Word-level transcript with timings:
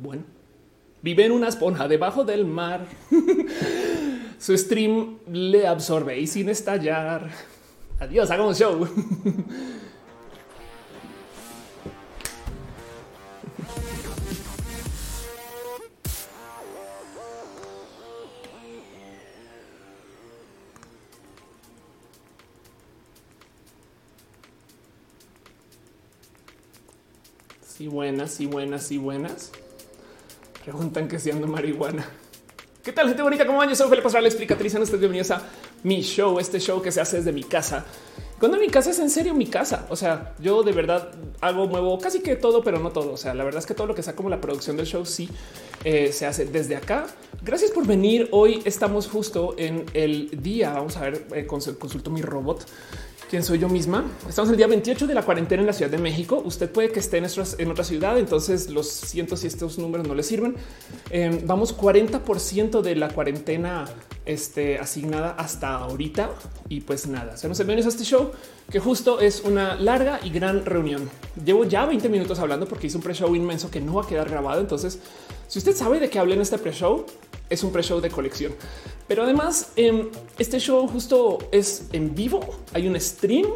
Bueno, 0.00 0.22
vive 1.02 1.24
en 1.24 1.32
una 1.32 1.48
esponja 1.48 1.88
debajo 1.88 2.24
del 2.24 2.44
mar. 2.44 2.86
Su 4.38 4.56
stream 4.56 5.18
le 5.32 5.66
absorbe 5.66 6.18
y 6.20 6.26
sin 6.28 6.48
estallar. 6.48 7.30
Adiós, 7.98 8.30
hagamos 8.30 8.58
show. 8.58 8.88
Sí, 27.78 27.86
buenas, 27.86 28.32
sí, 28.32 28.46
buenas, 28.46 28.82
sí, 28.82 28.98
buenas. 28.98 29.52
Preguntan 30.68 31.08
que 31.08 31.18
si 31.18 31.30
ando 31.30 31.46
marihuana. 31.46 32.06
¿Qué 32.84 32.92
tal, 32.92 33.08
gente 33.08 33.22
bonita? 33.22 33.46
¿Cómo 33.46 33.56
van? 33.56 33.70
Yo 33.70 33.74
soy 33.74 33.88
Felipe 33.88 34.02
Pascual, 34.02 34.26
explicatriz. 34.26 34.74
Ustedes 34.74 35.00
bienvenidos 35.00 35.30
a 35.30 35.42
mi 35.82 36.02
show, 36.02 36.38
este 36.38 36.60
show 36.60 36.82
que 36.82 36.92
se 36.92 37.00
hace 37.00 37.16
desde 37.16 37.32
mi 37.32 37.42
casa. 37.42 37.86
Cuando 38.38 38.58
mi 38.58 38.68
casa 38.68 38.90
es 38.90 38.98
en 38.98 39.08
serio 39.08 39.32
mi 39.32 39.46
casa. 39.46 39.86
O 39.88 39.96
sea, 39.96 40.34
yo 40.40 40.62
de 40.62 40.72
verdad 40.72 41.10
hago, 41.40 41.66
muevo 41.68 41.98
casi 41.98 42.20
que 42.20 42.36
todo, 42.36 42.62
pero 42.62 42.78
no 42.80 42.90
todo. 42.90 43.14
O 43.14 43.16
sea, 43.16 43.32
la 43.32 43.44
verdad 43.44 43.60
es 43.60 43.66
que 43.66 43.72
todo 43.72 43.86
lo 43.86 43.94
que 43.94 44.02
sea 44.02 44.14
como 44.14 44.28
la 44.28 44.42
producción 44.42 44.76
del 44.76 44.84
show 44.84 45.06
sí 45.06 45.30
eh, 45.84 46.12
se 46.12 46.26
hace 46.26 46.44
desde 46.44 46.76
acá. 46.76 47.06
Gracias 47.40 47.70
por 47.70 47.86
venir. 47.86 48.28
Hoy 48.32 48.60
estamos 48.66 49.08
justo 49.08 49.54
en 49.56 49.86
el 49.94 50.42
día. 50.42 50.72
Vamos 50.74 50.98
a 50.98 51.00
ver, 51.00 51.26
eh, 51.32 51.46
consulto 51.46 52.10
mi 52.10 52.20
robot 52.20 52.66
quién 53.28 53.42
soy 53.42 53.58
yo 53.58 53.68
misma. 53.68 54.04
Estamos 54.28 54.50
el 54.50 54.56
día 54.56 54.66
28 54.66 55.06
de 55.06 55.14
la 55.14 55.22
cuarentena 55.22 55.60
en 55.60 55.66
la 55.66 55.72
Ciudad 55.72 55.90
de 55.90 55.98
México. 55.98 56.42
Usted 56.44 56.70
puede 56.70 56.90
que 56.90 57.00
esté 57.00 57.18
en, 57.18 57.70
otra 57.70 57.84
ciudad, 57.84 58.18
entonces 58.18 58.70
los 58.70 58.88
cientos 58.88 59.44
y 59.44 59.46
estos 59.46 59.78
números 59.78 60.08
no 60.08 60.14
le 60.14 60.22
sirven. 60.22 60.56
Em, 61.10 61.46
vamos 61.46 61.76
40% 61.76 62.80
de 62.80 62.96
la 62.96 63.10
cuarentena 63.10 63.84
este, 64.24 64.78
asignada 64.78 65.32
hasta 65.32 65.74
ahorita 65.74 66.30
y 66.68 66.80
pues 66.80 67.06
nada, 67.06 67.36
se 67.36 67.48
nos 67.48 67.58
bienvenidos 67.58 67.86
a 67.86 67.88
este 67.90 68.04
show 68.04 68.32
que 68.70 68.80
justo 68.80 69.20
es 69.20 69.42
una 69.44 69.76
larga 69.76 70.20
y 70.22 70.30
gran 70.30 70.64
reunión. 70.66 71.08
Llevo 71.42 71.64
ya 71.64 71.86
20 71.86 72.08
minutos 72.08 72.38
hablando 72.38 72.66
porque 72.66 72.88
hice 72.88 72.98
un 72.98 73.02
pre-show 73.02 73.34
inmenso 73.34 73.70
que 73.70 73.80
no 73.80 73.94
va 73.94 74.02
a 74.02 74.06
quedar 74.06 74.28
grabado. 74.28 74.60
Entonces, 74.60 74.98
si 75.46 75.58
usted 75.58 75.74
sabe 75.74 76.00
de 76.00 76.10
qué 76.10 76.18
hablé 76.18 76.34
en 76.34 76.42
este 76.42 76.58
pre-show, 76.58 77.06
es 77.48 77.62
un 77.64 77.72
pre-show 77.72 78.00
de 78.00 78.10
colección. 78.10 78.52
Pero 79.06 79.22
además, 79.22 79.72
em, 79.76 80.10
este 80.38 80.60
show 80.60 80.86
justo 80.86 81.38
es 81.50 81.84
en 81.92 82.14
vivo. 82.14 82.40
Hay 82.74 82.86
un 82.86 83.00
stream 83.00 83.46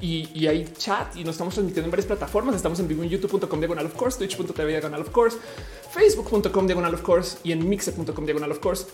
y, 0.00 0.46
hay 0.46 0.64
chat 0.76 1.16
y 1.16 1.22
nos 1.22 1.34
estamos 1.34 1.54
transmitiendo 1.54 1.86
en 1.86 1.90
varias 1.90 2.06
plataformas. 2.06 2.56
Estamos 2.56 2.80
en 2.80 2.88
vivo 2.88 3.02
en 3.02 3.10
youtube.com 3.10 3.60
diagonal 3.60 3.86
of 3.86 3.94
course, 3.94 4.16
twitch.tv 4.16 4.68
diagonal 4.68 5.02
of 5.02 5.10
course, 5.10 5.36
facebook.com 5.90 6.66
diagonal 6.66 6.94
of 6.94 7.02
course 7.02 7.36
y 7.44 7.52
en 7.52 7.68
mixer.com 7.68 8.24
diagonal 8.24 8.50
of 8.50 8.58
course. 8.58 8.86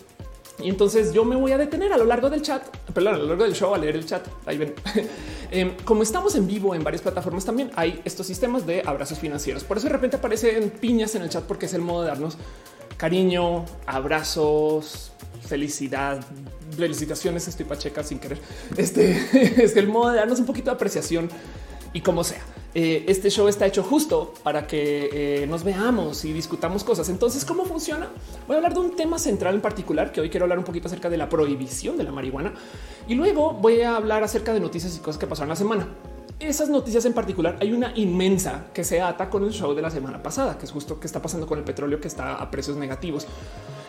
Y 0.60 0.68
entonces 0.68 1.12
yo 1.12 1.24
me 1.24 1.36
voy 1.36 1.52
a 1.52 1.58
detener 1.58 1.92
a 1.92 1.96
lo 1.96 2.04
largo 2.04 2.28
del 2.28 2.42
chat, 2.42 2.66
perdón, 2.92 3.14
a 3.14 3.18
lo 3.18 3.26
largo 3.26 3.44
del 3.44 3.54
show 3.54 3.74
a 3.74 3.78
leer 3.78 3.96
el 3.96 4.06
chat. 4.06 4.26
Ahí 4.46 4.58
ven. 4.58 4.74
Em, 5.50 5.74
como 5.82 6.02
estamos 6.02 6.34
en 6.34 6.46
vivo 6.46 6.74
en 6.74 6.84
varias 6.84 7.00
plataformas, 7.00 7.42
también 7.46 7.70
hay 7.74 8.02
estos 8.04 8.26
sistemas 8.26 8.66
de 8.66 8.82
abrazos 8.84 9.18
financieros. 9.18 9.64
Por 9.64 9.78
eso 9.78 9.86
de 9.86 9.94
repente 9.94 10.16
aparecen 10.16 10.68
piñas 10.68 11.14
en 11.14 11.22
el 11.22 11.30
chat 11.30 11.42
porque 11.44 11.64
es 11.64 11.72
el 11.72 11.80
modo 11.80 12.02
de 12.02 12.08
darnos 12.08 12.36
cariño, 12.98 13.64
abrazos, 13.86 15.12
felicidad, 15.46 16.20
felicitaciones. 16.76 17.48
Estoy 17.48 17.64
pacheca 17.64 18.02
sin 18.02 18.18
querer. 18.18 18.38
Este 18.76 19.62
es 19.64 19.74
el 19.76 19.88
modo 19.88 20.10
de 20.10 20.18
darnos 20.18 20.38
un 20.38 20.44
poquito 20.44 20.66
de 20.70 20.74
apreciación 20.74 21.30
y 21.94 22.02
como 22.02 22.24
sea. 22.24 22.42
Eh, 22.74 23.06
este 23.08 23.30
show 23.30 23.48
está 23.48 23.66
hecho 23.66 23.82
justo 23.82 24.34
para 24.42 24.66
que 24.66 25.08
eh, 25.12 25.46
nos 25.46 25.64
veamos 25.64 26.24
y 26.24 26.32
discutamos 26.32 26.84
cosas. 26.84 27.08
Entonces, 27.08 27.44
¿cómo 27.44 27.64
funciona? 27.64 28.08
Voy 28.46 28.54
a 28.54 28.58
hablar 28.58 28.74
de 28.74 28.80
un 28.80 28.94
tema 28.94 29.18
central 29.18 29.54
en 29.54 29.60
particular, 29.60 30.12
que 30.12 30.20
hoy 30.20 30.30
quiero 30.30 30.44
hablar 30.44 30.58
un 30.58 30.64
poquito 30.64 30.88
acerca 30.88 31.08
de 31.08 31.16
la 31.16 31.28
prohibición 31.28 31.96
de 31.96 32.04
la 32.04 32.12
marihuana. 32.12 32.52
Y 33.06 33.14
luego 33.14 33.52
voy 33.54 33.80
a 33.80 33.96
hablar 33.96 34.22
acerca 34.22 34.52
de 34.52 34.60
noticias 34.60 34.96
y 34.96 35.00
cosas 35.00 35.18
que 35.18 35.26
pasaron 35.26 35.48
la 35.48 35.56
semana 35.56 35.88
esas 36.40 36.68
noticias 36.68 37.04
en 37.04 37.14
particular, 37.14 37.56
hay 37.60 37.72
una 37.72 37.92
inmensa 37.96 38.66
que 38.72 38.84
se 38.84 39.00
ata 39.00 39.28
con 39.28 39.44
el 39.44 39.50
show 39.50 39.74
de 39.74 39.82
la 39.82 39.90
semana 39.90 40.22
pasada, 40.22 40.56
que 40.56 40.66
es 40.66 40.72
justo 40.72 41.00
que 41.00 41.06
está 41.06 41.20
pasando 41.20 41.46
con 41.46 41.58
el 41.58 41.64
petróleo 41.64 42.00
que 42.00 42.08
está 42.08 42.36
a 42.36 42.50
precios 42.50 42.76
negativos. 42.76 43.26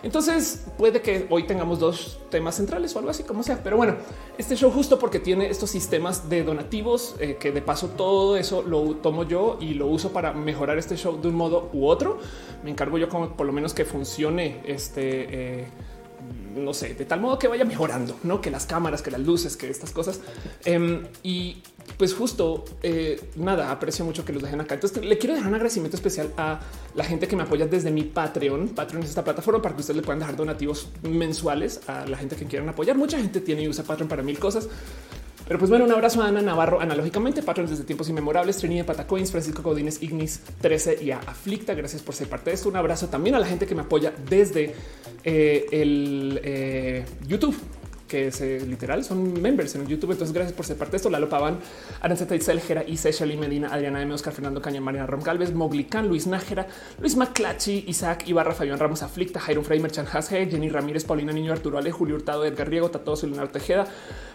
Entonces 0.01 0.65
puede 0.77 1.01
que 1.01 1.27
hoy 1.29 1.43
tengamos 1.43 1.79
dos 1.79 2.19
temas 2.29 2.55
centrales 2.55 2.95
o 2.95 2.99
algo 2.99 3.11
así 3.11 3.23
como 3.23 3.43
sea. 3.43 3.61
Pero 3.63 3.77
bueno, 3.77 3.95
este 4.37 4.55
show 4.55 4.71
justo 4.71 4.97
porque 4.97 5.19
tiene 5.19 5.49
estos 5.49 5.69
sistemas 5.69 6.29
de 6.29 6.43
donativos 6.43 7.15
eh, 7.19 7.37
que 7.39 7.51
de 7.51 7.61
paso 7.61 7.89
todo 7.89 8.37
eso 8.37 8.61
lo 8.61 8.95
tomo 8.95 9.23
yo 9.23 9.57
y 9.59 9.73
lo 9.73 9.87
uso 9.87 10.11
para 10.11 10.33
mejorar 10.33 10.77
este 10.77 10.95
show 10.95 11.19
de 11.19 11.27
un 11.27 11.35
modo 11.35 11.69
u 11.73 11.87
otro. 11.87 12.19
Me 12.63 12.71
encargo 12.71 12.97
yo 12.97 13.09
como 13.09 13.35
por 13.35 13.45
lo 13.45 13.53
menos 13.53 13.73
que 13.73 13.85
funcione 13.85 14.61
este. 14.65 15.61
Eh, 15.61 15.67
no 16.55 16.73
sé, 16.73 16.93
de 16.93 17.05
tal 17.05 17.21
modo 17.21 17.39
que 17.39 17.47
vaya 17.47 17.65
mejorando, 17.65 18.19
no 18.23 18.41
que 18.41 18.51
las 18.51 18.65
cámaras, 18.65 19.01
que 19.01 19.11
las 19.11 19.21
luces, 19.21 19.57
que 19.57 19.69
estas 19.69 19.91
cosas. 19.91 20.21
Em, 20.65 21.05
y 21.23 21.61
pues 21.97 22.13
justo 22.13 22.65
eh, 22.83 23.19
nada, 23.35 23.71
aprecio 23.71 24.05
mucho 24.05 24.23
que 24.25 24.33
los 24.33 24.41
dejen 24.41 24.61
acá. 24.61 24.75
Entonces 24.75 25.03
le 25.03 25.17
quiero 25.17 25.35
dejar 25.35 25.49
un 25.49 25.55
agradecimiento 25.55 25.97
especial 25.97 26.33
a 26.37 26.59
la 26.95 27.03
gente 27.03 27.27
que 27.27 27.35
me 27.35 27.43
apoya 27.43 27.67
desde 27.67 27.91
mi 27.91 28.03
Patreon. 28.03 28.69
Patreon 28.69 29.03
es 29.03 29.09
esta 29.09 29.23
plataforma 29.23 29.61
para 29.61 29.75
que 29.75 29.81
ustedes 29.81 29.97
le 29.97 30.03
puedan 30.03 30.19
dejar 30.19 30.35
donativos 30.35 30.89
mensuales 31.03 31.81
a 31.87 32.05
la 32.05 32.17
gente 32.17 32.35
que 32.35 32.45
quieran 32.45 32.69
apoyar. 32.69 32.97
Mucha 32.97 33.17
gente 33.17 33.41
tiene 33.41 33.63
y 33.63 33.67
usa 33.67 33.83
Patreon 33.83 34.07
para 34.07 34.23
mil 34.23 34.39
cosas. 34.39 34.69
Pero 35.49 35.57
pues 35.57 35.71
bueno, 35.71 35.85
un 35.85 35.91
abrazo 35.91 36.21
a 36.21 36.27
Ana 36.27 36.43
Navarro, 36.43 36.79
analógicamente, 36.79 37.41
Patreon 37.41 37.67
desde 37.67 37.83
tiempos 37.83 38.07
inmemorables, 38.07 38.57
Trinidad 38.57 38.85
Patacoins, 38.85 39.31
Francisco 39.31 39.63
Godínez, 39.63 39.97
Ignis 40.03 40.41
13 40.61 40.99
y 41.01 41.09
a 41.09 41.17
Aflicta. 41.17 41.73
Gracias 41.73 42.03
por 42.03 42.13
ser 42.13 42.29
parte 42.29 42.51
de 42.51 42.55
esto. 42.55 42.69
Un 42.69 42.75
abrazo 42.75 43.07
también 43.07 43.33
a 43.33 43.39
la 43.39 43.47
gente 43.47 43.65
que 43.65 43.73
me 43.73 43.81
apoya 43.81 44.13
desde 44.29 44.75
eh, 45.23 45.65
el 45.71 46.39
eh, 46.43 47.03
YouTube 47.27 47.57
que 48.09 48.27
es 48.27 48.41
eh, 48.41 48.59
literal, 48.67 49.05
son 49.05 49.39
members 49.39 49.75
en 49.75 49.87
YouTube. 49.87 50.11
Entonces, 50.11 50.33
gracias 50.33 50.53
por 50.53 50.65
ser 50.65 50.75
parte 50.75 50.93
de 50.93 50.97
esto. 50.97 51.09
Lalo 51.09 51.29
Pavan, 51.29 51.59
Aranceta 52.01 52.35
Itzel, 52.35 52.59
Jera, 52.59 52.83
Iseshali 52.85 53.37
Medina, 53.37 53.69
Adriana 53.71 54.01
M. 54.01 54.13
Oscar, 54.13 54.33
Fernando 54.33 54.61
Caña, 54.61 54.81
Mariana 54.81 55.05
Roncalves, 55.05 55.53
Moglican, 55.53 56.09
Luis 56.09 56.27
Nájera, 56.27 56.67
Luis 56.99 57.15
Maclachi, 57.15 57.85
Isaac 57.87 58.27
Ibarra, 58.27 58.53
Fabián 58.53 58.79
Ramos 58.79 59.03
Aflicta, 59.03 59.39
Jairo 59.39 59.61
Freimer, 59.63 59.91
Chan 59.91 60.07
Jenny 60.07 60.69
Ramírez, 60.69 61.05
Paulina 61.05 61.31
Niño, 61.31 61.53
Arturo 61.53 61.77
Ale, 61.77 61.91
Julio 61.91 62.15
Hurtado, 62.15 62.43
Edgar 62.43 62.67
Riego, 62.67 62.89
Tatoso, 62.89 63.27
Leonardo 63.27 63.51
Tejeda, 63.51 63.87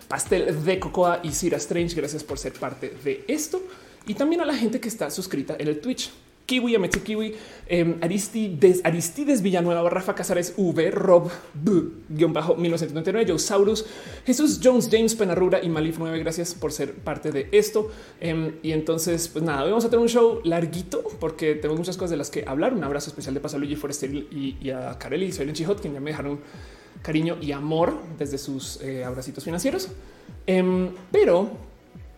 Pastel 0.09 0.65
de 0.65 0.79
Cocoa 0.79 1.21
y 1.23 1.33
Cira 1.33 1.57
Strange. 1.59 1.95
Gracias 1.95 2.25
por 2.25 2.39
ser 2.39 2.53
parte 2.53 2.95
de 3.03 3.25
esto. 3.29 3.63
Y 4.07 4.15
también 4.15 4.41
a 4.41 4.45
la 4.45 4.55
gente 4.55 4.81
que 4.81 4.89
está 4.89 5.11
suscrita 5.11 5.57
en 5.59 5.69
el 5.69 5.81
Twitch. 5.81 6.11
Kiwi, 6.47 6.75
Ametsi 6.75 7.01
Kiwi, 7.01 7.35
eh, 7.67 7.97
Aristides, 8.03 8.83
Aristides 8.85 9.41
Villanueva, 9.41 9.89
Rafa 9.89 10.15
Casares, 10.15 10.53
V, 10.57 10.91
Rob, 10.91 11.31
guion 12.11 12.33
bajo 12.35 12.55
1999, 12.55 13.27
Joe 13.27 13.39
Saurus, 13.39 13.87
Jesús 14.27 14.61
Jones, 14.63 14.91
James 14.93 15.15
Penarrura 15.15 15.63
y 15.63 15.71
Malif 15.71 15.97
9. 15.99 16.19
Gracias 16.19 16.55
por 16.55 16.73
ser 16.73 16.93
parte 16.93 17.33
de 17.33 17.49
esto. 17.53 17.91
Em, 18.21 18.57
y 18.63 18.73
entonces, 18.73 19.29
pues 19.29 19.43
nada, 19.43 19.65
vamos 19.65 19.85
a 19.87 19.89
tener 19.89 20.03
un 20.03 20.09
show 20.09 20.41
larguito 20.45 21.03
porque 21.19 21.55
tenemos 21.55 21.79
muchas 21.79 21.97
cosas 21.97 22.11
de 22.11 22.19
las 22.19 22.31
que 22.31 22.45
hablar. 22.47 22.75
Un 22.75 22.85
abrazo 22.85 23.09
especial 23.09 23.33
de 23.33 23.41
paso 23.41 23.57
a 23.57 23.59
Luigi 23.59 23.77
Forester 23.77 24.13
y, 24.13 24.71
a 24.71 24.99
Kareli 24.99 25.27
y 25.27 25.33
soy 25.33 25.51
Chihot, 25.51 25.81
quien 25.81 25.95
ya 25.95 26.01
me 26.01 26.11
dejaron 26.11 26.41
cariño 27.05 27.37
y 27.41 27.53
amor 27.53 27.99
desde 28.19 28.39
sus 28.39 28.81
eh, 28.81 29.05
abracitos 29.05 29.45
financieros. 29.45 29.91
Em, 30.47 30.91
pero 31.13 31.51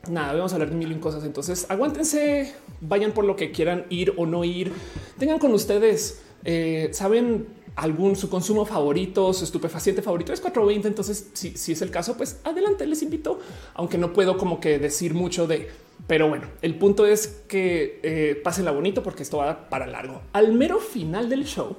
nada, 0.08 0.32
vamos 0.32 0.52
a 0.52 0.54
hablar 0.54 0.70
de 0.70 0.76
mil 0.76 0.98
cosas. 1.00 1.24
Entonces 1.24 1.66
aguántense, 1.68 2.54
vayan 2.80 3.12
por 3.12 3.24
lo 3.24 3.34
que 3.34 3.50
quieran 3.50 3.84
ir 3.90 4.14
o 4.16 4.26
no 4.26 4.44
ir. 4.44 4.72
Tengan 5.18 5.40
con 5.40 5.52
ustedes, 5.52 6.22
eh, 6.44 6.90
saben 6.92 7.48
algún 7.74 8.14
su 8.14 8.30
consumo 8.30 8.64
favorito, 8.64 9.32
su 9.32 9.44
estupefaciente 9.44 10.02
favorito 10.02 10.32
es 10.32 10.40
420. 10.40 10.86
Entonces, 10.86 11.30
si, 11.34 11.72
es 11.72 11.82
el 11.82 11.90
caso, 11.90 12.16
pues 12.16 12.40
adelante, 12.44 12.86
les 12.86 13.02
invito, 13.02 13.40
aunque 13.74 13.98
no 13.98 14.12
puedo 14.12 14.38
como 14.38 14.60
que 14.60 14.78
decir 14.78 15.14
mucho 15.14 15.48
de, 15.48 15.68
pero 16.06 16.28
bueno, 16.28 16.46
el 16.62 16.78
punto 16.78 17.06
es 17.06 17.42
que 17.48 17.98
eh, 18.04 18.40
pásenla 18.42 18.70
bonito 18.70 19.02
porque 19.02 19.24
esto 19.24 19.38
va 19.38 19.68
para 19.68 19.86
largo. 19.88 20.22
Al 20.32 20.52
mero 20.52 20.78
final 20.78 21.28
del 21.28 21.44
show 21.44 21.76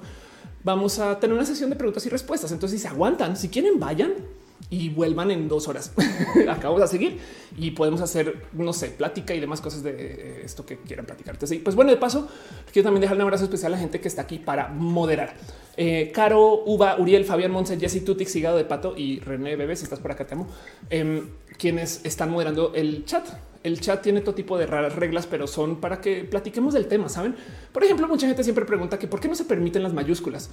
vamos 0.68 1.00
a 1.00 1.18
tener 1.18 1.34
una 1.34 1.46
sesión 1.46 1.70
de 1.70 1.78
preguntas 1.78 2.06
y 2.06 2.10
respuestas. 2.10 2.52
Entonces, 2.52 2.80
si 2.80 2.84
se 2.84 2.90
aguantan, 2.90 3.38
si 3.38 3.48
quieren, 3.48 3.80
vayan 3.80 4.14
y 4.70 4.90
vuelvan 4.90 5.32
en 5.32 5.48
dos 5.48 5.70
horas. 5.70 5.94
Acabamos 6.50 6.82
a 6.82 6.88
seguir 6.88 7.20
y 7.58 7.72
podemos 7.72 8.02
hacer, 8.02 8.44
no 8.52 8.74
sé, 8.74 8.90
plática 8.90 9.34
y 9.34 9.40
demás 9.40 9.62
cosas 9.62 9.82
de 9.82 9.92
eh, 9.92 10.42
esto 10.44 10.66
que 10.66 10.76
quieran 10.78 11.06
platicar. 11.06 11.36
Entonces, 11.36 11.60
pues 11.64 11.74
bueno, 11.74 11.90
de 11.90 11.96
paso, 11.96 12.28
quiero 12.74 12.88
también 12.88 13.00
dejar 13.00 13.16
un 13.16 13.22
abrazo 13.22 13.46
especial 13.46 13.74
a 13.74 13.78
la 13.78 13.82
gente 13.82 14.02
que 14.02 14.10
está 14.10 14.24
aquí 14.24 14.40
para 14.40 14.68
moderar. 14.68 15.36
Eh, 15.78 16.12
Caro, 16.14 16.64
Uva, 16.66 16.98
Uriel, 17.00 17.24
Fabián 17.24 17.52
Monse, 17.52 17.80
Jessy 17.80 18.02
Tutix, 18.02 18.30
Sigado 18.30 18.58
de 18.58 18.66
Pato 18.66 18.94
y 18.98 19.22
René 19.22 19.56
Bebé, 19.56 19.78
si 19.78 19.86
estás 19.86 20.00
por 20.00 20.12
acá, 20.12 20.28
te 20.28 20.34
amo. 20.34 20.48
Em, 20.90 21.30
quienes 21.58 22.02
están 22.04 22.30
moderando 22.30 22.74
el 22.76 23.06
chat. 23.06 23.26
El 23.68 23.82
chat 23.82 24.02
tiene 24.02 24.22
todo 24.22 24.34
tipo 24.34 24.58
de 24.58 24.66
raras 24.66 24.96
reglas, 24.96 25.28
pero 25.28 25.46
son 25.46 25.78
para 25.78 26.00
que 26.02 26.24
platiquemos 26.24 26.74
del 26.74 26.88
tema. 26.88 27.10
Saben, 27.10 27.36
por 27.72 27.84
ejemplo, 27.84 28.08
mucha 28.08 28.28
gente 28.28 28.44
siempre 28.44 28.66
pregunta 28.66 28.98
que 28.98 29.08
por 29.08 29.20
qué 29.20 29.28
no 29.28 29.36
se 29.36 29.46
permiten 29.46 29.84
las 29.84 29.94
mayúsculas. 29.94 30.50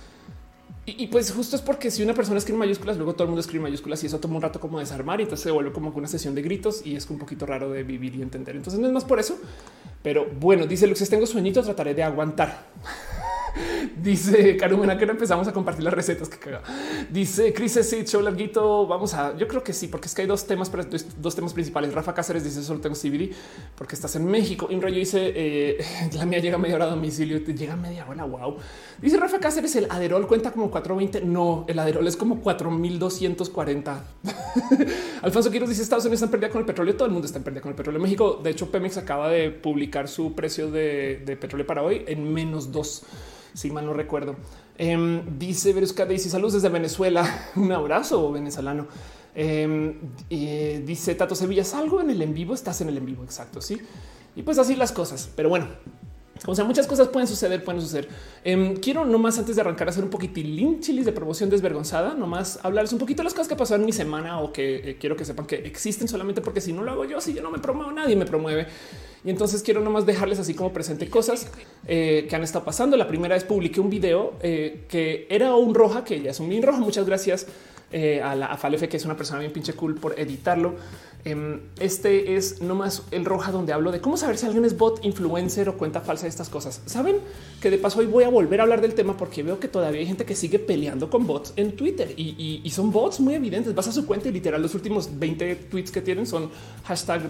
Y, 0.86 1.06
pues 1.06 1.32
justo 1.32 1.56
es 1.56 1.62
porque 1.62 1.90
si 1.90 2.02
una 2.02 2.12
persona 2.12 2.36
escribe 2.36 2.58
mayúsculas, 2.58 2.98
luego 2.98 3.14
todo 3.14 3.22
el 3.22 3.28
mundo 3.28 3.40
escribe 3.40 3.62
mayúsculas 3.62 4.02
y 4.04 4.06
eso 4.06 4.20
toma 4.20 4.36
un 4.36 4.42
rato 4.42 4.60
como 4.60 4.80
desarmar 4.80 5.18
y 5.18 5.22
entonces 5.22 5.44
se 5.44 5.50
vuelve 5.50 5.72
como 5.72 5.88
una 5.90 6.08
sesión 6.08 6.34
de 6.34 6.42
gritos 6.42 6.84
y 6.84 6.94
es 6.94 7.08
un 7.08 7.18
poquito 7.18 7.46
raro 7.46 7.70
de 7.70 7.82
vivir 7.84 8.14
y 8.16 8.20
entender. 8.20 8.54
Entonces 8.54 8.78
no 8.78 8.86
es 8.86 8.92
más 8.92 9.04
por 9.04 9.18
eso. 9.18 9.38
Pero 10.02 10.26
bueno, 10.38 10.66
dice 10.66 10.86
Luxes, 10.86 11.08
tengo 11.08 11.24
sueñito, 11.24 11.62
trataré 11.62 11.94
de 11.94 12.02
aguantar. 12.02 12.66
Dice 13.96 14.56
Carumena 14.56 14.98
que 14.98 15.04
empezamos 15.04 15.46
a 15.48 15.52
compartir 15.52 15.84
las 15.84 15.94
recetas 15.94 16.28
que 16.28 16.38
caga. 16.38 16.62
Dice 17.10 17.52
Chris 17.52 17.78
sí, 17.82 18.04
show 18.04 18.20
larguito. 18.20 18.86
Vamos 18.86 19.14
a, 19.14 19.36
yo 19.36 19.46
creo 19.48 19.62
que 19.62 19.72
sí, 19.72 19.88
porque 19.88 20.06
es 20.06 20.14
que 20.14 20.22
hay 20.22 20.28
dos 20.28 20.46
temas, 20.46 20.70
dos 21.18 21.34
temas 21.34 21.52
principales. 21.52 21.92
Rafa 21.92 22.14
Cáceres 22.14 22.44
dice 22.44 22.62
solo 22.62 22.80
tengo 22.80 22.96
CBD 22.96 23.32
porque 23.76 23.94
estás 23.94 24.16
en 24.16 24.26
México. 24.26 24.68
Y 24.70 24.80
rollo 24.80 24.96
dice 24.96 25.32
eh, 25.34 25.84
la 26.14 26.26
mía 26.26 26.38
llega 26.38 26.58
media 26.58 26.76
hora 26.76 26.86
a 26.86 26.90
domicilio. 26.90 27.42
Te 27.44 27.54
llega 27.54 27.76
media 27.76 28.06
hora. 28.08 28.24
Wow. 28.24 28.56
Dice 29.00 29.16
Rafa 29.16 29.38
Cáceres 29.38 29.74
el 29.76 29.90
Aderol 29.90 30.26
cuenta 30.26 30.50
como 30.52 30.70
420. 30.70 31.26
No, 31.26 31.64
el 31.68 31.78
Aderol 31.78 32.06
es 32.06 32.16
como 32.16 32.40
4240. 32.40 34.04
Alfonso 35.22 35.50
Quiroz 35.50 35.68
dice 35.68 35.82
Estados 35.82 36.04
Unidos 36.04 36.22
está 36.22 36.26
en 36.26 36.30
pérdida 36.32 36.50
con 36.50 36.60
el 36.60 36.66
petróleo. 36.66 36.94
Todo 36.94 37.06
el 37.06 37.12
mundo 37.12 37.26
está 37.26 37.38
en 37.38 37.44
pérdida 37.44 37.60
con 37.60 37.70
el 37.70 37.76
petróleo. 37.76 38.00
México, 38.00 38.40
de 38.42 38.50
hecho, 38.50 38.70
Pemex 38.70 38.96
acaba 38.96 39.28
de 39.28 39.50
publicar 39.50 40.08
su 40.08 40.34
precio 40.34 40.70
de 40.70 41.38
petróleo 41.40 41.66
para 41.66 41.82
hoy 41.82 42.04
en 42.06 42.32
menos 42.32 42.72
dos 42.72 43.04
si 43.54 43.70
mal 43.70 43.86
no 43.86 43.94
recuerdo. 43.94 44.36
Em, 44.76 45.38
dice 45.38 45.72
Verusca 45.72 46.04
dice 46.04 46.28
saludos 46.28 46.54
desde 46.54 46.68
Venezuela. 46.68 47.50
Un 47.56 47.72
abrazo 47.72 48.30
venezolano. 48.30 48.86
Em, 49.34 49.94
dice 50.28 51.14
Tato 51.14 51.34
Sevilla, 51.34 51.64
algo 51.74 52.00
en 52.00 52.10
el 52.10 52.22
en 52.22 52.34
vivo, 52.34 52.54
estás 52.54 52.80
en 52.82 52.88
el 52.88 52.98
en 52.98 53.06
vivo, 53.06 53.24
exacto, 53.24 53.60
sí. 53.60 53.78
Y 54.36 54.42
pues 54.42 54.58
así 54.58 54.76
las 54.76 54.92
cosas. 54.92 55.30
Pero 55.34 55.48
bueno, 55.48 55.68
o 56.46 56.54
sea, 56.54 56.64
muchas 56.64 56.86
cosas 56.86 57.08
pueden 57.08 57.26
suceder, 57.26 57.64
pueden 57.64 57.80
suceder. 57.80 58.08
Eh, 58.44 58.74
quiero 58.82 59.04
nomás 59.04 59.38
antes 59.38 59.56
de 59.56 59.62
arrancar 59.62 59.88
hacer 59.88 60.04
un 60.04 60.10
poquitín 60.10 60.80
chilis 60.80 61.06
de 61.06 61.12
promoción 61.12 61.48
desvergonzada, 61.48 62.14
nomás 62.14 62.58
hablarles 62.62 62.92
un 62.92 62.98
poquito 62.98 63.18
de 63.18 63.24
las 63.24 63.34
cosas 63.34 63.48
que 63.48 63.56
pasaron 63.56 63.86
mi 63.86 63.92
semana 63.92 64.40
o 64.40 64.52
que 64.52 64.90
eh, 64.90 64.96
quiero 64.98 65.16
que 65.16 65.24
sepan 65.24 65.46
que 65.46 65.56
existen 65.56 66.06
solamente 66.08 66.40
porque 66.40 66.60
si 66.60 66.72
no 66.72 66.82
lo 66.82 66.90
hago 66.90 67.04
yo, 67.04 67.20
si 67.20 67.32
yo 67.32 67.42
no 67.42 67.50
me 67.50 67.58
promuevo, 67.58 67.92
nadie 67.92 68.16
me 68.16 68.26
promueve. 68.26 68.66
Y 69.24 69.30
entonces 69.30 69.62
quiero 69.62 69.80
nomás 69.80 70.06
dejarles 70.06 70.38
así 70.38 70.54
como 70.54 70.72
presente 70.72 71.08
cosas 71.08 71.48
eh, 71.86 72.26
que 72.28 72.36
han 72.36 72.42
estado 72.42 72.64
pasando. 72.64 72.96
La 72.96 73.08
primera 73.08 73.34
vez 73.34 73.44
publiqué 73.44 73.80
un 73.80 73.90
video 73.90 74.34
que 74.40 75.26
era 75.30 75.54
un 75.54 75.74
roja, 75.74 76.04
que 76.04 76.20
ya 76.20 76.30
es 76.30 76.40
un 76.40 76.48
bien 76.48 76.62
roja. 76.62 76.78
Muchas 76.78 77.06
gracias 77.06 77.46
a 77.92 78.34
la 78.34 78.46
a 78.46 78.70
que 78.88 78.96
es 78.96 79.04
una 79.04 79.16
persona 79.16 79.40
bien 79.40 79.52
pinche 79.52 79.72
cool 79.74 79.94
por 79.94 80.18
editarlo. 80.18 80.74
Em, 81.24 81.60
este 81.80 82.36
es 82.36 82.60
nomás 82.60 83.02
el 83.10 83.24
roja 83.24 83.50
donde 83.50 83.72
hablo 83.72 83.90
de 83.92 84.00
cómo 84.00 84.18
saber 84.18 84.36
si 84.36 84.44
alguien 84.44 84.66
es 84.66 84.76
bot, 84.76 85.02
influencer 85.04 85.70
o 85.70 85.78
cuenta 85.78 86.02
falsa 86.02 86.24
de 86.24 86.28
estas 86.28 86.50
cosas. 86.50 86.82
Saben 86.84 87.16
que 87.62 87.70
de 87.70 87.78
paso 87.78 88.00
hoy 88.00 88.06
voy 88.06 88.24
a 88.24 88.28
volver 88.28 88.60
a 88.60 88.64
hablar 88.64 88.82
del 88.82 88.94
tema 88.94 89.16
porque 89.16 89.42
veo 89.42 89.58
que 89.58 89.68
todavía 89.68 90.00
hay 90.00 90.06
gente 90.06 90.26
que 90.26 90.36
sigue 90.36 90.58
peleando 90.58 91.08
con 91.08 91.26
bots 91.26 91.54
en 91.56 91.76
Twitter 91.76 92.12
y, 92.16 92.70
son 92.70 92.92
bots 92.92 93.20
muy 93.20 93.34
evidentes. 93.34 93.74
Vas 93.74 93.88
a 93.88 93.92
su 93.92 94.04
cuenta 94.04 94.28
y 94.28 94.32
literal 94.32 94.60
los 94.60 94.74
últimos 94.74 95.18
20 95.18 95.56
tweets 95.56 95.90
que 95.90 96.02
tienen 96.02 96.26
son 96.26 96.50
hashtag 96.84 97.22
eh, 97.22 97.28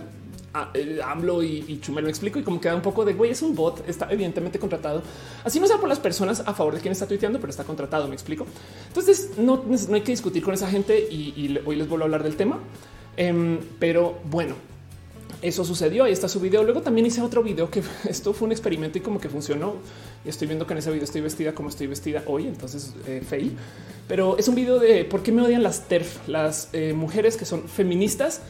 AMLO 0.55 1.43
y, 1.43 1.65
y 1.67 1.81
Chumel 1.81 2.05
me 2.05 2.11
explico 2.11 2.39
y 2.39 2.43
como 2.43 2.61
queda 2.61 2.75
un 2.75 2.83
poco 2.83 3.05
de 3.05 3.13
güey, 3.15 3.33
es 3.33 3.43
un 3.43 3.55
bot, 3.55 3.87
está 3.89 4.11
evidentemente 4.11 4.59
contratado. 4.59 5.03
Así 5.43 5.59
no 5.61 5.67
sea 5.67 5.79
por 5.79 5.89
las 5.89 5.99
personas 5.99 6.41
a 6.41 6.55
favor 6.55 6.75
de 6.75 6.81
quien 6.81 6.93
está 6.93 7.07
tuiteando, 7.07 7.41
pero 7.41 7.51
está 7.51 7.65
contratado. 7.65 8.09
Me 8.09 8.15
explico. 8.15 8.47
Entonces 8.89 9.33
no, 9.37 9.65
no 9.67 9.95
hay 9.95 10.03
que 10.03 10.13
discutir 10.13 10.43
con 10.43 10.55
esa 10.55 10.69
gente 10.69 10.99
y, 10.99 11.59
hoy 11.65 11.77
les 11.77 11.89
vuelvo 11.89 12.05
a 12.05 12.07
hablar 12.07 12.23
del 12.23 12.37
tema. 12.37 12.59
Em, 13.17 13.59
pero 13.79 14.19
bueno, 14.31 14.55
eso 15.43 15.65
sucedió. 15.65 16.05
Ahí 16.05 16.13
está 16.13 16.29
su 16.29 16.41
video. 16.41 16.63
Luego 16.65 16.83
también 16.83 17.07
hice 17.07 17.21
otro 17.21 17.43
video 17.43 17.71
que 17.71 17.83
esto 18.09 18.33
fue 18.33 18.47
un 18.47 18.53
experimento 18.53 18.99
y 18.99 19.01
como 19.01 19.21
que 19.21 19.29
funcionó. 19.29 19.75
Estoy 20.25 20.47
viendo 20.47 20.67
que 20.67 20.73
en 20.73 20.79
ese 20.79 20.91
video 20.91 21.05
estoy 21.05 21.21
vestida 21.21 21.55
como 21.55 21.69
estoy 21.69 21.87
vestida 21.87 22.23
hoy. 22.27 22.47
Entonces, 22.47 22.95
eh, 23.07 23.23
fail. 23.27 23.57
Pero 24.09 24.37
es 24.39 24.49
un 24.49 24.55
video 24.55 24.79
de 24.79 25.05
por 25.05 25.23
qué 25.23 25.33
me 25.33 25.43
odian 25.43 25.63
las 25.63 25.89
TERF, 25.89 26.29
las 26.29 26.69
eh, 26.73 26.93
mujeres 26.93 27.37
que 27.37 27.45
son 27.45 27.69
feministas, 27.69 28.43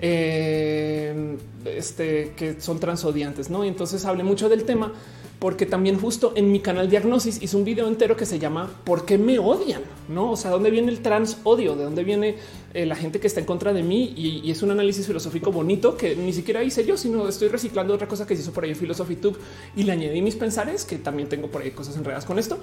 eh, 0.00 1.36
este, 1.64 2.32
que 2.36 2.60
son 2.60 2.80
transodiantes. 2.80 3.50
No, 3.50 3.64
y 3.64 3.68
entonces 3.68 4.04
hablé 4.04 4.24
mucho 4.24 4.48
del 4.48 4.64
tema 4.64 4.92
porque 5.40 5.64
también 5.64 5.98
justo 5.98 6.34
en 6.36 6.52
mi 6.52 6.60
canal 6.60 6.90
Diagnosis 6.90 7.42
hice 7.42 7.56
un 7.56 7.64
video 7.64 7.88
entero 7.88 8.14
que 8.14 8.26
se 8.26 8.38
llama 8.38 8.70
¿Por 8.84 9.06
qué 9.06 9.16
me 9.16 9.38
odian? 9.38 9.82
No, 10.08 10.32
o 10.32 10.36
sea, 10.36 10.50
dónde 10.50 10.70
viene 10.70 10.92
el 10.92 11.00
trans 11.00 11.38
odio, 11.44 11.76
de 11.76 11.84
dónde 11.84 12.04
viene 12.04 12.36
eh, 12.74 12.84
la 12.84 12.94
gente 12.94 13.20
que 13.20 13.26
está 13.26 13.40
en 13.40 13.46
contra 13.46 13.72
de 13.72 13.82
mí 13.82 14.12
y, 14.16 14.50
es 14.50 14.62
un 14.62 14.70
análisis 14.70 15.06
filosófico 15.06 15.50
bonito 15.50 15.96
que 15.96 16.14
ni 16.14 16.34
siquiera 16.34 16.62
hice 16.62 16.84
yo, 16.84 16.96
sino 16.98 17.26
estoy 17.26 17.48
reciclando 17.48 17.94
otra 17.94 18.06
cosa 18.06 18.26
que 18.26 18.36
se 18.36 18.42
hizo 18.42 18.52
por 18.52 18.64
ahí 18.64 18.70
en 18.70 18.76
FilosofyTube 18.76 19.38
y 19.76 19.82
le 19.84 19.92
añadí 19.92 20.20
mis 20.20 20.36
pensares 20.36 20.84
que 20.84 20.98
también 20.98 21.28
tengo 21.28 21.48
por 21.48 21.62
ahí 21.62 21.70
cosas 21.70 21.96
enredadas 21.96 22.26
con 22.26 22.38
esto. 22.38 22.58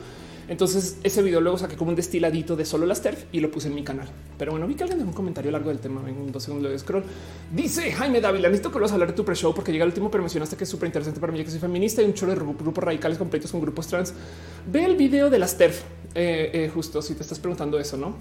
Entonces 0.48 0.98
ese 1.04 1.22
video 1.22 1.42
luego 1.42 1.58
saqué 1.58 1.76
como 1.76 1.90
un 1.90 1.96
destiladito 1.96 2.56
de 2.56 2.66
solo 2.66 2.86
las 2.86 3.02
TERF 3.02 3.26
y 3.32 3.40
lo 3.40 3.52
puse 3.52 3.68
en 3.68 3.76
mi 3.76 3.84
canal. 3.84 4.08
Pero 4.38 4.52
bueno, 4.52 4.68
vi 4.68 4.76
que 4.76 4.84
alguien 4.84 5.00
dejó 5.00 5.10
un 5.10 5.16
comentario 5.16 5.52
largo 5.52 5.70
del 5.70 5.80
tema 5.80 6.02
en 6.08 6.32
dos 6.32 6.44
segundos 6.44 6.72
de 6.72 6.80
scroll. 6.80 7.04
Dice 7.54 7.92
Jaime 7.92 8.22
Dávila, 8.22 8.48
necesito 8.48 8.72
que 8.72 8.80
vas 8.80 8.92
a 8.92 8.94
hablar 8.94 9.10
de 9.10 9.16
tu 9.16 9.26
pre-show 9.26 9.54
porque 9.54 9.72
llega 9.72 9.84
el 9.84 9.90
último, 9.90 10.10
pero 10.10 10.24
mencionaste 10.24 10.56
que 10.56 10.64
es 10.64 10.70
súper 10.70 10.88
interesante 10.88 11.20
para 11.20 11.34
mí, 11.34 11.44
que 11.44 11.52
soy 11.52 11.60
feminista 11.60 12.02
y 12.02 12.06
un 12.06 12.14
chorro 12.14 12.34
de 12.34 12.40
grupos 12.40 12.84
radicales 12.84 13.18
completos 13.18 13.52
con 13.52 13.60
grupos 13.62 13.88
trans. 13.88 14.14
Ve 14.72 14.86
el 14.86 14.96
video 14.96 15.30
de 15.30 15.40
las 15.40 15.58
TERF, 15.58 15.82
eh, 16.16 16.52
eh, 16.54 16.72
justo 16.74 17.02
si 17.02 17.14
te 17.16 17.24
estás 17.24 17.40
preguntando 17.40 17.78
eso, 17.80 17.98
¿no? 17.98 18.16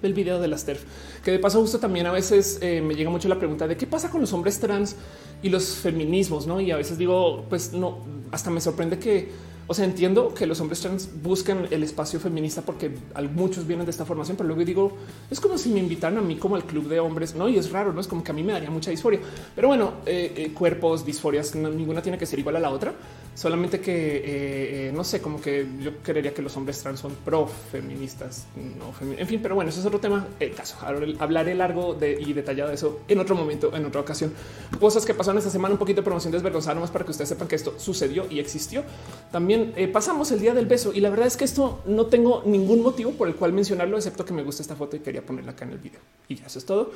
El 0.00 0.14
video 0.14 0.40
de 0.40 0.48
las 0.48 0.64
TERF, 0.64 0.82
que 1.22 1.30
de 1.30 1.38
paso 1.38 1.60
justo 1.60 1.78
también 1.78 2.06
a 2.06 2.12
veces 2.12 2.58
eh, 2.60 2.80
me 2.80 2.94
llega 2.94 3.10
mucho 3.10 3.28
la 3.28 3.38
pregunta 3.38 3.68
de 3.68 3.76
qué 3.76 3.86
pasa 3.86 4.10
con 4.10 4.20
los 4.20 4.32
hombres 4.32 4.58
trans 4.58 4.96
y 5.42 5.48
los 5.48 5.76
feminismos, 5.76 6.46
¿no? 6.46 6.60
Y 6.60 6.72
a 6.72 6.76
veces 6.76 6.98
digo, 6.98 7.44
pues 7.48 7.72
no, 7.72 7.98
hasta 8.32 8.50
me 8.50 8.60
sorprende 8.60 8.98
que 8.98 9.51
o 9.66 9.74
sea, 9.74 9.84
entiendo 9.84 10.34
que 10.34 10.46
los 10.46 10.60
hombres 10.60 10.80
trans 10.80 11.08
buscan 11.22 11.68
el 11.70 11.82
espacio 11.82 12.18
feminista 12.18 12.62
porque 12.62 12.90
muchos 13.34 13.66
vienen 13.66 13.86
de 13.86 13.90
esta 13.90 14.04
formación, 14.04 14.36
pero 14.36 14.48
luego 14.48 14.64
digo, 14.64 14.96
es 15.30 15.40
como 15.40 15.56
si 15.56 15.70
me 15.70 15.80
invitaran 15.80 16.18
a 16.18 16.20
mí 16.20 16.36
como 16.36 16.56
al 16.56 16.64
club 16.64 16.88
de 16.88 17.00
hombres, 17.00 17.34
¿no? 17.34 17.48
Y 17.48 17.58
es 17.58 17.70
raro, 17.70 17.92
¿no? 17.92 18.00
Es 18.00 18.08
como 18.08 18.24
que 18.24 18.30
a 18.32 18.34
mí 18.34 18.42
me 18.42 18.52
daría 18.52 18.70
mucha 18.70 18.90
disforia. 18.90 19.20
Pero 19.54 19.68
bueno, 19.68 19.94
eh, 20.06 20.32
eh, 20.36 20.52
cuerpos, 20.52 21.06
disforias, 21.06 21.54
ninguna 21.54 22.02
tiene 22.02 22.18
que 22.18 22.26
ser 22.26 22.38
igual 22.38 22.56
a 22.56 22.60
la 22.60 22.70
otra. 22.70 22.92
Solamente 23.34 23.80
que, 23.80 24.88
eh, 24.88 24.92
no 24.92 25.04
sé, 25.04 25.22
como 25.22 25.40
que 25.40 25.66
yo 25.80 25.98
creería 26.02 26.34
que 26.34 26.42
los 26.42 26.54
hombres 26.56 26.82
trans 26.82 27.00
son 27.00 27.14
pro 27.24 27.46
feministas, 27.46 28.46
no 28.56 28.92
en 29.18 29.26
fin, 29.26 29.40
pero 29.42 29.54
bueno, 29.54 29.70
eso 29.70 29.80
es 29.80 29.86
otro 29.86 30.00
tema. 30.00 30.26
El 30.38 30.54
caso, 30.54 30.76
hablaré 31.18 31.54
largo 31.54 31.96
y 32.02 32.32
detallado 32.34 32.68
de 32.68 32.74
eso 32.74 33.00
en 33.08 33.18
otro 33.20 33.34
momento, 33.34 33.74
en 33.74 33.86
otra 33.86 34.02
ocasión. 34.02 34.34
Cosas 34.78 35.06
que 35.06 35.14
pasaron 35.14 35.38
esta 35.38 35.50
semana, 35.50 35.72
un 35.72 35.78
poquito 35.78 36.02
de 36.02 36.04
promoción 36.04 36.30
desvergonzada, 36.30 36.78
más 36.78 36.90
para 36.90 37.06
que 37.06 37.10
ustedes 37.10 37.30
sepan 37.30 37.48
que 37.48 37.56
esto 37.56 37.74
sucedió 37.78 38.26
y 38.30 38.38
existió. 38.38 38.84
También 39.30 39.72
eh, 39.76 39.88
pasamos 39.88 40.30
el 40.30 40.40
día 40.40 40.52
del 40.52 40.66
beso 40.66 40.92
y 40.92 41.00
la 41.00 41.08
verdad 41.08 41.26
es 41.26 41.38
que 41.38 41.44
esto 41.44 41.80
no 41.86 42.06
tengo 42.06 42.42
ningún 42.44 42.82
motivo 42.82 43.12
por 43.12 43.28
el 43.28 43.34
cual 43.34 43.54
mencionarlo, 43.54 43.96
excepto 43.96 44.26
que 44.26 44.34
me 44.34 44.42
gusta 44.42 44.62
esta 44.62 44.76
foto 44.76 44.96
y 44.96 45.00
quería 45.00 45.24
ponerla 45.24 45.52
acá 45.52 45.64
en 45.64 45.72
el 45.72 45.78
video. 45.78 46.00
Y 46.28 46.34
ya 46.34 46.46
eso 46.46 46.58
es 46.58 46.66
todo. 46.66 46.90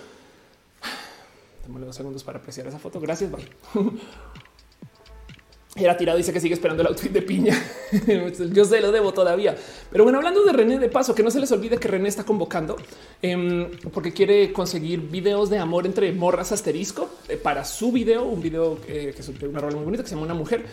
Démosle 1.62 1.86
dos 1.86 1.96
segundos 1.96 2.22
para 2.22 2.38
apreciar 2.38 2.66
esa 2.66 2.78
foto. 2.78 3.00
Gracias. 3.00 3.30
Bye. 3.30 3.48
Era 5.76 5.96
tirado, 5.96 6.16
dice 6.16 6.32
que 6.32 6.40
sigue 6.40 6.54
esperando 6.54 6.82
el 6.82 6.88
outfit 6.88 7.12
de 7.12 7.20
piña. 7.20 7.54
Yo 8.52 8.64
se 8.64 8.80
lo 8.80 8.92
debo 8.92 9.12
todavía. 9.12 9.54
Pero 9.90 10.04
bueno, 10.04 10.18
hablando 10.18 10.42
de 10.42 10.52
René 10.52 10.78
de 10.78 10.88
paso, 10.88 11.14
que 11.14 11.22
no 11.22 11.30
se 11.30 11.38
les 11.38 11.52
olvide 11.52 11.76
que 11.76 11.86
René 11.86 12.08
está 12.08 12.24
convocando 12.24 12.76
em, 13.20 13.70
porque 13.92 14.12
quiere 14.12 14.52
conseguir 14.52 15.00
videos 15.00 15.50
de 15.50 15.58
amor 15.58 15.84
entre 15.84 16.10
morras 16.12 16.50
asterisco 16.52 17.10
eh, 17.28 17.36
para 17.36 17.64
su 17.64 17.92
video, 17.92 18.24
un 18.24 18.40
video 18.40 18.78
eh, 18.88 19.12
que 19.14 19.20
es 19.20 19.28
una 19.28 19.60
rola 19.60 19.76
muy 19.76 19.84
bonita 19.84 20.02
que 20.02 20.08
se 20.08 20.14
llama 20.14 20.24
Una 20.24 20.34
mujer. 20.34 20.64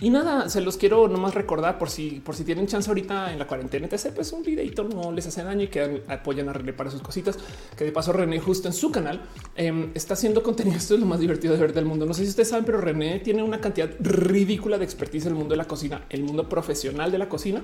Y 0.00 0.10
nada, 0.10 0.48
se 0.50 0.60
los 0.60 0.76
quiero 0.76 1.08
nomás 1.08 1.34
recordar 1.34 1.78
por 1.78 1.88
si, 1.88 2.20
por 2.20 2.36
si 2.36 2.44
tienen 2.44 2.66
chance 2.66 2.90
ahorita 2.90 3.32
en 3.32 3.38
la 3.38 3.46
cuarentena, 3.46 3.86
etc. 3.86 4.12
Pues 4.14 4.32
un 4.32 4.42
videito 4.42 4.84
no 4.84 5.10
les 5.12 5.26
hace 5.26 5.42
daño 5.42 5.62
y 5.62 5.68
que 5.68 6.02
apoyan 6.08 6.48
a 6.48 6.52
René 6.52 6.72
para 6.72 6.90
sus 6.90 7.00
cositas. 7.00 7.38
Que 7.76 7.84
de 7.84 7.92
paso, 7.92 8.12
René, 8.12 8.38
justo 8.38 8.68
en 8.68 8.74
su 8.74 8.92
canal, 8.92 9.22
em, 9.56 9.90
está 9.94 10.14
haciendo 10.14 10.42
contenido. 10.42 10.76
Esto 10.78 10.94
es 10.94 11.00
lo 11.00 11.06
más 11.06 11.20
divertido 11.20 11.54
de 11.54 11.60
ver 11.60 11.72
del 11.72 11.86
mundo. 11.86 12.04
No 12.04 12.12
sé 12.12 12.24
si 12.24 12.30
ustedes 12.30 12.48
saben, 12.48 12.64
pero 12.64 12.80
René 12.80 13.20
tiene 13.20 13.42
una 13.42 13.60
cantidad 13.60 13.90
ridícula 13.98 14.78
de 14.78 14.84
expertise 14.84 15.26
en 15.26 15.32
el 15.32 15.38
mundo 15.38 15.54
de 15.54 15.56
la 15.56 15.66
cocina, 15.66 16.04
el 16.10 16.22
mundo 16.22 16.48
profesional 16.48 17.10
de 17.10 17.18
la 17.18 17.28
cocina. 17.28 17.62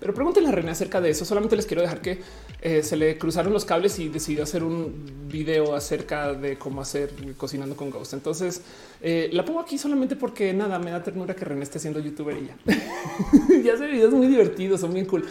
Pero 0.00 0.14
pregúntenle 0.14 0.48
a 0.48 0.52
René 0.52 0.70
acerca 0.70 1.00
de 1.00 1.10
eso. 1.10 1.24
Solamente 1.24 1.56
les 1.56 1.66
quiero 1.66 1.82
dejar 1.82 2.00
que 2.00 2.20
eh, 2.62 2.82
se 2.82 2.96
le 2.96 3.18
cruzaron 3.18 3.52
los 3.52 3.66
cables 3.66 3.98
y 3.98 4.08
decidió 4.08 4.44
hacer 4.44 4.64
un 4.64 5.28
video 5.28 5.74
acerca 5.74 6.32
de 6.32 6.56
cómo 6.56 6.80
hacer 6.80 7.12
cocinando 7.36 7.76
con 7.76 7.90
Ghost. 7.90 8.14
Entonces 8.14 8.62
eh, 9.08 9.30
la 9.32 9.44
pongo 9.44 9.60
aquí 9.60 9.78
solamente 9.78 10.16
porque 10.16 10.52
nada 10.52 10.80
me 10.80 10.90
da 10.90 11.00
ternura 11.00 11.36
que 11.36 11.44
René 11.44 11.62
esté 11.62 11.78
siendo 11.78 12.00
youtuber 12.00 12.36
y 12.36 12.48
ya. 12.48 13.62
ya 13.62 13.74
hace 13.74 13.86
videos 13.86 14.12
muy 14.12 14.26
divertidos, 14.26 14.80
son 14.80 14.92
bien 14.92 15.06
cool. 15.06 15.24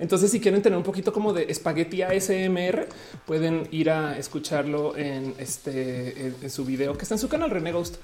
Entonces, 0.00 0.32
si 0.32 0.40
quieren 0.40 0.60
tener 0.62 0.76
un 0.76 0.82
poquito 0.82 1.12
como 1.12 1.32
de 1.32 1.44
espagueti 1.44 2.02
ASMR, 2.02 2.88
pueden 3.26 3.68
ir 3.70 3.90
a 3.90 4.18
escucharlo 4.18 4.96
en 4.96 5.32
este 5.38 6.34
en, 6.42 6.50
su 6.50 6.64
video 6.64 6.94
que 6.98 7.04
está 7.04 7.14
en 7.14 7.20
su 7.20 7.28
canal 7.28 7.50
René 7.50 7.70
Ghost. 7.70 7.98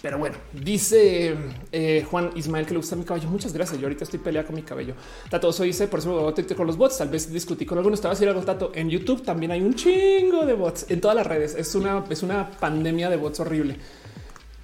Pero 0.00 0.16
bueno, 0.16 0.36
dice 0.54 1.34
eh, 1.70 2.06
Juan 2.10 2.30
Ismael 2.34 2.64
que 2.64 2.72
le 2.72 2.78
gusta 2.78 2.96
mi 2.96 3.04
cabello. 3.04 3.28
Muchas 3.28 3.52
gracias. 3.52 3.78
Yo 3.78 3.86
ahorita 3.86 4.04
estoy 4.04 4.18
peleando 4.18 4.46
con 4.46 4.56
mi 4.56 4.62
cabello. 4.62 4.94
Tato, 5.28 5.52
soy 5.52 5.68
hice 5.68 5.88
por 5.88 5.98
eso 5.98 6.34
me 6.34 6.54
con 6.56 6.66
los 6.66 6.78
bots. 6.78 6.96
Tal 6.96 7.10
vez 7.10 7.30
discutí 7.30 7.66
con 7.66 7.76
algunos. 7.76 7.98
Estaba 7.98 8.12
a 8.12 8.14
decir 8.14 8.28
algo, 8.28 8.40
Tato. 8.40 8.72
En 8.74 8.88
YouTube 8.88 9.22
también 9.22 9.52
hay 9.52 9.60
un 9.60 9.74
chingo 9.74 10.46
de 10.46 10.54
bots 10.54 10.86
en 10.88 11.02
todas 11.02 11.14
las 11.14 11.26
redes. 11.26 11.54
Es 11.54 11.74
una, 11.74 12.02
es 12.08 12.22
una 12.22 12.50
pandemia 12.50 13.10
de 13.10 13.16
bots 13.18 13.40
horrible. 13.40 13.76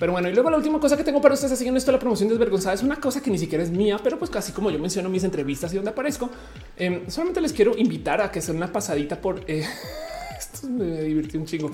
Pero 0.00 0.12
bueno, 0.12 0.30
y 0.30 0.32
luego 0.32 0.48
la 0.48 0.56
última 0.56 0.80
cosa 0.80 0.96
que 0.96 1.04
tengo 1.04 1.20
para 1.20 1.34
ustedes 1.34 1.58
siguiendo 1.58 1.76
esto, 1.76 1.92
la 1.92 1.98
promoción 1.98 2.30
desvergonzada 2.30 2.74
es 2.74 2.82
una 2.82 2.96
cosa 2.96 3.22
que 3.22 3.30
ni 3.30 3.36
siquiera 3.36 3.62
es 3.62 3.70
mía, 3.70 4.00
pero 4.02 4.18
pues 4.18 4.30
casi 4.30 4.50
como 4.50 4.70
yo 4.70 4.78
menciono 4.78 5.10
mis 5.10 5.24
entrevistas 5.24 5.70
y 5.74 5.76
donde 5.76 5.90
aparezco, 5.90 6.30
em, 6.78 7.08
solamente 7.10 7.42
les 7.42 7.52
quiero 7.52 7.76
invitar 7.76 8.22
a 8.22 8.30
que 8.30 8.40
sea 8.40 8.54
una 8.54 8.72
pasadita 8.72 9.20
por 9.20 9.42
eh, 9.46 9.62
esto 10.38 10.68
me 10.68 11.02
divirtió 11.02 11.38
un 11.38 11.44
chingo 11.44 11.70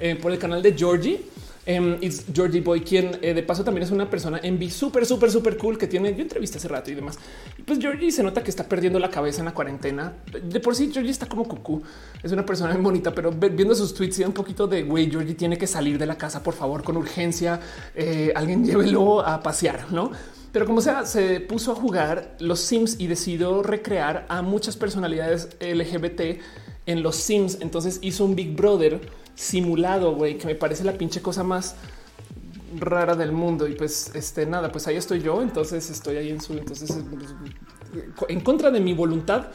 eh, 0.00 0.16
por 0.16 0.32
el 0.32 0.38
canal 0.38 0.60
de 0.60 0.72
Georgie. 0.76 1.20
Um, 1.68 1.98
it's 2.00 2.24
Georgie 2.32 2.62
Boy, 2.62 2.80
quien 2.80 3.18
eh, 3.20 3.34
de 3.34 3.42
paso 3.42 3.62
también 3.62 3.82
es 3.84 3.90
una 3.90 4.08
persona 4.08 4.40
envy 4.42 4.70
súper, 4.70 5.04
súper, 5.04 5.30
súper 5.30 5.58
cool 5.58 5.76
que 5.76 5.86
tiene. 5.86 6.14
Yo 6.14 6.22
entrevisté 6.22 6.56
hace 6.56 6.66
rato 6.66 6.90
y 6.90 6.94
demás. 6.94 7.18
Pues 7.66 7.78
Georgie 7.78 8.10
se 8.10 8.22
nota 8.22 8.42
que 8.42 8.48
está 8.48 8.64
perdiendo 8.66 8.98
la 8.98 9.10
cabeza 9.10 9.40
en 9.40 9.44
la 9.44 9.52
cuarentena. 9.52 10.14
De 10.42 10.60
por 10.60 10.74
sí, 10.74 10.90
Georgie 10.90 11.10
está 11.10 11.26
como 11.26 11.46
cucú. 11.46 11.82
Es 12.22 12.32
una 12.32 12.46
persona 12.46 12.72
muy 12.72 12.82
bonita, 12.82 13.14
pero 13.14 13.30
viendo 13.32 13.74
sus 13.74 13.92
tweets 13.92 14.20
y 14.20 14.24
un 14.24 14.32
poquito 14.32 14.66
de 14.66 14.82
güey, 14.82 15.10
Georgie 15.10 15.34
tiene 15.34 15.58
que 15.58 15.66
salir 15.66 15.98
de 15.98 16.06
la 16.06 16.16
casa, 16.16 16.42
por 16.42 16.54
favor, 16.54 16.82
con 16.82 16.96
urgencia. 16.96 17.60
Eh, 17.94 18.32
alguien 18.34 18.64
llévelo 18.64 19.20
a 19.20 19.42
pasear, 19.42 19.92
no? 19.92 20.10
Pero 20.52 20.64
como 20.64 20.80
sea, 20.80 21.04
se 21.04 21.40
puso 21.40 21.72
a 21.72 21.74
jugar 21.74 22.34
los 22.40 22.60
Sims 22.60 22.96
y 22.98 23.08
decidió 23.08 23.62
recrear 23.62 24.24
a 24.30 24.40
muchas 24.40 24.78
personalidades 24.78 25.50
LGBT 25.60 26.40
en 26.86 27.02
los 27.02 27.16
Sims. 27.16 27.58
Entonces 27.60 27.98
hizo 28.00 28.24
un 28.24 28.34
Big 28.34 28.56
Brother 28.56 29.00
simulado, 29.38 30.14
güey, 30.14 30.36
que 30.36 30.46
me 30.46 30.54
parece 30.56 30.82
la 30.84 30.92
pinche 30.92 31.22
cosa 31.22 31.44
más 31.44 31.76
rara 32.78 33.14
del 33.14 33.32
mundo. 33.32 33.68
Y 33.68 33.74
pues, 33.74 34.10
este, 34.14 34.44
nada, 34.46 34.72
pues 34.72 34.86
ahí 34.88 34.96
estoy 34.96 35.20
yo. 35.20 35.40
Entonces 35.40 35.88
estoy 35.90 36.16
ahí 36.16 36.30
en 36.30 36.40
su. 36.40 36.54
Entonces, 36.54 36.92
en 38.28 38.40
contra 38.40 38.70
de 38.70 38.80
mi 38.80 38.94
voluntad, 38.94 39.48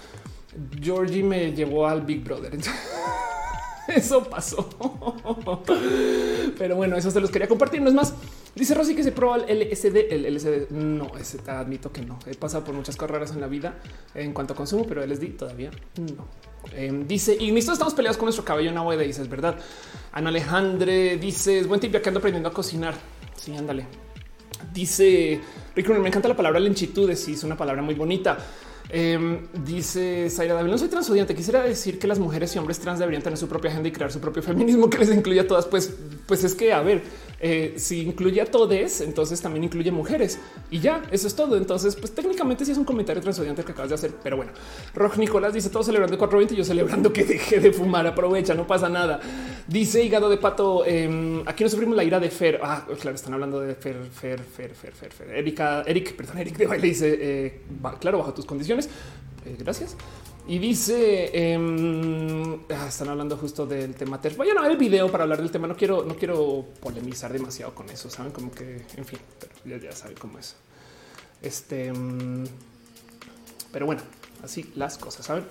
Georgie 0.81 1.23
me 1.23 1.51
llevó 1.53 1.85
al 1.85 2.01
Big 2.01 2.23
Brother. 2.23 2.57
Eso 3.87 4.23
pasó. 4.23 4.69
Pero 6.57 6.77
bueno, 6.77 6.95
eso 6.95 7.11
se 7.11 7.19
los 7.19 7.29
quería 7.29 7.49
compartir. 7.49 7.81
No 7.81 7.89
es 7.89 7.95
más. 7.95 8.13
Dice 8.55 8.75
Rosy 8.75 8.95
que 8.95 9.03
se 9.03 9.11
prueba 9.11 9.37
el 9.37 9.59
LSD. 9.59 10.11
El 10.11 10.35
LSD 10.35 10.69
no, 10.71 11.11
te 11.43 11.51
admito 11.51 11.91
que 11.91 12.01
no. 12.01 12.19
He 12.27 12.35
pasado 12.35 12.63
por 12.63 12.75
muchas 12.75 12.95
cosas 12.95 13.11
raras 13.11 13.31
en 13.31 13.41
la 13.41 13.47
vida 13.47 13.79
en 14.13 14.33
cuanto 14.33 14.53
a 14.53 14.55
consumo, 14.55 14.85
pero 14.87 15.05
LSD 15.05 15.37
todavía 15.37 15.71
no. 15.97 16.27
Em, 16.71 17.05
dice 17.07 17.35
y 17.37 17.51
nosotros 17.51 17.73
estamos 17.73 17.93
peleados 17.93 18.17
con 18.17 18.27
nuestro 18.27 18.45
cabello 18.45 18.69
en 18.69 18.77
agua 18.77 18.95
de 18.95 19.05
dice 19.07 19.21
es 19.21 19.29
verdad. 19.29 19.57
Ana 20.11 20.29
Alejandre 20.29 21.17
dice 21.17 21.59
es 21.59 21.67
buen 21.67 21.79
tip 21.79 21.91
que 21.91 22.09
ando 22.09 22.19
aprendiendo 22.19 22.49
a 22.49 22.53
cocinar. 22.53 22.93
Sí, 23.35 23.55
ándale. 23.55 23.85
Dice 24.71 25.41
Rick, 25.75 25.89
me 25.89 26.07
encanta 26.07 26.27
la 26.27 26.37
palabra 26.37 26.59
lenchitudes. 26.59 27.19
Sí, 27.19 27.33
es 27.33 27.43
una 27.43 27.57
palabra 27.57 27.81
muy 27.81 27.95
bonita. 27.95 28.37
Em, 28.89 29.47
dice 29.65 30.29
Zaira 30.29 30.53
David, 30.53 30.69
no 30.69 30.77
soy 30.77 30.87
transodiante. 30.87 31.33
Quisiera 31.33 31.63
decir 31.63 31.97
que 31.97 32.07
las 32.07 32.19
mujeres 32.19 32.55
y 32.55 32.59
hombres 32.59 32.79
trans 32.79 32.99
deberían 32.99 33.23
tener 33.23 33.37
su 33.37 33.47
propia 33.47 33.71
agenda 33.71 33.89
y 33.89 33.91
crear 33.91 34.11
su 34.11 34.19
propio 34.19 34.43
feminismo 34.43 34.87
que 34.91 34.99
les 34.99 35.09
incluya 35.09 35.43
a 35.43 35.47
todas. 35.47 35.65
Pues, 35.65 35.93
pues 36.27 36.43
es 36.43 36.53
que, 36.53 36.73
a 36.73 36.81
ver, 36.81 37.01
eh, 37.45 37.73
si 37.75 38.03
incluye 38.03 38.39
a 38.39 38.45
todes, 38.45 39.01
entonces 39.01 39.41
también 39.41 39.65
incluye 39.65 39.91
mujeres 39.91 40.39
y 40.71 40.79
ya 40.79 41.03
eso 41.11 41.27
es 41.27 41.35
todo. 41.35 41.57
Entonces, 41.57 41.93
pues 41.97 42.15
técnicamente 42.15 42.63
sí 42.63 42.71
es 42.71 42.77
un 42.77 42.85
comentario 42.85 43.21
transodiante 43.21 43.65
que 43.65 43.73
acabas 43.73 43.89
de 43.89 43.95
hacer, 43.95 44.11
pero 44.23 44.37
bueno, 44.37 44.53
Rock 44.95 45.17
Nicolás 45.17 45.53
dice 45.53 45.69
todo 45.69 45.83
celebrando 45.83 46.13
el 46.13 46.19
420 46.19 46.53
y 46.53 46.57
yo 46.57 46.63
celebrando 46.63 47.11
que 47.11 47.25
deje 47.25 47.59
de 47.59 47.73
fumar. 47.73 48.07
Aprovecha, 48.07 48.53
no 48.53 48.65
pasa 48.65 48.87
nada. 48.87 49.19
Dice 49.67 50.01
hígado 50.01 50.29
de 50.29 50.37
pato. 50.37 50.85
Em, 50.85 51.43
aquí 51.45 51.65
no 51.65 51.69
sufrimos 51.69 51.97
la 51.97 52.05
ira 52.05 52.17
de 52.17 52.29
Fer. 52.29 52.61
Ah, 52.63 52.87
claro, 53.01 53.15
están 53.15 53.33
hablando 53.33 53.59
de 53.59 53.75
Fer, 53.75 53.97
Fer, 54.09 54.39
Fer, 54.39 54.73
Fer, 54.73 54.93
Fer, 54.93 55.11
Fer. 55.11 55.29
Erika, 55.31 55.83
Eric, 55.85 56.15
perdón, 56.15 56.37
Eric 56.37 56.55
de 56.55 56.65
baile 56.65 56.87
dice 56.87 57.17
eh, 57.19 57.61
claro, 57.99 58.19
bajo 58.19 58.33
tus 58.33 58.45
condiciones. 58.45 58.87
Eh, 59.45 59.57
gracias. 59.59 59.97
Y 60.45 60.59
dice, 60.59 61.53
em, 61.53 62.59
ah, 62.69 62.87
están 62.87 63.07
hablando 63.07 63.37
justo 63.37 63.65
del 63.65 63.95
tema 63.95 64.19
TERF. 64.19 64.37
Vayan 64.37 64.57
a 64.57 64.61
ver 64.63 64.71
el 64.71 64.77
video 64.77 65.09
para 65.09 65.23
hablar 65.23 65.39
del 65.41 65.49
tema. 65.51 65.67
No 65.67 65.75
quiero, 65.75 66.03
no 66.03 66.15
quiero 66.17 66.65
polemizar 66.81 67.31
demasiado 67.31 67.73
con 67.73 67.89
eso. 67.89 68.09
Saben 68.09 68.33
como 68.33 68.51
que, 68.51 68.85
en 68.97 69.05
fin, 69.05 69.19
pero 69.63 69.77
ya, 69.77 69.93
saben 69.93 70.17
cómo 70.17 70.39
es. 70.39 70.57
Este, 71.41 71.87
em, 71.87 72.43
pero 73.71 73.85
bueno, 73.85 74.01
así 74.43 74.69
las 74.75 74.97
cosas, 74.97 75.25
saben. 75.25 75.45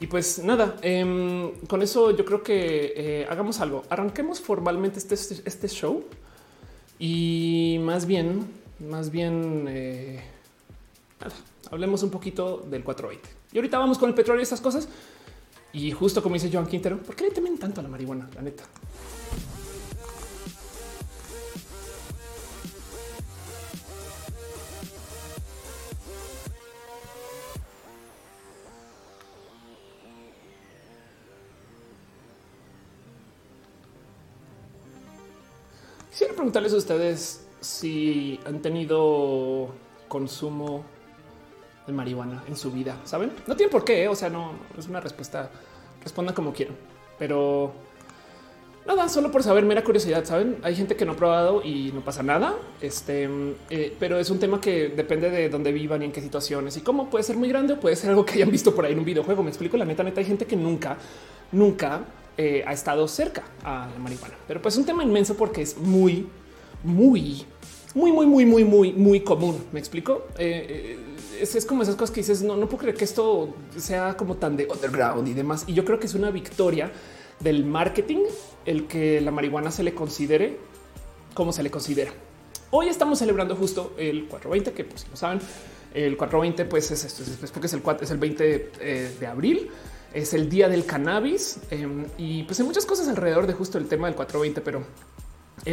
Y 0.00 0.08
pues 0.08 0.40
nada, 0.40 0.76
em, 0.82 1.52
con 1.68 1.82
eso 1.82 2.10
yo 2.10 2.24
creo 2.24 2.42
que 2.42 2.92
eh, 2.96 3.26
hagamos 3.30 3.60
algo. 3.60 3.84
Arranquemos 3.88 4.40
formalmente 4.40 4.98
este, 4.98 5.14
este 5.44 5.68
show 5.68 6.04
y 6.98 7.78
más 7.82 8.06
bien, 8.06 8.48
más 8.80 9.10
bien, 9.10 9.66
eh, 9.68 10.22
hablemos 11.70 12.02
un 12.02 12.10
poquito 12.10 12.58
del 12.68 12.82
420. 12.82 13.37
Y 13.52 13.58
ahorita 13.58 13.78
vamos 13.78 13.98
con 13.98 14.08
el 14.08 14.14
petróleo 14.14 14.40
y 14.40 14.42
estas 14.42 14.60
cosas. 14.60 14.88
Y 15.72 15.90
justo 15.92 16.22
como 16.22 16.34
dice 16.34 16.50
Joan 16.52 16.66
Quintero, 16.66 16.98
¿por 16.98 17.14
qué 17.14 17.24
le 17.24 17.30
temen 17.30 17.58
tanto 17.58 17.80
a 17.80 17.82
la 17.82 17.88
marihuana? 17.88 18.28
La 18.34 18.42
neta. 18.42 18.64
Quisiera 36.10 36.34
preguntarles 36.34 36.72
a 36.72 36.78
ustedes 36.78 37.46
si 37.60 38.40
han 38.44 38.60
tenido 38.60 39.68
consumo 40.08 40.82
de 41.88 41.92
marihuana 41.94 42.44
en 42.46 42.56
su 42.56 42.70
vida. 42.70 42.96
Saben? 43.04 43.32
No 43.46 43.56
tiene 43.56 43.72
por 43.72 43.84
qué. 43.84 44.04
¿eh? 44.04 44.08
O 44.08 44.14
sea, 44.14 44.28
no 44.28 44.52
es 44.78 44.86
una 44.86 45.00
respuesta. 45.00 45.50
Respondan 46.04 46.34
como 46.34 46.52
quieran, 46.52 46.76
pero 47.18 47.72
nada, 48.86 49.08
solo 49.08 49.32
por 49.32 49.42
saber, 49.42 49.64
mera 49.64 49.82
curiosidad. 49.82 50.24
Saben, 50.24 50.58
hay 50.62 50.76
gente 50.76 50.94
que 50.94 51.04
no 51.04 51.12
ha 51.12 51.16
probado 51.16 51.62
y 51.64 51.90
no 51.92 52.02
pasa 52.02 52.22
nada. 52.22 52.54
Este, 52.80 53.28
eh, 53.68 53.96
pero 53.98 54.18
es 54.18 54.30
un 54.30 54.38
tema 54.38 54.60
que 54.60 54.90
depende 54.90 55.28
de 55.28 55.48
dónde 55.48 55.72
vivan 55.72 56.02
y 56.02 56.04
en 56.04 56.12
qué 56.12 56.20
situaciones 56.20 56.76
y 56.76 56.82
cómo 56.82 57.10
puede 57.10 57.24
ser 57.24 57.36
muy 57.36 57.48
grande 57.48 57.74
o 57.74 57.80
puede 57.80 57.96
ser 57.96 58.10
algo 58.10 58.24
que 58.24 58.34
hayan 58.34 58.50
visto 58.50 58.74
por 58.74 58.84
ahí 58.84 58.92
en 58.92 59.00
un 59.00 59.04
videojuego. 59.04 59.42
Me 59.42 59.48
explico. 59.48 59.76
La 59.76 59.84
neta, 59.84 60.04
neta, 60.04 60.20
hay 60.20 60.26
gente 60.26 60.46
que 60.46 60.56
nunca, 60.56 60.96
nunca 61.50 62.02
eh, 62.36 62.62
ha 62.64 62.72
estado 62.72 63.08
cerca 63.08 63.42
a 63.64 63.88
la 63.92 63.98
marihuana, 63.98 64.36
pero 64.46 64.62
pues 64.62 64.74
es 64.74 64.78
un 64.78 64.86
tema 64.86 65.02
inmenso 65.02 65.36
porque 65.36 65.62
es 65.62 65.76
muy, 65.76 66.28
muy, 66.84 67.44
muy, 67.94 68.12
muy, 68.12 68.26
muy, 68.26 68.46
muy, 68.46 68.64
muy, 68.64 68.92
muy 68.92 69.20
común. 69.20 69.64
Me 69.72 69.80
explico 69.80 70.26
es, 71.40 71.66
como 71.66 71.82
esas 71.82 71.96
cosas 71.96 72.12
que 72.14 72.20
dices, 72.20 72.42
no, 72.42 72.56
no 72.56 72.66
puedo 72.66 72.78
creer 72.78 72.96
que 72.96 73.04
esto 73.04 73.54
sea 73.76 74.16
como 74.16 74.36
tan 74.36 74.56
de 74.56 74.66
underground 74.66 75.28
y 75.28 75.34
demás. 75.34 75.64
Y 75.66 75.74
yo 75.74 75.84
creo 75.84 75.98
que 75.98 76.06
es 76.06 76.14
una 76.14 76.30
victoria 76.30 76.92
del 77.40 77.64
marketing 77.64 78.24
el 78.64 78.86
que 78.86 79.20
la 79.20 79.30
marihuana 79.30 79.70
se 79.70 79.82
le 79.82 79.94
considere 79.94 80.58
como 81.34 81.52
se 81.52 81.62
le 81.62 81.70
considera. 81.70 82.12
Hoy 82.70 82.88
estamos 82.88 83.20
celebrando 83.20 83.54
justo 83.56 83.94
el 83.96 84.26
420, 84.26 84.72
que 84.72 84.84
pues 84.84 85.02
si 85.02 85.08
lo 85.08 85.16
saben, 85.16 85.40
el 85.94 86.16
420 86.16 86.64
pues 86.64 86.90
es 86.90 87.04
esto, 87.04 87.22
es 87.22 87.50
porque 87.50 87.66
es 87.66 87.72
el, 87.72 87.82
es 88.00 88.10
el 88.10 88.18
20 88.18 88.72
eh, 88.80 89.16
de 89.18 89.26
abril, 89.26 89.70
es 90.12 90.34
el 90.34 90.48
día 90.50 90.68
del 90.68 90.84
cannabis 90.84 91.60
em, 91.70 92.06
y 92.18 92.42
pues 92.42 92.58
hay 92.60 92.66
muchas 92.66 92.84
cosas 92.84 93.08
alrededor 93.08 93.46
de 93.46 93.52
justo 93.52 93.78
el 93.78 93.86
tema 93.86 94.08
del 94.08 94.16
420, 94.16 94.60
pero 94.60 94.82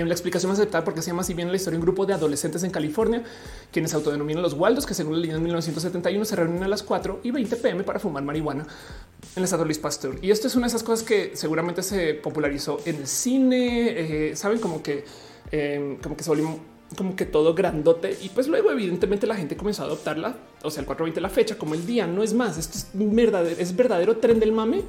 la 0.04 0.14
explicación 0.14 0.50
más 0.52 0.60
aceptada 0.60 0.84
porque 0.84 1.02
se 1.02 1.08
llama 1.08 1.22
así 1.22 1.34
bien 1.34 1.50
la 1.50 1.56
historia 1.56 1.80
un 1.80 1.86
grupo 1.86 2.06
de 2.06 2.14
adolescentes 2.14 2.64
en 2.64 2.72
California 2.72 3.24
quienes 3.72 3.94
autodenominan 3.94 4.42
los 4.42 4.54
Waldos 4.54 4.86
que 4.86 4.94
según 4.94 5.14
la 5.14 5.20
ley 5.20 5.32
de 5.32 5.40
1971 5.40 6.26
se 6.26 6.36
reúnen 6.36 6.64
a 6.64 6.68
las 6.68 6.84
4 6.84 7.22
y 7.24 7.32
20 7.32 7.56
pm 7.56 7.84
para 7.84 8.00
fumar 8.00 8.24
marihuana 8.24 8.64
en 8.64 9.38
el 9.38 9.44
estado 9.44 9.66
Luis 9.66 9.80
Pasteur. 9.80 10.18
Y 10.22 10.32
esto 10.32 10.48
es 10.48 10.56
una 10.56 10.66
de 10.66 10.70
esas 10.70 10.84
cosas 10.84 11.06
que 11.06 11.32
seguramente 11.36 11.82
se 11.82 12.14
popularizó 12.14 12.80
en 12.86 12.98
el 12.98 13.08
cine. 13.08 14.30
Eh, 14.30 14.36
saben 14.36 14.60
como 14.60 14.84
que 14.84 15.06
em, 15.52 15.98
como 15.98 16.16
que 16.16 16.24
se 16.24 16.30
volvió 16.30 16.60
como 16.96 17.16
que 17.16 17.26
todo 17.26 17.54
grandote 17.56 18.18
y 18.22 18.30
pues 18.30 18.48
luego 18.48 18.72
evidentemente 18.72 19.26
la 19.26 19.36
gente 19.36 19.58
comenzó 19.58 19.84
a 19.84 19.86
adoptarla, 19.88 20.38
o 20.62 20.70
sea, 20.70 20.82
el 20.82 20.86
420 20.86 21.20
la 21.20 21.30
fecha 21.30 21.58
como 21.58 21.74
el 21.74 21.86
día, 21.86 22.06
no 22.06 22.22
es 22.22 22.34
más, 22.34 22.58
esto 22.58 22.78
es 22.78 22.90
verdadero, 22.94 23.60
es 23.60 23.76
verdadero 23.76 24.18
tren 24.18 24.40
del 24.40 24.52
mame 24.52 24.84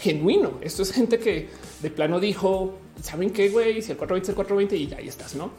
genuino. 0.00 0.58
Esto 0.60 0.82
es 0.82 0.92
gente 0.92 1.18
que 1.18 1.48
de 1.82 1.90
plano 1.90 2.20
dijo, 2.20 2.78
¿saben 3.02 3.30
qué, 3.30 3.48
güey? 3.50 3.82
Si 3.82 3.92
el 3.92 3.98
420 3.98 4.24
es 4.24 4.28
el 4.28 4.34
420 4.34 4.76
y 4.76 4.86
ya 4.86 4.96
ahí 4.98 5.08
estás, 5.08 5.34
¿no? 5.34 5.50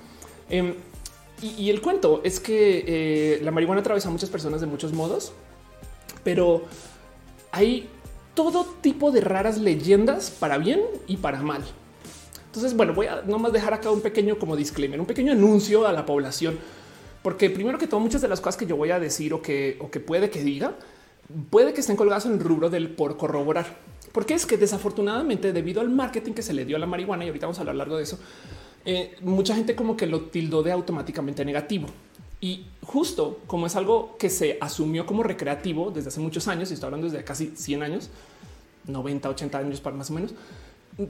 Em, 0.50 0.74
y, 1.42 1.70
el 1.70 1.82
cuento 1.82 2.22
es 2.24 2.40
que 2.40 2.84
eh, 2.86 3.40
la 3.42 3.52
marihuana 3.52 3.80
atraviesa 3.80 4.10
a 4.10 4.12
muchas 4.12 4.30
personas 4.30 4.60
de 4.60 4.68
muchos 4.68 4.92
modos, 4.92 5.32
pero 6.24 6.64
hay 7.52 7.88
todo 8.34 8.66
tipo 8.82 9.12
de 9.12 9.22
raras 9.22 9.58
leyendas 9.58 10.32
para 10.32 10.58
bien 10.58 10.82
y 11.08 11.18
para 11.18 11.42
mal. 11.42 11.64
Entonces, 12.48 12.76
bueno, 12.76 12.94
voy 12.94 13.08
a 13.08 13.22
nomás 13.22 13.54
dejar 13.54 13.74
acá 13.74 13.90
un 13.90 14.02
pequeño 14.02 14.38
como 14.38 14.56
disclaimer, 14.56 15.00
un 15.00 15.06
pequeño 15.06 15.32
anuncio 15.32 15.88
a 15.88 15.94
la 15.94 16.06
población, 16.06 16.60
porque 17.22 17.50
primero 17.50 17.78
que 17.78 17.88
todo, 17.88 18.00
muchas 18.00 18.22
de 18.22 18.28
las 18.28 18.42
cosas 18.42 18.58
que 18.58 18.66
yo 18.66 18.76
voy 18.76 18.92
a 18.92 19.00
decir 19.00 19.34
o 19.34 19.42
que, 19.42 19.78
o 19.80 19.90
que 19.90 20.00
puede 20.00 20.30
que 20.30 20.44
diga, 20.44 20.74
puede 21.50 21.74
que 21.74 21.82
estén 21.82 21.96
colgadas 21.96 22.26
en 22.26 22.34
el 22.34 22.40
rubro 22.40 22.70
del 22.70 22.90
por 22.90 23.18
corroborar. 23.18 23.78
Porque 24.12 24.34
es 24.34 24.46
que 24.46 24.58
desafortunadamente, 24.58 25.54
debido 25.54 25.82
al 25.82 25.90
marketing 25.90 26.34
que 26.34 26.42
se 26.42 26.54
le 26.54 26.66
dio 26.66 26.78
a 26.78 26.80
la 26.80 26.86
marihuana, 26.86 27.26
y 27.26 27.28
ahorita 27.28 27.46
vamos 27.46 27.58
a 27.60 27.62
hablar 27.62 27.76
largo 27.76 27.98
de 27.98 28.04
eso, 28.04 28.20
eh, 28.86 29.16
mucha 29.22 29.56
gente 29.56 29.76
como 29.76 29.96
que 29.96 30.08
lo 30.08 30.22
tildó 30.26 30.64
de 30.64 30.72
automáticamente 30.72 31.46
negativo. 31.46 31.88
Y 32.42 32.66
justo 32.84 33.42
como 33.48 33.68
es 33.68 33.76
algo 33.76 34.16
que 34.18 34.30
se 34.30 34.58
asumió 34.62 35.06
como 35.06 35.24
recreativo 35.24 35.92
desde 35.92 36.10
hace 36.10 36.20
muchos 36.20 36.48
años, 36.48 36.72
y 36.72 36.74
estoy 36.74 36.88
hablando 36.88 37.08
desde 37.08 37.24
casi 37.24 37.54
100 37.56 37.84
años, 37.84 38.10
90, 38.88 39.30
80 39.30 39.58
años 39.58 39.82
para 39.82 39.96
más 39.96 40.10
o 40.10 40.14
menos, 40.14 40.34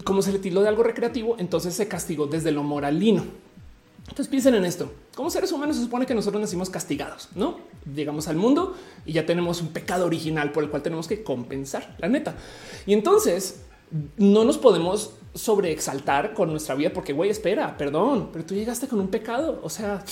como 0.04 0.22
se 0.22 0.32
le 0.32 0.40
tildó 0.40 0.62
de 0.62 0.68
algo 0.68 0.84
recreativo, 0.84 1.36
entonces 1.40 1.74
se 1.74 1.88
castigó 1.88 2.28
desde 2.28 2.52
lo 2.52 2.64
moralino. 2.64 3.24
Entonces 4.08 4.28
piensen 4.28 4.56
en 4.56 4.66
esto. 4.66 4.92
Como 5.16 5.30
seres 5.30 5.52
humanos 5.52 5.76
se 5.76 5.84
supone 5.84 6.06
que 6.06 6.14
nosotros 6.14 6.42
nacimos 6.42 6.70
castigados, 6.70 7.30
¿no? 7.36 7.60
Llegamos 7.94 8.28
al 8.28 8.38
mundo 8.38 8.76
y 9.06 9.14
ya 9.14 9.26
tenemos 9.26 9.62
un 9.62 9.70
pecado 9.70 10.06
original 10.06 10.52
por 10.52 10.64
el 10.64 10.70
cual 10.70 10.82
tenemos 10.82 11.08
que 11.08 11.24
compensar, 11.24 11.96
la 12.00 12.08
neta. 12.08 12.36
Y 12.86 12.94
entonces 12.94 13.62
no 14.18 14.44
nos 14.44 14.58
podemos 14.58 15.14
sobreexaltar 15.34 16.34
con 16.34 16.52
nuestra 16.52 16.76
vida 16.76 16.92
porque 16.94 17.14
güey, 17.14 17.30
espera, 17.30 17.78
perdón, 17.78 18.30
pero 18.32 18.46
tú 18.46 18.56
llegaste 18.56 18.88
con 18.88 19.00
un 19.00 19.10
pecado. 19.10 19.60
O 19.64 19.70
sea, 19.70 20.04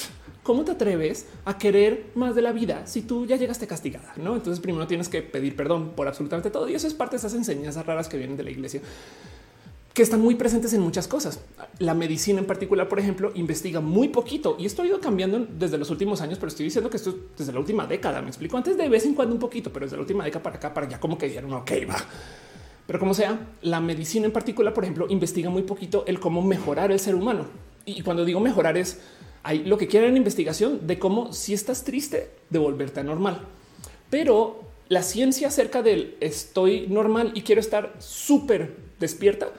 ¿cómo 0.43 0.63
te 0.63 0.71
atreves 0.71 1.27
a 1.45 1.57
querer 1.57 2.11
más 2.15 2.35
de 2.35 2.41
la 2.41 2.51
vida 2.51 2.85
si 2.85 3.01
tú 3.01 3.25
ya 3.25 3.35
llegaste 3.35 3.67
castigada? 3.67 4.13
No, 4.17 4.35
entonces 4.35 4.59
primero 4.61 4.87
tienes 4.87 5.09
que 5.09 5.21
pedir 5.21 5.55
perdón 5.55 5.91
por 5.95 6.07
absolutamente 6.07 6.51
todo. 6.51 6.69
Y 6.69 6.75
eso 6.75 6.87
es 6.87 6.93
parte 6.93 7.15
de 7.15 7.17
esas 7.17 7.33
enseñanzas 7.33 7.85
raras 7.85 8.07
que 8.07 8.17
vienen 8.17 8.37
de 8.37 8.43
la 8.43 8.51
iglesia 8.51 8.81
que 9.97 10.03
están 10.03 10.21
muy 10.21 10.35
presentes 10.35 10.71
en 10.73 10.81
muchas 10.81 11.07
cosas. 11.07 11.39
La 11.79 11.95
medicina 11.95 12.37
en 12.37 12.45
particular, 12.45 12.87
por 12.87 12.99
ejemplo, 12.99 13.31
investiga 13.33 13.81
muy 13.81 14.09
poquito 14.09 14.55
y 14.59 14.67
esto 14.67 14.83
ha 14.83 14.85
ido 14.85 14.99
cambiando 14.99 15.47
desde 15.57 15.79
los 15.79 15.89
últimos 15.89 16.21
años, 16.21 16.37
pero 16.37 16.49
estoy 16.49 16.65
diciendo 16.65 16.91
que 16.91 16.97
esto 16.97 17.09
es 17.09 17.15
desde 17.35 17.51
la 17.51 17.59
última 17.59 17.87
década. 17.87 18.21
Me 18.21 18.27
explico 18.27 18.57
antes 18.57 18.77
de 18.77 18.87
vez 18.89 19.07
en 19.07 19.15
cuando 19.15 19.33
un 19.33 19.39
poquito, 19.39 19.73
pero 19.73 19.87
desde 19.87 19.97
la 19.97 20.01
última 20.01 20.23
década 20.23 20.43
para 20.43 20.57
acá, 20.57 20.71
para 20.71 20.85
allá, 20.85 20.99
como 20.99 21.17
que 21.17 21.25
dijeron, 21.25 21.51
ok, 21.51 21.71
va. 21.89 21.95
Pero 22.85 22.99
como 22.99 23.15
sea, 23.15 23.39
la 23.63 23.81
medicina 23.81 24.27
en 24.27 24.31
particular, 24.31 24.71
por 24.71 24.83
ejemplo, 24.83 25.07
investiga 25.09 25.49
muy 25.49 25.63
poquito 25.63 26.03
el 26.05 26.19
cómo 26.19 26.43
mejorar 26.43 26.91
el 26.91 26.99
ser 26.99 27.15
humano. 27.15 27.47
Y 27.83 28.03
cuando 28.03 28.23
digo 28.23 28.39
mejorar 28.39 28.77
es 28.77 28.99
hay 29.41 29.63
lo 29.63 29.79
que 29.79 29.87
quieren 29.87 30.11
en 30.11 30.17
investigación 30.17 30.85
de 30.85 30.99
cómo 30.99 31.33
si 31.33 31.55
estás 31.55 31.83
triste, 31.83 32.29
devolverte 32.51 32.99
a 32.99 33.03
normal. 33.03 33.41
Pero 34.11 34.61
la 34.89 35.01
ciencia 35.01 35.47
acerca 35.47 35.81
del 35.81 36.17
estoy 36.19 36.85
normal 36.85 37.31
y 37.33 37.41
quiero 37.41 37.61
estar 37.61 37.95
súper 37.97 38.75
despierta 38.99 39.49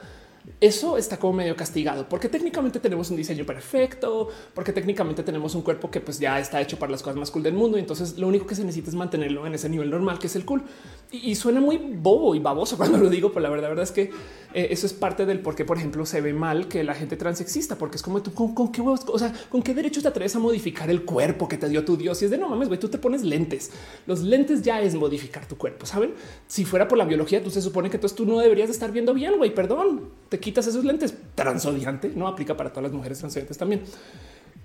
eso 0.61 0.97
está 0.97 1.17
como 1.17 1.33
medio 1.33 1.55
castigado 1.55 2.09
porque 2.09 2.29
técnicamente 2.29 2.79
tenemos 2.79 3.09
un 3.11 3.17
diseño 3.17 3.45
perfecto, 3.45 4.29
porque 4.53 4.73
técnicamente 4.73 5.23
tenemos 5.23 5.55
un 5.55 5.61
cuerpo 5.61 5.89
que 5.89 6.01
pues 6.01 6.19
ya 6.19 6.39
está 6.39 6.61
hecho 6.61 6.77
para 6.77 6.91
las 6.91 7.01
cosas 7.01 7.17
más 7.17 7.31
cool 7.31 7.43
del 7.43 7.53
mundo. 7.53 7.77
Y 7.77 7.81
entonces 7.81 8.17
lo 8.17 8.27
único 8.27 8.45
que 8.45 8.55
se 8.55 8.63
necesita 8.63 8.89
es 8.89 8.95
mantenerlo 8.95 9.45
en 9.45 9.53
ese 9.53 9.69
nivel 9.69 9.89
normal 9.89 10.19
que 10.19 10.27
es 10.27 10.35
el 10.35 10.45
cool. 10.45 10.63
Y, 11.11 11.35
suena 11.35 11.61
muy 11.61 11.77
bobo 11.77 12.35
y 12.35 12.39
baboso 12.39 12.77
cuando 12.77 12.97
lo 12.97 13.09
digo, 13.09 13.29
pero 13.29 13.41
la 13.41 13.49
verdad, 13.49 13.69
verdad 13.69 13.83
es 13.83 13.91
que 13.91 14.11
eh, 14.53 14.67
eso 14.71 14.85
es 14.85 14.93
parte 14.93 15.25
del 15.25 15.39
por 15.39 15.55
qué, 15.55 15.65
por 15.65 15.77
ejemplo, 15.77 16.05
se 16.05 16.21
ve 16.21 16.33
mal 16.33 16.67
que 16.67 16.83
la 16.83 16.93
gente 16.93 17.15
trans 17.17 17.39
exista, 17.41 17.77
porque 17.77 17.97
es 17.97 18.03
como 18.03 18.21
tú 18.21 18.33
con, 18.33 18.71
qué 18.71 18.81
huevos, 18.81 19.05
o 19.07 19.19
sea, 19.19 19.33
con 19.49 19.61
qué 19.61 19.73
derecho 19.73 20.01
te 20.01 20.07
atreves 20.07 20.35
a 20.35 20.39
modificar 20.39 20.89
el 20.89 21.03
cuerpo 21.05 21.47
que 21.47 21.57
te 21.57 21.69
dio 21.69 21.85
tu 21.85 21.97
Dios. 21.97 22.21
Y 22.21 22.25
es 22.25 22.31
de 22.31 22.37
no 22.37 22.49
mames, 22.49 22.67
güey, 22.67 22.79
tú 22.79 22.89
te 22.89 22.97
pones 22.97 23.23
lentes. 23.23 23.71
Los 24.05 24.21
lentes 24.21 24.61
ya 24.61 24.81
es 24.81 24.95
modificar 24.95 25.47
tu 25.47 25.57
cuerpo. 25.57 25.85
Saben, 25.85 26.13
si 26.47 26.65
fuera 26.65 26.87
por 26.87 26.97
la 26.97 27.05
biología, 27.05 27.43
tú 27.43 27.49
se 27.49 27.61
supone 27.61 27.89
que 27.89 27.97
entonces 27.97 28.15
tú 28.15 28.25
no 28.25 28.39
deberías 28.39 28.69
estar 28.69 28.91
viendo 28.91 29.13
bien, 29.13 29.37
güey. 29.37 29.53
Perdón, 29.53 30.09
te 30.29 30.39
quitas 30.39 30.67
esos 30.67 30.85
lentes. 30.85 31.13
Transodiante 31.35 32.11
no 32.15 32.27
aplica 32.27 32.55
para 32.55 32.69
todas 32.69 32.83
las 32.83 32.93
mujeres 32.93 33.19
transodiantes 33.19 33.57
también. 33.57 33.81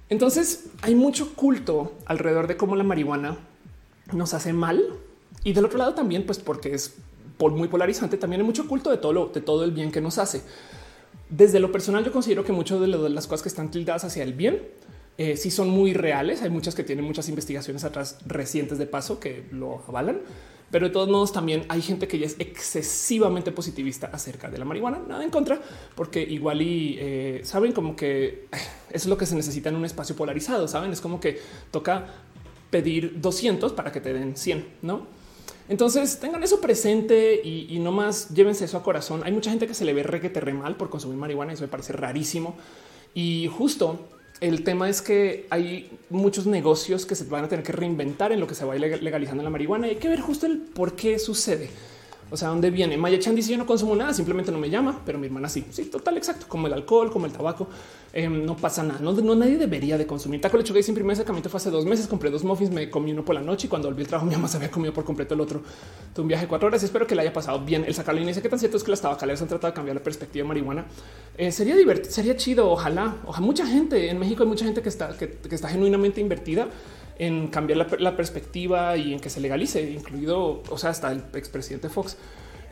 Entonces 0.08 0.66
hay 0.82 0.94
mucho 0.94 1.34
culto 1.34 1.94
alrededor 2.06 2.46
de 2.46 2.56
cómo 2.56 2.76
la 2.76 2.84
marihuana 2.84 3.38
nos 4.12 4.34
hace 4.34 4.52
mal. 4.52 4.82
Y 5.42 5.52
del 5.52 5.64
otro 5.64 5.78
lado 5.78 5.94
también, 5.94 6.24
pues 6.24 6.38
porque 6.38 6.74
es 6.74 6.94
muy 7.38 7.68
polarizante, 7.68 8.16
también 8.16 8.40
hay 8.40 8.46
mucho 8.46 8.66
culto 8.66 8.90
de 8.90 8.96
todo, 8.96 9.12
lo, 9.12 9.26
de 9.26 9.40
todo 9.40 9.64
el 9.64 9.72
bien 9.72 9.90
que 9.90 10.00
nos 10.00 10.18
hace. 10.18 10.42
Desde 11.28 11.60
lo 11.60 11.72
personal, 11.72 12.04
yo 12.04 12.12
considero 12.12 12.44
que 12.44 12.52
muchas 12.52 12.80
de 12.80 12.86
las 12.86 13.26
cosas 13.26 13.42
que 13.42 13.48
están 13.48 13.70
tildadas 13.70 14.04
hacia 14.04 14.22
el 14.22 14.34
bien 14.34 14.62
eh, 15.18 15.36
sí 15.36 15.50
son 15.50 15.68
muy 15.68 15.92
reales. 15.94 16.42
Hay 16.42 16.50
muchas 16.50 16.74
que 16.74 16.84
tienen 16.84 17.04
muchas 17.04 17.28
investigaciones 17.28 17.84
atrás 17.84 18.18
recientes 18.26 18.78
de 18.78 18.86
paso 18.86 19.20
que 19.20 19.46
lo 19.50 19.82
avalan, 19.88 20.20
pero 20.74 20.88
de 20.88 20.92
todos 20.92 21.08
modos 21.08 21.32
también 21.32 21.66
hay 21.68 21.80
gente 21.82 22.08
que 22.08 22.18
ya 22.18 22.26
es 22.26 22.34
excesivamente 22.40 23.52
positivista 23.52 24.08
acerca 24.12 24.50
de 24.50 24.58
la 24.58 24.64
marihuana. 24.64 24.98
Nada 25.06 25.22
en 25.22 25.30
contra, 25.30 25.60
porque 25.94 26.20
igual 26.20 26.62
y 26.62 26.96
eh, 26.98 27.42
saben 27.44 27.70
como 27.70 27.94
que 27.94 28.48
es 28.90 29.06
lo 29.06 29.16
que 29.16 29.24
se 29.24 29.36
necesita 29.36 29.68
en 29.68 29.76
un 29.76 29.84
espacio 29.84 30.16
polarizado. 30.16 30.66
Saben, 30.66 30.90
es 30.90 31.00
como 31.00 31.20
que 31.20 31.40
toca 31.70 32.06
pedir 32.70 33.20
200 33.20 33.72
para 33.72 33.92
que 33.92 34.00
te 34.00 34.12
den 34.12 34.36
100, 34.36 34.66
no? 34.82 35.06
Entonces 35.68 36.18
tengan 36.18 36.42
eso 36.42 36.60
presente 36.60 37.40
y, 37.44 37.78
no 37.78 37.92
más 37.92 38.30
llévense 38.30 38.64
eso 38.64 38.76
a 38.76 38.82
corazón. 38.82 39.22
Hay 39.24 39.30
mucha 39.30 39.50
gente 39.50 39.68
que 39.68 39.74
se 39.74 39.84
le 39.84 39.92
ve 39.92 40.02
requete 40.02 40.40
re 40.40 40.54
mal 40.54 40.74
por 40.74 40.90
consumir 40.90 41.16
marihuana. 41.16 41.52
Eso 41.52 41.62
me 41.62 41.68
parece 41.68 41.92
rarísimo. 41.92 42.56
Y 43.14 43.46
justo 43.46 44.08
el 44.40 44.64
tema 44.64 44.88
es 44.88 45.00
que 45.00 45.46
hay 45.50 45.90
muchos 46.10 46.46
negocios 46.46 47.06
que 47.06 47.14
se 47.14 47.24
van 47.24 47.44
a 47.44 47.48
tener 47.48 47.64
que 47.64 47.72
reinventar 47.72 48.32
en 48.32 48.40
lo 48.40 48.46
que 48.46 48.54
se 48.54 48.64
va 48.64 48.74
legalizando 48.74 49.42
la 49.42 49.50
marihuana. 49.50 49.86
Y 49.86 49.90
hay 49.90 49.96
que 49.96 50.08
ver 50.08 50.20
justo 50.20 50.46
el 50.46 50.58
por 50.58 50.96
qué 50.96 51.18
sucede. 51.18 51.70
O 52.30 52.36
sea, 52.36 52.48
¿dónde 52.48 52.70
viene? 52.70 52.96
Maya 52.96 53.18
Chan 53.18 53.34
dice 53.34 53.52
yo 53.52 53.58
no 53.58 53.66
consumo 53.66 53.94
nada, 53.94 54.12
simplemente 54.12 54.50
no 54.50 54.58
me 54.58 54.70
llama, 54.70 55.00
pero 55.04 55.18
mi 55.18 55.26
hermana 55.26 55.48
sí. 55.48 55.64
Sí, 55.70 55.84
total, 55.84 56.16
exacto. 56.16 56.46
Como 56.48 56.66
el 56.66 56.72
alcohol, 56.72 57.10
como 57.10 57.26
el 57.26 57.32
tabaco. 57.32 57.68
Em, 58.12 58.44
no 58.44 58.56
pasa 58.56 58.82
nada. 58.82 59.00
No, 59.00 59.12
nadie 59.34 59.58
debería 59.58 59.98
de 59.98 60.06
consumir. 60.06 60.40
Taco 60.40 60.56
lechuga 60.56 60.80
y 60.80 60.82
sin 60.82 60.94
primer 60.94 61.16
sacamiento 61.16 61.48
fue 61.50 61.58
hace 61.58 61.70
dos 61.70 61.84
meses. 61.84 62.06
Compré 62.06 62.30
dos 62.30 62.44
muffins, 62.44 62.70
me 62.70 62.88
comí 62.88 63.12
uno 63.12 63.24
por 63.24 63.34
la 63.34 63.40
noche 63.40 63.66
y 63.66 63.70
cuando 63.70 63.88
volví 63.88 64.02
al 64.02 64.08
trabajo 64.08 64.26
mi 64.30 64.34
mamá 64.34 64.48
se 64.48 64.56
había 64.56 64.70
comido 64.70 64.92
por 64.92 65.04
completo 65.04 65.34
el 65.34 65.40
otro. 65.40 65.62
Tuve 66.14 66.22
un 66.22 66.28
viaje 66.28 66.44
de 66.44 66.48
cuatro 66.48 66.68
horas 66.68 66.82
espero 66.82 67.06
que 67.06 67.14
le 67.14 67.22
haya 67.22 67.32
pasado 67.32 67.60
bien. 67.60 67.84
El 67.86 67.94
sacarlo 67.94 68.20
y 68.20 68.24
dice 68.24 68.40
que 68.40 68.48
tan 68.48 68.58
cierto 68.58 68.76
es 68.76 68.84
que 68.84 68.90
las 68.90 69.00
tabacaleras 69.00 69.42
han 69.42 69.48
tratado 69.48 69.72
de 69.72 69.74
cambiar 69.74 69.96
la 69.96 70.02
perspectiva 70.02 70.44
de 70.44 70.48
marihuana. 70.48 70.86
Eh, 71.36 71.52
sería 71.52 71.76
divertido, 71.76 72.12
sería 72.12 72.36
chido. 72.36 72.70
Ojalá, 72.70 73.16
ojalá 73.26 73.44
mucha 73.44 73.66
gente 73.66 74.10
en 74.10 74.18
México 74.18 74.44
hay 74.44 74.48
mucha 74.48 74.64
gente 74.64 74.80
que 74.80 74.88
está, 74.88 75.16
que 75.18 75.38
está 75.50 75.68
genuinamente 75.68 76.20
invertida 76.20 76.68
en 77.18 77.48
cambiar 77.48 78.00
la, 78.00 78.16
perspectiva 78.16 78.96
y 78.96 79.12
en 79.12 79.20
que 79.20 79.30
se 79.30 79.40
legalice, 79.40 79.82
incluido, 79.90 80.62
o 80.68 80.78
sea, 80.78 80.90
hasta 80.90 81.12
el 81.12 81.22
expresidente 81.34 81.88
Fox. 81.88 82.16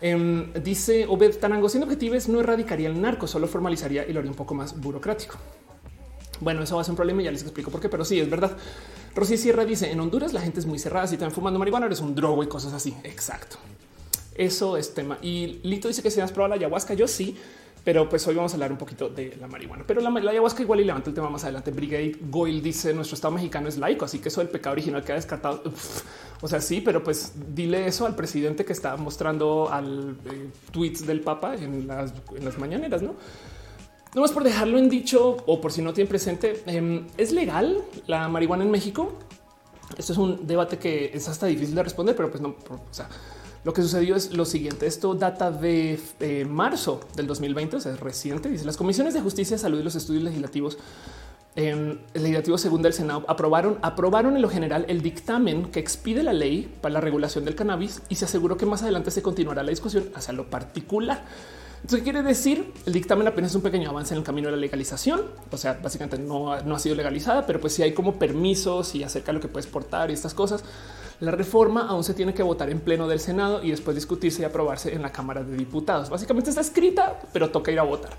Em, 0.01 0.53
dice 0.55 1.07
Obed 1.09 1.37
Tarango, 1.37 1.69
siendo 1.69 1.87
objetivos 1.87 2.29
no 2.29 2.41
erradicaría 2.41 2.89
el 2.89 3.01
narco, 3.01 3.29
solo 3.29 3.47
formalizaría 3.47 4.05
y 4.07 4.13
lo 4.13 4.19
haría 4.19 4.31
un 4.31 4.37
poco 4.37 4.55
más 4.55 4.81
burocrático. 4.81 5.37
Bueno, 6.41 6.63
eso 6.63 6.75
va 6.75 6.83
a 6.83 6.85
ser 6.85 6.93
un 6.93 6.97
problema 6.97 7.23
y 7.23 7.27
ya 7.27 7.31
les 7.31 7.43
explico 7.43 7.71
por 7.71 7.81
qué, 7.81 7.89
pero 7.89 8.05
sí, 8.05 8.19
es 8.19 8.29
verdad. 8.29 8.57
Rosy 9.15 9.37
Sierra 9.37 9.65
dice, 9.65 9.93
en 9.93 10.01
Honduras 10.01 10.33
la 10.33 10.41
gente 10.41 10.59
es 10.59 10.67
muy 10.67 10.81
cerrada, 10.81 11.07
si 11.07 11.15
están 11.15 11.31
fumando 11.31 11.59
marihuana 11.59 11.87
eres 11.87 12.01
un 12.01 12.17
drogo 12.17 12.43
y 12.43 12.49
cosas 12.49 12.73
así. 12.73 12.97
Exacto. 13.05 13.59
Eso 14.35 14.77
es 14.77 14.95
tema. 14.95 15.19
Y 15.23 15.61
Lito 15.63 15.89
dice 15.89 16.03
que 16.03 16.11
si 16.11 16.21
has 16.21 16.33
probado 16.33 16.51
la 16.51 16.55
ayahuasca, 16.57 16.95
yo 16.95 17.07
sí, 17.07 17.37
pero 17.85 18.09
pues 18.09 18.27
hoy 18.29 18.35
vamos 18.35 18.53
a 18.53 18.55
hablar 18.55 18.71
un 18.71 18.79
poquito 18.79 19.09
de 19.09 19.37
la 19.41 19.49
marihuana. 19.49 19.85
Pero 19.87 20.01
la, 20.01 20.31
ayahuasca 20.31 20.63
igual 20.63 20.81
y 20.81 20.85
levanta 20.85 21.11
el 21.11 21.15
tema 21.15 21.29
más 21.29 21.43
adelante. 21.43 21.73
Brigade 21.73 22.17
Goyle 22.31 22.63
dice 22.63 22.95
nuestro 22.95 23.17
estado 23.17 23.35
mexicano 23.35 23.69
es 23.69 23.77
laico, 23.77 24.05
así 24.05 24.21
que 24.21 24.29
eso 24.29 24.41
del 24.41 24.51
pecado 24.51 24.75
original 24.75 25.03
queda 25.03 25.17
descartado. 25.17 25.63
o 26.41 26.49
sea, 26.49 26.61
sí, 26.61 26.81
pero 26.81 27.03
pues 27.03 27.33
dile 27.55 27.87
eso 27.87 28.07
al 28.07 28.15
presidente 28.15 28.65
que 28.65 28.73
está 28.73 28.97
mostrando 28.97 29.69
al 29.71 30.17
eh, 30.27 30.51
tweets 30.71 31.07
del 31.07 31.21
Papa 31.21 31.57
en 31.57 31.89
las, 31.89 32.13
mañaneras, 32.59 33.03
no? 33.03 33.17
No 34.15 34.21
más 34.21 34.31
por 34.31 34.45
dejarlo 34.45 34.79
en 34.79 34.89
dicho 34.89 35.39
o 35.47 35.61
por 35.61 35.73
si 35.73 35.83
no 35.83 35.93
tiene 35.93 36.09
presente, 36.09 36.63
em, 36.67 37.07
es 37.17 37.33
legal 37.33 37.79
la 38.07 38.29
marihuana 38.29 38.63
en 38.63 38.71
México. 38.71 39.15
Esto 39.97 40.13
es 40.13 40.19
un 40.19 40.47
debate 40.47 40.79
que 40.79 41.11
es 41.13 41.29
hasta 41.29 41.47
difícil 41.47 41.75
de 41.75 41.83
responder, 41.83 42.15
pero 42.15 42.31
pues 42.31 42.41
no, 42.41 42.51
o 42.51 42.95
sea, 42.95 43.09
lo 43.65 43.73
que 43.73 43.83
sucedió 43.83 44.17
es 44.17 44.33
lo 44.33 44.45
siguiente. 44.45 44.87
Esto 44.87 45.15
data 45.15 45.51
de 45.51 46.01
eh, 46.21 46.45
marzo 46.45 47.01
del 47.15 47.27
2020, 47.27 47.77
o 47.77 47.81
sea, 47.81 47.93
es 47.93 48.01
reciente. 48.01 48.49
Dice 48.49 48.65
las 48.65 48.77
comisiones 48.77 49.15
de 49.15 49.21
justicia, 49.21 49.57
salud 49.57 49.81
y 49.81 49.83
los 49.83 49.95
estudios 49.95 50.25
legislativos. 50.25 50.79
el 51.55 52.01
legislativo 52.15 52.57
segundo 52.59 52.85
del 52.85 52.95
Senado 52.95 53.25
aprobaron, 53.29 53.79
aprobaron 53.83 54.37
en 54.37 54.43
lo 54.43 54.49
general 54.49 54.87
el 54.89 55.03
dictamen 55.03 55.71
que 55.71 55.81
expide 55.81 56.23
la 56.23 56.33
ley 56.33 56.75
para 56.81 56.95
la 56.95 57.01
regulación 57.01 57.45
del 57.45 57.55
cannabis 57.55 58.03
y 58.09 58.15
se 58.17 58.25
aseguró 58.25 58.57
que 58.57 58.67
más 58.67 58.83
adelante 58.83 59.11
se 59.11 59.23
continuará 59.23 59.63
la 59.63 59.71
discusión 59.71 60.11
hacia 60.15 60.33
lo 60.33 60.49
particular. 60.49 61.25
Entonces, 61.83 61.99
¿qué 62.01 62.05
quiere 62.05 62.23
decir? 62.23 62.73
El 62.87 62.93
dictamen 62.93 63.27
apenas 63.27 63.51
es 63.51 63.57
un 63.57 63.63
pequeño 63.63 63.91
avance 63.91 64.15
en 64.15 64.19
el 64.19 64.25
camino 64.25 64.47
de 64.47 64.53
la 64.53 64.61
legalización. 64.61 65.23
O 65.51 65.57
sea, 65.57 65.79
básicamente 65.83 66.17
no, 66.17 66.61
no 66.63 66.77
ha 66.77 66.79
sido 66.79 66.95
legalizada, 66.95 67.45
pero 67.45 67.61
pues 67.61 67.75
sí 67.75 67.83
hay 67.83 67.93
como 67.93 68.15
permisos 68.21 68.95
y 68.95 69.03
acerca 69.03 69.29
de 69.29 69.35
lo 69.35 69.41
que 69.41 69.49
puedes 69.49 69.67
portar 69.67 70.11
y 70.11 70.15
estas 70.15 70.33
cosas. 70.33 70.63
La 71.23 71.31
reforma 71.31 71.87
aún 71.87 72.03
se 72.03 72.15
tiene 72.15 72.35
que 72.35 72.43
votar 72.43 72.69
en 72.69 72.81
pleno 72.81 73.07
del 73.07 73.21
Senado 73.21 73.63
y 73.63 73.71
después 73.71 73.95
discutirse 73.95 74.43
y 74.43 74.45
aprobarse 74.45 74.93
en 74.93 75.03
la 75.03 75.13
Cámara 75.13 75.45
de 75.45 75.57
Diputados. 75.57 76.11
Básicamente 76.11 76.51
está 76.51 76.63
escrita, 76.63 77.21
pero 77.33 77.49
toca 77.53 77.71
ir 77.71 77.79
a 77.79 77.85
votar. 77.85 78.15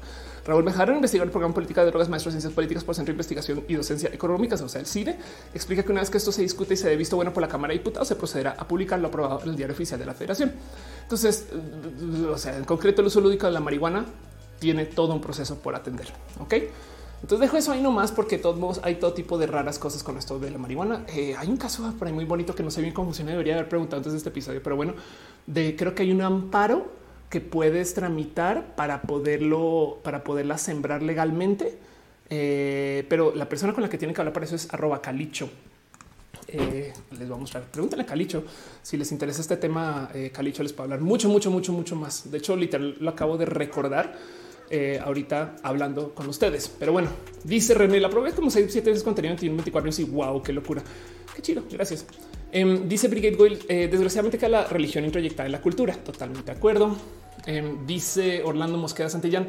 Raúl 0.46 0.63
Bejarano, 0.63 0.96
investigador 0.96 1.28
del 1.28 1.34
programa 1.34 1.54
Política 1.54 1.82
de 1.84 1.92
Drogas, 1.92 2.08
maestro 2.08 2.30
de 2.30 2.36
Ciencias 2.36 2.54
Políticas 2.54 2.86
por 2.86 2.96
Centro 2.96 3.12
de 3.12 3.16
Investigación 3.16 3.66
y 3.68 3.74
Docencia 3.74 4.10
Económicas, 4.13 4.62
o 4.62 4.70
sea, 4.70 4.80
el 4.80 4.88
CIDE, 4.88 5.18
explica 5.54 5.84
que 5.84 5.92
una 5.92 6.00
vez 6.00 6.10
que 6.10 6.18
esto 6.18 6.32
se 6.32 6.44
discute 6.44 6.76
y 6.76 6.78
se 6.78 6.88
dé 6.88 6.96
visto 6.96 7.18
bueno 7.18 7.34
por 7.34 7.42
la 7.42 7.50
Cámara 7.50 7.74
de 7.74 7.80
Diputados, 7.80 8.08
se 8.08 8.16
procederá 8.16 8.56
a 8.58 8.66
publicar 8.66 8.98
lo 9.02 9.10
aprobado 9.10 9.42
en 9.44 9.50
el 9.50 9.58
diario 9.58 9.74
oficial 9.74 10.00
de 10.00 10.06
la 10.06 10.13
Federación. 10.13 10.54
Entonces, 11.02 11.48
o 12.32 12.38
sea, 12.38 12.56
en 12.56 12.63
concreto, 12.63 13.02
el 13.02 13.08
uso 13.08 13.20
lúdico 13.20 13.48
de 13.48 13.52
la 13.52 13.60
marihuana 13.60 14.06
tiene 14.60 14.86
todo 14.86 15.13
un 15.13 15.20
proceso 15.20 15.58
por 15.58 15.76
atender. 15.76 16.08
Ok. 16.39 16.54
Entonces 17.24 17.40
dejo 17.40 17.56
eso 17.56 17.72
ahí 17.72 17.82
nomás 17.82 18.12
porque 18.12 18.38
todos 18.38 18.82
hay 18.84 18.96
todo 18.96 19.14
tipo 19.14 19.38
de 19.38 19.48
raras 19.48 19.80
cosas 19.80 20.04
con 20.04 20.18
esto 20.18 20.40
de 20.40 20.52
la 20.52 20.58
marihuana. 20.58 21.06
Eh, 21.08 21.34
hay 21.38 21.48
un 21.48 21.56
caso 21.56 21.90
por 21.98 22.10
ahí 22.10 22.14
muy 22.14 22.26
bonito 22.26 22.54
que 22.54 22.64
no 22.64 22.70
sé 22.70 22.82
bien 22.82 22.94
cómo 22.94 23.08
funciona. 23.08 23.32
Debería 23.32 23.54
haber 23.54 23.70
preguntado 23.70 24.00
antes 24.00 24.12
de 24.12 24.18
este 24.18 24.28
episodio, 24.28 24.62
pero 24.62 24.76
bueno, 24.76 24.94
de 25.48 25.74
creo 25.78 25.96
que 25.96 26.04
hay 26.04 26.12
un 26.12 26.22
amparo 26.22 26.92
que 27.30 27.40
puedes 27.40 27.94
tramitar 27.94 28.76
para 28.76 29.04
poderlo, 29.04 30.00
para 30.04 30.26
poderla 30.26 30.58
sembrar 30.58 31.02
legalmente. 31.02 31.78
Eh, 32.30 33.06
pero 33.08 33.34
la 33.34 33.48
persona 33.48 33.72
con 33.72 33.84
la 33.84 33.90
que 33.90 33.98
tiene 33.98 34.14
que 34.14 34.20
hablar 34.20 34.34
para 34.34 34.46
eso 34.46 34.58
es 34.58 34.74
arroba 34.74 35.02
calicho. 35.02 35.50
Eh, 36.50 36.92
les 37.18 37.30
voy 37.30 37.38
a 37.38 37.40
mostrar. 37.40 37.64
Pregúntale 37.64 38.04
a 38.04 38.06
Calicho 38.06 38.44
si 38.82 38.98
les 38.98 39.14
interesa 39.14 39.40
este 39.40 39.56
tema. 39.56 40.10
Calicho 40.34 40.62
les 40.62 40.74
puedo 40.74 40.84
hablar 40.84 41.00
mucho, 41.00 41.30
mucho, 41.30 41.50
mucho, 41.50 41.72
mucho 41.72 41.96
más. 41.96 42.30
De 42.30 42.40
hecho, 42.40 42.58
literal 42.58 42.98
lo 43.00 43.10
acabo 43.10 43.38
de 43.38 43.46
recordar 43.46 44.14
eh, 44.76 45.00
ahorita 45.00 45.58
hablando 45.62 46.16
con 46.16 46.28
ustedes. 46.28 46.68
Pero 46.80 46.94
bueno, 46.94 47.10
dice 47.44 47.76
René, 47.76 48.00
la 48.00 48.10
probé 48.10 48.32
como 48.32 48.50
6, 48.50 48.66
7 48.72 48.90
veces 48.90 49.04
contenido 49.04 49.36
en 49.40 49.56
24 49.56 49.84
años 49.84 50.00
y 50.00 50.04
wow, 50.06 50.42
qué 50.42 50.52
locura. 50.52 50.82
Qué 51.36 51.44
chido. 51.44 51.64
Gracias. 51.70 52.08
Em, 52.52 52.90
dice 52.90 53.08
Brigade 53.08 53.36
Goyle, 53.36 53.60
eh, 53.68 53.88
desgraciadamente 53.88 54.40
que 54.40 54.50
la 54.50 54.66
religión 54.66 55.06
introyectada 55.06 55.46
en 55.46 55.52
la 55.52 55.62
cultura. 55.62 55.94
Totalmente 55.94 56.52
de 56.52 56.58
acuerdo. 56.58 56.98
Em, 57.46 57.86
dice 57.86 58.42
Orlando 58.44 58.80
Mosqueda 58.80 59.10
Santillán. 59.10 59.48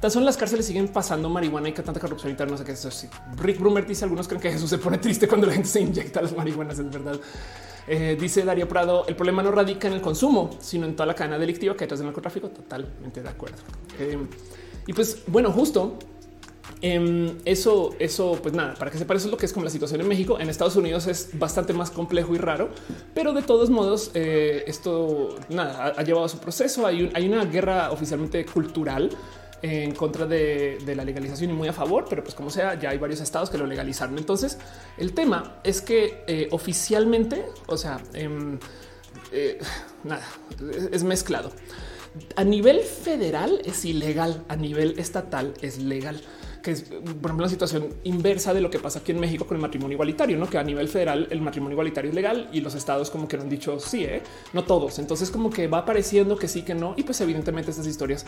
Tan 0.00 0.10
son 0.10 0.24
las 0.24 0.36
cárceles 0.36 0.66
siguen 0.66 0.88
pasando 0.88 1.28
marihuana 1.28 1.68
y 1.68 1.72
que 1.72 1.82
tanta 1.82 2.00
corrupción 2.00 2.32
interna. 2.32 2.50
No 2.50 2.58
sé 2.58 2.64
qué 2.64 2.72
es 2.72 2.84
eso. 2.84 3.08
Rick 3.36 3.60
Brumer 3.60 3.86
dice: 3.86 4.02
Algunos 4.02 4.26
creen 4.26 4.42
que 4.42 4.50
Jesús 4.50 4.70
se 4.70 4.78
pone 4.78 4.98
triste 4.98 5.28
cuando 5.28 5.46
la 5.46 5.52
gente 5.52 5.68
se 5.68 5.82
inyecta 5.82 6.20
las 6.20 6.36
marihuanas. 6.36 6.80
Es 6.80 6.90
verdad. 6.90 7.20
Eh, 7.86 8.16
dice 8.20 8.44
Darío 8.44 8.66
Prado: 8.66 9.04
el 9.06 9.14
problema 9.14 9.40
no 9.40 9.52
radica 9.52 9.86
en 9.86 9.94
el 9.94 10.00
consumo, 10.00 10.50
sino 10.58 10.84
en 10.84 10.96
toda 10.96 11.06
la 11.06 11.14
cadena 11.14 11.38
delictiva 11.38 11.76
que 11.76 11.84
hay 11.84 11.86
detrás 11.86 12.00
del 12.00 12.06
narcotráfico. 12.06 12.48
Totalmente 12.50 13.22
de 13.22 13.28
acuerdo. 13.28 13.58
Em, 14.00 14.26
y 14.86 14.92
pues, 14.92 15.22
bueno, 15.26 15.50
justo 15.50 15.98
em, 16.80 17.38
eso, 17.44 17.94
eso, 17.98 18.38
pues 18.42 18.54
nada, 18.54 18.74
para 18.74 18.90
que 18.90 18.98
se 18.98 19.04
parezca 19.04 19.30
lo 19.30 19.36
que 19.36 19.46
es 19.46 19.52
como 19.52 19.64
la 19.64 19.70
situación 19.70 20.00
en 20.00 20.08
México. 20.08 20.38
En 20.38 20.48
Estados 20.48 20.76
Unidos 20.76 21.06
es 21.06 21.30
bastante 21.38 21.72
más 21.72 21.90
complejo 21.90 22.34
y 22.34 22.38
raro, 22.38 22.70
pero 23.14 23.32
de 23.32 23.42
todos 23.42 23.70
modos, 23.70 24.10
eh, 24.14 24.64
esto 24.66 25.36
nada 25.48 25.94
ha, 25.96 26.02
llevado 26.02 26.26
a 26.26 26.28
su 26.28 26.38
proceso. 26.38 26.86
Hay, 26.86 27.10
hay 27.14 27.26
una 27.26 27.44
guerra 27.44 27.90
oficialmente 27.90 28.44
cultural 28.44 29.10
en 29.64 29.94
contra 29.94 30.26
de, 30.26 30.78
la 30.94 31.06
legalización 31.06 31.50
y 31.50 31.54
muy 31.54 31.68
a 31.68 31.72
favor, 31.72 32.04
pero 32.06 32.22
pues 32.22 32.34
como 32.34 32.50
sea, 32.50 32.78
ya 32.78 32.90
hay 32.90 32.98
varios 32.98 33.22
estados 33.22 33.48
que 33.48 33.56
lo 33.56 33.66
legalizaron. 33.66 34.18
Entonces, 34.18 34.58
el 34.98 35.14
tema 35.14 35.56
es 35.64 35.80
que 35.80 36.22
eh, 36.26 36.48
oficialmente, 36.50 37.46
o 37.66 37.78
sea, 37.78 37.98
em, 38.12 38.58
eh, 39.32 39.58
nada, 40.04 40.22
es 40.92 41.02
mezclado. 41.02 41.50
A 42.36 42.44
nivel 42.44 42.80
federal 42.80 43.60
es 43.64 43.84
ilegal, 43.84 44.44
a 44.48 44.56
nivel 44.56 44.98
estatal 44.98 45.54
es 45.60 45.78
legal 45.78 46.20
que 46.64 46.70
es, 46.70 46.82
por 46.82 47.26
ejemplo, 47.26 47.42
la 47.42 47.48
situación 47.50 47.90
inversa 48.04 48.54
de 48.54 48.62
lo 48.62 48.70
que 48.70 48.78
pasa 48.78 49.00
aquí 49.00 49.12
en 49.12 49.20
México 49.20 49.46
con 49.46 49.56
el 49.56 49.60
matrimonio 49.60 49.96
igualitario, 49.96 50.38
no 50.38 50.48
que 50.48 50.56
a 50.56 50.62
nivel 50.64 50.88
federal 50.88 51.28
el 51.30 51.42
matrimonio 51.42 51.74
igualitario 51.74 52.08
es 52.08 52.14
legal 52.14 52.48
y 52.52 52.62
los 52.62 52.74
estados 52.74 53.10
como 53.10 53.28
que 53.28 53.36
no 53.36 53.42
han 53.42 53.50
dicho 53.50 53.78
sí, 53.78 54.04
¿eh? 54.04 54.22
no 54.54 54.64
todos. 54.64 54.98
Entonces, 54.98 55.30
como 55.30 55.50
que 55.50 55.68
va 55.68 55.78
apareciendo 55.78 56.36
que 56.36 56.48
sí, 56.48 56.62
que 56.62 56.74
no. 56.74 56.94
Y 56.96 57.02
pues, 57.02 57.20
evidentemente, 57.20 57.70
estas 57.70 57.86
historias 57.86 58.24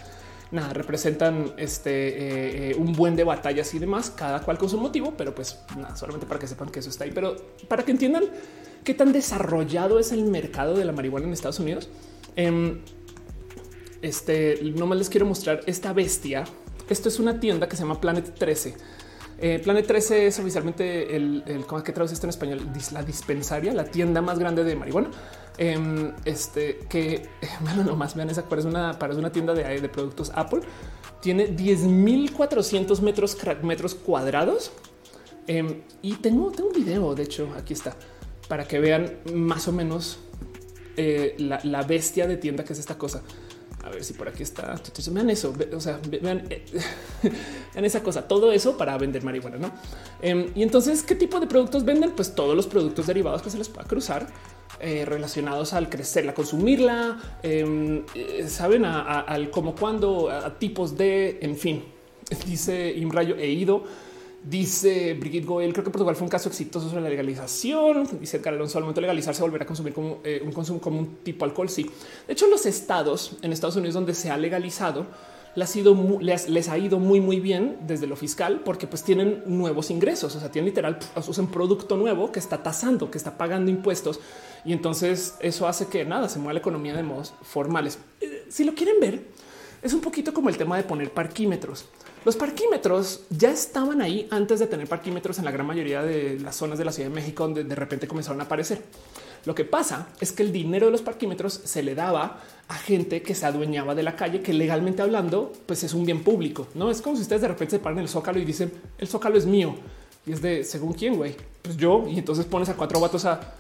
nada 0.50 0.74
representan 0.74 1.54
este 1.56 2.08
eh, 2.08 2.70
eh, 2.72 2.76
un 2.78 2.92
buen 2.92 3.16
de 3.16 3.24
batallas 3.24 3.72
y 3.72 3.78
demás, 3.78 4.10
cada 4.10 4.42
cual 4.42 4.58
con 4.58 4.68
su 4.68 4.76
motivo, 4.76 5.14
pero 5.16 5.34
pues 5.34 5.58
nada, 5.74 5.96
solamente 5.96 6.26
para 6.26 6.38
que 6.38 6.46
sepan 6.46 6.68
que 6.68 6.80
eso 6.80 6.90
está 6.90 7.04
ahí. 7.04 7.12
Pero 7.14 7.36
para 7.68 7.86
que 7.86 7.90
entiendan 7.90 8.24
qué 8.84 8.92
tan 8.92 9.14
desarrollado 9.14 9.98
es 9.98 10.12
el 10.12 10.24
mercado 10.26 10.74
de 10.74 10.84
la 10.84 10.92
marihuana 10.92 11.26
en 11.26 11.32
Estados 11.32 11.58
Unidos. 11.58 11.88
Eh, 12.36 12.80
este 14.06 14.60
nomás 14.74 14.98
les 14.98 15.08
quiero 15.08 15.26
mostrar 15.26 15.60
esta 15.66 15.92
bestia 15.92 16.44
esto 16.88 17.08
es 17.08 17.18
una 17.18 17.40
tienda 17.40 17.68
que 17.68 17.76
se 17.76 17.82
llama 17.82 18.00
Planet 18.00 18.34
13. 18.34 18.74
Eh, 19.38 19.60
Planet 19.62 19.86
13 19.86 20.28
es 20.28 20.38
oficialmente 20.38 21.16
el, 21.16 21.64
¿cómo 21.66 21.82
que 21.82 21.92
traduce 21.92 22.14
esto 22.14 22.26
en 22.26 22.30
español? 22.30 22.60
La 22.92 23.02
dispensaria, 23.02 23.74
la 23.74 23.84
tienda 23.84 24.22
más 24.22 24.38
grande 24.38 24.62
de 24.64 24.76
marihuana. 24.76 25.10
Em, 25.58 26.12
este 26.24 26.80
que 26.88 27.28
bueno, 27.60 27.82
nomás 27.82 28.14
vean 28.14 28.28
esa 28.30 28.46
parece 28.48 28.68
una, 28.68 28.98
parece 28.98 29.18
una 29.18 29.32
tienda 29.32 29.52
de, 29.52 29.80
de 29.80 29.88
productos 29.88 30.30
Apple. 30.34 30.60
Tiene 31.20 31.56
10.400 31.56 33.00
metros, 33.00 33.36
metros 33.62 33.94
cuadrados. 33.94 34.70
Em, 35.48 35.82
y 36.02 36.14
tengo, 36.16 36.50
tengo 36.52 36.70
un 36.70 36.74
video, 36.74 37.14
de 37.14 37.24
hecho, 37.24 37.48
aquí 37.56 37.72
está, 37.72 37.96
para 38.48 38.66
que 38.66 38.78
vean 38.80 39.18
más 39.32 39.66
o 39.68 39.72
menos 39.72 40.18
eh, 40.96 41.34
la, 41.38 41.60
la 41.62 41.82
bestia 41.82 42.26
de 42.26 42.36
tienda 42.36 42.64
que 42.64 42.72
es 42.72 42.78
esta 42.78 42.96
cosa. 42.96 43.22
A 43.86 43.90
ver 43.90 44.02
si 44.02 44.14
por 44.14 44.28
aquí 44.28 44.42
está. 44.42 44.80
Vean 45.10 45.30
eso. 45.30 45.54
O 45.74 45.80
sea, 45.80 46.00
vean, 46.08 46.44
eh, 46.50 46.64
vean 47.74 47.84
esa 47.84 48.02
cosa. 48.02 48.26
Todo 48.26 48.50
eso 48.50 48.76
para 48.76 48.98
vender 48.98 49.22
marihuana, 49.22 49.58
no? 49.58 49.72
Em, 50.20 50.50
y 50.56 50.62
entonces, 50.62 51.04
¿qué 51.04 51.14
tipo 51.14 51.38
de 51.38 51.46
productos 51.46 51.84
venden? 51.84 52.10
Pues 52.10 52.34
todos 52.34 52.56
los 52.56 52.66
productos 52.66 53.06
derivados 53.06 53.42
que 53.42 53.50
se 53.50 53.58
les 53.58 53.68
pueda 53.68 53.86
cruzar. 53.86 54.26
Eh, 54.78 55.06
relacionados 55.06 55.72
al 55.72 55.88
crecerla, 55.88 56.34
consumirla, 56.34 57.18
em, 57.42 58.04
eh, 58.14 58.46
saben 58.46 58.84
al 58.84 59.50
cómo, 59.50 59.74
cuándo, 59.74 60.28
a 60.28 60.58
tipos 60.58 60.98
de, 60.98 61.38
en 61.40 61.56
fin, 61.56 61.82
dice 62.46 62.92
Imrayo, 62.92 63.36
he 63.36 63.48
ido 63.48 63.84
Dice 64.48 65.14
Brigitte 65.14 65.44
Goel, 65.44 65.72
creo 65.72 65.84
que 65.84 65.90
Portugal 65.90 66.14
fue 66.14 66.24
un 66.24 66.30
caso 66.30 66.48
exitoso 66.48 66.88
sobre 66.88 67.02
la 67.02 67.08
legalización. 67.08 68.08
Dice 68.20 68.36
Edgar 68.36 68.54
Alonso, 68.54 68.78
al 68.78 68.84
momento 68.84 69.00
de 69.00 69.08
legalizarse, 69.08 69.42
volver 69.42 69.62
a 69.62 69.66
consumir 69.66 69.92
como 69.92 70.20
eh, 70.22 70.40
un 70.44 70.52
consumo 70.52 70.80
como 70.80 71.00
un 71.00 71.16
tipo 71.16 71.44
alcohol. 71.44 71.68
Sí, 71.68 71.90
de 72.28 72.32
hecho, 72.32 72.46
los 72.46 72.64
estados 72.64 73.38
en 73.42 73.52
Estados 73.52 73.74
Unidos 73.74 73.94
donde 73.94 74.14
se 74.14 74.30
ha 74.30 74.36
legalizado, 74.36 75.06
les 75.56 75.74
ha, 75.74 76.78
ido, 76.78 76.98
muy, 77.00 77.20
muy 77.20 77.40
bien 77.40 77.78
desde 77.88 78.06
lo 78.06 78.14
fiscal 78.14 78.60
porque 78.64 78.86
pues 78.86 79.02
tienen 79.02 79.42
nuevos 79.46 79.90
ingresos. 79.90 80.36
O 80.36 80.38
sea, 80.38 80.52
tienen 80.52 80.66
literal 80.66 80.96
un 81.38 81.46
producto 81.48 81.96
nuevo 81.96 82.30
que 82.30 82.38
está 82.38 82.62
tasando, 82.62 83.10
que 83.10 83.18
está 83.18 83.36
pagando 83.36 83.68
impuestos 83.68 84.20
y 84.64 84.72
entonces 84.72 85.34
eso 85.40 85.66
hace 85.66 85.88
que 85.88 86.04
nada 86.04 86.28
se 86.28 86.38
mueva 86.38 86.52
la 86.52 86.60
economía 86.60 86.94
de 86.94 87.02
modos 87.02 87.34
formales. 87.42 87.98
Eh, 88.20 88.44
si 88.48 88.62
lo 88.62 88.74
quieren 88.74 89.00
ver, 89.00 89.24
es 89.82 89.92
un 89.92 90.00
poquito 90.00 90.32
como 90.32 90.50
el 90.50 90.56
tema 90.56 90.76
de 90.76 90.84
poner 90.84 91.10
parquímetros. 91.10 91.86
Los 92.26 92.34
parquímetros 92.34 93.20
ya 93.30 93.52
estaban 93.52 94.02
ahí 94.02 94.26
antes 94.32 94.58
de 94.58 94.66
tener 94.66 94.88
parquímetros 94.88 95.38
en 95.38 95.44
la 95.44 95.52
gran 95.52 95.64
mayoría 95.64 96.02
de 96.02 96.40
las 96.40 96.56
zonas 96.56 96.76
de 96.76 96.84
la 96.84 96.90
Ciudad 96.90 97.08
de 97.08 97.14
México 97.14 97.44
donde 97.44 97.62
de 97.62 97.74
repente 97.76 98.08
comenzaron 98.08 98.40
a 98.40 98.44
aparecer. 98.46 98.82
Lo 99.44 99.54
que 99.54 99.64
pasa 99.64 100.08
es 100.18 100.32
que 100.32 100.42
el 100.42 100.50
dinero 100.50 100.86
de 100.86 100.90
los 100.90 101.02
parquímetros 101.02 101.60
se 101.62 101.84
le 101.84 101.94
daba 101.94 102.42
a 102.66 102.74
gente 102.74 103.22
que 103.22 103.36
se 103.36 103.46
adueñaba 103.46 103.94
de 103.94 104.02
la 104.02 104.16
calle, 104.16 104.42
que 104.42 104.52
legalmente 104.52 105.02
hablando, 105.02 105.52
pues 105.66 105.84
es 105.84 105.94
un 105.94 106.04
bien 106.04 106.24
público. 106.24 106.66
No 106.74 106.90
es 106.90 107.00
como 107.00 107.14
si 107.14 107.22
ustedes 107.22 107.42
de 107.42 107.46
repente 107.46 107.76
se 107.76 107.78
paran 107.78 108.00
el 108.00 108.08
zócalo 108.08 108.40
y 108.40 108.44
dicen 108.44 108.72
el 108.98 109.06
zócalo 109.06 109.38
es 109.38 109.46
mío 109.46 109.76
y 110.26 110.32
es 110.32 110.42
de 110.42 110.64
según 110.64 110.94
quién, 110.94 111.14
güey. 111.14 111.36
Pues 111.62 111.76
yo, 111.76 112.08
y 112.08 112.18
entonces 112.18 112.44
pones 112.44 112.68
a 112.68 112.74
cuatro 112.74 112.98
vatos 112.98 113.24
a 113.24 113.54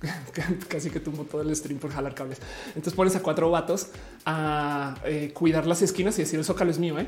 casi 0.68 0.90
que 0.90 0.98
tumbo 0.98 1.22
todo 1.22 1.42
el 1.42 1.54
stream 1.54 1.78
por 1.78 1.92
jalar 1.92 2.16
cables. 2.16 2.38
Entonces 2.68 2.94
pones 2.94 3.14
a 3.14 3.22
cuatro 3.22 3.48
vatos 3.48 3.90
a 4.26 4.96
eh, 5.04 5.30
cuidar 5.32 5.68
las 5.68 5.82
esquinas 5.82 6.18
y 6.18 6.22
decir 6.22 6.36
el 6.36 6.44
zócalo 6.44 6.72
es 6.72 6.80
mío. 6.80 6.98
¿eh? 6.98 7.06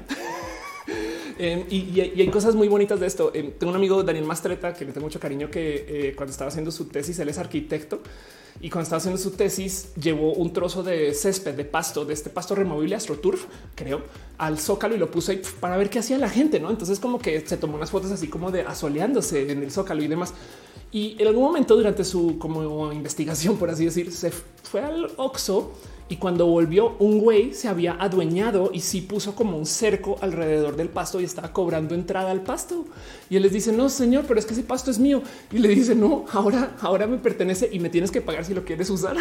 Em, 1.38 1.64
y, 1.70 2.00
hay 2.00 2.28
cosas 2.28 2.54
muy 2.54 2.68
bonitas 2.68 3.00
de 3.00 3.06
esto. 3.06 3.32
Em, 3.34 3.52
tengo 3.52 3.70
un 3.70 3.76
amigo 3.76 4.02
Daniel 4.02 4.24
Mastreta 4.24 4.74
que 4.74 4.84
le 4.84 4.92
tengo 4.92 5.06
mucho 5.06 5.20
cariño 5.20 5.50
que 5.50 5.86
eh, 5.88 6.14
cuando 6.14 6.30
estaba 6.30 6.48
haciendo 6.48 6.70
su 6.70 6.86
tesis, 6.86 7.18
él 7.18 7.28
es 7.28 7.38
arquitecto 7.38 8.00
y 8.60 8.70
cuando 8.70 8.84
estaba 8.84 8.98
haciendo 8.98 9.18
su 9.18 9.30
tesis 9.30 9.94
llevó 9.94 10.34
un 10.34 10.52
trozo 10.52 10.82
de 10.82 11.14
césped 11.14 11.54
de 11.54 11.64
pasto 11.64 12.04
de 12.04 12.14
este 12.14 12.30
pasto 12.30 12.54
removible 12.54 12.94
AstroTurf, 12.94 13.46
creo, 13.74 14.02
al 14.38 14.58
zócalo 14.58 14.94
y 14.94 14.98
lo 14.98 15.10
puso 15.10 15.32
ahí 15.32 15.42
para 15.58 15.76
ver 15.76 15.90
qué 15.90 15.98
hacía 15.98 16.18
la 16.18 16.28
gente. 16.28 16.60
No, 16.60 16.70
entonces 16.70 17.00
como 17.00 17.18
que 17.18 17.40
se 17.46 17.56
tomó 17.56 17.76
unas 17.76 17.90
fotos 17.90 18.10
así 18.10 18.28
como 18.28 18.50
de 18.50 18.62
asoleándose 18.62 19.50
en 19.50 19.62
el 19.62 19.70
zócalo 19.70 20.02
y 20.02 20.08
demás. 20.08 20.34
Y 20.92 21.16
en 21.18 21.26
algún 21.26 21.44
momento 21.44 21.74
durante 21.74 22.04
su 22.04 22.38
como 22.38 22.92
investigación, 22.92 23.56
por 23.56 23.70
así 23.70 23.86
decir, 23.86 24.12
se 24.12 24.30
fue 24.30 24.82
al 24.82 25.10
Oxo 25.16 25.72
y 26.12 26.16
cuando 26.16 26.44
volvió 26.44 26.94
un 26.98 27.20
güey 27.20 27.54
se 27.54 27.68
había 27.68 27.94
adueñado 27.94 28.68
y 28.70 28.80
sí 28.80 29.00
puso 29.00 29.34
como 29.34 29.56
un 29.56 29.64
cerco 29.64 30.18
alrededor 30.20 30.76
del 30.76 30.90
pasto 30.90 31.18
y 31.22 31.24
estaba 31.24 31.54
cobrando 31.54 31.94
entrada 31.94 32.30
al 32.30 32.42
pasto. 32.42 32.84
Y 33.30 33.36
él 33.36 33.44
les 33.44 33.52
dice, 33.52 33.72
no, 33.72 33.88
señor, 33.88 34.26
pero 34.28 34.38
es 34.38 34.44
que 34.44 34.52
ese 34.52 34.62
pasto 34.62 34.90
es 34.90 34.98
mío. 34.98 35.22
Y 35.50 35.56
le 35.56 35.68
dice, 35.68 35.94
no, 35.94 36.26
ahora, 36.30 36.76
ahora 36.82 37.06
me 37.06 37.16
pertenece 37.16 37.70
y 37.72 37.78
me 37.78 37.88
tienes 37.88 38.10
que 38.10 38.20
pagar 38.20 38.44
si 38.44 38.52
lo 38.52 38.62
quieres 38.62 38.90
usar. 38.90 39.16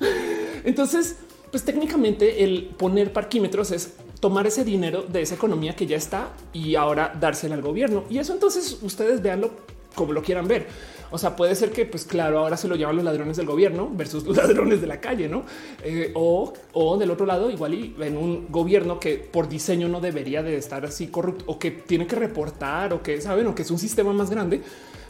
Entonces, 0.64 1.16
pues 1.50 1.64
técnicamente 1.64 2.44
el 2.44 2.66
poner 2.78 3.12
parquímetros 3.12 3.72
es 3.72 3.94
tomar 4.20 4.46
ese 4.46 4.62
dinero 4.62 5.02
de 5.02 5.22
esa 5.22 5.34
economía 5.34 5.74
que 5.74 5.88
ya 5.88 5.96
está 5.96 6.28
y 6.52 6.76
ahora 6.76 7.16
dársela 7.18 7.56
al 7.56 7.62
gobierno. 7.62 8.04
Y 8.08 8.18
eso 8.18 8.32
entonces 8.32 8.78
ustedes 8.80 9.20
véanlo 9.22 9.50
como 9.96 10.12
lo 10.12 10.22
quieran 10.22 10.46
ver. 10.46 10.68
O 11.10 11.18
sea, 11.18 11.36
puede 11.36 11.54
ser 11.54 11.70
que, 11.70 11.86
pues 11.86 12.04
claro, 12.04 12.40
ahora 12.40 12.56
se 12.56 12.68
lo 12.68 12.76
llaman 12.76 12.96
los 12.96 13.04
ladrones 13.04 13.36
del 13.36 13.46
gobierno 13.46 13.90
versus 13.92 14.24
los 14.24 14.36
ladrones 14.36 14.80
de 14.80 14.86
la 14.86 15.00
calle, 15.00 15.28
no? 15.28 15.44
Eh, 15.82 16.12
o, 16.14 16.52
o 16.72 16.98
del 16.98 17.10
otro 17.10 17.26
lado, 17.26 17.50
igual 17.50 17.74
y 17.74 17.94
en 18.00 18.16
un 18.16 18.46
gobierno 18.48 18.98
que 19.00 19.16
por 19.16 19.48
diseño 19.48 19.88
no 19.88 20.00
debería 20.00 20.42
de 20.42 20.56
estar 20.56 20.84
así 20.84 21.08
corrupto 21.08 21.44
o 21.46 21.58
que 21.58 21.70
tiene 21.70 22.06
que 22.06 22.16
reportar 22.16 22.92
o 22.92 23.02
que 23.02 23.20
saben 23.20 23.46
o 23.46 23.54
que 23.54 23.62
es 23.62 23.70
un 23.70 23.78
sistema 23.78 24.12
más 24.12 24.30
grande, 24.30 24.62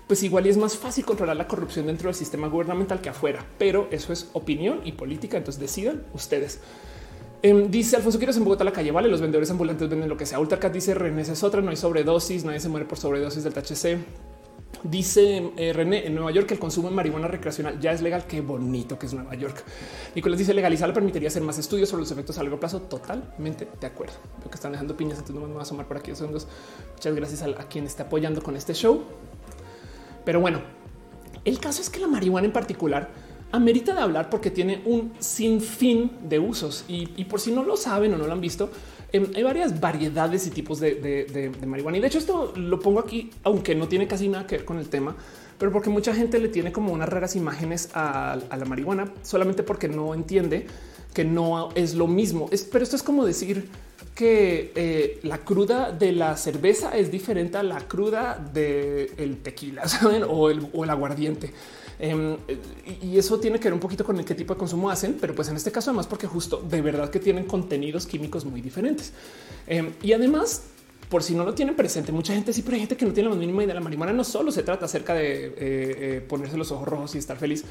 pues 0.07 0.23
igual 0.23 0.47
y 0.47 0.51
es 0.51 0.57
más 0.57 0.77
fácil 0.77 1.05
controlar 1.05 1.37
la 1.37 1.49
corrupción 1.49 1.87
dentro 1.87 2.09
del 2.09 2.15
sistema 2.15 2.49
gubernamental 2.49 3.01
que 3.01 3.09
afuera. 3.09 3.45
Pero 3.59 3.89
eso 3.91 4.13
es 4.13 4.29
opinión 4.35 4.81
y 4.85 4.93
política. 4.93 5.37
Entonces 5.37 5.61
decidan 5.61 6.05
ustedes. 6.15 6.61
Em, 7.43 7.71
dice 7.71 7.97
Alfonso 7.97 8.19
Quiero 8.19 8.33
en 8.33 8.45
Bogotá 8.45 8.65
la 8.65 8.73
calle. 8.73 8.93
Vale, 8.93 9.09
los 9.09 9.21
vendedores 9.21 9.51
ambulantes 9.51 9.89
venden 9.89 10.09
lo 10.09 10.17
que 10.17 10.27
sea. 10.27 10.39
Ultracat 10.39 10.73
dice 10.73 10.95
René 10.95 11.23
es 11.23 11.43
otra. 11.43 11.61
No 11.61 11.71
hay 11.71 11.77
sobredosis. 11.77 12.45
Nadie 12.45 12.61
se 12.61 12.69
muere 12.69 12.87
por 12.87 12.99
sobredosis 12.99 13.43
del 13.43 13.53
THC. 13.53 13.99
Dice 14.83 15.53
eh, 15.57 15.73
René 15.73 16.07
en 16.07 16.15
Nueva 16.15 16.31
York 16.31 16.49
que 16.49 16.55
el 16.55 16.61
consumo 16.61 16.89
de 16.89 16.95
marihuana 16.95 17.29
recreacional 17.29 17.81
ya 17.81 17.93
es 17.93 18.03
legal. 18.03 18.27
Qué 18.27 18.41
bonito 18.41 18.99
que 18.99 19.07
es 19.07 19.15
Nueva 19.15 19.35
York. 19.35 19.65
Nicolás 20.15 20.39
dice 20.39 20.55
legalizarla 20.55 20.95
permitiría 20.95 21.29
hacer 21.29 21.43
más 21.43 21.59
estudios 21.59 21.89
sobre 21.89 22.03
los 22.03 22.11
efectos 22.11 22.39
a 22.39 22.43
largo 22.43 22.61
plazo. 22.61 22.83
Totalmente 22.83 23.69
de 23.81 23.87
acuerdo. 23.87 24.15
Veo 24.41 24.51
que 24.51 24.55
están 24.55 24.73
dejando 24.73 24.97
piñas, 24.97 25.19
entonces 25.19 25.41
no 25.41 25.47
me 25.47 25.53
voy 25.53 25.61
a 25.61 25.63
asomar 25.63 25.87
por 25.87 25.97
aquí 25.97 26.15
segundos. 26.15 26.47
Muchas 26.95 27.15
gracias 27.15 27.43
a, 27.43 27.55
quien 27.69 27.87
está 27.87 28.05
apoyando 28.05 28.43
con 28.43 28.57
este 28.57 28.75
show. 28.75 29.03
Pero 30.25 30.41
bueno, 30.41 30.61
el 31.45 31.59
caso 31.59 31.83
es 31.83 31.91
que 31.91 32.01
la 32.01 32.07
marihuana 32.07 32.47
en 32.47 32.53
particular 32.53 33.11
amerita 33.53 33.95
de 33.95 34.01
hablar 34.01 34.29
porque 34.29 34.51
tiene 34.51 34.83
un 34.85 35.13
sinfín 35.21 36.11
de 36.29 36.39
usos 36.39 36.85
y 36.89 37.25
por 37.25 37.41
si 37.41 37.53
no 37.53 37.63
lo 37.63 37.77
saben 37.77 38.13
o 38.15 38.19
no 38.19 38.27
lo 38.27 38.33
han 38.33 38.41
visto, 38.41 38.71
Em, 39.13 39.27
hay 39.35 39.43
varias 39.43 39.81
variedades 39.81 40.47
y 40.47 40.51
tipos 40.51 40.81
de, 40.81 41.53
marihuana. 41.67 41.99
Y 41.99 42.01
de 42.01 42.07
hecho, 42.09 42.19
esto 42.19 42.53
lo 42.57 42.81
pongo 42.81 43.01
aquí, 43.01 43.31
aunque 43.45 43.75
no 43.75 43.89
tiene 43.89 44.07
casi 44.07 44.29
nada 44.29 44.47
que 44.47 44.57
ver 44.57 44.65
con 44.65 44.79
el 44.79 44.89
tema, 44.89 45.17
pero 45.59 45.73
porque 45.73 45.91
mucha 45.91 46.15
gente 46.15 46.39
le 46.39 46.49
tiene 46.49 46.73
como 46.73 46.93
unas 46.93 47.09
raras 47.09 47.37
imágenes 47.37 47.91
a, 47.95 48.39
la 48.51 48.65
marihuana 48.65 49.13
solamente 49.23 49.63
porque 49.63 49.89
no 49.89 50.13
entiende 50.15 50.67
que 51.15 51.25
no 51.25 51.71
es 51.75 51.95
lo 51.95 52.07
mismo. 52.07 52.49
Es, 52.51 52.65
pero 52.65 52.83
esto 52.83 52.97
es 52.97 53.03
como 53.03 53.25
decir 53.25 53.69
que 54.15 54.73
eh, 54.75 55.21
la 55.23 55.39
cruda 55.39 55.93
de 55.93 56.13
la 56.13 56.37
cerveza 56.37 56.97
es 56.97 57.11
diferente 57.11 57.59
a 57.59 57.63
la 57.63 57.81
cruda 57.81 58.39
del 58.53 59.39
tequila 59.43 59.89
¿saben? 59.89 60.25
O, 60.29 60.51
el, 60.51 60.69
o 60.73 60.85
el 60.85 60.91
aguardiente. 60.91 61.53
Em, 61.99 62.37
y 63.03 63.19
eso 63.19 63.41
tiene 63.41 63.59
que 63.59 63.65
ver 63.65 63.75
un 63.75 63.81
poquito 63.81 64.05
con 64.05 64.19
el 64.19 64.25
qué 64.25 64.35
tipo 64.35 64.55
de 64.55 64.59
consumo 64.59 64.91
hacen, 64.91 65.17
pero 65.21 65.35
pues 65.35 65.49
en 65.49 65.57
este 65.57 65.73
caso 65.73 65.91
además 65.91 66.07
porque 66.07 66.27
justo 66.27 66.63
de 66.69 66.83
verdad 66.83 67.11
que 67.11 67.21
tienen 67.21 67.45
contenidos 67.45 68.07
químicos 68.07 68.45
muy 68.45 68.61
diferentes. 68.61 69.13
Em, 69.67 69.93
y 70.03 70.13
además 70.13 70.63
por 71.09 71.23
si 71.23 71.35
no 71.35 71.45
lo 71.45 71.55
tienen 71.55 71.77
presente, 71.77 72.13
mucha 72.13 72.35
gente 72.35 72.53
sí, 72.53 72.63
pero 72.63 72.75
hay 72.75 72.81
gente 72.81 72.97
que 72.97 73.07
no 73.07 73.13
tiene 73.13 73.29
la 73.29 73.37
mínima 73.37 73.63
idea. 73.63 73.75
La 73.75 73.81
marihuana 73.81 74.13
no 74.13 74.25
solo 74.25 74.51
se 74.51 74.63
trata 74.63 74.87
acerca 74.87 75.15
de 75.15 75.47
eh, 75.47 75.53
eh, 75.59 76.25
ponerse 76.29 76.57
los 76.57 76.73
ojos 76.73 76.89
rojos 76.89 77.15
y 77.15 77.19
estar 77.19 77.37
feliz, 77.37 77.65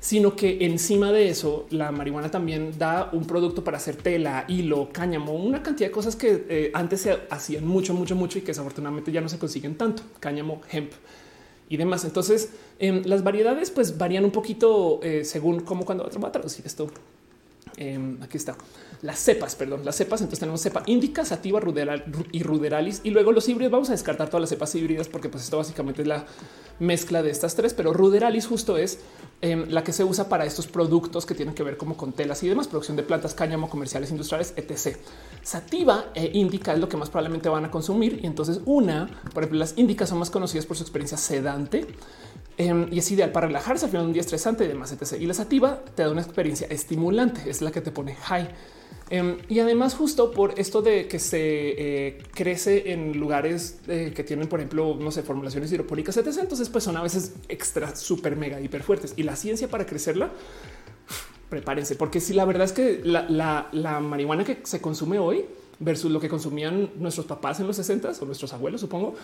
sino 0.00 0.36
que 0.36 0.58
encima 0.66 1.10
de 1.10 1.30
eso, 1.30 1.66
la 1.70 1.90
marihuana 1.90 2.30
también 2.30 2.76
da 2.78 3.08
un 3.12 3.26
producto 3.26 3.64
para 3.64 3.78
hacer 3.78 3.96
tela, 3.96 4.44
hilo, 4.48 4.90
cáñamo, 4.92 5.32
una 5.32 5.62
cantidad 5.62 5.88
de 5.88 5.92
cosas 5.92 6.14
que 6.14 6.44
eh, 6.48 6.70
antes 6.74 7.00
se 7.00 7.18
hacían 7.30 7.66
mucho, 7.66 7.94
mucho, 7.94 8.14
mucho 8.14 8.38
y 8.38 8.42
que 8.42 8.48
desafortunadamente 8.48 9.10
ya 9.10 9.22
no 9.22 9.30
se 9.30 9.38
consiguen 9.38 9.76
tanto. 9.76 10.02
Cáñamo, 10.20 10.60
hemp 10.70 10.92
y 11.74 11.76
demás. 11.76 12.04
Entonces, 12.04 12.50
em, 12.78 13.02
las 13.04 13.22
variedades 13.22 13.70
pues 13.70 13.98
varían 13.98 14.24
un 14.24 14.30
poquito 14.30 15.00
según 15.22 15.60
cómo 15.60 15.84
cuando 15.84 16.08
va 16.22 16.28
a 16.28 16.32
traducir 16.32 16.64
esto. 16.66 16.90
Em, 17.76 18.22
aquí 18.22 18.36
está 18.36 18.56
las 19.02 19.18
cepas, 19.18 19.54
perdón, 19.54 19.84
las 19.84 19.96
cepas. 19.96 20.20
Entonces 20.20 20.40
tenemos 20.40 20.62
cepa 20.62 20.82
índica, 20.86 21.24
sativa, 21.24 21.60
ruderal 21.60 22.04
y 22.32 22.42
ruderalis. 22.42 23.00
Y 23.04 23.10
luego 23.10 23.32
los 23.32 23.48
híbridos 23.48 23.72
vamos 23.72 23.88
a 23.88 23.92
descartar 23.92 24.28
todas 24.28 24.42
las 24.42 24.50
cepas 24.50 24.74
híbridas 24.74 25.08
porque 25.08 25.28
pues 25.28 25.44
esto 25.44 25.58
básicamente 25.58 26.02
es 26.02 26.08
la 26.08 26.26
mezcla 26.78 27.22
de 27.22 27.30
estas 27.30 27.54
tres, 27.54 27.74
pero 27.74 27.92
ruderalis 27.92 28.46
justo 28.46 28.76
es 28.76 28.98
em, 29.40 29.68
la 29.68 29.84
que 29.84 29.92
se 29.92 30.04
usa 30.04 30.28
para 30.28 30.44
estos 30.44 30.66
productos 30.66 31.24
que 31.26 31.34
tienen 31.34 31.54
que 31.54 31.62
ver 31.62 31.76
como 31.76 31.96
con 31.96 32.12
telas 32.12 32.42
y 32.42 32.48
demás, 32.48 32.66
producción 32.66 32.96
de 32.96 33.02
plantas, 33.04 33.34
cáñamo, 33.34 33.70
comerciales, 33.70 34.10
industriales, 34.10 34.54
etc. 34.56 34.96
Sativa 35.42 36.06
e 36.14 36.30
índica 36.34 36.72
es 36.72 36.80
lo 36.80 36.88
que 36.88 36.96
más 36.96 37.10
probablemente 37.10 37.48
van 37.48 37.64
a 37.64 37.70
consumir. 37.70 38.20
Y 38.22 38.26
entonces 38.26 38.60
una, 38.64 39.06
por 39.32 39.44
ejemplo, 39.44 39.58
las 39.58 39.74
índicas 39.76 40.08
son 40.08 40.18
más 40.18 40.30
conocidas 40.30 40.66
por 40.66 40.76
su 40.76 40.82
experiencia 40.82 41.18
sedante 41.18 41.86
Em, 42.56 42.86
y 42.92 42.98
es 42.98 43.10
ideal 43.10 43.32
para 43.32 43.48
relajarse 43.48 43.86
al 43.86 43.90
final 43.90 44.04
de 44.04 44.08
un 44.08 44.12
día 44.12 44.20
estresante 44.20 44.64
y 44.64 44.68
demás, 44.68 44.92
etc. 44.92 45.20
Y 45.20 45.26
la 45.26 45.34
sativa 45.34 45.80
te 45.94 46.02
da 46.02 46.10
una 46.10 46.22
experiencia 46.22 46.66
estimulante, 46.68 47.50
es 47.50 47.62
la 47.62 47.72
que 47.72 47.80
te 47.80 47.90
pone 47.90 48.14
high. 48.14 48.48
Em, 49.10 49.36
y 49.48 49.58
además 49.58 49.94
justo 49.94 50.30
por 50.30 50.58
esto 50.58 50.80
de 50.80 51.06
que 51.08 51.18
se 51.18 51.38
eh, 51.38 52.18
crece 52.32 52.92
en 52.92 53.18
lugares 53.18 53.78
eh, 53.86 54.12
que 54.14 54.24
tienen, 54.24 54.48
por 54.48 54.60
ejemplo, 54.60 54.96
no 54.98 55.10
sé, 55.10 55.22
formulaciones 55.22 55.70
hidropónicas, 55.72 56.16
etc. 56.16 56.38
Entonces 56.40 56.68
pues 56.68 56.84
son 56.84 56.96
a 56.96 57.02
veces 57.02 57.34
extra, 57.48 57.94
súper, 57.96 58.36
mega, 58.36 58.60
hiper 58.60 58.82
fuertes. 58.82 59.12
Y 59.16 59.22
la 59.24 59.36
ciencia 59.36 59.68
para 59.68 59.84
crecerla, 59.86 60.30
prepárense, 61.50 61.96
porque 61.96 62.20
si 62.20 62.32
la 62.32 62.44
verdad 62.44 62.64
es 62.64 62.72
que 62.72 63.02
la 63.04 64.00
marihuana 64.00 64.44
que 64.44 64.58
se 64.64 64.80
consume 64.80 65.18
hoy, 65.18 65.44
versus 65.78 66.10
lo 66.10 66.20
que 66.20 66.28
consumían 66.28 66.90
nuestros 66.96 67.26
papás 67.26 67.60
en 67.60 67.66
los 67.66 67.76
60 67.76 68.12
o 68.20 68.24
nuestros 68.24 68.52
abuelos, 68.52 68.80
supongo, 68.80 69.14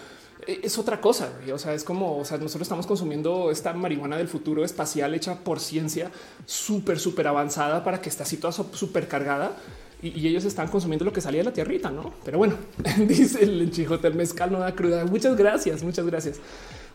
eh, 0.46 0.60
es 0.62 0.78
otra 0.78 1.00
cosa. 1.00 1.32
O 1.52 1.58
sea, 1.58 1.74
es 1.74 1.84
como, 1.84 2.18
o 2.18 2.24
sea, 2.24 2.38
nosotros 2.38 2.62
estamos 2.62 2.86
consumiendo 2.86 3.50
esta 3.50 3.72
marihuana 3.72 4.16
del 4.16 4.28
futuro 4.28 4.64
espacial 4.64 5.14
hecha 5.14 5.38
por 5.44 5.60
ciencia 5.60 6.10
súper, 6.46 6.98
súper 6.98 7.28
avanzada 7.28 7.84
para 7.84 8.00
que 8.00 8.08
esté 8.08 8.22
así 8.22 8.36
toda 8.36 8.52
súper 8.52 9.08
cargada 9.08 9.56
y, 10.02 10.26
ellos 10.26 10.44
están 10.44 10.68
consumiendo 10.68 11.04
lo 11.04 11.12
que 11.12 11.20
salía 11.20 11.40
de 11.40 11.44
la 11.44 11.52
tierrita, 11.52 11.90
¿no? 11.90 12.14
Pero 12.24 12.38
bueno, 12.38 12.56
dice 13.06 13.44
el 13.44 13.70
chijote, 13.70 14.08
el 14.08 14.14
mezcal 14.14 14.50
no 14.50 14.58
da 14.58 14.74
cruda. 14.74 15.04
Muchas 15.04 15.36
gracias, 15.36 15.82
muchas 15.82 16.06
gracias. 16.06 16.40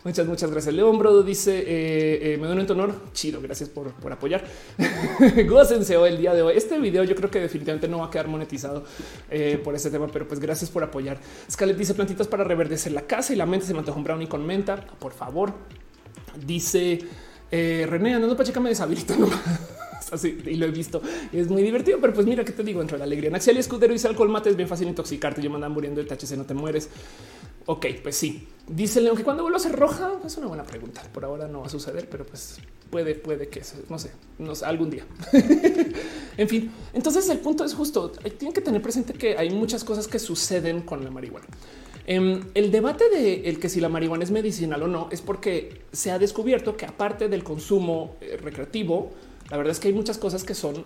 Muchas, 0.06 0.28
muchas 0.28 0.52
gracias. 0.52 0.72
León 0.72 1.00
Brodo 1.00 1.24
dice: 1.24 1.58
eh, 1.66 2.34
eh, 2.34 2.38
Me 2.40 2.46
doy 2.46 2.60
un 2.60 2.70
honor. 2.70 2.94
Chido, 3.12 3.40
gracias 3.40 3.68
por, 3.68 3.92
por 3.94 4.12
apoyar. 4.12 4.44
Gócense 5.48 5.96
hoy 5.96 6.10
el 6.10 6.18
día 6.18 6.32
de 6.32 6.42
hoy. 6.42 6.56
Este 6.56 6.78
video 6.78 7.02
yo 7.02 7.16
creo 7.16 7.28
que 7.28 7.40
definitivamente 7.40 7.88
no 7.88 7.98
va 7.98 8.06
a 8.06 8.10
quedar 8.10 8.28
monetizado 8.28 8.84
eh, 9.28 9.60
por 9.64 9.74
este 9.74 9.90
tema, 9.90 10.06
pero 10.06 10.28
pues 10.28 10.38
gracias 10.38 10.70
por 10.70 10.84
apoyar. 10.84 11.18
Scarlett 11.50 11.76
dice: 11.76 11.92
Plantitas 11.92 12.28
para 12.28 12.44
reverdecer 12.44 12.92
la 12.92 13.02
casa 13.02 13.32
y 13.32 13.36
la 13.36 13.46
mente. 13.46 13.66
Se 13.66 13.74
me 13.74 13.80
un 13.80 14.04
brownie 14.04 14.28
con 14.28 14.46
menta. 14.46 14.76
Por 14.76 15.12
favor. 15.12 15.52
Dice 16.46 17.00
René, 17.50 18.14
andando 18.14 18.36
para 18.36 18.60
me 18.60 18.68
deshabilita 18.68 19.16
nomás. 19.16 19.40
Así, 20.12 20.38
y 20.46 20.54
lo 20.54 20.66
he 20.66 20.70
visto. 20.70 21.02
Es 21.32 21.48
muy 21.48 21.62
divertido, 21.62 21.98
pero 22.00 22.12
pues 22.12 22.26
mira 22.26 22.44
qué 22.44 22.52
te 22.52 22.62
digo 22.62 22.80
entre 22.80 22.96
la 22.96 23.04
alegría. 23.04 23.30
Naxial 23.30 23.56
y 23.56 23.58
Escudero 23.58 23.92
y 23.92 24.06
alcohol 24.06 24.28
mate 24.28 24.50
es 24.50 24.56
bien 24.56 24.68
fácil 24.68 24.86
intoxicarte. 24.86 25.42
Yo 25.42 25.50
me 25.50 25.56
andan 25.56 25.72
muriendo 25.72 26.00
de 26.00 26.06
THC, 26.06 26.36
no 26.36 26.44
te 26.44 26.54
mueres. 26.54 26.90
Ok, 27.66 27.86
pues 28.02 28.16
sí. 28.16 28.48
Dice 28.68 29.00
León 29.00 29.16
que 29.16 29.22
cuando 29.22 29.42
vuelva 29.42 29.58
a 29.58 29.60
ser 29.60 29.76
roja 29.76 30.12
es 30.24 30.36
una 30.36 30.46
buena 30.46 30.64
pregunta. 30.64 31.02
Por 31.12 31.24
ahora 31.24 31.46
no 31.46 31.60
va 31.60 31.66
a 31.66 31.70
suceder, 31.70 32.08
pero 32.08 32.24
pues 32.24 32.58
puede, 32.90 33.14
puede 33.14 33.48
que 33.48 33.62
no 33.88 33.98
sé, 33.98 34.10
no 34.38 34.54
sé, 34.54 34.64
algún 34.64 34.90
día. 34.90 35.04
en 36.36 36.48
fin, 36.48 36.70
entonces 36.92 37.28
el 37.28 37.38
punto 37.38 37.64
es 37.64 37.74
justo. 37.74 38.10
Tienen 38.10 38.52
que 38.52 38.60
tener 38.60 38.82
presente 38.82 39.12
que 39.12 39.36
hay 39.36 39.50
muchas 39.50 39.84
cosas 39.84 40.08
que 40.08 40.18
suceden 40.18 40.82
con 40.82 41.04
la 41.04 41.10
marihuana. 41.10 41.46
Em, 42.08 42.40
el 42.54 42.70
debate 42.70 43.08
de 43.08 43.48
el 43.48 43.58
que 43.58 43.68
si 43.68 43.80
la 43.80 43.88
marihuana 43.88 44.22
es 44.22 44.30
medicinal 44.30 44.82
o 44.82 44.86
no 44.86 45.08
es 45.10 45.20
porque 45.22 45.82
se 45.92 46.12
ha 46.12 46.20
descubierto 46.20 46.76
que 46.76 46.86
aparte 46.86 47.28
del 47.28 47.42
consumo 47.42 48.16
eh, 48.20 48.36
recreativo, 48.40 49.10
la 49.50 49.56
verdad 49.56 49.72
es 49.72 49.80
que 49.80 49.88
hay 49.88 49.94
muchas 49.94 50.18
cosas 50.18 50.44
que 50.44 50.54
son 50.54 50.84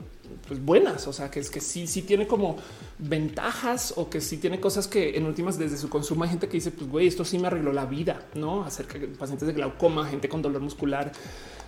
pues, 0.51 0.65
buenas, 0.65 1.07
o 1.07 1.13
sea, 1.13 1.31
que 1.31 1.39
es 1.39 1.49
que 1.49 1.61
sí, 1.61 1.87
sí 1.87 2.03
tiene 2.03 2.27
como 2.27 2.57
ventajas 2.99 3.95
o 3.97 4.11
que 4.11 4.21
sí 4.21 4.37
tiene 4.37 4.59
cosas 4.59 4.89
que 4.89 5.17
en 5.17 5.27
últimas 5.27 5.57
desde 5.57 5.77
su 5.79 5.89
consumo 5.89 6.25
hay 6.25 6.31
gente 6.31 6.49
que 6.49 6.55
dice, 6.55 6.73
pues 6.73 6.91
güey, 6.91 7.07
esto 7.07 7.25
sí 7.25 7.39
me 7.39 7.47
arregló 7.47 7.73
la 7.73 7.87
vida, 7.87 8.27
¿no? 8.35 8.65
Acerca 8.65 8.99
de 8.99 9.07
pacientes 9.07 9.47
de 9.47 9.55
glaucoma, 9.55 10.09
gente 10.09 10.29
con 10.29 10.43
dolor 10.43 10.61
muscular, 10.61 11.13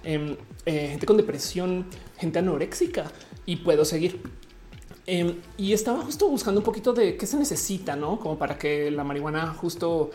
em, 0.02 0.36
eh, 0.66 0.88
gente 0.88 1.06
con 1.06 1.16
depresión, 1.16 1.86
gente 2.18 2.40
anoréxica 2.40 3.08
y 3.46 3.54
puedo 3.54 3.84
seguir. 3.84 4.20
Em, 5.06 5.36
y 5.56 5.74
estaba 5.74 6.02
justo 6.02 6.28
buscando 6.28 6.58
un 6.58 6.64
poquito 6.64 6.92
de 6.92 7.16
qué 7.16 7.24
se 7.24 7.36
necesita, 7.36 7.94
¿no? 7.94 8.18
Como 8.18 8.36
para 8.36 8.58
que 8.58 8.90
la 8.90 9.04
marihuana 9.04 9.54
justo 9.54 10.10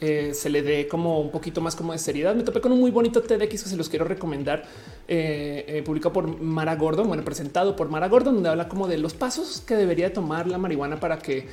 eh, 0.00 0.32
se 0.32 0.48
le 0.48 0.62
dé 0.62 0.86
como 0.86 1.20
un 1.20 1.30
poquito 1.30 1.60
más 1.60 1.74
como 1.74 1.92
de 1.92 1.98
seriedad. 1.98 2.34
Me 2.34 2.44
topé 2.44 2.60
con 2.60 2.72
un 2.72 2.80
muy 2.80 2.90
bonito 2.90 3.20
TEDx 3.22 3.48
que 3.48 3.58
se 3.58 3.76
los 3.76 3.88
quiero 3.88 4.04
recomendar, 4.04 4.64
eh, 5.10 5.64
eh, 5.66 5.82
publicado 5.82 6.12
por 6.12 6.40
Mara 6.40 6.76
Gordon, 6.76 7.08
bueno, 7.08 7.24
presentado 7.24 7.74
por 7.74 7.88
Mara 7.88 8.08
Gordon, 8.08 8.34
donde 8.34 8.50
habla 8.50 8.68
como 8.68 8.86
de 8.86 8.98
los 8.98 9.14
pasos 9.14 9.62
que 9.66 9.74
debería 9.74 10.12
tomar 10.12 10.46
la 10.46 10.58
marihuana 10.58 11.00
para 11.00 11.18
que, 11.18 11.48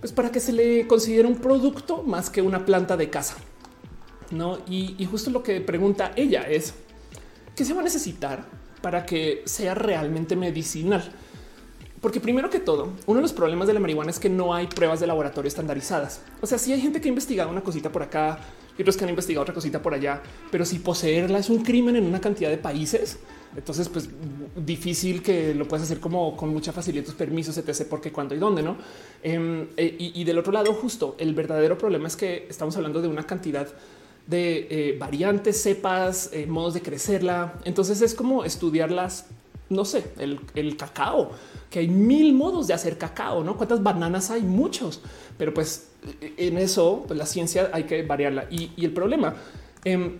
pues 0.00 0.12
para 0.12 0.32
que 0.32 0.40
se 0.40 0.52
le 0.52 0.86
considere 0.86 1.28
un 1.28 1.36
producto 1.36 2.02
más 2.02 2.30
que 2.30 2.40
una 2.40 2.64
planta 2.64 2.96
de 2.96 3.10
casa. 3.10 3.36
No, 4.30 4.58
y, 4.66 4.94
y 4.96 5.04
justo 5.04 5.30
lo 5.30 5.42
que 5.42 5.60
pregunta 5.60 6.12
ella 6.16 6.48
es 6.48 6.72
qué 7.54 7.64
se 7.66 7.74
va 7.74 7.80
a 7.80 7.84
necesitar 7.84 8.44
para 8.80 9.04
que 9.04 9.42
sea 9.44 9.74
realmente 9.74 10.34
medicinal. 10.34 11.02
Porque 12.00 12.18
primero 12.18 12.48
que 12.48 12.60
todo, 12.60 12.88
uno 13.06 13.18
de 13.18 13.22
los 13.22 13.32
problemas 13.32 13.68
de 13.68 13.74
la 13.74 13.80
marihuana 13.80 14.10
es 14.10 14.18
que 14.18 14.30
no 14.30 14.54
hay 14.54 14.66
pruebas 14.66 15.00
de 15.00 15.06
laboratorio 15.06 15.48
estandarizadas. 15.48 16.22
O 16.40 16.46
sea, 16.46 16.56
si 16.56 16.72
hay 16.72 16.80
gente 16.80 17.00
que 17.00 17.08
ha 17.08 17.10
investigado 17.10 17.50
una 17.50 17.60
cosita 17.60 17.92
por 17.92 18.02
acá 18.02 18.38
y 18.78 18.80
otros 18.80 18.96
que 18.96 19.04
han 19.04 19.10
investigado 19.10 19.42
otra 19.42 19.54
cosita 19.54 19.82
por 19.82 19.92
allá, 19.92 20.22
pero 20.50 20.64
si 20.64 20.78
poseerla 20.78 21.38
es 21.38 21.50
un 21.50 21.62
crimen 21.62 21.96
en 21.96 22.04
una 22.04 22.18
cantidad 22.18 22.48
de 22.48 22.56
países, 22.56 23.18
entonces 23.54 23.90
pues 23.90 24.08
difícil 24.56 25.22
que 25.22 25.54
lo 25.54 25.68
puedas 25.68 25.84
hacer 25.84 26.00
como 26.00 26.34
con 26.38 26.48
mucha 26.48 26.72
facilidad 26.72 27.04
tus 27.04 27.14
permisos, 27.14 27.58
etc. 27.58 27.86
Porque 27.90 28.10
cuándo 28.10 28.34
y 28.34 28.38
dónde, 28.38 28.62
no? 28.62 28.78
Em, 29.22 29.68
eh, 29.76 29.96
y, 29.98 30.24
del 30.24 30.38
otro 30.38 30.52
lado, 30.52 30.72
justo 30.72 31.16
el 31.18 31.34
verdadero 31.34 31.76
problema 31.76 32.08
es 32.08 32.16
que 32.16 32.46
estamos 32.48 32.74
hablando 32.76 33.02
de 33.02 33.08
una 33.08 33.24
cantidad 33.24 33.68
de 34.26 34.68
eh, 34.70 34.96
variantes, 34.98 35.60
cepas, 35.62 36.30
eh, 36.32 36.46
modos 36.46 36.72
de 36.72 36.80
crecerla. 36.80 37.54
Entonces 37.64 38.00
es 38.00 38.14
como 38.14 38.44
estudiarlas 38.44 39.26
no 39.70 39.84
sé, 39.84 40.04
el, 40.18 40.76
cacao, 40.76 41.30
que 41.70 41.78
hay 41.78 41.88
mil 41.88 42.34
modos 42.34 42.66
de 42.66 42.74
hacer 42.74 42.98
cacao, 42.98 43.44
¿no? 43.44 43.56
¿Cuántas 43.56 43.82
bananas 43.82 44.30
hay? 44.30 44.42
Muchos, 44.42 45.00
pero 45.38 45.54
pues 45.54 45.88
en 46.36 46.58
eso 46.58 47.04
pues, 47.06 47.18
la 47.18 47.26
ciencia 47.26 47.70
hay 47.72 47.84
que 47.84 48.02
variarla. 48.02 48.46
Y, 48.50 48.72
el 48.84 48.92
problema 48.92 49.34
em, 49.84 50.18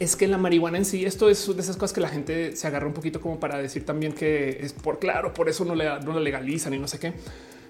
es 0.00 0.16
que 0.16 0.26
la 0.26 0.38
marihuana 0.38 0.78
en 0.78 0.84
sí, 0.84 1.04
esto 1.04 1.30
es 1.30 1.54
de 1.54 1.62
esas 1.62 1.76
cosas 1.76 1.92
que 1.92 2.00
la 2.00 2.08
gente 2.08 2.56
se 2.56 2.66
agarra 2.66 2.86
un 2.86 2.94
poquito 2.94 3.20
como 3.20 3.38
para 3.38 3.58
decir 3.58 3.86
también 3.86 4.12
que 4.12 4.58
es 4.60 4.72
por 4.72 4.98
claro, 4.98 5.32
por 5.32 5.48
eso 5.48 5.64
no, 5.64 5.74
le, 5.74 5.84
no 6.00 6.12
la 6.12 6.20
legalizan 6.20 6.74
y 6.74 6.78
no 6.78 6.88
sé 6.88 6.98
qué. 6.98 7.12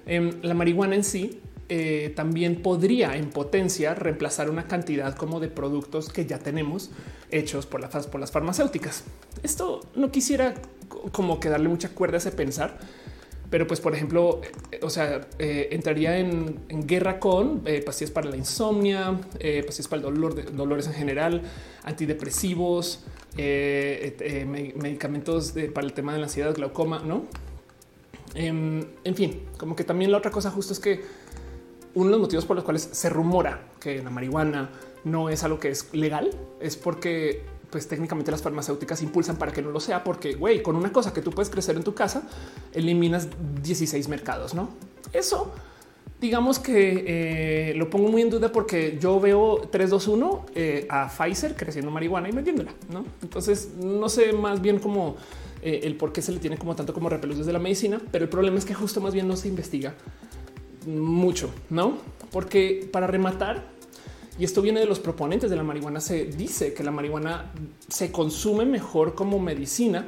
Em, 0.06 0.32
la 0.42 0.54
marihuana 0.54 0.96
en 0.96 1.04
sí 1.04 1.40
eh, 1.74 2.12
también 2.14 2.60
podría 2.60 3.16
en 3.16 3.30
potencia 3.30 3.94
reemplazar 3.94 4.50
una 4.50 4.68
cantidad 4.68 5.16
como 5.16 5.40
de 5.40 5.48
productos 5.48 6.10
que 6.10 6.26
ya 6.26 6.38
tenemos 6.38 6.90
hechos 7.30 7.64
por, 7.64 7.88
por 8.10 8.20
las 8.20 8.30
farmacéuticas. 8.30 9.04
Esto 9.42 9.80
no 9.94 10.12
quisiera 10.12 10.52
como 11.12 11.40
que 11.40 11.48
darle 11.48 11.70
mucha 11.70 11.88
cuerda 11.88 12.16
a 12.16 12.18
ese 12.18 12.30
pensar, 12.30 12.78
pero 13.48 13.66
pues 13.66 13.80
por 13.80 13.94
ejemplo, 13.94 14.42
eh, 14.70 14.80
o 14.82 14.90
sea, 14.90 15.26
eh, 15.38 15.70
entraría 15.72 16.18
en, 16.18 16.60
guerra 16.86 17.18
con 17.18 17.62
pastillas 17.86 18.10
para 18.10 18.28
la 18.28 18.36
insomnia, 18.36 19.18
pastillas 19.64 19.88
para 19.88 20.00
el 20.00 20.14
dolor, 20.14 20.34
de, 20.34 20.42
dolores 20.42 20.86
en 20.88 20.92
general, 20.92 21.40
antidepresivos, 21.84 23.02
medicamentos 23.34 25.54
para 25.72 25.86
el 25.86 25.94
tema 25.94 26.12
de 26.12 26.18
la 26.18 26.26
ansiedad, 26.26 26.54
glaucoma, 26.54 26.98
no? 26.98 27.24
Em, 28.34 28.82
en 29.04 29.14
fin, 29.14 29.42
como 29.58 29.76
que 29.76 29.84
también 29.84 30.10
la 30.10 30.16
otra 30.18 30.30
cosa 30.30 30.50
justo 30.50 30.74
es 30.74 30.80
que 30.80 31.21
uno 31.94 32.06
de 32.06 32.10
los 32.12 32.20
motivos 32.20 32.44
por 32.44 32.56
los 32.56 32.64
cuales 32.64 32.88
se 32.92 33.08
rumora 33.08 33.60
que 33.80 34.02
la 34.02 34.10
marihuana 34.10 34.70
no 35.04 35.28
es 35.28 35.42
algo 35.44 35.58
que 35.58 35.70
es 35.70 35.92
legal, 35.92 36.30
es 36.60 36.76
porque 36.76 37.44
pues 37.70 37.88
técnicamente 37.88 38.30
las 38.30 38.42
farmacéuticas 38.42 39.02
impulsan 39.02 39.36
para 39.36 39.50
que 39.50 39.62
no 39.62 39.70
lo 39.70 39.80
sea, 39.80 40.04
porque 40.04 40.34
güey, 40.34 40.62
con 40.62 40.76
una 40.76 40.92
cosa 40.92 41.12
que 41.12 41.22
tú 41.22 41.30
puedes 41.30 41.48
crecer 41.48 41.76
en 41.76 41.82
tu 41.82 41.94
casa, 41.94 42.22
eliminas 42.74 43.28
16 43.62 44.08
mercados, 44.08 44.54
¿no? 44.54 44.68
Eso 45.12 45.52
digamos 46.22 46.60
que 46.60 47.04
eh, 47.04 47.74
lo 47.74 47.90
pongo 47.90 48.08
muy 48.08 48.22
en 48.22 48.30
duda 48.30 48.52
porque 48.52 48.96
yo 49.00 49.18
veo 49.18 49.68
321 49.70 50.46
eh, 50.54 50.86
a 50.88 51.08
Pfizer 51.08 51.56
creciendo 51.56 51.90
marihuana 51.90 52.28
y 52.28 52.32
vendiéndola, 52.32 52.72
¿no? 52.92 53.04
Entonces 53.22 53.70
no 53.76 54.08
sé 54.08 54.32
más 54.32 54.62
bien 54.62 54.78
como 54.78 55.16
eh, 55.62 55.80
el 55.82 55.96
por 55.96 56.12
qué 56.12 56.22
se 56.22 56.30
le 56.30 56.38
tiene 56.38 56.56
como 56.56 56.76
tanto 56.76 56.94
como 56.94 57.08
repelos 57.08 57.38
desde 57.38 57.52
la 57.52 57.58
medicina, 57.58 58.00
pero 58.12 58.24
el 58.24 58.30
problema 58.30 58.56
es 58.56 58.64
que 58.64 58.72
justo 58.72 59.00
más 59.00 59.12
bien 59.12 59.26
no 59.26 59.34
se 59.34 59.48
investiga 59.48 59.94
mucho, 60.86 61.50
¿no? 61.70 61.98
Porque 62.30 62.88
para 62.92 63.06
rematar, 63.06 63.64
y 64.38 64.44
esto 64.44 64.62
viene 64.62 64.80
de 64.80 64.86
los 64.86 64.98
proponentes 64.98 65.50
de 65.50 65.56
la 65.56 65.62
marihuana, 65.62 66.00
se 66.00 66.24
dice 66.24 66.74
que 66.74 66.82
la 66.82 66.90
marihuana 66.90 67.52
se 67.88 68.10
consume 68.10 68.64
mejor 68.64 69.14
como 69.14 69.38
medicina 69.38 70.06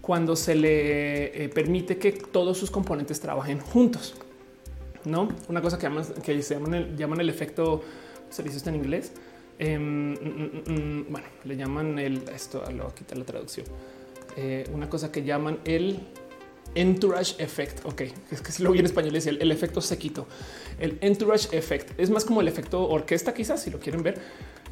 cuando 0.00 0.36
se 0.36 0.54
le 0.54 1.44
eh, 1.44 1.48
permite 1.48 1.98
que 1.98 2.12
todos 2.12 2.56
sus 2.56 2.70
componentes 2.70 3.20
trabajen 3.20 3.58
juntos. 3.58 4.14
No 5.04 5.28
una 5.48 5.60
cosa 5.60 5.78
que, 5.78 5.90
que 6.22 6.42
se 6.42 6.54
llaman 6.54 6.74
el, 6.74 6.96
llaman 6.96 7.20
el 7.20 7.28
efecto, 7.28 7.82
se 8.30 8.42
dice 8.42 8.58
esto 8.58 8.70
en 8.70 8.76
inglés. 8.76 9.12
Em, 9.58 10.12
mm, 10.12 10.14
mm, 10.14 10.72
mm, 10.72 11.06
bueno, 11.08 11.26
le 11.44 11.56
llaman 11.56 11.98
el 11.98 12.22
esto, 12.28 12.62
lo 12.70 12.84
voy 12.84 12.92
a 12.92 12.94
quitar 12.94 13.18
la 13.18 13.24
traducción. 13.24 13.66
Eh, 14.36 14.68
una 14.72 14.88
cosa 14.88 15.10
que 15.10 15.22
llaman 15.22 15.58
el 15.64 16.00
entourage 16.76 17.34
effect. 17.42 17.84
Ok, 17.84 18.02
es 18.30 18.40
que 18.40 18.52
si 18.52 18.62
lo 18.62 18.70
vi 18.70 18.78
en 18.78 18.86
español 18.86 19.12
decía 19.12 19.32
el, 19.32 19.42
el, 19.42 19.50
efecto 19.50 19.80
sequito. 19.80 20.26
El 20.78 20.98
entourage 21.00 21.56
effect 21.56 21.98
es 21.98 22.10
más 22.10 22.24
como 22.24 22.40
el 22.40 22.48
efecto 22.48 22.88
orquesta, 22.88 23.34
quizás 23.34 23.62
si 23.62 23.70
lo 23.70 23.80
quieren 23.80 24.02
ver, 24.02 24.20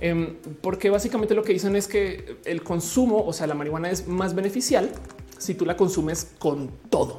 em, 0.00 0.36
porque 0.60 0.90
básicamente 0.90 1.34
lo 1.34 1.42
que 1.42 1.52
dicen 1.52 1.74
es 1.74 1.88
que 1.88 2.36
el 2.44 2.62
consumo, 2.62 3.24
o 3.24 3.32
sea, 3.32 3.46
la 3.46 3.54
marihuana 3.54 3.90
es 3.90 4.06
más 4.06 4.34
beneficial 4.34 4.90
si 5.38 5.54
tú 5.54 5.66
la 5.66 5.76
consumes 5.76 6.28
con 6.38 6.70
todo. 6.90 7.18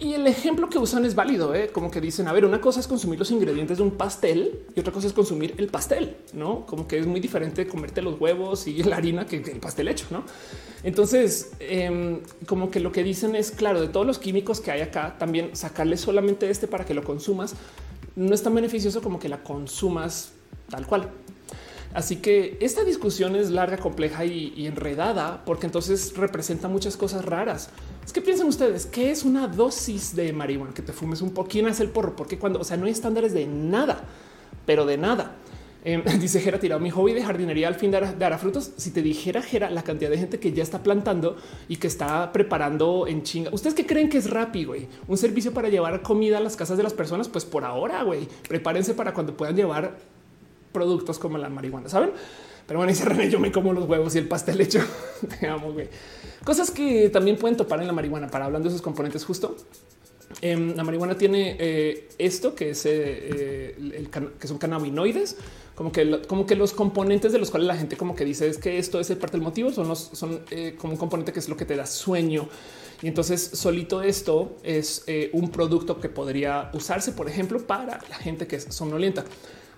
Y 0.00 0.14
el 0.14 0.26
ejemplo 0.26 0.68
que 0.68 0.78
usan 0.78 1.04
es 1.04 1.14
válido, 1.14 1.54
¿eh? 1.54 1.70
como 1.72 1.90
que 1.90 2.00
dicen, 2.00 2.28
a 2.28 2.32
ver, 2.32 2.44
una 2.44 2.60
cosa 2.60 2.80
es 2.80 2.86
consumir 2.86 3.18
los 3.18 3.30
ingredientes 3.30 3.78
de 3.78 3.82
un 3.82 3.92
pastel 3.92 4.60
y 4.74 4.80
otra 4.80 4.92
cosa 4.92 5.08
es 5.08 5.12
consumir 5.12 5.54
el 5.58 5.68
pastel, 5.68 6.16
¿no? 6.32 6.66
Como 6.66 6.86
que 6.86 6.98
es 6.98 7.06
muy 7.06 7.20
diferente 7.20 7.66
comerte 7.66 8.00
los 8.00 8.20
huevos 8.20 8.66
y 8.66 8.82
la 8.82 8.96
harina 8.96 9.26
que, 9.26 9.36
el 9.36 9.60
pastel 9.60 9.88
hecho, 9.88 10.06
¿no? 10.10 10.24
Entonces, 10.84 11.52
em, 11.58 12.20
como 12.46 12.70
que 12.70 12.80
lo 12.80 12.92
que 12.92 13.02
dicen 13.02 13.34
es, 13.34 13.50
claro, 13.50 13.80
de 13.80 13.88
todos 13.88 14.06
los 14.06 14.18
químicos 14.18 14.60
que 14.60 14.70
hay 14.70 14.82
acá, 14.82 15.16
también 15.18 15.56
sacarle 15.56 15.96
solamente 15.96 16.48
este 16.48 16.68
para 16.68 16.84
que 16.84 16.94
lo 16.94 17.02
consumas 17.02 17.54
no 18.16 18.34
es 18.34 18.42
tan 18.42 18.54
beneficioso 18.54 19.00
como 19.00 19.18
que 19.18 19.28
la 19.28 19.42
consumas 19.42 20.32
tal 20.68 20.86
cual. 20.86 21.10
Así 21.94 22.16
que 22.16 22.58
esta 22.60 22.84
discusión 22.84 23.34
es 23.34 23.50
larga, 23.50 23.78
compleja 23.78 24.24
y, 24.24 24.66
enredada 24.66 25.42
porque 25.44 25.66
entonces 25.66 26.14
representa 26.16 26.68
muchas 26.68 26.96
cosas 26.96 27.24
raras. 27.24 27.70
Es 28.04 28.12
que 28.12 28.20
piensen 28.20 28.46
ustedes 28.46 28.86
qué 28.86 29.10
es 29.10 29.24
una 29.24 29.48
dosis 29.48 30.14
de 30.14 30.32
marihuana 30.32 30.74
que 30.74 30.82
te 30.82 30.92
fumes 30.92 31.22
un 31.22 31.32
poquito 31.32 31.68
es 31.68 31.80
el 31.80 31.88
porro, 31.88 32.14
porque 32.14 32.38
cuando 32.38 32.60
o 32.60 32.64
sea, 32.64 32.76
no 32.76 32.86
hay 32.86 32.92
estándares 32.92 33.32
de 33.32 33.46
nada, 33.46 34.04
pero 34.66 34.86
de 34.86 34.98
nada. 34.98 35.36
Em, 35.84 36.02
dice 36.20 36.40
Jera 36.40 36.58
tirado 36.58 36.80
mi 36.80 36.90
hobby 36.90 37.14
de 37.14 37.22
jardinería 37.22 37.68
al 37.68 37.74
fin 37.74 37.90
dará, 37.90 38.38
frutos. 38.38 38.72
Si 38.76 38.90
te 38.90 39.02
dijera 39.02 39.42
Jera 39.42 39.70
la 39.70 39.82
cantidad 39.82 40.10
de 40.10 40.18
gente 40.18 40.38
que 40.38 40.52
ya 40.52 40.62
está 40.62 40.82
plantando 40.82 41.36
y 41.68 41.76
que 41.76 41.86
está 41.86 42.32
preparando 42.32 43.06
en 43.06 43.22
chinga. 43.22 43.50
¿Ustedes 43.52 43.74
qué 43.74 43.86
creen 43.86 44.08
que 44.08 44.18
es 44.18 44.28
rápido? 44.30 44.68
Güey? 44.68 44.88
Un 45.06 45.16
servicio 45.16 45.52
para 45.52 45.68
llevar 45.68 46.02
comida 46.02 46.38
a 46.38 46.40
las 46.40 46.56
casas 46.56 46.76
de 46.76 46.82
las 46.82 46.94
personas. 46.94 47.28
Pues 47.28 47.44
por 47.44 47.64
ahora, 47.64 48.02
güey, 48.02 48.28
prepárense 48.48 48.94
para 48.94 49.14
cuando 49.14 49.36
puedan 49.36 49.56
llevar 49.56 50.17
productos 50.72 51.18
como 51.18 51.38
la 51.38 51.48
marihuana, 51.48 51.88
¿saben? 51.88 52.10
Pero 52.66 52.80
bueno, 52.80 52.92
y 52.92 52.94
René, 52.96 53.30
yo 53.30 53.40
me 53.40 53.50
como 53.50 53.72
los 53.72 53.88
huevos 53.88 54.14
y 54.14 54.18
el 54.18 54.28
pastel 54.28 54.60
hecho. 54.60 54.80
Te 55.40 55.46
amo, 55.48 55.72
güey. 55.72 55.88
Cosas 56.44 56.70
que 56.70 57.08
también 57.08 57.38
pueden 57.38 57.56
topar 57.56 57.80
en 57.80 57.86
la 57.86 57.94
marihuana 57.94 58.28
para 58.28 58.44
hablando 58.44 58.68
de 58.68 58.74
esos 58.74 58.82
componentes 58.82 59.24
justo. 59.24 59.56
Em, 60.42 60.76
la 60.76 60.84
marihuana 60.84 61.16
tiene 61.16 61.56
eh, 61.58 62.08
esto 62.18 62.54
que 62.54 62.70
es 62.70 62.84
eh, 62.84 63.74
el, 63.78 64.10
que 64.10 64.46
son 64.46 64.58
cannabinoides, 64.58 65.36
como 65.74 65.90
que, 65.90 66.22
como 66.28 66.44
que 66.44 66.54
los 66.54 66.72
componentes 66.72 67.32
de 67.32 67.38
los 67.38 67.50
cuales 67.50 67.66
la 67.66 67.76
gente 67.76 67.96
como 67.96 68.14
que 68.14 68.24
dice 68.24 68.46
es 68.46 68.58
que 68.58 68.78
esto 68.78 69.00
es 69.00 69.08
parte 69.12 69.38
del 69.38 69.42
motivo, 69.42 69.72
son 69.72 69.88
los, 69.88 69.98
son 70.12 70.40
eh, 70.50 70.74
como 70.76 70.92
un 70.92 70.98
componente 70.98 71.32
que 71.32 71.38
es 71.38 71.48
lo 71.48 71.56
que 71.56 71.64
te 71.64 71.76
da 71.76 71.86
sueño. 71.86 72.48
Y 73.00 73.08
entonces 73.08 73.40
solito 73.54 74.02
esto 74.02 74.56
es 74.64 75.04
un 75.32 75.50
producto 75.50 76.00
que 76.00 76.08
podría 76.08 76.68
usarse, 76.74 77.12
por 77.12 77.28
ejemplo, 77.28 77.64
para 77.64 78.00
la 78.10 78.16
gente 78.16 78.48
que 78.48 78.56
es 78.56 78.66
somnolienta. 78.70 79.24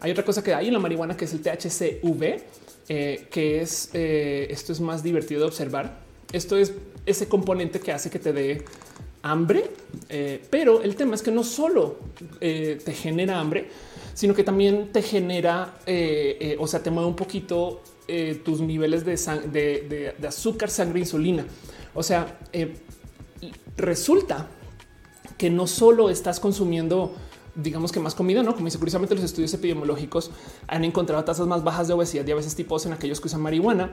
Hay 0.00 0.10
otra 0.10 0.24
cosa 0.24 0.42
que 0.42 0.54
hay 0.54 0.68
en 0.68 0.72
la 0.72 0.78
marihuana 0.78 1.16
que 1.16 1.26
es 1.26 1.32
el 1.32 1.42
THCV, 1.42 2.42
eh, 2.88 3.26
que 3.30 3.60
es 3.60 3.90
eh, 3.92 4.46
esto 4.50 4.72
es 4.72 4.80
más 4.80 5.02
divertido 5.02 5.42
de 5.42 5.46
observar. 5.46 6.00
Esto 6.32 6.56
es 6.56 6.72
ese 7.04 7.28
componente 7.28 7.80
que 7.80 7.92
hace 7.92 8.08
que 8.08 8.18
te 8.18 8.32
dé 8.32 8.64
hambre, 9.22 9.70
eh, 10.08 10.42
pero 10.48 10.82
el 10.82 10.96
tema 10.96 11.14
es 11.14 11.22
que 11.22 11.30
no 11.30 11.44
solo 11.44 11.98
te 12.38 12.92
genera 12.94 13.38
hambre, 13.38 13.68
sino 14.14 14.34
que 14.34 14.42
también 14.42 14.90
te 14.92 15.02
genera, 15.02 15.74
o 16.58 16.66
sea, 16.66 16.82
te 16.82 16.90
mueve 16.90 17.08
un 17.08 17.16
poquito 17.16 17.82
tus 18.44 18.60
niveles 18.60 19.04
de, 19.04 19.16
de, 19.52 20.14
de, 20.18 20.28
azúcar, 20.28 20.70
sangre, 20.70 21.00
insulina. 21.00 21.44
O 21.94 22.02
sea, 22.02 22.38
resulta 23.76 24.48
que 25.36 25.50
no 25.50 25.66
solo 25.66 26.10
estás 26.10 26.40
consumiendo 26.40 27.14
digamos 27.54 27.92
que 27.92 28.00
más 28.00 28.14
comida, 28.14 28.42
no 28.42 28.54
como 28.54 28.66
dice 28.66 28.78
curiosamente 28.78 29.14
los 29.14 29.24
estudios 29.24 29.52
epidemiológicos 29.54 30.30
han 30.66 30.84
encontrado 30.84 31.24
tasas 31.24 31.46
más 31.46 31.64
bajas 31.64 31.88
de 31.88 31.94
obesidad 31.94 32.26
y 32.26 32.30
a 32.30 32.34
veces 32.34 32.54
tipos 32.54 32.86
en 32.86 32.92
aquellos 32.92 33.20
que 33.20 33.26
usan 33.28 33.40
marihuana. 33.40 33.90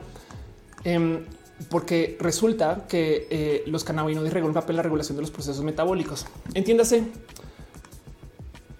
Em, 0.83 1.25
porque 1.69 2.17
resulta 2.19 2.85
que 2.87 3.27
eh, 3.29 3.63
los 3.65 3.83
cannabinoides 3.83 4.31
regulan 4.31 4.51
un 4.51 4.61
papel 4.61 4.75
en 4.75 4.77
la 4.77 4.83
regulación 4.83 5.15
de 5.15 5.21
los 5.21 5.31
procesos 5.31 5.63
metabólicos. 5.63 6.27
Entiéndase, 6.53 7.03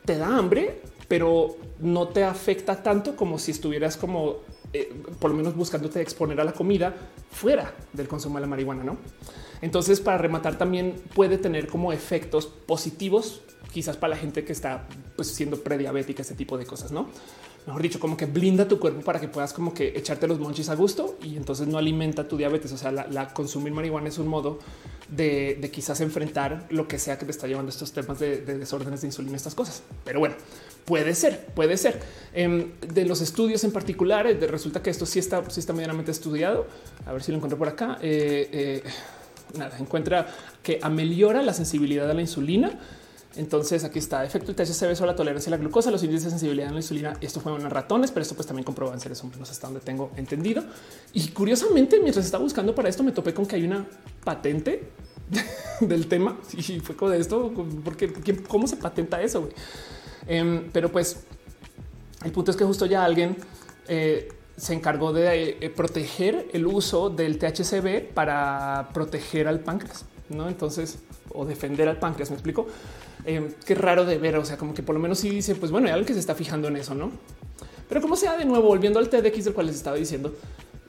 te 0.06 0.18
da 0.18 0.38
hambre, 0.38 0.82
pero 1.08 1.58
no 1.80 2.08
te 2.08 2.24
afecta 2.24 2.84
tanto 2.84 3.16
como 3.16 3.40
si 3.40 3.52
estuvieras 3.52 3.98
como 3.98 4.38
eh, 4.82 4.94
por 5.20 5.32
lo 5.32 5.38
menos 5.38 5.56
buscándote 5.56 6.02
exponer 6.02 6.40
a 6.40 6.44
la 6.44 6.54
comida 6.54 6.96
fuera 7.32 7.74
del 7.94 8.08
consumo 8.08 8.38
de 8.38 8.42
la 8.42 8.48
marihuana, 8.48 8.84
¿no? 8.84 8.98
Entonces, 9.62 10.00
para 10.00 10.18
rematar, 10.18 10.58
también 10.58 10.96
puede 11.16 11.38
tener 11.38 11.68
como 11.68 11.92
efectos 11.92 12.46
positivos 12.46 13.42
quizás 13.72 13.98
para 13.98 14.12
la 14.12 14.18
gente 14.18 14.44
que 14.44 14.54
está 14.54 14.88
pues, 15.16 15.30
siendo 15.30 15.58
prediabética, 15.58 16.22
ese 16.22 16.36
tipo 16.36 16.58
de 16.58 16.66
cosas, 16.66 16.92
no? 16.92 17.10
Mejor 17.68 17.82
dicho, 17.82 18.00
como 18.00 18.16
que 18.16 18.26
blinda 18.26 18.66
tu 18.66 18.80
cuerpo 18.80 19.02
para 19.02 19.20
que 19.20 19.28
puedas 19.28 19.52
como 19.52 19.74
que 19.74 19.90
echarte 19.90 20.26
los 20.26 20.40
monchis 20.40 20.70
a 20.70 20.76
gusto 20.76 21.18
y 21.22 21.36
entonces 21.36 21.68
no 21.68 21.78
alimenta 21.78 22.26
tu 22.26 22.38
diabetes. 22.38 22.72
O 22.72 22.78
sea, 22.78 22.94
la, 22.94 23.34
consumir 23.34 23.74
marihuana 23.74 24.08
es 24.08 24.18
un 24.20 24.28
modo 24.30 24.60
de, 25.10 25.70
quizás 25.74 26.00
enfrentar 26.00 26.66
lo 26.70 26.88
que 26.88 26.98
sea 26.98 27.18
que 27.18 27.26
te 27.26 27.32
está 27.32 27.46
llevando 27.46 27.70
estos 27.70 27.92
temas 27.92 28.20
de, 28.20 28.38
desórdenes 28.38 29.02
de 29.02 29.08
insulina, 29.08 29.36
estas 29.36 29.54
cosas. 29.54 29.84
Pero 30.06 30.20
bueno, 30.20 30.36
puede 30.88 31.14
ser, 31.14 31.46
puede 31.54 31.78
ser. 31.78 32.00
Em, 32.34 32.72
de 32.80 33.06
los 33.06 33.22
estudios 33.22 33.64
en 33.64 33.72
particular, 33.72 34.26
eh, 34.26 34.34
resulta 34.48 34.82
que 34.82 34.90
esto 34.90 35.06
sí 35.06 35.20
está, 35.20 35.48
sí 35.52 35.60
está 35.60 35.74
medianamente 35.74 36.10
estudiado. 36.10 36.66
A 37.06 37.14
ver 37.14 37.22
si 37.22 37.32
lo 37.32 37.38
encuentro 37.38 37.60
por 37.60 37.68
acá. 37.68 38.00
Eh, 38.02 38.50
eh, 38.52 38.84
nada, 39.56 39.78
encuentra 39.78 40.28
que 40.64 40.80
ameliora 40.82 41.44
la 41.44 41.54
sensibilidad 41.54 42.10
a 42.10 42.14
la 42.16 42.22
insulina 42.22 42.80
entonces 43.38 43.84
aquí 43.84 44.00
está 44.00 44.26
efecto 44.26 44.52
el 44.52 44.56
THC 44.56 44.96
sobre 44.96 45.12
la 45.12 45.16
tolerancia 45.16 45.50
a 45.50 45.52
la 45.52 45.58
glucosa, 45.58 45.92
los 45.92 46.04
índices 46.04 46.26
de 46.26 46.30
sensibilidad 46.32 46.70
a 46.70 46.72
la 46.72 46.80
insulina. 46.80 47.14
Esto 47.22 47.40
fue 47.40 47.54
en 47.54 47.70
ratones, 47.70 48.12
pero 48.12 48.24
esto 48.24 48.36
pues 48.36 48.48
también 48.48 48.66
comprobó 48.66 48.94
en 48.94 49.00
seres 49.00 49.24
humanos 49.24 49.50
hasta 49.52 49.68
donde 49.68 49.80
tengo 49.80 50.12
entendido. 50.18 50.64
Y 51.14 51.28
curiosamente, 51.30 52.00
mientras 52.00 52.26
estaba 52.26 52.44
buscando 52.44 52.74
para 52.74 52.90
esto, 52.90 53.04
me 53.04 53.12
topé 53.12 53.34
con 53.34 53.46
que 53.46 53.56
hay 53.56 53.64
una 53.64 53.86
patente 54.24 54.90
del 55.82 56.08
tema 56.08 56.40
y 56.54 56.80
fue 56.80 56.96
con 56.96 57.14
esto, 57.14 57.52
porque 57.84 58.12
cómo 58.48 58.68
se 58.68 58.78
patenta 58.78 59.22
eso. 59.22 59.50
Em, 60.28 60.70
pero 60.72 60.92
pues 60.92 61.24
el 62.24 62.32
punto 62.32 62.52
es 62.52 62.58
que 62.58 62.66
justo 62.66 62.86
ya 62.86 63.04
alguien 63.04 63.38
eh, 63.88 64.30
se 64.56 64.74
encargó 64.74 65.14
de 65.14 65.58
eh, 65.62 65.70
proteger 65.70 66.48
el 66.52 66.66
uso 66.66 67.10
del 67.10 67.38
THCB 67.38 68.14
para 68.14 68.90
proteger 68.94 69.48
al 69.48 69.60
páncreas, 69.60 70.06
no? 70.30 70.48
Entonces, 70.48 71.00
o 71.34 71.46
defender 71.46 71.88
al 71.88 72.00
páncreas. 72.00 72.30
Me 72.32 72.36
explico. 72.36 72.68
Eh, 73.26 73.56
qué 73.66 73.76
raro 73.76 74.06
de 74.06 74.18
ver. 74.18 74.38
O 74.38 74.46
sea, 74.46 74.58
como 74.58 74.74
que 74.74 74.84
por 74.84 74.96
lo 74.96 75.02
menos 75.02 75.20
sí 75.20 75.30
dice, 75.30 75.56
pues 75.56 75.72
bueno, 75.72 75.88
hay 75.88 75.94
alguien 75.94 76.08
que 76.08 76.14
se 76.14 76.20
está 76.20 76.34
fijando 76.34 76.68
en 76.68 76.78
eso, 76.78 76.96
no? 76.96 77.12
Pero 77.88 78.02
como 78.02 78.16
sea, 78.16 78.38
de 78.38 78.46
nuevo, 78.46 78.68
volviendo 78.68 79.00
al 79.00 79.10
TDX 79.10 79.46
del 79.46 79.54
cual 79.54 79.68
les 79.68 79.76
estaba 79.76 79.96
diciendo, 79.96 80.36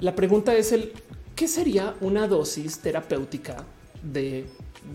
la 0.01 0.15
pregunta 0.15 0.55
es 0.55 0.73
el 0.73 0.93
qué 1.37 1.47
sería 1.47 1.95
una 2.01 2.27
dosis 2.27 2.79
terapéutica 2.81 3.65
de 4.03 4.47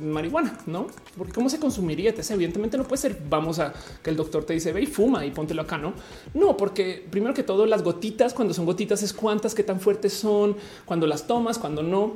marihuana, 0.02 0.58
no? 0.66 0.88
Porque 1.18 1.34
cómo 1.34 1.50
se 1.50 1.60
consumiría. 1.60 2.14
Evidentemente 2.30 2.78
no 2.78 2.84
puede 2.84 3.02
ser. 3.02 3.22
Vamos 3.30 3.60
a 3.60 3.74
que 4.02 4.10
el 4.10 4.16
doctor 4.16 4.44
te 4.44 4.54
dice 4.54 4.72
ve 4.72 4.82
y 4.82 4.88
fuma 4.88 5.26
y 5.26 5.32
póntelo 5.32 5.62
acá. 5.62 5.78
No, 5.78 5.94
no, 6.34 6.58
porque 6.58 7.06
primero 7.10 7.34
que 7.34 7.44
todo, 7.44 7.66
las 7.66 7.84
gotitas, 7.84 8.34
cuando 8.34 8.54
son 8.54 8.66
gotitas, 8.66 9.04
es 9.04 9.14
cuántas, 9.14 9.56
qué 9.56 9.64
tan 9.64 9.80
fuertes 9.80 10.14
son, 10.14 10.56
cuando 10.86 11.08
las 11.08 11.28
tomas, 11.28 11.58
cuando 11.58 11.84
no. 11.84 12.14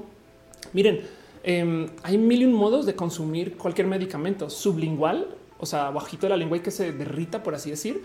Miren, 0.74 1.02
Em, 1.50 1.88
hay 2.04 2.18
mil 2.18 2.42
y 2.42 2.46
un 2.46 2.52
modos 2.52 2.86
de 2.86 2.94
consumir 2.94 3.56
cualquier 3.56 3.88
medicamento 3.88 4.50
sublingual, 4.50 5.30
o 5.58 5.66
sea, 5.66 5.92
bajito 5.92 6.26
de 6.26 6.32
la 6.32 6.36
lengua 6.36 6.58
y 6.58 6.60
que 6.60 6.72
se 6.72 6.92
derrita, 6.92 7.42
por 7.42 7.56
así 7.56 7.70
decir. 7.70 8.04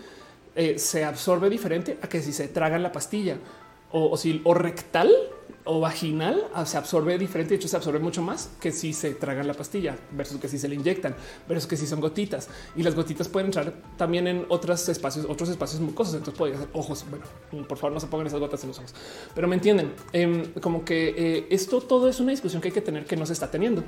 eh, 0.55 0.77
se 0.77 1.03
absorbe 1.03 1.49
diferente 1.49 1.97
a 2.01 2.07
que 2.07 2.21
si 2.21 2.31
se 2.31 2.47
tragan 2.47 2.83
la 2.83 2.91
pastilla 2.91 3.37
o, 3.93 4.17
si 4.17 4.41
o 4.43 4.53
rectal 4.53 5.09
o 5.65 5.79
vaginal 5.79 6.49
ah, 6.53 6.65
se 6.65 6.77
absorbe 6.77 7.17
diferente. 7.17 7.51
De 7.51 7.55
hecho, 7.55 7.67
se 7.67 7.77
absorbe 7.77 7.99
mucho 7.99 8.21
más 8.21 8.49
que 8.59 8.71
si 8.71 8.91
se 8.91 9.13
tragan 9.13 9.47
la 9.47 9.53
pastilla 9.53 9.95
versus 10.11 10.39
que 10.39 10.47
si 10.47 10.57
se 10.57 10.67
le 10.67 10.75
inyectan, 10.75 11.15
versus 11.47 11.67
que 11.67 11.77
si 11.77 11.87
son 11.87 12.01
gotitas. 12.01 12.49
Y 12.75 12.83
las 12.83 12.95
gotitas 12.95 13.29
pueden 13.29 13.47
entrar 13.47 13.73
también 13.95 14.27
en 14.27 14.45
otros 14.49 14.89
espacios, 14.89 15.25
otros 15.29 15.49
espacios 15.49 15.79
mucosos. 15.79 16.15
Entonces 16.15 16.37
podría 16.37 16.57
ser 16.57 16.67
ojos. 16.73 17.05
Bueno, 17.09 17.67
por 17.67 17.77
favor, 17.77 17.93
no 17.93 17.99
se 17.99 18.07
pongan 18.07 18.27
esas 18.27 18.39
gotas 18.39 18.61
en 18.63 18.69
los 18.69 18.79
ojos, 18.79 18.93
pero 19.33 19.47
me 19.47 19.55
entienden. 19.55 19.93
Em, 20.11 20.51
como 20.59 20.83
que 20.83 21.13
eh, 21.15 21.47
esto 21.49 21.79
todo 21.79 22.09
es 22.09 22.19
una 22.19 22.31
discusión 22.31 22.61
que 22.61 22.69
hay 22.69 22.73
que 22.73 22.81
tener 22.81 23.05
que 23.05 23.15
no 23.15 23.25
se 23.25 23.33
está 23.33 23.49
teniendo 23.49 23.83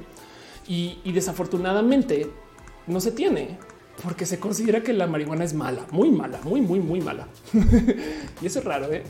y, 0.67 0.99
y 1.03 1.11
desafortunadamente 1.11 2.29
no 2.87 2.99
se 3.01 3.11
tiene 3.11 3.57
porque 4.03 4.25
se 4.25 4.39
considera 4.39 4.81
que 4.81 4.93
la 4.93 5.07
marihuana 5.07 5.43
es 5.43 5.53
mala, 5.53 5.85
muy 5.91 6.11
mala, 6.11 6.39
muy, 6.43 6.61
muy, 6.61 6.79
muy 6.79 7.01
mala. 7.01 7.27
y 8.41 8.45
eso 8.45 8.59
es 8.59 8.65
raro. 8.65 8.91
¿eh? 8.91 9.03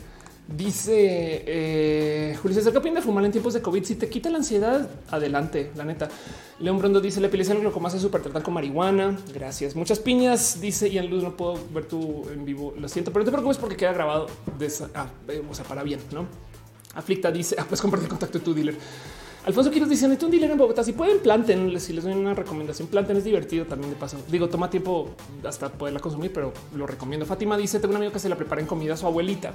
Dice 0.48 1.42
eh, 1.44 2.36
Julio 2.40 2.54
César, 2.54 2.70
¿qué 2.70 2.78
opinas 2.78 3.02
de 3.02 3.02
fumar 3.02 3.24
en 3.24 3.32
tiempos 3.32 3.52
de 3.54 3.62
COVID? 3.62 3.82
Si 3.84 3.96
te 3.96 4.08
quita 4.08 4.30
la 4.30 4.38
ansiedad, 4.38 4.88
adelante, 5.10 5.72
la 5.74 5.84
neta. 5.84 6.08
León 6.60 6.78
Brondo 6.78 7.00
dice, 7.00 7.20
la 7.20 7.26
epilepsia 7.26 7.54
lo 7.56 7.72
más 7.80 7.94
es 7.94 8.02
súper 8.02 8.22
tratar 8.22 8.44
con 8.44 8.54
marihuana. 8.54 9.18
Gracias. 9.34 9.74
Muchas 9.74 9.98
piñas, 9.98 10.60
dice 10.60 10.88
Ian 10.88 11.10
Luz, 11.10 11.24
no 11.24 11.36
puedo 11.36 11.58
ver 11.74 11.86
tu 11.86 12.28
en 12.32 12.44
vivo, 12.44 12.72
lo 12.78 12.88
siento, 12.88 13.12
pero 13.12 13.24
no 13.24 13.30
te 13.30 13.32
preocupes 13.32 13.56
porque 13.56 13.76
queda 13.76 13.92
grabado, 13.92 14.28
de 14.56 14.72
ah, 14.94 15.08
eh, 15.28 15.42
o 15.50 15.52
sea, 15.52 15.64
para 15.64 15.82
bien, 15.82 15.98
¿no? 16.12 16.26
Aflicta 16.94 17.32
dice, 17.32 17.56
ah, 17.58 17.66
pues 17.68 17.80
comparte 17.80 18.04
el 18.04 18.10
contacto 18.10 18.38
de 18.38 18.44
tu 18.44 18.54
dealer. 18.54 18.76
Alfonso 19.46 19.70
Quiroz 19.70 19.88
dice, 19.88 20.08
necesito 20.08 20.26
un 20.26 20.32
dealer 20.32 20.50
en 20.50 20.58
Bogotá. 20.58 20.82
Si 20.82 20.92
pueden, 20.92 21.20
planten. 21.20 21.78
Si 21.78 21.92
les 21.92 22.02
doy 22.02 22.14
una 22.14 22.34
recomendación, 22.34 22.88
planten. 22.88 23.16
Es 23.16 23.22
divertido 23.22 23.64
también 23.64 23.90
de 23.90 23.96
paso. 23.96 24.18
Digo, 24.28 24.48
toma 24.48 24.68
tiempo 24.68 25.10
hasta 25.44 25.70
poderla 25.70 26.00
consumir, 26.00 26.32
pero 26.32 26.52
lo 26.74 26.84
recomiendo. 26.84 27.24
Fátima 27.24 27.56
dice, 27.56 27.78
tengo 27.78 27.92
un 27.92 27.98
amigo 27.98 28.12
que 28.12 28.18
se 28.18 28.28
la 28.28 28.34
prepara 28.34 28.60
en 28.60 28.66
comida 28.66 28.94
a 28.94 28.96
su 28.96 29.06
abuelita 29.06 29.52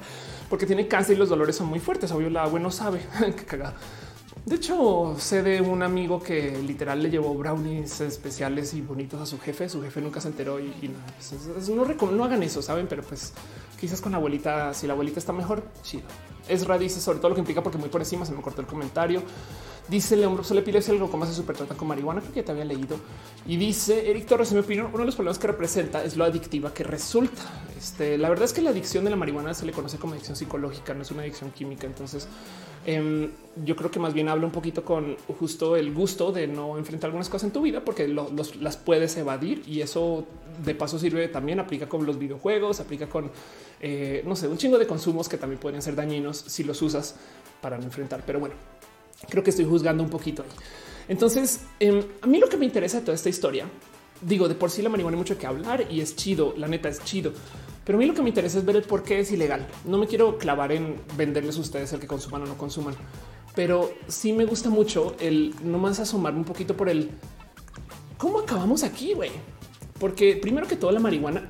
porque 0.49 0.65
tiene 0.65 0.87
cáncer 0.87 1.17
y 1.17 1.19
los 1.19 1.27
dolores 1.27 1.57
son 1.57 1.67
muy 1.67 1.81
fuertes. 1.81 2.09
Obvio, 2.13 2.29
la 2.29 2.43
abuela 2.43 2.63
no 2.63 2.71
sabe. 2.71 3.01
Qué 3.35 3.43
cagada. 3.43 3.75
De 4.45 4.55
hecho, 4.55 5.13
sé 5.19 5.43
de 5.43 5.59
un 5.59 5.83
amigo 5.83 6.23
que 6.23 6.57
literal 6.65 7.03
le 7.03 7.09
llevó 7.09 7.35
brownies 7.35 7.99
especiales 7.99 8.73
y 8.73 8.79
bonitos 8.79 9.19
a 9.19 9.25
su 9.25 9.39
jefe. 9.39 9.67
Su 9.67 9.81
jefe 9.81 9.99
nunca 9.99 10.21
se 10.21 10.29
enteró 10.29 10.57
y, 10.57 10.71
pues, 11.51 11.69
no, 11.69 11.85
no, 12.11 12.23
hagan 12.23 12.41
eso, 12.43 12.61
saben, 12.61 12.87
pero 12.87 13.03
pues 13.03 13.33
quizás 13.79 13.99
con 13.99 14.13
la 14.13 14.19
abuelita, 14.19 14.73
si 14.73 14.87
la 14.87 14.93
abuelita 14.93 15.19
está 15.19 15.33
mejor, 15.33 15.63
chido. 15.83 16.03
Esra 16.47 16.77
dice 16.77 16.99
sobre 17.01 17.19
todo 17.19 17.29
lo 17.29 17.35
que 17.35 17.41
implica 17.41 17.61
porque 17.61 17.77
muy 17.77 17.89
por 17.89 18.01
encima 18.01 18.25
se 18.25 18.31
me 18.31 18.41
cortó 18.41 18.61
el 18.61 18.67
comentario. 18.67 19.21
Dice 19.87 20.15
León 20.15 20.43
se 20.43 20.53
le 20.53 20.61
pide 20.61 20.79
algo 20.89 21.09
como 21.09 21.25
se 21.25 21.33
super 21.33 21.55
trata 21.55 21.75
con 21.75 21.87
marihuana, 21.87 22.21
creo 22.21 22.33
que 22.33 22.43
te 22.43 22.51
había 22.51 22.65
leído. 22.65 22.97
Y 23.45 23.57
dice 23.57 24.09
Eric 24.09 24.25
Torres, 24.25 24.51
en 24.51 24.63
mi 24.65 24.79
uno 24.79 24.97
de 24.97 25.05
los 25.05 25.15
problemas 25.15 25.39
que 25.39 25.47
representa 25.47 26.03
es 26.03 26.15
lo 26.15 26.23
adictiva 26.23 26.73
que 26.73 26.83
resulta. 26.83 27.41
Este, 27.77 28.17
la 28.17 28.29
verdad 28.29 28.45
es 28.45 28.53
que 28.53 28.61
la 28.61 28.69
adicción 28.69 29.03
de 29.03 29.09
la 29.09 29.15
marihuana 29.15 29.53
se 29.53 29.65
le 29.65 29.71
conoce 29.71 29.97
como 29.97 30.13
adicción 30.13 30.35
psicológica, 30.35 30.93
no 30.93 31.01
es 31.01 31.11
una 31.11 31.23
adicción 31.23 31.51
química. 31.51 31.87
Entonces, 31.87 32.27
em, 32.85 33.31
yo 33.65 33.75
creo 33.75 33.91
que 33.91 33.99
más 33.99 34.13
bien 34.13 34.29
habla 34.29 34.45
un 34.45 34.51
poquito 34.51 34.85
con 34.85 35.17
justo 35.39 35.75
el 35.75 35.93
gusto 35.93 36.31
de 36.31 36.47
no 36.47 36.77
enfrentar 36.77 37.09
algunas 37.09 37.27
cosas 37.27 37.47
en 37.47 37.51
tu 37.51 37.61
vida 37.61 37.83
porque 37.83 38.07
las 38.07 38.77
puedes 38.77 39.17
evadir 39.17 39.63
y 39.67 39.81
eso 39.81 40.25
de 40.63 40.75
paso 40.75 40.99
sirve 40.99 41.27
también 41.27 41.59
aplica 41.59 41.89
con 41.89 42.05
los 42.05 42.19
videojuegos, 42.19 42.79
aplica 42.79 43.09
con 43.09 43.31
eh, 43.83 44.21
no 44.27 44.35
sé, 44.35 44.47
un 44.47 44.57
chingo 44.57 44.77
de 44.77 44.85
consumos 44.85 45.27
que 45.27 45.37
también 45.37 45.59
podrían 45.59 45.81
ser 45.81 45.95
dañinos 45.95 46.37
si 46.37 46.63
los 46.63 46.81
usas 46.83 47.15
para 47.61 47.79
no 47.79 47.85
enfrentar. 47.85 48.21
Pero 48.25 48.39
bueno, 48.39 48.55
Creo 49.29 49.43
que 49.43 49.49
estoy 49.49 49.65
juzgando 49.65 50.03
un 50.03 50.09
poquito 50.09 50.43
ahí. 50.43 50.49
Entonces, 51.07 51.61
em, 51.79 52.03
a 52.21 52.27
mí 52.27 52.39
lo 52.39 52.47
que 52.47 52.57
me 52.57 52.65
interesa 52.65 52.99
de 52.99 53.05
toda 53.05 53.15
esta 53.15 53.29
historia, 53.29 53.65
digo, 54.21 54.47
de 54.47 54.55
por 54.55 54.69
sí 54.69 54.81
la 54.81 54.89
marihuana 54.89 55.15
hay 55.15 55.19
mucho 55.19 55.37
que 55.37 55.47
hablar 55.47 55.87
y 55.89 56.01
es 56.01 56.15
chido, 56.15 56.53
la 56.57 56.67
neta 56.67 56.89
es 56.89 57.03
chido. 57.03 57.33
Pero 57.83 57.97
a 57.97 57.99
mí 57.99 58.05
lo 58.05 58.13
que 58.13 58.21
me 58.21 58.29
interesa 58.29 58.59
es 58.59 58.65
ver 58.65 58.75
el 58.75 58.83
por 58.83 59.03
qué 59.03 59.19
es 59.19 59.31
ilegal. 59.31 59.67
No 59.85 59.97
me 59.97 60.07
quiero 60.07 60.37
clavar 60.37 60.71
en 60.71 60.95
venderles 61.17 61.57
a 61.57 61.61
ustedes 61.61 61.91
el 61.93 61.99
que 61.99 62.07
consuman 62.07 62.43
o 62.43 62.45
no 62.45 62.57
consuman, 62.57 62.95
pero 63.55 63.91
sí 64.07 64.33
me 64.33 64.45
gusta 64.45 64.69
mucho 64.69 65.15
el 65.19 65.55
no 65.63 65.79
más 65.79 65.99
asomarme 65.99 66.39
un 66.39 66.45
poquito 66.45 66.77
por 66.77 66.89
el 66.89 67.09
cómo 68.17 68.39
acabamos 68.39 68.83
aquí, 68.83 69.13
güey. 69.13 69.31
Porque 69.99 70.35
primero 70.35 70.67
que 70.67 70.75
todo 70.75 70.91
la 70.91 70.99
marihuana 70.99 71.49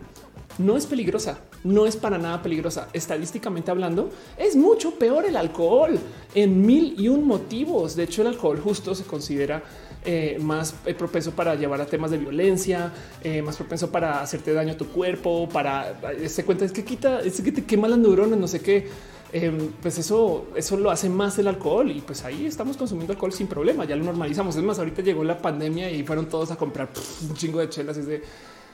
no 0.57 0.78
es 0.78 0.86
peligrosa, 0.86 1.39
no 1.64 1.86
es 1.86 1.95
para 1.95 2.18
nada 2.18 2.41
peligrosa. 2.41 2.88
Estadísticamente 2.93 3.72
hablando, 3.72 4.09
es 4.38 4.55
mucho 4.55 4.91
peor 4.95 5.26
el 5.26 5.36
alcohol 5.36 5.99
en 6.34 6.66
mil 6.66 6.95
y 6.97 7.07
un 7.07 7.26
motivos. 7.26 7.95
De 7.95 8.03
hecho, 8.03 8.22
el 8.22 8.30
alcohol 8.30 8.59
justo 8.59 8.95
se 8.95 9.03
considera 9.03 9.64
eh, 10.03 10.39
más 10.41 10.74
eh, 10.86 10.95
propenso 10.95 11.32
para 11.32 11.53
llevar 11.53 11.80
a 11.80 11.86
temas 11.86 12.09
de 12.09 12.18
violencia, 12.18 12.91
eh, 13.24 13.43
más 13.43 13.55
propenso 13.55 13.91
para 13.91 14.22
hacerte 14.22 14.51
daño 14.51 14.74
a 14.74 14.78
tu 14.78 14.88
cuerpo, 14.88 15.47
para 15.47 15.95
se 16.28 16.43
cuenta 16.43 16.66
es 16.66 16.72
que 16.72 16.84
quita, 16.84 17.20
es 17.20 17.39
que 17.39 17.51
te 17.51 17.64
quema 17.64 17.88
las 17.88 17.99
neuronas, 17.99 18.39
no 18.39 18.47
sé 18.47 18.62
qué. 18.62 18.88
Em, 19.34 19.72
pues 19.82 19.97
eso, 19.97 20.47
eso 20.55 20.76
lo 20.76 20.91
hace 20.91 21.07
más 21.07 21.38
el 21.39 21.47
alcohol 21.47 21.89
y 21.89 22.01
pues 22.01 22.26
ahí 22.26 22.47
estamos 22.47 22.76
consumiendo 22.76 23.14
alcohol 23.14 23.32
sin 23.32 23.47
problema. 23.47 23.86
Ya 23.86 23.95
lo 23.95 24.03
normalizamos. 24.03 24.55
Es 24.55 24.64
más, 24.64 24.80
ahorita 24.80 25.03
llegó 25.03 25.24
la 25.24 25.38
pandemia 25.38 25.89
y 25.91 26.03
fueron 26.03 26.28
todos 26.28 26.51
a 26.51 26.55
comprar 26.57 26.89
un 27.30 27.36
chingo 27.36 27.59
de 27.59 27.70
chelas. 27.70 27.95
Es 27.97 28.07
de 28.07 28.24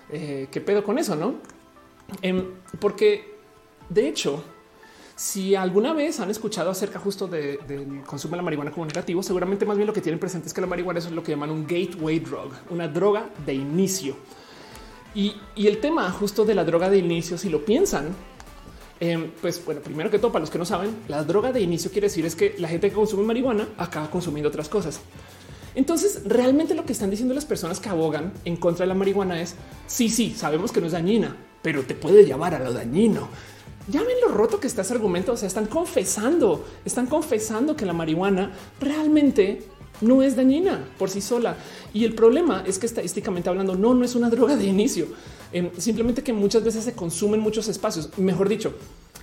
qué 0.09 0.61
pedo 0.61 0.83
con 0.83 0.97
eso, 0.97 1.15
no? 1.15 1.35
Em, 2.21 2.53
porque 2.79 3.37
de 3.89 4.07
hecho, 4.07 4.43
si 5.15 5.55
alguna 5.55 5.93
vez 5.93 6.19
han 6.19 6.29
escuchado 6.29 6.69
acerca 6.69 6.99
justo 6.99 7.27
del 7.27 8.03
consumo 8.05 8.33
de 8.33 8.37
la 8.37 8.43
marihuana 8.43 8.71
como 8.71 8.85
negativo, 8.85 9.23
seguramente 9.23 9.65
más 9.65 9.77
bien 9.77 9.87
lo 9.87 9.93
que 9.93 10.01
tienen 10.01 10.19
presente 10.19 10.47
es 10.47 10.53
que 10.53 10.61
la 10.61 10.67
marihuana 10.67 10.99
es 10.99 11.09
lo 11.09 11.23
que 11.23 11.31
llaman 11.31 11.49
un 11.49 11.65
gateway 11.65 12.19
drug, 12.19 12.51
una 12.69 12.87
droga 12.87 13.29
de 13.45 13.53
inicio. 13.53 14.15
Y, 15.15 15.35
el 15.55 15.79
tema 15.79 16.11
justo 16.11 16.45
de 16.45 16.53
la 16.53 16.63
droga 16.63 16.89
de 16.89 16.99
inicio, 16.99 17.37
si 17.37 17.49
lo 17.49 17.65
piensan, 17.65 18.09
em, 18.99 19.31
pues 19.41 19.63
bueno, 19.65 19.81
primero 19.81 20.11
que 20.11 20.19
todo, 20.19 20.31
para 20.31 20.41
los 20.41 20.51
que 20.51 20.59
no 20.59 20.65
saben, 20.65 20.95
la 21.07 21.23
droga 21.23 21.51
de 21.51 21.61
inicio 21.61 21.89
quiere 21.89 22.07
decir 22.07 22.25
es 22.25 22.35
que 22.35 22.55
la 22.59 22.67
gente 22.67 22.89
que 22.89 22.95
consume 22.95 23.23
marihuana 23.23 23.69
acaba 23.77 24.11
consumiendo 24.11 24.49
otras 24.49 24.69
cosas. 24.69 24.99
Entonces, 25.73 26.21
realmente 26.25 26.75
lo 26.75 26.85
que 26.85 26.93
están 26.93 27.09
diciendo 27.09 27.33
las 27.33 27.45
personas 27.45 27.79
que 27.79 27.89
abogan 27.89 28.33
en 28.45 28.57
contra 28.57 28.83
de 28.83 28.89
la 28.89 28.95
marihuana 28.95 29.41
es 29.41 29.55
sí, 29.87 30.09
sí, 30.09 30.35
sabemos 30.35 30.71
que 30.71 30.81
no 30.81 30.87
es 30.87 30.93
dañina, 30.93 31.35
pero 31.67 31.83
te 31.83 31.95
puede 31.95 32.23
llevar 32.23 32.55
a 32.55 32.59
lo 32.59 32.71
dañino. 32.71 33.27
Ya 33.89 34.01
ven 34.01 34.15
lo 34.25 34.29
roto 34.29 34.57
que 34.57 34.67
está 34.67 34.83
ese 34.83 34.93
argumento. 34.93 35.33
O 35.33 35.35
sea, 35.35 35.47
están 35.47 35.65
confesando, 35.65 36.65
están 36.85 37.07
confesando 37.07 37.75
que 37.75 37.85
la 37.85 37.91
marihuana 37.91 38.53
realmente 38.79 39.63
no 39.99 40.23
es 40.23 40.37
dañina 40.37 40.87
por 40.97 41.09
sí 41.09 41.19
sola. 41.19 41.57
Y 41.93 42.05
el 42.05 42.15
problema 42.15 42.63
es 42.65 42.79
que 42.79 42.85
estadísticamente 42.85 43.49
hablando, 43.49 43.75
no, 43.75 43.93
no 43.93 44.05
es 44.05 44.15
una 44.15 44.29
droga 44.29 44.55
de 44.55 44.63
inicio. 44.63 45.07
Em, 45.51 45.69
simplemente 45.77 46.23
que 46.23 46.31
muchas 46.31 46.63
veces 46.63 46.85
se 46.85 46.93
consumen 46.93 47.41
muchos 47.41 47.67
espacios. 47.67 48.17
Mejor 48.17 48.47
dicho, 48.47 48.73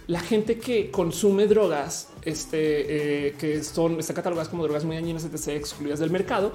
la 0.07 0.21
gente 0.21 0.59
que 0.59 0.91
consume 0.91 1.47
drogas, 1.47 2.09
este, 2.27 3.29
eh, 3.29 3.35
que 3.39 3.65
son, 3.65 4.01
están 4.01 4.17
catalogadas 4.17 4.51
como 4.51 4.65
drogas 4.65 4.85
muy 4.85 4.97
dañinas, 4.97 5.25
etc., 5.25 5.49
excluidas 5.57 5.99
del 5.99 6.11
mercado, 6.11 6.53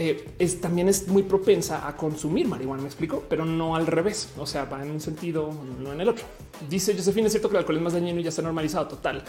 eh, 0.00 0.24
es, 0.38 0.60
también 0.60 0.88
es 0.88 1.08
muy 1.08 1.24
propensa 1.24 1.88
a 1.88 1.96
consumir 1.96 2.46
marihuana, 2.46 2.82
me 2.82 2.86
explico, 2.86 3.24
pero 3.28 3.44
no 3.44 3.74
al 3.74 3.84
revés. 3.84 4.28
O 4.38 4.46
sea, 4.46 4.64
va 4.64 4.80
en 4.80 4.92
un 4.92 5.00
sentido, 5.00 5.50
no 5.80 5.92
en 5.92 6.00
el 6.00 6.08
otro. 6.08 6.24
Dice 6.70 6.94
Josefina, 6.94 7.26
es 7.26 7.32
cierto 7.32 7.48
que 7.48 7.56
el 7.56 7.58
alcohol 7.58 7.78
es 7.78 7.82
más 7.82 7.92
dañino 7.94 8.20
y 8.20 8.22
ya 8.22 8.28
está 8.28 8.40
normalizado 8.40 8.86
total. 8.86 9.24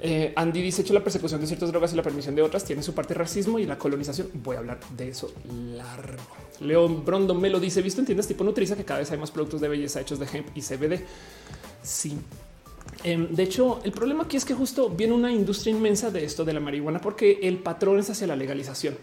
Eh, 0.00 0.32
Andy 0.34 0.62
dice 0.62 0.80
hecho 0.80 0.94
la 0.94 1.04
persecución 1.04 1.42
de 1.42 1.46
ciertas 1.46 1.70
drogas 1.70 1.92
y 1.92 1.96
la 1.96 2.02
permisión 2.02 2.34
de 2.34 2.40
otras 2.40 2.64
tiene 2.64 2.82
su 2.82 2.94
parte 2.94 3.12
racismo 3.12 3.58
y 3.58 3.66
la 3.66 3.76
colonización. 3.76 4.30
Voy 4.32 4.56
a 4.56 4.60
hablar 4.60 4.80
de 4.96 5.10
eso 5.10 5.30
largo. 5.74 6.22
León 6.60 7.04
Brondo 7.04 7.34
me 7.34 7.50
lo 7.50 7.60
dice 7.60 7.82
visto 7.82 8.00
en 8.00 8.06
tiendas 8.06 8.26
tipo 8.26 8.44
Nutriza 8.44 8.76
que 8.76 8.86
cada 8.86 9.00
vez 9.00 9.10
hay 9.12 9.18
más 9.18 9.30
productos 9.30 9.60
de 9.60 9.68
belleza 9.68 10.00
hechos 10.00 10.18
de 10.18 10.26
hemp 10.32 10.56
y 10.56 10.62
CBD. 10.62 11.04
Sí. 11.82 12.16
Em, 13.04 13.28
de 13.28 13.42
hecho, 13.42 13.82
el 13.84 13.92
problema 13.92 14.24
aquí 14.24 14.38
es 14.38 14.46
que 14.46 14.54
justo 14.54 14.88
viene 14.88 15.12
una 15.12 15.30
industria 15.30 15.74
inmensa 15.74 16.10
de 16.10 16.24
esto 16.24 16.46
de 16.46 16.54
la 16.54 16.60
marihuana 16.60 16.98
porque 16.98 17.40
el 17.42 17.58
patrón 17.58 17.98
es 17.98 18.08
hacia 18.08 18.26
la 18.26 18.36
legalización 18.36 18.96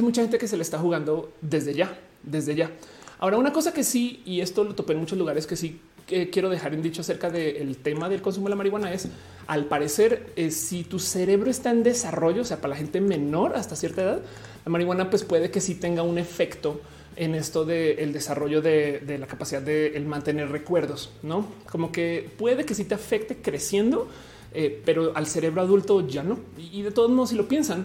hay 0.00 0.04
mucha 0.04 0.22
gente 0.22 0.38
que 0.38 0.48
se 0.48 0.56
le 0.56 0.62
está 0.62 0.78
jugando 0.78 1.32
desde 1.40 1.74
ya, 1.74 1.98
desde 2.22 2.54
ya. 2.54 2.70
Ahora, 3.18 3.38
una 3.38 3.52
cosa 3.52 3.72
que 3.72 3.84
sí, 3.84 4.22
y 4.24 4.40
esto 4.40 4.64
lo 4.64 4.74
topé 4.74 4.94
en 4.94 5.00
muchos 5.00 5.18
lugares 5.18 5.46
que 5.46 5.56
sí 5.56 5.80
quiero 6.06 6.50
dejar 6.50 6.74
en 6.74 6.82
dicho 6.82 7.00
acerca 7.00 7.30
del 7.30 7.76
tema 7.78 8.08
del 8.08 8.22
consumo 8.22 8.46
de 8.46 8.50
la 8.50 8.56
marihuana 8.56 8.92
es, 8.92 9.08
al 9.46 9.66
parecer, 9.66 10.32
eh, 10.36 10.50
si 10.50 10.84
tu 10.84 10.98
cerebro 10.98 11.50
está 11.50 11.70
en 11.70 11.82
desarrollo, 11.82 12.42
o 12.42 12.44
sea, 12.44 12.58
para 12.58 12.70
la 12.70 12.76
gente 12.76 13.00
menor 13.00 13.56
hasta 13.56 13.76
cierta 13.76 14.02
edad, 14.02 14.20
la 14.64 14.70
marihuana 14.70 15.10
pues 15.10 15.24
puede 15.24 15.50
que 15.50 15.60
sí 15.60 15.74
tenga 15.74 16.02
un 16.02 16.18
efecto 16.18 16.80
en 17.16 17.34
esto 17.34 17.64
del 17.64 18.12
desarrollo 18.12 18.62
de, 18.62 19.02
la 19.18 19.26
capacidad 19.26 19.60
de 19.60 20.02
mantener 20.06 20.50
recuerdos, 20.50 21.10
¿no? 21.22 21.46
Como 21.70 21.92
que 21.92 22.30
puede 22.38 22.64
que 22.64 22.74
sí 22.74 22.84
te 22.84 22.94
afecte 22.94 23.36
creciendo, 23.36 24.08
eh, 24.54 24.80
pero 24.84 25.12
al 25.14 25.26
cerebro 25.26 25.60
adulto 25.60 26.06
ya 26.06 26.22
no. 26.22 26.38
y 26.56 26.82
de 26.82 26.90
todos 26.90 27.10
modos, 27.10 27.30
si 27.30 27.36
lo 27.36 27.48
piensan, 27.48 27.84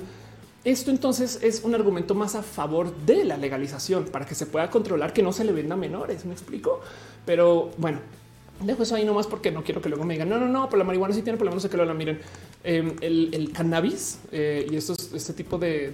esto 0.64 0.92
entonces 0.92 1.40
es 1.42 1.64
un 1.64 1.76
argumento 1.76 2.16
más 2.16 2.36
a 2.36 2.44
favor 2.44 2.94
de 3.06 3.24
la 3.24 3.38
legalización 3.38 4.06
para 4.06 4.26
que 4.26 4.36
se 4.36 4.46
pueda 4.46 4.70
controlar 4.70 5.14
que 5.14 5.24
no 5.24 5.32
se 5.32 5.44
le 5.44 5.52
venda 5.52 5.76
a 5.76 5.78
menores. 5.78 6.26
Me 6.26 6.34
explico, 6.34 6.82
pero 7.26 7.72
bueno, 7.78 8.00
dejo 8.62 8.84
eso 8.84 8.96
ahí 8.96 9.06
nomás 9.06 9.28
porque 9.28 9.52
no 9.52 9.64
quiero 9.64 9.82
que 9.82 9.90
luego 9.90 10.04
me 10.04 10.16
digan 10.16 10.30
no, 10.30 10.40
no, 10.40 10.48
no, 10.48 10.66
pero 10.66 10.80
la 10.80 10.84
marihuana 10.84 11.14
sí 11.14 11.22
tiene 11.22 11.38
problemas, 11.38 11.58
no 11.58 11.62
sé 11.62 11.70
que 11.70 11.78
lo 11.78 11.94
miren. 11.94 12.20
em, 12.64 12.96
el, 13.02 13.52
cannabis 13.54 14.20
eh, 14.32 14.68
y 14.70 14.76
estos, 14.76 15.14
este 15.14 15.34
tipo 15.34 15.58
de, 15.58 15.92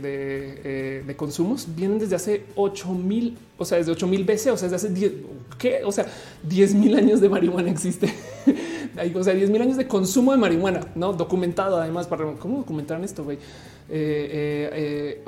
de, 1.05 1.16
consumos 1.16 1.68
vienen 1.76 1.99
desde 1.99 2.16
hace 2.16 2.45
8000, 2.55 3.38
o 3.57 3.66
sea, 3.66 3.78
desde 3.78 3.91
8000 3.91 4.24
BC, 4.24 4.51
o 4.51 4.57
sea, 4.57 4.70
desde 4.70 4.76
hace 4.76 4.89
10, 4.89 5.11
¿qué? 5.57 5.82
O 5.84 5.91
sea, 5.91 6.07
10 6.43 6.76
mil 6.76 6.95
años 6.95 7.22
de 7.22 7.30
marihuana 7.30 7.70
existe. 7.70 8.14
o 9.16 9.24
sea, 9.24 9.34
10 9.34 9.49
mil 9.49 9.61
años 9.61 9.78
de 9.78 9.88
consumo 9.88 10.32
de 10.32 10.38
marihuana, 10.38 10.88
no 10.95 11.14
documentado. 11.14 11.78
Además, 11.78 12.07
para 12.07 12.34
cómo 12.34 12.59
documentaron 12.59 13.03
esto, 13.03 13.24
güey. 13.24 13.38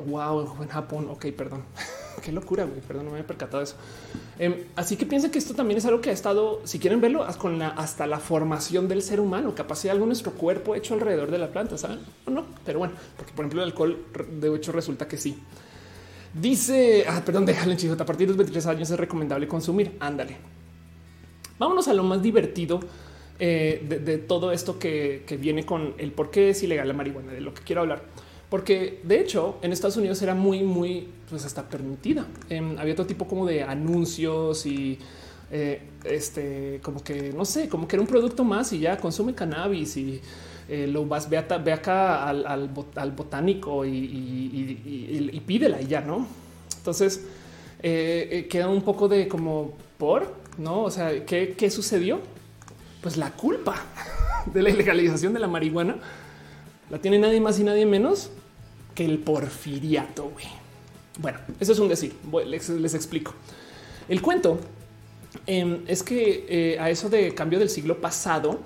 Wow, 0.06 0.58
en 0.62 0.68
Japón. 0.68 1.08
Ok, 1.10 1.28
perdón. 1.36 1.64
Qué 2.24 2.32
locura, 2.32 2.66
güey. 2.66 2.82
Perdón, 2.82 3.06
no 3.06 3.12
me 3.12 3.18
había 3.18 3.28
percatado 3.28 3.60
de 3.60 3.66
eso. 3.66 3.76
Em, 4.38 4.66
así 4.76 4.98
que 4.98 5.06
piensen 5.06 5.32
que 5.32 5.40
esto 5.40 5.54
también 5.54 5.78
es 5.78 5.86
algo 5.86 6.02
que 6.02 6.10
ha 6.10 6.14
estado, 6.14 6.62
si 6.66 6.80
quieren 6.80 7.00
verlo, 7.00 7.26
con 7.38 7.58
la, 7.58 7.70
hasta 7.70 8.06
la 8.06 8.20
formación 8.20 8.88
del 8.88 9.02
ser 9.02 9.20
humano, 9.20 9.56
capacidad 9.56 9.94
de 9.94 9.98
algo 9.98 10.06
nuestro 10.06 10.32
cuerpo 10.34 10.76
hecho 10.76 10.94
alrededor 10.94 11.32
de 11.32 11.38
la 11.38 11.48
planta, 11.48 11.78
¿saben? 11.78 12.00
O 12.26 12.32
no, 12.32 12.46
pero 12.66 12.80
bueno, 12.80 12.94
porque 13.16 13.32
por 13.34 13.46
ejemplo 13.46 13.62
el 13.62 13.70
alcohol 13.70 14.06
de 14.40 14.56
hecho 14.56 14.72
resulta 14.72 15.08
que 15.08 15.18
sí. 15.18 15.38
Dice, 16.34 17.06
ah, 17.08 17.22
perdón, 17.26 17.46
déjale 17.46 17.78
chico, 17.78 17.94
a 17.94 18.06
partir 18.06 18.28
de 18.28 18.32
los 18.32 18.38
23 18.38 18.66
años 18.68 18.90
es 18.90 19.00
recomendable 19.00 19.48
consumir. 19.48 19.96
Ándale. 20.00 20.38
Vámonos 21.58 21.88
a 21.88 21.94
lo 21.94 22.04
más 22.04 22.22
divertido 22.22 22.82
eh, 23.40 23.86
de, 24.04 24.18
todo 24.18 24.52
esto 24.52 24.78
que, 24.78 25.24
que 25.26 25.38
viene 25.38 25.66
con 25.66 25.94
el 25.98 26.12
por 26.12 26.30
qué 26.30 26.50
es 26.50 26.62
ilegal 26.64 26.90
la 26.90 26.94
marihuana, 26.94 27.32
de 27.32 27.40
lo 27.40 27.54
que 27.54 27.62
quiero 27.62 27.82
hablar 27.82 28.04
porque 28.50 29.02
de 29.04 29.20
hecho 29.20 29.58
en 29.62 29.72
Estados 29.72 29.98
Unidos 29.98 30.22
era 30.22 30.36
muy, 30.36 30.64
muy, 30.64 31.08
pues 31.30 31.46
hasta 31.46 31.64
permitida. 31.64 32.26
Em, 32.50 32.78
había 32.78 32.96
todo 32.96 33.08
tipo 33.08 33.28
como 33.28 33.46
de 33.46 33.64
anuncios 33.64 34.66
y 34.66 35.00
eh, 35.52 35.82
este, 36.04 36.80
como 36.84 37.04
que 37.04 37.32
no 37.34 37.46
sé, 37.46 37.70
como 37.70 37.88
que 37.88 37.96
era 37.96 38.02
un 38.02 38.08
producto 38.08 38.44
más 38.44 38.72
y 38.74 38.80
ya 38.80 38.98
consume 38.98 39.34
cannabis 39.34 39.98
y 39.98 40.22
eh, 40.68 40.88
lo 40.88 41.06
vas, 41.06 41.30
ve, 41.30 41.38
acá 41.38 42.28
al, 42.28 42.46
al, 42.46 43.12
botánico 43.12 43.86
y, 43.86 45.44
pídela 45.46 45.82
y 45.82 45.88
ya, 45.88 46.02
no? 46.02 46.28
Entonces 46.78 47.26
eh, 47.82 48.48
queda 48.50 48.70
un 48.70 48.82
poco 48.82 49.08
de 49.08 49.28
como 49.28 49.74
por 49.98 50.46
no? 50.58 50.84
O 50.84 50.92
sea, 50.92 51.26
¿qué, 51.26 51.56
¿qué 51.58 51.70
sucedió? 51.70 52.20
Pues 53.02 53.18
la 53.18 53.32
culpa 53.32 53.76
de 54.54 54.64
la 54.64 54.70
ilegalización 54.70 55.34
de 55.34 55.40
la 55.40 55.48
marihuana 55.48 55.98
la 56.90 57.00
tiene 57.00 57.20
nadie 57.20 57.42
más 57.42 57.60
y 57.60 57.64
nadie 57.64 57.86
menos 57.86 58.32
que 58.94 59.06
el 59.06 59.20
porfiriato. 59.20 60.32
Bueno, 61.20 61.40
eso 61.60 61.72
es 61.72 61.80
un 61.80 61.88
decir. 61.88 62.14
les, 62.46 62.94
explico. 62.94 63.34
El 64.08 64.22
cuento 64.22 64.60
em, 65.48 65.84
es 65.88 66.04
que 66.04 66.46
eh, 66.48 66.80
a 66.80 66.90
eso 66.90 67.10
de 67.10 67.34
cambio 67.34 67.60
del 67.60 67.70
siglo 67.70 68.00
pasado 68.00 68.60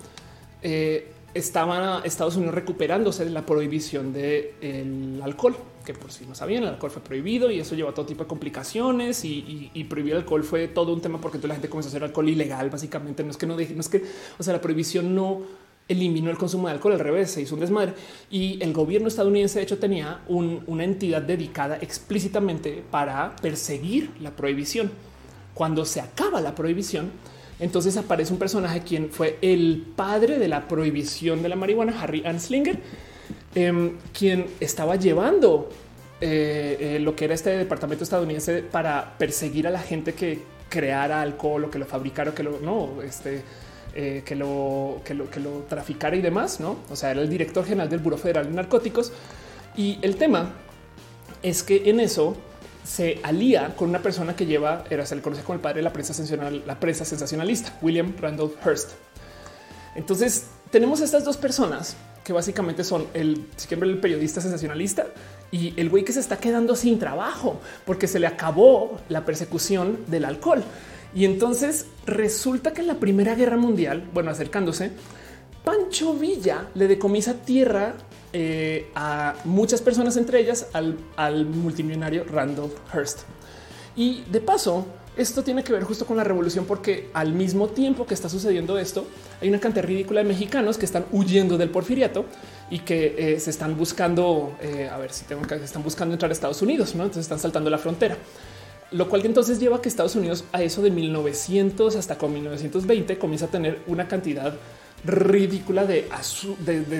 eh, 0.61 1.11
estaba 1.33 2.01
Estados 2.03 2.35
Unidos 2.35 2.55
recuperándose 2.55 3.25
de 3.25 3.31
la 3.31 3.45
prohibición 3.45 4.13
del 4.13 5.21
alcohol, 5.23 5.55
que 5.85 5.93
por 5.93 6.11
si 6.11 6.25
no 6.25 6.35
sabían, 6.35 6.63
el 6.63 6.69
alcohol 6.69 6.91
fue 6.91 7.03
prohibido 7.03 7.51
y 7.51 7.59
eso 7.59 7.75
llevó 7.75 7.89
a 7.89 7.93
todo 7.93 8.05
tipo 8.05 8.23
de 8.23 8.27
complicaciones 8.27 9.23
y, 9.23 9.85
prohibir 9.89 10.15
alcohol 10.15 10.43
fue 10.43 10.67
todo 10.67 10.93
un 10.93 11.01
tema 11.01 11.21
porque 11.21 11.37
toda 11.37 11.49
la 11.49 11.55
gente 11.55 11.69
comenzó 11.69 11.89
a 11.89 11.91
hacer 11.91 12.03
alcohol 12.03 12.29
ilegal. 12.29 12.69
Básicamente 12.69 13.23
no 13.23 13.31
es 13.31 13.37
que 13.37 13.45
no 13.45 13.55
deje, 13.55 13.73
no 13.73 13.81
es 13.81 13.89
que, 13.89 14.03
o 14.37 14.43
sea, 14.43 14.53
la 14.53 14.61
prohibición 14.61 15.15
no 15.15 15.41
eliminó 15.89 16.29
el 16.29 16.37
consumo 16.37 16.67
de 16.67 16.75
alcohol, 16.75 16.93
al 16.93 16.99
revés, 16.99 17.31
se 17.31 17.41
hizo 17.41 17.55
un 17.55 17.61
desmadre. 17.61 17.93
Y 18.29 18.61
el 18.61 18.71
gobierno 18.71 19.07
estadounidense, 19.07 19.59
de 19.59 19.63
hecho, 19.63 19.79
tenía 19.79 20.21
una 20.27 20.83
entidad 20.83 21.21
dedicada 21.21 21.77
explícitamente 21.81 22.83
para 22.89 23.35
perseguir 23.41 24.11
la 24.21 24.31
prohibición. 24.31 24.91
Cuando 25.53 25.83
se 25.85 25.99
acaba 25.99 26.39
la 26.39 26.55
prohibición, 26.55 27.11
entonces 27.59 27.97
aparece 27.97 28.31
un 28.31 28.39
personaje 28.39 28.81
quien 28.81 29.09
fue 29.09 29.37
el 29.41 29.85
padre 29.95 30.39
de 30.39 30.47
la 30.47 30.67
prohibición 30.67 31.41
de 31.41 31.49
la 31.49 31.55
marihuana, 31.55 31.99
Harry 32.01 32.23
Anslinger, 32.25 32.79
em, 33.55 33.97
quien 34.17 34.45
estaba 34.59 34.95
llevando 34.95 35.69
eh, 36.21 36.77
eh, 36.79 36.99
lo 36.99 37.15
que 37.15 37.25
era 37.25 37.33
este 37.33 37.51
departamento 37.51 38.03
estadounidense 38.03 38.61
para 38.61 39.17
perseguir 39.17 39.67
a 39.67 39.71
la 39.71 39.79
gente 39.79 40.13
que 40.13 40.39
creara 40.67 41.21
alcohol 41.21 41.65
o 41.65 41.71
que 41.71 41.79
lo 41.79 41.85
fabricara 41.85 42.31
o 42.31 42.35
que 42.35 42.43
lo 42.43 42.59
no, 42.59 43.01
este 43.01 43.41
eh, 43.95 44.23
que, 44.25 44.35
lo, 44.35 45.01
que, 45.03 45.13
lo, 45.13 45.29
que 45.29 45.39
lo 45.39 45.63
traficara 45.69 46.15
y 46.15 46.21
demás, 46.21 46.59
¿no? 46.59 46.77
O 46.89 46.95
sea, 46.95 47.11
era 47.11 47.21
el 47.21 47.29
director 47.29 47.65
general 47.65 47.89
del 47.89 47.99
Buró 47.99 48.17
Federal 48.17 48.45
de 48.45 48.51
Narcóticos. 48.51 49.11
Y 49.75 49.97
el 50.01 50.15
tema 50.15 50.53
es 51.41 51.63
que 51.63 51.89
en 51.89 51.99
eso 51.99 52.35
se 52.83 53.19
alía 53.23 53.75
con 53.75 53.89
una 53.89 53.99
persona 53.99 54.35
que 54.35 54.45
lleva, 54.45 54.83
era, 54.89 55.05
se 55.05 55.15
le 55.15 55.21
conoce 55.21 55.43
como 55.43 55.55
el 55.55 55.61
padre 55.61 55.77
de 55.77 55.83
la 55.83 55.93
prensa 55.93 56.13
sensacional, 56.13 56.63
la 56.65 56.79
prensa 56.79 57.05
sensacionalista, 57.05 57.77
William 57.81 58.13
Randolph 58.19 58.55
Hearst. 58.65 58.91
Entonces 59.95 60.47
tenemos 60.71 61.01
estas 61.01 61.23
dos 61.23 61.37
personas 61.37 61.95
que 62.23 62.33
básicamente 62.33 62.83
son 62.83 63.07
el, 63.13 63.47
el 63.69 63.99
periodista 63.99 64.41
sensacionalista 64.41 65.07
y 65.51 65.73
el 65.79 65.89
güey 65.89 66.03
que 66.03 66.13
se 66.13 66.19
está 66.19 66.37
quedando 66.37 66.75
sin 66.75 66.99
trabajo 66.99 67.59
porque 67.85 68.07
se 68.07 68.19
le 68.19 68.27
acabó 68.27 68.99
la 69.09 69.25
persecución 69.25 70.05
del 70.07 70.25
alcohol. 70.25 70.63
Y 71.13 71.25
entonces 71.25 71.87
resulta 72.05 72.73
que 72.73 72.81
en 72.81 72.87
la 72.87 72.95
Primera 72.95 73.35
Guerra 73.35 73.57
Mundial, 73.57 74.07
bueno, 74.13 74.31
acercándose, 74.31 74.91
Pancho 75.63 76.13
Villa 76.13 76.67
le 76.75 76.87
decomisa 76.87 77.33
tierra 77.33 77.95
eh, 78.31 78.91
a 78.95 79.35
muchas 79.45 79.81
personas, 79.81 80.15
entre 80.17 80.39
ellas 80.39 80.67
al, 80.73 81.45
multimillonario 81.45 82.23
Randolph 82.25 82.73
Hearst. 82.93 83.21
Y 83.95 84.23
de 84.31 84.39
paso, 84.39 84.85
esto 85.17 85.43
tiene 85.43 85.63
que 85.63 85.73
ver 85.73 85.83
justo 85.83 86.05
con 86.05 86.15
la 86.15 86.23
revolución, 86.23 86.65
porque 86.65 87.09
al 87.13 87.33
mismo 87.33 87.67
tiempo 87.67 88.05
que 88.05 88.13
está 88.13 88.29
sucediendo 88.29 88.77
esto, 88.77 89.07
hay 89.41 89.49
una 89.49 89.59
cantidad 89.59 89.83
ridícula 89.83 90.21
de 90.21 90.27
mexicanos 90.27 90.77
que 90.77 90.85
están 90.85 91.05
huyendo 91.11 91.57
del 91.57 91.69
porfiriato 91.69 92.25
y 92.69 92.79
que 92.79 93.15
eh, 93.17 93.39
se 93.39 93.49
están 93.49 93.75
buscando, 93.75 94.55
eh, 94.61 94.87
a 94.89 94.97
ver 94.99 95.11
si 95.11 95.25
tengo 95.25 95.41
que, 95.41 95.55
están 95.55 95.83
buscando 95.83 96.13
entrar 96.13 96.29
a 96.29 96.33
Estados 96.33 96.61
Unidos, 96.61 96.93
¿no? 96.93 97.03
Entonces 97.03 97.25
están 97.25 97.39
saltando 97.39 97.69
la 97.69 97.79
frontera 97.79 98.15
lo 98.91 99.09
cual 99.09 99.25
entonces 99.25 99.59
lleva 99.59 99.77
a 99.77 99.81
que 99.81 99.89
Estados 99.89 100.15
Unidos 100.15 100.45
a 100.51 100.63
eso 100.63 100.81
de 100.81 100.91
1900 100.91 101.95
hasta 101.95 102.17
con 102.17 102.33
1920 102.33 103.17
comienza 103.17 103.45
a 103.45 103.49
tener 103.49 103.81
una 103.87 104.07
cantidad 104.07 104.55
ridícula 105.05 105.85
de, 105.85 106.07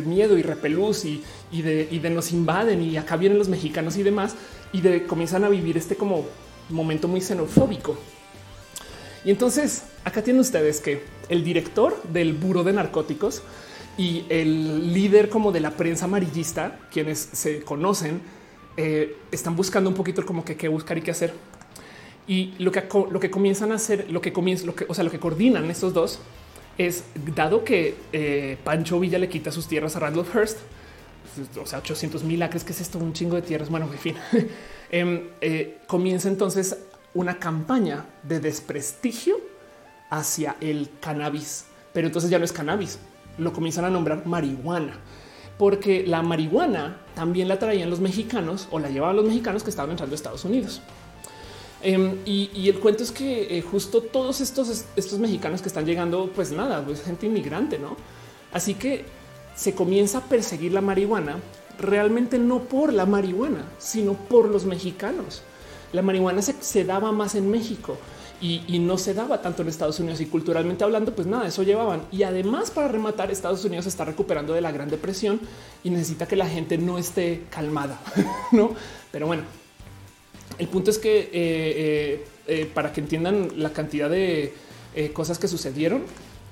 miedo 0.05 0.37
y 0.37 0.43
repelús 0.43 1.03
y, 1.05 1.21
de, 1.51 1.87
y 1.89 1.99
de 1.99 2.09
nos 2.09 2.31
invaden 2.31 2.81
y 2.81 2.97
acá 2.97 3.17
vienen 3.17 3.37
los 3.37 3.49
mexicanos 3.49 3.97
y 3.97 4.03
demás 4.03 4.35
y 4.71 4.81
de 4.81 5.05
comienzan 5.05 5.43
a 5.43 5.49
vivir 5.49 5.77
este 5.77 5.95
como 5.95 6.25
momento 6.69 7.07
muy 7.07 7.21
xenofóbico. 7.21 7.97
Y 9.25 9.31
entonces 9.31 9.83
acá 10.05 10.23
tienen 10.23 10.39
ustedes 10.39 10.79
que 10.79 11.03
el 11.27 11.43
director 11.43 12.01
del 12.03 12.33
Buro 12.33 12.63
de 12.63 12.73
Narcóticos 12.73 13.41
y 13.97 14.23
el 14.29 14.93
líder 14.93 15.29
como 15.29 15.51
de 15.51 15.59
la 15.59 15.71
prensa 15.71 16.05
amarillista, 16.05 16.79
quienes 16.91 17.19
se 17.19 17.61
conocen, 17.61 18.21
eh, 18.77 19.17
están 19.31 19.57
buscando 19.57 19.89
un 19.89 19.95
poquito 19.95 20.25
como 20.25 20.45
que 20.45 20.55
qué 20.55 20.69
buscar 20.69 20.97
y 20.97 21.01
qué 21.01 21.11
hacer. 21.11 21.33
Y 22.29 22.53
lo 22.59 22.71
que, 22.71 23.31
comienzan 23.31 23.71
a 23.71 23.75
hacer, 23.75 24.05
lo 24.11 24.21
que 24.21 24.31
comienza, 24.31 24.63
lo 24.63 24.75
que, 24.75 24.85
o 24.87 24.93
sea, 24.93 25.03
lo 25.03 25.09
que 25.09 25.19
coordinan 25.19 25.67
estos 25.71 25.95
dos 25.95 26.19
es 26.77 27.03
dado 27.35 27.63
que 27.63 27.95
eh, 28.13 28.55
Pancho 28.63 28.99
Villa 28.99 29.17
le 29.17 29.27
quita 29.27 29.51
sus 29.51 29.67
tierras 29.67 29.95
a 29.95 29.99
Randolph 29.99 30.35
Hearst, 30.35 30.59
o 31.59 31.65
sea, 31.65 31.79
800 31.79 32.23
mil 32.23 32.43
acres, 32.43 32.63
que 32.63 32.71
es 32.71 32.81
esto? 32.81 32.99
Un 32.99 33.13
chingo 33.13 33.35
de 33.35 33.41
tierras. 33.41 33.71
Bueno, 33.71 33.89
en 33.91 33.97
fin, 33.97 34.15
em, 34.91 35.23
eh, 35.41 35.79
comienza 35.87 36.29
entonces 36.29 36.77
una 37.15 37.39
campaña 37.39 38.05
de 38.21 38.39
desprestigio 38.39 39.37
hacia 40.11 40.55
el 40.61 40.87
cannabis, 40.99 41.65
pero 41.93 42.05
entonces 42.05 42.29
ya 42.29 42.37
no 42.37 42.45
es 42.45 42.53
cannabis, 42.53 42.99
lo 43.39 43.53
comienzan 43.53 43.85
a 43.85 43.89
nombrar 43.89 44.27
marihuana, 44.27 44.99
porque 45.57 46.05
la 46.05 46.21
marihuana 46.21 47.01
también 47.15 47.47
la 47.47 47.57
traían 47.57 47.89
los 47.89 48.01
mexicanos 48.01 48.67
o 48.69 48.77
la 48.77 48.89
llevaban 48.89 49.15
los 49.15 49.25
mexicanos 49.25 49.63
que 49.63 49.71
estaban 49.71 49.89
entrando 49.89 50.13
a 50.13 50.15
Estados 50.15 50.45
Unidos. 50.45 50.83
Em, 51.81 52.17
y, 52.25 52.67
el 52.67 52.79
cuento 52.79 53.03
es 53.03 53.11
que 53.11 53.57
eh, 53.57 53.61
justo 53.61 54.01
todos 54.01 54.41
estos, 54.41 54.85
estos 54.95 55.19
mexicanos 55.19 55.61
que 55.61 55.69
están 55.69 55.85
llegando, 55.85 56.29
pues 56.35 56.51
nada, 56.51 56.83
pues 56.83 57.01
gente 57.01 57.27
inmigrante, 57.27 57.79
no? 57.79 57.95
Así 58.51 58.73
que 58.73 59.05
se 59.55 59.73
comienza 59.73 60.19
a 60.19 60.21
perseguir 60.21 60.73
la 60.73 60.81
marihuana 60.81 61.37
realmente 61.79 62.37
no 62.37 62.59
por 62.59 62.93
la 62.93 63.05
marihuana, 63.05 63.63
sino 63.77 64.13
por 64.13 64.49
los 64.49 64.65
mexicanos. 64.65 65.41
La 65.93 66.01
marihuana 66.01 66.41
se, 66.41 66.83
daba 66.83 67.11
más 67.11 67.35
en 67.35 67.49
México 67.49 67.97
y, 68.41 68.79
no 68.79 68.97
se 68.97 69.13
daba 69.13 69.41
tanto 69.41 69.63
en 69.63 69.69
Estados 69.69 69.99
Unidos 69.99 70.21
y 70.21 70.27
culturalmente 70.27 70.83
hablando, 70.83 71.15
pues 71.15 71.27
nada, 71.27 71.47
eso 71.47 71.63
llevaban. 71.63 72.03
Y 72.11 72.23
además, 72.23 72.69
para 72.69 72.87
rematar, 72.87 73.31
Estados 73.31 73.65
Unidos 73.65 73.87
está 73.87 74.05
recuperando 74.05 74.53
de 74.53 74.61
la 74.61 74.71
Gran 74.71 74.89
Depresión 74.89 75.39
y 75.83 75.89
necesita 75.89 76.27
que 76.27 76.35
la 76.35 76.47
gente 76.47 76.77
no 76.77 76.97
esté 76.97 77.45
calmada, 77.49 77.99
no? 78.51 78.71
Pero 79.11 79.25
bueno, 79.25 79.43
el 80.57 80.67
punto 80.67 80.91
es 80.91 80.97
que 80.97 81.19
eh, 81.19 81.29
eh, 81.33 82.25
eh, 82.47 82.71
para 82.73 82.91
que 82.91 83.01
entiendan 83.01 83.49
la 83.57 83.71
cantidad 83.71 84.09
de 84.09 84.53
cosas 85.13 85.39
que 85.39 85.47
sucedieron, 85.47 86.01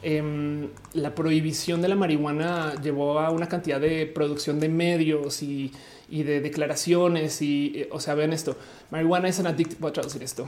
em, 0.02 0.70
la 0.94 1.14
prohibición 1.14 1.82
de 1.82 1.90
la 1.90 1.96
marihuana 1.96 2.76
llevó 2.82 3.20
a 3.20 3.30
una 3.30 3.50
cantidad 3.50 3.82
de 3.82 4.06
producción 4.06 4.60
de 4.60 4.70
medios 4.70 5.42
y, 5.44 5.74
de 6.10 6.40
declaraciones 6.40 7.42
y, 7.42 7.86
o 7.92 8.00
sea, 8.00 8.16
vean 8.16 8.32
esto, 8.32 8.56
marihuana 8.92 9.28
es 9.28 9.42
adictiva, 9.42 9.80
voy 9.82 9.90
a 9.90 9.94
traducir 9.94 10.24
esto, 10.24 10.48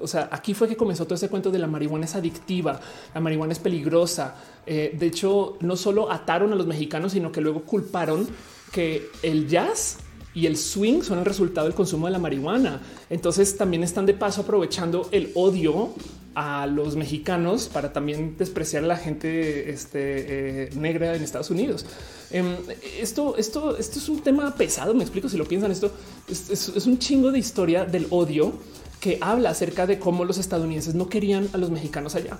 o 0.00 0.06
sea, 0.06 0.28
aquí 0.30 0.54
fue 0.54 0.68
que 0.68 0.76
comenzó 0.76 1.04
todo 1.04 1.16
ese 1.16 1.28
cuento 1.28 1.50
de 1.50 1.58
la 1.58 1.66
marihuana 1.66 2.04
es 2.04 2.14
adictiva, 2.14 2.78
la 3.12 3.20
marihuana 3.20 3.54
es 3.54 3.58
peligrosa, 3.58 4.36
de 4.64 5.06
hecho, 5.06 5.56
no 5.60 5.74
solo 5.74 6.12
ataron 6.12 6.52
a 6.52 6.54
los 6.54 6.68
mexicanos, 6.68 7.10
sino 7.10 7.32
que 7.32 7.40
luego 7.40 7.62
culparon 7.62 8.28
que 8.70 9.08
el 9.24 9.48
jazz 9.48 9.98
y 10.34 10.46
el 10.46 10.56
swing 10.56 11.02
son 11.02 11.18
el 11.18 11.24
resultado 11.24 11.66
del 11.66 11.74
consumo 11.74 12.06
de 12.06 12.12
la 12.12 12.18
marihuana. 12.18 12.80
Entonces 13.10 13.56
también 13.56 13.82
están 13.82 14.06
de 14.06 14.14
paso 14.14 14.42
aprovechando 14.42 15.08
el 15.10 15.32
odio 15.34 15.94
a 16.34 16.68
los 16.68 16.94
mexicanos 16.94 17.68
para 17.72 17.92
también 17.92 18.36
despreciar 18.38 18.84
a 18.84 18.86
la 18.86 18.96
gente 18.96 19.70
este, 19.70 20.66
eh, 20.66 20.70
negra 20.76 21.16
en 21.16 21.24
Estados 21.24 21.50
Unidos. 21.50 21.84
Em, 22.30 22.54
esto, 23.00 23.36
esto, 23.36 23.76
esto 23.76 23.98
es 23.98 24.08
un 24.08 24.20
tema 24.20 24.54
pesado. 24.54 24.94
Me 24.94 25.02
explico 25.02 25.28
si 25.28 25.36
lo 25.36 25.46
piensan. 25.46 25.72
Esto 25.72 25.90
es, 26.28 26.86
un 26.86 26.98
chingo 26.98 27.32
de 27.32 27.40
historia 27.40 27.84
del 27.84 28.06
odio 28.10 28.52
que 29.00 29.18
habla 29.20 29.50
acerca 29.50 29.86
de 29.86 29.98
cómo 29.98 30.24
los 30.24 30.38
estadounidenses 30.38 30.94
no 30.94 31.08
querían 31.08 31.48
a 31.52 31.56
los 31.56 31.70
mexicanos 31.70 32.14
allá. 32.14 32.38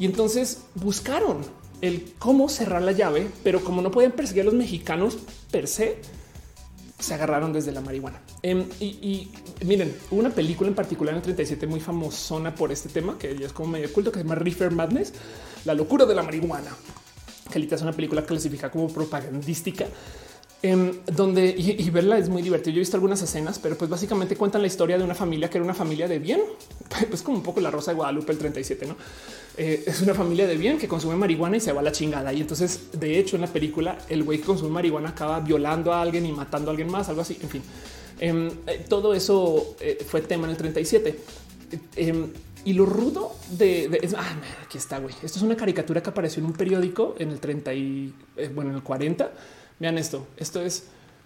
Y 0.00 0.06
entonces 0.06 0.62
buscaron 0.74 1.38
el 1.80 2.12
cómo 2.18 2.48
cerrar 2.48 2.82
la 2.82 2.92
llave, 2.92 3.28
pero 3.44 3.62
como 3.62 3.82
no 3.82 3.92
podían 3.92 4.12
perseguir 4.12 4.42
a 4.42 4.46
los 4.46 4.54
mexicanos 4.54 5.18
per 5.52 5.68
se, 5.68 5.98
se 6.98 7.14
agarraron 7.14 7.52
desde 7.52 7.72
la 7.72 7.80
marihuana. 7.80 8.20
Em, 8.42 8.64
y, 8.80 9.30
miren, 9.64 9.94
una 10.10 10.30
película 10.30 10.68
en 10.68 10.74
particular 10.74 11.12
en 11.12 11.18
el 11.18 11.22
37 11.22 11.66
muy 11.66 11.80
famosona 11.80 12.54
por 12.54 12.72
este 12.72 12.88
tema, 12.88 13.16
que 13.18 13.30
es 13.30 13.52
como 13.52 13.72
medio 13.72 13.92
culto, 13.92 14.10
que 14.10 14.18
se 14.18 14.24
llama 14.24 14.34
Reefer 14.34 14.72
Madness, 14.72 15.12
la 15.64 15.74
locura 15.74 16.06
de 16.06 16.14
la 16.14 16.22
marihuana, 16.22 16.70
literal 17.54 17.76
es 17.78 17.82
una 17.82 17.92
película 17.92 18.24
clasificada 18.24 18.70
como 18.70 18.88
propagandística. 18.88 19.86
Em, 20.60 20.92
donde 21.06 21.54
y, 21.56 21.88
verla 21.90 22.18
es 22.18 22.28
muy 22.28 22.42
divertido. 22.42 22.72
Yo 22.72 22.78
he 22.78 22.80
visto 22.80 22.96
algunas 22.96 23.22
escenas, 23.22 23.60
pero 23.60 23.78
pues 23.78 23.88
básicamente 23.88 24.34
cuentan 24.34 24.60
la 24.60 24.66
historia 24.66 24.98
de 24.98 25.04
una 25.04 25.14
familia 25.14 25.48
que 25.48 25.58
era 25.58 25.64
una 25.64 25.74
familia 25.74 26.08
de 26.08 26.18
bien, 26.18 26.40
pues 27.08 27.22
como 27.22 27.36
un 27.36 27.44
poco 27.44 27.60
la 27.60 27.70
Rosa 27.70 27.92
de 27.92 27.96
Guadalupe 27.96 28.32
el 28.32 28.38
37, 28.38 28.86
no? 28.86 28.96
Eh, 29.60 29.82
es 29.86 30.00
una 30.02 30.14
familia 30.14 30.46
de 30.46 30.56
bien 30.56 30.78
que 30.78 30.86
consume 30.86 31.16
marihuana 31.16 31.56
y 31.56 31.60
se 31.60 31.72
va 31.72 31.80
a 31.80 31.82
la 31.82 31.90
chingada. 31.90 32.32
Y 32.32 32.40
entonces, 32.40 32.92
de 32.92 33.18
hecho, 33.18 33.34
en 33.34 33.42
la 33.42 33.48
película, 33.48 33.98
el 34.08 34.22
güey 34.22 34.38
que 34.38 34.44
consume 34.44 34.70
marihuana 34.70 35.08
acaba 35.08 35.40
violando 35.40 35.92
a 35.92 36.00
alguien 36.00 36.24
y 36.26 36.32
matando 36.32 36.70
a 36.70 36.72
alguien 36.72 36.88
más, 36.88 37.08
algo 37.08 37.22
así. 37.22 37.36
En 37.42 37.48
fin, 37.48 37.62
em, 38.20 38.50
eh, 38.68 38.84
todo 38.88 39.14
eso 39.14 39.74
eh, 39.80 39.98
fue 40.06 40.20
tema 40.20 40.44
en 40.44 40.50
el 40.52 40.56
37. 40.56 41.18
Em, 41.96 42.28
y 42.64 42.72
lo 42.72 42.86
rudo 42.86 43.34
de, 43.50 44.08
ah, 44.16 44.36
aquí 44.64 44.78
está, 44.78 45.00
güey. 45.00 45.14
Esto 45.24 45.38
es 45.38 45.42
una 45.42 45.56
caricatura 45.56 46.04
que 46.04 46.10
apareció 46.10 46.40
en 46.40 46.46
un 46.46 46.52
periódico 46.52 47.16
en 47.18 47.30
el 47.30 47.40
30 47.40 47.74
y 47.74 48.14
bueno, 48.54 48.70
en 48.70 48.76
el 48.76 48.82
40. 48.84 49.32
Vean 49.80 49.98
esto. 49.98 50.28
Esto 50.36 50.60
es 50.60 50.84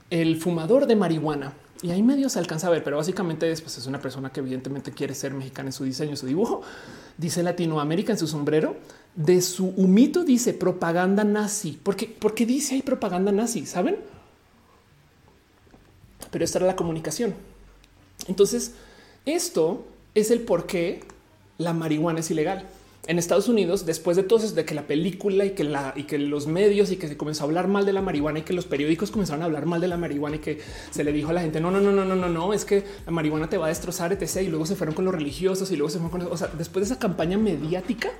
el 0.08 0.40
fumador 0.40 0.86
de 0.86 0.96
marihuana. 0.96 1.52
Y 1.82 1.90
ahí 1.90 2.02
medio 2.02 2.28
se 2.28 2.38
alcanza 2.38 2.68
a 2.68 2.70
ver, 2.70 2.84
pero 2.84 2.96
básicamente 2.96 3.50
es, 3.50 3.60
pues, 3.60 3.76
es 3.76 3.86
una 3.86 4.00
persona 4.00 4.30
que 4.30 4.40
evidentemente 4.40 4.92
quiere 4.92 5.14
ser 5.14 5.34
mexicana 5.34 5.70
en 5.70 5.72
su 5.72 5.84
diseño, 5.84 6.16
su 6.16 6.26
dibujo 6.26 6.62
dice 7.18 7.42
Latinoamérica 7.42 8.12
en 8.12 8.18
su 8.18 8.26
sombrero. 8.26 8.76
De 9.14 9.42
su 9.42 9.68
humito 9.76 10.24
dice 10.24 10.54
propaganda 10.54 11.24
nazi. 11.24 11.72
¿Por 11.72 11.96
qué? 11.96 12.06
Porque 12.06 12.46
dice 12.46 12.74
hay 12.74 12.82
propaganda 12.82 13.30
nazi, 13.32 13.66
¿saben? 13.66 13.96
Pero 16.30 16.44
esta 16.44 16.58
era 16.58 16.66
la 16.66 16.76
comunicación. 16.76 17.34
Entonces, 18.26 18.72
esto 19.26 19.84
es 20.14 20.30
el 20.30 20.40
por 20.40 20.66
qué 20.66 21.04
la 21.58 21.74
marihuana 21.74 22.20
es 22.20 22.30
ilegal. 22.30 22.66
En 23.08 23.18
Estados 23.18 23.48
Unidos, 23.48 23.84
después 23.84 24.16
de 24.16 24.22
todo 24.22 24.38
eso, 24.38 24.54
de 24.54 24.64
que 24.64 24.74
la 24.74 24.86
película 24.86 25.44
y 25.44 25.50
que, 25.50 25.64
la, 25.64 25.92
y 25.96 26.04
que 26.04 26.18
los 26.18 26.46
medios 26.46 26.92
y 26.92 26.96
que 26.96 27.08
se 27.08 27.16
comenzó 27.16 27.42
a 27.42 27.46
hablar 27.46 27.66
mal 27.66 27.84
de 27.84 27.92
la 27.92 28.00
marihuana 28.00 28.38
y 28.38 28.42
que 28.42 28.52
los 28.52 28.64
periódicos 28.64 29.10
comenzaron 29.10 29.42
a 29.42 29.46
hablar 29.46 29.66
mal 29.66 29.80
de 29.80 29.88
la 29.88 29.96
marihuana 29.96 30.36
y 30.36 30.38
que 30.38 30.60
se 30.92 31.02
le 31.02 31.12
dijo 31.12 31.30
a 31.30 31.32
la 31.32 31.40
gente, 31.40 31.60
no, 31.60 31.72
no, 31.72 31.80
no, 31.80 31.90
no, 31.90 32.04
no, 32.04 32.14
no, 32.14 32.28
no, 32.28 32.52
es 32.52 32.64
que 32.64 32.84
la 33.04 33.10
marihuana 33.10 33.50
te 33.50 33.58
va 33.58 33.66
a 33.66 33.68
destrozar, 33.70 34.12
etc. 34.12 34.42
Y 34.42 34.46
luego 34.46 34.66
se 34.66 34.76
fueron 34.76 34.94
con 34.94 35.04
los 35.04 35.12
religiosos 35.12 35.72
y 35.72 35.76
luego 35.76 35.90
se 35.90 35.98
fueron 35.98 36.26
con, 36.26 36.32
o 36.32 36.36
sea, 36.36 36.48
después 36.56 36.86
de 36.86 36.94
esa 36.94 37.00
campaña 37.00 37.36
mediática, 37.38 38.10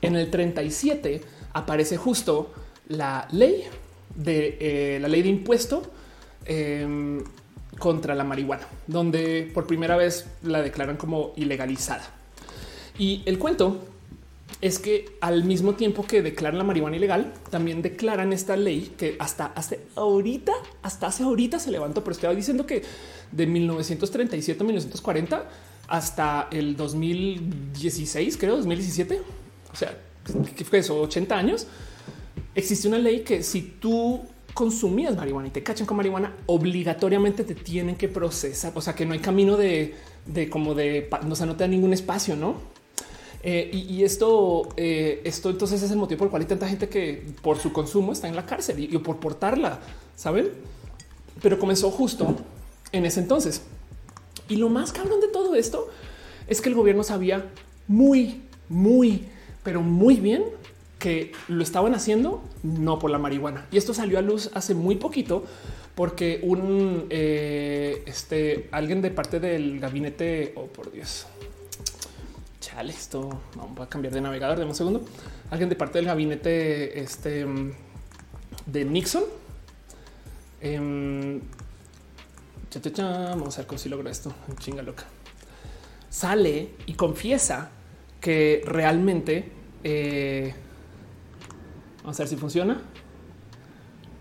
en 0.00 0.14
el 0.14 0.30
37 0.30 1.20
aparece 1.52 1.96
justo 1.96 2.52
la 2.86 3.26
ley 3.32 3.64
de 4.14 4.58
eh, 4.60 4.98
la 5.00 5.08
ley 5.08 5.22
de 5.22 5.28
impuesto 5.28 5.82
em, 6.44 7.20
contra 7.80 8.14
la 8.14 8.22
marihuana, 8.22 8.68
donde 8.86 9.50
por 9.52 9.66
primera 9.66 9.96
vez 9.96 10.26
la 10.44 10.62
declaran 10.62 10.96
como 10.96 11.32
ilegalizada. 11.34 12.08
Y 12.96 13.22
el 13.26 13.40
cuento 13.40 13.93
es 14.60 14.78
que 14.78 15.16
al 15.20 15.44
mismo 15.44 15.74
tiempo 15.74 16.06
que 16.06 16.22
declaran 16.22 16.58
la 16.58 16.64
marihuana 16.64 16.96
ilegal, 16.96 17.32
también 17.50 17.82
declaran 17.82 18.32
esta 18.32 18.56
ley 18.56 18.92
que 18.96 19.16
hasta 19.18 19.46
hace 19.46 19.80
ahorita, 19.94 20.52
hasta 20.82 21.08
hace 21.08 21.22
ahorita 21.22 21.58
se 21.58 21.70
levantó, 21.70 22.02
pero 22.02 22.12
estaba 22.12 22.34
diciendo 22.34 22.66
que 22.66 22.82
de 23.32 23.46
1937 23.46 24.62
a 24.62 24.66
1940 24.66 25.48
hasta 25.88 26.48
el 26.50 26.76
2016, 26.76 28.36
creo, 28.38 28.56
2017, 28.56 29.20
o 29.72 29.76
sea, 29.76 29.98
¿qué 30.56 30.64
fue 30.64 30.78
eso? 30.78 31.00
80 31.00 31.36
años, 31.36 31.66
existe 32.54 32.88
una 32.88 32.98
ley 32.98 33.20
que 33.20 33.42
si 33.42 33.60
tú 33.62 34.22
consumías 34.54 35.16
marihuana 35.16 35.48
y 35.48 35.50
te 35.50 35.62
cachan 35.62 35.86
con 35.86 35.96
marihuana, 35.96 36.32
obligatoriamente 36.46 37.44
te 37.44 37.54
tienen 37.54 37.96
que 37.96 38.08
procesar, 38.08 38.72
o 38.74 38.80
sea, 38.80 38.94
que 38.94 39.04
no 39.04 39.12
hay 39.12 39.18
camino 39.18 39.56
de, 39.56 39.94
de 40.26 40.48
como 40.48 40.74
de, 40.74 41.10
o 41.28 41.34
sea, 41.34 41.44
no 41.44 41.56
te 41.56 41.66
ningún 41.68 41.92
espacio, 41.92 42.36
¿no? 42.36 42.73
Eh, 43.46 43.68
y, 43.74 44.04
esto, 44.04 44.70
eh, 44.78 45.20
esto 45.24 45.50
entonces 45.50 45.82
es 45.82 45.90
el 45.90 45.98
motivo 45.98 46.20
por 46.20 46.26
el 46.28 46.30
cual 46.30 46.42
hay 46.42 46.48
tanta 46.48 46.66
gente 46.66 46.88
que 46.88 47.22
por 47.42 47.58
su 47.58 47.74
consumo 47.74 48.12
está 48.12 48.26
en 48.26 48.36
la 48.36 48.46
cárcel 48.46 48.80
y, 48.80 48.96
por 48.96 49.18
portarla, 49.18 49.80
saben? 50.16 50.48
Pero 51.42 51.58
comenzó 51.58 51.90
justo 51.90 52.36
en 52.90 53.04
ese 53.04 53.20
entonces. 53.20 53.60
Y 54.48 54.56
lo 54.56 54.70
más 54.70 54.92
cabrón 54.92 55.20
de 55.20 55.28
todo 55.28 55.56
esto 55.56 55.88
es 56.46 56.62
que 56.62 56.70
el 56.70 56.74
gobierno 56.74 57.02
sabía 57.02 57.50
muy, 57.86 58.40
muy, 58.70 59.26
pero 59.62 59.82
muy 59.82 60.16
bien 60.16 60.44
que 60.98 61.32
lo 61.48 61.62
estaban 61.62 61.94
haciendo 61.94 62.42
no 62.62 62.98
por 62.98 63.10
la 63.10 63.18
marihuana. 63.18 63.66
Y 63.70 63.76
esto 63.76 63.92
salió 63.92 64.18
a 64.18 64.22
luz 64.22 64.50
hace 64.54 64.74
muy 64.74 64.96
poquito 64.96 65.44
porque 65.94 66.40
un 66.42 67.08
eh, 67.10 68.02
este 68.06 68.68
alguien 68.72 69.02
de 69.02 69.10
parte 69.10 69.38
del 69.38 69.80
gabinete, 69.80 70.54
oh 70.56 70.64
por 70.64 70.90
Dios, 70.90 71.26
chale, 72.64 72.92
esto 72.92 73.42
vamos 73.56 73.78
a 73.80 73.88
cambiar 73.88 74.14
de 74.14 74.20
navegador. 74.20 74.58
de 74.58 74.64
un 74.64 74.74
segundo. 74.74 75.04
Alguien 75.50 75.68
de 75.68 75.76
parte 75.76 75.98
del 75.98 76.06
gabinete 76.06 76.98
este, 76.98 77.46
de 78.66 78.84
Nixon. 78.84 79.24
Em, 80.60 81.40
vamos 82.98 83.56
a 83.56 83.60
ver 83.60 83.66
cómo 83.66 83.78
si 83.78 83.88
logra 83.88 84.10
esto. 84.10 84.32
Chinga 84.58 84.82
loca. 84.82 85.04
Sale 86.08 86.70
y 86.86 86.94
confiesa 86.94 87.70
que 88.20 88.62
realmente 88.64 89.52
eh, 89.82 90.54
vamos 92.02 92.18
a 92.18 92.22
ver 92.22 92.28
si 92.28 92.36
funciona. 92.36 92.80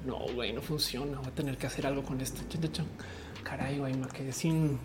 No, 0.05 0.19
güey, 0.33 0.51
no 0.51 0.61
funciona. 0.61 1.17
Voy 1.19 1.27
a 1.27 1.31
tener 1.31 1.57
que 1.57 1.67
hacer 1.67 1.87
algo 1.87 2.03
con 2.03 2.19
esto. 2.19 2.41
Caray, 3.43 3.79
güey, 3.79 3.93
me 3.93 4.07
quedé 4.07 4.33
sin. 4.33 4.79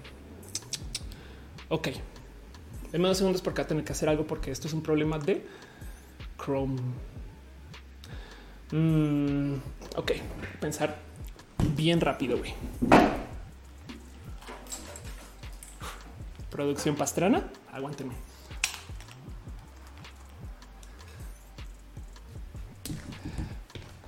Ok, 1.70 1.88
en 2.92 3.02
dos 3.02 3.18
segundos 3.18 3.42
porque 3.42 3.62
va 3.62 3.64
a 3.64 3.68
tener 3.68 3.84
que 3.84 3.92
hacer 3.92 4.08
algo 4.08 4.26
porque 4.26 4.50
esto 4.50 4.66
es 4.66 4.74
un 4.74 4.82
problema 4.82 5.18
de 5.18 5.44
Chrome. 6.42 6.80
Mm, 8.70 9.54
ok, 9.96 10.12
pensar 10.60 10.96
bien 11.76 12.00
rápido. 12.00 12.38
Güey. 12.38 12.54
Producción 16.50 16.96
pastrana. 16.96 17.44
Aguánteme. 17.72 18.14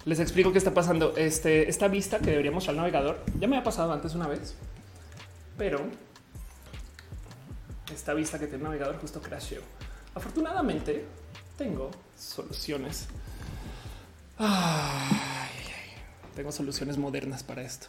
Les 0.07 0.18
explico 0.18 0.51
qué 0.53 0.59
está 0.59 0.72
pasando. 0.72 1.14
Este, 1.16 1.68
esta 1.68 1.89
vista 1.89 2.18
que 2.18 2.31
deberíamos 2.31 2.68
al 2.68 2.76
navegador 2.76 3.22
ya 3.39 3.47
me 3.47 3.57
ha 3.57 3.62
pasado 3.62 3.93
antes 3.93 4.14
una 4.14 4.26
vez, 4.26 4.57
pero 5.57 5.81
esta 7.95 8.14
vista 8.14 8.38
que 8.38 8.47
tiene 8.47 8.59
el 8.59 8.64
navegador 8.64 8.99
justo 8.99 9.20
crasheó. 9.20 9.62
Afortunadamente 10.14 11.05
tengo 11.57 11.91
soluciones. 12.16 13.07
tengo 16.34 16.53
soluciones 16.53 16.99
modernas 16.99 17.43
para 17.43 17.62
esto. 17.62 17.88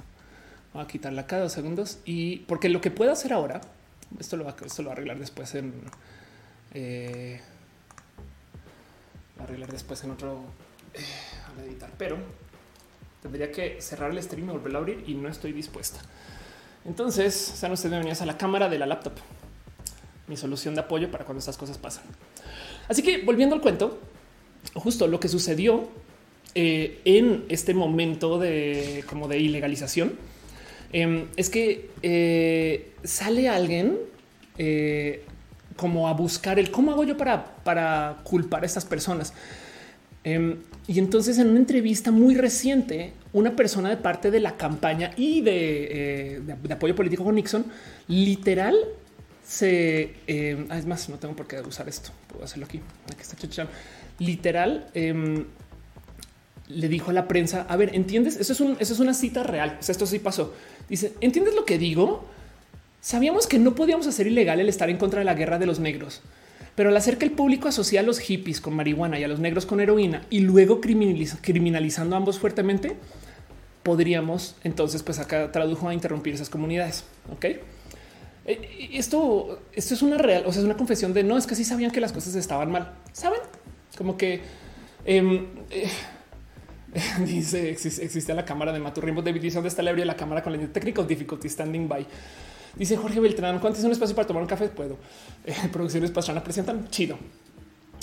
Voy 0.74 0.84
a 0.84 0.88
quitarla 0.88 1.28
cada 1.28 1.43
dos 1.43 1.54
segundos 1.54 1.99
y 2.06 2.38
porque 2.39 2.70
lo 2.70 2.82
que 2.82 2.91
puedo 2.91 3.12
hacer 3.12 3.34
ahora, 3.34 3.62
esto 4.20 4.38
lo 4.38 4.45
va, 4.45 4.56
esto 4.66 4.84
lo 4.84 4.89
a 4.89 4.93
arreglar 4.93 5.20
después 5.20 5.56
en 5.56 5.74
eh, 6.74 7.41
arreglar 9.39 9.72
después 9.72 10.04
en 10.04 10.12
otro 10.12 10.43
eh, 10.93 11.04
a 11.58 11.64
editar, 11.64 11.91
pero 11.97 12.18
tendría 13.22 13.52
que 13.52 13.82
cerrar 13.82 14.12
el 14.12 14.22
stream 14.22 14.49
y 14.49 14.52
volverlo 14.52 14.80
a 14.80 14.82
abrir 14.82 15.04
y 15.08 15.16
no 15.16 15.28
estoy 15.30 15.52
dispuesta. 15.52 15.99
Entonces, 16.86 17.36
sean 17.36 17.72
ustedes 17.72 17.91
bienvenidos 17.91 18.22
a 18.22 18.26
la 18.26 18.38
cámara 18.38 18.70
de 18.70 18.80
la 18.80 18.86
laptop 18.86 19.14
mi 20.32 20.38
solución 20.38 20.74
de 20.74 20.82
apoyo 20.82 21.12
para 21.12 21.26
cuando 21.26 21.40
estas 21.40 21.58
cosas 21.58 21.78
pasan. 21.78 22.04
Así 22.88 23.04
que 23.04 23.22
volviendo 23.22 23.54
al 23.54 23.62
cuento, 23.62 24.00
justo 24.74 25.08
lo 25.08 25.20
que 25.20 25.28
sucedió 25.28 25.90
eh, 26.56 27.02
en 27.06 27.44
este 27.50 27.74
momento 27.74 28.40
de 28.40 29.04
como 29.08 29.28
de 29.28 29.40
ilegalización 29.40 30.14
em, 30.94 31.28
es 31.36 31.50
que 31.50 31.90
eh, 32.02 32.92
sale 33.04 33.50
alguien 33.50 33.98
eh, 34.58 35.26
como 35.76 36.08
a 36.08 36.14
buscar 36.14 36.60
el 36.60 36.72
cómo 36.72 36.92
hago 36.92 37.04
yo 37.04 37.18
para, 37.18 37.58
para 37.64 38.22
culpar 38.24 38.64
a 38.64 38.66
estas 38.66 38.86
personas. 38.86 39.34
Em, 40.24 40.58
y 40.88 41.00
entonces 41.00 41.38
en 41.38 41.50
una 41.50 41.60
entrevista 41.60 42.12
muy 42.12 42.36
reciente, 42.36 43.14
una 43.34 43.56
persona 43.56 43.90
de 43.90 43.98
parte 43.98 44.30
de 44.30 44.40
la 44.40 44.58
campaña 44.58 45.12
y 45.16 45.42
de, 45.42 46.36
eh, 46.38 46.56
apoyo 46.70 46.96
político 46.96 47.24
con 47.24 47.36
Nixon, 47.36 47.66
literal 48.08 48.76
se... 49.52 50.14
Ah, 50.70 50.78
es 50.78 50.86
más, 50.86 51.10
no 51.10 51.18
tengo 51.18 51.36
por 51.36 51.47
qué 51.47 51.60
usar 51.62 51.89
esto, 51.89 52.12
puedo 52.28 52.45
hacerlo 52.45 52.66
aquí. 52.66 52.80
Aquí 53.12 53.22
está 53.22 53.68
Literal 54.20 54.89
em, 54.93 55.45
le 56.68 56.88
dijo 56.88 57.12
a 57.12 57.14
la 57.14 57.28
prensa, 57.28 57.66
a 57.68 57.76
ver, 57.76 57.95
¿entiendes? 57.95 58.38
Eso 58.38 58.54
es, 58.54 58.62
eso 58.80 58.93
es 58.93 58.99
una 58.99 59.14
cita 59.14 59.43
real. 59.43 59.78
Esto 59.86 60.06
sí 60.06 60.20
pasó. 60.20 60.54
Dice, 60.88 61.14
¿entiendes 61.22 61.56
lo 61.56 61.66
que 61.66 61.78
digo? 61.78 62.26
Sabíamos 63.02 63.47
que 63.47 63.60
no 63.60 63.76
podíamos 63.76 64.08
hacer 64.08 64.28
ilegal 64.28 64.60
el 64.60 64.70
estar 64.70 64.89
en 64.89 64.97
contra 64.97 65.20
de 65.20 65.26
la 65.26 65.34
guerra 65.34 65.60
de 65.60 65.66
los 65.66 65.80
negros 65.80 66.22
pero 66.76 66.89
al 66.89 66.97
hacer 66.97 67.18
que 67.18 67.26
el 67.26 67.32
público 67.32 67.68
asocia 67.68 67.99
a 67.99 68.04
los 68.04 68.20
hippies 68.20 68.62
con 68.62 68.74
marihuana 68.76 69.20
y 69.20 69.24
a 69.24 69.28
los 69.28 69.39
negros 69.39 69.66
con 69.66 69.82
heroína 69.82 70.26
y 70.30 70.39
luego 70.39 70.80
criminalizando 70.82 72.16
a 72.16 72.18
ambos 72.18 72.39
fuertemente, 72.39 72.95
podríamos 73.84 74.56
entonces, 74.64 75.04
pues 75.04 75.20
acá 75.20 75.52
tradujo 75.52 75.89
a 75.89 75.93
interrumpir 75.93 76.34
esas 76.34 76.49
comunidades. 76.49 77.04
Ok. 77.32 77.45
Eh, 78.46 78.89
esto, 78.94 79.60
esto 79.74 79.94
es 79.94 80.02
una 80.02 80.18
real, 80.18 80.44
o 80.46 80.52
sea, 80.52 80.62
es 80.62 80.66
una 80.66 80.78
confesión 80.78 81.14
de 81.14 81.24
no 81.24 81.38
es 81.38 81.46
que 81.46 81.56
sí 81.56 81.64
sabían 81.64 81.92
que 81.92 82.02
las 82.02 82.12
cosas 82.12 82.36
estaban 82.36 82.72
mal. 82.72 82.94
Saben 83.14 83.39
como 83.98 84.18
que 84.18 84.42
em, 85.06 85.48
eh, 85.70 85.89
dice 87.26 87.70
existe, 87.70 88.34
la 88.34 88.46
cámara 88.46 88.72
de 88.72 88.80
Maturrimbo. 88.80 89.22
David 89.22 89.42
dice 89.42 89.56
dónde 89.56 89.70
está 89.70 89.84
la 89.84 89.92
la 89.94 90.16
cámara 90.16 90.42
con 90.42 90.54
la 90.54 90.68
técnica 90.68 91.04
difficulty 91.04 91.50
standing 91.50 91.88
by. 91.88 92.06
Dice 92.76 92.96
Jorge 92.96 93.20
Beltrán, 93.20 93.60
¿cuánto 93.60 93.80
es 93.80 93.86
un 93.86 93.92
espacio 93.92 94.16
para 94.16 94.28
tomar 94.28 94.42
un 94.44 94.50
café? 94.50 94.70
Puedo. 94.70 94.98
Eh, 95.44 95.56
producciones 95.72 96.12
Pastrana 96.12 96.44
presentan 96.44 96.88
chido. 96.89 97.18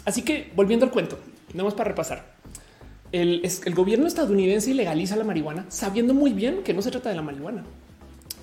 Así 0.05 0.22
que 0.22 0.51
volviendo 0.57 0.84
al 0.84 0.91
cuento, 0.91 1.18
tenemos 1.51 1.74
para 1.74 1.91
repasar. 1.91 2.34
El, 3.12 3.43
el 3.64 3.74
gobierno 3.74 4.07
estadounidense 4.07 4.74
legaliza 4.74 5.14
la 5.16 5.24
marihuana 5.24 5.66
sabiendo 5.68 6.14
muy 6.14 6.32
bien 6.32 6.62
que 6.62 6.74
no 6.74 6.82
se 6.82 6.91
trata 6.91 7.09
de 7.11 7.14
la 7.14 7.22
marihuana 7.22 7.64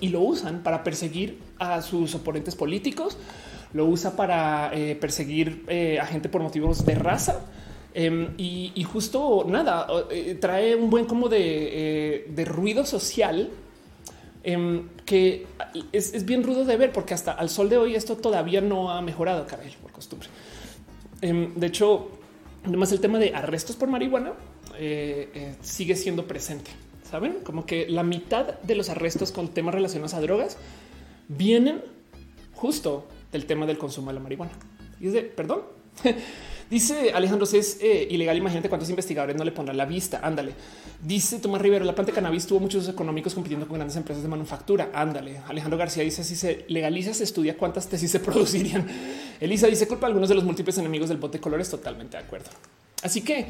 y 0.00 0.08
lo 0.08 0.20
usan 0.20 0.62
para 0.62 0.84
perseguir 0.84 1.38
a 1.58 1.82
sus 1.82 2.14
oponentes 2.14 2.54
políticos, 2.54 3.18
lo 3.72 3.86
usa 3.86 4.16
para 4.16 4.70
eh, 4.72 4.96
perseguir 4.96 5.64
eh, 5.68 5.98
a 6.00 6.06
gente 6.06 6.28
por 6.28 6.42
motivos 6.42 6.84
de 6.84 6.94
raza. 6.94 7.46
Em, 7.94 8.34
y, 8.36 8.84
justo 8.84 9.46
nada, 9.48 9.86
trae 10.38 10.76
un 10.76 10.90
buen 10.90 11.06
como 11.06 11.30
de, 11.30 12.26
ruido 12.46 12.84
social 12.84 13.50
Em, 14.48 14.90
que 15.04 15.44
es, 15.90 16.24
bien 16.24 16.44
rudo 16.44 16.64
de 16.64 16.76
ver 16.76 16.92
porque 16.92 17.14
hasta 17.14 17.32
al 17.32 17.50
sol 17.50 17.68
de 17.68 17.78
hoy 17.78 17.96
esto 17.96 18.16
todavía 18.16 18.60
no 18.60 18.92
ha 18.92 19.02
mejorado, 19.02 19.44
caray, 19.44 19.74
por 19.82 19.90
costumbre. 19.90 20.28
Em, 21.20 21.52
de 21.56 21.66
hecho, 21.66 22.12
además 22.64 22.92
el 22.92 23.00
tema 23.00 23.18
de 23.18 23.34
arrestos 23.34 23.74
por 23.74 23.88
marihuana 23.88 24.34
eh, 24.78 25.30
eh, 25.34 25.54
sigue 25.62 25.96
siendo 25.96 26.28
presente. 26.28 26.70
Saben 27.08 27.38
como 27.44 27.66
que 27.66 27.88
la 27.88 28.02
mitad 28.02 28.58
de 28.60 28.74
los 28.74 28.90
arrestos 28.90 29.30
con 29.32 29.48
temas 29.48 29.74
relacionados 29.74 30.14
a 30.14 30.20
drogas 30.20 30.56
vienen 31.28 31.82
justo 32.54 33.06
del 33.32 33.46
tema 33.46 33.66
del 33.66 33.78
consumo 33.78 34.08
de 34.08 34.14
la 34.14 34.20
marihuana. 34.20 34.52
Y 35.00 35.08
es 35.08 35.12
de 35.12 35.22
perdón. 35.22 35.62
Dice 36.68 37.12
Alejandro, 37.14 37.46
si 37.46 37.58
es 37.58 37.78
eh, 37.80 38.08
ilegal, 38.10 38.36
imagínate 38.36 38.68
cuántos 38.68 38.90
investigadores 38.90 39.36
no 39.36 39.44
le 39.44 39.52
pondrán 39.52 39.76
la 39.76 39.84
vista. 39.84 40.18
Ándale. 40.20 40.52
Dice 41.00 41.38
Tomás 41.38 41.62
Rivero, 41.62 41.84
la 41.84 41.94
planta 41.94 42.10
de 42.10 42.16
cannabis 42.16 42.44
tuvo 42.44 42.58
muchos 42.58 42.88
económicos 42.88 43.34
compitiendo 43.34 43.68
con 43.68 43.76
grandes 43.76 43.96
empresas 43.96 44.24
de 44.24 44.28
manufactura. 44.28 44.90
Ándale. 44.92 45.42
Alejandro 45.46 45.78
García 45.78 46.02
dice, 46.02 46.24
si 46.24 46.34
se 46.34 46.64
legaliza, 46.66 47.14
se 47.14 47.22
estudia 47.22 47.56
cuántas 47.56 47.88
tesis 47.88 48.10
se 48.10 48.18
producirían. 48.20 48.84
Elisa 49.38 49.68
dice, 49.68 49.86
culpa 49.86 50.06
a 50.06 50.08
algunos 50.08 50.28
de 50.28 50.34
los 50.34 50.42
múltiples 50.42 50.76
enemigos 50.78 51.08
del 51.08 51.18
bote 51.18 51.38
de 51.38 51.42
colores. 51.42 51.70
Totalmente 51.70 52.16
de 52.16 52.24
acuerdo. 52.24 52.50
Así 53.00 53.20
que 53.20 53.46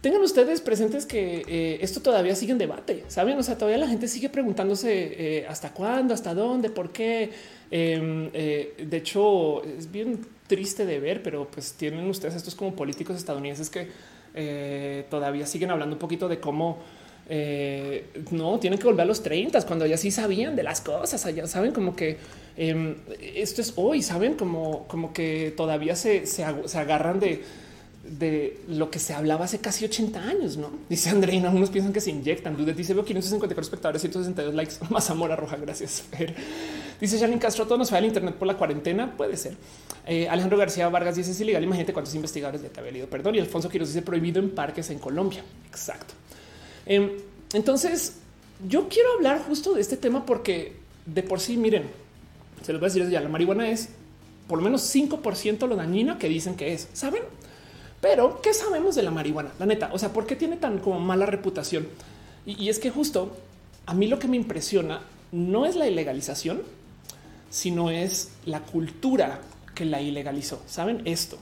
tengan 0.00 0.22
ustedes 0.22 0.60
presentes 0.60 1.06
que 1.06 1.42
eh, 1.46 1.78
esto 1.82 2.00
todavía 2.00 2.34
sigue 2.34 2.52
en 2.52 2.58
debate. 2.58 3.04
Saben, 3.08 3.38
o 3.38 3.42
sea, 3.42 3.56
todavía 3.56 3.78
la 3.78 3.88
gente 3.88 4.08
sigue 4.08 4.28
preguntándose 4.28 5.38
eh, 5.40 5.46
hasta 5.48 5.72
cuándo, 5.72 6.14
hasta 6.14 6.34
dónde, 6.34 6.70
por 6.70 6.90
qué. 6.90 7.30
Em, 7.70 8.32
de 8.32 8.96
hecho, 8.96 9.62
es 9.64 9.90
bien 9.92 10.20
triste 10.50 10.84
de 10.84 10.98
ver, 10.98 11.22
pero 11.22 11.48
pues 11.48 11.74
tienen 11.74 12.08
ustedes 12.08 12.34
estos 12.34 12.56
como 12.56 12.74
políticos 12.74 13.16
estadounidenses 13.16 13.70
que 13.70 13.86
eh, 14.34 15.06
todavía 15.08 15.46
siguen 15.46 15.70
hablando 15.70 15.94
un 15.94 16.00
poquito 16.00 16.28
de 16.28 16.40
cómo 16.40 16.78
eh, 17.28 18.06
no 18.32 18.58
tienen 18.58 18.78
que 18.78 18.84
volver 18.84 19.02
a 19.02 19.04
los 19.04 19.22
30 19.22 19.64
cuando 19.66 19.86
ya 19.86 19.96
sí 19.96 20.10
sabían 20.10 20.56
de 20.56 20.64
las 20.64 20.80
cosas. 20.80 21.24
Allá 21.24 21.46
saben 21.46 21.70
como 21.72 21.94
que 21.94 22.18
em, 22.56 22.96
esto 23.20 23.60
es 23.60 23.72
hoy, 23.76 24.02
saben 24.02 24.34
como, 24.34 24.88
como 24.88 25.12
que 25.12 25.54
todavía 25.56 25.94
se, 25.94 26.26
se 26.26 26.42
agarran 26.42 27.20
de 27.20 27.42
de 28.18 28.60
lo 28.66 28.90
que 28.90 28.98
se 28.98 29.14
hablaba 29.14 29.44
hace 29.44 29.60
casi 29.60 29.84
80 29.84 30.20
años, 30.20 30.56
¿no? 30.56 30.70
Dice 30.88 31.10
Andreina, 31.10 31.48
unos 31.48 31.70
piensan 31.70 31.92
que 31.92 32.00
se 32.00 32.10
inyectan. 32.10 32.56
Dude 32.56 32.74
dice, 32.74 32.92
veo 32.92 33.04
554 33.04 33.62
espectadores, 33.62 34.02
162 34.02 34.54
likes, 34.54 34.74
más 34.90 35.08
amor 35.10 35.30
a 35.30 35.36
roja, 35.36 35.56
gracias. 35.56 36.04
Dice 37.00 37.18
Janine 37.20 37.38
Castro, 37.38 37.66
todo 37.66 37.78
nos 37.78 37.88
fue 37.88 37.98
al 37.98 38.04
internet 38.04 38.34
por 38.34 38.48
la 38.48 38.56
cuarentena, 38.56 39.16
puede 39.16 39.36
ser. 39.36 39.54
Eh, 40.06 40.28
Alejandro 40.28 40.58
García 40.58 40.88
Vargas 40.88 41.14
dice, 41.14 41.30
es 41.30 41.40
ilegal, 41.40 41.62
imagínate 41.62 41.92
cuántos 41.92 42.14
investigadores 42.16 42.62
ya 42.62 42.68
te 42.68 42.80
había 42.80 42.92
leído, 42.92 43.06
perdón. 43.06 43.36
Y 43.36 43.38
Alfonso 43.38 43.68
Quiroz 43.68 43.88
dice, 43.88 44.02
prohibido 44.02 44.40
en 44.40 44.50
parques 44.50 44.90
en 44.90 44.98
Colombia. 44.98 45.44
Exacto. 45.68 46.14
Em, 46.86 47.10
entonces, 47.52 48.14
yo 48.68 48.88
quiero 48.88 49.12
hablar 49.12 49.40
justo 49.46 49.74
de 49.74 49.82
este 49.82 49.96
tema 49.96 50.26
porque 50.26 50.72
de 51.06 51.22
por 51.22 51.38
sí, 51.38 51.56
miren, 51.56 51.84
se 52.62 52.72
los 52.72 52.80
voy 52.80 52.90
a 52.90 52.92
decir 52.92 53.08
ya, 53.08 53.20
la 53.20 53.28
marihuana 53.28 53.70
es 53.70 53.90
por 54.48 54.58
lo 54.58 54.64
menos 54.64 54.94
5% 54.94 55.68
lo 55.68 55.76
dañina 55.76 56.18
que 56.18 56.28
dicen 56.28 56.56
que 56.56 56.72
es, 56.72 56.88
¿saben? 56.92 57.22
Pero 58.00 58.40
¿qué 58.40 58.54
sabemos 58.54 58.94
de 58.94 59.02
la 59.02 59.10
marihuana? 59.10 59.50
La 59.58 59.66
neta, 59.66 59.90
o 59.92 59.98
sea, 59.98 60.12
¿por 60.12 60.26
qué 60.26 60.36
tiene 60.36 60.56
tan 60.56 60.78
como 60.78 61.00
mala 61.00 61.26
reputación? 61.26 61.86
Y, 62.46 62.68
es 62.68 62.78
que 62.78 62.90
justo 62.90 63.36
a 63.86 63.94
mí 63.94 64.06
lo 64.06 64.18
que 64.18 64.28
me 64.28 64.36
impresiona 64.36 65.02
no 65.32 65.66
es 65.66 65.76
la 65.76 65.86
ilegalización, 65.86 66.62
sino 67.50 67.90
es 67.90 68.30
la 68.46 68.60
cultura 68.60 69.42
que 69.74 69.84
la 69.84 70.00
ilegalizó. 70.00 70.62
¿Saben 70.66 71.02
esto? 71.04 71.38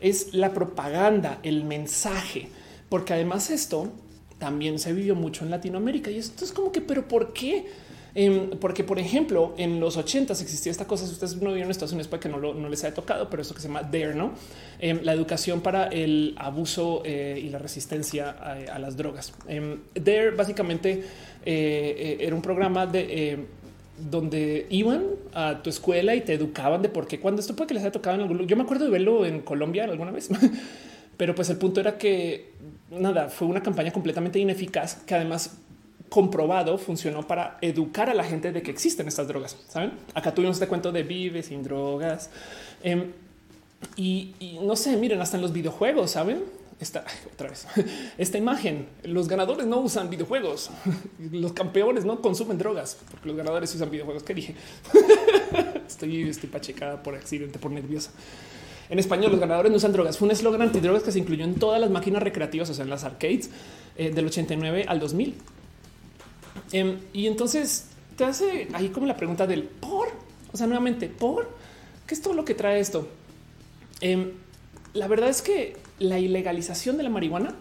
Es 0.00 0.34
la 0.34 0.52
propaganda, 0.52 1.38
el 1.42 1.64
mensaje, 1.64 2.48
porque 2.88 3.14
además 3.14 3.50
esto 3.50 3.90
también 4.38 4.78
se 4.78 4.92
vivió 4.92 5.14
mucho 5.14 5.44
en 5.44 5.50
Latinoamérica 5.50 6.10
y 6.10 6.18
esto 6.18 6.44
es 6.44 6.52
como 6.52 6.70
que, 6.70 6.82
pero 6.82 7.08
¿por 7.08 7.32
qué? 7.32 7.66
Em, 8.14 8.50
porque, 8.60 8.84
por 8.84 8.98
ejemplo, 8.98 9.54
en 9.58 9.80
los 9.80 9.96
80 9.96 10.32
existía 10.32 10.70
esta 10.70 10.86
cosa. 10.86 11.06
Si 11.06 11.12
ustedes 11.12 11.36
no 11.42 11.52
vieron 11.52 11.70
Estados 11.70 11.92
Unidos, 11.92 12.08
para 12.08 12.20
que 12.20 12.28
no, 12.28 12.38
no 12.38 12.68
les 12.68 12.84
haya 12.84 12.94
tocado, 12.94 13.28
pero 13.28 13.42
eso 13.42 13.54
que 13.54 13.60
se 13.60 13.66
llama 13.66 13.82
DARE, 13.82 14.14
no 14.14 14.32
em, 14.78 15.00
la 15.02 15.12
educación 15.12 15.60
para 15.60 15.88
el 15.88 16.34
abuso 16.38 17.02
eh, 17.04 17.40
y 17.42 17.48
la 17.48 17.58
resistencia 17.58 18.30
a, 18.30 18.78
las 18.78 18.96
drogas. 18.96 19.32
Em, 19.48 19.80
DARE 19.94 20.30
básicamente 20.30 20.92
eh, 20.92 21.04
eh, 21.44 22.16
era 22.20 22.36
un 22.36 22.42
programa 22.42 22.86
de 22.86 23.46
donde 23.96 24.66
iban 24.70 25.04
a 25.32 25.62
tu 25.62 25.70
escuela 25.70 26.16
y 26.16 26.20
te 26.20 26.34
educaban 26.34 26.82
de 26.82 26.88
por 26.88 27.06
qué 27.06 27.20
cuando 27.20 27.40
esto 27.40 27.54
puede 27.54 27.68
que 27.68 27.74
les 27.74 27.82
haya 27.84 27.92
tocado 27.92 28.16
en 28.16 28.22
algún 28.22 28.38
lugar. 28.38 28.50
Yo 28.50 28.56
me 28.56 28.64
acuerdo 28.64 28.86
de 28.86 28.90
verlo 28.90 29.24
en 29.24 29.40
Colombia 29.40 29.84
alguna 29.84 30.10
vez, 30.10 30.30
pero 31.16 31.34
pues 31.34 31.48
el 31.50 31.58
punto 31.58 31.80
era 31.80 31.96
que 31.96 32.54
nada, 32.90 33.28
fue 33.28 33.46
una 33.46 33.62
campaña 33.62 33.92
completamente 33.92 34.38
ineficaz 34.38 34.96
que 35.06 35.14
además 35.14 35.58
comprobado 36.14 36.78
funcionó 36.78 37.26
para 37.26 37.58
educar 37.60 38.08
a 38.08 38.14
la 38.14 38.22
gente 38.22 38.52
de 38.52 38.62
que 38.62 38.70
existen 38.70 39.08
estas 39.08 39.26
drogas. 39.26 39.56
Saben, 39.66 39.94
acá 40.14 40.32
tuvimos 40.32 40.54
este 40.54 40.68
cuento 40.68 40.92
de 40.92 41.02
vive 41.02 41.42
sin 41.42 41.64
drogas. 41.64 42.30
Em, 42.84 43.10
y, 43.96 44.60
no 44.62 44.76
sé, 44.76 44.96
miren, 44.96 45.20
hasta 45.20 45.38
en 45.38 45.42
los 45.42 45.52
videojuegos, 45.52 46.12
saben, 46.12 46.44
esta 46.78 47.04
otra 47.32 47.48
vez 47.48 47.66
esta 48.18 48.38
imagen. 48.38 48.86
Los 49.02 49.26
ganadores 49.26 49.66
no 49.66 49.80
usan 49.80 50.08
videojuegos, 50.08 50.70
los 51.32 51.52
campeones 51.52 52.04
no 52.04 52.20
consumen 52.20 52.58
drogas 52.58 52.96
porque 53.10 53.26
los 53.26 53.36
ganadores 53.36 53.74
usan 53.74 53.90
videojuegos. 53.90 54.22
¿Qué 54.22 54.34
dije? 54.34 54.54
estoy, 55.88 56.28
estoy 56.28 56.48
pachecada 56.48 57.02
por 57.02 57.16
accidente, 57.16 57.58
por 57.58 57.72
nerviosa. 57.72 58.12
En 58.88 59.00
español, 59.00 59.32
los 59.32 59.40
ganadores 59.40 59.72
no 59.72 59.78
usan 59.78 59.92
drogas. 59.92 60.16
Fue 60.16 60.26
un 60.26 60.32
eslogan 60.32 60.62
antidrogas 60.62 61.02
que 61.02 61.10
se 61.10 61.18
incluyó 61.18 61.42
en 61.42 61.56
todas 61.56 61.80
las 61.80 61.90
máquinas 61.90 62.22
recreativas, 62.22 62.70
o 62.70 62.74
sea, 62.74 62.84
en 62.84 62.90
las 62.90 63.02
arcades 63.02 63.50
eh, 63.96 64.10
del 64.10 64.26
89 64.26 64.84
al 64.86 65.00
2000. 65.00 65.34
Em, 66.74 66.98
y 67.12 67.28
entonces 67.28 67.86
te 68.16 68.24
hace 68.24 68.66
ahí 68.72 68.88
como 68.88 69.06
la 69.06 69.16
pregunta 69.16 69.46
del 69.46 69.62
por, 69.62 70.08
o 70.52 70.56
sea, 70.56 70.66
nuevamente, 70.66 71.08
por 71.08 71.48
qué 72.04 72.14
es 72.14 72.20
todo 72.20 72.34
lo 72.34 72.44
que 72.44 72.54
trae 72.54 72.80
esto. 72.80 73.06
Em, 74.00 74.32
la 74.92 75.06
verdad 75.06 75.28
es 75.30 75.40
que 75.40 75.76
la 76.00 76.18
ilegalización 76.18 76.96
de 76.96 77.04
la 77.04 77.10
marihuana 77.10 77.54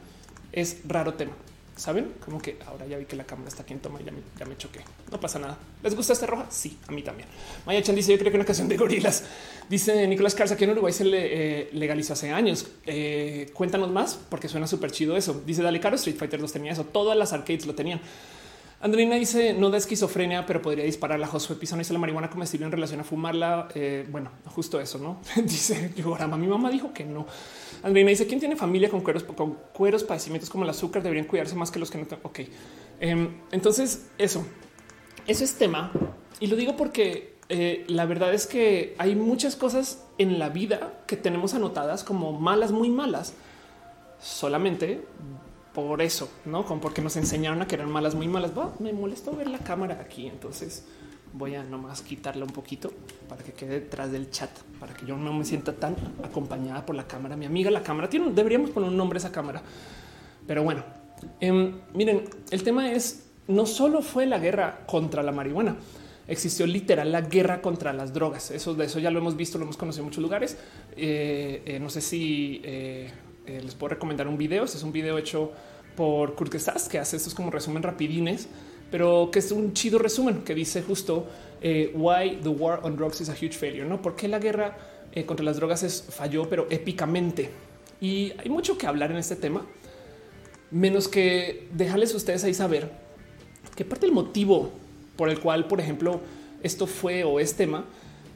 es 0.52 0.80
raro 0.88 1.14
tema. 1.14 1.34
Saben 1.76 2.12
como 2.26 2.42
que 2.42 2.58
ahora 2.66 2.88
ya 2.88 2.98
vi 2.98 3.06
que 3.06 3.16
la 3.16 3.24
cámara 3.24 3.50
está 3.50 3.62
aquí 3.62 3.74
en 3.74 3.82
toma 3.82 4.02
y 4.02 4.06
ya 4.06 4.46
me, 4.46 4.58
choqué. 4.58 4.80
No 5.12 5.20
pasa 5.20 5.38
nada. 5.38 5.60
¿Les 5.84 5.96
gusta 5.96 6.14
esta 6.14 6.26
roja? 6.26 6.48
Sí, 6.50 6.80
a 6.88 6.92
mí 6.92 7.04
también. 7.04 7.28
Maya 7.68 7.84
Chan 7.84 7.96
dice: 7.96 8.14
Yo 8.14 8.18
creo 8.18 8.32
que 8.32 8.38
una 8.38 8.46
canción 8.46 8.68
de 8.68 8.78
gorilas. 8.78 9.26
Dice 9.70 10.08
Nicolás 10.08 10.34
Carza 10.34 10.58
que 10.58 10.64
en 10.64 10.72
Uruguay 10.72 10.94
se 10.94 11.06
le, 11.06 11.62
eh, 11.62 11.70
legalizó 11.74 12.14
hace 12.14 12.32
años. 12.32 12.68
Eh, 12.86 13.52
cuéntanos 13.54 13.92
más 13.92 14.20
porque 14.30 14.50
suena 14.50 14.66
súper 14.66 14.92
chido 14.92 15.18
eso. 15.18 15.44
Dice: 15.46 15.62
Dale 15.62 15.80
caro. 15.80 15.96
Street 15.98 16.18
Fighter 16.18 16.40
2 16.40 16.52
tenía 16.52 16.72
eso. 16.72 16.84
Todas 16.84 17.16
las 17.16 17.34
arcades 17.34 17.66
lo 17.66 17.76
tenían. 17.76 18.02
Andrina 18.84 19.16
dice 19.16 19.54
no 19.54 19.70
da 19.70 19.78
esquizofrenia, 19.78 20.46
pero 20.46 20.62
podría 20.62 20.84
disparar 20.84 21.18
la 21.18 21.26
Josué 21.26 21.56
Pizano 21.56 21.80
dice 21.80 21.94
la 21.94 22.00
marihuana 22.00 22.30
comestible 22.30 22.66
en 22.66 22.72
relación 22.74 23.00
a 23.00 23.06
fumarla. 23.06 23.70
Eh, 23.76 24.06
bueno, 24.12 24.30
justo 24.48 24.78
eso, 24.82 24.98
no 25.00 25.22
dice 25.42 25.94
Yorama. 25.96 26.36
Mi 26.36 26.48
mamá 26.48 26.70
dijo 26.70 26.92
que 26.94 27.06
no. 27.06 27.26
Andrina 27.82 28.10
dice 28.10 28.28
quién 28.28 28.42
tiene 28.42 28.58
familia 28.58 28.90
con 28.90 29.00
cueros, 29.00 29.24
con 29.24 29.54
cueros, 29.72 30.04
padecimientos 30.04 30.50
como 30.50 30.66
el 30.66 30.70
azúcar 30.70 31.02
deberían 31.02 31.28
cuidarse 31.28 31.56
más 31.56 31.72
que 31.72 31.80
los 31.80 31.90
que 31.90 31.98
no. 31.98 32.06
Ok, 32.24 32.42
em, 33.00 33.30
entonces 33.54 34.10
eso, 34.18 34.46
eso 35.28 35.44
es 35.46 35.56
tema 35.56 35.94
y 36.42 36.48
lo 36.48 36.58
digo 36.58 36.76
porque 36.76 37.38
eh, 37.48 37.86
la 37.88 38.06
verdad 38.06 38.34
es 38.34 38.48
que 38.48 38.96
hay 38.98 39.16
muchas 39.16 39.56
cosas 39.56 40.04
en 40.18 40.40
la 40.40 40.50
vida 40.50 41.06
que 41.08 41.16
tenemos 41.16 41.54
anotadas 41.54 42.04
como 42.04 42.34
malas, 42.34 42.74
muy 42.74 42.90
malas, 42.90 43.34
solamente 44.20 45.06
por 45.74 46.02
eso, 46.02 46.30
no 46.46 46.66
como 46.66 46.82
porque 46.82 47.02
nos 47.02 47.16
enseñaron 47.16 47.62
a 47.62 47.68
que 47.68 47.76
eran 47.76 47.92
malas, 47.92 48.16
muy 48.16 48.28
malas. 48.28 48.52
me 48.80 48.94
molestó 48.94 49.36
ver 49.36 49.50
la 49.50 49.60
cámara 49.60 50.00
aquí, 50.02 50.28
entonces 50.28 50.86
voy 51.34 51.56
a 51.56 51.64
nomás 51.64 52.02
quitarla 52.02 52.46
un 52.46 52.52
poquito 52.52 52.92
para 53.28 53.44
que 53.44 53.54
quede 53.54 53.80
detrás 53.80 54.12
del 54.12 54.30
chat, 54.30 54.52
para 54.80 54.94
que 54.94 55.06
yo 55.06 55.18
no 55.18 55.34
me 55.34 55.44
sienta 55.46 55.74
tan 55.74 55.96
acompañada 56.24 56.86
por 56.86 56.96
la 56.96 57.08
cámara. 57.08 57.36
Mi 57.36 57.46
amiga, 57.46 57.72
la 57.72 57.82
cámara 57.82 58.08
tiene, 58.08 58.32
deberíamos 58.32 58.70
poner 58.70 58.90
un 58.90 58.98
nombre 58.98 59.18
a 59.18 59.20
esa 59.20 59.32
cámara, 59.32 59.62
pero 60.46 60.64
bueno, 60.64 60.84
em, 61.40 61.80
miren, 61.94 62.24
el 62.52 62.64
tema 62.64 62.92
es 62.92 63.24
no 63.48 63.66
solo 63.66 64.02
fue 64.02 64.26
la 64.26 64.38
guerra 64.38 64.86
contra 64.86 65.24
la 65.24 65.32
marihuana, 65.32 65.76
existió 66.28 66.66
literal 66.66 67.12
la 67.12 67.22
guerra 67.22 67.62
contra 67.62 67.94
las 67.94 68.14
drogas. 68.14 68.52
Eso 68.52 68.74
de 68.76 68.86
eso 68.86 69.00
ya 69.00 69.12
lo 69.12 69.20
hemos 69.20 69.36
visto, 69.36 69.58
lo 69.58 69.66
hemos 69.66 69.78
conocido 69.78 70.04
en 70.04 70.06
muchos 70.06 70.22
lugares. 70.22 70.58
Eh, 70.96 71.64
eh, 71.66 71.80
no 71.80 71.90
sé 71.90 72.02
si 72.02 72.62
eh, 72.64 73.12
eh, 73.46 73.62
les 73.62 73.76
puedo 73.76 73.94
recomendar 73.94 74.28
un 74.28 74.38
video. 74.38 74.64
Este 74.64 74.78
es 74.78 74.84
un 74.84 74.92
video 74.92 75.18
hecho 75.18 75.52
por 75.96 76.36
Kurt 76.36 76.52
Gestas 76.52 76.88
que 76.88 76.98
hace 76.98 77.18
estos 77.18 77.34
como 77.34 77.52
resumen 77.52 77.84
rapidines, 77.84 78.48
pero 78.90 79.30
que 79.32 79.40
es 79.40 79.52
un 79.52 79.74
chido 79.74 80.00
resumen 80.00 80.44
que 80.44 80.56
dice 80.56 80.82
justo 80.82 81.28
eh, 81.62 81.92
why 81.94 82.40
the 82.42 82.50
war 82.50 82.80
on 82.84 82.96
drugs 82.96 83.22
is 83.22 83.30
a 83.30 83.34
huge 83.34 83.54
failure, 83.54 83.88
no? 83.88 84.02
Porque 84.02 84.28
la 84.28 84.40
guerra 84.40 84.78
eh, 85.12 85.26
contra 85.26 85.44
las 85.44 85.58
drogas 85.58 85.84
es 85.84 86.04
falló, 86.10 86.48
pero 86.50 86.68
épicamente. 86.70 87.50
Y 88.00 88.34
hay 88.38 88.50
mucho 88.50 88.78
que 88.78 88.88
hablar 88.88 89.12
en 89.12 89.18
este 89.18 89.36
tema, 89.36 89.66
menos 90.72 91.08
que 91.08 91.68
dejarles 91.74 92.14
a 92.14 92.18
ustedes 92.18 92.44
ahí 92.44 92.54
saber 92.54 92.92
que 93.76 93.86
parte 93.86 94.06
del 94.06 94.16
motivo 94.16 94.72
por 95.16 95.30
el 95.30 95.40
cual, 95.40 95.68
por 95.68 95.80
ejemplo, 95.80 96.22
esto 96.64 96.88
fue 96.88 97.24
o 97.24 97.40
es 97.40 97.56
tema, 97.56 97.86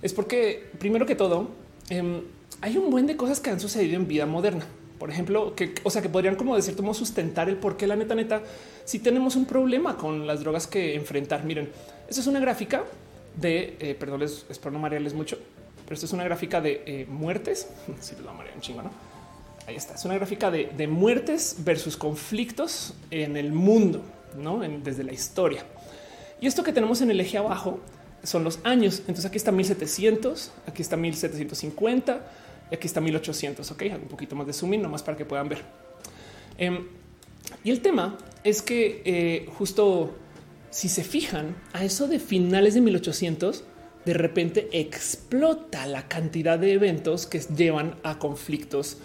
es 0.02 0.14
porque 0.14 0.70
primero 0.80 1.06
que 1.06 1.16
todo 1.16 1.50
em, 1.90 2.22
hay 2.62 2.78
un 2.78 2.90
buen 2.90 3.08
de 3.08 3.16
cosas 3.16 3.40
que 3.40 3.50
han 3.50 3.60
sucedido 3.60 3.96
en 3.96 4.08
vida 4.08 4.26
moderna 4.26 4.66
por 5.00 5.10
ejemplo, 5.10 5.56
que, 5.56 5.76
o 5.84 5.90
sea, 5.90 6.02
que 6.02 6.10
podrían 6.10 6.36
como 6.36 6.56
de 6.56 6.62
cierto 6.62 6.84
modo 6.84 6.94
sustentar 6.94 7.50
el 7.50 7.58
por 7.58 7.78
qué 7.78 7.88
la 7.88 7.96
neta, 7.96 8.16
neta, 8.16 8.42
si 8.86 9.00
tenemos 9.00 9.36
un 9.36 9.46
problema 9.46 9.98
con 9.98 10.26
las 10.26 10.42
drogas 10.42 10.68
que 10.68 10.96
enfrentar. 10.96 11.44
Miren, 11.44 11.70
esta 12.08 12.22
es 12.22 12.28
una 12.28 12.40
gráfica 12.40 12.84
de, 13.36 13.78
eh, 13.80 13.96
perdón, 14.00 14.22
les, 14.22 14.46
espero 14.50 14.72
no 14.72 14.80
marearles 14.80 15.14
mucho, 15.14 15.38
pero 15.86 15.94
esta 15.94 16.06
es 16.06 16.14
una 16.14 16.24
gráfica 16.24 16.62
de 16.62 16.84
eh, 16.86 17.06
muertes. 17.08 17.70
Si 18.02 18.16
les 18.16 18.26
va 18.26 18.32
a 18.32 18.34
marear 18.34 18.56
un 18.56 18.62
chingo, 18.62 18.82
¿no? 18.82 18.92
Ahí 19.68 19.76
está. 19.76 19.96
Es 19.96 20.06
una 20.06 20.16
gráfica 20.16 20.50
de, 20.50 20.88
muertes 20.88 21.58
versus 21.60 21.98
conflictos 21.98 22.94
en 23.12 23.36
el 23.36 23.52
mundo, 23.52 24.02
no 24.38 24.60
desde 24.60 25.04
la 25.04 25.12
historia. 25.12 25.66
Y 26.40 26.48
esto 26.48 26.64
que 26.64 26.72
tenemos 26.72 27.02
en 27.02 27.12
el 27.12 27.20
eje 27.20 27.38
abajo 27.38 27.82
son 28.24 28.46
los 28.46 28.60
años. 28.64 29.00
Entonces 29.00 29.26
aquí 29.26 29.36
está 29.36 29.52
1700, 29.52 30.52
aquí 30.68 30.82
está 30.82 30.96
1750 30.96 32.22
y 32.22 32.47
aquí 32.76 32.88
está 32.88 33.02
1800. 33.02 33.70
Ok, 33.72 33.84
un 34.02 34.08
poquito 34.08 34.36
más 34.36 34.48
de 34.48 34.54
zoom 34.54 34.82
nomás 34.82 35.04
para 35.04 35.18
que 35.18 35.26
puedan 35.26 35.50
ver. 35.50 35.64
Em, 36.58 36.88
y 37.64 37.72
el 37.72 37.82
tema 37.82 38.18
es 38.44 38.62
que 38.62 39.02
eh, 39.06 39.46
justo 39.58 40.16
si 40.70 40.90
se 40.90 41.04
fijan 41.04 41.56
a 41.74 41.84
eso 41.84 42.08
de 42.08 42.20
finales 42.20 42.74
de 42.74 42.82
1800, 42.82 43.64
de 44.06 44.14
repente 44.14 44.70
explota 44.72 45.86
la 45.86 46.08
cantidad 46.08 46.58
de 46.60 46.74
eventos 46.74 47.26
que 47.26 47.40
llevan 47.40 47.96
a 48.04 48.20
conflictos 48.20 48.98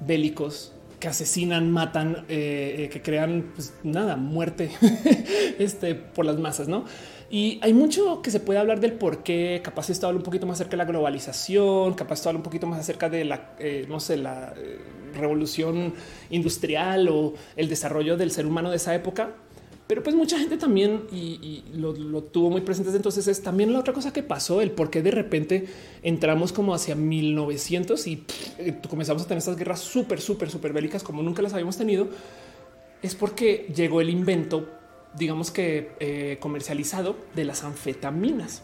bélicos 0.00 0.72
que 0.98 1.08
asesinan, 1.08 1.70
matan, 1.70 2.24
eh, 2.28 2.76
eh, 2.78 2.88
que 2.90 3.00
crean 3.00 3.52
pues, 3.54 3.72
nada, 3.82 4.16
muerte 4.16 4.70
este, 5.58 5.94
por 5.94 6.26
las 6.26 6.38
masas, 6.38 6.68
¿no? 6.68 6.84
Y 7.32 7.60
hay 7.62 7.72
mucho 7.72 8.22
que 8.22 8.32
se 8.32 8.40
puede 8.40 8.58
hablar 8.58 8.80
del 8.80 8.94
por 8.94 9.22
qué, 9.22 9.60
capaz 9.62 9.88
esto 9.88 10.08
habla 10.08 10.18
un 10.18 10.24
poquito 10.24 10.46
más 10.46 10.56
acerca 10.56 10.72
de 10.72 10.78
la 10.78 10.84
globalización, 10.84 11.94
capaz 11.94 12.14
esto 12.14 12.28
habla 12.28 12.38
un 12.38 12.42
poquito 12.42 12.66
más 12.66 12.80
acerca 12.80 13.08
de 13.08 13.24
la, 13.24 13.54
eh, 13.60 13.86
no 13.88 14.00
sé, 14.00 14.16
la 14.16 14.52
eh, 14.56 14.80
revolución 15.14 15.94
industrial 16.30 17.08
o 17.08 17.34
el 17.54 17.68
desarrollo 17.68 18.16
del 18.16 18.32
ser 18.32 18.46
humano 18.46 18.68
de 18.68 18.76
esa 18.76 18.96
época. 18.96 19.30
Pero 19.86 20.02
pues 20.02 20.16
mucha 20.16 20.38
gente 20.38 20.56
también 20.56 21.02
y, 21.12 21.62
lo, 21.74 21.94
tuvo 22.22 22.50
muy 22.50 22.62
presente. 22.62 22.90
Entonces 22.94 23.26
es 23.28 23.42
también 23.42 23.72
la 23.72 23.78
otra 23.78 23.92
cosa 23.92 24.12
que 24.12 24.22
pasó, 24.24 24.60
el 24.60 24.72
por 24.72 24.90
qué 24.90 25.02
de 25.02 25.10
repente 25.10 25.66
entramos 26.02 26.52
como 26.52 26.74
hacia 26.74 26.94
1900 26.96 28.06
y 28.06 28.24
comenzamos 28.88 29.22
a 29.22 29.26
tener 29.26 29.38
estas 29.38 29.56
guerras 29.56 29.80
súper, 29.80 30.20
súper, 30.20 30.50
súper 30.50 30.72
bélicas 30.72 31.02
como 31.02 31.22
nunca 31.22 31.42
las 31.42 31.52
habíamos 31.52 31.76
tenido. 31.76 32.08
Es 33.02 33.14
porque 33.14 33.68
llegó 33.74 34.00
el 34.00 34.10
invento 34.10 34.79
digamos 35.14 35.50
que 35.50 35.92
eh, 36.00 36.38
comercializado 36.40 37.16
de 37.34 37.44
las 37.44 37.64
anfetaminas. 37.64 38.62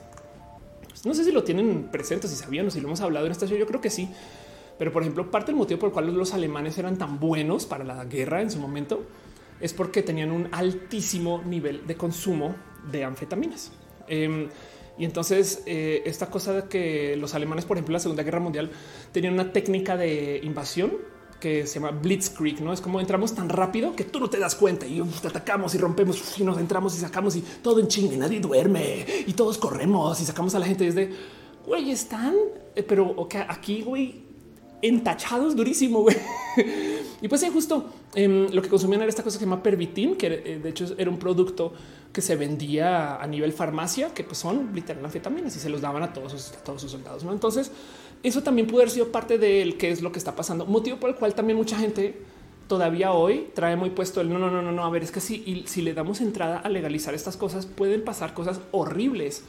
No 1.05 1.15
sé 1.15 1.25
si 1.25 1.33
lo 1.33 1.45
tienen 1.45 1.89
presente, 1.91 2.29
si 2.29 2.37
sabían 2.37 2.67
o 2.67 2.71
si 2.71 2.81
lo 2.81 2.89
hemos 2.89 3.01
hablado 3.01 3.27
en 3.27 3.33
esta 3.33 3.47
show. 3.47 3.57
Yo 3.57 3.67
creo 3.67 3.81
que 3.81 3.91
sí. 3.91 4.09
Pero, 4.79 4.93
por 4.93 5.03
ejemplo, 5.03 5.31
parte 5.31 5.53
del 5.53 5.57
motivo 5.57 5.81
por 5.81 5.89
el 5.89 5.93
cual 5.93 6.15
los 6.15 6.35
alemanes 6.35 6.77
eran 6.79 6.99
tan 6.99 7.19
buenos 7.19 7.67
para 7.67 7.85
la 7.85 8.05
guerra 8.05 8.43
en 8.43 8.51
su 8.51 8.59
momento 8.59 9.07
es 9.61 9.73
porque 9.73 10.03
tenían 10.03 10.33
un 10.33 10.49
altísimo 10.53 11.43
nivel 11.43 11.87
de 11.87 11.97
consumo 11.97 12.55
de 12.91 13.05
anfetaminas. 13.05 13.73
Em, 14.07 14.49
y 14.99 15.05
entonces 15.05 15.63
eh, 15.67 16.03
esta 16.05 16.31
cosa 16.31 16.53
de 16.53 16.69
que 16.69 17.17
los 17.17 17.35
alemanes, 17.35 17.65
por 17.65 17.77
ejemplo, 17.77 17.93
en 17.93 17.95
la 17.95 18.01
Segunda 18.01 18.23
Guerra 18.23 18.41
Mundial 18.41 18.71
tenían 19.13 19.35
una 19.35 19.53
técnica 19.53 19.97
de 19.97 20.41
invasión 20.43 20.93
que 21.41 21.66
se 21.66 21.80
llama 21.80 21.91
Blitzkrieg, 21.91 22.61
no 22.62 22.72
es 22.72 22.80
como 22.80 23.01
entramos 23.01 23.34
tan 23.34 23.49
rápido 23.49 23.95
que 23.95 24.05
tú 24.05 24.20
no 24.20 24.30
te 24.30 24.39
das 24.39 24.55
cuenta 24.55 24.87
y 24.87 25.01
te 25.01 25.28
atacamos 25.28 25.74
y 25.74 25.78
rompemos 25.78 26.39
y 26.39 26.45
nos 26.45 26.59
entramos 26.59 26.97
y 26.97 26.99
sacamos 26.99 27.37
y 27.37 27.43
todo 27.62 27.80
en 27.80 27.89
chingue, 27.89 28.16
nadie 28.16 28.41
duerme 28.41 29.05
y 29.26 29.32
todos 29.34 29.59
corremos 29.59 30.20
y 30.20 30.24
sacamos 30.24 30.55
a 30.55 30.59
la 30.59 30.66
gente 30.66 30.84
desde 30.84 31.11
güey, 31.66 31.91
están, 31.91 32.34
eh, 32.74 32.82
pero 32.82 33.28
aquí, 33.49 33.82
güey, 33.82 34.22
entachados 34.80 35.57
durísimo. 35.57 36.03
Güey. 36.03 36.16
y 37.20 37.28
pues 37.28 37.41
sí, 37.41 37.51
justo 37.53 37.91
em, 38.14 38.49
lo 38.53 38.62
que 38.62 38.68
consumían 38.68 39.03
era 39.03 39.11
esta 39.11 39.22
cosa 39.22 39.37
que 39.37 39.45
se 39.45 39.51
llama 39.51 39.62
pervitin, 39.62 40.16
que 40.16 40.26
eh, 40.26 40.61
de 40.62 40.68
hecho 40.68 40.95
era 40.97 41.11
un 41.11 41.18
producto 41.18 41.72
que 42.12 42.22
se 42.22 42.37
vendía 42.37 43.16
a 43.16 43.26
nivel 43.26 43.53
farmacia, 43.53 44.14
que 44.14 44.24
pues 44.24 44.39
son 44.39 44.70
literal 44.74 45.05
anfetaminas 45.05 45.55
y 45.57 45.59
se 45.59 45.68
los 45.68 45.80
daban 45.80 46.03
a 46.03 46.12
todos, 46.12 46.32
sus, 46.32 46.53
a 46.53 46.64
todos 46.64 46.80
sus 46.80 46.93
soldados. 46.93 47.24
¿no? 47.24 47.32
Entonces, 47.32 47.70
eso 48.27 48.43
también 48.43 48.66
pudo 48.66 48.81
haber 48.81 48.91
sido 48.91 49.12
parte 49.12 49.39
de 49.39 49.62
él, 49.62 49.77
qué 49.77 49.91
es 49.91 50.03
lo 50.03 50.12
que 50.12 50.18
está 50.18 50.35
pasando, 50.35 50.66
motivo 50.66 50.99
por 50.99 51.11
el 51.11 51.16
cual 51.16 51.35
también 51.35 51.57
mucha 51.57 51.79
gente 51.79 52.14
todavía 52.68 53.12
hoy 53.12 53.49
trae 53.55 53.77
muy 53.77 53.91
puesto 53.91 54.20
el 54.20 54.29
no, 54.29 54.39
no, 54.39 54.51
no, 54.51 54.62
no, 54.62 54.72
no. 54.72 54.85
A 54.85 54.91
ver, 54.91 55.03
es 55.03 55.11
que 55.11 55.20
si, 55.20 55.64
si 55.66 55.83
le 55.83 55.95
damos 55.95 56.20
entrada 56.20 56.59
a 56.59 56.68
legalizar 56.68 57.14
estas 57.14 57.37
cosas, 57.37 57.66
pueden 57.66 58.05
pasar 58.05 58.35
cosas 58.35 58.61
horribles 58.72 59.43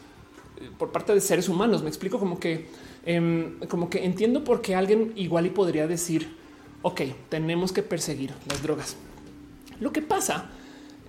eh, 0.58 0.70
por 0.78 0.92
parte 0.92 1.14
de 1.14 1.22
seres 1.22 1.50
humanos. 1.50 1.84
Me 1.84 1.90
explico 1.90 2.20
como 2.20 2.40
que, 2.40 2.68
em, 3.06 3.60
como 3.68 3.90
que 3.90 4.06
entiendo 4.06 4.44
por 4.44 4.62
qué 4.62 4.76
alguien 4.76 5.14
igual 5.16 5.46
y 5.46 5.50
podría 5.50 5.88
decir, 5.88 6.36
ok, 6.82 7.02
tenemos 7.30 7.72
que 7.72 7.84
perseguir 7.84 8.32
las 8.48 8.62
drogas. 8.62 8.96
Lo 9.80 9.92
que 9.92 10.02
pasa 10.02 10.50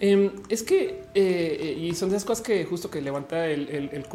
em, 0.00 0.30
es 0.48 0.62
que, 0.62 1.02
eh, 1.14 1.76
y 1.78 1.94
son 1.94 2.10
esas 2.10 2.24
cosas 2.24 2.44
que 2.44 2.64
justo 2.64 2.90
que 2.90 3.00
levanta 3.02 3.46
el, 3.46 3.68
el, 3.68 3.90
el 3.92 4.06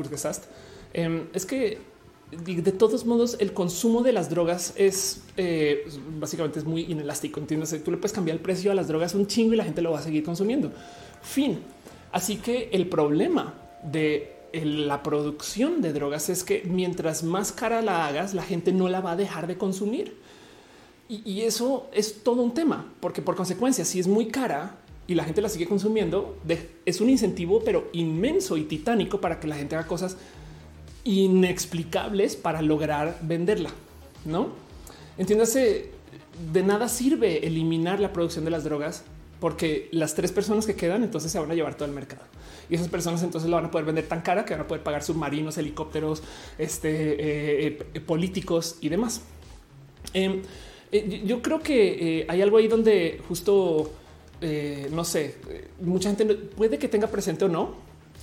em, 0.93 1.27
es 1.33 1.45
que 1.45 1.92
de 2.37 2.71
todos 2.71 3.05
modos, 3.05 3.37
el 3.39 3.53
consumo 3.53 4.03
de 4.03 4.13
las 4.13 4.29
drogas 4.29 4.73
es 4.75 5.21
eh, 5.37 5.87
básicamente 6.19 6.59
es 6.59 6.65
muy 6.65 6.81
inelástico. 6.83 7.39
Entiendes? 7.39 7.83
Tú 7.83 7.91
le 7.91 7.97
puedes 7.97 8.13
cambiar 8.13 8.37
el 8.37 8.43
precio 8.43 8.71
a 8.71 8.75
las 8.75 8.87
drogas 8.87 9.15
un 9.15 9.27
chingo 9.27 9.53
y 9.53 9.57
la 9.57 9.63
gente 9.63 9.81
lo 9.81 9.91
va 9.91 9.99
a 9.99 10.03
seguir 10.03 10.23
consumiendo. 10.23 10.71
Fin. 11.21 11.59
Así 12.11 12.37
que 12.37 12.69
el 12.71 12.87
problema 12.87 13.55
de 13.83 14.33
la 14.53 15.01
producción 15.01 15.81
de 15.81 15.93
drogas 15.93 16.29
es 16.29 16.43
que 16.43 16.63
mientras 16.65 17.23
más 17.23 17.51
cara 17.51 17.81
la 17.81 18.05
hagas, 18.07 18.33
la 18.33 18.43
gente 18.43 18.71
no 18.71 18.87
la 18.87 19.01
va 19.01 19.13
a 19.13 19.15
dejar 19.15 19.47
de 19.47 19.57
consumir. 19.57 20.15
Y, 21.09 21.41
eso 21.41 21.89
es 21.93 22.23
todo 22.23 22.41
un 22.41 22.53
tema, 22.53 22.91
porque 22.99 23.21
por 23.21 23.35
consecuencia, 23.35 23.83
si 23.85 23.99
es 23.99 24.07
muy 24.07 24.27
cara 24.27 24.77
y 25.05 25.15
la 25.15 25.25
gente 25.25 25.41
la 25.41 25.49
sigue 25.49 25.67
consumiendo, 25.67 26.37
es 26.85 27.01
un 27.01 27.09
incentivo, 27.09 27.61
pero 27.63 27.89
inmenso 27.93 28.57
y 28.57 28.63
titánico 28.63 29.19
para 29.19 29.39
que 29.39 29.47
la 29.47 29.55
gente 29.55 29.75
haga 29.75 29.85
cosas 29.85 30.17
inexplicables 31.03 32.35
para 32.35 32.61
lograr 32.61 33.17
venderla, 33.21 33.69
¿no? 34.25 34.49
Entiéndase, 35.17 35.91
de 36.51 36.63
nada 36.63 36.87
sirve 36.87 37.45
eliminar 37.45 37.99
la 37.99 38.13
producción 38.13 38.45
de 38.45 38.51
las 38.51 38.63
drogas 38.63 39.03
porque 39.39 39.89
las 39.91 40.15
tres 40.15 40.31
personas 40.31 40.65
que 40.65 40.75
quedan 40.75 41.03
entonces 41.03 41.31
se 41.31 41.39
van 41.39 41.51
a 41.51 41.53
llevar 41.53 41.75
todo 41.75 41.85
el 41.85 41.93
mercado 41.93 42.23
y 42.69 42.75
esas 42.75 42.87
personas 42.87 43.21
entonces 43.23 43.49
lo 43.49 43.57
van 43.57 43.65
a 43.65 43.71
poder 43.71 43.85
vender 43.85 44.07
tan 44.07 44.21
cara 44.21 44.45
que 44.45 44.53
van 44.53 44.61
a 44.61 44.67
poder 44.67 44.83
pagar 44.83 45.03
submarinos, 45.03 45.57
helicópteros, 45.57 46.23
este, 46.57 47.67
eh, 47.67 47.79
eh, 47.93 47.99
políticos 47.99 48.77
y 48.81 48.89
demás. 48.89 49.21
Em, 50.13 50.41
eh, 50.91 51.23
yo 51.25 51.41
creo 51.41 51.59
que 51.59 52.25
hay 52.27 52.41
algo 52.41 52.57
ahí 52.57 52.67
donde 52.67 53.21
justo 53.27 53.91
no 54.91 55.05
sé, 55.05 55.35
mucha 55.79 56.09
gente 56.13 56.25
puede 56.35 56.77
que 56.77 56.89
tenga 56.89 57.07
presente 57.07 57.45
o 57.45 57.47
no, 57.47 57.75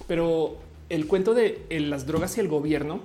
pero 0.07 0.59
el 0.91 1.07
cuento 1.07 1.33
de 1.35 1.65
las 1.71 2.07
drogas 2.07 2.37
y 2.37 2.41
el 2.41 2.49
gobierno 2.49 3.01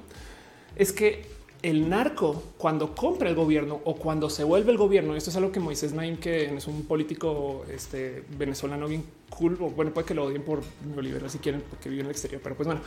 es 0.76 0.92
que 0.92 1.24
el 1.62 1.90
narco 1.90 2.44
cuando 2.58 2.94
compra 2.94 3.30
el 3.30 3.36
gobierno 3.36 3.80
o 3.86 3.96
cuando 3.96 4.30
se 4.30 4.44
vuelve 4.44 4.72
el 4.72 4.78
gobierno, 4.78 5.16
esto 5.16 5.30
es 5.30 5.36
algo 5.36 5.52
que 5.52 5.60
Moisés 5.60 5.94
Naim, 5.94 6.18
que 6.18 6.56
es 6.56 6.68
un 6.68 6.84
político 6.84 7.66
este, 7.74 8.24
venezolano 8.38 8.88
bien 8.88 9.04
cool, 9.30 9.58
o 9.60 9.70
bueno, 9.70 9.92
puede 9.94 10.06
que 10.06 10.14
lo 10.14 10.26
odien 10.26 10.44
por 10.44 10.62
neoliberal 10.94 11.30
si 11.30 11.40
quieren, 11.40 11.64
porque 11.68 11.90
vive 11.90 12.02
en 12.02 12.08
el 12.08 12.12
exterior, 12.12 12.42
pero 12.44 12.56
pues 12.56 12.68
bueno, 12.68 12.82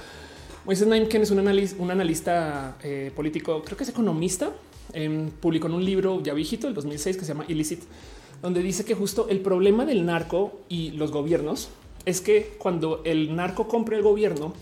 Moisés 0.64 0.86
Naim, 0.86 1.06
quien 1.06 1.22
es 1.22 1.30
un 1.30 1.90
analista, 1.90 2.76
eh, 2.82 3.10
político, 3.16 3.62
creo 3.64 3.76
que 3.76 3.84
es 3.84 3.90
economista, 3.90 4.52
em, 4.92 5.30
publicó 5.30 5.66
en 5.66 5.74
un 5.74 5.84
libro 5.84 6.22
ya 6.22 6.34
viejito, 6.34 6.66
del 6.66 6.74
2006, 6.74 7.16
que 7.16 7.24
se 7.24 7.32
llama 7.32 7.46
Illicit, 7.48 7.82
donde 8.42 8.62
dice 8.62 8.84
que 8.84 8.94
justo 8.94 9.28
el 9.28 9.40
problema 9.40 9.86
del 9.86 10.06
narco 10.06 10.60
y 10.68 10.92
los 10.92 11.10
gobiernos 11.10 11.70
es 12.04 12.20
que 12.20 12.54
cuando 12.58 13.02
el 13.04 13.34
narco 13.34 13.66
compra 13.66 13.96
el 13.96 14.02
gobierno, 14.02 14.54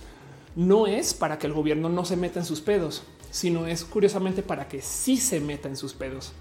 no 0.56 0.86
es 0.86 1.14
para 1.14 1.38
que 1.38 1.46
el 1.46 1.52
gobierno 1.52 1.88
no 1.88 2.04
se 2.04 2.16
meta 2.16 2.40
en 2.40 2.46
sus 2.46 2.62
pedos, 2.62 3.02
sino 3.30 3.66
es 3.66 3.84
curiosamente 3.84 4.42
para 4.42 4.66
que 4.66 4.80
sí 4.80 5.18
se 5.18 5.38
meta 5.40 5.68
en 5.68 5.76
sus 5.76 5.92
pedos. 5.92 6.32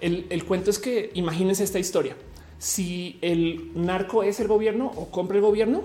El, 0.00 0.44
cuento 0.44 0.70
es 0.70 0.78
que 0.78 1.10
imagínense 1.14 1.64
esta 1.64 1.78
historia. 1.78 2.16
Si 2.58 3.18
el 3.22 3.72
narco 3.74 4.22
es 4.22 4.40
el 4.40 4.46
gobierno 4.46 4.92
o 4.94 5.10
compra 5.10 5.36
el 5.36 5.42
gobierno 5.42 5.82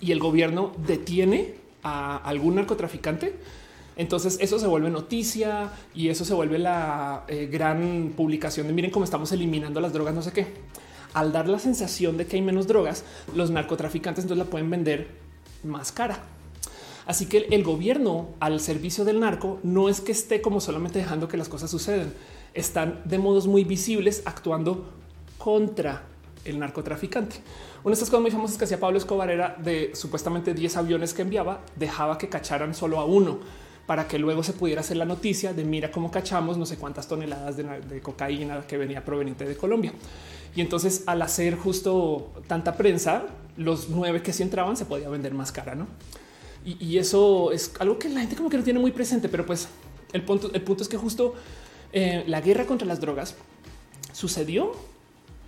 y 0.00 0.12
el 0.12 0.18
gobierno 0.18 0.72
detiene 0.86 1.54
a 1.82 2.16
algún 2.16 2.54
narcotraficante, 2.54 3.34
entonces 3.96 4.38
eso 4.40 4.58
se 4.58 4.66
vuelve 4.66 4.88
noticia 4.90 5.70
y 5.94 6.08
eso 6.08 6.24
se 6.24 6.32
vuelve 6.32 6.58
la 6.58 7.24
eh, 7.28 7.46
gran 7.46 8.14
publicación 8.16 8.66
de 8.66 8.72
miren 8.72 8.90
cómo 8.90 9.04
estamos 9.04 9.30
eliminando 9.32 9.80
las 9.80 9.92
drogas, 9.92 10.14
no 10.14 10.22
sé 10.22 10.32
qué. 10.32 10.46
Al 11.12 11.30
dar 11.30 11.46
la 11.46 11.58
sensación 11.58 12.16
de 12.16 12.26
que 12.26 12.36
hay 12.36 12.42
menos 12.42 12.66
drogas, 12.66 13.04
los 13.34 13.50
narcotraficantes 13.50 14.24
entonces 14.24 14.44
la 14.44 14.50
pueden 14.50 14.70
vender 14.70 15.08
más 15.62 15.92
cara. 15.92 16.33
Así 17.06 17.26
que 17.26 17.46
el 17.50 17.62
gobierno 17.62 18.28
al 18.40 18.60
servicio 18.60 19.04
del 19.04 19.20
narco 19.20 19.58
no 19.62 19.88
es 19.88 20.00
que 20.00 20.12
esté 20.12 20.40
como 20.40 20.60
solamente 20.60 20.98
dejando 20.98 21.28
que 21.28 21.36
las 21.36 21.48
cosas 21.48 21.70
sucedan, 21.70 22.12
están 22.54 23.02
de 23.04 23.18
modos 23.18 23.46
muy 23.46 23.64
visibles 23.64 24.22
actuando 24.24 24.86
contra 25.38 26.04
el 26.44 26.58
narcotraficante. 26.58 27.36
Una 27.82 27.90
de 27.90 27.94
estas 27.94 28.08
cosas 28.08 28.22
muy 28.22 28.30
famosas 28.30 28.56
que 28.56 28.64
hacía 28.64 28.80
Pablo 28.80 28.98
Escobar 28.98 29.30
era 29.30 29.56
de 29.62 29.90
supuestamente 29.94 30.54
10 30.54 30.76
aviones 30.78 31.12
que 31.12 31.22
enviaba, 31.22 31.60
dejaba 31.76 32.16
que 32.16 32.28
cacharan 32.28 32.74
solo 32.74 32.98
a 32.98 33.04
uno 33.04 33.40
para 33.86 34.08
que 34.08 34.18
luego 34.18 34.42
se 34.42 34.54
pudiera 34.54 34.80
hacer 34.80 34.96
la 34.96 35.04
noticia 35.04 35.52
de 35.52 35.64
mira 35.64 35.90
cómo 35.90 36.10
cachamos 36.10 36.56
no 36.56 36.64
sé 36.64 36.78
cuántas 36.78 37.06
toneladas 37.06 37.56
de, 37.56 38.00
cocaína 38.00 38.62
que 38.66 38.78
venía 38.78 39.04
proveniente 39.04 39.44
de 39.44 39.56
Colombia. 39.56 39.92
Y 40.56 40.60
entonces 40.60 41.02
al 41.06 41.20
hacer 41.20 41.56
justo 41.56 42.32
tanta 42.46 42.76
prensa, 42.76 43.26
los 43.56 43.90
nueve 43.90 44.22
que 44.22 44.32
sí 44.32 44.42
entraban 44.42 44.76
se 44.76 44.86
podía 44.86 45.08
vender 45.08 45.34
más 45.34 45.52
cara, 45.52 45.74
¿no? 45.74 45.86
Y, 46.64 46.96
eso 46.96 47.52
es 47.52 47.72
algo 47.78 47.98
que 47.98 48.08
la 48.08 48.20
gente 48.20 48.36
como 48.36 48.48
que 48.48 48.56
no 48.56 48.64
tiene 48.64 48.78
muy 48.78 48.90
presente, 48.90 49.28
pero 49.28 49.44
pues 49.44 49.68
el 50.14 50.22
punto, 50.22 50.50
el 50.54 50.62
punto 50.62 50.82
es 50.82 50.88
que 50.88 50.96
justo 50.96 51.34
eh, 51.92 52.24
la 52.26 52.40
guerra 52.40 52.64
contra 52.64 52.86
las 52.86 53.00
drogas 53.00 53.36
sucedió. 54.12 54.72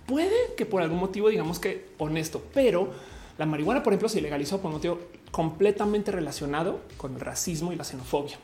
Puede 0.05 0.53
que 0.55 0.65
por 0.65 0.81
algún 0.81 0.99
motivo 0.99 1.29
digamos 1.29 1.59
que 1.59 1.89
honesto, 1.97 2.43
pero 2.53 2.91
la 3.37 3.45
marihuana, 3.45 3.83
por 3.83 3.93
ejemplo, 3.93 4.09
se 4.09 4.21
legalizó 4.21 4.59
por 4.59 4.69
un 4.69 4.75
motivo 4.75 4.99
completamente 5.31 6.11
relacionado 6.11 6.81
con 6.97 7.15
el 7.15 7.19
racismo 7.19 7.73
y 7.73 7.75
la 7.75 7.83
xenofobia. 7.83 8.37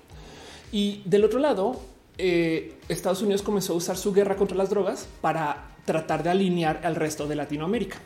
Y 0.71 1.01
del 1.05 1.23
otro 1.23 1.39
lado, 1.39 1.79
eh, 2.17 2.75
Estados 2.89 3.21
Unidos 3.21 3.41
comenzó 3.41 3.73
a 3.73 3.75
usar 3.75 3.97
su 3.97 4.13
guerra 4.13 4.35
contra 4.35 4.57
las 4.57 4.69
drogas 4.69 5.07
para 5.21 5.75
tratar 5.85 6.23
de 6.23 6.29
alinear 6.29 6.81
al 6.83 6.95
resto 6.95 7.27
de 7.27 7.35
Latinoamérica. 7.35 7.97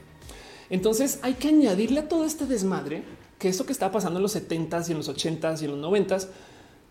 Entonces 0.70 1.20
hay 1.22 1.36
que 1.36 1.50
añadirle 1.50 2.02
a 2.02 2.08
todo 2.10 2.26
este 2.26 2.46
desmadre 2.46 3.04
que 3.38 3.50
esto 3.50 3.66
que 3.66 3.72
estaba 3.72 3.92
pasando 3.92 4.20
en 4.20 4.24
los 4.24 4.36
70s 4.36 4.90
y 4.90 4.92
en 4.92 4.98
los 4.98 5.10
80s 5.10 5.62
y 5.62 5.66
en 5.66 5.80
los 5.80 5.92
90s, 5.92 6.28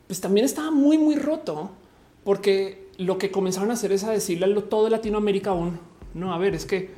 pues 0.06 0.20
también 0.20 0.46
estaba 0.46 0.70
muy, 0.70 0.98
muy 0.98 1.16
roto, 1.16 1.70
porque 2.24 2.88
lo 2.98 3.18
que 3.18 3.30
comenzaron 3.30 3.70
a 3.70 3.74
hacer 3.74 3.92
es 3.92 4.04
a 4.04 4.10
decirle 4.10 4.46
a 4.46 4.68
todo 4.68 4.88
Latinoamérica 4.88 5.50
aún, 5.50 5.78
no, 6.14 6.32
a 6.32 6.38
ver, 6.38 6.54
es 6.54 6.64
que 6.64 6.90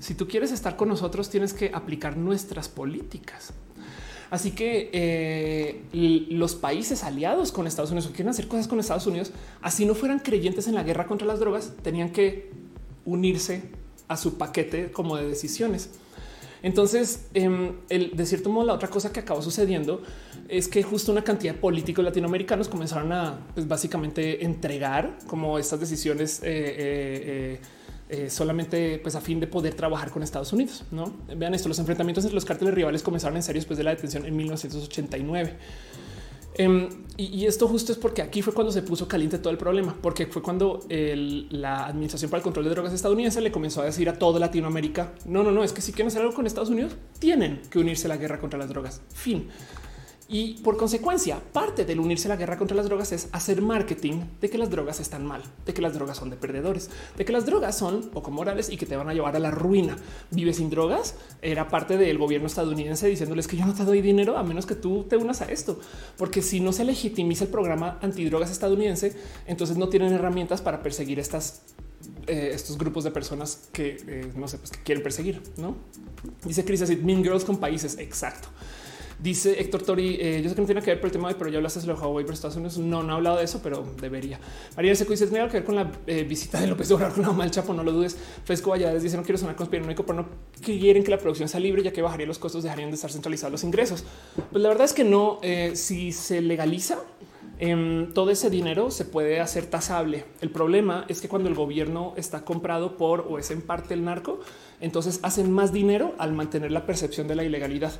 si 0.00 0.14
tú 0.14 0.28
quieres 0.28 0.52
estar 0.52 0.76
con 0.76 0.88
nosotros, 0.88 1.30
tienes 1.30 1.54
que 1.54 1.70
aplicar 1.72 2.16
nuestras 2.16 2.68
políticas. 2.68 3.52
Así 4.28 4.50
que 4.50 4.90
eh, 4.92 6.26
los 6.30 6.56
países 6.56 7.04
aliados 7.04 7.52
con 7.52 7.66
Estados 7.66 7.92
Unidos 7.92 8.10
o 8.10 8.12
quieren 8.12 8.28
hacer 8.28 8.48
cosas 8.48 8.66
con 8.66 8.80
Estados 8.80 9.06
Unidos, 9.06 9.30
así 9.62 9.86
no 9.86 9.94
fueran 9.94 10.18
creyentes 10.18 10.66
en 10.66 10.74
la 10.74 10.82
guerra 10.82 11.06
contra 11.06 11.26
las 11.26 11.38
drogas, 11.38 11.72
tenían 11.82 12.10
que 12.10 12.50
unirse 13.04 13.62
a 14.08 14.16
su 14.16 14.36
paquete 14.36 14.90
como 14.90 15.16
de 15.16 15.28
decisiones. 15.28 15.90
Entonces, 16.66 17.28
em, 17.32 17.74
de 17.88 18.26
cierto 18.26 18.50
modo, 18.50 18.66
la 18.66 18.72
otra 18.72 18.88
cosa 18.88 19.12
que 19.12 19.20
acabó 19.20 19.40
sucediendo 19.40 20.02
es 20.48 20.66
que 20.66 20.82
justo 20.82 21.12
una 21.12 21.22
cantidad 21.22 21.54
de 21.54 21.60
políticos 21.60 22.04
latinoamericanos 22.04 22.66
comenzaron 22.66 23.12
a 23.12 23.38
pues, 23.54 23.68
básicamente 23.68 24.44
entregar 24.44 25.16
como 25.28 25.60
estas 25.60 25.78
decisiones 25.78 26.40
eh, 26.40 26.48
eh, 26.48 27.60
eh, 28.08 28.30
solamente 28.30 28.98
pues 28.98 29.14
a 29.14 29.20
fin 29.20 29.38
de 29.38 29.46
poder 29.46 29.74
trabajar 29.74 30.10
con 30.10 30.24
Estados 30.24 30.52
Unidos. 30.52 30.82
No 30.90 31.12
vean 31.36 31.54
esto: 31.54 31.68
los 31.68 31.78
enfrentamientos 31.78 32.24
entre 32.24 32.34
los 32.34 32.44
cárteles 32.44 32.74
rivales 32.74 33.00
comenzaron 33.00 33.36
en 33.36 33.44
serio 33.44 33.60
después 33.60 33.78
de 33.78 33.84
la 33.84 33.90
detención 33.92 34.26
en 34.26 34.36
1989. 34.36 35.54
Em, 36.58 36.88
y, 37.18 37.44
esto 37.44 37.68
justo 37.68 37.92
es 37.92 37.98
porque 37.98 38.22
aquí 38.22 38.40
fue 38.40 38.54
cuando 38.54 38.72
se 38.72 38.82
puso 38.82 39.06
caliente 39.06 39.38
todo 39.38 39.50
el 39.50 39.58
problema, 39.58 39.96
porque 40.00 40.26
fue 40.26 40.42
cuando 40.42 40.80
la 40.88 41.86
Administración 41.86 42.30
para 42.30 42.38
el 42.38 42.44
Control 42.44 42.64
de 42.64 42.70
Drogas 42.70 42.92
estadounidense 42.92 43.40
le 43.40 43.52
comenzó 43.52 43.82
a 43.82 43.84
decir 43.84 44.08
a 44.08 44.18
toda 44.18 44.40
Latinoamérica, 44.40 45.12
no, 45.26 45.42
no, 45.42 45.50
no, 45.52 45.62
es 45.64 45.72
que 45.72 45.82
si 45.82 45.92
quieren 45.92 46.08
hacer 46.08 46.22
algo 46.22 46.34
con 46.34 46.46
Estados 46.46 46.70
Unidos, 46.70 46.92
tienen 47.18 47.60
que 47.70 47.78
unirse 47.78 48.06
a 48.06 48.08
la 48.08 48.16
guerra 48.16 48.38
contra 48.38 48.58
las 48.58 48.68
drogas. 48.68 49.02
Fin. 49.14 49.48
Y 50.28 50.54
por 50.54 50.76
consecuencia, 50.76 51.38
parte 51.52 51.84
del 51.84 52.00
unirse 52.00 52.26
a 52.26 52.30
la 52.30 52.36
guerra 52.36 52.58
contra 52.58 52.76
las 52.76 52.86
drogas 52.86 53.12
es 53.12 53.28
hacer 53.30 53.62
marketing 53.62 54.22
de 54.40 54.50
que 54.50 54.58
las 54.58 54.70
drogas 54.70 54.98
están 54.98 55.24
mal, 55.24 55.42
de 55.64 55.72
que 55.72 55.80
las 55.80 55.94
drogas 55.94 56.16
son 56.16 56.30
de 56.30 56.36
perdedores, 56.36 56.90
de 57.16 57.24
que 57.24 57.32
las 57.32 57.46
drogas 57.46 57.78
son 57.78 58.10
poco 58.10 58.32
morales 58.32 58.68
y 58.68 58.76
que 58.76 58.86
te 58.86 58.96
van 58.96 59.08
a 59.08 59.14
llevar 59.14 59.36
a 59.36 59.38
la 59.38 59.52
ruina. 59.52 59.96
Vive 60.32 60.52
sin 60.52 60.68
drogas 60.68 61.14
era 61.42 61.68
parte 61.68 61.96
del 61.96 62.18
gobierno 62.18 62.48
estadounidense 62.48 63.06
diciéndoles 63.06 63.46
que 63.46 63.56
yo 63.56 63.66
no 63.66 63.74
te 63.74 63.84
doy 63.84 64.02
dinero 64.02 64.36
a 64.36 64.42
menos 64.42 64.66
que 64.66 64.74
tú 64.74 65.04
te 65.04 65.16
unas 65.16 65.42
a 65.42 65.44
esto, 65.44 65.78
porque 66.16 66.42
si 66.42 66.58
no 66.58 66.72
se 66.72 66.84
legitimiza 66.84 67.44
el 67.44 67.50
programa 67.50 67.98
antidrogas 68.02 68.50
estadounidense, 68.50 69.16
entonces 69.46 69.76
no 69.76 69.88
tienen 69.88 70.12
herramientas 70.12 70.60
para 70.60 70.82
perseguir 70.82 71.20
estas 71.20 71.62
eh, 72.26 72.50
estos 72.52 72.76
grupos 72.76 73.04
de 73.04 73.12
personas 73.12 73.68
que 73.72 73.96
eh, 74.08 74.32
no 74.34 74.48
sé, 74.48 74.58
pues 74.58 74.72
que 74.72 74.82
quieren 74.82 75.04
perseguir. 75.04 75.40
No 75.56 75.76
dice 76.44 76.64
Chris 76.64 76.82
así 76.82 76.96
Mean 76.96 77.22
Girls 77.22 77.44
con 77.44 77.58
países. 77.58 77.98
Exacto. 77.98 78.48
Dice 79.18 79.58
Héctor 79.58 79.82
Tori, 79.82 80.18
eh, 80.20 80.42
yo 80.42 80.50
sé 80.50 80.54
que 80.54 80.60
no 80.60 80.66
tiene 80.66 80.82
que 80.82 80.90
ver 80.90 81.00
por 81.00 81.08
el 81.08 81.12
tema 81.12 81.28
de, 81.28 81.36
pero 81.36 81.48
ya 81.48 81.56
hablaste 81.56 81.80
de 81.80 81.92
Huawei 81.92 82.26
Estados 82.30 82.56
Unidos. 82.56 82.76
No, 82.76 83.02
no 83.02 83.14
he 83.14 83.16
hablado 83.16 83.38
de 83.38 83.44
eso, 83.44 83.60
pero 83.62 83.82
debería. 83.98 84.38
María 84.76 84.94
Seco 84.94 85.12
dice, 85.12 85.26
tiene 85.26 85.46
que 85.46 85.54
ver 85.54 85.64
con 85.64 85.74
la 85.74 85.90
eh, 86.06 86.24
visita 86.24 86.60
de 86.60 86.66
López 86.66 86.90
Obrador 86.90 87.14
con 87.14 87.22
la 87.24 87.32
mal 87.32 87.50
chapo, 87.50 87.72
no 87.72 87.82
lo 87.82 87.92
dudes. 87.92 88.16
Fresco 88.44 88.70
Valladares 88.70 89.02
dice, 89.02 89.16
no 89.16 89.22
quiero 89.22 89.38
sonar 89.38 89.56
conspiranoico, 89.56 90.04
pero 90.04 90.22
no 90.22 90.28
quieren 90.62 91.02
que 91.02 91.10
la 91.10 91.18
producción 91.18 91.48
sea 91.48 91.60
libre, 91.60 91.82
ya 91.82 91.92
que 91.92 92.02
bajaría 92.02 92.26
los 92.26 92.38
costos, 92.38 92.62
dejarían 92.62 92.90
de 92.90 92.96
estar 92.96 93.10
centralizados 93.10 93.52
los 93.52 93.64
ingresos. 93.64 94.04
Pues 94.50 94.62
la 94.62 94.68
verdad 94.68 94.84
es 94.84 94.92
que 94.92 95.04
no, 95.04 95.38
eh, 95.42 95.72
si 95.76 96.12
se 96.12 96.42
legaliza, 96.42 96.98
em, 97.58 98.12
todo 98.12 98.30
ese 98.30 98.50
dinero 98.50 98.90
se 98.90 99.06
puede 99.06 99.40
hacer 99.40 99.64
tasable. 99.64 100.24
El 100.42 100.50
problema 100.50 101.06
es 101.08 101.22
que 101.22 101.28
cuando 101.28 101.48
el 101.48 101.54
gobierno 101.54 102.12
está 102.18 102.44
comprado 102.44 102.98
por 102.98 103.26
o 103.30 103.38
es 103.38 103.50
en 103.50 103.62
parte 103.62 103.94
el 103.94 104.04
narco, 104.04 104.40
entonces 104.82 105.20
hacen 105.22 105.50
más 105.52 105.72
dinero 105.72 106.14
al 106.18 106.34
mantener 106.34 106.70
la 106.70 106.84
percepción 106.84 107.26
de 107.28 107.34
la 107.34 107.44
ilegalidad 107.44 107.92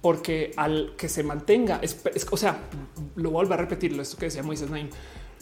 porque 0.00 0.52
al 0.56 0.94
que 0.96 1.08
se 1.08 1.22
mantenga, 1.22 1.80
es, 1.82 1.96
o 2.30 2.36
sea, 2.36 2.68
lo 3.16 3.30
vuelvo 3.30 3.54
a 3.54 3.56
repetir, 3.56 3.98
esto 3.98 4.16
que 4.16 4.26
decía 4.26 4.42
Moisés 4.42 4.70
Nain, 4.70 4.90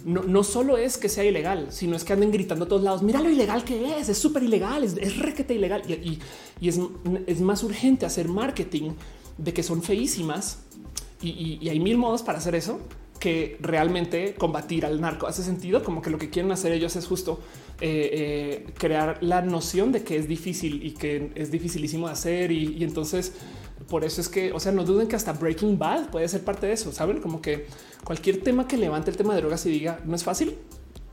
no, 0.04 0.22
no, 0.22 0.44
solo 0.44 0.76
es 0.76 0.98
que 0.98 1.08
sea 1.08 1.24
ilegal, 1.24 1.68
sino 1.70 1.96
es 1.96 2.04
que 2.04 2.12
anden 2.12 2.30
gritando 2.30 2.66
a 2.66 2.68
todos 2.68 2.82
lados, 2.82 3.02
mira 3.02 3.20
lo 3.20 3.30
ilegal 3.30 3.64
que 3.64 3.98
es, 3.98 4.08
es 4.08 4.18
súper 4.18 4.42
ilegal, 4.42 4.84
es, 4.84 4.96
es, 4.96 5.18
requete 5.18 5.54
ilegal. 5.54 5.82
Y, 5.88 6.20
y, 6.60 6.68
es, 6.68 6.78
es, 7.26 7.40
más 7.40 7.62
urgente 7.64 8.06
hacer 8.06 8.28
marketing 8.28 8.92
de 9.38 9.52
que 9.52 9.62
son 9.62 9.82
feísimas 9.82 10.58
y, 11.20 11.58
y, 11.60 11.68
hay 11.68 11.80
mil 11.80 11.98
modos 11.98 12.22
para 12.22 12.38
hacer 12.38 12.54
eso 12.54 12.78
que 13.18 13.56
realmente 13.60 14.34
combatir 14.34 14.86
al 14.86 15.00
narco. 15.00 15.26
Hace 15.26 15.42
sentido 15.42 15.82
como 15.82 16.02
que 16.02 16.10
lo 16.10 16.18
que 16.18 16.30
quieren 16.30 16.52
hacer 16.52 16.72
ellos 16.72 16.96
es 16.96 17.06
justo 17.06 17.40
eh, 17.80 18.10
eh, 18.12 18.72
crear 18.78 19.18
la 19.22 19.42
noción 19.42 19.92
de 19.92 20.02
que 20.02 20.16
es 20.16 20.28
difícil 20.28 20.84
y 20.84 20.92
que 20.92 21.32
es 21.34 21.50
dificilísimo 21.50 22.06
de 22.06 22.12
hacer 22.12 22.52
y 22.52 22.82
entonces 22.82 23.32
por 23.88 24.04
eso 24.04 24.20
es 24.20 24.28
que, 24.28 24.52
o 24.52 24.58
sea, 24.58 24.72
no 24.72 24.84
duden 24.84 25.06
que 25.06 25.16
hasta 25.16 25.32
Breaking 25.32 25.78
Bad 25.78 26.10
puede 26.10 26.28
ser 26.28 26.42
parte 26.42 26.66
de 26.66 26.72
eso. 26.72 26.92
Saben 26.92 27.20
como 27.20 27.40
que 27.40 27.66
cualquier 28.04 28.42
tema 28.42 28.66
que 28.66 28.76
levante 28.76 29.10
el 29.10 29.16
tema 29.16 29.34
de 29.34 29.40
drogas 29.40 29.64
y 29.66 29.70
diga 29.70 30.00
no 30.04 30.16
es 30.16 30.24
fácil, 30.24 30.58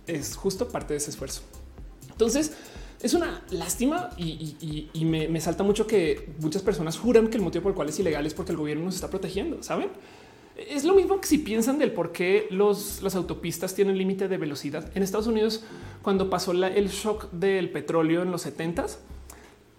es 0.07 0.35
justo 0.35 0.67
parte 0.69 0.93
de 0.93 0.97
ese 0.97 1.11
esfuerzo. 1.11 1.41
Entonces, 2.09 2.53
es 3.01 3.13
una 3.13 3.43
lástima 3.51 4.09
y, 4.17 5.05
me, 5.05 5.41
salta 5.41 5.63
mucho 5.63 5.85
que 5.85 6.33
muchas 6.39 6.61
personas 6.61 6.97
juran 6.97 7.27
que 7.27 7.37
el 7.37 7.43
motivo 7.43 7.63
por 7.63 7.71
el 7.71 7.75
cual 7.75 7.89
es 7.89 7.99
ilegal 7.99 8.25
es 8.25 8.33
porque 8.33 8.53
el 8.53 8.57
gobierno 8.57 8.85
nos 8.85 8.95
está 8.95 9.09
protegiendo. 9.09 9.61
Saben? 9.61 9.89
Es 10.69 10.83
lo 10.83 10.95
mismo 10.95 11.19
que 11.19 11.27
si 11.27 11.39
piensan 11.39 11.79
del 11.79 11.91
por 11.91 12.11
qué 12.11 12.47
los, 12.49 13.01
las 13.01 13.15
autopistas 13.15 13.75
tienen 13.75 13.97
límite 13.97 14.27
de 14.27 14.37
velocidad. 14.37 14.91
En 14.95 15.03
Estados 15.03 15.27
Unidos, 15.27 15.63
cuando 16.01 16.29
pasó 16.29 16.51
el 16.51 16.89
shock 16.89 17.31
del 17.31 17.69
petróleo 17.69 18.21
en 18.21 18.31
los 18.31 18.45
70s, 18.45 18.97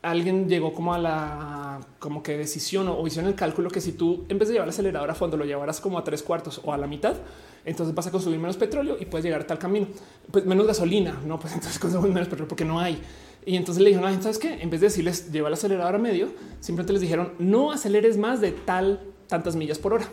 alguien 0.05 0.49
llegó 0.49 0.73
como 0.75 0.93
a 0.93 0.99
la 0.99 1.81
como 1.99 2.23
que 2.23 2.37
decisión 2.37 2.89
o 2.89 3.07
hicieron 3.07 3.31
el 3.31 3.37
cálculo 3.37 3.71
que 3.71 3.81
si 3.81 3.93
tú 3.93 4.27
en 4.29 4.39
vez 4.39 4.49
de 4.49 4.55
llevar 4.55 4.69
el 4.69 4.75
acelerador 4.75 5.11
a 5.11 5.15
fondo 5.15 5.39
lo 5.39 5.47
llevaras 5.47 5.81
como 5.81 5.99
a 5.99 6.05
tres 6.05 6.23
cuartos 6.23 6.61
o 6.63 6.73
a 6.73 6.77
la 6.77 6.87
mitad, 6.87 7.17
entonces 7.65 7.95
vas 7.95 8.07
a 8.07 8.11
consumir 8.11 8.39
menos 8.39 8.59
petróleo 8.59 8.99
y 9.01 9.07
puedes 9.07 9.25
llegar 9.25 9.41
a 9.41 9.47
tal 9.47 9.59
camino, 9.59 9.87
pues 10.31 10.45
menos 10.45 10.67
gasolina, 10.67 11.19
no, 11.25 11.41
pues 11.41 11.53
entonces 11.55 11.79
consumimos 11.79 12.13
menos 12.15 12.29
petróleo 12.29 12.49
porque 12.49 12.65
no 12.65 12.81
hay. 12.81 13.01
Y 13.47 13.57
entonces 13.57 13.83
le 13.83 13.91
dijeron, 13.91 14.23
¿sabes 14.23 14.39
qué? 14.39 14.63
En 14.63 14.71
vez 14.71 14.81
de 14.81 14.89
decirles 14.89 15.33
lleva 15.33 15.49
el 15.49 15.55
acelerador 15.55 15.95
a 15.95 15.99
medio, 15.99 16.29
simplemente 16.61 16.93
les 16.93 17.03
dijeron 17.03 17.33
no 17.39 17.73
aceleres 17.73 18.19
más 18.19 18.41
de 18.41 18.53
tal 18.53 19.01
tantas 19.27 19.57
millas 19.57 19.79
por 19.79 19.95
hora 19.95 20.07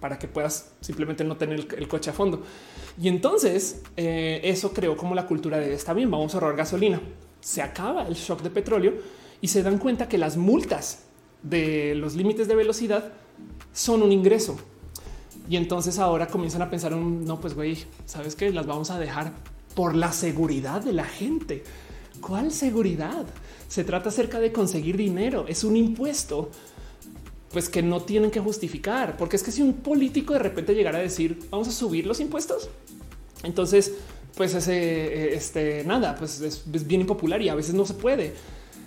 para 0.00 0.18
que 0.18 0.28
puedas 0.28 0.72
simplemente 0.80 1.24
no 1.24 1.36
tener 1.36 1.66
el, 1.76 1.88
coche 1.88 2.10
a 2.10 2.12
fondo. 2.12 2.42
Y 3.00 3.08
entonces 3.08 3.82
eh, 3.96 4.40
eso 4.44 4.72
creó 4.72 4.96
como 4.96 5.14
la 5.14 5.26
cultura 5.26 5.58
de 5.58 5.72
está 5.74 5.92
bien, 5.92 6.10
vamos 6.10 6.34
a 6.34 6.38
ahorrar 6.38 6.56
gasolina. 6.56 7.00
Se 7.40 7.62
acaba 7.62 8.06
el 8.06 8.14
shock 8.14 8.42
de 8.42 8.50
petróleo 8.50 8.94
y 9.40 9.48
se 9.48 9.62
dan 9.62 9.78
cuenta 9.78 10.08
que 10.08 10.18
las 10.18 10.36
multas 10.36 11.04
de 11.42 11.94
los 11.94 12.14
límites 12.14 12.48
de 12.48 12.54
velocidad 12.54 13.12
son 13.72 14.02
un 14.02 14.12
ingreso. 14.12 14.56
Y 15.48 15.56
entonces 15.56 15.98
ahora 15.98 16.26
comienzan 16.26 16.62
a 16.62 16.70
pensar, 16.70 16.92
no, 16.92 17.40
pues 17.40 17.54
güey, 17.54 17.78
sabes 18.04 18.34
que 18.34 18.50
las 18.50 18.66
vamos 18.66 18.90
a 18.90 18.98
dejar 18.98 19.32
por 19.74 19.94
la 19.94 20.12
seguridad 20.12 20.80
de 20.80 20.92
la 20.92 21.04
gente. 21.04 21.62
¿Cuál 22.20 22.50
seguridad? 22.50 23.26
Se 23.68 23.84
trata 23.84 24.08
acerca 24.08 24.40
de 24.40 24.50
conseguir 24.50 24.96
dinero. 24.96 25.44
Es 25.46 25.62
un 25.62 25.76
impuesto 25.76 26.50
pues 27.52 27.68
que 27.68 27.82
no 27.82 28.02
tienen 28.02 28.30
que 28.30 28.40
justificar, 28.40 29.16
porque 29.16 29.36
es 29.36 29.42
que 29.42 29.52
si 29.52 29.62
un 29.62 29.74
político 29.74 30.32
de 30.32 30.40
repente 30.40 30.74
llegara 30.74 30.98
a 30.98 31.02
decir 31.02 31.38
vamos 31.50 31.68
a 31.68 31.72
subir 31.72 32.06
los 32.06 32.20
impuestos, 32.20 32.68
entonces 33.42 33.92
pues 34.36 34.54
ese 34.54 34.74
eh, 34.76 35.34
este 35.34 35.84
nada, 35.84 36.14
pues 36.16 36.40
es, 36.40 36.64
bien 36.86 37.02
impopular 37.02 37.40
y 37.40 37.48
a 37.48 37.54
veces 37.54 37.74
no 37.74 37.86
se 37.86 37.94
puede. 37.94 38.34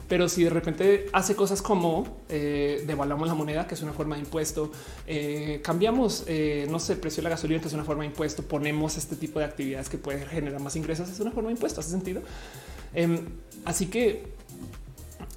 Pero 0.10 0.28
si 0.28 0.44
de 0.44 0.50
repente 0.50 1.06
hace 1.14 1.36
cosas 1.36 1.62
como 1.62 2.24
eh, 2.30 2.84
devaluamos 2.88 3.28
la 3.28 3.36
moneda, 3.36 3.68
que 3.68 3.76
es 3.76 3.84
una 3.84 3.94
forma 3.94 4.16
de 4.16 4.22
impuesto, 4.22 4.72
eh, 5.06 5.62
cambiamos, 5.64 6.24
eh, 6.26 6.68
no 6.70 6.80
sé, 6.80 6.94
el 6.94 7.00
precio 7.00 7.22
de 7.22 7.26
la 7.26 7.30
gasolina, 7.30 7.62
que 7.62 7.68
es 7.68 7.74
una 7.76 7.84
forma 7.84 8.02
de 8.02 8.08
impuesto, 8.08 8.42
ponemos 8.42 8.98
este 8.98 9.16
tipo 9.16 9.38
de 9.38 9.46
actividades 9.46 9.88
que 9.88 10.00
puede 10.00 10.26
generar 10.26 10.60
más 10.62 10.76
ingresos, 10.76 11.10
es 11.10 11.20
una 11.20 11.30
forma 11.30 11.50
de 11.50 11.54
impuesto, 11.54 11.80
hace 11.80 11.92
sentido. 11.92 12.24
Em, 12.96 13.20
así 13.66 13.86
que 13.86 14.39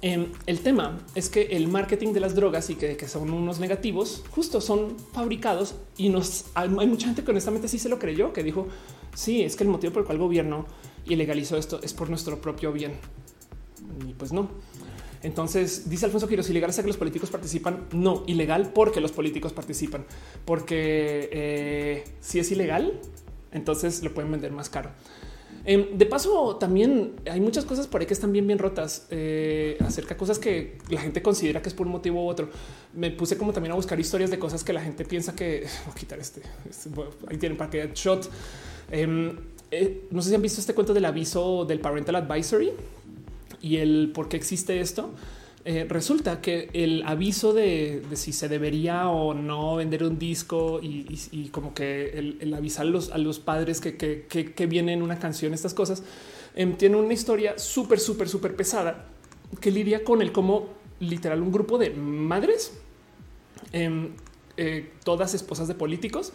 em, 0.03 0.27
el 0.45 0.59
tema 0.59 0.99
es 1.15 1.29
que 1.29 1.41
el 1.43 1.67
marketing 1.67 2.13
de 2.13 2.19
las 2.19 2.35
drogas 2.35 2.69
y 2.69 2.75
que, 2.75 3.07
son 3.07 3.31
unos 3.31 3.59
negativos, 3.59 4.23
justo 4.29 4.61
son 4.61 4.97
fabricados 5.13 5.75
y 5.97 6.09
nos 6.09 6.45
hay, 6.53 6.69
mucha 6.69 7.07
gente 7.07 7.23
que 7.23 7.31
honestamente 7.31 7.67
sí 7.67 7.79
se 7.79 7.89
lo 7.89 7.97
creyó, 7.97 8.33
que 8.33 8.43
dijo, 8.43 8.67
sí, 9.15 9.41
es 9.41 9.55
que 9.55 9.63
el 9.63 9.69
motivo 9.69 9.93
por 9.93 10.01
el 10.01 10.05
cual 10.05 10.17
el 10.17 10.23
gobierno 10.23 10.65
ilegalizó 11.05 11.57
esto 11.57 11.79
es 11.81 11.93
por 11.93 12.09
nuestro 12.09 12.39
propio 12.39 12.71
bien 12.71 12.93
y 14.07 14.13
pues 14.13 14.31
no. 14.31 14.49
Entonces 15.23 15.89
dice 15.89 16.05
Alfonso 16.05 16.27
Quiroz, 16.27 16.49
ilegal 16.49 16.69
es 16.69 16.75
que 16.75 16.87
los 16.87 16.97
políticos 16.97 17.29
participan. 17.29 17.85
No, 17.93 18.23
ilegal 18.27 18.73
porque 18.73 18.99
los 18.99 19.13
políticos 19.13 19.53
participan, 19.53 20.05
porque 20.43 21.29
eh, 21.31 22.03
si 22.19 22.39
es 22.39 22.51
ilegal, 22.51 22.99
entonces 23.53 24.03
lo 24.03 24.13
pueden 24.13 24.31
vender 24.31 24.51
más 24.51 24.69
caro. 24.69 24.91
Em, 25.65 25.97
de 25.97 26.05
paso, 26.05 26.57
también 26.57 27.13
hay 27.29 27.39
muchas 27.39 27.63
cosas 27.63 27.87
por 27.87 28.01
ahí 28.01 28.07
que 28.07 28.13
están 28.13 28.33
bien, 28.33 28.45
bien 28.45 28.59
rotas 28.59 29.07
eh, 29.09 29.77
acerca 29.79 30.15
de 30.15 30.17
cosas 30.17 30.37
que 30.37 30.77
la 30.89 30.99
gente 30.99 31.21
considera 31.21 31.61
que 31.61 31.69
es 31.69 31.75
por 31.75 31.87
un 31.87 31.93
motivo 31.93 32.25
u 32.25 32.27
otro. 32.27 32.49
Me 32.93 33.11
puse 33.11 33.37
como 33.37 33.53
también 33.53 33.71
a 33.71 33.75
buscar 33.75 33.97
historias 33.99 34.29
de 34.29 34.39
cosas 34.39 34.63
que 34.63 34.73
la 34.73 34.81
gente 34.81 35.05
piensa 35.05 35.35
que 35.35 35.61
voy 35.85 35.93
a 35.93 35.95
quitar 35.95 36.19
este. 36.19 36.41
este 36.69 36.89
ahí 37.27 37.37
tienen 37.37 37.57
para 37.57 37.69
que 37.69 37.91
shot. 37.95 38.29
Em, 38.91 39.37
eh, 39.71 40.07
no 40.11 40.21
sé 40.21 40.29
si 40.29 40.35
han 40.35 40.41
visto 40.41 40.59
este 40.59 40.73
cuento 40.73 40.93
del 40.93 41.05
aviso 41.05 41.65
del 41.65 41.79
parental 41.79 42.17
advisory 42.17 42.71
y 43.61 43.77
el 43.77 44.11
por 44.13 44.27
qué 44.27 44.35
existe 44.37 44.81
esto. 44.81 45.11
Eh, 45.65 45.85
resulta 45.87 46.41
que 46.41 46.69
el 46.73 47.03
aviso 47.05 47.53
de, 47.53 48.03
si 48.15 48.33
se 48.33 48.49
debería 48.49 49.07
o 49.07 49.33
no 49.33 49.77
vender 49.77 50.03
un 50.03 50.19
disco 50.19 50.81
y, 50.83 51.49
como 51.53 51.73
que 51.73 52.35
el, 52.41 52.53
avisar 52.53 52.85
a 52.85 52.89
los, 52.89 53.11
a 53.11 53.17
los 53.17 53.39
padres 53.39 53.79
que, 53.79 53.95
que, 53.95 54.97
una 55.01 55.19
canción, 55.19 55.53
estas 55.53 55.73
cosas, 55.73 56.03
em, 56.55 56.75
tiene 56.75 56.97
una 56.97 57.13
historia 57.13 57.57
súper, 57.57 58.01
súper, 58.01 58.27
súper 58.27 58.57
pesada 58.57 59.05
que 59.61 59.71
lidia 59.71 60.03
con 60.03 60.21
el 60.21 60.33
cómo 60.33 60.67
literal 60.99 61.41
un 61.41 61.51
grupo 61.51 61.77
de 61.77 61.91
madres, 61.91 62.77
em, 63.71 64.09
eh, 64.57 64.91
todas 65.05 65.33
esposas 65.33 65.69
de 65.69 65.75
políticos, 65.75 66.33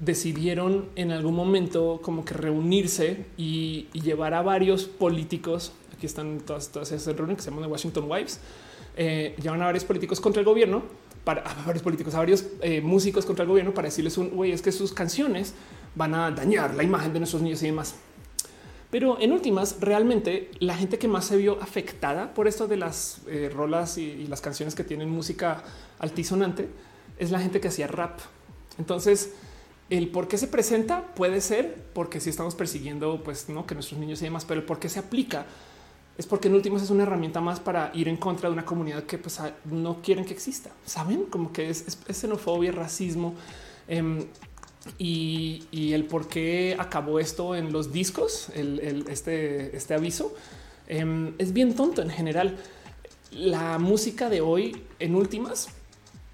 decidieron 0.00 0.88
en 0.96 1.12
algún 1.12 1.34
momento 1.34 2.00
como 2.02 2.24
que 2.24 2.34
reunirse 2.34 3.26
y 3.36 3.86
llevar 3.92 4.34
a 4.34 4.42
varios 4.42 4.84
políticos 4.84 5.72
aquí 5.98 6.06
están 6.06 6.38
todas, 6.40 6.68
todas 6.70 6.92
esas 6.92 7.14
reuniones 7.16 7.38
que 7.38 7.42
se 7.42 7.50
llaman 7.50 7.70
Washington 7.70 8.04
Wives, 8.08 8.38
eh, 8.96 9.34
llevan 9.42 9.60
a 9.62 9.66
varios 9.66 9.84
políticos 9.84 10.20
contra 10.20 10.40
el 10.40 10.46
gobierno, 10.46 10.82
para 11.24 11.42
a 11.42 11.66
varios 11.66 11.82
políticos, 11.82 12.14
a 12.14 12.18
varios 12.18 12.46
eh, 12.62 12.80
músicos 12.80 13.26
contra 13.26 13.42
el 13.42 13.48
gobierno 13.48 13.74
para 13.74 13.88
decirles 13.88 14.16
un 14.16 14.30
güey, 14.30 14.52
es 14.52 14.62
que 14.62 14.72
sus 14.72 14.92
canciones 14.92 15.54
van 15.94 16.14
a 16.14 16.30
dañar 16.30 16.74
la 16.74 16.84
imagen 16.84 17.12
de 17.12 17.18
nuestros 17.18 17.42
niños 17.42 17.62
y 17.62 17.66
demás. 17.66 17.96
Pero 18.90 19.20
en 19.20 19.32
últimas, 19.32 19.76
realmente 19.80 20.50
la 20.60 20.74
gente 20.74 20.98
que 20.98 21.08
más 21.08 21.26
se 21.26 21.36
vio 21.36 21.60
afectada 21.60 22.32
por 22.32 22.48
esto 22.48 22.66
de 22.68 22.78
las 22.78 23.20
eh, 23.26 23.50
rolas 23.52 23.98
y, 23.98 24.26
las 24.28 24.40
canciones 24.40 24.74
que 24.74 24.84
tienen 24.84 25.10
música 25.10 25.62
altisonante 25.98 26.68
es 27.18 27.30
la 27.30 27.40
gente 27.40 27.60
que 27.60 27.68
hacía 27.68 27.88
rap. 27.88 28.20
Entonces, 28.78 29.34
el 29.90 30.08
por 30.08 30.28
qué 30.28 30.38
se 30.38 30.46
presenta 30.46 31.14
puede 31.14 31.40
ser 31.40 31.84
porque 31.92 32.20
si 32.20 32.30
estamos 32.30 32.54
persiguiendo, 32.54 33.22
pues 33.22 33.48
no 33.48 33.66
que 33.66 33.74
nuestros 33.74 34.00
niños 34.00 34.22
y 34.22 34.24
demás, 34.24 34.44
pero 34.46 34.60
el 34.60 34.66
por 34.66 34.78
qué 34.78 34.88
se 34.88 35.00
aplica 35.00 35.46
es 36.18 36.26
porque 36.26 36.48
en 36.48 36.54
últimos 36.54 36.82
es 36.82 36.90
una 36.90 37.04
herramienta 37.04 37.40
más 37.40 37.60
para 37.60 37.92
ir 37.94 38.08
en 38.08 38.16
contra 38.16 38.48
de 38.48 38.52
una 38.52 38.64
comunidad 38.64 39.04
que 39.04 39.18
pues, 39.18 39.38
no 39.64 40.02
quieren 40.02 40.24
que 40.24 40.34
exista. 40.34 40.70
Saben 40.84 41.26
como 41.26 41.52
que 41.52 41.70
es, 41.70 41.84
xenofobia, 42.10 42.72
racismo 42.72 43.34
em, 43.86 44.26
y, 44.98 45.92
el 45.92 46.04
por 46.06 46.26
qué 46.26 46.76
acabó 46.76 47.20
esto 47.20 47.54
en 47.54 47.72
los 47.72 47.92
discos, 47.92 48.48
este, 48.54 49.76
este 49.76 49.94
aviso 49.94 50.34
em, 50.88 51.34
es 51.38 51.52
bien 51.52 51.74
tonto 51.76 52.02
en 52.02 52.10
general. 52.10 52.58
La 53.30 53.78
música 53.78 54.28
de 54.28 54.40
hoy 54.40 54.82
en 54.98 55.14
últimas 55.14 55.68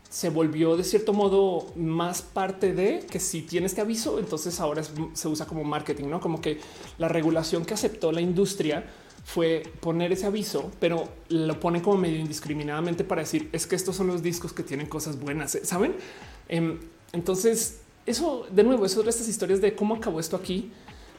se 0.08 0.30
volvió 0.30 0.76
de 0.76 0.84
cierto 0.84 1.12
modo 1.12 1.66
más 1.76 2.22
parte 2.22 2.72
de 2.72 3.04
que 3.10 3.20
si 3.20 3.42
tiene 3.42 3.66
este 3.66 3.82
aviso, 3.82 4.18
entonces 4.18 4.60
ahora 4.60 4.82
se 4.82 5.28
usa 5.28 5.44
como 5.44 5.62
marketing, 5.64 6.08
no 6.08 6.20
como 6.20 6.40
que 6.40 6.60
la 6.96 7.08
regulación 7.08 7.66
que 7.66 7.74
aceptó 7.74 8.12
la 8.12 8.22
industria 8.22 8.86
fue 9.24 9.62
poner 9.80 10.12
ese 10.12 10.26
aviso, 10.26 10.70
pero 10.78 11.08
lo 11.28 11.58
pone 11.58 11.82
como 11.82 11.96
medio 11.96 12.18
indiscriminadamente 12.18 13.04
para 13.04 13.22
decir 13.22 13.48
es 13.52 13.66
que 13.66 13.74
estos 13.74 13.96
son 13.96 14.06
los 14.06 14.22
discos 14.22 14.52
que 14.52 14.62
tienen 14.62 14.86
cosas 14.86 15.18
buenas, 15.18 15.54
¿eh? 15.54 15.64
saben? 15.64 15.94
Em, 16.48 16.78
entonces, 17.12 17.80
eso 18.06 18.46
de 18.50 18.62
nuevo, 18.62 18.84
eso 18.84 19.02
de 19.02 19.10
estas 19.10 19.26
historias 19.28 19.60
de 19.60 19.74
cómo 19.74 19.94
acabó 19.94 20.20
esto 20.20 20.36
aquí 20.36 20.70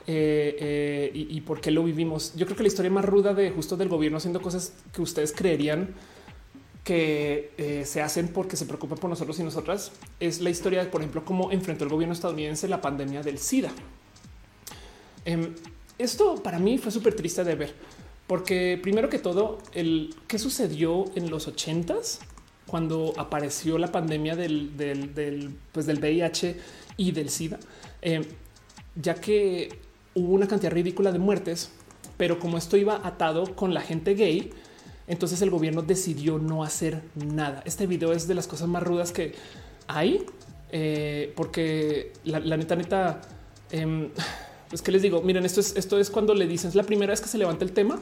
eh, 0.05 0.55
eh, 0.59 1.11
y, 1.13 1.41
por 1.41 1.59
qué 1.59 1.71
lo 1.71 1.83
vivimos. 1.83 2.33
Yo 2.35 2.45
creo 2.45 2.55
que 2.55 2.63
la 2.63 2.67
historia 2.67 2.91
más 2.91 3.05
ruda 3.05 3.33
de 3.33 3.49
justo 3.49 3.75
del 3.75 3.89
gobierno 3.89 4.19
haciendo 4.19 4.39
cosas 4.39 4.73
que 4.93 5.01
ustedes 5.01 5.31
creerían 5.31 5.95
que 6.83 7.83
se 7.87 8.03
hacen 8.03 8.27
porque 8.27 8.55
se 8.55 8.67
preocupan 8.67 8.99
por 8.99 9.09
nosotros 9.09 9.39
y 9.39 9.43
nosotras 9.43 9.91
es 10.19 10.41
la 10.41 10.51
historia 10.51 10.83
de, 10.83 10.91
por 10.91 11.01
ejemplo, 11.01 11.25
cómo 11.25 11.51
enfrentó 11.51 11.83
el 11.85 11.89
gobierno 11.89 12.13
estadounidense 12.13 12.67
la 12.67 12.79
pandemia 12.79 13.23
del 13.23 13.39
SIDA. 13.39 13.71
Em, 15.25 15.55
esto 15.97 16.35
para 16.43 16.59
mí 16.59 16.77
fue 16.77 16.91
súper 16.91 17.15
triste 17.15 17.43
de 17.43 17.55
ver, 17.55 17.73
porque 18.27 18.79
primero 18.81 19.09
que 19.09 19.19
todo, 19.19 19.59
el 19.73 20.15
qué 20.27 20.39
sucedió 20.39 21.05
en 21.15 21.29
los 21.29 21.47
ochentas 21.47 22.19
cuando 22.67 23.13
apareció 23.17 23.77
la 23.77 23.91
pandemia 23.91 24.35
del, 24.35 25.55
pues 25.71 25.85
del 25.85 25.99
VIH 25.99 26.57
y 26.97 27.11
del 27.11 27.29
SIDA, 27.29 27.59
eh, 28.01 28.25
ya 28.95 29.15
que 29.15 29.79
hubo 30.15 30.33
una 30.33 30.47
cantidad 30.47 30.71
ridícula 30.71 31.11
de 31.11 31.19
muertes, 31.19 31.69
pero 32.17 32.39
como 32.39 32.57
esto 32.57 32.77
iba 32.77 33.05
atado 33.05 33.55
con 33.55 33.73
la 33.73 33.81
gente 33.81 34.15
gay, 34.15 34.51
entonces 35.07 35.41
el 35.41 35.51
gobierno 35.51 35.83
decidió 35.83 36.39
no 36.39 36.63
hacer 36.63 37.03
nada. 37.15 37.61
Este 37.65 37.85
video 37.85 38.13
es 38.13 38.27
de 38.27 38.33
las 38.33 38.47
cosas 38.47 38.67
más 38.67 38.81
rudas 38.81 39.11
que 39.11 39.35
hay, 39.87 40.25
eh, 40.71 41.31
porque 41.35 42.13
la, 42.23 42.39
neta, 42.39 42.75
neta, 42.75 43.21
em, 43.71 44.09
es 44.71 44.81
que 44.81 44.91
les 44.91 45.01
digo, 45.01 45.21
miren, 45.21 45.45
esto 45.45 45.59
es, 45.59 45.75
esto 45.75 45.99
es 45.99 46.09
cuando 46.09 46.33
le 46.33 46.47
dicen, 46.47 46.69
es 46.69 46.75
la 46.75 46.83
primera 46.83 47.11
vez 47.11 47.21
que 47.21 47.27
se 47.27 47.37
levanta 47.37 47.63
el 47.63 47.71
tema 47.71 47.99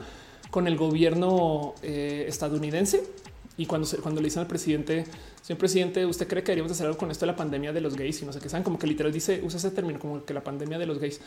con 0.52 0.68
el 0.68 0.77
gobierno 0.77 1.76
eh, 1.81 2.26
estadounidense 2.27 3.03
y 3.57 3.65
cuando, 3.65 3.88
cuando 4.02 4.19
le 4.22 4.26
dicen 4.26 4.41
al 4.41 4.48
presidente, 4.48 5.06
señor 5.41 5.60
presidente, 5.60 6.06
¿usted 6.06 6.27
cree 6.27 6.41
que 6.41 6.48
deberíamos 6.52 6.72
hacer 6.72 6.88
algo 6.88 6.98
con 6.98 7.11
esto 7.11 7.26
de 7.26 7.31
la 7.31 7.35
pandemia 7.35 7.72
de 7.72 7.81
los 7.81 7.95
gays? 7.95 8.22
Y 8.22 8.26
no 8.26 8.34
sé 8.34 8.40
qué 8.40 8.49
saben, 8.49 8.64
como 8.64 8.80
que 8.80 8.88
literal 8.88 9.11
dice, 9.11 9.41
usa 9.44 9.57
ese 9.57 9.69
término 9.72 9.99
como 9.99 10.26
que 10.26 10.34
la 10.34 10.44
pandemia 10.44 10.80
de 10.80 10.85
los 10.88 10.98
gays. 10.98 11.19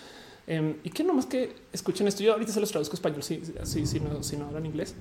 Em, 0.48 0.76
y 0.82 0.90
que 0.90 1.04
más 1.04 1.26
que 1.26 1.54
escuchen 1.72 2.08
esto, 2.08 2.22
yo 2.22 2.32
ahorita 2.32 2.52
se 2.52 2.60
los 2.60 2.70
traduzco 2.70 2.94
español, 2.94 3.22
si, 3.22 3.42
sí, 3.64 3.86
sí, 3.86 4.00
no, 4.00 4.22
si 4.22 4.36
no 4.36 4.46
hablan 4.46 4.66
inglés, 4.66 4.94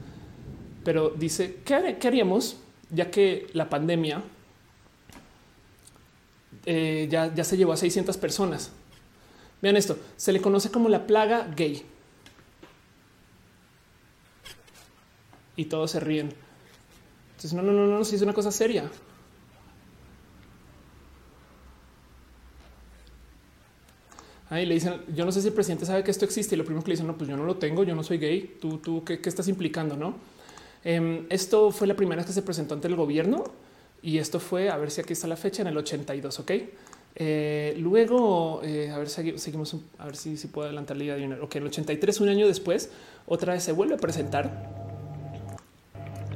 pero 0.84 1.10
dice, 1.10 1.58
¿qué, 1.66 1.98
¿qué, 2.00 2.08
haríamos 2.08 2.58
ya 2.92 3.10
que 3.10 3.48
la 3.54 3.70
pandemia 3.70 4.22
eh, 6.66 7.08
ya, 7.10 7.34
ya 7.34 7.44
se 7.44 7.58
llevó 7.58 7.74
a 7.74 7.78
600 7.78 8.18
personas? 8.18 8.72
Vean 9.62 9.78
esto, 9.78 9.98
se 10.18 10.32
le 10.32 10.42
conoce 10.42 10.70
como 10.70 10.90
la 10.90 11.08
plaga 11.08 11.52
gay. 11.56 11.86
y 15.56 15.66
todos 15.66 15.92
se 15.92 16.00
ríen. 16.00 16.34
Entonces, 17.32 17.54
no, 17.54 17.62
no, 17.62 17.72
no, 17.72 17.88
no, 17.88 18.04
si 18.04 18.16
es 18.16 18.22
una 18.22 18.34
cosa 18.34 18.52
seria. 18.52 18.90
Ahí 24.50 24.66
le 24.66 24.76
dicen, 24.76 25.02
yo 25.14 25.26
no 25.26 25.32
sé 25.32 25.42
si 25.42 25.48
el 25.48 25.54
presidente 25.54 25.86
sabe 25.86 26.04
que 26.04 26.12
esto 26.12 26.24
existe 26.24 26.56
y 26.56 26.58
lo 26.58 26.64
primero 26.64 26.84
que 26.84 26.90
le 26.90 26.94
dicen, 26.94 27.08
no, 27.08 27.18
pues 27.18 27.30
yo 27.30 27.36
no 27.36 27.46
lo 27.46 27.58
tengo, 27.58 27.84
yo 27.84 27.96
no 27.96 28.04
soy 28.04 28.20
gay, 28.20 28.58
tú, 28.62 28.78
tú, 28.78 29.04
¿qué, 29.04 29.20
estás 29.24 29.48
implicando? 29.48 29.98
No? 29.98 30.16
Em, 30.84 31.26
esto 31.30 31.72
fue 31.72 31.88
la 31.88 31.96
primera 31.96 32.18
vez 32.18 32.28
que 32.28 32.34
se 32.34 32.44
presentó 32.44 32.76
ante 32.76 32.88
el 32.88 32.96
gobierno 32.96 33.44
y 34.04 34.20
esto 34.20 34.40
fue, 34.40 34.70
a 34.70 34.78
ver 34.78 34.92
si 34.92 35.02
aquí 35.02 35.14
está 35.14 35.28
la 35.28 35.36
fecha, 35.36 35.64
en 35.64 35.70
el 35.70 35.78
82, 35.78 36.40
¿ok? 36.40 36.52
Eh, 37.18 37.76
luego, 37.80 38.62
eh, 38.64 38.92
a 38.92 38.98
ver, 38.98 39.10
seguimos, 39.10 39.76
a 39.98 40.06
ver 40.06 40.16
si, 40.16 40.36
puedo 40.48 40.68
adelantar 40.68 40.98
la 40.98 41.04
idea 41.06 41.16
de 41.16 41.42
Ok, 41.42 41.56
el 41.56 41.68
83, 41.68 42.20
un 42.20 42.30
año 42.30 42.48
después, 42.48 42.92
otra 43.26 43.54
vez 43.54 43.64
se 43.64 43.72
vuelve 43.72 43.96
a 43.96 43.98
presentar. 43.98 44.70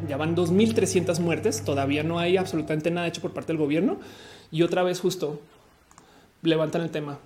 Ya 0.08 0.16
van 0.16 0.36
2.300 0.36 1.20
muertes, 1.20 1.64
todavía 1.64 2.04
no 2.04 2.20
hay 2.20 2.38
absolutamente 2.38 2.90
nada 2.90 3.08
hecho 3.08 3.22
por 3.22 3.34
parte 3.34 3.52
del 3.52 3.58
gobierno. 3.58 4.00
Y 4.52 4.64
otra 4.64 4.84
vez 4.84 5.02
justo 5.02 5.40
levantan 6.42 6.82
el 6.82 6.90
tema. 6.90 7.20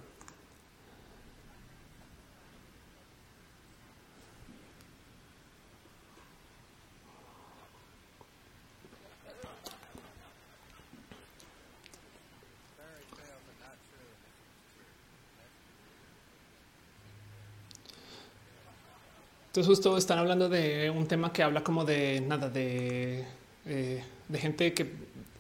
Entonces 19.54 19.70
justo 19.70 19.96
están 19.98 20.18
hablando 20.18 20.50
de 20.50 20.90
un 20.90 21.06
tema 21.06 21.32
que 21.32 21.44
habla 21.44 21.64
como 21.64 21.86
de 21.86 22.20
nada, 22.22 22.50
de, 22.50 23.24
eh, 23.68 24.04
de 24.28 24.40
gente 24.40 24.74
que, 24.74 24.92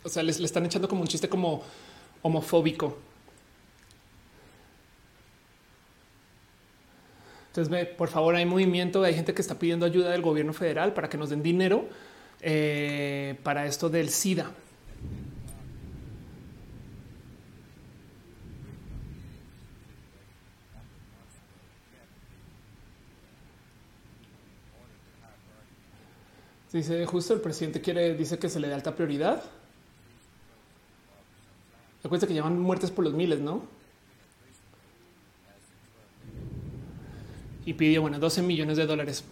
o 0.04 0.08
sea, 0.08 0.22
les 0.22 0.40
le 0.40 0.46
están 0.46 0.64
echando 0.68 0.88
como 0.88 1.02
un 1.02 1.08
chiste 1.08 1.28
como 1.28 1.64
homofóbico. 2.22 2.96
Entonces, 7.48 7.88
por 7.98 8.08
favor, 8.08 8.36
hay 8.36 8.46
movimiento, 8.46 9.02
hay 9.02 9.16
gente 9.16 9.34
que 9.34 9.42
está 9.42 9.58
pidiendo 9.58 9.84
ayuda 9.84 10.12
del 10.12 10.22
gobierno 10.22 10.54
federal 10.54 10.94
para 10.94 11.10
que 11.10 11.18
nos 11.18 11.32
den 11.32 11.42
dinero 11.42 11.90
eh, 12.42 13.40
para 13.42 13.66
esto 13.66 13.90
del 13.90 14.10
SIDA. 14.10 14.52
Dice 26.74 27.06
justo 27.06 27.36
el 27.36 27.40
presidente 27.40 27.82
quiere, 27.82 28.16
dice 28.16 28.40
que 28.40 28.50
se 28.50 28.60
le 28.60 28.68
dé 28.68 28.74
alta 28.74 28.96
prioridad. 28.96 29.44
Acuérdense 32.00 32.28
que 32.28 32.34
llevan 32.34 32.60
muertes 32.60 32.90
por 32.90 33.06
los 33.06 33.14
miles, 33.14 33.40
no? 33.40 33.62
Y 37.66 37.74
pidió, 37.74 38.02
bueno, 38.02 38.18
12 38.18 38.42
millones 38.42 38.76
de 38.78 38.88
dólares. 38.88 39.24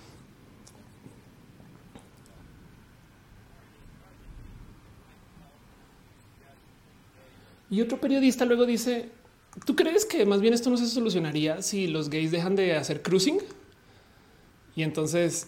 Y 7.71 7.81
otro 7.81 7.99
periodista 7.99 8.45
luego 8.45 8.67
dice, 8.67 9.09
¿tú 9.65 9.75
crees 9.75 10.05
que 10.05 10.27
más 10.27 10.41
bien 10.41 10.53
esto 10.53 10.69
no 10.69 10.77
se 10.77 10.85
solucionaría 10.85 11.63
si 11.63 11.87
los 11.87 12.09
gays 12.09 12.29
dejan 12.29 12.55
de 12.55 12.75
hacer 12.75 13.01
cruising? 13.01 13.39
Y 14.75 14.83
entonces 14.83 15.47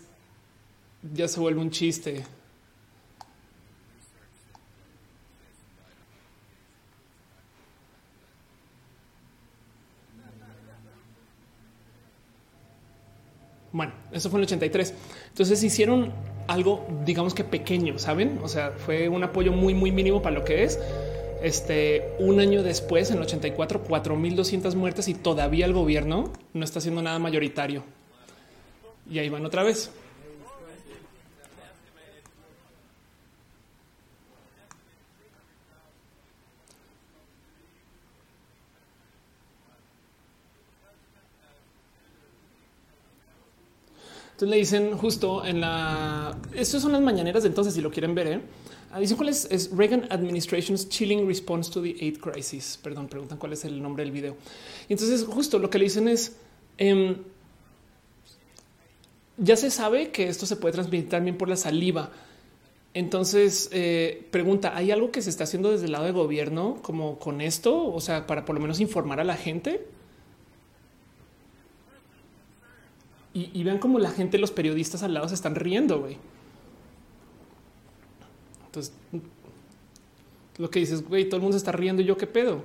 ya 1.11 1.27
se 1.27 1.39
vuelve 1.39 1.59
un 1.59 1.71
chiste. 1.71 2.23
Bueno, 13.73 13.91
eso 14.11 14.29
fue 14.29 14.37
en 14.39 14.43
el 14.43 14.45
83. 14.45 14.93
Entonces 15.29 15.63
hicieron 15.63 16.13
algo, 16.47 16.85
digamos 17.05 17.33
que 17.33 17.43
pequeño, 17.43 17.97
saben? 17.97 18.39
O 18.43 18.47
sea, 18.47 18.69
fue 18.71 19.09
un 19.09 19.23
apoyo 19.23 19.51
muy, 19.51 19.73
muy 19.73 19.91
mínimo 19.91 20.21
para 20.21 20.35
lo 20.35 20.45
que 20.45 20.63
es. 20.63 20.79
Este 21.41 22.13
un 22.19 22.39
año 22.39 22.61
después, 22.61 23.09
en 23.09 23.17
el 23.17 23.23
84, 23.23 23.81
4200 23.81 24.75
muertes 24.75 25.07
y 25.07 25.15
todavía 25.15 25.65
el 25.65 25.73
gobierno 25.73 26.31
no 26.53 26.63
está 26.63 26.79
haciendo 26.79 27.01
nada 27.01 27.17
mayoritario. 27.17 27.83
Y 29.09 29.17
ahí 29.17 29.29
van 29.29 29.45
otra 29.45 29.63
vez. 29.63 29.91
Entonces 44.43 44.49
le 44.49 44.57
dicen 44.57 44.97
justo 44.97 45.45
en 45.45 45.61
la. 45.61 46.37
Estas 46.53 46.81
son 46.81 46.91
las 46.91 47.01
mañaneras 47.01 47.43
de 47.43 47.49
entonces, 47.49 47.73
si 47.75 47.79
lo 47.79 47.89
quieren 47.89 48.13
ver. 48.13 48.27
¿eh? 48.27 48.41
Ah, 48.91 48.99
dicen 48.99 49.15
cuál 49.15 49.29
es, 49.29 49.69
Reagan 49.73 50.05
Administration's 50.09 50.89
Chilling 50.89 51.25
Response 51.25 51.71
to 51.71 51.81
the 51.81 51.95
Eighth 51.97 52.19
Crisis. 52.19 52.77
Perdón, 52.83 53.07
preguntan 53.07 53.37
cuál 53.37 53.53
es 53.53 53.63
el 53.63 53.81
nombre 53.81 54.03
del 54.03 54.11
video. 54.11 54.35
Y 54.89 54.93
entonces, 54.93 55.23
justo 55.23 55.59
lo 55.59 55.69
que 55.69 55.77
le 55.77 55.85
dicen 55.85 56.09
es. 56.09 56.35
Em, 56.77 57.15
ya 59.37 59.55
se 59.55 59.71
sabe 59.71 60.11
que 60.11 60.27
esto 60.27 60.45
se 60.45 60.57
puede 60.57 60.73
transmitir 60.73 61.07
también 61.07 61.37
por 61.37 61.47
la 61.47 61.55
saliva. 61.55 62.11
Entonces, 62.93 63.69
eh, 63.71 64.27
pregunta, 64.29 64.75
¿hay 64.75 64.91
algo 64.91 65.09
que 65.09 65.21
se 65.21 65.29
está 65.29 65.45
haciendo 65.45 65.71
desde 65.71 65.85
el 65.85 65.93
lado 65.93 66.03
del 66.03 66.13
gobierno 66.13 66.79
como 66.81 67.17
con 67.17 67.39
esto? 67.39 67.93
O 67.93 68.01
sea, 68.01 68.27
para 68.27 68.43
por 68.43 68.55
lo 68.55 68.61
menos 68.61 68.81
informar 68.81 69.21
a 69.21 69.23
la 69.23 69.37
gente. 69.37 69.87
Y, 73.33 73.63
vean 73.63 73.79
cómo 73.79 73.97
la 73.97 74.11
gente, 74.11 74.37
los 74.37 74.51
periodistas 74.51 75.01
al 75.01 75.15
lado 75.15 75.27
se 75.27 75.35
están 75.35 75.55
riendo, 75.55 76.01
güey. 76.01 76.17
Entonces, 78.65 78.93
lo 80.57 80.69
que 80.69 80.79
dices, 80.79 81.07
güey, 81.07 81.25
todo 81.25 81.37
el 81.37 81.41
mundo 81.41 81.57
está 81.57 81.71
riendo 81.71 82.01
y 82.01 82.05
yo 82.05 82.15
qué 82.15 82.27
pedo. 82.27 82.63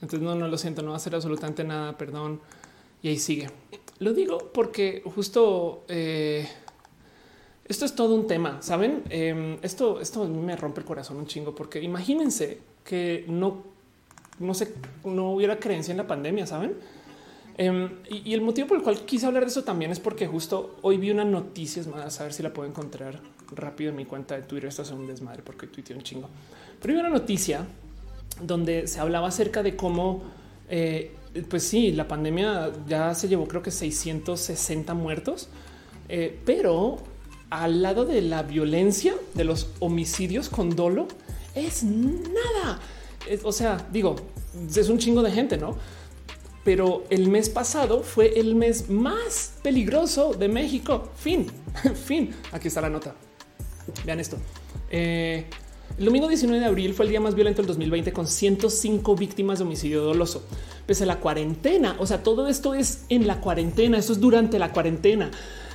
Entonces, 0.00 0.20
no, 0.20 0.36
no 0.36 0.46
lo 0.46 0.58
siento, 0.58 0.82
no 0.82 0.90
va 0.90 0.94
a 0.94 0.96
hacer 0.98 1.14
absolutamente 1.14 1.64
nada, 1.64 1.98
perdón. 1.98 2.40
Y 3.02 3.08
ahí 3.08 3.18
sigue. 3.18 3.50
Lo 3.98 4.12
digo 4.12 4.52
porque 4.52 5.02
justo 5.04 5.84
eh, 5.88 6.46
esto 7.68 7.84
es 7.84 7.94
todo 7.96 8.14
un 8.14 8.28
tema, 8.28 8.62
saben? 8.62 9.02
Em, 9.08 9.58
esto, 9.62 10.00
esto 10.00 10.24
me 10.28 10.54
rompe 10.54 10.80
el 10.80 10.86
corazón 10.86 11.16
un 11.16 11.26
chingo, 11.26 11.54
porque 11.54 11.82
imagínense 11.82 12.60
que 12.84 13.24
no 13.26 13.75
no 14.38 14.54
sé, 14.54 14.72
no 15.04 15.32
hubiera 15.32 15.58
creencia 15.58 15.92
en 15.92 15.98
la 15.98 16.06
pandemia, 16.06 16.46
saben? 16.46 16.74
Em, 17.58 17.88
y, 18.10 18.34
el 18.34 18.42
motivo 18.42 18.68
por 18.68 18.76
el 18.76 18.82
cual 18.82 19.00
quise 19.06 19.24
hablar 19.24 19.44
de 19.44 19.48
eso 19.48 19.64
también 19.64 19.90
es 19.90 19.98
porque 19.98 20.26
justo 20.26 20.76
hoy 20.82 20.98
vi 20.98 21.10
una 21.10 21.24
noticia, 21.24 21.80
es 21.80 21.86
más, 21.86 22.20
a 22.20 22.24
ver 22.24 22.32
si 22.34 22.42
la 22.42 22.52
puedo 22.52 22.68
encontrar 22.68 23.18
rápido 23.54 23.90
en 23.90 23.96
mi 23.96 24.04
cuenta 24.04 24.36
de 24.36 24.42
Twitter. 24.42 24.68
Esto 24.68 24.82
es 24.82 24.90
un 24.90 25.06
desmadre 25.06 25.42
porque 25.42 25.66
tuiteé 25.66 25.96
un 25.96 26.02
chingo. 26.02 26.28
Pero 26.80 26.94
vi 26.94 27.00
una 27.00 27.08
noticia 27.08 27.66
donde 28.42 28.86
se 28.86 29.00
hablaba 29.00 29.28
acerca 29.28 29.62
de 29.62 29.74
cómo, 29.74 30.22
eh, 30.68 31.14
pues 31.48 31.62
sí, 31.62 31.92
la 31.92 32.06
pandemia 32.06 32.72
ya 32.86 33.14
se 33.14 33.28
llevó 33.28 33.48
creo 33.48 33.62
que 33.62 33.70
660 33.70 34.92
muertos, 34.92 35.48
eh, 36.10 36.38
pero 36.44 36.98
al 37.48 37.80
lado 37.80 38.04
de 38.04 38.20
la 38.20 38.42
violencia, 38.42 39.14
de 39.32 39.44
los 39.44 39.70
homicidios 39.80 40.50
con 40.50 40.76
dolo, 40.76 41.08
es 41.54 41.84
nada 41.84 42.80
o 43.42 43.52
sea, 43.52 43.86
digo, 43.92 44.16
es 44.74 44.88
un 44.88 44.98
chingo 44.98 45.22
de 45.22 45.30
gente, 45.30 45.56
¿no? 45.56 45.76
Pero 46.64 47.04
el 47.10 47.28
mes 47.28 47.48
pasado 47.48 48.02
fue 48.02 48.38
el 48.40 48.56
mes 48.56 48.90
más 48.90 49.52
peligroso 49.62 50.34
de 50.34 50.48
México. 50.48 51.10
Fin, 51.16 51.46
fin. 52.06 52.34
Aquí 52.52 52.68
está 52.68 52.80
la 52.80 52.90
nota. 52.90 53.14
Vean 54.04 54.18
esto. 54.18 54.36
Eh, 54.90 55.46
el 55.98 56.04
domingo 56.04 56.28
19 56.28 56.60
de 56.60 56.66
abril 56.66 56.92
fue 56.92 57.06
el 57.06 57.10
día 57.10 57.20
más 57.20 57.34
violento 57.34 57.62
del 57.62 57.68
2020 57.68 58.12
con 58.12 58.26
105 58.26 59.14
víctimas 59.14 59.58
de 59.58 59.64
homicidio 59.64 60.02
doloso. 60.02 60.44
Pese 60.86 61.04
a 61.04 61.06
la 61.06 61.20
cuarentena, 61.20 61.96
o 61.98 62.06
sea, 62.06 62.22
todo 62.22 62.48
esto 62.48 62.74
es 62.74 63.04
en 63.08 63.26
la 63.26 63.40
cuarentena, 63.40 63.96
esto 63.96 64.12
es 64.12 64.20
durante 64.20 64.58
la 64.58 64.72
cuarentena. 64.72 65.30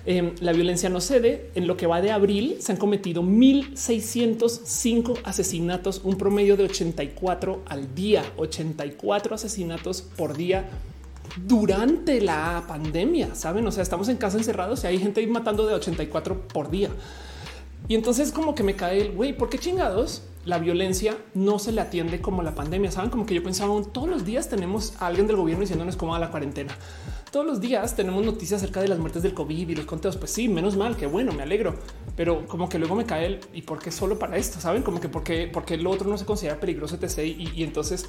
Em, 0.05 0.33
la 0.39 0.51
violencia 0.51 0.89
no 0.89 0.99
cede. 0.99 1.51
En 1.55 1.67
lo 1.67 1.77
que 1.77 1.87
va 1.87 2.01
de 2.01 2.11
abril 2.11 2.57
se 2.59 2.71
han 2.71 2.77
cometido 2.77 3.21
1605 3.21 5.13
asesinatos, 5.23 6.01
un 6.03 6.17
promedio 6.17 6.57
de 6.57 6.63
84 6.63 7.61
al 7.67 7.93
día, 7.93 8.23
84 8.37 9.35
asesinatos 9.35 10.01
por 10.01 10.35
día 10.35 10.69
durante 11.37 12.19
la 12.19 12.63
pandemia. 12.67 13.35
Saben, 13.35 13.65
o 13.67 13.71
sea, 13.71 13.83
estamos 13.83 14.09
en 14.09 14.17
casa 14.17 14.37
encerrados 14.37 14.83
y 14.83 14.87
hay 14.87 14.97
gente 14.99 15.25
matando 15.27 15.67
de 15.67 15.75
84 15.75 16.47
por 16.47 16.69
día. 16.71 16.89
Y 17.91 17.95
entonces 17.95 18.31
como 18.31 18.55
que 18.55 18.63
me 18.63 18.77
cae 18.77 19.01
el 19.01 19.11
güey, 19.11 19.37
¿por 19.37 19.49
qué 19.49 19.57
chingados? 19.57 20.23
La 20.45 20.59
violencia 20.59 21.17
no 21.33 21.59
se 21.59 21.73
le 21.73 21.81
atiende 21.81 22.21
como 22.21 22.41
la 22.41 22.55
pandemia. 22.55 22.89
Saben 22.89 23.09
como 23.09 23.25
que 23.25 23.33
yo 23.33 23.43
pensaba 23.43 23.83
todos 23.83 24.07
los 24.07 24.23
días 24.23 24.47
tenemos 24.47 24.93
a 25.01 25.07
alguien 25.07 25.27
del 25.27 25.35
gobierno 25.35 25.59
diciéndonos 25.59 25.97
cómo 25.97 26.13
va 26.13 26.19
la 26.19 26.31
cuarentena. 26.31 26.73
Todos 27.31 27.45
los 27.45 27.59
días 27.59 27.93
tenemos 27.97 28.25
noticias 28.25 28.63
acerca 28.63 28.79
de 28.79 28.87
las 28.87 28.97
muertes 28.97 29.23
del 29.23 29.33
COVID 29.33 29.67
y 29.67 29.75
los 29.75 29.85
conteos. 29.85 30.15
Pues 30.15 30.31
sí, 30.31 30.47
menos 30.47 30.77
mal, 30.77 30.95
que 30.95 31.05
bueno, 31.05 31.33
me 31.33 31.43
alegro. 31.43 31.75
Pero 32.15 32.47
como 32.47 32.69
que 32.69 32.79
luego 32.79 32.95
me 32.95 33.03
cae 33.05 33.25
el 33.25 33.39
y 33.53 33.63
por 33.63 33.79
qué 33.79 33.91
solo 33.91 34.17
para 34.17 34.37
esto, 34.37 34.61
saben 34.61 34.83
como 34.83 35.01
que 35.01 35.09
porque, 35.09 35.49
porque 35.51 35.73
el 35.73 35.85
otro 35.85 36.09
no 36.09 36.17
se 36.17 36.23
considera 36.23 36.61
peligroso, 36.61 36.95
etc. 36.95 37.25
Y, 37.25 37.51
y 37.53 37.63
entonces 37.63 38.05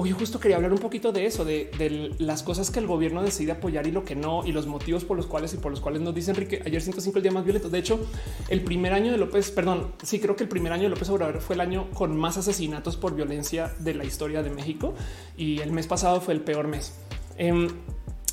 hoy 0.00 0.12
justo 0.12 0.40
quería 0.40 0.56
hablar 0.56 0.72
un 0.72 0.78
poquito 0.78 1.12
de 1.12 1.26
eso, 1.26 1.44
de, 1.44 2.14
las 2.18 2.42
cosas 2.42 2.70
que 2.70 2.78
el 2.78 2.86
gobierno 2.86 3.22
decide 3.22 3.52
apoyar 3.52 3.86
y 3.86 3.92
lo 3.92 4.02
que 4.02 4.16
no, 4.16 4.46
y 4.46 4.52
los 4.52 4.66
motivos 4.66 5.04
por 5.04 5.14
los 5.14 5.26
cuales 5.26 5.52
y 5.52 5.58
por 5.58 5.70
los 5.70 5.80
cuales 5.80 6.00
nos 6.00 6.14
dice 6.14 6.30
Enrique 6.30 6.62
ayer 6.64 6.80
105 6.80 7.18
el 7.18 7.22
día 7.22 7.32
más 7.32 7.44
violento. 7.44 7.68
De 7.68 7.78
hecho, 7.78 8.00
el 8.48 8.62
primer 8.62 8.94
año 8.94 9.12
de 9.12 9.18
López, 9.18 9.50
perdón, 9.50 9.92
sí 10.02 10.18
creo 10.18 10.36
que 10.36 10.44
el 10.44 10.48
primer 10.48 10.72
año 10.72 10.84
de 10.84 10.88
López 10.88 11.10
Obrador 11.10 11.42
fue 11.42 11.54
el 11.54 11.60
año 11.60 11.90
con 11.90 12.16
más 12.16 12.38
asesinatos 12.38 12.96
por 12.96 13.14
violencia 13.14 13.74
de 13.78 13.92
la 13.92 14.04
historia 14.04 14.42
de 14.42 14.48
México 14.48 14.94
y 15.36 15.60
el 15.60 15.70
mes 15.70 15.86
pasado 15.86 16.22
fue 16.22 16.32
el 16.32 16.40
peor 16.40 16.66
mes. 16.66 16.94
Em, 17.36 17.68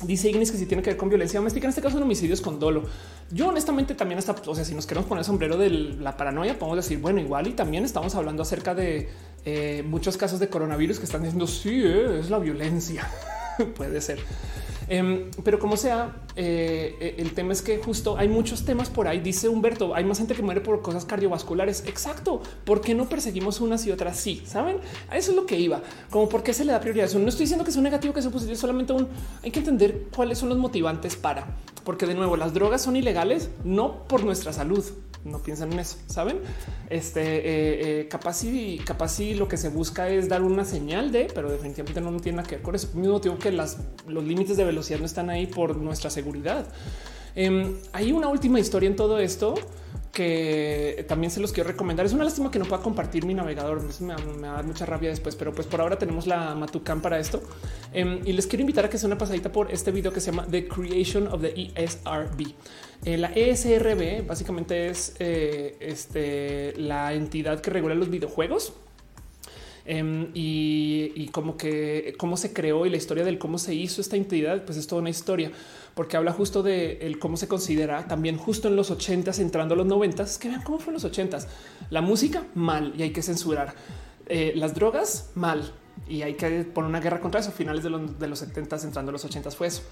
dice 0.04 0.30
Ignis 0.30 0.50
que 0.50 0.56
si 0.56 0.64
tiene 0.64 0.82
que 0.82 0.90
ver 0.90 0.96
con 0.96 1.10
violencia 1.10 1.38
doméstica, 1.38 1.66
en 1.66 1.70
este 1.70 1.82
caso 1.82 1.98
en 1.98 2.04
homicidios 2.04 2.40
con 2.40 2.58
dolo. 2.58 2.84
Yo 3.30 3.48
honestamente 3.48 3.94
también 3.94 4.18
hasta, 4.18 4.34
o 4.46 4.54
sea, 4.54 4.64
si 4.64 4.74
nos 4.74 4.86
queremos 4.86 5.06
poner 5.06 5.24
sombrero 5.24 5.58
de 5.58 5.68
la 5.68 6.16
paranoia, 6.16 6.58
podemos 6.58 6.76
decir, 6.76 6.98
bueno, 6.98 7.20
igual 7.20 7.46
y 7.46 7.52
también 7.52 7.84
estamos 7.84 8.14
hablando 8.14 8.42
acerca 8.42 8.74
de 8.74 9.10
eh, 9.50 9.82
muchos 9.82 10.18
casos 10.18 10.40
de 10.40 10.50
coronavirus 10.50 10.98
que 10.98 11.06
están 11.06 11.22
diciendo 11.22 11.46
sí, 11.46 11.80
eh, 11.82 12.20
es 12.20 12.28
la 12.28 12.38
violencia. 12.38 13.08
Puede 13.76 14.02
ser. 14.02 14.18
Em, 14.90 15.30
pero 15.42 15.58
como 15.58 15.78
sea, 15.78 16.16
eh, 16.36 17.14
el 17.16 17.32
tema 17.32 17.54
es 17.54 17.62
que 17.62 17.78
justo 17.78 18.18
hay 18.18 18.28
muchos 18.28 18.66
temas 18.66 18.90
por 18.90 19.08
ahí. 19.08 19.20
Dice 19.20 19.48
Humberto, 19.48 19.94
hay 19.94 20.04
más 20.04 20.18
gente 20.18 20.34
que 20.34 20.42
muere 20.42 20.60
por 20.60 20.82
cosas 20.82 21.06
cardiovasculares. 21.06 21.82
Exacto. 21.86 22.42
¿Por 22.64 22.82
qué 22.82 22.94
no 22.94 23.08
perseguimos 23.08 23.62
unas 23.62 23.86
y 23.86 23.90
otras? 23.90 24.18
Sí, 24.18 24.42
saben, 24.44 24.76
a 25.08 25.16
eso 25.16 25.30
es 25.30 25.36
lo 25.36 25.46
que 25.46 25.58
iba. 25.58 25.80
Como 26.10 26.28
por 26.28 26.42
qué 26.42 26.52
se 26.52 26.66
le 26.66 26.72
da 26.72 26.80
prioridad. 26.80 27.10
No 27.14 27.28
estoy 27.28 27.44
diciendo 27.44 27.64
que 27.64 27.72
sea 27.72 27.80
negativo, 27.80 28.12
que 28.12 28.20
sea 28.20 28.30
positivo, 28.30 28.56
solamente 28.56 28.92
un 28.92 29.08
hay 29.42 29.50
que 29.50 29.60
entender 29.60 30.08
cuáles 30.14 30.36
son 30.36 30.50
los 30.50 30.58
motivantes 30.58 31.16
para, 31.16 31.46
porque 31.84 32.04
de 32.04 32.14
nuevo 32.14 32.36
las 32.36 32.52
drogas 32.52 32.82
son 32.82 32.96
ilegales 32.96 33.48
no 33.64 34.04
por 34.08 34.24
nuestra 34.24 34.52
salud, 34.52 34.84
no 35.24 35.38
piensan 35.38 35.72
en 35.72 35.80
eso, 35.80 35.96
saben? 36.06 36.40
Este 36.90 37.20
eh, 37.20 38.00
eh, 38.00 38.08
capaz 38.08 38.44
y 38.44 38.78
capaz 38.78 39.20
y 39.20 39.34
lo 39.34 39.48
que 39.48 39.56
se 39.56 39.68
busca 39.68 40.08
es 40.08 40.28
dar 40.28 40.42
una 40.42 40.64
señal 40.64 41.12
de, 41.12 41.28
pero 41.34 41.50
definitivamente 41.50 42.00
no, 42.00 42.16
tiene 42.20 42.36
nada 42.36 42.48
que 42.48 42.56
ver 42.56 42.62
con 42.62 42.74
eso. 42.74 42.88
Mismo 42.94 43.14
motivo 43.14 43.38
que 43.38 43.52
los 43.52 43.76
límites 44.06 44.56
de 44.56 44.64
velocidad 44.64 44.98
no 44.98 45.06
están 45.06 45.30
ahí 45.30 45.46
por 45.46 45.76
nuestra 45.76 46.10
seguridad. 46.10 46.66
Em, 47.34 47.76
hay 47.92 48.12
una 48.12 48.28
última 48.28 48.58
historia 48.58 48.88
en 48.88 48.96
todo 48.96 49.18
esto 49.18 49.54
que 50.12 51.04
también 51.08 51.30
se 51.30 51.38
los 51.38 51.52
quiero 51.52 51.70
recomendar. 51.70 52.04
Es 52.04 52.12
una 52.12 52.24
lástima 52.24 52.50
que 52.50 52.58
no 52.58 52.64
pueda 52.64 52.82
compartir 52.82 53.24
mi 53.24 53.34
navegador. 53.34 53.80
Me, 54.00 54.16
me, 54.16 54.48
va 54.48 54.54
a 54.54 54.56
dar 54.56 54.64
mucha 54.64 54.84
rabia 54.84 55.10
después, 55.10 55.36
pero 55.36 55.52
pues 55.52 55.68
por 55.68 55.80
ahora 55.80 55.96
tenemos 55.96 56.26
la 56.26 56.56
Matucam 56.56 57.00
para 57.00 57.20
esto. 57.20 57.40
Em, 57.92 58.20
y 58.24 58.32
les 58.32 58.48
quiero 58.48 58.62
invitar 58.62 58.84
a 58.86 58.90
que 58.90 58.98
sea 58.98 59.06
una 59.06 59.18
pasadita 59.18 59.52
por 59.52 59.70
este 59.70 59.92
video 59.92 60.12
que 60.12 60.20
se 60.20 60.32
llama 60.32 60.46
The 60.50 60.66
Creation 60.66 61.28
of 61.28 61.40
the 61.42 61.70
ESRB. 61.76 62.54
Eh, 63.04 63.16
la 63.16 63.28
ESRB 63.28 64.26
básicamente 64.26 64.88
es 64.88 65.14
eh, 65.18 65.76
este, 65.80 66.74
la 66.76 67.14
entidad 67.14 67.60
que 67.60 67.70
regula 67.70 67.94
los 67.94 68.10
videojuegos. 68.10 68.72
Em, 69.90 70.28
y, 70.34 71.28
como 71.28 71.56
que 71.56 72.14
cómo 72.18 72.36
se 72.36 72.52
creó 72.52 72.84
y 72.84 72.90
la 72.90 72.98
historia 72.98 73.24
del 73.24 73.38
cómo 73.38 73.56
se 73.56 73.74
hizo 73.74 74.02
esta 74.02 74.16
entidad, 74.16 74.66
pues 74.66 74.76
es 74.76 74.86
toda 74.86 75.00
una 75.00 75.08
historia 75.08 75.50
porque 75.94 76.16
habla 76.16 76.32
justo 76.32 76.62
de 76.62 77.16
cómo 77.18 77.36
se 77.36 77.48
considera 77.48 78.06
también 78.06 78.36
justo 78.36 78.68
en 78.68 78.76
los 78.76 78.90
ochentas, 78.90 79.40
entrando 79.40 79.74
a 79.74 79.76
los 79.78 79.86
noventas, 79.86 80.38
que 80.38 80.48
vean 80.48 80.62
cómo 80.62 80.78
fue 80.78 80.92
los 80.92 81.04
ochentas. 81.04 81.48
La 81.90 82.02
música 82.02 82.44
mal 82.54 82.92
y 82.96 83.02
hay 83.02 83.10
que 83.10 83.22
censurar. 83.22 83.74
Eh, 84.26 84.52
las 84.54 84.74
drogas 84.74 85.30
mal 85.34 85.72
y 86.06 86.22
hay 86.22 86.34
que 86.34 86.64
poner 86.64 86.88
una 86.88 87.00
guerra 87.00 87.20
contra 87.20 87.40
eso. 87.40 87.50
Finales 87.50 87.82
de 87.82 87.90
los, 87.90 88.18
de 88.18 88.28
los 88.28 88.38
70 88.38 88.76
entrando 88.84 89.10
a 89.10 89.12
los 89.12 89.24
80 89.24 89.50
fue 89.50 89.66
eso. 89.66 89.82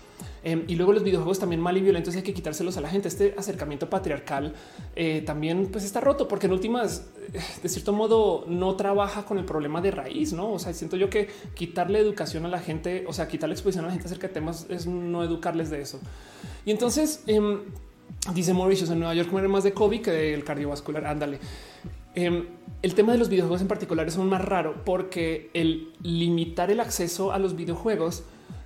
Em, 0.44 0.64
y 0.68 0.76
luego 0.76 0.92
los 0.92 1.02
videojuegos 1.02 1.38
también 1.38 1.60
mal 1.60 1.76
y 1.76 1.80
violentos 1.80 2.14
hay 2.14 2.22
que 2.22 2.32
quitárselos 2.32 2.76
a 2.76 2.80
la 2.80 2.88
gente. 2.88 3.08
Este 3.08 3.34
acercamiento 3.36 3.90
patriarcal 3.90 4.54
eh, 4.94 5.22
también 5.26 5.66
pues 5.66 5.84
está 5.84 6.00
roto 6.00 6.28
porque 6.28 6.46
en 6.46 6.52
últimas, 6.52 7.06
eh, 7.32 7.40
de 7.62 7.68
cierto 7.68 7.92
modo, 7.92 8.44
no 8.46 8.76
trabaja 8.76 9.24
con 9.24 9.38
el 9.38 9.44
problema 9.44 9.80
de 9.80 9.90
raíz, 9.90 10.32
no? 10.32 10.52
O 10.52 10.58
sea, 10.58 10.72
siento 10.72 10.96
yo 10.96 11.10
que 11.10 11.28
quitarle 11.54 11.98
educación 11.98 12.46
a 12.46 12.48
la 12.48 12.60
gente, 12.60 13.04
o 13.08 13.12
sea, 13.12 13.28
quitarle 13.28 13.54
exposición 13.54 13.84
a 13.84 13.88
la 13.88 13.92
gente 13.92 14.06
acerca 14.06 14.28
de 14.28 14.34
temas 14.34 14.66
es 14.68 14.86
no 14.86 15.24
educarles 15.24 15.70
de 15.70 15.82
eso. 15.82 16.00
Y 16.64 16.70
entonces 16.70 17.22
em, 17.26 17.60
dice 18.34 18.54
Mauricio 18.54 18.90
en 18.92 18.98
Nueva 18.98 19.14
York 19.14 19.30
muere 19.30 19.48
más 19.48 19.64
de 19.64 19.72
COVID 19.72 20.02
que 20.02 20.10
del 20.10 20.44
cardiovascular. 20.44 21.06
Ándale. 21.06 21.38
Em, 22.16 22.46
el 22.80 22.94
tema 22.94 23.12
de 23.12 23.18
los 23.18 23.28
videojuegos 23.28 23.60
en 23.60 23.68
particular 23.68 24.08
es 24.08 24.16
un 24.16 24.30
más 24.30 24.42
raro 24.42 24.82
porque 24.86 25.50
el 25.52 25.92
limitar 26.02 26.70
el 26.70 26.80
acceso 26.80 27.30
a 27.30 27.38
los 27.38 27.54
videojuegos 27.56 28.24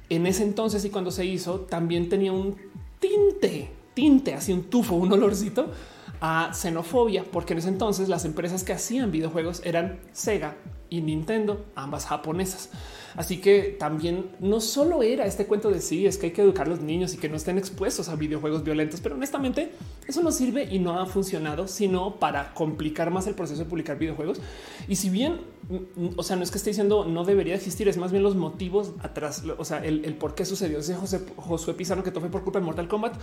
en 0.09 0.27
ese 0.27 0.45
entonces 0.45 0.85
y 0.85 0.91
cuando 0.91 1.11
se 1.11 1.27
hizo 1.27 1.63
también 1.63 2.09
tenía 2.09 2.33
un 2.33 2.57
tinte, 3.01 3.73
tinte, 3.93 4.35
así 4.35 4.53
un 4.53 4.71
tufo, 4.71 4.95
un 4.95 5.13
olorcito 5.13 5.73
a 6.21 6.53
xenofobia, 6.55 7.25
porque 7.25 7.55
en 7.55 7.59
ese 7.59 7.71
entonces 7.71 8.09
las 8.09 8.25
empresas 8.25 8.63
que 8.63 8.73
hacían 8.73 9.11
videojuegos 9.11 9.63
eran 9.65 9.99
Sega 10.13 10.57
y 10.89 11.01
Nintendo, 11.01 11.67
ambas 11.75 12.07
japonesas. 12.07 12.71
Así 13.17 13.39
que 13.39 13.77
también 13.79 14.31
no 14.41 14.61
solo 14.61 15.03
era 15.03 15.27
este 15.27 15.47
cuento 15.47 15.71
de 15.71 15.81
sí, 15.81 16.07
es 16.07 16.19
que 16.19 16.27
hay 16.27 16.33
que 16.33 16.43
educar 16.43 16.67
a 16.67 16.71
los 16.71 16.81
niños 16.81 17.15
y 17.15 17.19
que 17.19 17.29
no 17.29 17.37
estén 17.37 17.59
expuestos 17.59 18.09
a 18.09 18.17
videojuegos 18.17 18.65
violentos, 18.65 19.01
pero 19.01 19.15
honestamente 19.15 19.73
eso 20.07 20.23
no 20.23 20.33
sirve 20.33 20.69
y 20.71 20.79
no 20.79 20.99
ha 20.99 21.07
funcionado, 21.07 21.69
sino 21.69 22.17
para 22.17 22.53
complicar 22.55 23.11
más 23.11 23.27
el 23.27 23.35
proceso 23.35 23.65
de 23.65 23.69
publicar 23.69 23.99
videojuegos. 23.99 24.41
Y 24.89 24.97
si 24.97 25.11
bien, 25.11 25.41
mm, 25.69 26.19
o 26.19 26.23
sea, 26.23 26.37
no 26.37 26.43
es 26.43 26.51
que 26.51 26.59
esté 26.59 26.71
diciendo 26.71 27.05
no 27.05 27.25
debería 27.25 27.55
existir, 27.55 27.89
es 27.89 27.97
más 27.97 28.11
bien 28.11 28.23
los 28.23 28.37
motivos 28.37 28.93
atrás, 29.03 29.43
o 29.59 29.65
sea, 29.65 29.85
el, 29.85 30.15
por 30.15 30.35
qué 30.35 30.45
sucedió 30.45 30.79
ese 30.79 30.95
José 30.95 31.21
Josué 31.37 31.75
Pizarro 31.75 32.03
que 32.03 32.11
todo 32.11 32.21
fue 32.21 32.31
por 32.31 32.43
culpa 32.43 32.59
de 32.59 32.65
Mortal 32.65 32.89
Kombat. 32.89 33.15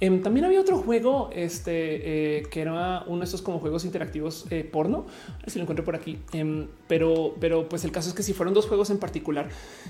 Em, 0.00 0.22
también 0.22 0.44
había 0.44 0.60
otro 0.60 0.78
juego 0.78 1.30
este, 1.32 2.38
eh, 2.38 2.42
que 2.50 2.60
era 2.60 3.04
uno 3.06 3.20
de 3.20 3.24
estos 3.24 3.42
como 3.42 3.58
juegos 3.58 3.84
interactivos 3.84 4.46
eh, 4.50 4.68
porno, 4.70 5.06
a 5.28 5.40
ver 5.40 5.50
si 5.50 5.58
lo 5.58 5.62
encuentro 5.62 5.84
por 5.84 5.96
aquí, 5.96 6.18
em, 6.32 6.68
pero, 6.88 7.34
pero 7.40 7.68
pues 7.68 7.84
el 7.84 7.92
caso 7.92 8.08
es 8.08 8.14
que 8.14 8.22
si 8.22 8.32
fueron 8.32 8.54
dos 8.54 8.66
juegos 8.66 8.90
en 8.90 8.98
particular, 8.98 9.33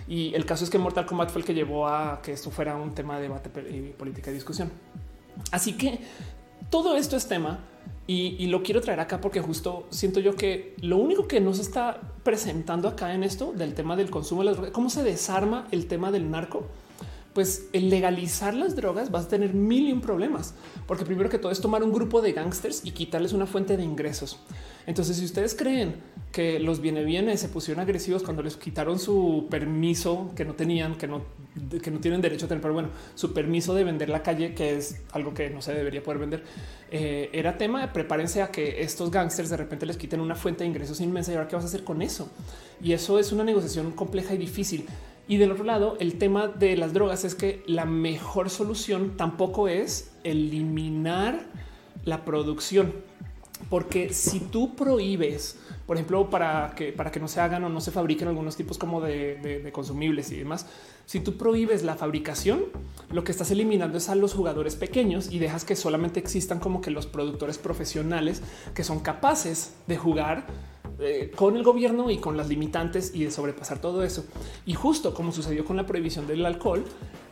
y 0.09 0.35
el 0.35 0.45
caso 0.45 0.65
es 0.65 0.71
que 0.71 0.79
Mortal 0.79 1.07
Kombat 1.07 1.31
fue 1.31 1.41
el 1.41 1.47
que 1.47 1.55
llevó 1.55 1.89
a 1.89 2.21
que 2.23 2.33
esto 2.33 2.51
fuera 2.51 2.77
un 2.77 2.95
tema 2.95 3.17
de 3.17 3.23
debate 3.23 3.51
y 3.71 3.93
política 3.93 4.31
y 4.31 4.35
discusión. 4.35 4.71
Así 5.51 5.75
que 5.75 6.01
todo 6.71 6.97
esto 6.97 7.17
es 7.17 7.29
tema 7.29 7.61
y, 8.07 8.47
lo 8.49 8.63
quiero 8.63 8.81
traer 8.81 9.01
acá 9.01 9.21
porque 9.21 9.41
justo 9.41 9.87
siento 9.91 10.21
yo 10.21 10.37
que 10.37 10.75
lo 10.83 10.99
único 10.99 11.27
que 11.27 11.41
nos 11.41 11.59
está 11.59 12.01
presentando 12.23 12.89
acá 12.89 13.15
en 13.15 13.25
esto 13.25 13.53
del 13.53 13.75
tema 13.75 13.97
del 13.97 14.11
consumo 14.11 14.43
de 14.43 14.47
las 14.47 14.57
drogas, 14.57 14.73
cómo 14.73 14.91
se 14.91 15.03
desarma 15.03 15.67
el 15.71 15.87
tema 15.87 16.11
del 16.11 16.31
narco, 16.31 16.67
pues 17.35 17.67
el 17.73 17.91
legalizar 17.91 18.55
las 18.55 18.77
drogas 18.77 19.11
vas 19.11 19.27
a 19.27 19.29
tener 19.29 19.55
mil 19.55 19.89
y 19.89 19.93
un 19.93 20.01
problemas, 20.01 20.55
porque 20.87 21.05
primero 21.05 21.29
que 21.29 21.39
todo 21.39 21.51
es 21.51 21.61
tomar 21.61 21.83
un 21.83 21.93
grupo 21.93 22.23
de 22.23 22.33
gángsters 22.33 22.85
y 22.85 22.93
quitarles 22.93 23.33
una 23.33 23.47
fuente 23.47 23.77
de 23.77 23.83
ingresos. 23.83 24.39
Entonces, 24.87 25.17
si 25.17 25.25
ustedes 25.25 25.55
creen 25.55 25.97
que 26.31 26.61
los 26.61 26.81
viene 26.81 27.05
bienes 27.05 27.41
se 27.41 27.49
pusieron 27.49 27.83
agresivos 27.83 28.23
cuando 28.23 28.43
les 28.43 28.57
quitaron 28.57 28.99
su 28.99 29.47
permiso 29.51 30.31
que 30.37 30.45
no 30.45 30.55
tenían, 30.55 30.97
que 30.97 31.09
no, 31.09 31.23
que 31.83 31.91
no 31.91 32.01
tienen 32.01 32.21
derecho 32.21 32.47
a 32.47 32.49
tener, 32.49 32.61
pero 32.63 32.75
bueno, 32.75 32.91
su 33.15 33.33
permiso 33.33 33.75
de 33.75 33.85
vender 33.85 34.09
la 34.09 34.23
calle, 34.23 34.55
que 34.55 34.77
es 34.77 35.01
algo 35.13 35.33
que 35.33 35.51
no 35.51 35.63
se 35.63 35.73
debería 35.73 36.03
poder 36.03 36.21
vender, 36.21 36.45
eh, 36.91 37.31
era 37.33 37.57
tema 37.57 37.81
de 37.81 37.89
prepárense 37.89 38.43
a 38.43 38.51
que 38.51 38.83
estos 38.83 39.11
gángsters 39.11 39.51
de 39.51 39.57
repente 39.57 39.87
les 39.87 39.97
quiten 39.97 40.21
una 40.21 40.35
fuente 40.35 40.65
de 40.65 40.71
ingresos 40.71 41.01
inmensa 41.01 41.33
y 41.33 41.37
ahora 41.37 41.49
qué 41.49 41.57
vas 41.57 41.65
a 41.65 41.69
hacer 41.69 41.83
con 41.83 42.03
eso. 42.03 42.29
Y 42.83 42.93
eso 42.93 43.19
es 43.19 43.33
una 43.33 43.45
negociación 43.45 43.93
compleja 43.93 44.35
y 44.35 44.39
difícil. 44.39 44.87
Y 45.27 45.39
del 45.39 45.53
otro 45.53 45.65
lado, 45.65 45.97
el 46.01 46.19
tema 46.19 46.49
de 46.49 46.77
las 46.77 46.93
drogas 46.93 47.25
es 47.25 47.35
que 47.35 47.63
la 47.67 47.87
mejor 47.87 48.51
solución 48.51 49.17
tampoco 49.17 49.69
es 49.69 50.13
eliminar 50.23 51.47
la 52.05 52.25
producción. 52.25 52.93
Porque 53.71 54.13
si 54.13 54.41
tú 54.41 54.75
prohíbes, 54.75 55.59
por 55.87 55.97
ejemplo, 55.97 56.29
para 56.29 56.75
que, 56.77 56.93
para 56.93 57.11
que 57.11 57.21
no 57.21 57.29
se 57.29 57.41
hagan 57.41 57.65
o 57.65 57.71
no 57.71 57.81
se 57.81 57.91
fabriquen 57.91 58.29
algunos 58.29 58.57
tipos 58.57 58.77
como 58.77 59.01
de, 59.01 59.71
consumibles 59.73 60.31
y 60.33 60.37
demás, 60.37 60.67
si 61.07 61.21
tú 61.21 61.39
prohíbes 61.39 61.83
la 61.83 61.95
fabricación, 61.95 62.65
lo 63.11 63.25
que 63.25 63.33
estás 63.33 63.51
eliminando 63.51 63.97
es 63.97 64.11
a 64.11 64.15
los 64.15 64.35
jugadores 64.35 64.77
pequeños 64.77 65.31
y 65.31 65.39
dejas 65.39 65.65
que 65.65 65.77
solamente 65.77 66.21
existan 66.21 66.61
como 66.61 66.83
que 66.83 66.91
los 66.91 67.07
productores 67.07 67.57
profesionales 67.57 68.43
que 68.75 68.85
son 68.85 69.01
capaces 69.01 69.75
de 69.87 69.97
jugar 69.97 70.47
eh, 71.01 71.33
con 71.35 71.57
el 71.57 71.63
gobierno 71.63 72.11
y 72.11 72.19
con 72.19 72.37
las 72.37 72.49
limitantes 72.49 73.13
y 73.15 73.25
de 73.25 73.31
sobrepasar 73.31 73.81
todo 73.81 74.05
eso. 74.05 74.25
Y 74.67 74.75
justo 74.75 75.15
como 75.15 75.33
sucedió 75.33 75.65
con 75.65 75.77
la 75.77 75.87
prohibición 75.87 76.27
del 76.27 76.45
alcohol, 76.47 76.85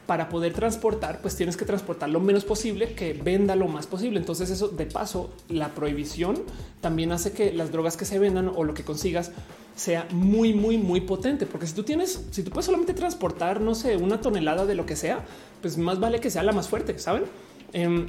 para 0.06 0.28
poder 0.28 0.52
transportar, 0.52 1.20
pues 1.22 1.36
tienes 1.36 1.56
que 1.56 1.64
transportar 1.64 2.10
lo 2.10 2.18
menos 2.18 2.44
posible, 2.44 2.92
que 2.94 3.12
venda 3.12 3.54
lo 3.54 3.68
más 3.68 3.86
posible. 3.86 4.18
Entonces 4.18 4.50
eso 4.50 4.68
de 4.68 4.84
paso, 4.86 5.30
la 5.48 5.68
prohibición 5.68 6.42
también 6.80 7.12
hace 7.12 7.32
que 7.32 7.52
las 7.52 7.70
drogas 7.70 7.96
que 7.96 8.04
se 8.04 8.18
vendan 8.18 8.50
o 8.54 8.64
lo 8.64 8.74
que 8.74 8.82
consigas 8.82 9.30
sea 9.76 10.08
muy, 10.10 10.54
muy, 10.54 10.76
muy 10.76 11.02
potente. 11.02 11.46
Porque 11.46 11.68
si 11.68 11.74
tú 11.74 11.84
tienes, 11.84 12.26
si 12.32 12.42
tú 12.42 12.50
puedes 12.50 12.66
solamente 12.66 12.94
transportar, 12.94 13.60
no 13.60 13.74
sé, 13.76 13.96
una 13.96 14.20
tonelada 14.20 14.66
de 14.66 14.74
lo 14.74 14.86
que 14.86 14.96
sea, 14.96 15.24
pues 15.60 15.78
más 15.78 16.00
vale 16.00 16.20
que 16.20 16.30
sea 16.30 16.42
la 16.42 16.52
más 16.52 16.68
fuerte, 16.68 16.98
¿saben? 16.98 17.24
Em, 17.72 18.06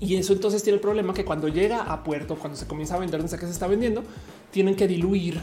Y 0.00 0.16
eso 0.16 0.32
entonces 0.32 0.62
tiene 0.62 0.76
el 0.76 0.80
problema 0.80 1.14
que 1.14 1.24
cuando 1.24 1.48
llega 1.48 1.82
a 1.82 2.02
puerto, 2.02 2.36
cuando 2.36 2.58
se 2.58 2.66
comienza 2.66 2.96
a 2.96 2.98
vender, 2.98 3.20
no 3.20 3.28
sé 3.28 3.38
qué 3.38 3.46
se 3.46 3.52
está 3.52 3.66
vendiendo, 3.66 4.02
tienen 4.50 4.74
que 4.74 4.88
diluir 4.88 5.40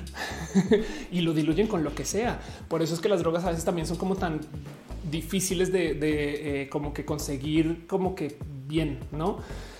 y 1.11 1.21
lo 1.21 1.33
diluyen 1.33 1.67
con 1.67 1.83
lo 1.83 1.93
que 1.93 2.05
sea. 2.05 2.39
Por 2.67 2.81
eso 2.81 2.93
es 2.93 2.99
que 2.99 3.09
las 3.09 3.19
drogas 3.19 3.43
a 3.45 3.49
veces 3.49 3.65
también 3.65 3.87
son 3.87 3.97
como 3.97 4.15
tan 4.15 4.41
difíciles 5.09 5.71
de, 5.71 5.97
eh, 6.01 6.69
como 6.69 6.93
que 6.93 7.05
conseguir 7.05 7.85
como 7.87 8.15
que 8.15 8.37
bien, 8.67 8.99
¿no? 9.11 9.39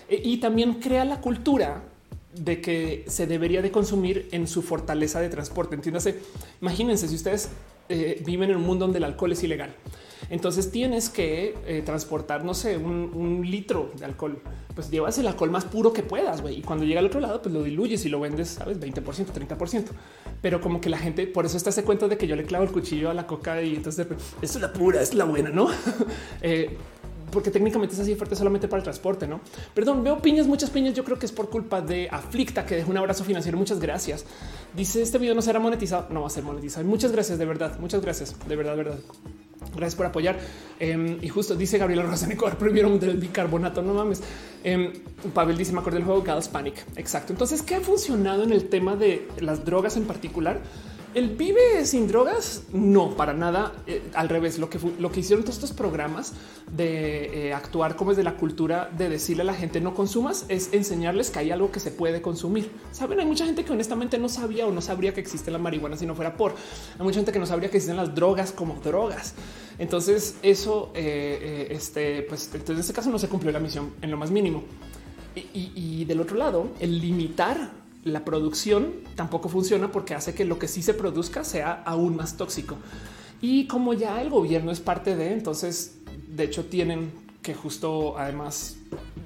E, 0.10 0.22
y 0.24 0.38
también 0.38 0.76
crea 0.76 1.06
la 1.06 1.22
cultura 1.22 1.84
de 2.34 2.62
que 2.62 3.06
se 3.08 3.28
debería 3.28 3.62
de 3.62 3.72
consumir 3.72 4.28
en 4.32 4.48
su 4.48 4.62
fortaleza 4.62 5.22
de 5.22 5.30
transporte. 5.30 5.76
Entiéndase, 5.76 6.20
imagínense 6.62 7.08
si 7.08 7.16
ustedes 7.16 7.50
eh, 7.90 8.22
viven 8.26 8.50
en 8.50 8.58
un 8.58 8.64
mundo 8.64 8.86
donde 8.86 8.98
el 8.98 9.04
alcohol 9.04 9.32
es 9.32 9.44
ilegal. 9.44 9.76
Entonces 10.30 10.72
tienes 10.72 11.10
que 11.10 11.56
eh, 11.66 11.82
transportar, 11.86 12.44
no 12.44 12.54
sé, 12.54 12.78
un, 12.78 13.42
litro 13.44 13.92
de 13.98 14.06
alcohol. 14.06 14.42
Pues 14.74 14.90
llevas 14.90 15.18
el 15.18 15.28
alcohol 15.28 15.52
más 15.52 15.66
puro 15.66 15.94
que 15.94 16.02
puedas, 16.02 16.42
güey. 16.42 16.60
Y 16.60 16.62
cuando 16.62 16.86
llega 16.86 17.00
al 17.00 17.06
otro 17.06 17.20
lado, 17.20 17.42
pues 17.42 17.54
lo 17.54 17.64
diluyes 17.64 18.06
y 18.06 18.10
lo 18.10 18.20
vendes, 18.20 18.50
sabes, 18.50 18.80
20%, 18.80 19.04
30%. 19.04 19.86
Pero 20.42 20.62
como 20.62 20.82
que 20.82 20.90
la 20.90 20.98
gente, 20.98 21.28
por 21.28 21.46
eso 21.46 21.58
está 21.58 21.70
ese 21.70 21.84
cuento 21.84 22.08
de 22.08 22.18
que 22.18 22.28
yo 22.28 22.36
le 22.36 22.46
clavo 22.46 22.64
el 22.64 22.72
cuchillo 22.72 23.10
a 23.10 23.14
la 23.14 23.28
coca 23.28 23.62
y 23.62 23.76
entonces 23.76 24.08
esto 24.42 24.58
es 24.58 24.62
la 24.62 24.74
pura, 24.74 25.02
es 25.02 25.14
la 25.14 25.26
buena, 25.26 25.50
¿no? 25.50 25.68
eh, 26.42 26.78
porque 27.34 27.52
técnicamente 27.52 27.96
es 27.96 28.02
así 28.02 28.16
fuerte 28.16 28.36
solamente 28.36 28.68
para 28.68 28.80
el 28.80 28.84
transporte, 28.84 29.28
no? 29.28 29.42
Perdón, 29.74 30.04
veo 30.04 30.22
piñas, 30.22 30.48
muchas 30.48 30.70
piñas. 30.70 30.94
Yo 30.94 31.04
creo 31.04 31.20
que 31.20 31.26
es 31.26 31.32
por 31.32 31.50
culpa 31.50 31.82
de 31.82 32.08
Aflicta 32.10 32.66
que 32.66 32.76
dejó 32.76 32.92
un 32.92 32.98
abrazo 32.98 33.24
financiero. 33.24 33.58
Muchas 33.58 33.80
gracias. 33.80 34.26
Dice 34.76 35.02
este 35.02 35.18
video 35.18 35.36
no 35.36 35.42
será 35.42 35.60
monetizado, 35.60 36.08
no 36.10 36.22
va 36.22 36.28
a 36.28 36.30
ser 36.30 36.44
monetizado. 36.44 36.86
Muchas 36.86 37.12
gracias, 37.12 37.38
de 37.38 37.46
verdad. 37.46 37.80
Muchas 37.80 38.02
gracias, 38.02 38.36
de 38.48 38.56
verdad, 38.56 38.78
de 38.78 38.84
verdad. 38.84 39.00
Gracias 39.76 39.96
por 39.96 40.06
apoyar. 40.06 40.40
Em, 40.80 41.18
y 41.22 41.30
justo 41.30 41.56
dice 41.56 41.78
Gabriela 41.78 42.04
Rosa 42.04 42.32
Ecuador 42.32 42.58
prohibieron 42.58 43.00
del 43.00 43.18
bicarbonato. 43.18 43.82
No 43.82 43.94
mames. 43.94 44.22
Eh, 44.64 44.94
Pavel 45.34 45.58
dice: 45.58 45.74
Me 45.74 45.80
acuerdo 45.80 45.98
del 45.98 46.06
juego 46.06 46.22
Gals 46.22 46.48
Panic. 46.48 46.86
Exacto. 46.96 47.34
Entonces, 47.34 47.62
¿qué 47.62 47.76
ha 47.76 47.82
funcionado 47.82 48.44
en 48.44 48.52
el 48.52 48.70
tema 48.70 48.96
de 48.96 49.28
las 49.40 49.66
drogas 49.66 49.98
en 49.98 50.06
particular? 50.06 50.62
El 51.14 51.36
vive 51.36 51.86
sin 51.86 52.08
drogas, 52.08 52.64
no 52.72 53.16
para 53.16 53.34
nada. 53.34 53.72
Eh, 53.86 54.02
al 54.16 54.30
revés, 54.30 54.58
lo 54.58 54.68
que 54.68 54.80
lo 54.98 55.12
que 55.12 55.20
hicieron 55.20 55.44
todos 55.44 55.58
estos 55.58 55.72
programas 55.72 56.34
de 56.72 57.50
eh, 57.50 57.54
actuar 57.54 57.96
como 57.96 58.12
es 58.12 58.18
de 58.18 58.24
la 58.24 58.36
cultura 58.36 58.90
de 58.98 59.10
decirle 59.10 59.44
a 59.44 59.46
la 59.46 59.54
gente 59.54 59.80
no 59.80 59.94
consumas 59.94 60.46
es 60.50 60.74
enseñarles 60.74 61.30
que 61.30 61.38
hay 61.38 61.52
algo 61.52 61.72
que 61.72 61.80
se 61.80 61.92
puede 61.92 62.24
consumir. 62.24 62.72
Saben, 62.92 63.20
hay 63.20 63.28
mucha 63.28 63.46
gente 63.46 63.64
que 63.64 63.72
honestamente 63.72 64.18
no 64.18 64.28
sabía 64.28 64.66
o 64.66 64.72
no 64.72 64.82
sabría 64.82 65.14
que 65.14 65.22
existe 65.22 65.52
la 65.52 65.60
marihuana 65.60 65.98
si 65.98 66.08
no 66.08 66.16
fuera 66.16 66.36
por. 66.36 66.56
Hay 66.98 67.04
mucha 67.04 67.18
gente 67.18 67.32
que 67.32 67.40
no 67.40 67.46
sabría 67.46 67.70
que 67.70 67.78
existen 67.78 67.98
las 67.98 68.16
drogas 68.16 68.52
como 68.52 68.80
drogas. 68.84 69.36
Entonces, 69.78 70.38
eso, 70.42 70.92
eh, 70.96 71.68
este, 71.70 72.24
pues 72.24 72.50
en 72.54 72.80
este 72.80 72.94
caso 72.94 73.12
no 73.12 73.20
se 73.20 73.28
cumplió 73.28 73.52
la 73.52 73.60
misión 73.60 73.94
en 74.02 74.10
lo 74.10 74.18
más 74.18 74.32
mínimo. 74.32 74.64
y 75.36 76.06
del 76.06 76.22
otro 76.22 76.38
lado, 76.38 76.68
el 76.80 77.00
limitar 77.00 77.83
la 78.04 78.26
producción 78.26 78.94
tampoco 79.16 79.50
funciona 79.50 79.92
porque 79.92 80.14
hace 80.14 80.34
que 80.34 80.46
lo 80.46 80.60
que 80.60 80.68
sí 80.68 80.82
se 80.82 80.94
produzca 80.94 81.44
sea 81.44 81.84
aún 81.86 82.16
más 82.16 82.38
tóxico. 82.38 82.78
Y 83.42 83.68
como 83.68 83.94
ya 83.94 84.22
el 84.22 84.30
gobierno 84.30 84.72
es 84.72 84.80
parte 84.80 85.16
de, 85.16 85.34
entonces, 85.34 85.96
de 86.28 86.44
hecho, 86.46 86.66
tienen 86.66 87.12
que 87.42 87.54
justo 87.54 88.18
además 88.18 88.78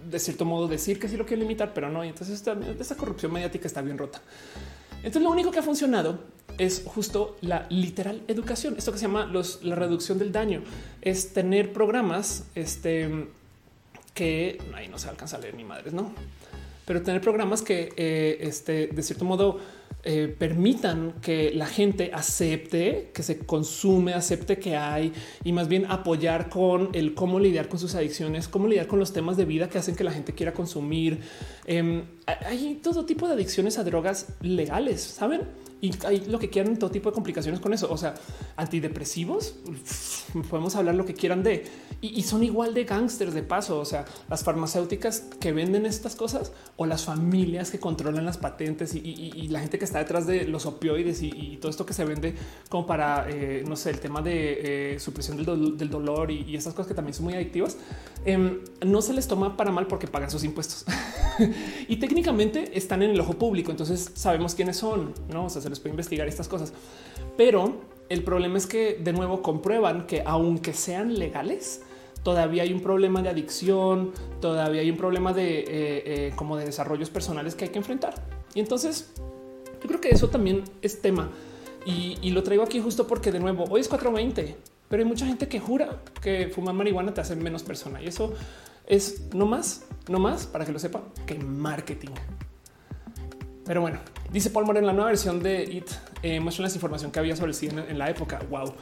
de 0.09 0.19
cierto 0.19 0.45
modo 0.45 0.67
decir 0.67 0.99
que 0.99 1.07
sí 1.07 1.17
lo 1.17 1.25
quieren 1.25 1.41
limitar, 1.45 1.73
pero 1.73 1.89
no. 1.89 2.03
Y 2.03 2.09
entonces 2.09 2.43
esa 2.79 2.97
corrupción 2.97 3.31
mediática 3.31 3.67
está 3.67 3.81
bien 3.81 3.97
rota. 3.97 4.21
Entonces 4.97 5.21
lo 5.21 5.29
único 5.29 5.51
que 5.51 5.59
ha 5.59 5.63
funcionado 5.63 6.19
es 6.57 6.83
justo 6.85 7.37
la 7.41 7.67
literal 7.69 8.23
educación. 8.27 8.75
Esto 8.77 8.91
que 8.91 8.97
se 8.97 9.05
llama 9.05 9.31
la 9.61 9.75
reducción 9.75 10.17
del 10.17 10.31
daño 10.31 10.63
es 11.01 11.33
tener 11.33 11.71
programas 11.71 12.45
este, 12.55 13.27
que 14.13 14.59
ahí 14.73 14.87
no 14.87 14.97
se 14.97 15.09
alcanza 15.09 15.37
a 15.37 15.39
leer 15.39 15.55
ni 15.55 15.63
madres, 15.63 15.93
no? 15.93 16.11
Pero 16.87 17.01
tener 17.01 17.19
programas 17.19 17.61
que 17.61 17.89
eh, 17.97 18.37
este, 18.39 18.87
de 18.87 19.03
cierto 19.03 19.25
modo 19.25 19.59
eh, 20.03 20.33
permitan 20.39 21.15
que 21.21 21.51
la 21.53 21.65
gente 21.65 22.11
acepte 22.13 23.11
que 23.13 23.23
se 23.23 23.39
consume, 23.39 24.13
acepte 24.13 24.57
que 24.57 24.77
hay 24.77 25.11
y 25.43 25.51
más 25.51 25.67
bien 25.67 25.85
apoyar 25.89 26.47
con 26.47 26.89
el 26.93 27.13
cómo 27.13 27.41
lidiar 27.41 27.67
con 27.67 27.77
sus 27.77 27.93
adicciones, 27.93 28.47
cómo 28.47 28.69
lidiar 28.69 28.87
con 28.87 28.99
los 28.99 29.11
temas 29.11 29.35
de 29.35 29.43
vida 29.43 29.67
que 29.67 29.77
hacen 29.77 29.97
que 29.97 30.05
la 30.05 30.11
gente 30.11 30.31
quiera 30.31 30.53
consumir. 30.53 31.19
Em, 31.65 32.05
hay 32.27 32.79
todo 32.83 33.05
tipo 33.05 33.27
de 33.27 33.33
adicciones 33.33 33.77
a 33.77 33.83
drogas 33.83 34.27
legales, 34.41 35.01
saben? 35.01 35.41
y 35.79 35.93
hay 36.05 36.25
lo 36.25 36.39
que 36.39 36.49
quieran, 36.49 36.77
todo 36.77 36.89
tipo 36.89 37.09
de 37.09 37.13
complicaciones 37.13 37.59
con 37.59 37.73
eso. 37.73 37.91
O 37.91 37.97
sea, 37.97 38.15
antidepresivos, 38.55 39.55
podemos 40.49 40.75
hablar 40.75 40.95
lo 40.95 41.05
que 41.05 41.13
quieran 41.13 41.43
de 41.43 41.65
y, 42.01 42.21
son 42.23 42.43
igual 42.43 42.73
de 42.73 42.83
gángsters 42.83 43.33
de 43.33 43.43
paso. 43.43 43.79
O 43.79 43.85
sea, 43.85 44.05
las 44.29 44.43
farmacéuticas 44.43 45.25
que 45.39 45.51
venden 45.51 45.85
estas 45.85 46.15
cosas 46.15 46.51
o 46.77 46.85
las 46.85 47.05
familias 47.05 47.69
que 47.71 47.79
controlan 47.79 48.25
las 48.25 48.37
patentes 48.37 48.95
y, 48.95 49.47
la 49.47 49.59
gente 49.59 49.79
que 49.79 49.85
está 49.85 49.99
detrás 49.99 50.27
de 50.27 50.45
los 50.45 50.65
opioides 50.65 51.21
y, 51.21 51.57
todo 51.61 51.69
esto 51.69 51.85
que 51.85 51.93
se 51.93 52.05
vende 52.05 52.35
como 52.69 52.85
para, 52.85 53.27
eh, 53.29 53.63
no 53.67 53.75
sé, 53.75 53.91
el 53.91 53.99
tema 53.99 54.21
de 54.21 54.95
eh, 54.95 54.99
supresión 54.99 55.37
del, 55.37 55.89
dolor 55.89 56.31
y, 56.31 56.55
esas 56.55 56.73
cosas 56.73 56.87
que 56.87 56.93
también 56.93 57.13
son 57.13 57.25
muy 57.25 57.35
adictivas, 57.35 57.77
em, 58.25 58.59
no 58.85 59.01
se 59.01 59.13
les 59.13 59.27
toma 59.27 59.55
para 59.55 59.71
mal 59.71 59.87
porque 59.87 60.07
pagan 60.07 60.29
sus 60.29 60.43
impuestos 60.43 60.85
y 61.87 61.97
técnicamente 61.97 62.16
están 62.73 63.03
en 63.03 63.11
el 63.11 63.19
ojo 63.19 63.33
público. 63.33 63.71
Entonces 63.71 64.11
sabemos 64.13 64.55
quiénes 64.55 64.77
son, 64.77 65.13
no? 65.31 65.45
O 65.45 65.49
sea, 65.49 65.61
se 65.61 65.69
les 65.69 65.79
puede 65.79 65.91
investigar 65.91 66.27
estas 66.27 66.47
cosas, 66.47 66.73
pero 67.35 67.81
el 68.09 68.23
problema 68.23 68.57
es 68.57 68.67
que 68.67 68.99
de 69.03 69.13
nuevo 69.13 69.41
comprueban 69.41 70.07
que 70.07 70.23
aunque 70.25 70.73
sean 70.73 71.19
legales, 71.19 71.81
todavía 72.23 72.63
hay 72.63 72.73
un 72.73 72.81
problema 72.81 73.21
de 73.21 73.29
adicción, 73.29 74.11
todavía 74.41 74.81
hay 74.81 74.89
un 74.89 74.97
problema 74.97 75.33
de 75.33 75.59
eh, 75.59 75.65
eh, 75.69 76.33
como 76.35 76.57
de 76.57 76.65
desarrollos 76.65 77.09
personales 77.09 77.55
que 77.55 77.65
hay 77.65 77.71
que 77.71 77.79
enfrentar. 77.79 78.15
Y 78.53 78.59
entonces 78.59 79.11
yo 79.81 79.87
creo 79.87 80.01
que 80.01 80.09
eso 80.09 80.29
también 80.29 80.63
es 80.81 81.01
tema 81.01 81.29
y, 81.85 82.31
lo 82.31 82.43
traigo 82.43 82.63
aquí 82.63 82.81
justo 82.81 83.07
porque 83.07 83.31
de 83.31 83.39
nuevo 83.39 83.63
hoy 83.69 83.79
es 83.79 83.87
420, 83.87 84.57
pero 84.89 85.03
hay 85.03 85.07
mucha 85.07 85.25
gente 85.25 85.47
que 85.47 85.59
jura 85.59 86.01
que 86.21 86.49
fumar 86.49 86.75
marihuana 86.75 87.13
te 87.13 87.21
hace 87.21 87.35
menos 87.35 87.63
persona 87.63 88.01
y 88.01 88.07
eso 88.07 88.33
es 88.87 89.21
no 89.33 89.45
más, 89.45 89.83
no 90.07 90.19
más 90.19 90.47
para 90.47 90.65
que 90.65 90.71
lo 90.71 90.79
sepa 90.79 91.01
que 91.25 91.35
marketing. 91.35 92.11
Pero 93.65 93.81
bueno, 93.81 93.99
dice 94.31 94.49
Paul 94.49 94.65
Moore 94.65 94.79
en 94.79 94.85
la 94.85 94.93
nueva 94.93 95.09
versión 95.09 95.43
de 95.43 95.63
It 95.63 95.89
eh, 96.23 96.39
muestran 96.39 96.67
la 96.67 96.73
información 96.73 97.11
que 97.11 97.19
había 97.19 97.35
sobre 97.35 97.51
el 97.51 97.55
cine 97.55 97.85
en 97.89 97.99
la 97.99 98.09
época. 98.09 98.39
Wow. 98.49 98.73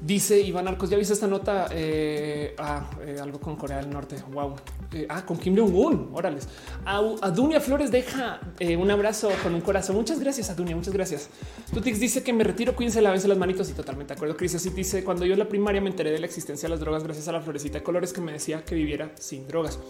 Dice 0.00 0.40
Iván 0.40 0.68
Arcos, 0.68 0.90
ya 0.90 0.96
viste 0.96 1.12
esta 1.12 1.26
nota? 1.26 1.66
Eh, 1.72 2.54
ah, 2.58 2.88
eh, 3.04 3.18
algo 3.20 3.40
con 3.40 3.56
Corea 3.56 3.78
del 3.78 3.90
Norte. 3.90 4.16
Wow. 4.32 4.54
Eh, 4.92 5.06
ah, 5.08 5.26
con 5.26 5.36
Kim 5.38 5.56
Jong-un. 5.56 6.10
Órales. 6.12 6.48
A, 6.84 7.00
Dunia 7.30 7.60
Flores 7.60 7.90
deja 7.90 8.40
un 8.78 8.90
abrazo 8.90 9.28
con 9.42 9.54
un 9.54 9.60
corazón. 9.60 9.96
Muchas 9.96 10.20
gracias 10.20 10.50
a 10.50 10.54
Dunia. 10.54 10.76
Muchas 10.76 10.94
gracias. 10.94 11.28
Tutix 11.74 11.98
dice 11.98 12.22
que 12.22 12.32
me 12.32 12.44
retiro, 12.44 12.76
cuídense, 12.76 13.02
lávense 13.02 13.26
las 13.26 13.38
manitos 13.38 13.68
y 13.70 13.72
totalmente 13.72 14.14
de 14.14 14.18
acuerdo. 14.18 14.36
Cris 14.36 14.54
así 14.54 14.70
dice 14.70 15.02
cuando 15.02 15.26
yo 15.26 15.32
en 15.32 15.40
la 15.40 15.48
primaria 15.48 15.80
me 15.80 15.90
enteré 15.90 16.12
de 16.12 16.20
la 16.20 16.26
existencia 16.26 16.68
de 16.68 16.70
las 16.70 16.80
drogas 16.80 17.02
gracias 17.02 17.26
a 17.26 17.32
la 17.32 17.40
florecita 17.40 17.78
de 17.78 17.84
colores 17.84 18.12
que 18.12 18.20
me 18.20 18.32
decía 18.32 18.64
que 18.64 18.76
viviera 18.76 19.10
sin 19.18 19.48
drogas. 19.48 19.80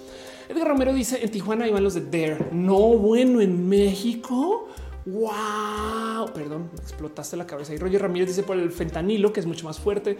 Edgar 0.48 0.68
Romero 0.68 0.94
dice 0.94 1.22
en 1.22 1.30
Tijuana 1.30 1.68
iban 1.68 1.85
los 1.85 1.93
de 1.94 2.01
Dare. 2.06 2.48
No, 2.52 2.78
bueno, 2.97 3.43
en 3.43 3.68
México. 3.68 4.68
Wow, 5.09 6.32
perdón, 6.35 6.70
explotaste 6.76 7.36
la 7.36 7.47
cabeza. 7.47 7.72
Y 7.72 7.78
Roger 7.78 8.02
Ramírez 8.02 8.28
dice 8.28 8.43
por 8.43 8.59
el 8.59 8.70
fentanilo, 8.70 9.32
que 9.32 9.40
es 9.40 9.47
mucho 9.47 9.64
más 9.64 9.78
fuerte. 9.78 10.18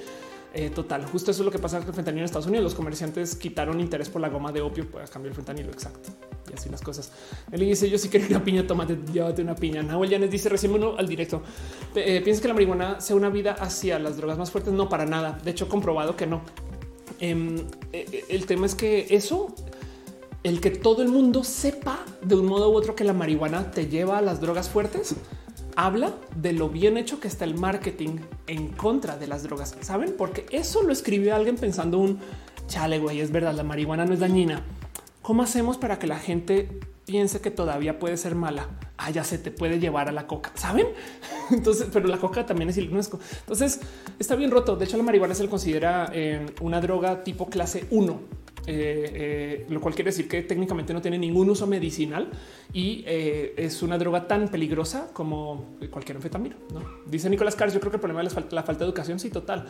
Eh, 0.55 0.71
total, 0.71 1.05
justo 1.05 1.31
eso 1.31 1.43
es 1.43 1.45
lo 1.45 1.53
que 1.53 1.59
pasa 1.59 1.79
con 1.79 1.89
el 1.89 1.95
fentanilo 1.95 2.23
en 2.23 2.25
Estados 2.25 2.47
Unidos. 2.47 2.65
Los 2.65 2.75
comerciantes 2.75 3.35
quitaron 3.35 3.81
interés 3.81 4.09
por 4.09 4.23
la 4.23 4.31
goma 4.31 4.51
de 4.51 4.63
opio 4.63 4.91
para 4.91 5.07
cambiar 5.07 5.33
el 5.33 5.37
fentanilo. 5.37 5.71
Exacto. 5.71 6.09
Y 6.51 6.55
así 6.55 6.71
las 6.71 6.81
cosas. 6.81 7.13
Él 7.53 7.61
dice: 7.61 7.91
Yo 7.91 7.99
sí 7.99 8.09
quería 8.09 8.29
una 8.29 8.43
piña, 8.43 8.67
tomate, 8.67 8.99
llévate 9.13 9.43
una 9.43 9.55
piña. 9.55 9.83
Nahuel 9.83 10.09
Yanes 10.09 10.31
dice: 10.31 10.49
Recién 10.49 10.73
uno 10.73 10.97
al 10.97 11.07
directo. 11.07 11.43
Eh, 11.95 12.23
¿Piensas 12.25 12.41
que 12.41 12.49
la 12.49 12.55
marihuana 12.55 12.99
sea 13.01 13.15
una 13.15 13.29
vida 13.29 13.53
hacia 13.53 13.99
las 13.99 14.17
drogas 14.17 14.39
más 14.39 14.51
fuertes? 14.51 14.73
No, 14.73 14.89
para 14.89 15.05
nada. 15.05 15.39
De 15.45 15.51
hecho, 15.51 15.69
comprobado 15.69 16.17
que 16.17 16.27
no. 16.27 16.41
Em, 17.21 17.59
eh, 17.93 18.25
el 18.31 18.47
tema 18.47 18.65
es 18.65 18.75
que 18.75 19.07
eso 19.11 19.55
el 20.49 20.61
que 20.61 20.71
todo 20.71 21.03
el 21.03 21.09
mundo 21.09 21.45
sepa 21.45 21.99
de 22.23 22.35
un 22.35 22.47
modo 22.47 22.71
u 22.71 22.75
otro 22.75 22.95
que 22.95 23.05
la 23.05 23.13
marihuana 23.13 23.71
te 23.71 23.87
lleva 23.87 24.19
a 24.19 24.23
las 24.23 24.41
drogas 24.41 24.69
fuertes, 24.69 25.15
habla 25.77 26.15
de 26.35 26.53
lo 26.53 26.71
bien 26.71 26.97
hecho 26.97 27.21
que 27.21 27.29
está 27.29 27.45
el 27.45 27.55
marketing 27.55 28.17
en 28.47 28.69
contra 28.69 29.17
de 29.17 29.27
las 29.27 29.43
drogas. 29.43 29.77
Saben, 29.81 30.15
porque 30.17 30.47
eso 30.51 30.83
lo 30.83 30.93
escribió 30.93 31.37
alguien 31.37 31.57
pensando 31.57 31.99
un 31.99 32.19
chale, 32.67 32.99
güey, 32.99 33.21
es 33.21 33.31
verdad, 33.31 33.55
la 33.55 33.63
marihuana 33.63 34.07
no 34.07 34.15
es 34.15 34.21
dañina. 34.21 34.63
¿Cómo 35.29 35.43
hacemos 35.43 35.77
para 35.77 35.99
que 35.99 36.07
la 36.07 36.19
gente 36.19 36.81
piense 37.05 37.43
que 37.43 37.51
todavía 37.51 37.99
puede 37.99 38.17
ser 38.17 38.35
mala? 38.35 38.71
Ah, 38.97 39.11
ya 39.11 39.25
se 39.25 39.37
te 39.37 39.51
puede 39.51 39.79
llevar 39.79 40.09
a 40.09 40.13
la 40.13 40.27
coca, 40.27 40.53
saben? 40.55 40.87
Entonces, 41.51 41.89
pero 41.93 42.09
la 42.09 42.17
coca 42.17 42.47
también 42.47 42.71
es 42.71 42.79
ilunesco. 42.79 43.21
Entonces 43.41 43.79
está 44.19 44.37
bien 44.37 44.51
roto. 44.51 44.75
De 44.75 44.87
hecho, 44.87 44.97
la 44.97 45.03
marihuana 45.03 45.35
se 45.35 45.43
le 45.43 45.51
considera 45.51 46.11
eh, 46.15 46.47
una 46.63 46.81
droga 46.81 47.25
tipo 47.25 47.47
clase 47.51 47.85
1 47.91 48.21
eh, 48.67 49.13
eh, 49.15 49.67
lo 49.69 49.83
cual 49.83 49.95
quiere 49.95 50.13
decir 50.13 50.29
que 50.29 50.41
técnicamente 50.45 50.95
no 50.95 51.03
tiene 51.03 51.19
ningún 51.19 51.51
uso 51.51 51.67
medicinal 51.67 52.31
y 52.73 53.05
es 53.07 53.83
una 53.83 53.99
droga 53.99 54.27
tan 54.27 54.49
peligrosa 54.49 55.11
como 55.13 55.77
cualquier 55.91 56.17
anfetamina. 56.17 56.57
¿no? 56.73 56.81
Dice 57.05 57.29
Nicolás 57.29 57.55
Cars, 57.55 57.75
yo 57.75 57.81
creo 57.81 57.91
que 57.91 57.97
el 57.97 58.01
problema 58.01 58.23
es 58.23 58.35
la 58.51 58.63
falta, 58.63 58.79
de 58.79 58.85
educación. 58.87 59.21
Sí, 59.21 59.29
total. 59.29 59.67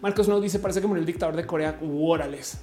Marcos 0.00 0.26
no 0.26 0.40
dice, 0.40 0.58
parece 0.58 0.80
que 0.80 0.86
murió 0.86 1.00
el 1.00 1.06
dictador 1.06 1.36
de 1.36 1.44
Corea. 1.44 1.78
Órales. 1.82 2.62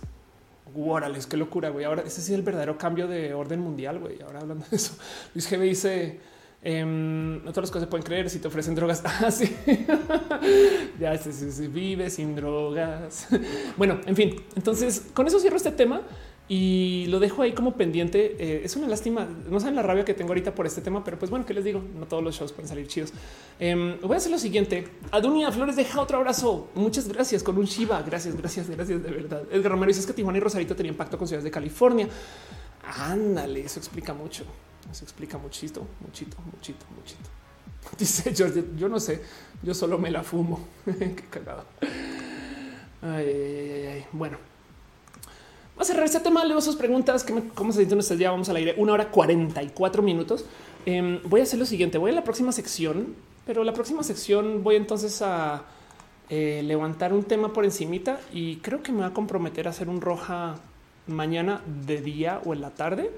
Órale, 0.75 1.19
qué 1.29 1.37
locura, 1.37 1.69
güey. 1.69 1.85
Ahora 1.85 2.03
ese 2.03 2.21
sí 2.21 2.31
es 2.33 2.37
el 2.37 2.43
verdadero 2.43 2.77
cambio 2.77 3.07
de 3.07 3.33
orden 3.33 3.59
mundial, 3.59 3.99
güey. 3.99 4.21
Ahora 4.21 4.39
hablando 4.39 4.65
de 4.69 4.75
eso, 4.75 4.97
Luis 5.33 5.49
GB 5.49 5.61
dice 5.61 6.19
em, 6.61 7.43
no 7.43 7.51
todas 7.51 7.63
las 7.63 7.71
cosas 7.71 7.83
se 7.83 7.87
pueden 7.87 8.05
creer 8.05 8.29
si 8.29 8.39
te 8.39 8.47
ofrecen 8.47 8.75
drogas. 8.75 9.03
Ah, 9.05 9.31
sí. 9.31 9.55
ya 10.99 11.17
se, 11.17 11.67
vive 11.67 12.09
sin 12.09 12.35
drogas. 12.35 13.27
bueno, 13.77 13.99
en 14.05 14.15
fin, 14.15 14.35
entonces 14.55 15.07
con 15.13 15.27
eso 15.27 15.39
cierro 15.39 15.57
este 15.57 15.71
tema 15.71 16.01
y 16.51 17.05
lo 17.09 17.19
dejo 17.19 17.43
ahí 17.43 17.53
como 17.53 17.75
pendiente. 17.75 18.35
Eh, 18.39 18.61
es 18.65 18.75
una 18.75 18.87
lástima. 18.87 19.27
No 19.49 19.59
saben 19.59 19.75
la 19.75 19.83
rabia 19.83 20.03
que 20.03 20.15
tengo 20.15 20.31
ahorita 20.31 20.55
por 20.55 20.65
este 20.65 20.81
tema, 20.81 21.03
pero 21.03 21.19
pues 21.19 21.29
bueno, 21.29 21.45
¿qué 21.45 21.53
les 21.53 21.63
digo? 21.63 21.79
No 21.95 22.07
todos 22.07 22.23
los 22.23 22.35
shows 22.35 22.51
pueden 22.51 22.67
salir 22.67 22.87
chidos. 22.87 23.13
Em, 23.59 24.01
voy 24.01 24.15
a 24.15 24.17
hacer 24.17 24.31
lo 24.31 24.39
siguiente. 24.39 24.87
Adunia 25.11 25.51
Flores 25.51 25.75
deja 25.75 26.01
otro 26.01 26.17
abrazo. 26.17 26.69
Muchas 26.73 27.07
gracias 27.07 27.43
con 27.43 27.55
un 27.59 27.65
Shiva. 27.65 28.01
Gracias, 28.01 28.35
gracias, 28.35 28.67
gracias 28.67 29.03
de 29.03 29.11
verdad. 29.11 29.43
Edgar 29.51 29.73
Romero 29.73 29.89
dice 29.89 30.05
que 30.07 30.13
Tijuana 30.13 30.39
y 30.39 30.41
Rosarito 30.41 30.75
tenían 30.75 30.95
pacto 30.95 31.19
con 31.19 31.27
ciudades 31.27 31.43
de 31.43 31.51
California. 31.51 32.09
Ándale, 32.97 33.61
eso 33.61 33.79
explica 33.79 34.15
mucho. 34.15 34.43
Eso 34.91 35.03
explica 35.03 35.37
muchito, 35.37 35.85
muchito, 36.01 36.37
muchito, 36.51 36.85
muchito. 36.95 37.29
Dice 37.97 38.33
George, 38.35 38.63
yo 38.75 38.89
no 38.89 38.99
sé, 38.99 39.21
yo 39.61 39.75
solo 39.75 39.99
me 39.99 40.09
la 40.09 40.23
fumo. 40.23 40.67
Qué 40.85 41.25
cagado. 41.29 41.65
Ay, 43.01 43.25
ay, 43.27 43.71
ay, 43.71 43.87
ay. 43.87 44.05
Bueno, 44.11 44.37
a 45.79 45.85
cerrar 45.85 46.05
este 46.05 46.19
tema, 46.19 46.43
leo 46.43 46.59
sus 46.59 46.75
preguntas. 46.75 47.25
¿Cómo 47.55 47.71
se 47.71 47.77
sienten 47.77 47.99
ustedes? 47.99 48.19
Ya 48.19 48.31
vamos 48.31 48.49
al 48.49 48.57
aire 48.57 48.75
una 48.77 48.91
hora 48.91 49.09
44 49.09 50.03
minutos. 50.03 50.43
Em, 50.85 51.21
voy 51.23 51.39
a 51.39 51.43
hacer 51.43 51.57
lo 51.57 51.65
siguiente. 51.65 51.97
Voy 51.97 52.11
a 52.11 52.13
la 52.13 52.23
próxima 52.25 52.51
sección, 52.51 53.15
pero 53.45 53.63
la 53.63 53.73
próxima 53.73 54.03
sección 54.03 54.61
voy 54.61 54.75
entonces 54.75 55.21
a 55.21 55.63
eh, 56.29 56.61
levantar 56.65 57.13
un 57.13 57.23
tema 57.23 57.53
por 57.53 57.63
encimita 57.63 58.19
y 58.33 58.57
creo 58.57 58.83
que 58.83 58.91
me 58.91 59.01
va 59.01 59.07
a 59.07 59.13
comprometer 59.13 59.67
a 59.67 59.69
hacer 59.69 59.87
un 59.87 60.01
roja 60.01 60.55
mañana 61.07 61.61
de 61.85 62.01
día 62.01 62.41
o 62.43 62.53
en 62.53 62.59
la 62.59 62.71
tarde 62.71 63.11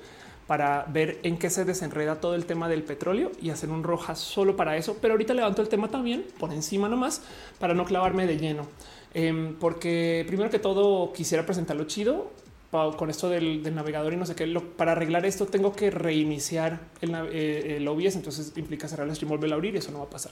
para 0.45 0.85
ver 0.87 1.19
en 1.23 1.39
qué 1.39 1.49
se 1.49 1.65
desenreda 1.65 2.21
todo 2.21 2.35
el 2.35 2.45
tema 2.45 2.69
del 2.69 2.83
petróleo 2.83 3.31
y 3.41 3.49
hacer 3.49 3.69
un 3.69 3.83
roja 3.83 4.13
solo 4.15 4.55
para 4.55 4.77
eso. 4.77 4.97
Pero 5.01 5.15
ahorita 5.15 5.33
levanto 5.33 5.63
el 5.63 5.67
tema 5.67 5.87
también 5.87 6.25
por 6.37 6.53
encima 6.53 6.87
nomás 6.87 7.23
para 7.57 7.73
no 7.73 7.85
clavarme 7.85 8.27
de 8.27 8.37
lleno. 8.37 8.67
Em, 9.13 9.55
porque 9.55 10.23
primero 10.27 10.51
que 10.51 10.59
todo 10.59 11.11
quisiera 11.11 11.43
presentarlo 11.45 11.85
chido 11.85 12.31
con 12.71 13.09
esto 13.09 13.29
del, 13.29 13.61
navegador 13.75 14.13
y 14.13 14.17
no 14.17 14.25
sé 14.25 14.33
qué. 14.33 14.47
para 14.77 14.93
arreglar 14.93 15.25
esto 15.25 15.45
tengo 15.45 15.73
que 15.73 15.91
reiniciar 15.91 16.79
el, 17.01 17.13
eh, 17.31 17.77
entonces 17.79 18.53
implica 18.55 18.87
cerrar 18.87 19.07
el 19.07 19.15
stream, 19.15 19.29
volver 19.29 19.51
a 19.51 19.55
abrir 19.55 19.75
y 19.75 19.79
eso 19.79 19.91
no 19.91 19.99
va 19.99 20.05
a 20.05 20.09
pasar. 20.09 20.31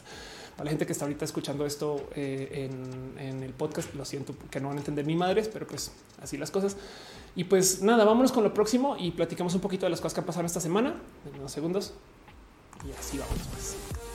Para 0.56 0.66
la 0.66 0.70
gente 0.72 0.86
que 0.86 0.94
está 0.94 1.06
ahorita 1.06 1.26
escuchando 1.26 1.66
esto 1.66 2.10
eh, 2.16 2.70
en, 3.18 3.44
el 3.44 3.52
podcast, 3.54 3.94
lo 3.94 4.06
siento 4.06 4.34
que 4.50 4.62
no 4.62 4.70
van 4.70 4.78
a 4.78 4.80
entender 4.80 5.06
ni 5.06 5.16
madres, 5.16 5.50
pero 5.50 5.68
pues 5.68 5.92
así 6.22 6.38
las 6.38 6.50
cosas. 6.50 6.78
Y 7.36 7.44
pues 7.44 7.82
nada, 7.82 8.06
vámonos 8.06 8.32
con 8.32 8.44
lo 8.44 8.54
próximo 8.54 8.96
y 8.98 9.12
platicamos 9.12 9.54
un 9.56 9.62
poquito 9.62 9.86
de 9.86 9.90
las 9.90 10.00
cosas 10.00 10.14
que 10.14 10.20
han 10.22 10.26
pasado 10.26 10.46
esta 10.46 10.62
semana 10.62 10.96
en 11.32 11.40
unos 11.40 11.52
segundos. 11.52 11.94
Y 12.88 12.92
así 12.98 13.18
vamos. 13.18 13.38
Pues. 13.52 14.09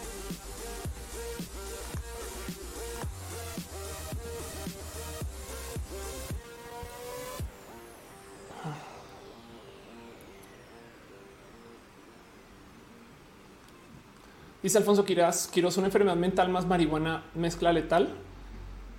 Dice 14.65 14.79
Alfonso 14.79 15.05
Quiroz, 15.05 15.49
Quiroz, 15.49 15.77
una 15.77 15.89
enfermedad 15.89 16.17
mental 16.17 16.49
más 16.49 16.65
marihuana 16.65 17.23
mezcla 17.35 17.71
letal 17.71 18.09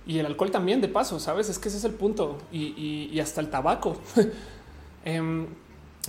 y 0.06 0.20
el 0.20 0.26
alcohol 0.26 0.52
también 0.52 0.80
de 0.80 0.86
paso, 0.86 1.18
sabes? 1.18 1.48
Es 1.48 1.58
que 1.58 1.66
ese 1.66 1.78
es 1.78 1.82
el 1.82 1.90
punto 1.90 2.38
y, 2.52 3.18
hasta 3.18 3.40
el 3.40 3.50
tabaco. 3.50 3.96
eh, 5.04 5.46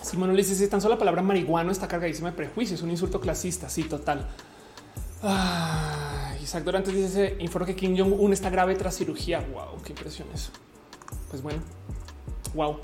Simón 0.04 0.36
le 0.36 0.44
dice 0.44 0.68
tan 0.68 0.80
solo 0.80 0.94
la 0.94 1.00
palabra 1.00 1.24
marihuana 1.24 1.72
está 1.72 1.88
cargadísima 1.88 2.30
de 2.30 2.38
prejuicios, 2.38 2.84
un 2.84 2.92
insulto 2.92 3.20
clasista. 3.20 3.68
Sí, 3.68 3.86
total. 3.86 4.28
Ah, 5.24 6.36
Isaac 6.40 6.64
Dorantes 6.64 6.94
dice: 6.94 7.36
Informo 7.40 7.66
que 7.66 7.76
Kim 7.76 7.98
Jong-un 7.98 8.34
está 8.34 8.52
grave 8.52 8.76
tras 8.76 8.96
cirugía. 8.96 9.40
Wow, 9.40 9.82
qué 9.84 9.94
impresión 9.94 10.28
eso. 10.36 10.52
Pues 11.32 11.42
bueno, 11.42 11.64
wow. 12.54 12.78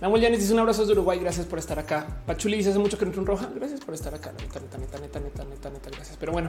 Namuel 0.00 0.22
Yanis 0.22 0.40
dice 0.40 0.52
un 0.54 0.60
abrazo 0.60 0.86
de 0.86 0.92
Uruguay. 0.92 1.18
Gracias 1.18 1.46
por 1.46 1.58
estar 1.58 1.78
acá. 1.78 2.06
Pachuli 2.26 2.56
dice 2.56 2.70
hace 2.70 2.78
mucho 2.78 2.96
que 2.96 3.04
no 3.04 3.12
un 3.18 3.26
roja. 3.26 3.50
Gracias 3.54 3.80
por 3.80 3.94
estar 3.94 4.14
acá. 4.14 4.32
Neta, 4.32 4.58
neta, 4.58 4.78
neta, 4.78 4.98
neta, 4.98 5.20
neta, 5.20 5.44
neta, 5.44 5.70
neta, 5.70 5.90
gracias. 5.90 6.16
Pero 6.18 6.32
bueno, 6.32 6.48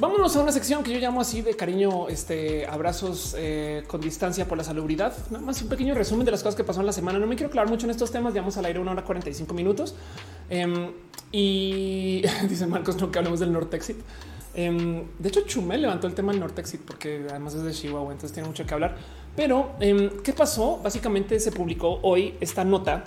vámonos 0.00 0.34
a 0.34 0.40
una 0.40 0.50
sección 0.50 0.82
que 0.82 0.92
yo 0.92 0.98
llamo 0.98 1.20
así 1.20 1.42
de 1.42 1.54
cariño, 1.54 2.08
este 2.08 2.66
abrazos 2.66 3.36
eh, 3.38 3.84
con 3.86 4.00
distancia 4.00 4.48
por 4.48 4.58
la 4.58 4.64
salubridad. 4.64 5.12
Nada 5.30 5.44
más 5.44 5.62
un 5.62 5.68
pequeño 5.68 5.94
resumen 5.94 6.24
de 6.24 6.32
las 6.32 6.42
cosas 6.42 6.56
que 6.56 6.64
pasó 6.64 6.80
en 6.80 6.86
la 6.86 6.92
semana. 6.92 7.20
No 7.20 7.28
me 7.28 7.36
quiero 7.36 7.52
clavar 7.52 7.70
mucho 7.70 7.86
en 7.86 7.90
estos 7.90 8.10
temas. 8.10 8.34
Llevamos 8.34 8.56
al 8.56 8.64
aire 8.64 8.80
una 8.80 8.90
hora 8.90 9.04
45 9.04 9.54
minutos. 9.54 9.94
Em, 10.50 10.90
y 11.30 12.22
dice 12.48 12.66
Marcos, 12.66 13.00
no 13.00 13.12
que 13.12 13.18
hablemos 13.18 13.38
del 13.38 13.52
Nortexit. 13.52 13.98
Em, 14.56 15.04
de 15.18 15.28
hecho, 15.28 15.42
Chumel 15.42 15.82
levantó 15.82 16.08
el 16.08 16.14
tema 16.14 16.32
del 16.32 16.40
Nortexit 16.40 16.80
porque 16.80 17.26
además 17.28 17.54
es 17.54 17.62
de 17.62 17.72
Chihuahua, 17.72 18.12
entonces 18.12 18.32
tiene 18.32 18.48
mucho 18.48 18.66
que 18.66 18.74
hablar. 18.74 18.96
Pero 19.36 19.72
em, 19.80 20.10
qué 20.22 20.32
pasó? 20.32 20.78
Básicamente 20.82 21.38
se 21.40 21.52
publicó 21.52 21.98
hoy 22.02 22.34
esta 22.40 22.64
nota. 22.64 23.04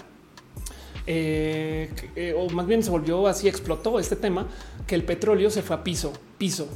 Eh, 1.06 1.90
eh, 2.16 2.36
o 2.38 2.50
más 2.50 2.68
bien 2.68 2.84
se 2.84 2.90
volvió 2.90 3.28
así, 3.28 3.48
explotó 3.48 3.98
este 3.98 4.18
tema 4.18 4.48
que 4.86 4.96
el 4.96 5.04
petróleo 5.04 5.50
se 5.50 5.62
fue 5.62 5.78
a 5.78 5.84
piso, 5.84 6.12
piso, 6.38 6.68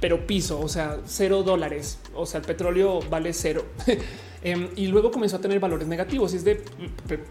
pero 0.00 0.28
piso, 0.28 0.60
o 0.60 0.68
sea, 0.68 0.98
cero 1.06 1.42
dólares. 1.42 1.98
O 2.14 2.24
sea, 2.24 2.40
el 2.40 2.46
petróleo 2.46 3.00
vale 3.08 3.32
cero. 3.32 3.64
Em, 4.42 4.70
y 4.74 4.86
luego 4.86 5.10
comenzó 5.10 5.36
a 5.36 5.40
tener 5.42 5.60
valores 5.60 5.86
negativos. 5.86 6.32
Y 6.32 6.36
es 6.36 6.44
de 6.44 6.62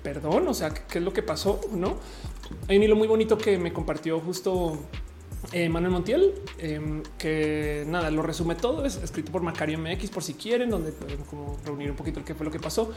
perdón, 0.04 0.48
o 0.48 0.54
sea, 0.54 0.72
¿qué 0.72 1.00
es 1.00 1.04
lo 1.04 1.12
que 1.12 1.24
pasó? 1.24 1.60
No 1.72 1.98
hay 2.68 2.78
un 2.78 2.84
hilo 2.84 2.96
muy 2.96 3.08
bonito 3.08 3.38
que 3.38 3.58
me 3.58 3.74
compartió 3.74 4.20
justo 4.20 4.78
eh, 5.52 5.70
Manuel 5.70 5.92
Montiel, 5.94 6.34
em, 6.58 7.02
que 7.18 7.84
nada, 7.88 8.12
lo 8.12 8.22
resume 8.22 8.56
todo, 8.56 8.86
es 8.86 8.98
escrito 8.98 9.32
por 9.32 9.42
Macario 9.42 9.80
MX 9.80 10.10
por 10.10 10.24
si 10.24 10.34
quieren, 10.34 10.70
donde 10.70 10.92
pueden 10.92 11.20
reunir 11.66 11.90
un 11.90 11.96
poquito 11.96 12.20
el 12.20 12.26
qué 12.26 12.36
fue 12.36 12.46
lo 12.46 12.52
que 12.52 12.60
pasó. 12.60 12.92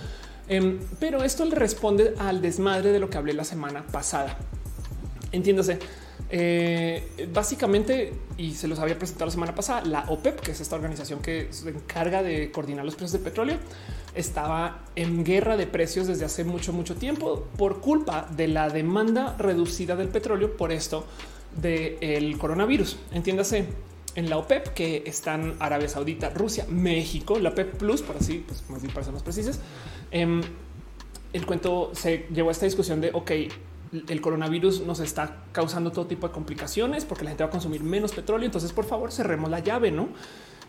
Em, 0.49 0.79
pero 0.99 1.23
esto 1.23 1.45
le 1.45 1.55
responde 1.55 2.15
al 2.19 2.43
desmadre 2.43 2.93
de 2.93 2.99
lo 2.99 3.09
que 3.09 3.17
hablé 3.17 3.33
la 3.33 3.45
semana 3.45 3.87
pasada. 3.87 4.39
Entiéndase. 5.31 5.79
Eh, 6.35 7.29
básicamente, 7.31 8.15
y 8.39 8.55
se 8.55 8.67
los 8.67 8.79
había 8.79 8.99
presentado 8.99 9.27
la 9.27 9.33
semana 9.33 9.55
pasada, 9.55 9.85
la 9.85 10.05
OPEP, 10.09 10.41
que 10.41 10.53
es 10.53 10.61
esta 10.61 10.77
organización 10.77 11.21
que 11.21 11.49
se 11.51 11.69
encarga 11.69 12.23
de 12.23 12.51
coordinar 12.51 12.87
los 12.87 12.95
precios 12.95 13.13
del 13.13 13.21
petróleo, 13.21 13.59
estaba 14.15 14.85
en 14.97 15.25
guerra 15.25 15.59
de 15.59 15.67
precios 15.67 16.07
desde 16.07 16.25
hace 16.25 16.45
mucho, 16.45 16.73
mucho 16.73 16.97
tiempo 16.97 17.49
por 17.59 17.81
culpa 17.81 18.27
de 18.35 18.49
la 18.49 18.71
demanda 18.71 19.37
reducida 19.39 19.95
del 19.95 20.09
petróleo. 20.09 20.57
Por 20.57 20.73
esto, 20.73 21.05
del 21.57 22.39
coronavirus. 22.39 22.97
Entiéndase 23.13 23.67
en 24.15 24.29
la 24.29 24.39
OPEP 24.39 24.69
que 24.69 25.03
están 25.07 25.55
Arabia 25.59 25.89
Saudita, 25.89 26.31
Rusia, 26.31 26.67
México, 26.69 27.39
la 27.39 27.51
OPEP 27.51 27.77
Plus, 27.77 28.03
por 28.03 28.17
así, 28.17 28.45
pues 28.47 28.63
más 28.69 28.83
bien 28.83 28.93
para 28.93 29.05
ser 29.05 29.13
más 29.15 29.23
precisas. 29.23 29.61
Em, 30.11 30.43
el 31.33 31.47
cuento 31.47 31.93
se 31.95 32.27
llevó 32.33 32.51
a 32.51 32.53
esta 32.53 32.67
discusión 32.67 33.01
de, 33.01 33.11
ok, 33.13 33.31
el 34.09 34.21
coronavirus 34.21 34.83
nos 34.83 35.01
está 35.01 35.45
causando 35.53 35.93
todo 35.93 36.07
tipo 36.07 36.27
de 36.27 36.33
complicaciones 36.33 37.05
porque 37.05 37.25
la 37.25 37.31
gente 37.31 37.45
va 37.45 37.49
a 37.49 37.51
consumir 37.51 37.83
menos 37.83 38.13
petróleo. 38.13 38.47
Entonces, 38.47 38.73
por 38.73 38.85
favor, 38.85 39.13
cerremos 39.13 39.51
la 39.51 39.61
llave, 39.61 39.91
no? 39.91 40.09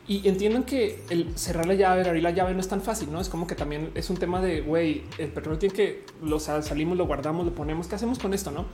Y 0.06 0.28
entiendan 0.28 0.64
que 0.64 1.02
el 1.10 1.38
cerrar 1.38 1.66
la 1.66 1.76
llave, 1.76 2.06
abrir 2.06 2.24
la 2.24 2.32
llave 2.32 2.54
no 2.54 2.60
es 2.60 2.68
tan 2.68 2.82
fácil, 2.82 3.10
no 3.10 3.22
es 3.22 3.30
como 3.30 3.48
que 3.48 3.56
también 3.56 3.92
es 3.96 4.10
un 4.10 4.18
tema 4.18 4.42
de 4.42 4.60
güey, 4.60 5.04
el 5.18 5.30
petróleo 5.30 5.58
tiene 5.58 5.74
que 5.74 6.06
lo 6.22 6.42
salimos, 6.42 6.98
lo 6.98 7.08
guardamos, 7.08 7.46
lo 7.46 7.56
ponemos. 7.56 7.88
¿Qué 7.88 7.96
hacemos 7.96 8.20
con 8.20 8.34
esto? 8.34 8.52
No? 8.52 8.66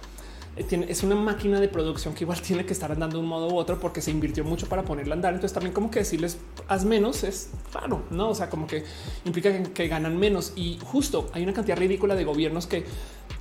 Eh, 0.60 0.86
es 0.90 1.04
una 1.04 1.16
máquina 1.16 1.60
de 1.60 1.70
producción 1.70 2.14
que 2.14 2.26
igual 2.26 2.42
tiene 2.46 2.66
que 2.66 2.74
estar 2.74 2.92
andando 2.92 3.18
de 3.18 3.24
un 3.24 3.30
modo 3.30 3.48
u 3.48 3.58
otro 3.58 3.80
porque 3.80 4.02
se 4.02 4.12
invirtió 4.12 4.44
mucho 4.44 4.68
para 4.68 4.84
ponerla 4.84 5.14
a 5.14 5.18
andar. 5.18 5.34
Entonces 5.34 5.54
también 5.54 5.74
como 5.74 5.90
que 5.90 6.00
decirles 6.00 6.38
haz 6.68 6.86
menos 6.86 7.24
es 7.24 7.50
raro, 7.74 8.04
no? 8.10 8.30
O 8.30 8.36
sea, 8.36 8.50
como 8.50 8.68
que 8.68 8.84
implica 9.26 9.64
que, 9.64 9.88
ganan 9.88 10.18
menos 10.18 10.54
y 10.56 10.78
justo 10.84 11.30
hay 11.34 11.44
una 11.44 11.54
cantidad 11.54 11.78
ridícula 11.78 12.14
de 12.16 12.24
gobiernos 12.24 12.68
que 12.68 12.86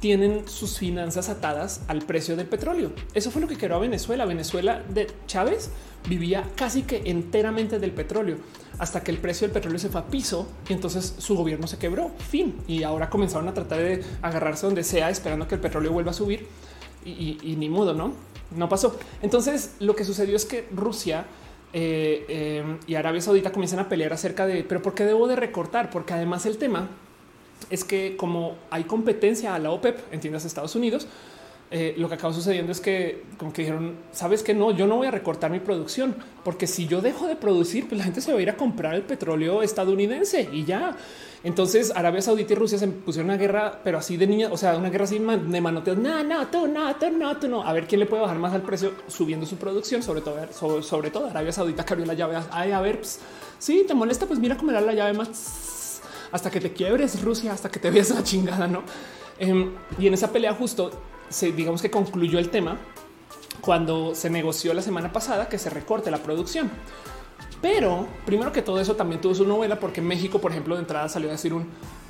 tienen 0.00 0.48
sus 0.48 0.78
finanzas 0.78 1.28
atadas 1.28 1.82
al 1.88 2.02
precio 2.02 2.36
del 2.36 2.46
petróleo. 2.46 2.92
Eso 3.14 3.30
fue 3.30 3.42
lo 3.42 3.48
que 3.48 3.56
creó 3.56 3.76
a 3.76 3.80
Venezuela. 3.80 4.24
Venezuela 4.24 4.82
de 4.88 5.08
Chávez 5.26 5.70
vivía 6.08 6.44
casi 6.54 6.82
que 6.82 7.02
enteramente 7.06 7.78
del 7.78 7.90
petróleo 7.90 8.36
hasta 8.78 9.02
que 9.02 9.10
el 9.10 9.18
precio 9.18 9.46
del 9.46 9.52
petróleo 9.52 9.78
se 9.80 9.88
fue 9.88 10.00
a 10.00 10.06
piso 10.06 10.46
y 10.68 10.72
entonces 10.72 11.16
su 11.18 11.36
gobierno 11.36 11.66
se 11.66 11.78
quebró. 11.78 12.12
Fin. 12.30 12.54
Y 12.68 12.84
ahora 12.84 13.10
comenzaron 13.10 13.48
a 13.48 13.54
tratar 13.54 13.78
de 13.78 14.04
agarrarse 14.22 14.66
donde 14.66 14.84
sea, 14.84 15.10
esperando 15.10 15.48
que 15.48 15.56
el 15.56 15.60
petróleo 15.60 15.92
vuelva 15.92 16.12
a 16.12 16.14
subir 16.14 16.46
y, 17.08 17.56
ni 17.56 17.68
mudo, 17.68 17.94
no, 17.94 18.12
no 18.56 18.68
pasó. 18.68 18.96
Entonces 19.22 19.76
lo 19.80 19.94
que 19.94 20.04
sucedió 20.04 20.36
es 20.36 20.44
que 20.44 20.66
Rusia 20.72 21.26
eh, 21.72 22.24
eh, 22.28 22.78
y 22.86 22.94
Arabia 22.94 23.20
Saudita 23.20 23.52
comienzan 23.52 23.80
a 23.80 23.88
pelear 23.88 24.12
acerca 24.12 24.46
de, 24.46 24.64
pero 24.64 24.82
¿por 24.82 24.94
qué 24.94 25.04
debo 25.04 25.28
de 25.28 25.36
recortar? 25.36 25.90
Porque 25.90 26.14
además 26.14 26.46
el 26.46 26.58
tema 26.58 26.88
es 27.70 27.84
que 27.84 28.16
como 28.16 28.56
hay 28.70 28.84
competencia 28.84 29.54
a 29.54 29.58
la 29.58 29.70
OPEP, 29.70 30.12
entiendas 30.12 30.44
Estados 30.44 30.74
Unidos, 30.74 31.06
eh, 31.70 31.94
lo 31.98 32.08
que 32.08 32.14
acaba 32.14 32.32
sucediendo 32.32 32.72
es 32.72 32.80
que 32.80 33.24
como 33.36 33.52
que 33.52 33.62
dijeron, 33.62 33.96
sabes 34.10 34.42
que 34.42 34.54
no, 34.54 34.70
yo 34.70 34.86
no 34.86 34.96
voy 34.96 35.06
a 35.06 35.10
recortar 35.10 35.50
mi 35.50 35.60
producción, 35.60 36.16
porque 36.42 36.66
si 36.66 36.86
yo 36.86 37.02
dejo 37.02 37.26
de 37.26 37.36
producir, 37.36 37.86
pues 37.86 37.98
la 37.98 38.04
gente 38.04 38.22
se 38.22 38.32
va 38.32 38.38
a 38.38 38.42
ir 38.42 38.48
a 38.48 38.56
comprar 38.56 38.94
el 38.94 39.02
petróleo 39.02 39.62
estadounidense 39.62 40.48
y 40.50 40.64
ya. 40.64 40.96
Entonces 41.44 41.92
Arabia 41.94 42.20
Saudita 42.20 42.52
y 42.52 42.56
Rusia 42.56 42.78
se 42.78 42.88
pusieron 42.88 43.30
una 43.30 43.38
guerra, 43.38 43.80
pero 43.84 43.98
así 43.98 44.16
de 44.16 44.26
niña, 44.26 44.48
o 44.50 44.56
sea, 44.56 44.76
una 44.76 44.90
guerra 44.90 45.04
así 45.04 45.18
de 45.18 45.60
manoteos. 45.60 45.96
No, 45.96 46.22
no, 46.24 46.48
tú 46.48 46.66
no, 46.66 46.94
tú 46.96 47.10
no, 47.10 47.36
tú 47.36 47.48
no. 47.48 47.62
A 47.62 47.72
ver 47.72 47.86
quién 47.86 48.00
le 48.00 48.06
puede 48.06 48.22
bajar 48.22 48.38
más 48.38 48.52
al 48.52 48.62
precio 48.62 48.92
subiendo 49.06 49.46
su 49.46 49.56
producción, 49.56 50.02
sobre 50.02 50.20
todo, 50.20 50.82
sobre, 50.82 51.10
todo 51.10 51.26
Arabia 51.26 51.52
Saudita 51.52 51.84
que 51.84 51.92
abrió 51.92 52.06
la 52.06 52.14
llave. 52.14 52.38
Ay, 52.50 52.72
a 52.72 52.80
ver, 52.80 52.98
pues, 52.98 53.20
si 53.58 53.84
te 53.84 53.94
molesta, 53.94 54.26
pues 54.26 54.38
mira 54.40 54.56
cómo 54.56 54.70
era 54.72 54.80
la 54.80 54.92
llave 54.92 55.12
más 55.12 56.00
hasta 56.32 56.50
que 56.50 56.60
te 56.60 56.72
quiebres 56.72 57.22
Rusia, 57.22 57.52
hasta 57.52 57.70
que 57.70 57.78
te 57.78 57.90
veas 57.90 58.10
la 58.10 58.22
chingada, 58.22 58.66
no? 58.66 58.82
Em, 59.38 59.72
y 59.98 60.06
en 60.08 60.14
esa 60.14 60.32
pelea 60.32 60.54
justo 60.54 60.90
se 61.28 61.52
digamos 61.52 61.82
que 61.82 61.90
concluyó 61.90 62.38
el 62.38 62.50
tema 62.50 62.76
cuando 63.60 64.14
se 64.14 64.30
negoció 64.30 64.74
la 64.74 64.82
semana 64.82 65.12
pasada 65.12 65.48
que 65.48 65.58
se 65.58 65.70
recorte 65.70 66.10
la 66.10 66.18
producción. 66.18 66.70
Pero 67.60 68.06
primero 68.24 68.52
que 68.52 68.62
todo 68.62 68.80
eso 68.80 68.94
también 68.94 69.20
tuvo 69.20 69.34
su 69.34 69.44
novela 69.44 69.80
porque 69.80 70.00
México, 70.00 70.38
por 70.38 70.52
ejemplo, 70.52 70.74
de 70.76 70.82
entrada 70.82 71.08
salió 71.08 71.28
a 71.28 71.32
decir 71.32 71.52
un 71.52 71.66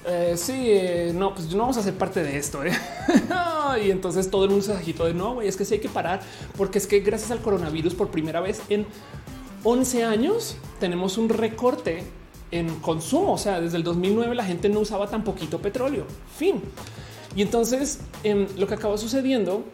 eh, 0.07 0.35
sí, 0.37 0.53
eh, 0.69 1.13
no, 1.15 1.35
pues 1.35 1.53
no 1.53 1.59
vamos 1.59 1.77
a 1.77 1.83
ser 1.83 1.95
parte 1.95 2.23
de 2.23 2.39
esto. 2.39 2.65
¿eh? 2.65 2.73
y 3.85 3.91
entonces 3.91 4.31
todo 4.31 4.45
el 4.45 4.51
mundo 4.51 4.65
se 4.65 4.75
de 4.75 5.15
no, 5.15 5.35
güey, 5.35 5.49
es 5.49 5.57
que 5.57 5.65
sí 5.65 5.75
hay 5.75 5.81
que 5.81 5.89
parar 5.89 6.21
porque 6.57 6.79
es 6.79 6.87
que 6.87 7.01
gracias 7.01 7.31
al 7.31 7.41
coronavirus 7.41 7.95
por 7.95 8.09
primera 8.09 8.41
vez 8.41 8.63
en 8.69 8.87
11 9.65 10.05
años 10.05 10.57
tenemos 10.81 11.19
un 11.19 11.29
recorte 11.29 12.05
en 12.51 12.75
consumo. 12.77 13.35
O 13.35 13.39
sea, 13.39 13.61
desde 13.61 13.77
el 13.77 13.83
2009 13.83 14.35
la 14.35 14.45
gente 14.45 14.69
no 14.69 14.81
usaba 14.81 15.09
tan 15.09 15.25
poquito 15.25 15.59
petróleo. 15.61 16.05
Fin. 16.37 16.63
Y 17.37 17.43
entonces 17.43 18.01
em, 18.25 18.47
lo 18.57 18.67
que 18.67 18.75
acabó 18.75 18.97
sucediendo 18.97 19.65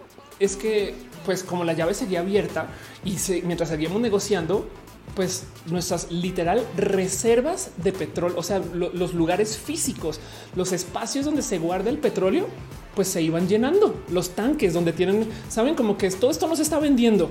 es 0.41 0.57
que, 0.57 0.95
pues 1.25 1.45
como 1.45 1.63
la 1.63 1.75
llave 1.75 1.95
seguía 1.95 2.21
abierta 2.21 2.67
y 3.05 3.17
mientras 3.45 3.69
seguíamos 3.69 4.01
negociando, 4.01 4.67
pues 5.15 5.45
nuestras 5.67 6.11
literal 6.11 6.67
reservas 6.77 7.71
de 7.77 7.93
petróleo, 7.93 8.39
o 8.39 8.43
sea, 8.43 8.59
los 8.59 9.15
lugares 9.15 9.57
físicos, 9.57 10.21
los 10.57 10.73
espacios 10.73 11.25
donde 11.25 11.43
se 11.43 11.59
guarda 11.59 11.91
el 11.91 11.99
petróleo, 11.99 12.49
pues 12.95 13.09
se 13.09 13.23
iban 13.23 13.49
llenando. 13.49 13.95
Los 14.11 14.31
tanques 14.31 14.73
donde 14.73 14.93
tienen, 14.93 15.29
saben 15.49 15.75
como 15.75 15.97
que 15.97 16.11
todo 16.11 16.31
esto 16.31 16.47
no 16.47 16.57
se 16.57 16.63
está 16.63 16.79
vendiendo. 16.79 17.31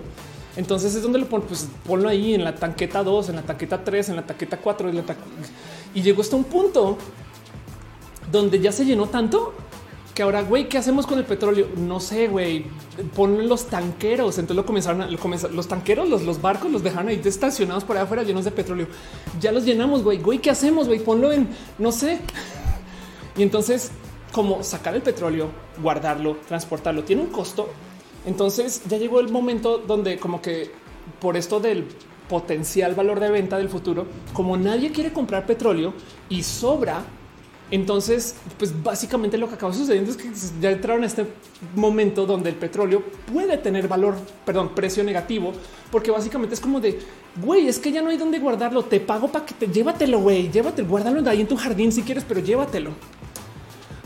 Entonces 0.55 0.93
es 0.93 1.01
donde 1.01 1.19
lo 1.19 1.27
ponen, 1.27 1.47
pues 1.47 1.67
ponlo 1.85 2.07
ahí 2.07 2.35
en 2.35 2.43
la 2.43 2.55
tanqueta 2.55 3.03
2, 3.03 3.29
en 3.29 3.37
la 3.37 3.41
tanqueta 3.41 3.83
3, 3.83 4.09
en 4.09 4.15
la 4.17 4.25
tanqueta 4.25 4.57
4 4.57 4.91
y 5.95 6.01
llegó 6.01 6.21
hasta 6.21 6.35
un 6.35 6.43
punto 6.43 6.97
donde 8.31 8.59
ya 8.59 8.71
se 8.71 8.85
llenó 8.85 9.07
tanto 9.07 9.53
que 10.13 10.21
ahora, 10.21 10.43
güey, 10.43 10.69
¿qué 10.69 10.77
hacemos 10.77 11.07
con 11.07 11.17
el 11.17 11.25
petróleo? 11.25 11.67
No 11.75 11.99
sé, 11.99 12.27
güey, 12.27 12.65
ponen 13.15 13.49
los 13.49 13.65
tanqueros. 13.65 14.37
Entonces 14.37 14.55
lo 14.55 14.65
comenzaron 14.65 15.01
a 15.01 15.07
los 15.07 15.67
tanqueros, 15.67 16.07
los, 16.07 16.21
los 16.21 16.41
barcos 16.41 16.71
los 16.71 16.83
dejaron 16.83 17.07
ahí 17.07 17.19
estacionados 17.23 17.83
por 17.83 17.95
allá 17.95 18.05
afuera 18.05 18.23
llenos 18.23 18.45
de 18.45 18.51
petróleo. 18.51 18.87
Ya 19.39 19.51
los 19.51 19.65
llenamos, 19.65 20.03
güey, 20.03 20.19
güey, 20.19 20.39
¿qué 20.39 20.51
hacemos? 20.51 20.87
Güey, 20.87 20.99
ponlo 20.99 21.31
en, 21.31 21.47
no 21.79 21.91
sé. 21.91 22.19
Y 23.35 23.41
entonces, 23.41 23.91
como 24.31 24.61
sacar 24.61 24.93
el 24.93 25.01
petróleo, 25.01 25.49
guardarlo, 25.81 26.37
transportarlo, 26.47 27.03
tiene 27.03 27.23
un 27.23 27.29
costo. 27.29 27.69
Entonces 28.25 28.83
ya 28.87 28.97
llegó 28.97 29.19
el 29.19 29.29
momento 29.29 29.79
donde 29.79 30.17
como 30.17 30.41
que 30.41 30.71
por 31.19 31.37
esto 31.37 31.59
del 31.59 31.87
potencial 32.29 32.93
valor 32.93 33.19
de 33.19 33.31
venta 33.31 33.57
del 33.57 33.67
futuro, 33.67 34.05
como 34.31 34.57
nadie 34.57 34.91
quiere 34.91 35.11
comprar 35.11 35.45
petróleo 35.45 35.93
y 36.29 36.43
sobra 36.43 37.03
entonces, 37.71 38.35
pues 38.59 38.83
básicamente 38.83 39.37
lo 39.37 39.47
que 39.47 39.55
acaba 39.55 39.73
sucediendo 39.73 40.11
es 40.11 40.17
que 40.17 40.29
ya 40.61 40.71
entraron 40.71 41.03
a 41.03 41.07
este 41.07 41.25
momento 41.75 42.25
donde 42.25 42.49
el 42.49 42.55
petróleo 42.55 43.03
puede 43.31 43.57
tener 43.57 43.87
valor, 43.87 44.15
perdón, 44.45 44.75
precio 44.75 45.03
negativo, 45.03 45.53
porque 45.91 46.11
básicamente 46.11 46.53
es 46.53 46.61
como 46.61 46.79
de 46.79 46.99
güey, 47.41 47.67
es 47.67 47.79
que 47.79 47.91
ya 47.91 48.01
no 48.01 48.09
hay 48.09 48.17
dónde 48.17 48.39
guardarlo. 48.39 48.83
Te 48.83 48.99
pago 48.99 49.27
para 49.27 49.45
que 49.45 49.53
te 49.53 49.67
llévatelo, 49.67 50.19
güey, 50.19 50.51
llévatelo, 50.51 50.87
guárdalo 50.87 51.27
ahí 51.29 51.41
en 51.41 51.47
tu 51.47 51.55
jardín 51.55 51.91
si 51.91 52.03
quieres, 52.03 52.25
pero 52.27 52.39
llévatelo. 52.39 52.91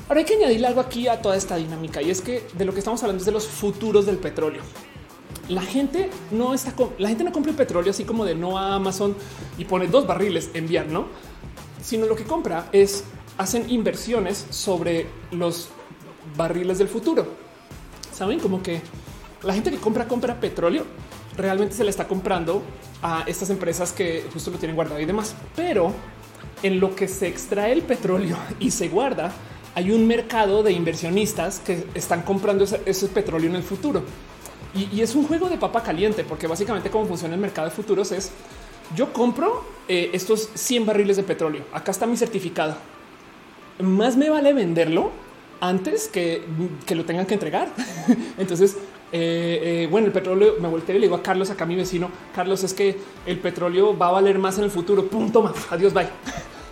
Ahora 0.07 0.19
hay 0.19 0.25
que 0.25 0.35
añadirle 0.35 0.67
algo 0.67 0.79
aquí 0.79 1.07
a 1.07 1.21
toda 1.21 1.35
esta 1.35 1.57
dinámica 1.57 2.01
y 2.01 2.09
es 2.09 2.21
que 2.21 2.47
de 2.57 2.63
lo 2.63 2.71
que 2.71 2.79
estamos 2.79 3.01
hablando 3.03 3.19
es 3.19 3.25
de 3.25 3.33
los 3.33 3.45
futuros 3.45 4.05
del 4.05 4.17
petróleo. 4.17 4.61
La 5.49 5.61
gente 5.61 6.09
no 6.31 6.53
está 6.53 6.73
la 6.97 7.09
gente 7.09 7.23
no 7.23 7.31
compra 7.31 7.51
el 7.51 7.57
petróleo 7.57 7.91
así 7.91 8.05
como 8.05 8.23
de 8.25 8.35
no 8.35 8.57
a 8.57 8.75
Amazon 8.75 9.15
y 9.57 9.65
pone 9.65 9.87
dos 9.87 10.07
barriles 10.07 10.49
enviar, 10.53 10.87
no, 10.87 11.07
sino 11.81 12.05
lo 12.05 12.15
que 12.15 12.23
compra 12.23 12.69
es 12.71 13.03
hacen 13.37 13.69
inversiones 13.69 14.45
sobre 14.49 15.07
los 15.31 15.69
barriles 16.35 16.77
del 16.77 16.87
futuro. 16.87 17.27
Saben 18.11 18.39
como 18.39 18.61
que 18.63 18.81
la 19.43 19.53
gente 19.53 19.69
que 19.69 19.77
compra, 19.77 20.07
compra 20.07 20.39
petróleo 20.39 20.85
realmente 21.35 21.75
se 21.75 21.83
le 21.83 21.91
está 21.91 22.07
comprando 22.07 22.63
a 23.01 23.23
estas 23.27 23.49
empresas 23.51 23.91
que 23.93 24.25
justo 24.33 24.49
lo 24.49 24.57
tienen 24.57 24.75
guardado 24.75 24.99
y 24.99 25.05
demás. 25.05 25.35
Pero 25.55 25.93
en 26.63 26.79
lo 26.79 26.95
que 26.95 27.07
se 27.07 27.27
extrae 27.27 27.71
el 27.71 27.83
petróleo 27.83 28.35
y 28.59 28.71
se 28.71 28.89
guarda, 28.89 29.31
hay 29.75 29.91
un 29.91 30.07
mercado 30.07 30.63
de 30.63 30.71
inversionistas 30.71 31.59
que 31.59 31.85
están 31.93 32.23
comprando 32.23 32.63
ese, 32.63 33.07
petróleo 33.09 33.49
en 33.49 33.55
el 33.55 33.63
futuro. 33.63 34.03
Y, 34.73 35.01
es 35.01 35.15
un 35.15 35.25
juego 35.25 35.49
de 35.49 35.57
papa 35.57 35.81
caliente, 35.81 36.23
porque 36.23 36.45
básicamente 36.45 36.89
cómo 36.89 37.05
funciona 37.05 37.33
el 37.33 37.39
mercado 37.39 37.69
de 37.69 37.75
futuros 37.75 38.11
es 38.11 38.31
yo 38.95 39.11
compro 39.11 39.63
eh, 39.87 40.11
estos 40.13 40.49
100 40.53 40.85
barriles 40.85 41.17
de 41.17 41.23
petróleo. 41.23 41.63
Acá 41.73 41.91
está 41.91 42.05
mi 42.05 42.15
certificado 42.15 42.75
más 43.79 44.17
me 44.17 44.29
vale 44.29 44.53
venderlo 44.53 45.11
antes 45.59 46.07
que, 46.07 46.43
lo 46.89 47.05
tengan 47.05 47.25
que 47.25 47.33
entregar. 47.33 47.69
Entonces, 48.37 48.77
eh, 49.11 49.83
eh, 49.83 49.87
bueno, 49.89 50.07
el 50.07 50.13
petróleo 50.13 50.55
me 50.59 50.67
volteé 50.67 50.95
y 50.95 50.99
le 50.99 51.05
digo 51.05 51.15
a 51.15 51.23
Carlos, 51.23 51.49
acá 51.49 51.65
mi 51.65 51.75
vecino, 51.75 52.09
Carlos, 52.35 52.63
es 52.63 52.73
que 52.73 52.97
el 53.25 53.39
petróleo 53.39 53.97
va 53.97 54.07
a 54.07 54.11
valer 54.11 54.39
más 54.39 54.57
en 54.57 54.65
el 54.65 54.71
futuro. 54.71 55.07
Punto 55.07 55.41
más. 55.41 55.55
Adiós, 55.71 55.93
bye. 55.93 56.07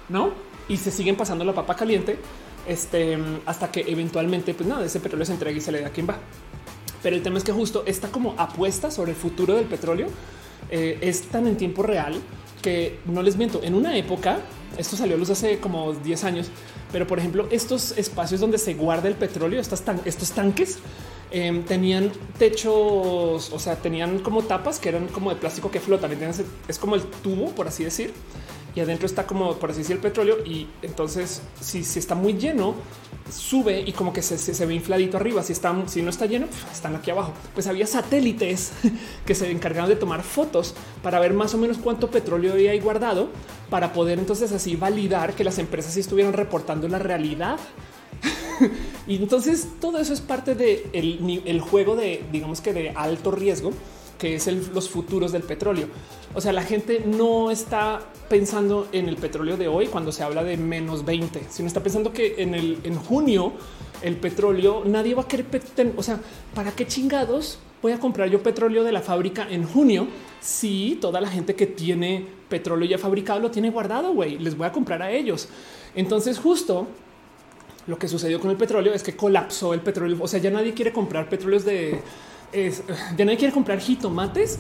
No? 0.08 0.32
Y 0.70 0.78
se 0.78 0.92
siguen 0.92 1.16
pasando 1.16 1.44
la 1.44 1.54
papa 1.54 1.76
caliente 1.76 2.20
este, 2.68 3.18
hasta 3.46 3.72
que 3.72 3.82
eventualmente, 3.88 4.54
pues 4.54 4.68
nada, 4.68 4.86
ese 4.86 5.00
petróleo 5.00 5.26
se 5.26 5.34
entrega 5.34 5.58
y 5.58 5.62
se 5.62 5.72
le 5.72 5.82
da 5.82 5.88
a 5.88 5.90
quien 5.90 6.08
va. 6.08 6.18
Pero 7.02 7.16
el 7.16 7.22
tema 7.22 7.38
es 7.38 7.44
que 7.44 7.52
justo 7.52 7.84
esta 7.86 8.10
como 8.10 8.34
apuesta 8.38 8.90
sobre 8.90 9.12
el 9.12 9.18
futuro 9.18 9.56
del 9.56 9.66
petróleo 9.66 10.08
eh, 10.70 10.98
es 11.02 11.24
tan 11.24 11.48
en 11.48 11.58
tiempo 11.58 11.84
real 11.84 12.16
que 12.62 13.00
no 13.06 13.22
les 13.22 13.38
miento. 13.38 13.62
En 13.64 13.76
una 13.76 13.96
época, 13.96 14.40
esto 14.78 14.96
salió 14.96 15.16
a 15.16 15.20
luz 15.20 15.30
hace 15.30 15.60
como 15.60 15.94
10 15.94 16.24
años, 16.24 16.48
pero 16.92 17.08
por 17.08 17.20
ejemplo, 17.20 17.48
estos 17.52 17.98
espacios 17.98 18.42
donde 18.42 18.58
se 18.58 18.74
guarda 18.74 19.08
el 19.08 19.16
petróleo, 19.16 19.62
estos 19.62 20.32
tanques, 20.32 20.80
em, 21.32 21.64
tenían 21.64 22.12
techos, 22.38 23.52
o 23.52 23.60
sea, 23.60 23.76
tenían 23.76 24.20
como 24.20 24.44
tapas 24.44 24.80
que 24.80 24.90
eran 24.90 25.08
como 25.08 25.30
de 25.32 25.38
plástico 25.38 25.72
que 25.72 25.80
flotan. 25.80 26.12
Es 26.68 26.80
como 26.80 26.96
el 26.96 27.04
tubo, 27.04 27.52
por 27.52 27.68
así 27.68 27.84
decir 27.84 28.14
y 28.76 28.82
adentro 28.82 29.06
está 29.06 29.26
como 29.26 29.56
por 29.56 29.72
así 29.72 29.80
decir 29.80 29.96
el 29.96 30.02
petróleo 30.02 30.38
y 30.46 30.68
entonces 30.82 31.42
si, 31.62 31.84
si 31.84 32.00
está 32.00 32.14
muy 32.14 32.34
lleno 32.34 32.76
sube 33.32 33.82
y 33.82 33.92
como 33.94 34.14
que 34.14 34.22
se, 34.22 34.66
ve 34.66 34.76
infladito 34.76 35.18
arriba. 35.18 35.42
Si 35.44 35.54
está 35.54 35.74
si 35.88 36.02
no 36.02 36.10
está 36.10 36.26
lleno 36.26 36.48
están 36.72 36.96
aquí 36.96 37.10
abajo. 37.10 37.34
Pues 37.54 37.68
había 37.68 37.88
satélites 37.88 38.74
que 39.26 39.34
se 39.34 39.50
encargaron 39.50 39.90
de 39.90 39.96
tomar 39.96 40.24
fotos 40.24 40.76
para 41.02 41.20
ver 41.20 41.34
más 41.34 41.54
o 41.54 41.58
menos 41.58 41.78
cuánto 41.78 42.12
petróleo 42.12 42.54
había 42.54 42.72
ahí 42.72 42.80
guardado 42.80 43.30
para 43.70 43.94
poder 43.94 44.20
entonces 44.20 44.52
así 44.52 44.76
validar 44.76 45.34
que 45.34 45.44
las 45.44 45.58
empresas 45.58 45.96
estuvieran 45.98 46.34
reportando 46.34 46.88
la 46.88 47.00
realidad. 47.00 47.58
Y 49.08 49.18
entonces 49.18 49.68
todo 49.80 50.00
eso 50.00 50.14
es 50.14 50.22
parte 50.22 50.56
de 50.56 50.90
el 50.94 51.62
juego 51.62 51.96
de 51.96 52.24
digamos 52.32 52.60
que 52.60 52.74
de 52.74 52.90
alto 52.90 53.30
riesgo 53.30 53.72
que 54.18 54.36
es 54.36 54.48
los 54.74 54.90
futuros 54.90 55.32
del 55.32 55.44
petróleo. 55.44 55.88
O 56.34 56.42
sea, 56.42 56.52
la 56.54 56.64
gente 56.64 57.04
no 57.06 57.52
está 57.52 58.02
pensando 58.30 58.88
en 58.92 59.08
el 59.08 59.18
petróleo 59.18 59.58
de 59.58 59.68
hoy 59.68 59.88
cuando 59.88 60.12
se 60.12 60.24
habla 60.24 60.44
de 60.44 60.58
menos 60.58 61.06
20, 61.06 61.44
sino 61.50 61.68
está 61.68 61.82
pensando 61.82 62.12
que 62.12 62.36
en 62.38 62.54
el 62.56 62.80
en 62.84 62.96
junio 62.96 63.54
el 64.02 64.18
petróleo 64.18 64.84
nadie 64.86 65.16
va 65.16 65.24
a 65.24 65.28
querer. 65.28 65.46
O 65.98 66.04
sea, 66.04 66.20
para 66.54 66.72
qué 66.72 66.86
chingados 66.88 67.60
voy 67.82 67.92
a 67.92 68.00
comprar 68.00 68.30
yo 68.30 68.42
petróleo 68.42 68.84
de 68.84 68.92
la 68.92 69.02
fábrica 69.02 69.48
en 69.50 69.64
junio 69.64 70.08
si 70.42 70.98
toda 71.00 71.22
la 71.22 71.30
gente 71.30 71.56
que 71.56 71.68
tiene 71.68 72.26
petróleo 72.50 72.90
ya 72.90 72.98
fabricado 72.98 73.40
lo 73.40 73.52
tiene 73.52 73.70
guardado. 73.70 74.14
Güey, 74.14 74.40
les 74.40 74.58
voy 74.58 74.68
a 74.68 74.72
comprar 74.72 75.02
a 75.02 75.12
ellos. 75.12 75.48
Entonces, 75.96 76.40
justo 76.40 76.88
lo 77.88 77.98
que 77.98 78.08
sucedió 78.08 78.40
con 78.40 78.52
el 78.52 78.58
petróleo 78.58 78.94
es 78.94 79.04
que 79.04 79.16
colapsó 79.16 79.74
el 79.74 79.82
petróleo. 79.82 80.18
O 80.20 80.28
sea, 80.28 80.40
ya 80.40 80.50
nadie 80.50 80.74
quiere 80.74 80.92
comprar 80.92 81.30
petróleos 81.30 81.66
de 81.66 82.02
es, 82.56 82.84
ya 83.18 83.26
nadie 83.26 83.38
quiere 83.38 83.54
comprar 83.54 83.80
jitomates 83.80 84.60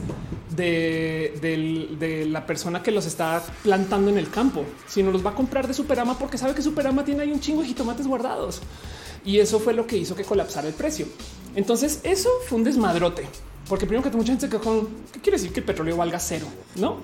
de, 0.56 2.28
la 2.30 2.46
persona 2.46 2.82
que 2.82 2.92
los 2.92 3.06
está 3.06 3.44
plantando 3.64 4.10
en 4.10 4.18
el 4.18 4.30
campo, 4.30 4.64
sino 4.88 5.12
los 5.12 5.26
va 5.26 5.32
a 5.32 5.36
comprar 5.36 5.68
de 5.68 5.74
Superama 5.74 6.18
porque 6.18 6.38
sabe 6.38 6.54
que 6.54 6.62
Superama 6.62 7.04
tiene 7.04 7.24
ahí 7.24 7.32
un 7.32 7.40
chingo 7.40 7.62
de 7.62 7.68
jitomates 7.68 8.08
guardados. 8.08 8.62
Y 9.24 9.40
eso 9.40 9.60
fue 9.60 9.74
lo 9.74 9.88
que 9.88 9.98
hizo 9.98 10.16
que 10.16 10.24
colapsara 10.24 10.68
el 10.68 10.74
precio. 10.74 11.08
Entonces 11.56 12.00
eso 12.04 12.30
fue 12.48 12.58
un 12.60 12.64
desmadrote, 12.64 13.28
porque 13.68 13.86
primero 13.86 14.10
que 14.10 14.16
mucha 14.16 14.32
gente 14.32 14.50
quedó 14.50 14.62
con 14.62 14.88
qué 15.12 15.20
quiere 15.20 15.38
decir 15.38 15.52
que 15.52 15.62
el 15.62 15.66
petróleo 15.66 15.98
valga 15.98 16.20
cero, 16.20 16.46
no? 16.76 16.98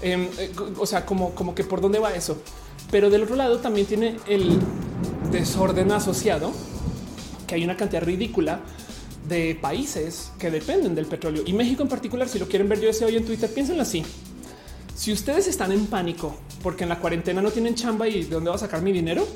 Em, 0.00 0.28
eh, 0.38 0.50
o 0.78 0.86
sea, 0.86 1.04
como 1.04 1.54
que 1.54 1.64
por 1.64 1.80
dónde 1.80 1.98
va 1.98 2.14
eso. 2.14 2.38
Pero 2.90 3.10
del 3.10 3.22
otro 3.24 3.36
lado 3.36 3.58
también 3.58 3.86
tiene 3.86 4.16
el 4.26 4.58
desorden 5.30 5.92
asociado, 5.92 6.52
que 7.46 7.54
hay 7.54 7.64
una 7.64 7.76
cantidad 7.76 8.02
ridícula 8.02 8.60
de 9.28 9.56
países 9.60 10.32
que 10.38 10.50
dependen 10.50 10.94
del 10.94 11.06
petróleo 11.06 11.42
y 11.46 11.52
México 11.52 11.82
en 11.82 11.88
particular. 11.88 12.28
Si 12.28 12.38
lo 12.38 12.48
quieren 12.48 12.68
ver, 12.68 12.80
yo 12.80 12.90
ese 12.90 13.04
hoy 13.04 13.16
en 13.16 13.24
Twitter, 13.24 13.52
piénsenlo 13.52 13.82
así. 13.82 14.04
Si 14.94 15.12
ustedes 15.12 15.48
están 15.48 15.72
en 15.72 15.86
pánico 15.86 16.34
porque 16.62 16.84
en 16.84 16.90
la 16.90 16.98
cuarentena 16.98 17.40
no 17.40 17.50
tienen 17.50 17.74
chamba 17.74 18.08
y 18.08 18.24
de 18.24 18.30
dónde 18.30 18.50
va 18.50 18.56
a 18.56 18.58
sacar 18.58 18.82
mi 18.82 18.92
dinero, 18.92 19.26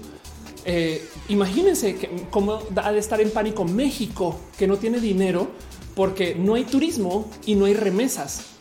eh, 0.65 1.05
imagínense 1.29 1.97
que, 1.97 2.11
cómo 2.31 2.61
ha 2.77 2.93
de 2.93 2.99
estar 2.99 3.21
en 3.21 3.31
pánico 3.31 3.65
México, 3.65 4.39
que 4.59 4.67
no 4.67 4.77
tiene 4.77 5.01
dinero 5.01 5.49
porque 5.95 6.35
no 6.35 6.55
hay 6.55 6.65
turismo 6.65 7.31
y 7.47 7.55
no 7.55 7.65
hay 7.65 7.75
remesas 7.75 8.57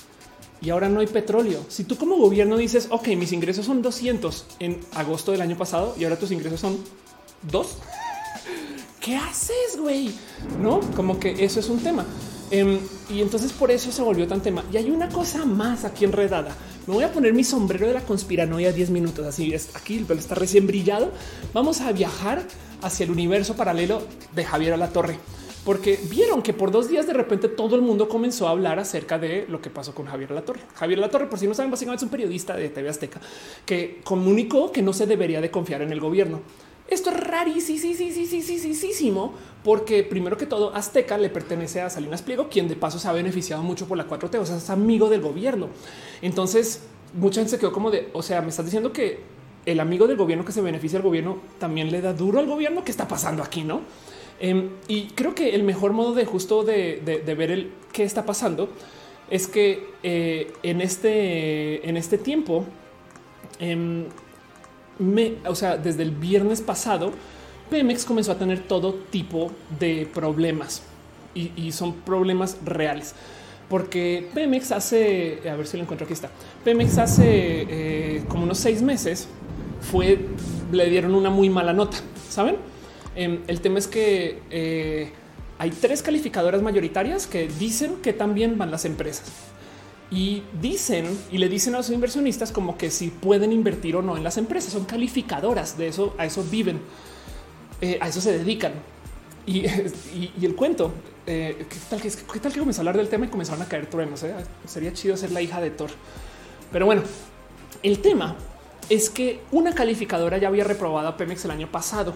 y 0.62 0.70
ahora 0.70 0.90
no 0.90 1.00
hay 1.00 1.08
petróleo. 1.08 1.66
Si 1.68 1.84
tú 1.84 1.98
como 1.98 2.16
gobierno 2.18 2.58
dices, 2.58 2.88
ok, 2.90 3.10
mis 3.10 3.32
ingresos 3.32 3.66
son 3.66 3.82
200 3.82 4.46
en 4.60 4.80
agosto 4.94 5.32
del 5.32 5.42
año 5.42 5.58
pasado 5.58 5.96
y 6.00 6.04
ahora 6.04 6.18
tus 6.18 6.32
ingresos 6.32 6.60
son 6.60 6.78
dos, 7.44 7.78
¿qué 9.06 9.16
haces, 9.16 9.78
güey? 9.80 10.12
No, 10.60 10.80
como 10.96 11.20
que 11.20 11.46
eso 11.46 11.60
es 11.60 11.70
un 11.70 11.80
tema. 11.80 12.04
Em, 12.50 12.80
y 13.08 13.22
entonces 13.22 13.54
por 13.54 13.70
eso 13.70 13.92
se 13.92 14.02
volvió 14.02 14.28
tan 14.28 14.42
tema. 14.42 14.64
Y 14.74 14.78
hay 14.78 14.90
una 14.90 15.10
cosa 15.10 15.46
más 15.46 15.86
aquí 15.86 16.06
enredada. 16.06 16.56
Me 16.88 16.96
voy 16.96 17.04
a 17.04 17.12
poner 17.14 17.32
mi 17.32 17.44
sombrero 17.44 17.86
de 17.86 17.94
la 17.94 18.02
conspiranoia 18.02 18.72
10 18.72 18.90
minutos. 18.90 19.24
Así 19.28 19.54
es 19.54 19.76
aquí, 19.76 20.00
el 20.00 20.06
pelo 20.06 20.20
está 20.20 20.34
recién 20.34 20.66
brillado. 20.66 21.12
Vamos 21.54 21.82
a 21.82 21.92
viajar 21.92 22.48
hacia 22.82 23.04
el 23.04 23.12
universo 23.12 23.56
paralelo 23.56 24.02
de 24.34 24.44
Javier 24.44 24.74
a 24.74 24.78
la 24.78 24.90
Torre 24.90 25.20
porque 25.66 26.00
vieron 26.10 26.44
que 26.44 26.54
por 26.54 26.70
dos 26.70 26.88
días 26.88 27.08
de 27.08 27.14
repente 27.14 27.50
todo 27.50 27.76
el 27.76 27.82
mundo 27.82 28.08
comenzó 28.08 28.48
a 28.48 28.52
hablar 28.52 28.78
acerca 28.78 29.18
de 29.18 29.48
lo 29.50 29.62
que 29.62 29.72
pasó 29.72 29.96
con 29.96 30.06
Javier 30.06 30.30
Latorre. 30.30 30.62
Javier 30.76 31.00
Latorre, 31.00 31.28
por 31.28 31.40
si 31.40 31.48
no 31.48 31.56
saben, 31.56 31.72
básicamente 31.72 32.02
es 32.02 32.04
un 32.04 32.12
periodista 32.12 32.56
de 32.56 32.70
TV 32.70 32.88
Azteca 32.88 33.20
que 33.66 34.00
comunicó 34.04 34.72
que 34.72 34.84
no 34.84 34.94
se 34.94 35.08
debería 35.08 35.42
de 35.42 35.50
confiar 35.50 35.82
en 35.82 35.92
el 35.92 36.00
gobierno. 36.00 36.42
Esto 36.88 37.10
es 37.10 37.18
rarísimo, 37.18 39.34
porque 39.64 40.04
primero 40.04 40.38
que 40.38 40.46
todo 40.46 40.76
Azteca 40.76 41.18
le 41.18 41.30
pertenece 41.30 41.82
a 41.82 41.90
Salinas 41.90 42.22
Pliego, 42.22 42.48
quien 42.50 42.68
de 42.68 42.76
paso 42.76 43.00
se 43.00 43.08
ha 43.08 43.12
beneficiado 43.12 43.64
mucho 43.64 43.88
por 43.88 43.98
la 43.98 44.08
4T, 44.08 44.40
o 44.40 44.46
sea, 44.46 44.58
es 44.58 44.70
amigo 44.70 45.10
del 45.10 45.22
gobierno. 45.22 45.70
Entonces, 46.22 46.84
mucha 47.14 47.42
gente 47.42 47.52
se 47.52 47.60
quedó 47.60 47.72
como 47.72 47.90
de, 47.90 48.10
o 48.14 48.22
sea, 48.22 48.42
me 48.42 48.50
estás 48.50 48.66
diciendo 48.66 48.94
que 48.94 49.20
el 49.66 49.80
amigo 49.80 50.08
del 50.08 50.18
gobierno 50.18 50.46
que 50.46 50.52
se 50.52 50.62
beneficia 50.62 50.98
al 50.98 51.04
gobierno 51.04 51.40
también 51.60 51.92
le 51.92 52.02
da 52.02 52.14
duro 52.14 52.40
al 52.40 52.46
gobierno. 52.46 52.84
¿Qué 52.84 52.92
está 52.92 53.08
pasando 53.08 53.42
aquí? 53.42 53.64
No? 53.64 53.82
Em, 54.40 54.70
y 54.88 55.08
creo 55.08 55.34
que 55.34 55.56
el 55.56 55.64
mejor 55.64 55.94
modo 55.94 56.14
de 56.14 56.26
justo 56.26 56.64
de, 56.64 57.02
ver 57.26 57.52
el 57.52 57.72
qué 57.92 58.04
está 58.04 58.26
pasando 58.26 58.70
es 59.30 59.48
que 59.48 59.88
eh, 60.04 60.54
en 60.62 60.82
este 60.82 61.90
en 61.90 61.98
este 61.98 62.18
tiempo, 62.18 62.66
em, 63.60 64.06
o 65.48 65.56
sea, 65.56 65.78
desde 65.78 66.04
el 66.04 66.12
viernes 66.12 66.62
pasado, 66.62 67.12
Pemex 67.70 68.06
comenzó 68.06 68.32
a 68.32 68.38
tener 68.38 68.60
todo 68.60 68.94
tipo 68.94 69.52
de 69.80 70.08
problemas 70.14 70.84
y, 71.34 71.72
son 71.72 71.94
problemas 71.94 72.58
reales. 72.64 73.14
Porque 73.70 74.30
Pemex 74.34 74.72
hace, 74.72 75.42
a 75.50 75.56
ver 75.56 75.68
si 75.68 75.76
lo 75.76 75.84
encuentro 75.84 76.06
aquí 76.06 76.14
está. 76.14 76.30
Pemex 76.64 76.98
hace 76.98 77.26
eh, 77.28 78.24
como 78.28 78.44
unos 78.44 78.60
seis 78.60 78.82
meses 78.82 79.28
fue, 79.82 80.20
le 80.72 80.90
dieron 80.90 81.16
una 81.16 81.30
muy 81.30 81.50
mala 81.50 81.74
nota, 81.74 81.98
saben? 82.30 82.58
Em, 83.16 83.40
el 83.48 83.62
tema 83.62 83.80
es 83.80 83.88
que 83.88 84.40
eh, 84.52 85.12
hay 85.58 85.72
tres 85.72 86.04
calificadoras 86.04 86.62
mayoritarias 86.62 87.28
que 87.28 87.48
dicen 87.48 87.96
que 88.02 88.14
también 88.14 88.58
van 88.58 88.72
las 88.72 88.86
empresas 88.86 89.32
y 90.16 90.44
dicen 90.62 91.06
y 91.30 91.38
le 91.38 91.50
dicen 91.50 91.76
a 91.76 91.78
los 91.78 91.90
inversionistas 91.90 92.54
como 92.54 92.78
que 92.78 92.90
si 92.90 93.10
pueden 93.10 93.52
invertir 93.52 93.98
o 93.98 94.02
no 94.02 94.16
en 94.16 94.24
las 94.24 94.38
empresas. 94.38 94.72
Son 94.72 94.86
calificadoras 94.86 95.78
de 95.78 95.90
eso, 95.90 96.16
a 96.18 96.26
eso 96.26 96.44
viven, 96.50 96.80
eh, 97.82 97.98
a 98.02 98.08
eso 98.08 98.22
se 98.22 98.38
dedican. 98.38 98.74
Y, 99.46 99.66
el 100.42 100.56
cuento, 100.56 100.94
eh, 101.28 101.68
¿qué, 101.70 101.78
tal 101.90 102.02
que, 102.02 102.10
¿qué 102.10 102.40
tal 102.40 102.54
que 102.54 102.60
comenzó 102.60 102.80
a 102.80 102.84
hablar 102.84 102.98
del 102.98 103.10
tema 103.10 103.26
y 103.26 103.30
comenzaron 103.30 103.62
a 103.62 103.68
caer 103.68 103.88
truenos? 103.88 104.24
Eh? 104.24 104.34
Sería 104.66 104.94
chido 104.94 105.18
ser 105.18 105.32
la 105.32 105.42
hija 105.42 105.60
de 105.60 105.72
Thor. 105.72 105.92
Pero 106.72 106.86
bueno, 106.86 107.04
el 107.84 108.00
tema 108.00 108.38
es 108.90 109.10
que 109.10 109.42
una 109.52 109.76
calificadora 109.76 110.38
ya 110.38 110.48
había 110.48 110.64
reprobado 110.64 111.10
a 111.10 111.18
Pemex 111.18 111.44
el 111.46 111.52
año 111.52 111.70
pasado 111.70 112.16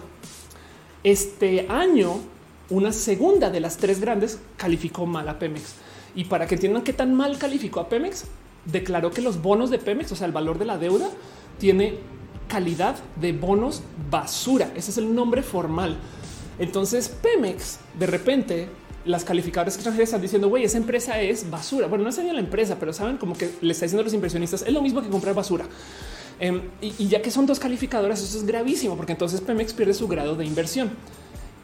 este 1.02 1.66
año, 1.68 2.20
una 2.68 2.92
segunda 2.92 3.50
de 3.50 3.60
las 3.60 3.78
tres 3.78 4.00
grandes 4.00 4.38
calificó 4.56 5.06
mal 5.06 5.28
a 5.28 5.38
Pemex. 5.38 5.74
Y 6.14 6.24
para 6.24 6.46
que 6.46 6.54
entiendan 6.56 6.82
qué 6.82 6.92
tan 6.92 7.14
mal 7.14 7.38
calificó 7.38 7.80
a 7.80 7.88
Pemex, 7.88 8.24
declaró 8.64 9.10
que 9.10 9.22
los 9.22 9.40
bonos 9.40 9.70
de 9.70 9.78
Pemex, 9.78 10.12
o 10.12 10.16
sea, 10.16 10.26
el 10.26 10.32
valor 10.32 10.58
de 10.58 10.64
la 10.64 10.78
deuda, 10.78 11.08
tiene 11.58 11.98
calidad 12.48 12.96
de 13.20 13.32
bonos 13.32 13.82
basura. 14.10 14.72
Ese 14.74 14.90
es 14.90 14.98
el 14.98 15.14
nombre 15.14 15.42
formal. 15.42 15.96
Entonces, 16.58 17.08
Pemex, 17.08 17.78
de 17.98 18.06
repente, 18.06 18.68
las 19.04 19.24
calificadoras 19.24 19.74
extranjeras 19.74 20.08
están 20.08 20.20
diciendo, 20.20 20.48
güey, 20.48 20.64
esa 20.64 20.76
empresa 20.76 21.20
es 21.20 21.48
basura. 21.48 21.86
Bueno, 21.86 22.04
no 22.04 22.10
es 22.10 22.18
la 22.18 22.38
empresa, 22.38 22.76
pero 22.78 22.92
saben 22.92 23.16
como 23.16 23.36
que 23.36 23.50
le 23.60 23.72
está 23.72 23.86
diciendo 23.86 24.02
a 24.02 24.04
los 24.04 24.14
inversionistas, 24.14 24.62
es 24.62 24.72
lo 24.72 24.82
mismo 24.82 25.00
que 25.00 25.08
comprar 25.08 25.34
basura. 25.34 25.64
Em, 26.38 26.62
y, 26.80 27.06
ya 27.08 27.20
que 27.20 27.30
son 27.30 27.46
dos 27.46 27.58
calificadoras, 27.58 28.22
eso 28.22 28.38
es 28.38 28.46
gravísimo 28.46 28.96
porque 28.96 29.12
entonces 29.12 29.42
Pemex 29.42 29.74
pierde 29.74 29.94
su 29.94 30.08
grado 30.08 30.36
de 30.36 30.44
inversión. 30.44 30.90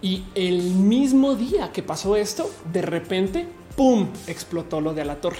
Y 0.02 0.24
el 0.35 0.62
mismo 0.62 1.35
día 1.35 1.73
que 1.73 1.82
pasó 1.82 2.16
esto, 2.16 2.51
de 2.73 2.82
repente, 2.82 3.47
¡pum!, 3.77 4.09
explotó 4.27 4.81
lo 4.81 4.94
de 4.94 5.03
a 5.03 5.05
la 5.05 5.16
torre. 5.16 5.39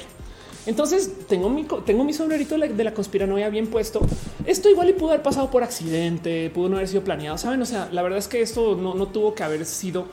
Entonces 0.67 1.13
tengo 1.29 1.49
mi, 1.49 1.65
tengo 1.85 2.05
mi 2.05 2.13
de 2.13 2.85
la 2.85 2.93
conspiranoia 2.93 3.49
bien 3.49 3.69
puesto. 3.69 4.01
Esto 4.45 4.69
igual 4.69 4.91
y 4.91 4.93
pudo 4.95 5.11
haber 5.11 5.23
pasado 5.23 5.49
por 5.49 5.63
accidente, 5.63 6.51
pudo 6.51 6.69
no 6.69 6.77
haber 6.77 6.89
sido 6.89 7.05
planeado. 7.05 7.39
Saben, 7.39 7.63
o 7.63 7.67
sea, 7.67 7.89
la 7.93 8.03
verdad 8.03 8.19
es 8.19 8.27
que 8.27 8.43
esto 8.43 8.75
no, 8.75 9.07
tuvo 9.07 9.33
que 9.35 9.45
haber 9.45 9.65
sido 9.65 10.07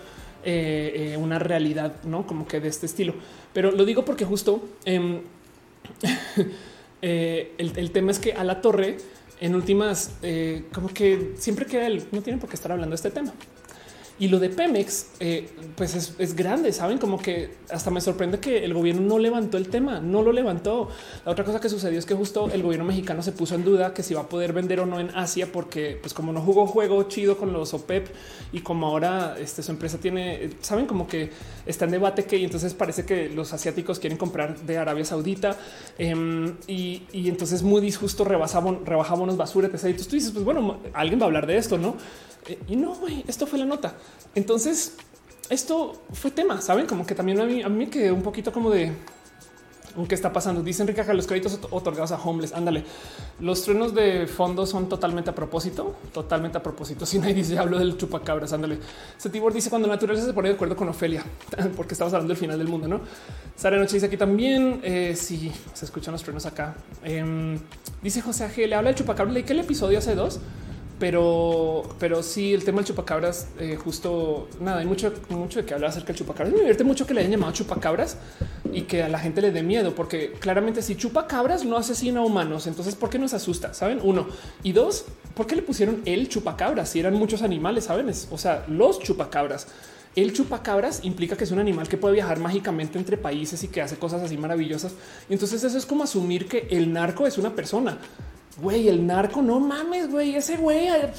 eh, 0.45 1.13
eh, 1.13 1.17
una 1.17 1.39
realidad, 1.39 1.95
no 2.03 2.27
como 2.27 2.47
que 2.47 2.59
de 2.59 2.67
este 2.67 2.85
estilo. 2.85 3.15
Pero 3.51 3.71
lo 3.71 3.83
digo 3.83 4.05
porque 4.05 4.25
justo 4.25 4.63
em, 4.85 5.21
eh, 7.01 7.53
el, 7.57 7.73
el, 7.75 7.91
tema 7.91 8.11
es 8.11 8.19
que 8.19 8.33
a 8.33 8.43
la 8.43 8.61
torre 8.61 8.97
en 9.41 9.55
últimas, 9.55 10.11
como 10.71 10.87
que 10.89 11.33
siempre 11.37 11.65
queda 11.65 11.87
el 11.87 12.05
no 12.11 12.21
tienen 12.21 12.39
por 12.39 12.47
qué 12.47 12.55
estar 12.55 12.71
hablando 12.71 12.91
de 12.91 12.95
este 12.95 13.09
tema. 13.09 13.33
Y 14.19 14.27
lo 14.27 14.39
de 14.39 14.49
Pemex, 14.49 15.07
eh, 15.19 15.49
pues 15.75 16.13
es, 16.19 16.35
grande, 16.35 16.71
saben 16.71 16.99
como 16.99 17.19
que 17.19 17.55
hasta 17.71 17.89
me 17.89 17.99
sorprende 17.99 18.39
que 18.39 18.63
el 18.63 18.73
gobierno 18.73 19.01
no 19.01 19.17
levantó 19.17 19.57
el 19.57 19.69
tema, 19.69 19.99
no 19.99 20.21
lo 20.21 20.31
levantó. 20.31 20.89
La 21.25 21.31
otra 21.31 21.43
cosa 21.43 21.59
que 21.59 21.67
sucedió 21.67 21.97
es 21.97 22.05
que 22.05 22.13
justo 22.13 22.49
el 22.51 22.61
gobierno 22.61 22.85
mexicano 22.85 23.23
se 23.23 23.31
puso 23.31 23.55
en 23.55 23.63
duda 23.63 23.93
que 23.93 24.03
si 24.03 24.13
va 24.13 24.21
a 24.21 24.29
poder 24.29 24.53
vender 24.53 24.81
o 24.81 24.85
no 24.85 24.99
en 24.99 25.09
Asia, 25.15 25.51
porque 25.51 25.97
pues 25.99 26.13
como 26.13 26.31
no 26.31 26.41
jugó 26.41 26.67
juego 26.67 27.03
chido 27.03 27.37
con 27.37 27.53
los 27.53 27.73
OPEP 27.73 28.07
y 28.51 28.59
como 28.59 28.87
ahora 28.87 29.35
este, 29.39 29.63
su 29.63 29.71
empresa 29.71 29.97
tiene, 29.97 30.51
saben 30.61 30.85
como 30.85 31.07
que 31.07 31.31
está 31.65 31.85
en 31.85 31.91
debate 31.91 32.25
que 32.25 32.43
entonces 32.43 32.75
parece 32.75 33.05
que 33.05 33.29
los 33.29 33.51
asiáticos 33.51 33.99
quieren 33.99 34.17
comprar 34.17 34.59
de 34.59 34.77
Arabia 34.77 35.05
Saudita 35.05 35.57
em, 35.97 36.55
y, 36.67 37.01
entonces 37.13 37.63
Moody's 37.63 37.97
justo 37.97 38.23
rebasaba, 38.23 38.77
rebajaba 38.85 39.21
unos 39.23 39.37
basura. 39.37 39.67
Y 39.73 39.93
tú 39.93 40.15
dices, 40.15 40.31
pues 40.31 40.45
bueno, 40.45 40.77
alguien 40.93 41.19
va 41.19 41.23
a 41.23 41.27
hablar 41.27 41.47
de 41.47 41.57
esto, 41.57 41.77
no? 41.77 41.95
Eh, 42.47 42.59
y 42.67 42.75
no, 42.75 42.95
güey, 42.95 43.23
esto 43.27 43.47
fue 43.47 43.59
la 43.59 43.65
nota. 43.65 43.95
Entonces, 44.35 44.95
esto 45.49 46.03
fue 46.13 46.31
tema, 46.31 46.61
saben? 46.61 46.85
Como 46.85 47.05
que 47.05 47.15
también 47.15 47.39
a 47.39 47.45
mí, 47.45 47.61
a 47.61 47.69
mí 47.69 47.85
me 47.85 47.89
quedé 47.89 48.11
un 48.11 48.21
poquito 48.21 48.51
como 48.51 48.69
de 48.69 48.91
qué 50.07 50.15
está 50.15 50.33
pasando. 50.33 50.61
Dicen 50.63 50.87
que 50.87 51.13
los 51.13 51.27
créditos 51.27 51.59
otorgados 51.69 52.11
a 52.11 52.17
homeless. 52.17 52.53
Ándale, 52.53 52.83
los 53.39 53.63
truenos 53.63 53.93
de 53.93 54.27
fondo 54.27 54.65
son 54.65 54.89
totalmente 54.89 55.29
a 55.29 55.35
propósito, 55.35 55.95
totalmente 56.11 56.57
a 56.57 56.63
propósito. 56.63 57.05
Si 57.05 57.19
nadie 57.19 57.35
dice 57.35 57.57
hablo 57.57 57.77
del 57.77 57.97
chupacabras, 57.97 58.53
ándale. 58.53 58.79
Setibor 59.17 59.53
dice 59.53 59.69
cuando 59.69 59.87
la 59.87 59.95
naturaleza 59.95 60.25
se 60.25 60.33
pone 60.33 60.49
de 60.49 60.55
acuerdo 60.55 60.75
con 60.75 60.89
Ofelia, 60.89 61.23
porque 61.75 61.93
estamos 61.93 62.13
hablando 62.13 62.29
del 62.33 62.37
final 62.37 62.57
del 62.57 62.67
mundo, 62.67 62.87
no? 62.87 63.01
Sara 63.55 63.77
Noche 63.77 63.95
dice 63.95 64.07
aquí 64.07 64.17
también. 64.17 64.81
Eh, 64.83 65.15
si 65.15 65.51
se 65.73 65.85
escuchan 65.85 66.13
los 66.13 66.23
truenos 66.23 66.45
acá. 66.45 66.75
Em, 67.03 67.59
dice 68.01 68.21
José 68.21 68.49
G. 68.49 68.67
Le 68.67 68.75
habla 68.75 68.89
el 68.89 68.95
chupacabras. 68.95 69.33
Leí 69.33 69.43
que 69.43 69.53
el 69.53 69.59
episodio 69.59 69.99
hace 69.99 70.15
dos 70.15 70.39
pero, 70.99 71.83
pero 71.99 72.23
sí, 72.23 72.53
el 72.53 72.63
tema 72.63 72.77
del 72.77 72.85
chupacabras, 72.85 73.47
eh, 73.59 73.75
justo 73.75 74.47
nada, 74.59 74.79
hay 74.79 74.85
mucho, 74.85 75.13
mucho 75.29 75.59
de 75.59 75.65
que 75.65 75.73
hablar 75.73 75.89
acerca 75.89 76.07
del 76.07 76.17
chupacabras. 76.17 76.53
Me 76.53 76.59
divierte 76.59 76.83
mucho 76.83 77.05
que 77.05 77.13
le 77.13 77.21
hayan 77.21 77.31
llamado 77.31 77.51
chupacabras 77.51 78.17
y 78.71 78.83
que 78.83 79.03
a 79.03 79.09
la 79.09 79.19
gente 79.19 79.41
le 79.41 79.51
dé 79.51 79.63
miedo, 79.63 79.95
porque 79.95 80.33
claramente 80.33 80.81
si 80.81 80.95
chupacabras 80.95 81.65
no 81.65 81.77
asesina 81.77 82.21
a 82.21 82.23
humanos, 82.23 82.67
entonces 82.67 82.95
¿por 82.95 83.09
qué 83.09 83.19
nos 83.19 83.33
asusta? 83.33 83.73
Saben, 83.73 83.99
uno 84.03 84.27
y 84.63 84.71
dos, 84.71 85.05
¿por 85.35 85.47
qué 85.47 85.55
le 85.55 85.61
pusieron 85.61 86.01
el 86.05 86.29
chupacabras 86.29 86.89
si 86.89 86.99
eran 86.99 87.15
muchos 87.15 87.41
animales? 87.41 87.85
Saben, 87.85 88.09
o 88.09 88.37
sea, 88.37 88.65
los 88.67 88.99
chupacabras. 88.99 89.67
El 90.15 90.31
chupacabras 90.31 91.03
implica 91.03 91.35
que 91.35 91.43
es 91.43 91.51
un 91.51 91.57
animal 91.57 91.87
que 91.87 91.97
puede 91.97 92.13
viajar 92.13 92.39
mágicamente 92.39 92.99
entre 92.99 93.17
países 93.17 93.63
y 93.63 93.67
que 93.67 93.81
hace 93.81 93.97
cosas 93.97 94.21
así 94.21 94.37
maravillosas. 94.37 94.93
Entonces 95.27 95.63
eso 95.63 95.75
es 95.75 95.87
como 95.87 96.03
asumir 96.03 96.47
que 96.47 96.67
el 96.69 96.93
narco 96.93 97.25
es 97.25 97.39
una 97.39 97.55
persona. 97.55 97.97
Güey, 98.61 98.87
el 98.87 99.05
narco, 99.07 99.41
no 99.41 99.59
mames, 99.59 100.11
güey, 100.11 100.35
ese 100.35 100.57
güey 100.57 100.87
eh, 100.87 101.11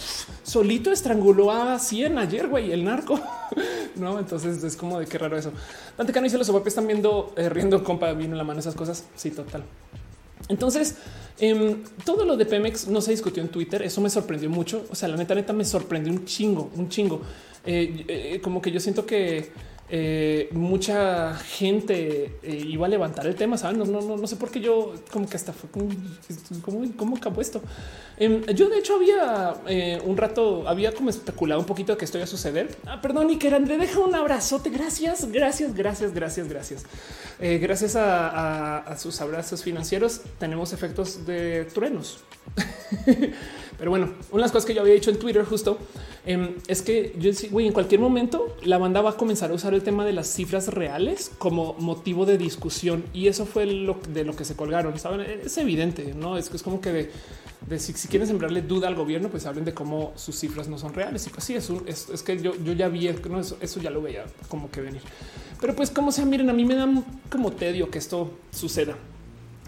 solito 0.44 0.92
estranguló 0.92 1.50
a 1.50 1.80
100 1.80 2.18
ayer, 2.18 2.46
güey, 2.46 2.70
el 2.70 2.84
narco. 2.84 3.20
no, 3.96 4.20
entonces 4.20 4.62
es 4.62 4.76
como 4.76 5.00
de 5.00 5.06
qué 5.06 5.18
raro 5.18 5.36
eso. 5.36 5.52
Dante 5.98 6.12
Cano 6.12 6.24
dice 6.24 6.38
los 6.38 6.46
sobapes 6.46 6.68
están 6.68 6.86
viendo, 6.86 7.32
eh, 7.36 7.48
riendo, 7.48 7.82
compa, 7.82 8.12
vino 8.12 8.36
la 8.36 8.44
mano 8.44 8.60
esas 8.60 8.76
cosas. 8.76 9.04
Sí, 9.16 9.32
total. 9.32 9.64
Entonces, 10.48 10.96
em, 11.40 11.82
todo 12.04 12.24
lo 12.24 12.36
de 12.36 12.46
Pemex 12.46 12.86
no 12.86 13.00
se 13.00 13.10
discutió 13.10 13.42
en 13.42 13.48
Twitter. 13.48 13.82
Eso 13.82 14.00
me 14.00 14.10
sorprendió 14.10 14.48
mucho. 14.48 14.86
O 14.90 14.94
sea, 14.94 15.08
la 15.08 15.16
neta, 15.16 15.34
neta 15.34 15.52
me 15.52 15.64
sorprendió 15.64 16.12
un 16.12 16.24
chingo, 16.24 16.70
un 16.76 16.88
chingo. 16.88 17.22
Eh, 17.66 18.40
como 18.44 18.62
que 18.62 18.70
yo 18.70 18.78
siento 18.78 19.06
que 19.06 19.50
eh, 19.96 20.48
mucha 20.50 21.36
gente 21.36 22.32
eh, 22.42 22.64
iba 22.66 22.86
a 22.86 22.88
levantar 22.88 23.28
el 23.28 23.36
tema. 23.36 23.56
Saben, 23.56 23.78
no, 23.78 23.84
no, 23.84 24.16
no, 24.16 24.26
sé 24.26 24.34
por 24.34 24.50
qué 24.50 24.60
yo 24.60 24.92
como 25.12 25.28
que 25.28 25.36
hasta 25.36 25.52
fue 25.52 25.70
como, 25.70 25.88
como, 26.96 27.16
acabó 27.16 27.40
esto. 27.40 27.62
Em, 28.16 28.44
yo, 28.46 28.68
de 28.68 28.78
hecho, 28.78 28.96
había 28.96 29.54
eh, 29.68 30.02
un 30.04 30.16
rato, 30.16 30.66
había 30.66 30.92
como 30.92 31.10
especulado 31.10 31.60
un 31.60 31.66
poquito 31.66 31.92
de 31.92 31.98
que 31.98 32.06
esto 32.06 32.18
iba 32.18 32.24
a 32.24 32.26
suceder. 32.26 32.76
Ah, 32.86 33.00
perdón, 33.00 33.30
y 33.30 33.38
que 33.38 33.46
André 33.54 33.78
deja 33.78 34.00
un 34.00 34.16
abrazote. 34.16 34.68
Gracias, 34.68 35.30
gracias, 35.30 35.72
gracias, 35.76 36.12
gracias, 36.12 36.48
gracias. 36.48 36.86
gracias 37.38 37.94
a 37.94 38.96
sus 38.98 39.20
abrazos 39.20 39.62
financieros, 39.62 40.22
tenemos 40.40 40.72
efectos 40.72 41.24
de 41.24 41.66
truenos. 41.66 42.24
Pero 43.78 43.90
bueno, 43.90 44.06
una 44.30 44.40
de 44.40 44.42
las 44.42 44.52
cosas 44.52 44.66
que 44.66 44.74
yo 44.74 44.82
había 44.82 44.94
dicho 44.94 45.10
en 45.10 45.18
Twitter 45.18 45.44
justo 45.44 45.78
em, 46.24 46.54
es 46.68 46.82
que 46.82 47.14
yo 47.18 47.30
güey, 47.50 47.66
en 47.66 47.72
cualquier 47.72 48.00
momento 48.00 48.56
la 48.62 48.78
banda 48.78 49.02
va 49.02 49.10
a 49.10 49.16
comenzar 49.16 49.50
a 49.50 49.54
usar 49.54 49.74
el 49.74 49.82
tema 49.82 50.04
de 50.04 50.12
las 50.12 50.28
cifras 50.28 50.68
reales 50.68 51.32
como 51.38 51.74
motivo 51.74 52.24
de 52.24 52.38
discusión 52.38 53.04
y 53.12 53.28
eso 53.28 53.46
fue 53.46 53.66
lo 53.66 53.98
de 54.08 54.24
lo 54.24 54.36
que 54.36 54.44
se 54.44 54.54
colgaron. 54.54 54.98
Saben, 54.98 55.20
es 55.22 55.58
evidente, 55.58 56.14
no 56.14 56.36
es 56.36 56.48
que 56.48 56.56
es 56.56 56.62
como 56.62 56.80
que 56.80 57.10
de, 57.68 57.78
si, 57.78 57.92
quieren 58.08 58.28
sembrarle 58.28 58.62
duda 58.62 58.88
al 58.88 58.94
gobierno, 58.94 59.28
pues 59.28 59.46
hablen 59.46 59.64
de 59.64 59.74
cómo 59.74 60.12
sus 60.16 60.38
cifras 60.38 60.68
no 60.68 60.78
son 60.78 60.94
reales. 60.94 61.26
Y 61.26 61.30
pues 61.30 61.44
sí, 61.44 61.54
es, 61.54 61.70
es, 61.88 62.22
que 62.22 62.40
yo, 62.40 62.54
yo, 62.62 62.74
ya 62.74 62.88
vi 62.88 63.08
eso, 63.08 63.56
eso 63.60 63.80
ya 63.80 63.90
lo 63.90 64.02
veía 64.02 64.24
como 64.48 64.70
que 64.70 64.80
venir. 64.80 65.02
Pero 65.60 65.74
pues 65.74 65.90
como 65.90 66.12
sea, 66.12 66.26
miren, 66.26 66.50
a 66.50 66.52
mí 66.52 66.64
me 66.64 66.74
dan 66.74 67.04
como 67.30 67.52
tedio 67.52 67.90
que 67.90 67.98
esto 67.98 68.30
suceda 68.50 68.96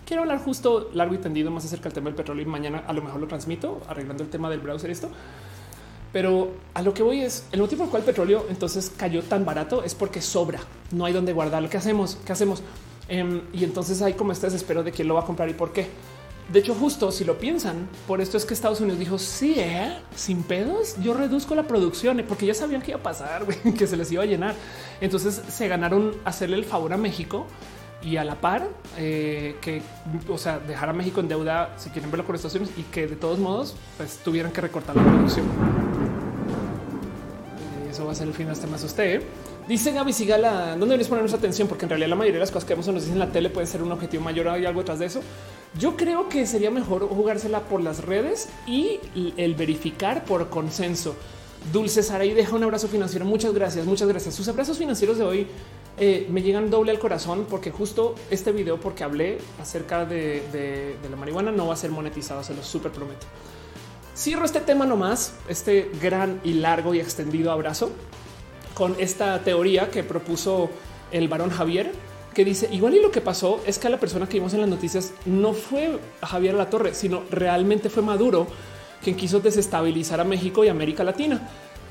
quiero 0.06 0.22
hablar 0.22 0.38
justo 0.38 0.90
largo 0.94 1.14
y 1.14 1.18
tendido 1.18 1.50
más 1.50 1.64
acerca 1.64 1.84
del 1.84 1.92
tema 1.92 2.06
del 2.06 2.14
petróleo 2.14 2.42
y 2.42 2.46
mañana 2.46 2.84
a 2.86 2.92
lo 2.92 3.02
mejor 3.02 3.20
lo 3.20 3.26
transmito 3.26 3.82
arreglando 3.88 4.22
el 4.22 4.30
tema 4.30 4.48
del 4.48 4.60
browser 4.60 4.90
esto. 4.90 5.10
Pero 6.12 6.52
a 6.72 6.80
lo 6.80 6.94
que 6.94 7.02
voy 7.02 7.20
es 7.20 7.44
el 7.52 7.60
motivo 7.60 7.80
por 7.80 7.86
el 7.86 7.90
cual 7.90 8.02
el 8.02 8.06
petróleo 8.06 8.46
entonces 8.48 8.90
cayó 8.96 9.22
tan 9.22 9.44
barato 9.44 9.82
es 9.82 9.94
porque 9.94 10.22
sobra, 10.22 10.60
no 10.92 11.04
hay 11.04 11.12
donde 11.12 11.32
guardarlo. 11.32 11.68
¿Qué 11.68 11.76
hacemos? 11.76 12.16
¿Qué 12.24 12.32
hacemos? 12.32 12.62
Em, 13.08 13.42
y 13.52 13.64
entonces 13.64 14.00
hay 14.00 14.14
como 14.14 14.32
este 14.32 14.46
desespero 14.46 14.82
de 14.82 14.92
quién 14.92 15.08
lo 15.08 15.14
va 15.14 15.20
a 15.20 15.24
comprar 15.26 15.48
y 15.50 15.54
por 15.54 15.72
qué. 15.72 15.88
De 16.48 16.60
hecho, 16.60 16.74
justo 16.74 17.10
si 17.10 17.24
lo 17.24 17.38
piensan, 17.38 17.88
por 18.06 18.20
esto 18.20 18.36
es 18.36 18.44
que 18.44 18.54
Estados 18.54 18.80
Unidos 18.80 19.00
dijo 19.00 19.18
sí, 19.18 19.56
¿eh? 19.58 19.98
sin 20.14 20.44
pedos. 20.44 20.94
Yo 21.02 21.12
reduzco 21.12 21.56
la 21.56 21.64
producción 21.64 22.22
porque 22.28 22.46
ya 22.46 22.54
sabían 22.54 22.82
que 22.82 22.92
iba 22.92 23.00
a 23.00 23.02
pasar, 23.02 23.44
que 23.76 23.86
se 23.88 23.96
les 23.96 24.10
iba 24.12 24.22
a 24.22 24.26
llenar. 24.26 24.54
Entonces 25.00 25.42
se 25.48 25.68
ganaron 25.68 26.14
hacerle 26.24 26.56
el 26.56 26.64
favor 26.64 26.92
a 26.92 26.96
México 26.96 27.46
y 28.02 28.16
a 28.16 28.24
la 28.24 28.40
par 28.40 28.68
eh, 28.98 29.56
que, 29.60 29.82
o 30.28 30.38
sea, 30.38 30.58
dejar 30.58 30.88
a 30.88 30.92
México 30.92 31.20
en 31.20 31.28
deuda 31.28 31.74
si 31.76 31.90
quieren 31.90 32.10
verlo 32.10 32.24
con 32.24 32.36
estaciones 32.36 32.70
y 32.76 32.82
que 32.82 33.06
de 33.06 33.16
todos 33.16 33.38
modos 33.38 33.74
pues 33.96 34.18
tuvieran 34.18 34.52
que 34.52 34.60
recortar 34.60 34.96
la 34.96 35.02
producción. 35.02 35.46
Eh, 37.86 37.90
eso 37.90 38.04
va 38.04 38.12
a 38.12 38.14
ser 38.14 38.28
el 38.28 38.34
fin 38.34 38.46
de 38.46 38.52
este 38.52 38.66
más 38.66 38.82
usted. 38.84 39.22
Dice 39.66 39.90
Gaby 39.90 40.12
Sigala, 40.12 40.70
¿dónde 40.70 40.86
deberíamos 40.86 41.08
poner 41.08 41.22
nuestra 41.22 41.38
atención? 41.38 41.66
Porque 41.66 41.86
en 41.86 41.90
realidad 41.90 42.10
la 42.10 42.14
mayoría 42.14 42.34
de 42.34 42.40
las 42.40 42.52
cosas 42.52 42.68
que 42.68 42.74
vemos 42.74 42.86
nos 42.86 43.02
dicen 43.02 43.14
en 43.14 43.18
la 43.18 43.32
tele 43.32 43.50
pueden 43.50 43.66
ser 43.66 43.82
un 43.82 43.90
objetivo 43.90 44.22
mayor. 44.22 44.48
¿Hay 44.48 44.64
algo 44.64 44.80
detrás 44.80 45.00
de 45.00 45.06
eso? 45.06 45.22
Yo 45.76 45.96
creo 45.96 46.28
que 46.28 46.46
sería 46.46 46.70
mejor 46.70 47.08
jugársela 47.08 47.60
por 47.60 47.80
las 47.80 48.04
redes 48.04 48.48
y 48.66 49.00
el 49.36 49.56
verificar 49.56 50.24
por 50.24 50.48
consenso. 50.50 51.16
Dulce 51.72 52.04
Saray 52.04 52.32
deja 52.32 52.54
un 52.54 52.62
abrazo 52.62 52.86
financiero. 52.86 53.24
Muchas 53.24 53.52
gracias, 53.52 53.86
muchas 53.86 54.06
gracias. 54.06 54.36
Sus 54.36 54.46
abrazos 54.46 54.78
financieros 54.78 55.18
de 55.18 55.24
hoy 55.24 55.48
eh, 55.98 56.26
me 56.30 56.42
llegan 56.42 56.70
doble 56.70 56.90
al 56.90 56.98
corazón 56.98 57.46
porque 57.48 57.70
justo 57.70 58.14
este 58.30 58.52
video, 58.52 58.78
porque 58.78 59.02
hablé 59.02 59.38
acerca 59.60 60.04
de, 60.04 60.96
la 61.08 61.16
marihuana, 61.16 61.50
no 61.50 61.68
va 61.68 61.74
a 61.74 61.76
ser 61.76 61.90
monetizado, 61.90 62.42
se 62.42 62.54
lo 62.54 62.62
súper 62.62 62.92
prometo. 62.92 63.26
Cierro 64.14 64.44
este 64.44 64.60
tema 64.60 64.86
nomás, 64.86 65.34
este 65.48 65.90
gran 66.00 66.40
y 66.44 66.54
largo 66.54 66.94
y 66.94 67.00
extendido 67.00 67.50
abrazo 67.50 67.90
con 68.74 68.94
esta 68.98 69.42
teoría 69.42 69.90
que 69.90 70.02
propuso 70.02 70.68
el 71.12 71.28
varón 71.28 71.50
Javier, 71.50 71.92
que 72.34 72.44
dice 72.44 72.68
igual 72.70 72.94
y 72.94 73.00
lo 73.00 73.10
que 73.10 73.22
pasó 73.22 73.62
es 73.66 73.78
que 73.78 73.86
a 73.86 73.90
la 73.90 73.98
persona 73.98 74.28
que 74.28 74.34
vimos 74.34 74.52
en 74.52 74.60
las 74.60 74.68
noticias 74.68 75.14
no 75.24 75.54
fue 75.54 75.98
Javier 76.20 76.54
La 76.54 76.68
Torre, 76.68 76.92
sino 76.92 77.22
realmente 77.30 77.88
fue 77.88 78.02
Maduro 78.02 78.46
quien 79.02 79.16
quiso 79.16 79.40
desestabilizar 79.40 80.20
a 80.20 80.24
México 80.24 80.62
y 80.64 80.68
América 80.68 81.04
Latina. 81.04 81.48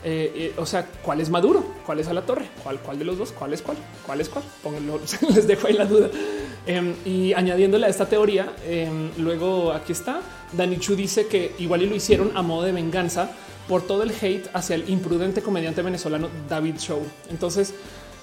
Eh, 0.08 0.32
eh, 0.36 0.54
o 0.58 0.68
sea, 0.68 0.86
¿cuál 1.02 1.20
es 1.20 1.32
Maduro? 1.32 1.66
¿Cuál 1.84 2.00
es 2.00 2.08
a 2.08 2.14
la 2.14 2.22
torre? 2.22 2.46
¿Cuál, 2.64 3.00
de 3.00 3.06
los 3.06 3.18
dos? 3.18 3.32
¿Cuál 3.32 3.56
es 3.56 3.64
cuál? 3.64 3.76
¿Cuál 4.06 4.22
es 4.22 4.30
cuál? 4.30 4.44
Pónganlo, 4.62 5.00
les 5.34 5.48
dejo 5.48 5.66
ahí 5.66 5.74
la 5.74 5.86
duda. 5.86 6.12
Em, 6.68 6.94
y 7.04 7.34
añadiéndole 7.34 7.88
a 7.88 7.90
esta 7.90 8.06
teoría, 8.06 8.54
em, 8.68 9.10
luego 9.18 9.72
aquí 9.72 9.94
está, 9.94 10.22
Dani 10.54 10.78
Chu 10.78 10.96
dice 10.96 11.26
que 11.26 11.56
igual 11.58 11.82
y 11.82 11.88
lo 11.88 11.96
hicieron 11.96 12.32
a 12.36 12.44
modo 12.44 12.66
de 12.66 12.72
venganza 12.72 13.32
por 13.68 13.82
todo 13.82 14.04
el 14.04 14.12
hate 14.12 14.48
hacia 14.54 14.76
el 14.76 14.88
imprudente 14.92 15.42
comediante 15.42 15.82
venezolano 15.82 16.30
David 16.48 16.78
Show. 16.78 17.02
Entonces, 17.32 17.74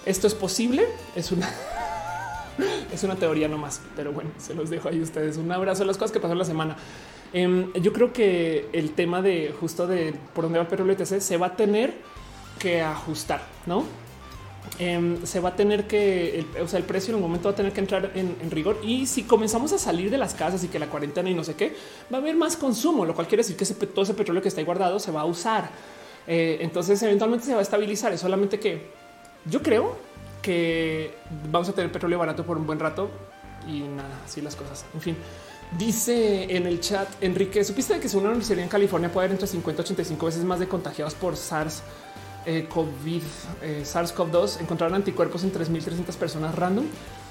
esto 0.06 0.28
es 0.28 0.34
posible, 0.34 0.84
es 1.16 1.32
una... 1.32 1.50
es 2.92 3.02
una 3.02 3.16
teoría 3.16 3.48
nomás, 3.48 3.80
pero 3.96 4.12
bueno, 4.12 4.30
se 4.38 4.54
los 4.54 4.70
dejo 4.70 4.88
ahí 4.88 5.00
ustedes. 5.00 5.36
Un 5.36 5.50
abrazo 5.50 5.82
a 5.82 5.86
las 5.86 5.96
cosas 5.96 6.12
que 6.12 6.20
pasó 6.20 6.36
la 6.36 6.44
semana. 6.44 6.76
Em, 7.32 7.72
yo 7.74 7.92
creo 7.92 8.12
que 8.12 8.68
el 8.72 8.92
tema 8.92 9.22
de 9.22 9.54
justo 9.58 9.86
de 9.86 10.14
por 10.34 10.44
dónde 10.44 10.58
va 10.58 10.64
el 10.64 10.68
petróleo 10.68 10.94
etc 10.94 11.20
se 11.20 11.36
va 11.38 11.46
a 11.46 11.56
tener 11.56 11.94
que 12.58 12.82
ajustar, 12.82 13.42
no? 13.66 13.84
Em, 14.78 15.24
se 15.26 15.40
va 15.40 15.50
a 15.50 15.56
tener 15.56 15.86
que, 15.86 16.38
el, 16.38 16.62
o 16.62 16.68
sea, 16.68 16.78
el 16.78 16.84
precio 16.84 17.12
en 17.12 17.16
un 17.16 17.22
momento 17.22 17.48
va 17.48 17.52
a 17.52 17.56
tener 17.56 17.72
que 17.72 17.80
entrar 17.80 18.12
en, 18.14 18.50
rigor. 18.50 18.78
Y 18.82 19.06
si 19.06 19.24
comenzamos 19.24 19.72
a 19.72 19.78
salir 19.78 20.10
de 20.10 20.18
las 20.18 20.34
casas 20.34 20.62
y 20.64 20.68
que 20.68 20.78
la 20.78 20.86
cuarentena 20.86 21.28
y 21.28 21.34
no 21.34 21.44
sé 21.44 21.54
qué, 21.54 21.74
va 22.12 22.18
a 22.18 22.20
haber 22.20 22.36
más 22.36 22.56
consumo, 22.56 23.04
lo 23.04 23.14
cual 23.14 23.26
quiere 23.26 23.42
decir 23.42 23.56
que 23.56 23.64
todo 23.86 24.02
ese 24.04 24.14
petróleo 24.14 24.42
que 24.42 24.48
está 24.48 24.60
ahí 24.60 24.64
guardado 24.64 24.98
se 24.98 25.10
va 25.10 25.22
a 25.22 25.24
usar. 25.24 25.70
Eh, 26.26 26.58
entonces, 26.60 27.02
eventualmente 27.02 27.46
se 27.46 27.52
va 27.52 27.58
a 27.58 27.62
estabilizar. 27.62 28.12
Es 28.12 28.20
solamente 28.20 28.58
que 28.60 28.86
yo 29.44 29.62
creo 29.62 29.96
que 30.40 31.14
vamos 31.50 31.68
a 31.68 31.72
tener 31.72 31.90
petróleo 31.90 32.18
barato 32.18 32.44
por 32.44 32.56
un 32.56 32.66
buen 32.66 32.78
rato 32.78 33.10
y 33.68 33.80
nada, 33.80 34.20
así 34.24 34.40
las 34.40 34.56
cosas. 34.56 34.84
En 34.94 35.00
fin. 35.00 35.16
Dice 35.78 36.54
en 36.54 36.66
el 36.66 36.80
chat 36.80 37.08
Enrique, 37.22 37.64
¿supiste 37.64 37.98
que 37.98 38.06
una 38.14 38.28
universidad 38.28 38.58
en 38.58 38.68
California 38.68 39.10
puede 39.10 39.24
haber 39.26 39.36
entre 39.36 39.46
50 39.48 39.80
y 39.80 39.84
85 39.84 40.26
veces 40.26 40.44
más 40.44 40.60
de 40.60 40.68
contagiados 40.68 41.14
por 41.14 41.34
SARS 41.34 41.82
eh, 42.44 42.68
COVID, 42.68 43.22
eh, 43.62 43.82
SARS-CoV-2? 43.82 44.60
Encontraron 44.60 44.94
anticuerpos 44.94 45.44
en 45.44 45.52
3.300 45.52 46.14
personas 46.16 46.54
random. 46.54 46.84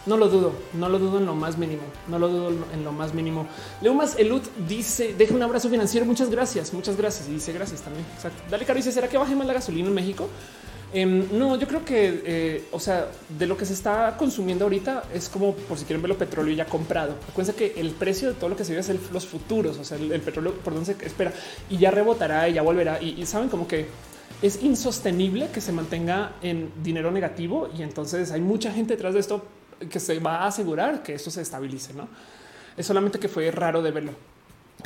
No 0.08 0.18
lo 0.18 0.28
dudo, 0.28 0.54
no 0.74 0.90
lo 0.90 0.98
dudo 0.98 1.20
en 1.20 1.28
lo 1.28 1.36
más 1.36 1.60
mínimo, 1.60 1.84
no 2.08 2.18
lo 2.18 2.30
dudo 2.30 2.52
en 2.74 2.84
lo 2.84 2.92
más 2.92 3.14
mínimo. 3.14 3.46
Leumas 3.80 4.18
Elut 4.18 4.44
dice, 4.68 5.14
deja 5.16 5.36
un 5.36 5.44
abrazo 5.44 5.70
financiero, 5.70 6.08
muchas 6.08 6.32
gracias, 6.32 6.74
muchas 6.74 6.98
gracias. 6.98 7.30
Y 7.30 7.34
dice 7.34 7.54
gracias 7.54 7.82
también. 7.82 8.04
Dale, 8.50 8.66
Caro, 8.66 8.78
dice, 8.78 8.92
¿será 8.92 9.08
que 9.08 9.20
baje 9.20 9.36
más 9.36 9.46
la 9.46 9.54
gasolina 9.54 9.88
en 9.88 9.94
México? 9.94 10.28
Em, 10.94 11.26
no, 11.38 11.58
yo 11.58 11.68
creo 11.68 11.86
que, 11.86 12.22
eh, 12.26 12.66
o 12.72 12.80
sea, 12.80 13.10
de 13.30 13.48
lo 13.48 13.56
que 13.56 13.66
se 13.66 13.74
está 13.74 14.18
consumiendo 14.18 14.66
ahorita 14.66 15.04
es 15.14 15.30
como 15.30 15.56
por 15.56 15.78
si 15.78 15.86
quieren 15.86 16.02
verlo 16.02 16.18
petróleo 16.18 16.54
ya 16.54 16.66
comprado. 16.66 17.16
Acuérdense 17.30 17.58
que 17.58 17.80
el 17.80 17.92
precio 17.92 18.30
de 18.30 18.34
todo 18.34 18.50
lo 18.50 18.58
que 18.58 18.66
se 18.66 18.74
ve 18.74 18.80
es 18.80 19.12
los 19.12 19.26
futuros, 19.26 19.78
o 19.78 19.86
sea, 19.86 19.98
el, 19.98 20.22
petróleo 20.22 20.54
por 20.56 20.74
donde 20.74 20.94
se 20.94 21.06
espera 21.06 21.32
y 21.70 21.78
ya 21.78 21.92
rebotará 21.92 22.50
y 22.50 22.54
ya 22.54 22.62
volverá. 22.62 23.02
Y, 23.02 23.26
saben 23.26 23.48
como 23.48 23.68
que 23.68 23.88
es 24.42 24.62
insostenible 24.64 25.50
que 25.54 25.62
se 25.62 25.72
mantenga 25.72 26.34
en 26.42 26.72
dinero 26.84 27.12
negativo 27.12 27.70
y 27.78 27.84
entonces 27.84 28.32
hay 28.32 28.42
mucha 28.42 28.72
gente 28.72 28.96
detrás 28.96 29.14
de 29.14 29.22
esto 29.22 29.46
que 29.90 30.00
se 30.00 30.20
va 30.20 30.38
a 30.40 30.48
asegurar 30.48 31.04
que 31.04 31.14
esto 31.14 31.32
se 31.32 31.42
estabilice. 31.42 31.94
No 31.94 32.10
es 32.78 32.86
solamente 32.86 33.20
que 33.20 33.28
fue 33.28 33.50
raro 33.52 33.82
de 33.82 33.92
verlo. 33.92 34.14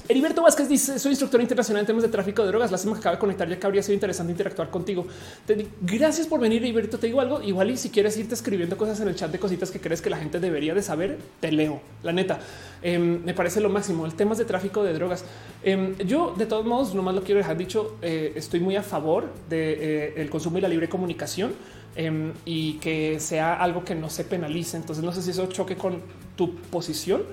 Heriberto 0.08 0.42
Vázquez 0.42 0.70
dice: 0.70 1.00
Soy 1.00 1.12
instructor 1.12 1.42
internacional 1.42 1.82
en 1.82 1.88
temas 1.88 2.04
de 2.04 2.10
tráfico 2.10 2.44
de 2.44 2.50
drogas. 2.50 2.72
Lástima 2.72 2.94
que 2.94 3.00
acaba 3.00 3.16
de 3.16 3.20
conectar, 3.20 3.50
ya 3.50 3.60
que 3.60 3.66
habría 3.66 3.82
sido 3.82 3.96
interesante 3.96 4.32
interactuar 4.32 4.70
contigo. 4.70 5.06
Te 5.46 5.68
gracias 5.82 6.28
por 6.28 6.40
venir, 6.40 6.62
Heriberto. 6.62 7.00
Te 7.00 7.08
digo 7.08 7.22
algo. 7.22 7.42
Igual, 7.42 7.72
y 7.72 7.78
si 7.78 7.90
quieres 7.90 8.18
irte 8.18 8.36
escribiendo 8.36 8.78
cosas 8.78 9.00
en 9.00 9.08
el 9.08 9.16
chat 9.16 9.32
de 9.32 9.40
cositas 9.40 9.72
que 9.72 9.80
crees 9.80 10.02
que 10.02 10.10
la 10.10 10.18
gente 10.18 10.40
debería 10.40 10.74
de 10.74 10.82
saber, 10.82 11.18
te 11.40 11.52
leo. 11.52 11.82
La 12.04 12.12
neta 12.12 12.40
em, 12.82 13.24
me 13.24 13.34
parece 13.34 13.62
lo 13.62 13.70
máximo. 13.70 14.06
El 14.06 14.14
tema 14.14 14.36
de 14.36 14.46
tráfico 14.46 14.84
de 14.84 14.94
drogas. 14.94 15.26
Em, 15.64 15.98
yo, 15.98 16.34
de 16.38 16.46
todos 16.46 16.66
modos, 16.66 16.94
nomás 16.94 17.16
lo 17.16 17.24
quiero 17.24 17.40
dejar 17.40 17.58
dicho. 17.58 17.98
Eh, 18.02 18.34
estoy 18.36 18.60
muy 18.60 18.76
a 18.76 18.84
favor 18.84 19.32
del 19.50 19.80
de, 19.80 20.14
eh, 20.18 20.30
consumo 20.30 20.58
y 20.58 20.62
la 20.62 20.68
libre 20.68 20.88
comunicación 20.90 21.54
em, 21.96 22.34
y 22.46 22.74
que 22.74 23.20
sea 23.20 23.56
algo 23.56 23.84
que 23.84 23.96
no 23.96 24.10
se 24.10 24.24
penalice. 24.24 24.78
Entonces, 24.78 25.04
no 25.04 25.12
sé 25.12 25.22
si 25.22 25.32
eso 25.32 25.48
choque 25.48 25.76
con 25.76 26.02
tu 26.36 26.56
posición 26.56 27.24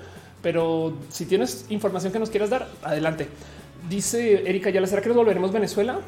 pero 0.42 0.98
si 1.08 1.26
tienes 1.26 1.66
información 1.70 2.12
que 2.12 2.18
nos 2.18 2.30
quieras 2.30 2.50
dar, 2.50 2.68
adelante. 2.82 3.28
Dice 3.88 4.48
Erika 4.48 4.70
¿ya 4.70 4.84
¿será 4.86 5.02
que 5.02 5.08
nos 5.08 5.16
volveremos 5.16 5.50
a 5.50 5.54
Venezuela? 5.54 6.00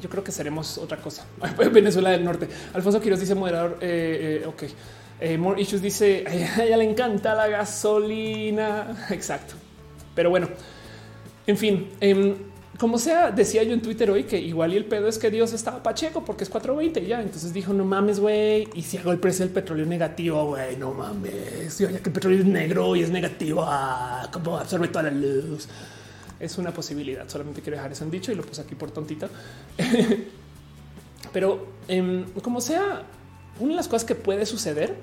Yo 0.00 0.08
creo 0.08 0.24
que 0.24 0.32
seremos 0.32 0.78
otra 0.78 0.96
cosa. 0.96 1.26
Venezuela 1.72 2.10
del 2.10 2.24
Norte. 2.24 2.48
Alfonso 2.74 3.00
Quiroz 3.00 3.20
dice 3.20 3.34
moderador. 3.34 3.78
Eh, 3.80 4.42
eh, 4.42 4.46
ok. 4.46 4.62
Eh, 5.20 5.38
More 5.38 5.60
Issues 5.60 5.80
dice 5.80 6.24
a 6.56 6.64
ella 6.64 6.76
le 6.76 6.84
encanta 6.84 7.34
la 7.34 7.46
gasolina. 7.48 9.06
Exacto. 9.10 9.54
Pero 10.14 10.30
bueno, 10.30 10.48
en 11.46 11.56
fin, 11.56 11.90
em, 12.00 12.34
como 12.82 12.98
sea, 12.98 13.30
decía 13.30 13.62
yo 13.62 13.74
en 13.74 13.80
Twitter 13.80 14.10
hoy 14.10 14.24
que 14.24 14.40
igual 14.40 14.74
y 14.74 14.76
el 14.76 14.84
pedo 14.84 15.06
es 15.06 15.16
que 15.16 15.30
Dios 15.30 15.52
estaba 15.52 15.84
pacheco 15.84 16.24
porque 16.24 16.42
es 16.42 16.50
420 16.50 17.06
ya. 17.06 17.22
Entonces 17.22 17.52
dijo, 17.52 17.72
no 17.72 17.84
mames, 17.84 18.18
güey. 18.18 18.68
Y 18.74 18.82
si 18.82 18.96
hago 18.96 19.12
el 19.12 19.20
precio 19.20 19.44
del 19.44 19.54
petróleo 19.54 19.86
negativo, 19.86 20.46
güey, 20.46 20.76
no 20.76 20.92
mames. 20.92 21.78
ya 21.78 21.86
que 21.86 22.08
el 22.08 22.12
petróleo 22.12 22.40
es 22.40 22.44
negro 22.44 22.96
y 22.96 23.04
es 23.04 23.10
negativo, 23.10 23.62
ah, 23.64 24.28
como 24.32 24.58
absorbe 24.58 24.88
toda 24.88 25.04
la 25.04 25.10
luz. 25.12 25.68
Es 26.40 26.58
una 26.58 26.74
posibilidad. 26.74 27.28
Solamente 27.28 27.62
quiero 27.62 27.76
dejar 27.76 27.92
eso 27.92 28.02
en 28.02 28.10
dicho 28.10 28.32
y 28.32 28.34
lo 28.34 28.42
puse 28.42 28.62
aquí 28.62 28.74
por 28.74 28.90
tontita. 28.90 29.28
Pero 31.32 31.64
em, 31.86 32.24
como 32.42 32.60
sea, 32.60 33.04
una 33.60 33.70
de 33.70 33.76
las 33.76 33.86
cosas 33.86 34.04
que 34.04 34.16
puede 34.16 34.44
suceder 34.44 34.96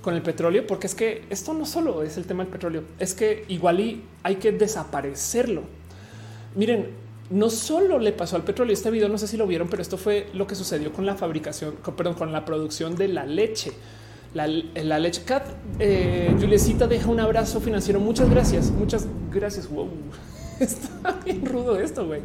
con 0.00 0.14
el 0.14 0.22
petróleo, 0.22 0.66
porque 0.66 0.88
es 0.88 0.96
que 0.96 1.24
esto 1.30 1.54
no 1.54 1.66
solo 1.66 2.02
es 2.02 2.16
el 2.16 2.24
tema 2.24 2.42
del 2.42 2.52
petróleo, 2.52 2.82
es 2.98 3.14
que 3.14 3.44
igual 3.46 3.78
y 3.78 4.02
hay 4.24 4.36
que 4.36 4.50
desaparecerlo. 4.50 5.62
Miren, 6.56 7.01
no 7.32 7.48
solo 7.50 7.98
le 7.98 8.12
pasó 8.12 8.36
al 8.36 8.44
petróleo, 8.44 8.74
este 8.74 8.90
video 8.90 9.08
no 9.08 9.18
sé 9.18 9.26
si 9.26 9.36
lo 9.36 9.46
vieron, 9.46 9.68
pero 9.68 9.82
esto 9.82 9.96
fue 9.96 10.28
lo 10.34 10.46
que 10.46 10.54
sucedió 10.54 10.92
con 10.92 11.06
la 11.06 11.16
fabricación, 11.16 11.76
perdón, 11.96 12.14
con 12.14 12.30
la 12.30 12.44
producción 12.44 12.94
de 12.94 13.08
la 13.08 13.26
leche. 13.26 13.72
La, 14.34 14.46
leche 14.98 15.24
cat, 15.24 15.46
eh, 15.78 16.34
Juliecita 16.40 16.86
deja 16.86 17.08
un 17.10 17.20
abrazo 17.20 17.60
financiero. 17.60 18.00
Muchas 18.00 18.30
gracias, 18.30 18.70
muchas 18.70 19.06
gracias. 19.30 19.68
Wow, 19.68 19.90
está 20.60 21.20
bien 21.24 21.44
rudo 21.44 21.78
esto, 21.78 22.06
güey. 22.06 22.22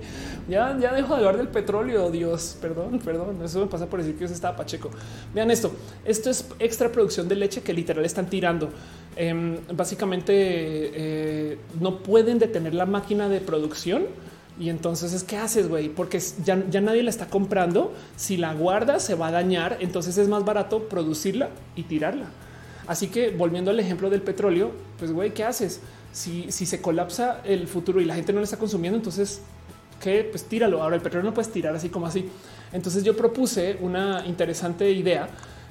Ya, 0.48 0.78
ya 0.80 0.94
dejo 0.94 1.14
de 1.14 1.20
hablar 1.20 1.38
del 1.38 1.50
petróleo. 1.50 2.10
Dios, 2.10 2.58
perdón, 2.62 3.00
perdón. 3.00 3.42
Eso 3.44 3.60
me 3.60 3.68
pasa 3.68 3.88
por 3.88 4.00
decir 4.00 4.16
que 4.16 4.26
yo 4.26 4.34
estaba 4.34 4.56
pacheco. 4.56 4.90
Vean 5.34 5.52
esto. 5.52 5.72
Esto 6.06 6.30
es 6.30 6.46
extra 6.60 6.92
producción 6.94 7.28
de 7.28 7.36
leche 7.36 7.62
que 7.62 7.74
literal 7.74 8.06
están 8.06 8.30
tirando. 8.30 8.70
Em, 9.18 9.58
básicamente 9.74 10.32
eh, 10.34 11.58
no 11.82 12.00
pueden 12.00 12.40
detener 12.40 12.74
la 12.74 12.86
máquina 12.86 13.28
de 13.28 13.42
producción. 13.42 14.06
Y 14.60 14.70
entonces 14.70 15.14
es 15.14 15.24
qué 15.24 15.38
haces, 15.38 15.68
güey, 15.68 15.90
porque 15.90 16.20
ya, 16.44 16.56
nadie 16.56 17.04
la 17.04 17.12
está 17.12 17.28
comprando. 17.28 17.94
Si 18.16 18.38
la 18.38 18.54
guardas, 18.54 19.04
se 19.04 19.14
va 19.14 19.28
a 19.28 19.32
dañar. 19.32 19.78
Entonces 19.82 20.18
es 20.18 20.28
más 20.28 20.46
barato 20.46 20.90
producirla 20.90 21.50
y 21.76 21.84
tirarla. 21.84 22.26
Así 22.88 23.08
que 23.08 23.30
volviendo 23.30 23.70
al 23.70 23.80
ejemplo 23.80 24.10
del 24.10 24.22
petróleo, 24.22 24.72
pues 24.98 25.12
güey, 25.12 25.34
¿qué 25.34 25.44
haces? 25.44 25.82
Si, 26.12 26.52
se 26.52 26.82
colapsa 26.82 27.42
el 27.44 27.68
futuro 27.68 28.02
y 28.02 28.06
la 28.06 28.16
gente 28.16 28.34
no 28.34 28.40
lo 28.40 28.46
está 28.46 28.58
consumiendo, 28.58 28.98
entonces 28.98 29.42
que 30.02 30.24
pues 30.24 30.46
tíralo. 30.46 30.82
Ahora 30.82 30.96
el 30.96 31.02
petróleo 31.02 31.30
no 31.30 31.34
puedes 31.34 31.52
tirar 31.52 31.76
así 31.76 31.90
como 31.90 32.08
así. 32.08 32.28
Entonces 32.74 33.04
yo 33.04 33.16
propuse 33.16 33.78
una 33.82 34.24
interesante 34.26 34.90
idea 34.90 35.28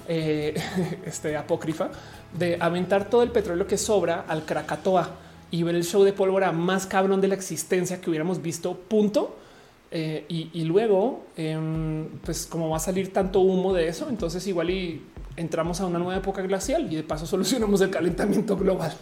eh, 0.07 0.55
este, 1.05 1.37
apócrifa 1.37 1.91
de 2.39 2.57
aventar 2.61 3.11
todo 3.11 3.25
el 3.25 3.33
petróleo 3.33 3.67
que 3.67 3.79
sobra 3.79 4.25
al 4.29 4.45
Krakatoa 4.45 5.26
y 5.51 5.63
ver 5.63 5.75
el 5.75 5.85
show 5.85 6.03
de 6.03 6.13
pólvora 6.13 6.53
más 6.53 6.87
cabrón 6.87 7.21
de 7.21 7.29
la 7.29 7.35
existencia 7.35 8.01
que 8.01 8.11
hubiéramos 8.11 8.43
visto, 8.43 8.75
punto. 8.75 9.37
Eh, 9.91 10.25
y, 10.29 10.65
luego, 10.65 11.27
em, 11.37 12.09
pues 12.25 12.47
como 12.47 12.69
va 12.69 12.77
a 12.77 12.81
salir 12.81 13.13
tanto 13.13 13.41
humo 13.41 13.73
de 13.73 13.89
eso, 13.89 14.09
entonces 14.09 14.47
igual 14.47 14.71
y 14.71 15.03
entramos 15.37 15.81
a 15.81 15.87
una 15.87 15.99
nueva 15.99 16.17
época 16.17 16.43
glacial 16.43 16.93
y 16.93 16.97
de 16.97 17.03
paso 17.03 17.27
solucionamos 17.27 17.81
el 17.81 17.91
calentamiento 17.91 18.57
global. 18.57 18.93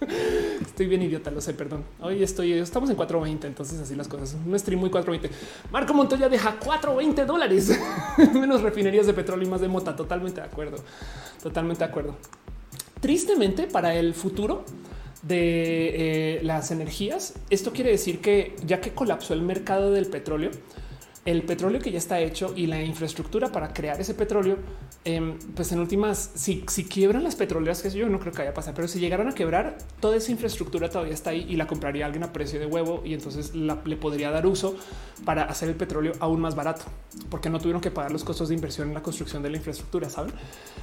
Estoy 0.60 0.86
bien 0.86 1.02
idiota, 1.02 1.30
lo 1.30 1.40
sé, 1.40 1.54
perdón. 1.54 1.84
Hoy 2.00 2.22
estoy, 2.22 2.52
estamos 2.54 2.90
en 2.90 2.96
420, 2.96 3.46
entonces 3.46 3.78
así 3.80 3.94
las 3.94 4.08
cosas. 4.08 4.36
Un 4.44 4.58
stream 4.58 4.80
muy 4.80 4.90
420. 4.90 5.30
Marco 5.70 5.94
Montoya 5.94 6.28
deja 6.28 6.56
420 6.58 7.24
dólares, 7.24 7.78
menos 8.34 8.62
refinerías 8.62 9.06
de 9.06 9.12
petróleo 9.12 9.46
y 9.46 9.50
más 9.50 9.60
de 9.60 9.68
mota. 9.68 9.94
Totalmente 9.94 10.40
de 10.40 10.46
acuerdo, 10.46 10.78
totalmente 11.42 11.84
de 11.84 11.90
acuerdo. 11.90 12.16
Tristemente 13.00 13.66
para 13.66 13.94
el 13.94 14.12
futuro 14.14 14.64
de 15.22 16.38
eh, 16.38 16.40
las 16.42 16.70
energías, 16.70 17.34
esto 17.50 17.72
quiere 17.72 17.90
decir 17.90 18.20
que 18.20 18.56
ya 18.64 18.80
que 18.80 18.92
colapsó 18.92 19.34
el 19.34 19.42
mercado 19.42 19.92
del 19.92 20.06
petróleo, 20.06 20.50
el 21.24 21.42
petróleo 21.42 21.80
que 21.80 21.90
ya 21.90 21.98
está 21.98 22.18
hecho 22.20 22.54
y 22.56 22.66
la 22.66 22.82
infraestructura 22.82 23.52
para 23.52 23.72
crear 23.72 24.00
ese 24.00 24.14
petróleo, 24.14 24.56
em, 25.04 25.38
pues 25.54 25.70
en 25.72 25.80
últimas, 25.80 26.30
si, 26.34 26.64
si 26.68 26.84
quiebran 26.84 27.22
las 27.22 27.36
petroleras, 27.36 27.82
que 27.82 27.90
yo 27.90 28.08
no 28.08 28.18
creo 28.18 28.32
que 28.32 28.38
vaya 28.38 28.50
a 28.50 28.54
pasar, 28.54 28.74
pero 28.74 28.88
si 28.88 29.00
llegaran 29.00 29.28
a 29.28 29.32
quebrar, 29.32 29.76
toda 30.00 30.16
esa 30.16 30.32
infraestructura 30.32 30.88
todavía 30.88 31.12
está 31.12 31.30
ahí 31.30 31.46
y 31.48 31.56
la 31.56 31.66
compraría 31.66 32.06
alguien 32.06 32.24
a 32.24 32.32
precio 32.32 32.58
de 32.58 32.66
huevo 32.66 33.02
y 33.04 33.12
entonces 33.12 33.54
le 33.54 33.96
podría 33.96 34.30
dar 34.30 34.46
uso 34.46 34.76
para 35.24 35.44
hacer 35.44 35.68
el 35.68 35.74
petróleo 35.74 36.12
aún 36.20 36.40
más 36.40 36.54
barato, 36.54 36.84
porque 37.28 37.50
no 37.50 37.58
tuvieron 37.58 37.82
que 37.82 37.90
pagar 37.90 38.12
los 38.12 38.24
costos 38.24 38.48
de 38.48 38.54
inversión 38.54 38.88
en 38.88 38.94
la 38.94 39.02
construcción 39.02 39.42
de 39.42 39.50
la 39.50 39.58
infraestructura, 39.58 40.08
¿saben? 40.08 40.32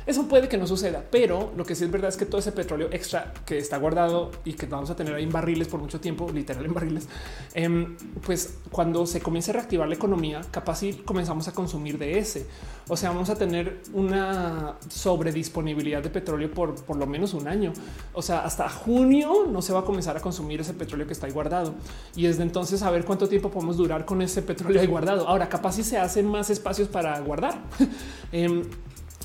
Eso 0.05 0.27
puede 0.27 0.47
que 0.47 0.57
no 0.57 0.67
suceda, 0.67 1.03
pero 1.09 1.51
lo 1.57 1.65
que 1.65 1.73
sí 1.73 1.83
es 1.83 1.91
verdad 1.91 2.09
es 2.09 2.17
que 2.17 2.25
todo 2.25 2.39
ese 2.39 2.51
petróleo 2.51 2.89
extra 2.91 3.33
que 3.45 3.57
está 3.57 3.77
guardado 3.77 4.31
y 4.45 4.53
que 4.53 4.67
vamos 4.67 4.89
a 4.89 4.95
tener 4.95 5.15
ahí 5.15 5.23
en 5.23 5.31
barriles 5.31 5.67
por 5.67 5.79
mucho 5.79 5.99
tiempo, 5.99 6.29
literal 6.31 6.65
en 6.65 6.73
barriles, 6.73 7.07
em, 7.53 7.97
pues 8.25 8.59
cuando 8.71 9.05
se 9.07 9.19
comience 9.19 9.51
a 9.51 9.55
reactivar 9.55 9.87
la 9.87 9.95
economía, 9.95 10.36
capaz 10.51 10.83
y 10.83 10.93
comenzamos 10.93 11.47
a 11.47 11.53
consumir 11.53 11.97
de 11.97 12.19
ese. 12.19 12.47
O 12.87 12.95
sea, 12.95 13.09
vamos 13.09 13.29
a 13.29 13.35
tener 13.35 13.81
una 13.93 14.75
sobredisponibilidad 14.89 16.01
de 16.01 16.09
petróleo 16.09 16.51
por 16.51 16.75
por 16.75 16.95
lo 16.95 17.05
menos 17.05 17.33
un 17.33 17.47
año. 17.47 17.73
O 18.13 18.21
sea, 18.21 18.45
hasta 18.45 18.69
junio 18.69 19.47
no 19.51 19.61
se 19.61 19.73
va 19.73 19.79
a 19.79 19.83
comenzar 19.83 20.15
a 20.17 20.19
consumir 20.21 20.61
ese 20.61 20.73
petróleo 20.73 21.05
que 21.05 21.13
está 21.13 21.27
ahí 21.27 21.33
guardado. 21.33 21.75
Y 22.15 22.23
desde 22.23 22.43
entonces 22.43 22.81
a 22.83 22.91
ver 22.91 23.05
cuánto 23.05 23.27
tiempo 23.27 23.49
podemos 23.51 23.77
durar 23.77 24.05
con 24.05 24.21
ese 24.21 24.41
petróleo 24.41 24.81
ahí 24.81 24.87
guardado. 24.87 25.27
Ahora, 25.27 25.49
capaz 25.49 25.73
si 25.73 25.83
se 25.83 25.97
hacen 25.97 26.27
más 26.27 26.49
espacios 26.49 26.87
para 26.87 27.19
guardar. 27.19 27.61
Em, 28.31 28.63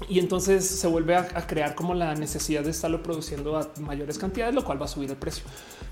y 0.08 0.18
entonces 0.18 0.64
se 0.64 0.86
vuelve 0.86 1.16
a, 1.16 1.46
crear 1.46 1.74
como 1.74 1.94
la 1.94 2.14
necesidad 2.14 2.62
de 2.62 2.70
estarlo 2.70 3.02
produciendo 3.02 3.56
a 3.56 3.68
mayores 3.80 4.18
cantidades, 4.18 4.54
lo 4.54 4.64
cual 4.64 4.80
va 4.80 4.86
a 4.86 4.88
subir 4.88 5.10
el 5.10 5.16
precio. 5.16 5.44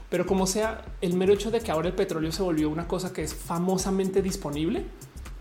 Pero 0.08 0.26
como 0.26 0.46
sea, 0.46 0.84
el 1.00 1.14
mero 1.14 1.32
hecho 1.32 1.50
de 1.50 1.60
que 1.60 1.70
ahora 1.70 1.88
el 1.88 1.94
petróleo 1.94 2.32
se 2.32 2.42
volvió 2.42 2.68
una 2.68 2.88
cosa 2.88 3.12
que 3.12 3.22
es 3.22 3.34
famosamente 3.34 4.22
disponible. 4.22 4.84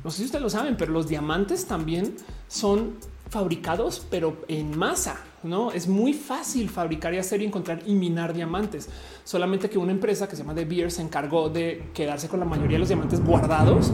No 0.03 0.11
sé 0.11 0.17
si 0.17 0.26
ustedes 0.26 0.43
lo 0.43 0.49
saben, 0.49 0.77
pero 0.77 0.91
los 0.91 1.07
diamantes 1.07 1.65
también 1.65 2.15
son 2.47 2.93
fabricados, 3.30 4.05
pero 4.09 4.41
en 4.47 4.77
masa. 4.77 5.17
No 5.43 5.71
es 5.71 5.88
muy 5.88 6.13
fácil 6.13 6.69
fabricar 6.69 7.13
y 7.13 7.17
hacer 7.17 7.41
y 7.41 7.45
encontrar 7.45 7.81
y 7.85 7.93
minar 7.95 8.34
diamantes. 8.34 8.89
Solamente 9.23 9.69
que 9.69 9.77
una 9.77 9.91
empresa 9.91 10.27
que 10.27 10.35
se 10.35 10.41
llama 10.41 10.53
De 10.53 10.65
Beers 10.65 10.95
se 10.95 11.01
encargó 11.01 11.49
de 11.49 11.89
quedarse 11.93 12.27
con 12.27 12.39
la 12.39 12.45
mayoría 12.45 12.76
de 12.76 12.80
los 12.80 12.89
diamantes 12.89 13.23
guardados 13.23 13.91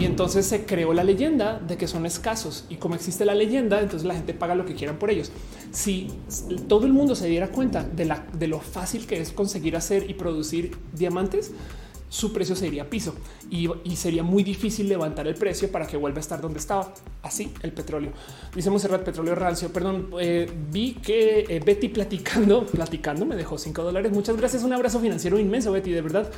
y 0.00 0.06
entonces 0.06 0.46
se 0.46 0.64
creó 0.64 0.94
la 0.94 1.04
leyenda 1.04 1.58
de 1.58 1.76
que 1.76 1.86
son 1.86 2.06
escasos. 2.06 2.64
Y 2.70 2.76
como 2.76 2.94
existe 2.94 3.24
la 3.24 3.34
leyenda, 3.34 3.80
entonces 3.80 4.08
la 4.08 4.14
gente 4.14 4.32
paga 4.32 4.54
lo 4.54 4.64
que 4.64 4.74
quieran 4.74 4.98
por 4.98 5.10
ellos. 5.10 5.30
Si 5.72 6.08
todo 6.68 6.86
el 6.86 6.92
mundo 6.92 7.14
se 7.14 7.28
diera 7.28 7.48
cuenta 7.48 7.84
de, 7.84 8.06
la, 8.06 8.24
de 8.32 8.48
lo 8.48 8.60
fácil 8.60 9.06
que 9.06 9.20
es 9.20 9.30
conseguir 9.30 9.76
hacer 9.76 10.08
y 10.08 10.14
producir 10.14 10.76
diamantes, 10.94 11.52
su 12.10 12.32
precio 12.32 12.56
se 12.56 12.66
iría 12.66 12.82
a 12.82 12.86
piso 12.86 13.14
y, 13.50 13.70
sería 13.94 14.24
muy 14.24 14.42
difícil 14.42 14.88
levantar 14.88 15.28
el 15.28 15.36
precio 15.36 15.70
para 15.70 15.86
que 15.86 15.96
vuelva 15.96 16.18
a 16.18 16.20
estar 16.20 16.40
donde 16.40 16.58
estaba. 16.58 16.92
Así 17.22 17.52
el 17.62 17.72
petróleo. 17.72 18.12
Dice 18.54 18.68
Monserrat 18.68 19.02
Petróleo 19.02 19.36
Rancio. 19.36 19.72
Perdón, 19.72 20.10
eh, 20.20 20.50
vi 20.70 20.94
que 20.94 21.46
eh, 21.48 21.60
Betty 21.64 21.88
platicando, 21.88 22.66
platicando 22.72 23.24
me 23.24 23.36
dejó 23.36 23.58
cinco 23.58 23.84
dólares. 23.84 24.10
Muchas 24.10 24.36
gracias. 24.36 24.64
Un 24.64 24.72
abrazo 24.72 24.98
financiero 24.98 25.38
inmenso, 25.38 25.70
Betty. 25.70 25.92
De 25.92 26.00
verdad, 26.00 26.28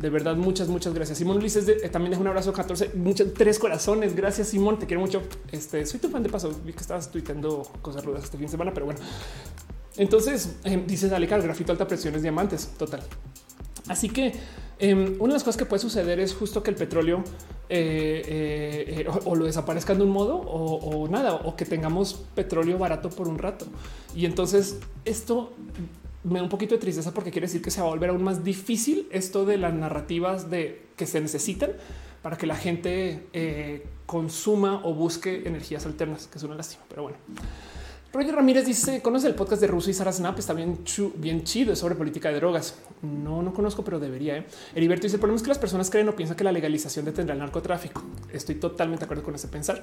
de 0.00 0.10
verdad, 0.10 0.34
muchas, 0.34 0.66
muchas 0.66 0.92
gracias. 0.92 1.18
Simón 1.18 1.36
Ulises 1.36 1.68
eh, 1.68 1.88
también 1.88 2.10
deja 2.10 2.20
un 2.20 2.26
abrazo 2.26 2.52
14, 2.52 2.90
muchos 2.96 3.32
tres 3.32 3.60
corazones. 3.60 4.16
Gracias, 4.16 4.48
Simón. 4.48 4.80
Te 4.80 4.86
quiero 4.86 5.00
mucho. 5.00 5.22
Este 5.52 5.86
soy 5.86 6.00
tu 6.00 6.08
fan 6.08 6.24
de 6.24 6.30
paso. 6.30 6.52
Vi 6.64 6.72
que 6.72 6.80
estabas 6.80 7.12
tuiteando 7.12 7.62
cosas 7.80 8.04
rudas 8.04 8.24
este 8.24 8.38
fin 8.38 8.46
de 8.46 8.50
semana, 8.50 8.74
pero 8.74 8.86
bueno. 8.86 8.98
Entonces 9.96 10.56
dices 10.86 11.10
dale 11.10 11.26
el 11.26 11.42
grafito 11.42 11.70
alta 11.70 11.86
presión 11.86 12.16
es 12.16 12.22
diamantes. 12.22 12.72
Total. 12.76 13.02
Así 13.88 14.08
que 14.08 14.32
Em, 14.82 15.14
una 15.20 15.28
de 15.28 15.34
las 15.34 15.44
cosas 15.44 15.56
que 15.56 15.64
puede 15.64 15.80
suceder 15.80 16.18
es 16.18 16.34
justo 16.34 16.60
que 16.64 16.70
el 16.70 16.76
petróleo 16.76 17.22
eh, 17.68 18.22
eh, 18.26 19.04
eh, 19.06 19.20
o, 19.24 19.36
lo 19.36 19.44
desaparezca 19.44 19.94
de 19.94 20.02
un 20.02 20.10
modo 20.10 20.34
o, 20.38 21.06
nada, 21.06 21.34
o 21.34 21.54
que 21.54 21.64
tengamos 21.64 22.14
petróleo 22.34 22.78
barato 22.78 23.08
por 23.08 23.28
un 23.28 23.38
rato. 23.38 23.64
Y 24.12 24.26
entonces 24.26 24.80
esto 25.04 25.52
me 26.24 26.40
da 26.40 26.42
un 26.42 26.48
poquito 26.48 26.74
de 26.74 26.80
tristeza 26.80 27.14
porque 27.14 27.30
quiere 27.30 27.46
decir 27.46 27.62
que 27.62 27.70
se 27.70 27.80
va 27.80 27.86
a 27.86 27.90
volver 27.90 28.10
aún 28.10 28.24
más 28.24 28.42
difícil 28.42 29.06
esto 29.12 29.44
de 29.44 29.56
las 29.56 29.72
narrativas 29.72 30.50
de 30.50 30.82
que 30.96 31.06
se 31.06 31.20
necesitan 31.20 31.70
para 32.20 32.36
que 32.36 32.48
la 32.48 32.56
gente 32.56 33.86
consuma 34.06 34.84
o 34.84 34.94
busque 34.94 35.46
energías 35.46 35.86
alternas, 35.86 36.26
que 36.26 36.38
es 36.38 36.44
una 36.44 36.56
lástima, 36.56 36.82
pero 36.88 37.02
bueno. 37.02 37.18
Roger 38.12 38.34
Ramírez 38.34 38.66
dice: 38.66 39.00
Conoce 39.00 39.26
el 39.26 39.34
podcast 39.34 39.62
de 39.62 39.68
Russo 39.68 39.88
y 39.88 39.94
Sara 39.94 40.12
Snap. 40.12 40.38
Está 40.38 40.52
bien, 40.52 40.84
chido. 40.84 41.72
Es 41.72 41.78
sobre 41.78 41.94
política 41.94 42.28
de 42.28 42.36
drogas. 42.36 42.78
No, 43.00 43.42
no 43.42 43.54
conozco, 43.54 43.82
pero 43.82 43.98
debería. 43.98 44.36
¿eh? 44.36 44.46
Heriberto 44.74 45.04
dice: 45.04 45.16
El 45.16 45.20
problema 45.20 45.36
es 45.36 45.42
que 45.42 45.48
las 45.48 45.58
personas 45.58 45.88
creen 45.88 46.10
o 46.10 46.14
piensan 46.14 46.36
que 46.36 46.44
la 46.44 46.52
legalización 46.52 47.06
detendrá 47.06 47.32
el 47.32 47.38
narcotráfico. 47.38 48.02
Estoy 48.30 48.56
totalmente 48.56 49.00
de 49.00 49.04
acuerdo 49.06 49.22
con 49.22 49.34
ese 49.34 49.48
pensar. 49.48 49.82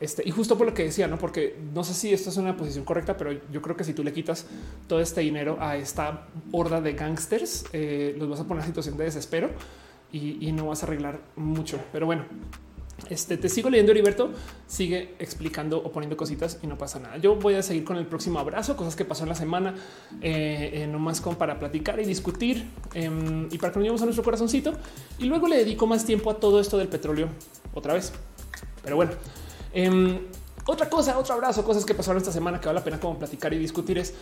Este, 0.00 0.22
y 0.26 0.32
justo 0.32 0.58
por 0.58 0.66
lo 0.66 0.74
que 0.74 0.84
decía, 0.84 1.06
no, 1.06 1.18
porque 1.18 1.56
no 1.72 1.84
sé 1.84 1.94
si 1.94 2.12
esto 2.12 2.30
es 2.30 2.36
una 2.36 2.56
posición 2.56 2.84
correcta, 2.84 3.16
pero 3.16 3.32
yo 3.52 3.62
creo 3.62 3.76
que 3.76 3.84
si 3.84 3.94
tú 3.94 4.02
le 4.02 4.12
quitas 4.12 4.46
todo 4.88 5.00
este 5.00 5.20
dinero 5.20 5.56
a 5.60 5.76
esta 5.76 6.26
horda 6.50 6.80
de 6.80 6.94
gángsters, 6.94 7.64
eh, 7.72 8.16
los 8.18 8.28
vas 8.28 8.40
a 8.40 8.44
poner 8.44 8.62
en 8.62 8.68
situación 8.68 8.96
de 8.96 9.04
desespero 9.04 9.50
y 10.10 10.50
no 10.52 10.66
vas 10.66 10.82
a 10.82 10.86
arreglar 10.86 11.20
mucho. 11.36 11.78
Pero 11.92 12.06
bueno, 12.06 12.24
este 13.08 13.36
te 13.36 13.48
sigo 13.48 13.70
leyendo, 13.70 13.92
Heriberto. 13.92 14.30
Sigue 14.66 15.14
explicando 15.18 15.78
o 15.78 15.90
poniendo 15.92 16.16
cositas 16.16 16.58
y 16.62 16.66
no 16.66 16.76
pasa 16.76 16.98
nada. 16.98 17.16
Yo 17.16 17.36
voy 17.36 17.54
a 17.54 17.62
seguir 17.62 17.84
con 17.84 17.96
el 17.96 18.06
próximo 18.06 18.38
abrazo, 18.38 18.76
cosas 18.76 18.96
que 18.96 19.04
pasó 19.04 19.22
en 19.22 19.30
la 19.30 19.34
semana, 19.34 19.74
eh, 20.20 20.70
eh 20.74 20.86
nomás 20.86 21.20
con 21.20 21.36
para 21.36 21.58
platicar 21.58 22.00
y 22.00 22.04
discutir 22.04 22.68
em, 22.94 23.48
y 23.50 23.58
para 23.58 23.72
que 23.72 23.78
nos 23.78 23.84
llevemos 23.84 24.02
a 24.02 24.04
nuestro 24.04 24.24
corazoncito. 24.24 24.72
Y 25.18 25.24
luego 25.24 25.48
le 25.48 25.56
dedico 25.56 25.86
más 25.86 26.04
tiempo 26.04 26.30
a 26.30 26.34
todo 26.34 26.60
esto 26.60 26.76
del 26.76 26.88
petróleo 26.88 27.28
otra 27.72 27.94
vez. 27.94 28.12
Pero 28.82 28.96
bueno, 28.96 29.12
em, 29.72 30.18
otra 30.66 30.90
cosa, 30.90 31.18
otro 31.18 31.34
abrazo, 31.34 31.64
cosas 31.64 31.84
que 31.84 31.94
pasaron 31.94 32.20
esta 32.20 32.32
semana 32.32 32.60
que 32.60 32.66
vale 32.66 32.80
la 32.80 32.84
pena 32.84 33.00
como 33.00 33.18
platicar 33.18 33.54
y 33.54 33.58
discutir 33.58 33.98
es 33.98 34.14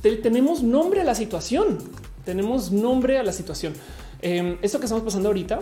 tenemos 0.00 0.62
nombre 0.62 1.00
a 1.00 1.04
la 1.04 1.14
situación. 1.14 1.78
Tenemos 2.24 2.70
nombre 2.70 3.18
a 3.18 3.22
la 3.22 3.32
situación. 3.32 3.74
Em, 4.22 4.58
esto 4.62 4.78
que 4.78 4.86
estamos 4.86 5.04
pasando 5.04 5.28
ahorita 5.28 5.60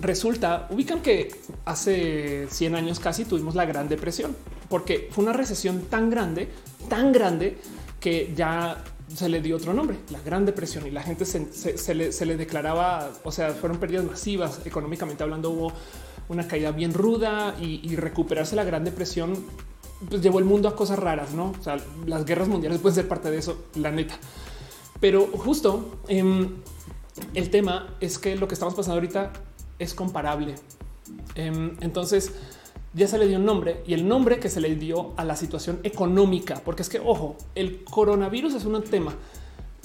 resulta, 0.00 0.66
ubican 0.70 1.00
que 1.00 1.28
hace 1.64 2.46
100 2.50 2.74
años 2.74 3.00
casi 3.00 3.24
tuvimos 3.24 3.54
la 3.54 3.64
Gran 3.64 3.88
Depresión, 3.88 4.36
porque 4.68 5.08
fue 5.10 5.24
una 5.24 5.32
recesión 5.32 5.82
tan 5.82 6.10
grande, 6.10 6.48
tan 6.88 7.12
grande 7.12 7.58
que 8.00 8.32
ya 8.36 8.82
se 9.14 9.28
le 9.28 9.40
dio 9.40 9.56
otro 9.56 9.72
nombre, 9.72 9.98
la 10.10 10.20
Gran 10.20 10.44
Depresión, 10.44 10.86
y 10.86 10.90
la 10.90 11.02
gente 11.02 11.24
se, 11.24 11.94
le, 11.94 12.36
declaraba, 12.36 13.10
o 13.24 13.32
sea, 13.32 13.50
fueron 13.52 13.78
pérdidas 13.78 14.04
masivas 14.04 14.60
económicamente 14.64 15.22
hablando, 15.22 15.50
hubo 15.50 15.72
una 16.28 16.46
caída 16.46 16.72
bien 16.72 16.92
ruda 16.92 17.54
y, 17.60 17.94
recuperarse 17.96 18.56
la 18.56 18.64
Gran 18.64 18.84
Depresión 18.84 19.44
pues 20.10 20.20
llevó 20.20 20.40
el 20.40 20.44
mundo 20.44 20.68
a 20.68 20.76
cosas 20.76 20.98
raras, 20.98 21.32
no? 21.32 21.54
O 21.58 21.62
sea, 21.62 21.78
las 22.04 22.26
guerras 22.26 22.48
mundiales 22.48 22.80
pueden 22.80 22.96
ser 22.96 23.08
parte 23.08 23.30
de 23.30 23.38
eso, 23.38 23.64
la 23.76 23.90
neta. 23.90 24.18
Pero 25.00 25.26
justo 25.26 26.00
em, 26.06 26.56
el 27.32 27.48
tema 27.48 27.96
es 28.00 28.18
que 28.18 28.36
lo 28.36 28.46
que 28.46 28.52
estamos 28.52 28.74
pasando 28.74 28.96
ahorita 28.96 29.32
es 29.78 29.94
comparable. 29.94 30.54
Em, 31.34 31.76
entonces, 31.80 32.32
ya 32.94 33.06
se 33.06 33.18
le 33.18 33.28
dio 33.28 33.38
un 33.38 33.44
nombre 33.44 33.82
y 33.86 33.94
el 33.94 34.08
nombre 34.08 34.40
que 34.40 34.48
se 34.48 34.60
le 34.60 34.74
dio 34.74 35.12
a 35.16 35.24
la 35.24 35.36
situación 35.36 35.78
económica, 35.82 36.62
porque 36.64 36.82
es 36.82 36.88
que, 36.88 36.98
ojo, 36.98 37.36
el 37.54 37.84
coronavirus 37.84 38.54
es 38.54 38.64
un 38.64 38.82
tema, 38.82 39.14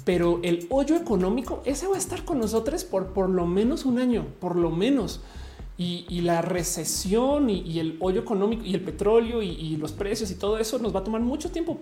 pero 0.05 0.39
el 0.43 0.65
hoyo 0.69 0.95
económico, 0.95 1.61
ese 1.65 1.87
va 1.87 1.95
a 1.95 1.99
estar 1.99 2.23
con 2.23 2.39
nosotros 2.39 2.83
por 2.83 3.07
por 3.07 3.29
lo 3.29 3.45
menos 3.45 3.85
un 3.85 3.99
año, 3.99 4.25
por 4.39 4.55
lo 4.55 4.71
menos. 4.71 5.21
Y, 5.77 6.21
la 6.21 6.43
recesión 6.43 7.49
y, 7.49 7.79
el 7.79 7.97
hoyo 8.01 8.21
económico 8.21 8.63
y 8.63 8.75
el 8.75 8.81
petróleo 8.81 9.41
y, 9.41 9.75
los 9.77 9.91
precios 9.91 10.29
y 10.29 10.35
todo 10.35 10.59
eso 10.59 10.77
nos 10.77 10.95
va 10.95 10.99
a 10.99 11.03
tomar 11.03 11.21
mucho 11.21 11.49
tiempo 11.49 11.79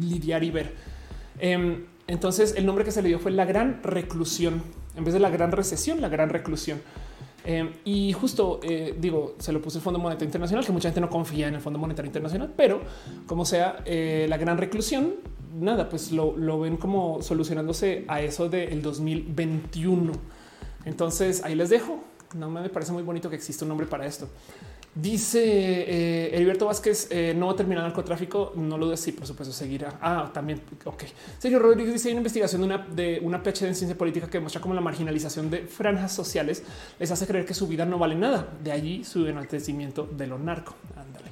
lidiar 0.00 0.42
y 0.42 0.50
ver. 0.50 0.74
Em, 1.38 1.84
entonces 2.06 2.54
el 2.56 2.64
nombre 2.64 2.82
que 2.82 2.92
se 2.92 3.02
le 3.02 3.08
dio 3.08 3.18
fue 3.18 3.30
la 3.30 3.44
gran 3.44 3.82
reclusión, 3.82 4.62
en 4.96 5.04
vez 5.04 5.12
de 5.12 5.20
la 5.20 5.28
gran 5.28 5.52
recesión, 5.52 6.00
la 6.00 6.08
gran 6.08 6.30
reclusión. 6.30 6.80
Em, 7.44 7.72
y 7.84 8.12
justo 8.12 8.60
eh, 8.62 8.94
digo, 8.98 9.34
se 9.38 9.52
lo 9.52 9.60
puso 9.60 9.78
el 9.78 9.84
Fondo 9.84 9.98
Monetario 9.98 10.26
Internacional, 10.26 10.64
que 10.64 10.72
mucha 10.72 10.88
gente 10.88 11.00
no 11.00 11.10
confía 11.10 11.48
en 11.48 11.54
el 11.54 11.60
Fondo 11.60 11.78
Monetario 11.78 12.06
Internacional, 12.08 12.52
pero 12.56 12.80
como 13.26 13.44
sea 13.44 13.82
eh, 13.84 14.26
la 14.28 14.36
gran 14.36 14.58
reclusión, 14.58 15.14
nada, 15.58 15.88
pues 15.88 16.12
lo, 16.12 16.60
ven 16.60 16.76
como 16.76 17.22
solucionándose 17.22 18.04
a 18.08 18.20
eso 18.20 18.48
del 18.48 18.82
2021. 18.82 20.12
Entonces 20.84 21.42
ahí 21.44 21.54
les 21.54 21.70
dejo. 21.70 22.00
No 22.34 22.48
me 22.48 22.66
parece 22.70 22.92
muy 22.92 23.02
bonito 23.02 23.28
que 23.28 23.36
exista 23.36 23.64
un 23.64 23.70
nombre 23.70 23.86
para 23.86 24.06
esto. 24.06 24.28
Dice 24.94 25.40
eh, 25.42 26.36
Heriberto 26.36 26.66
Vázquez, 26.66 27.08
eh, 27.10 27.32
no 27.34 27.46
va 27.46 27.52
a 27.52 27.56
terminar 27.56 27.82
el 27.82 27.88
narcotráfico. 27.88 28.52
No 28.56 28.76
lo 28.76 28.90
decir, 28.90 29.16
por 29.16 29.26
supuesto, 29.26 29.52
seguirá. 29.54 29.98
Ah, 30.02 30.30
también. 30.34 30.60
Ok. 30.84 31.04
Sergio 31.38 31.58
Rodríguez 31.60 31.94
dice: 31.94 32.08
hay 32.08 32.12
una 32.12 32.20
investigación 32.20 32.60
de 32.60 32.66
una, 32.66 32.78
de 32.78 33.18
una 33.22 33.42
PhD 33.42 33.68
en 33.68 33.74
ciencia 33.74 33.96
política 33.96 34.26
que 34.26 34.36
demuestra 34.36 34.60
cómo 34.60 34.74
la 34.74 34.82
marginalización 34.82 35.48
de 35.48 35.60
franjas 35.60 36.12
sociales 36.12 36.62
les 36.98 37.10
hace 37.10 37.26
creer 37.26 37.46
que 37.46 37.54
su 37.54 37.66
vida 37.66 37.86
no 37.86 37.96
vale 37.96 38.16
nada. 38.16 38.52
De 38.62 38.70
allí 38.70 39.02
su 39.02 39.26
enaltecimiento 39.26 40.06
de 40.12 40.26
lo 40.26 40.38
narco. 40.38 40.74
Ándale. 40.94 41.30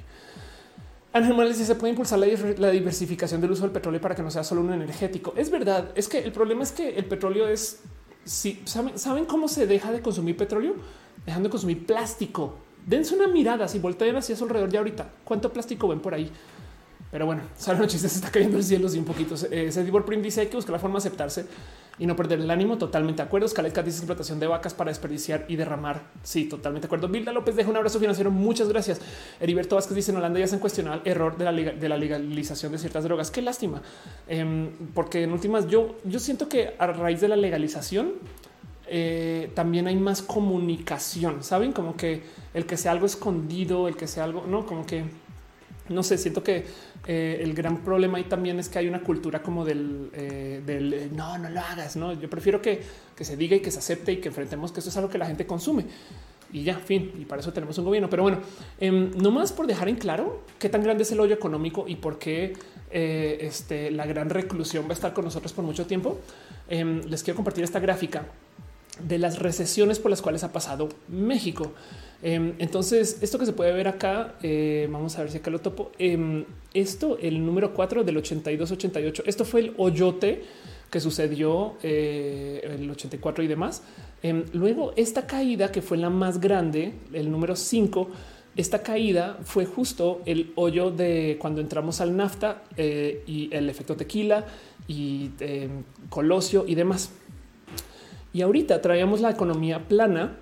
Ángel 1.13 1.35
Morales 1.35 1.59
dice: 1.59 1.73
se 1.73 1.75
puede 1.75 1.91
impulsar 1.91 2.17
la, 2.17 2.71
diversificación 2.71 3.41
del 3.41 3.51
uso 3.51 3.61
del 3.61 3.71
petróleo 3.71 4.01
para 4.01 4.15
que 4.15 4.23
no 4.23 4.31
sea 4.31 4.43
solo 4.43 4.61
un 4.61 4.73
energético. 4.73 5.35
Es 5.37 5.51
verdad. 5.51 5.91
Es 5.93 6.07
que 6.07 6.17
el 6.17 6.31
problema 6.31 6.63
es 6.63 6.71
que 6.71 6.95
el 6.97 7.05
petróleo 7.05 7.47
es. 7.47 7.81
Si 8.23 8.63
saben, 8.65 8.97
saben 8.97 9.25
cómo 9.25 9.47
se 9.47 9.67
deja 9.67 9.91
de 9.91 10.01
consumir 10.01 10.35
petróleo, 10.35 10.73
dejando 11.27 11.49
de 11.49 11.51
consumir 11.51 11.85
plástico 11.85 12.55
dense 12.85 13.15
una 13.15 13.27
mirada 13.27 13.67
si 13.67 13.79
voltean 13.79 14.15
hacia 14.15 14.35
su 14.35 14.43
alrededor 14.43 14.69
ya 14.69 14.79
ahorita. 14.79 15.09
¿Cuánto 15.23 15.51
plástico 15.51 15.87
ven 15.87 15.99
por 15.99 16.13
ahí? 16.13 16.31
Pero 17.11 17.25
bueno, 17.25 17.43
saben 17.57 17.81
noche 17.81 17.97
se 17.97 18.07
está 18.07 18.31
cayendo 18.31 18.57
el 18.57 18.63
cielo 18.63 18.87
y 18.93 18.97
un 18.97 19.05
poquito. 19.05 19.35
Ese 19.35 19.83
Divor 19.83 20.05
Prim 20.05 20.21
dice 20.21 20.41
hay 20.41 20.47
que 20.47 20.55
buscar 20.55 20.73
la 20.73 20.79
forma 20.79 20.95
de 20.95 21.07
aceptarse 21.07 21.45
y 21.99 22.05
no 22.05 22.15
perder 22.15 22.39
el 22.39 22.49
ánimo. 22.49 22.77
Totalmente 22.77 23.21
de 23.21 23.27
acuerdo. 23.27 23.47
Scaletka 23.47 23.83
dice 23.83 23.97
explotación 23.97 24.39
de 24.39 24.47
vacas 24.47 24.73
para 24.73 24.89
desperdiciar 24.89 25.45
y 25.47 25.57
derramar. 25.57 26.01
Sí, 26.23 26.45
totalmente 26.45 26.87
de 26.87 26.87
acuerdo. 26.87 27.09
Vilda 27.09 27.31
López 27.33 27.55
deja 27.55 27.69
un 27.69 27.75
abrazo 27.75 27.99
financiero. 27.99 28.31
Muchas 28.31 28.69
gracias. 28.69 29.01
Heriberto 29.39 29.75
Vázquez 29.75 29.95
dice 29.95 30.11
en 30.11 30.17
Holanda 30.17 30.39
ya 30.39 30.47
se 30.47 30.55
han 30.55 30.61
cuestionado 30.61 31.01
el 31.03 31.11
error 31.11 31.37
de 31.37 31.45
la, 31.45 31.51
de 31.51 31.89
la 31.89 31.97
legalización 31.97 32.71
de 32.71 32.77
ciertas 32.77 33.03
drogas. 33.03 33.29
Qué 33.29 33.41
lástima, 33.41 33.81
em, 34.27 34.69
porque 34.93 35.23
en 35.23 35.31
últimas 35.31 35.67
yo, 35.67 35.97
yo 36.05 36.19
siento 36.19 36.47
que 36.47 36.75
a 36.79 36.87
raíz 36.87 37.21
de 37.21 37.27
la 37.27 37.35
legalización 37.35 38.13
eh, 38.93 39.49
también 39.55 39.87
hay 39.87 39.95
más 39.95 40.21
comunicación, 40.21 41.45
saben 41.45 41.71
como 41.71 41.95
que 41.95 42.23
el 42.53 42.65
que 42.65 42.75
sea 42.75 42.91
algo 42.91 43.05
escondido, 43.05 43.87
el 43.87 43.95
que 43.95 44.05
sea 44.05 44.25
algo, 44.25 44.45
no 44.45 44.65
como 44.65 44.85
que 44.85 45.05
no 45.87 46.03
sé, 46.03 46.17
siento 46.17 46.43
que 46.43 46.65
eh, 47.07 47.39
el 47.41 47.53
gran 47.53 47.85
problema 47.85 48.17
ahí 48.17 48.25
también 48.25 48.59
es 48.59 48.67
que 48.67 48.79
hay 48.79 48.89
una 48.89 49.01
cultura 49.01 49.41
como 49.41 49.63
del, 49.63 50.09
eh, 50.13 51.09
no, 51.15 51.37
no 51.37 51.49
lo 51.49 51.61
hagas. 51.61 51.95
No, 51.95 52.11
yo 52.11 52.29
prefiero 52.29 52.61
que, 52.61 52.81
se 53.21 53.37
diga 53.37 53.55
y 53.55 53.61
que 53.61 53.71
se 53.71 53.79
acepte 53.79 54.11
y 54.11 54.17
que 54.17 54.27
enfrentemos 54.27 54.73
que 54.73 54.81
eso 54.81 54.89
es 54.89 54.97
algo 54.97 55.09
que 55.09 55.17
la 55.17 55.25
gente 55.25 55.45
consume 55.45 55.85
y 56.51 56.63
ya, 56.63 56.75
fin. 56.75 57.13
Y 57.17 57.23
para 57.23 57.41
eso 57.41 57.53
tenemos 57.53 57.77
un 57.77 57.85
gobierno. 57.85 58.09
Pero 58.09 58.23
bueno, 58.23 58.39
em, 58.77 59.11
no 59.15 59.31
más 59.31 59.53
por 59.53 59.67
dejar 59.67 59.87
en 59.87 59.95
claro 59.95 60.43
qué 60.59 60.67
tan 60.67 60.83
grande 60.83 61.03
es 61.03 61.11
el 61.13 61.19
hoyo 61.21 61.33
económico 61.33 61.85
y 61.87 61.95
por 61.95 62.19
qué 62.19 62.53
este, 62.91 63.89
la 63.89 64.05
gran 64.05 64.29
reclusión 64.29 64.85
va 64.85 64.89
a 64.89 64.93
estar 64.93 65.13
con 65.13 65.23
nosotros 65.23 65.53
por 65.53 65.63
mucho 65.63 65.85
tiempo. 65.85 66.19
Em, 66.67 67.01
les 67.09 67.23
quiero 67.23 67.35
compartir 67.35 67.63
esta 67.63 67.79
gráfica 67.79 68.25
de 68.99 69.17
las 69.17 69.39
recesiones 69.39 69.99
por 69.99 70.11
las 70.11 70.21
cuales 70.21 70.43
ha 70.43 70.51
pasado 70.51 70.89
México. 71.07 71.71
Em, 72.23 72.53
entonces, 72.59 73.17
esto 73.21 73.39
que 73.39 73.45
se 73.45 73.53
puede 73.53 73.73
ver 73.73 73.87
acá, 73.87 74.35
eh, 74.43 74.87
vamos 74.91 75.17
a 75.17 75.21
ver 75.21 75.31
si 75.31 75.37
acá 75.37 75.49
lo 75.49 75.59
topo. 75.59 75.91
Em, 75.97 76.45
esto, 76.73 77.17
el 77.19 77.43
número 77.43 77.73
4 77.73 78.03
del 78.03 78.17
82-88, 78.17 79.23
esto 79.25 79.43
fue 79.43 79.61
el 79.61 79.73
hoyote 79.77 80.43
que 80.91 80.99
sucedió 80.99 81.75
eh, 81.81 82.61
el 82.63 82.89
84 82.89 83.43
y 83.43 83.47
demás. 83.47 83.81
Em, 84.21 84.43
luego, 84.53 84.93
esta 84.97 85.25
caída 85.25 85.71
que 85.71 85.81
fue 85.81 85.97
la 85.97 86.09
más 86.09 86.39
grande, 86.39 86.93
el 87.13 87.31
número 87.31 87.55
5, 87.55 88.09
esta 88.55 88.83
caída 88.83 89.39
fue 89.43 89.65
justo 89.65 90.21
el 90.25 90.51
hoyo 90.55 90.91
de 90.91 91.37
cuando 91.39 91.61
entramos 91.61 92.01
al 92.01 92.15
NAFTA 92.15 92.63
eh, 92.75 93.23
y 93.25 93.49
el 93.55 93.69
efecto 93.69 93.95
tequila 93.95 94.45
y 94.87 95.31
Colosio 96.09 96.65
y 96.67 96.75
demás. 96.75 97.11
Y 98.33 98.41
ahorita 98.41 98.81
traíamos 98.81 99.21
la 99.21 99.31
economía 99.31 99.87
plana 99.87 100.37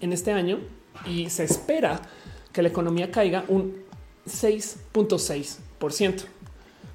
en 0.00 0.12
este 0.12 0.32
año 0.32 0.58
y 1.06 1.28
se 1.30 1.44
espera 1.44 2.00
que 2.52 2.62
la 2.62 2.68
economía 2.68 3.10
caiga 3.10 3.44
un 3.48 3.84
6.6%. 4.26 6.24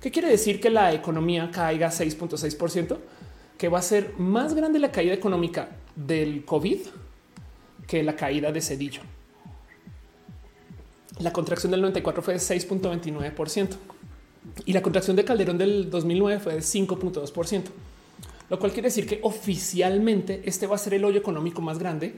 ¿Qué 0.02 0.12
quiere 0.12 0.30
decir 0.30 0.60
que 0.62 0.70
la 0.70 0.94
economía 0.94 1.52
caiga 1.52 1.90
6.6%? 1.90 2.98
Que 3.58 3.68
va 3.68 3.80
a 3.80 3.84
ser 3.84 4.14
más 4.18 4.56
grande 4.56 4.80
la 4.80 4.92
caída 4.92 5.14
económica 5.14 5.70
del 5.96 6.46
COVID 6.46 6.80
que 7.86 8.04
la 8.04 8.16
caída 8.16 8.52
de 8.52 8.62
Cedillo. 8.62 9.02
La 11.20 11.34
contracción 11.34 11.72
del 11.72 11.82
94 11.82 12.22
fue 12.22 12.36
de 12.36 12.40
6.29% 12.40 13.76
y 14.66 14.74
la 14.74 14.82
contracción 14.82 15.18
de 15.18 15.26
Calderón 15.26 15.58
del 15.58 15.90
2009 15.90 16.40
fue 16.40 16.54
de 16.54 16.62
5.2% 16.62 17.64
lo 18.50 18.60
cual 18.60 18.72
quiere 18.72 18.88
decir 18.88 19.06
que 19.06 19.20
oficialmente 19.24 20.42
este 20.46 20.68
va 20.68 20.76
a 20.76 20.80
ser 20.80 20.96
el 20.96 21.06
hoyo 21.06 21.20
económico 21.20 21.62
más 21.62 21.80
grande 21.80 22.16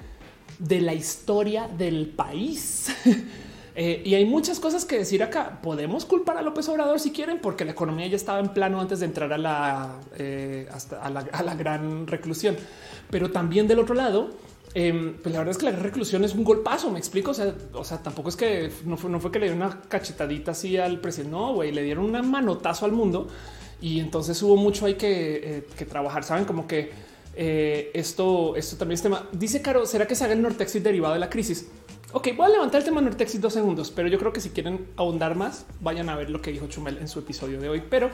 de 0.59 0.81
la 0.81 0.93
historia 0.93 1.67
del 1.67 2.07
país. 2.07 2.89
Eh, 3.73 4.01
y 4.03 4.15
hay 4.15 4.25
muchas 4.25 4.59
cosas 4.59 4.83
que 4.83 4.97
decir 4.97 5.23
acá. 5.23 5.61
Podemos 5.63 6.03
culpar 6.03 6.37
a 6.37 6.41
López 6.41 6.67
Obrador 6.67 6.99
si 6.99 7.11
quieren, 7.11 7.39
porque 7.39 7.63
la 7.63 7.71
economía 7.71 8.05
ya 8.07 8.17
estaba 8.17 8.41
en 8.41 8.49
plano 8.49 8.81
antes 8.81 8.99
de 8.99 9.05
entrar 9.05 9.31
a 9.31 9.37
la, 9.37 9.97
eh, 10.17 10.67
a 11.01 11.09
la, 11.09 11.55
gran 11.55 12.05
reclusión. 12.05 12.57
Pero 13.09 13.31
también 13.31 13.69
del 13.69 13.79
otro 13.79 13.95
lado, 13.95 14.31
em, 14.73 15.13
pues 15.13 15.31
la 15.31 15.39
verdad 15.39 15.51
es 15.51 15.57
que 15.57 15.71
la 15.71 15.79
reclusión 15.79 16.25
es 16.25 16.35
un 16.35 16.43
golpazo. 16.43 16.91
Me 16.91 16.99
explico. 16.99 17.31
O 17.31 17.33
sea, 17.33 17.55
o 17.71 17.85
sea 17.85 18.03
tampoco 18.03 18.27
es 18.27 18.35
que 18.35 18.69
no 18.83 18.97
fue, 18.97 19.09
no 19.09 19.21
fue 19.21 19.31
que 19.31 19.39
le 19.39 19.45
dieron 19.45 19.65
una 19.65 19.79
cachetadita 19.87 20.51
así 20.51 20.75
al 20.75 20.99
presidente. 20.99 21.31
No, 21.31 21.53
güey, 21.53 21.71
le 21.71 21.83
dieron 21.83 22.13
un 22.13 22.29
manotazo 22.29 22.83
al 22.83 22.91
mundo 22.91 23.29
y 23.81 23.99
entonces 23.99 24.41
hubo 24.43 24.55
mucho 24.55 24.85
hay 24.85 24.93
que, 24.93 25.65
eh, 25.79 25.85
trabajar. 25.85 26.23
Saben 26.23 26.45
como 26.45 26.67
que 26.67 26.91
eh, 27.35 27.89
esto, 27.93 28.55
esto 28.55 28.77
también 28.77 28.95
es 28.95 29.01
tema. 29.01 29.27
Dice 29.31 29.61
Caro, 29.61 29.85
¿será 29.85 30.07
que 30.07 30.15
se 30.15 30.23
haga 30.23 30.33
el 30.33 30.41
Nortexit 30.41 30.83
derivado 30.83 31.15
de 31.15 31.19
la 31.19 31.29
crisis? 31.29 31.67
Ok, 32.13 32.29
voy 32.35 32.45
a 32.45 32.49
levantar 32.49 32.79
el 32.79 32.85
tema 32.85 32.99
Nortexit 32.99 33.39
dos 33.39 33.53
segundos, 33.53 33.89
pero 33.89 34.09
yo 34.09 34.19
creo 34.19 34.33
que 34.33 34.41
si 34.41 34.49
quieren 34.49 34.87
ahondar 34.97 35.35
más, 35.35 35.65
vayan 35.79 36.09
a 36.09 36.15
ver 36.15 36.29
lo 36.29 36.41
que 36.41 36.51
dijo 36.51 36.67
Chumel 36.67 36.97
en 36.97 37.07
su 37.07 37.19
episodio 37.19 37.59
de 37.59 37.69
hoy. 37.69 37.83
Pero 37.89 38.11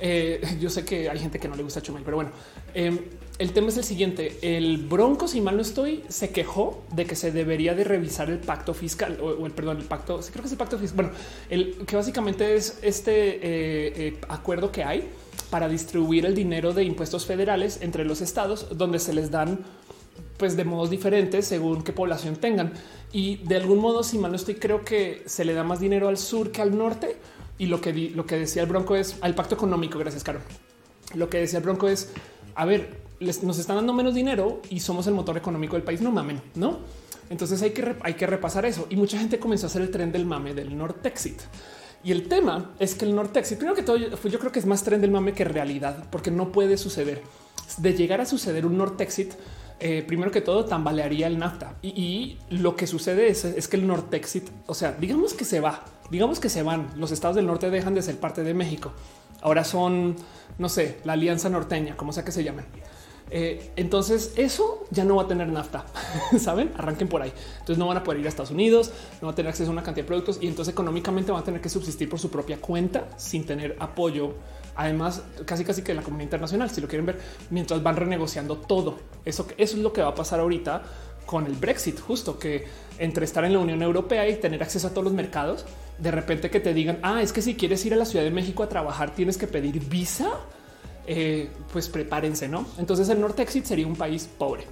eh, 0.00 0.40
yo 0.60 0.70
sé 0.70 0.84
que 0.84 1.08
hay 1.08 1.18
gente 1.18 1.40
que 1.40 1.48
no 1.48 1.56
le 1.56 1.62
gusta 1.62 1.80
Chumel, 1.82 2.02
pero 2.04 2.16
bueno, 2.16 2.30
em, 2.74 2.98
el 3.38 3.52
tema 3.52 3.68
es 3.68 3.76
el 3.76 3.84
siguiente. 3.84 4.36
El 4.42 4.78
Bronco, 4.78 5.28
si 5.28 5.40
mal 5.40 5.56
no 5.56 5.62
estoy, 5.62 6.02
se 6.08 6.30
quejó 6.30 6.82
de 6.92 7.06
que 7.06 7.14
se 7.14 7.30
debería 7.30 7.74
de 7.74 7.84
revisar 7.84 8.30
el 8.30 8.38
pacto 8.38 8.74
fiscal 8.74 9.18
o, 9.20 9.46
el 9.46 9.52
perdón, 9.52 9.78
el 9.78 9.84
pacto. 9.84 10.18
creo 10.18 10.42
que 10.42 10.46
es 10.46 10.52
el 10.52 10.58
pacto 10.58 10.78
fiscal. 10.78 11.06
Bueno, 11.06 11.12
el 11.48 11.86
que 11.86 11.94
básicamente 11.94 12.56
es 12.56 12.80
este 12.82 13.36
eh, 13.36 13.92
eh, 13.96 14.18
acuerdo 14.28 14.72
que 14.72 14.82
hay 14.82 15.08
para 15.50 15.68
distribuir 15.68 16.26
el 16.26 16.34
dinero 16.34 16.74
de 16.74 16.82
impuestos 16.82 17.26
federales 17.26 17.78
entre 17.80 18.04
los 18.04 18.20
estados, 18.20 18.76
donde 18.76 18.98
se 18.98 19.12
les 19.12 19.30
dan 19.30 19.60
pues 20.36 20.56
de 20.56 20.64
modos 20.64 20.90
diferentes 20.90 21.46
según 21.46 21.82
qué 21.82 21.92
población 21.92 22.36
tengan. 22.36 22.72
Y 23.12 23.36
de 23.36 23.56
algún 23.56 23.78
modo, 23.78 24.02
si 24.02 24.18
mal 24.18 24.32
no 24.32 24.36
estoy, 24.36 24.56
creo 24.56 24.84
que 24.84 25.22
se 25.26 25.44
le 25.44 25.54
da 25.54 25.62
más 25.62 25.78
dinero 25.78 26.08
al 26.08 26.18
sur 26.18 26.50
que 26.50 26.60
al 26.60 26.76
norte. 26.76 27.16
Y 27.56 27.66
lo 27.66 27.80
que, 27.80 27.92
lo 27.92 28.26
que 28.26 28.36
decía 28.36 28.62
el 28.62 28.68
Bronco 28.68 28.96
es 28.96 29.16
al 29.20 29.36
pacto 29.36 29.54
económico. 29.54 29.98
Gracias, 29.98 30.24
Caro. 30.24 30.40
Lo 31.14 31.30
que 31.30 31.38
decía 31.38 31.58
el 31.58 31.64
Bronco 31.64 31.88
es, 31.88 32.12
a 32.54 32.64
ver, 32.64 33.07
nos 33.20 33.58
están 33.58 33.76
dando 33.76 33.92
menos 33.92 34.14
dinero 34.14 34.62
y 34.70 34.80
somos 34.80 35.06
el 35.06 35.14
motor 35.14 35.36
económico 35.36 35.76
del 35.76 35.82
país. 35.82 36.00
No 36.00 36.10
mamen, 36.10 36.40
no? 36.54 36.78
Entonces 37.30 37.60
hay 37.62 37.70
que, 37.70 37.96
hay 38.00 38.14
que 38.14 38.26
repasar 38.26 38.64
eso. 38.64 38.86
Y 38.90 38.96
mucha 38.96 39.18
gente 39.18 39.38
comenzó 39.38 39.66
a 39.66 39.68
hacer 39.68 39.82
el 39.82 39.90
tren 39.90 40.12
del 40.12 40.24
mame 40.24 40.54
del 40.54 40.76
Nortexit. 40.76 41.40
Y 42.04 42.12
el 42.12 42.28
tema 42.28 42.72
es 42.78 42.94
que 42.94 43.04
el 43.04 43.14
Nortexit, 43.14 43.58
primero 43.58 43.74
que 43.74 43.82
todo, 43.82 43.96
yo 43.96 44.38
creo 44.38 44.52
que 44.52 44.60
es 44.60 44.66
más 44.66 44.82
tren 44.82 45.00
del 45.00 45.10
mame 45.10 45.32
que 45.32 45.44
realidad, 45.44 46.04
porque 46.10 46.30
no 46.30 46.52
puede 46.52 46.76
suceder. 46.78 47.22
De 47.78 47.92
llegar 47.92 48.20
a 48.20 48.24
suceder 48.24 48.64
un 48.64 48.78
Nortexit, 48.78 49.32
eh, 49.80 50.02
primero 50.06 50.30
que 50.30 50.40
todo 50.40 50.64
tambalearía 50.64 51.26
el 51.26 51.38
NAFTA. 51.38 51.76
Y, 51.82 52.38
lo 52.50 52.76
que 52.76 52.86
sucede 52.86 53.28
es, 53.28 53.44
es, 53.44 53.68
que 53.68 53.76
el 53.76 53.86
Nortexit, 53.86 54.48
o 54.66 54.74
sea, 54.74 54.92
digamos 54.92 55.34
que 55.34 55.44
se 55.44 55.60
va, 55.60 55.84
digamos 56.10 56.40
que 56.40 56.48
se 56.48 56.62
van, 56.62 56.88
los 56.96 57.10
estados 57.10 57.36
del 57.36 57.46
norte 57.46 57.68
dejan 57.70 57.94
de 57.94 58.02
ser 58.02 58.18
parte 58.18 58.42
de 58.42 58.54
México. 58.54 58.92
Ahora 59.40 59.64
son, 59.64 60.16
no 60.58 60.68
sé, 60.68 60.98
la 61.04 61.12
Alianza 61.12 61.48
Norteña, 61.48 61.96
como 61.96 62.12
sea 62.12 62.24
que 62.24 62.32
se 62.32 62.42
llamen. 62.42 62.64
Eh, 63.30 63.72
entonces 63.76 64.32
eso 64.36 64.86
ya 64.90 65.04
no 65.04 65.16
va 65.16 65.24
a 65.24 65.28
tener 65.28 65.48
nafta, 65.48 65.84
saben? 66.38 66.72
Arranquen 66.76 67.08
por 67.08 67.22
ahí. 67.22 67.32
Entonces 67.52 67.78
no 67.78 67.86
van 67.86 67.98
a 67.98 68.02
poder 68.02 68.20
ir 68.20 68.26
a 68.26 68.28
Estados 68.28 68.50
Unidos, 68.50 68.90
no 69.20 69.26
van 69.26 69.32
a 69.32 69.36
tener 69.36 69.50
acceso 69.50 69.70
a 69.70 69.72
una 69.72 69.82
cantidad 69.82 70.04
de 70.04 70.08
productos 70.08 70.38
y 70.40 70.46
entonces 70.46 70.72
económicamente 70.72 71.32
van 71.32 71.42
a 71.42 71.44
tener 71.44 71.60
que 71.60 71.68
subsistir 71.68 72.08
por 72.08 72.18
su 72.18 72.30
propia 72.30 72.58
cuenta 72.58 73.08
sin 73.16 73.44
tener 73.44 73.76
apoyo. 73.78 74.34
Además, 74.76 75.22
casi 75.44 75.64
casi 75.64 75.82
que 75.82 75.92
la 75.92 76.02
comunidad 76.02 76.26
internacional, 76.26 76.70
si 76.70 76.80
lo 76.80 76.86
quieren 76.86 77.04
ver, 77.04 77.18
mientras 77.50 77.82
van 77.82 77.96
renegociando 77.96 78.58
todo. 78.58 78.98
Eso, 79.24 79.46
eso 79.56 79.76
es 79.76 79.82
lo 79.82 79.92
que 79.92 80.02
va 80.02 80.08
a 80.08 80.14
pasar 80.14 80.38
ahorita 80.38 80.82
con 81.26 81.44
el 81.44 81.54
Brexit, 81.54 82.00
justo 82.00 82.38
que 82.38 82.66
entre 82.98 83.24
estar 83.24 83.44
en 83.44 83.52
la 83.52 83.58
Unión 83.58 83.82
Europea 83.82 84.26
y 84.28 84.36
tener 84.36 84.62
acceso 84.62 84.86
a 84.86 84.90
todos 84.90 85.04
los 85.04 85.12
mercados, 85.12 85.66
de 85.98 86.10
repente 86.10 86.48
que 86.48 86.58
te 86.58 86.72
digan, 86.72 87.00
ah, 87.02 87.20
es 87.20 87.32
que 87.32 87.42
si 87.42 87.54
quieres 87.54 87.84
ir 87.84 87.92
a 87.92 87.96
la 87.96 88.06
Ciudad 88.06 88.24
de 88.24 88.30
México 88.30 88.62
a 88.62 88.68
trabajar, 88.68 89.14
tienes 89.14 89.36
que 89.36 89.46
pedir 89.46 89.78
visa 89.88 90.30
eh, 91.10 91.48
pues 91.72 91.88
prepárense, 91.88 92.48
¿no? 92.48 92.66
Entonces 92.76 93.08
el 93.08 93.20
Norte 93.20 93.42
Exit 93.42 93.64
sería 93.64 93.86
un 93.86 93.96
país 93.96 94.28
pobre 94.38 94.64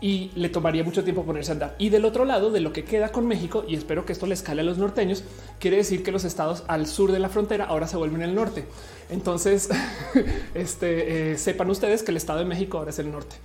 y 0.00 0.30
le 0.34 0.48
tomaría 0.48 0.84
mucho 0.84 1.04
tiempo 1.04 1.24
ponerse 1.24 1.52
a 1.52 1.54
andar. 1.54 1.76
Y 1.78 1.88
del 1.88 2.04
otro 2.04 2.24
lado, 2.24 2.50
de 2.50 2.60
lo 2.60 2.72
que 2.72 2.84
queda 2.84 3.10
con 3.10 3.26
México, 3.26 3.64
y 3.66 3.76
espero 3.76 4.04
que 4.04 4.12
esto 4.12 4.26
le 4.26 4.34
escale 4.34 4.60
a 4.60 4.64
los 4.64 4.78
norteños, 4.78 5.22
quiere 5.58 5.78
decir 5.78 6.02
que 6.02 6.12
los 6.12 6.24
estados 6.24 6.64
al 6.66 6.86
sur 6.86 7.12
de 7.12 7.18
la 7.18 7.28
frontera 7.28 7.66
ahora 7.66 7.86
se 7.86 7.96
vuelven 7.96 8.22
el 8.22 8.34
norte. 8.34 8.64
Entonces, 9.10 9.70
este, 10.54 11.32
eh, 11.32 11.38
sepan 11.38 11.70
ustedes 11.70 12.02
que 12.02 12.10
el 12.10 12.16
estado 12.16 12.40
de 12.40 12.44
México 12.44 12.78
ahora 12.78 12.90
es 12.90 12.98
el 12.98 13.10
norte. 13.10 13.36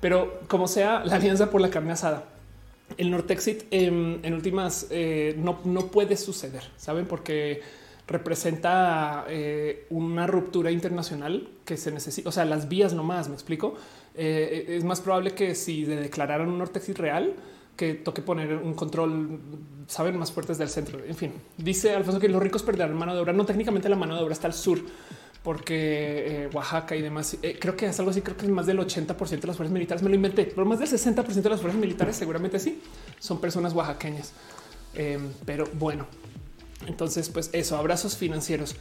Pero 0.00 0.40
como 0.48 0.68
sea, 0.68 1.04
la 1.04 1.16
alianza 1.16 1.50
por 1.50 1.60
la 1.60 1.70
carne 1.70 1.92
asada, 1.92 2.24
el 2.96 3.10
Nortexit 3.10 3.64
en, 3.70 4.20
en 4.22 4.34
últimas 4.34 4.86
eh, 4.90 5.34
no, 5.38 5.60
no 5.64 5.88
puede 5.88 6.16
suceder, 6.16 6.62
¿saben? 6.76 7.06
Porque 7.06 7.62
representa 8.10 9.24
eh, 9.28 9.86
una 9.90 10.26
ruptura 10.26 10.72
internacional 10.72 11.48
que 11.64 11.76
se 11.76 11.92
necesita, 11.92 12.28
o 12.28 12.32
sea, 12.32 12.44
las 12.44 12.68
vías 12.68 12.92
nomás, 12.92 13.28
me 13.28 13.34
explico. 13.34 13.74
Eh, 14.16 14.66
es 14.68 14.82
más 14.82 15.00
probable 15.00 15.32
que 15.32 15.54
si 15.54 15.84
declararan 15.84 16.48
un 16.48 16.58
Nortexit 16.58 16.98
real, 16.98 17.34
que 17.76 17.94
toque 17.94 18.20
poner 18.20 18.54
un 18.56 18.74
control, 18.74 19.38
saben, 19.86 20.18
más 20.18 20.32
fuertes 20.32 20.58
del 20.58 20.68
centro. 20.68 20.98
En 21.06 21.14
fin, 21.14 21.32
dice 21.56 21.94
Alfonso 21.94 22.18
que 22.18 22.28
los 22.28 22.42
ricos 22.42 22.64
perderán 22.64 22.94
mano 22.94 23.14
de 23.14 23.20
obra. 23.20 23.32
No, 23.32 23.46
técnicamente 23.46 23.88
la 23.88 23.96
mano 23.96 24.16
de 24.16 24.22
obra 24.22 24.32
está 24.32 24.48
al 24.48 24.54
sur, 24.54 24.80
porque 25.44 26.44
eh, 26.44 26.50
Oaxaca 26.52 26.96
y 26.96 27.02
demás, 27.02 27.38
creo 27.60 27.76
que 27.76 27.86
es 27.86 27.98
algo 28.00 28.10
así, 28.10 28.22
creo 28.22 28.36
que 28.36 28.44
es 28.44 28.50
más 28.50 28.66
del 28.66 28.80
80% 28.80 29.40
de 29.40 29.46
las 29.46 29.56
fuerzas 29.56 29.72
militares, 29.72 30.02
me 30.02 30.08
lo 30.08 30.16
inventé, 30.16 30.46
pero 30.46 30.66
más 30.66 30.80
del 30.80 30.88
60% 30.88 31.26
de 31.26 31.48
las 31.48 31.60
fuerzas 31.60 31.80
militares 31.80 32.16
seguramente 32.16 32.58
sí, 32.58 32.82
son 33.20 33.40
personas 33.40 33.72
oaxaqueñas. 33.72 34.32
pero 35.46 35.68
bueno, 35.74 36.06
entonces, 36.86 37.28
pues 37.28 37.50
eso, 37.52 37.76
abrazos 37.76 38.16
financieros. 38.16 38.74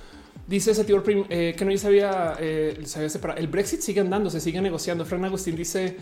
Dice 0.47 0.71
ese 0.71 0.83
tío 0.83 1.03
eh, 1.29 1.53
que 1.57 1.65
no 1.65 1.77
sabía, 1.77 2.35
eh, 2.39 2.81
sabía 2.85 3.09
separar. 3.09 3.39
El 3.39 3.47
Brexit 3.47 3.81
sigue 3.81 3.99
andando, 3.99 4.29
se 4.29 4.39
sigue 4.39 4.61
negociando. 4.61 5.05
Fran 5.05 5.23
Agustín 5.25 5.55
dice: 5.55 5.97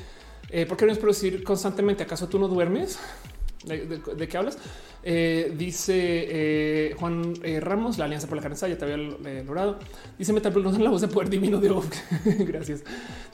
eh, 0.50 0.66
¿Por 0.66 0.78
qué 0.78 0.86
no 0.86 0.92
es 0.92 0.98
producir 0.98 1.44
constantemente? 1.44 2.04
¿Acaso 2.04 2.30
tú 2.30 2.40
no 2.40 2.48
duermes? 2.48 3.00
¿De, 3.66 4.28
qué 4.30 4.38
hablas? 4.38 4.58
Eh, 5.04 5.54
dice 5.58 6.96
Juan 6.98 7.34
Ramos, 7.60 7.98
la 7.98 8.06
Alianza 8.06 8.28
por 8.28 8.38
la 8.38 8.44
Carne 8.44 8.56
ya 8.58 8.78
te 8.78 8.86
había 8.86 8.98
logrado. 8.98 9.80
Dice 10.18 10.32
Metal 10.32 10.54
Blue, 10.54 10.64
no 10.64 10.78
la 10.78 10.90
voz 10.90 11.02
de 11.02 11.10
poder 11.10 11.30
divino 11.30 11.60
de 11.60 11.70
Gracias. 12.46 12.84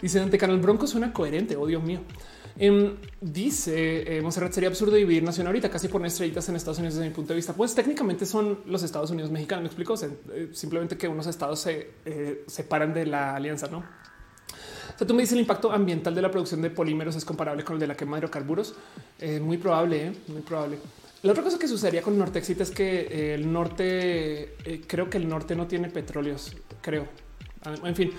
Dice 0.02 0.18
Dante 0.18 0.40
Canal 0.40 0.57
Bronco 0.57 0.88
suena 0.88 1.14
coherente. 1.14 1.56
Oh, 1.56 1.68
Dios 1.68 1.84
mío. 1.84 1.99
Em, 2.57 2.95
dice 3.19 4.17
eh, 4.17 4.21
Monserrat, 4.21 4.51
sería 4.51 4.69
absurdo 4.69 4.95
dividir 4.95 5.23
nación 5.23 5.47
ahorita, 5.47 5.69
casi 5.69 5.88
por 5.88 6.05
estrellitas 6.05 6.47
en 6.49 6.55
Estados 6.55 6.77
Unidos 6.77 6.95
desde 6.95 7.09
mi 7.09 7.15
punto 7.15 7.30
de 7.30 7.38
vista. 7.38 7.53
Pues 7.53 7.73
técnicamente 7.73 8.25
son 8.25 8.59
los 8.65 8.84
Estados 8.84 9.09
Unidos 9.11 9.31
mexicanos. 9.31 9.63
Me 9.63 9.67
explico. 9.67 9.95
Eh, 10.34 10.49
simplemente 10.53 10.97
que 10.97 11.07
unos 11.07 11.27
estados 11.27 11.61
se 11.61 11.91
eh, 12.05 12.43
separan 12.47 12.93
de 12.93 13.05
la 13.05 13.35
alianza, 13.35 13.67
no? 13.67 13.80
O 13.80 14.97
sea, 14.97 15.07
tú 15.07 15.13
me 15.15 15.21
dices 15.21 15.34
el 15.34 15.39
impacto 15.39 15.71
ambiental 15.71 16.13
de 16.13 16.21
la 16.21 16.30
producción 16.30 16.61
de 16.61 16.69
polímeros 16.69 17.15
es 17.15 17.25
comparable 17.25 17.63
con 17.63 17.75
el 17.75 17.80
de 17.80 17.88
la 17.88 17.95
quema 17.95 18.17
de 18.17 18.19
hidrocarburos. 18.19 18.75
muy 19.41 19.57
probable, 19.57 20.13
muy 20.27 20.41
probable. 20.41 20.77
La 21.23 21.31
otra 21.31 21.43
cosa 21.43 21.57
que 21.57 21.67
sucedería 21.67 22.01
con 22.01 22.17
Nortexit 22.19 22.61
es 22.61 22.69
que 22.69 23.34
el 23.34 23.51
norte, 23.51 24.55
creo 24.85 25.09
que 25.09 25.17
el 25.17 25.27
norte 25.27 25.55
no 25.55 25.65
tiene 25.65 25.89
petróleos, 25.89 26.55
creo. 26.81 27.07
En 27.84 27.95
fin, 27.95 28.11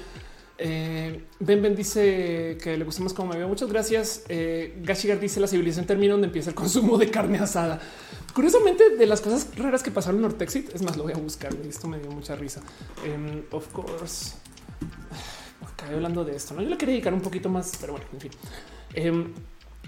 eh, 0.56 1.24
ben 1.40 1.62
Ben 1.62 1.74
dice 1.74 2.56
que 2.62 2.76
le 2.76 2.84
gusta 2.84 3.02
más 3.02 3.12
como 3.12 3.32
me 3.32 3.38
veo. 3.38 3.48
Muchas 3.48 3.68
gracias. 3.68 4.24
Eh, 4.28 4.78
Gashigar 4.82 5.18
dice 5.18 5.40
la 5.40 5.46
civilización 5.46 5.86
termina 5.86 6.12
donde 6.12 6.28
empieza 6.28 6.50
el 6.50 6.56
consumo 6.56 6.96
de 6.98 7.10
carne 7.10 7.38
asada. 7.38 7.80
Curiosamente, 8.32 8.96
de 8.96 9.06
las 9.06 9.20
cosas 9.20 9.48
raras 9.56 9.82
que 9.82 9.90
pasaron 9.90 10.16
en 10.16 10.22
Nortexit, 10.22 10.74
es 10.74 10.82
más, 10.82 10.96
lo 10.96 11.04
voy 11.04 11.12
a 11.12 11.16
buscar. 11.16 11.54
Esto 11.68 11.88
me 11.88 11.98
dio 11.98 12.10
mucha 12.10 12.36
risa. 12.36 12.60
Em, 13.04 13.42
of 13.50 13.68
course, 13.68 14.34
acabé 15.62 15.94
hablando 15.94 16.24
de 16.24 16.36
esto. 16.36 16.54
No, 16.54 16.62
yo 16.62 16.68
le 16.68 16.78
quería 16.78 16.94
dedicar 16.94 17.14
un 17.14 17.20
poquito 17.20 17.48
más, 17.48 17.72
pero 17.80 17.94
bueno, 17.94 18.06
en 18.12 18.20
fin. 18.20 18.30
Em, 18.94 19.32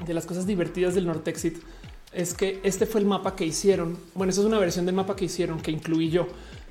de 0.04 0.14
las 0.14 0.26
cosas 0.26 0.46
divertidas 0.46 0.94
del 0.94 1.06
Nortexit 1.06 1.58
es 2.12 2.34
que 2.34 2.60
este 2.62 2.86
fue 2.86 3.00
el 3.00 3.06
mapa 3.06 3.36
que 3.36 3.44
hicieron. 3.44 3.98
Bueno, 4.14 4.30
eso 4.30 4.40
es 4.40 4.46
una 4.46 4.58
versión 4.58 4.86
del 4.86 4.94
mapa 4.94 5.16
que 5.16 5.26
hicieron 5.26 5.60
que 5.60 5.70
incluí 5.70 6.10
yo. 6.10 6.26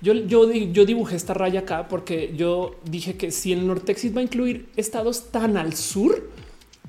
Yo, 0.05 0.13
yo, 0.13 0.85
dibujé 0.85 1.15
esta 1.15 1.33
raya 1.33 1.61
acá 1.61 1.87
porque 1.87 2.31
yo 2.37 2.75
dije 2.83 3.17
que 3.17 3.31
si 3.31 3.51
el 3.53 3.65
Nortexit 3.65 4.15
va 4.15 4.19
a 4.19 4.23
incluir 4.23 4.69
estados 4.75 5.31
tan 5.31 5.57
al 5.57 5.73
sur, 5.73 6.29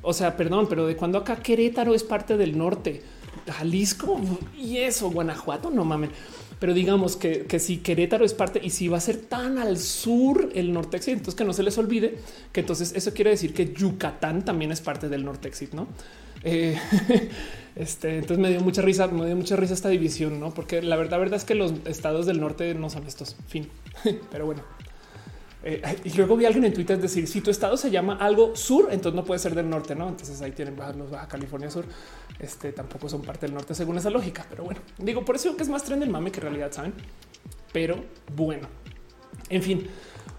o 0.02 0.12
sea, 0.12 0.36
perdón, 0.36 0.66
pero 0.68 0.86
de 0.86 0.96
cuando 0.96 1.16
acá 1.16 1.36
Querétaro 1.36 1.94
es 1.94 2.02
parte 2.02 2.36
del 2.36 2.58
norte, 2.58 3.00
Jalisco 3.50 4.20
y 4.58 4.76
eso, 4.76 5.10
Guanajuato, 5.10 5.70
no 5.70 5.86
mamen. 5.86 6.10
Pero 6.60 6.74
digamos 6.74 7.16
que, 7.16 7.46
que, 7.46 7.58
si 7.58 7.78
Querétaro 7.78 8.22
es 8.22 8.34
parte 8.34 8.60
y 8.62 8.68
si 8.68 8.86
va 8.88 8.98
a 8.98 9.00
ser 9.00 9.16
tan 9.16 9.56
al 9.56 9.78
sur 9.78 10.50
el 10.54 10.74
Nortexit, 10.74 11.14
entonces 11.14 11.34
que 11.34 11.44
no 11.44 11.54
se 11.54 11.62
les 11.62 11.78
olvide 11.78 12.18
que 12.52 12.60
entonces 12.60 12.92
eso 12.94 13.14
quiere 13.14 13.30
decir 13.30 13.54
que 13.54 13.72
Yucatán 13.72 14.44
también 14.44 14.72
es 14.72 14.82
parte 14.82 15.08
del 15.08 15.24
Nortexit, 15.24 15.72
no? 15.72 15.88
Eh, 16.48 16.78
este, 17.76 18.14
entonces 18.14 18.38
me 18.38 18.48
dio 18.48 18.60
mucha 18.60 18.80
risa, 18.80 19.08
me 19.08 19.26
dio 19.26 19.36
mucha 19.36 19.56
risa 19.56 19.74
esta 19.74 19.88
división, 19.88 20.38
no? 20.38 20.54
Porque 20.54 20.80
la 20.80 20.96
verdad, 20.96 21.18
verdad 21.18 21.36
es 21.36 21.44
que 21.44 21.56
los 21.56 21.74
estados 21.86 22.24
del 22.24 22.40
norte 22.40 22.72
no 22.74 22.88
son 22.88 23.06
estos. 23.06 23.36
Fin, 23.48 23.68
pero 24.30 24.46
bueno. 24.46 24.62
Eh, 25.64 25.82
y 26.04 26.10
luego 26.10 26.36
vi 26.36 26.44
a 26.44 26.48
alguien 26.48 26.64
en 26.66 26.72
Twitter 26.72 26.96
decir 26.96 27.26
si 27.26 27.40
tu 27.40 27.50
estado 27.50 27.76
se 27.76 27.90
llama 27.90 28.16
algo 28.20 28.54
sur, 28.54 28.88
entonces 28.92 29.16
no 29.16 29.24
puede 29.24 29.40
ser 29.40 29.56
del 29.56 29.68
norte, 29.68 29.96
no? 29.96 30.08
Entonces 30.08 30.40
ahí 30.40 30.52
tienen 30.52 30.76
Baja, 30.76 30.92
los 30.92 31.10
Baja 31.10 31.26
California 31.26 31.68
Sur. 31.68 31.84
Este 32.38 32.70
tampoco 32.70 33.08
son 33.08 33.22
parte 33.22 33.46
del 33.46 33.54
norte 33.54 33.74
según 33.74 33.98
esa 33.98 34.10
lógica, 34.10 34.46
pero 34.48 34.62
bueno, 34.62 34.80
digo 34.98 35.24
por 35.24 35.34
eso 35.34 35.56
que 35.56 35.64
es 35.64 35.68
más 35.68 35.82
tren 35.82 35.98
del 35.98 36.10
mame 36.10 36.30
que 36.30 36.40
realidad, 36.40 36.70
saben? 36.70 36.94
Pero 37.72 38.04
bueno, 38.36 38.68
en 39.48 39.62
fin, 39.62 39.88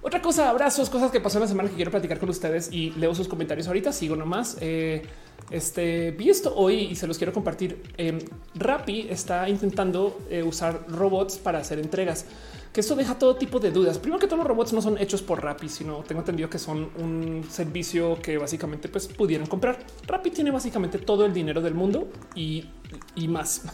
otra 0.02 0.22
cosa, 0.22 0.50
abrazos, 0.50 0.90
cosas 0.90 1.12
que 1.12 1.20
pasó 1.20 1.38
en 1.38 1.42
la 1.42 1.48
semana 1.50 1.70
que 1.70 1.76
quiero 1.76 1.92
platicar 1.92 2.18
con 2.18 2.30
ustedes 2.30 2.72
y 2.72 2.92
leo 2.92 3.14
sus 3.14 3.28
comentarios 3.28 3.68
ahorita. 3.68 3.92
Sigo 3.92 4.16
nomás. 4.16 4.58
Eh, 4.62 5.02
este 5.50 6.12
vi 6.12 6.30
esto 6.30 6.54
hoy 6.56 6.76
y 6.76 6.96
se 6.96 7.08
los 7.08 7.18
quiero 7.18 7.32
compartir. 7.32 7.82
Eh, 7.98 8.20
Rappi 8.56 9.08
está 9.10 9.48
intentando 9.48 10.20
eh, 10.30 10.44
usar 10.44 10.86
robots 10.90 11.38
para 11.38 11.60
hacer 11.60 11.80
entregas, 11.80 12.26
que 12.74 12.82
esto 12.82 12.96
deja 12.96 13.18
todo 13.18 13.36
tipo 13.38 13.60
de 13.60 13.72
dudas. 13.72 13.98
Primero 13.98 14.20
que 14.20 14.28
todos 14.28 14.40
los 14.40 14.48
robots 14.48 14.74
no 14.74 14.82
son 14.82 14.98
hechos 14.98 15.22
por 15.22 15.42
Rappi, 15.42 15.70
sino 15.70 16.04
tengo 16.04 16.22
entendido 16.22 16.50
que 16.50 16.60
son 16.60 16.90
un 16.98 17.46
servicio 17.50 18.20
que 18.22 18.38
básicamente 18.38 18.90
pues 18.90 19.08
pudieran 19.08 19.48
comprar. 19.48 19.80
Rappi 20.06 20.32
tiene 20.32 20.52
básicamente 20.52 20.98
todo 20.98 21.26
el 21.26 21.34
dinero 21.34 21.62
del 21.62 21.74
mundo 21.74 22.08
y, 22.36 22.66
más. 23.28 23.64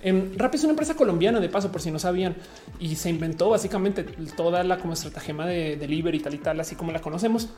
En 0.00 0.38
Rappi 0.38 0.58
es 0.58 0.62
una 0.62 0.74
empresa 0.74 0.94
colombiana 0.94 1.40
de 1.40 1.48
paso, 1.48 1.72
por 1.72 1.82
si 1.82 1.90
no 1.90 1.98
sabían, 1.98 2.36
y 2.78 2.94
se 2.94 3.10
inventó 3.10 3.50
básicamente 3.50 4.04
toda 4.36 4.62
la 4.62 4.78
como 4.78 4.92
estratagema 4.92 5.44
de 5.44 5.76
delivery 5.76 6.18
y 6.18 6.20
tal 6.20 6.34
y 6.34 6.38
tal, 6.38 6.60
así 6.60 6.76
como 6.76 6.92
la 6.92 7.00
conocemos. 7.00 7.48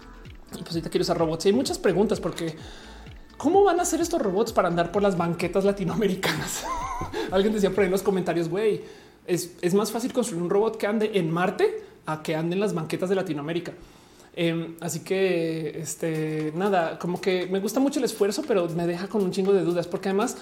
Y 0.55 0.63
pues 0.63 0.71
ahorita 0.71 0.89
quiero 0.89 1.03
usar 1.03 1.19
robots. 1.19 1.45
Y 1.45 1.49
hay 1.51 1.55
muchas 1.55 1.79
preguntas 1.79 2.19
porque 2.19 2.57
cómo 3.41 3.65
van 3.65 3.79
a 3.79 3.83
hacer 3.85 4.03
estos 4.03 4.21
robots 4.21 4.53
para 4.53 4.69
andar 4.69 4.93
por 4.93 5.03
las 5.03 5.17
banquetas 5.17 5.65
latinoamericanas. 5.65 6.63
Alguien 7.31 7.55
decía 7.55 7.71
por 7.71 7.81
ahí 7.81 7.87
en 7.87 7.93
los 7.93 8.03
comentarios, 8.03 8.51
güey, 8.51 8.83
es, 9.27 9.57
es, 9.63 9.73
más 9.73 9.91
fácil 9.91 10.13
construir 10.13 10.43
un 10.43 10.51
robot 10.51 10.77
que 10.77 10.87
ande 10.87 11.13
en 11.15 11.31
Marte 11.31 11.83
a 12.05 12.23
que 12.23 12.37
ande 12.37 12.55
en 12.55 12.61
las 12.61 12.75
banquetas 12.75 13.09
de 13.09 13.15
Latinoamérica. 13.15 13.73
Em, 14.35 14.77
así 14.81 15.01
que 15.01 15.81
este 15.81 16.53
nada, 16.55 16.99
como 16.99 17.21
que 17.21 17.47
me 17.47 17.59
gusta 17.59 17.81
mucho 17.81 17.99
el 17.99 18.05
esfuerzo, 18.05 18.43
pero 18.47 18.69
me 18.69 18.87
deja 18.87 19.09
con 19.09 19.23
un 19.23 19.33
chingo 19.33 19.53
de 19.53 19.63
dudas, 19.63 19.89
porque 19.89 20.09
además 20.09 20.37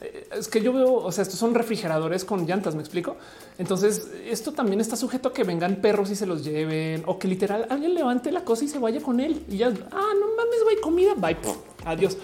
eh, 0.00 0.28
es 0.38 0.48
que 0.48 0.60
yo 0.60 0.72
veo, 0.72 0.94
o 0.94 1.12
sea, 1.12 1.22
estos 1.22 1.38
son 1.38 1.54
refrigeradores 1.54 2.24
con 2.24 2.46
llantas, 2.46 2.74
me 2.74 2.80
explico. 2.80 3.16
Entonces, 3.58 4.10
esto 4.26 4.52
también 4.52 4.80
está 4.80 4.96
sujeto 4.96 5.28
a 5.28 5.32
que 5.32 5.44
vengan 5.44 5.76
perros 5.76 6.10
y 6.10 6.16
se 6.16 6.26
los 6.26 6.44
lleven 6.44 7.02
o 7.06 7.18
que 7.18 7.28
literal 7.28 7.66
alguien 7.68 7.94
levante 7.94 8.30
la 8.30 8.44
cosa 8.44 8.64
y 8.64 8.68
se 8.68 8.78
vaya 8.78 9.00
con 9.00 9.20
él 9.20 9.44
y 9.48 9.58
ya, 9.58 9.68
ah, 9.68 10.12
no 10.20 10.36
mames, 10.36 10.64
güey, 10.64 10.80
comida, 10.80 11.14
bye, 11.14 11.36
adiós. 11.84 12.16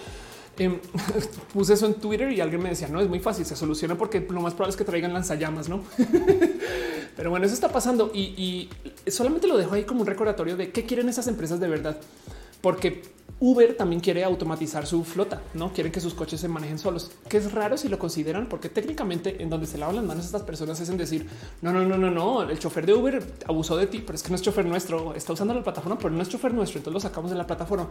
Em, 0.57 0.77
puse 1.53 1.73
eso 1.73 1.85
en 1.85 1.93
Twitter 1.95 2.31
y 2.31 2.41
alguien 2.41 2.61
me 2.61 2.69
decía, 2.69 2.89
no 2.89 2.99
es 2.99 3.07
muy 3.07 3.19
fácil, 3.19 3.45
se 3.45 3.55
soluciona 3.55 3.97
porque 3.97 4.19
lo 4.29 4.41
más 4.41 4.53
probable 4.53 4.71
es 4.71 4.77
que 4.77 4.83
traigan 4.83 5.13
lanzallamas, 5.13 5.69
no? 5.69 5.83
Pero 7.15 7.29
bueno, 7.29 7.45
eso 7.45 7.53
está 7.53 7.69
pasando 7.69 8.11
y, 8.13 8.69
solamente 9.07 9.47
lo 9.47 9.57
dejo 9.57 9.75
ahí 9.75 9.83
como 9.83 10.01
un 10.01 10.07
recordatorio 10.07 10.55
de 10.55 10.71
qué 10.71 10.85
quieren 10.85 11.09
esas 11.09 11.27
empresas 11.27 11.59
de 11.59 11.67
verdad, 11.67 11.97
porque 12.61 13.01
Uber 13.41 13.75
también 13.75 14.01
quiere 14.01 14.23
automatizar 14.23 14.85
su 14.85 15.03
flota, 15.03 15.41
no 15.53 15.71
quieren 15.71 15.91
que 15.91 16.01
sus 16.01 16.13
coches 16.13 16.41
se 16.41 16.47
manejen 16.47 16.77
solos, 16.77 17.11
que 17.29 17.37
es 17.37 17.51
raro 17.53 17.77
si 17.77 17.87
lo 17.87 17.97
consideran, 17.97 18.47
porque 18.49 18.67
técnicamente 18.67 19.41
en 19.41 19.49
donde 19.49 19.65
se 19.65 19.77
lavan 19.77 19.95
las 19.95 20.05
manos 20.05 20.25
estas 20.25 20.43
personas 20.43 20.79
es 20.81 20.89
en 20.89 20.97
decir 20.97 21.25
no, 21.61 21.71
no, 21.71 21.85
no, 21.85 21.97
no, 21.97 22.11
no, 22.11 22.43
el 22.43 22.59
chofer 22.59 22.85
de 22.85 22.93
Uber 22.93 23.23
abusó 23.47 23.77
de 23.77 23.87
ti, 23.87 24.03
pero 24.05 24.15
es 24.15 24.23
que 24.23 24.29
no 24.29 24.35
es 24.35 24.41
chofer 24.41 24.65
nuestro, 24.65 25.15
está 25.15 25.33
usando 25.33 25.53
la 25.53 25.63
plataforma, 25.63 25.97
pero 25.97 26.09
no 26.09 26.21
es 26.21 26.29
chofer 26.29 26.53
nuestro. 26.53 26.79
Entonces 26.79 26.93
lo 26.93 26.99
sacamos 26.99 27.31
de 27.31 27.37
la 27.37 27.47
plataforma. 27.47 27.87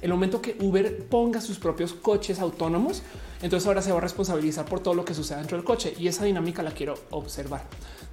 El 0.00 0.10
momento 0.10 0.40
que 0.40 0.56
Uber 0.60 1.06
ponga 1.06 1.40
sus 1.40 1.58
propios 1.58 1.92
coches 1.92 2.38
autónomos, 2.38 3.02
entonces 3.42 3.66
ahora 3.66 3.82
se 3.82 3.92
va 3.92 3.98
a 3.98 4.00
responsabilizar 4.00 4.64
por 4.64 4.80
todo 4.80 4.94
lo 4.94 5.04
que 5.04 5.14
suceda 5.14 5.38
dentro 5.38 5.56
del 5.56 5.64
coche 5.64 5.94
y 5.98 6.08
esa 6.08 6.24
dinámica 6.24 6.62
la 6.62 6.70
quiero 6.70 6.94
observar. 7.10 7.64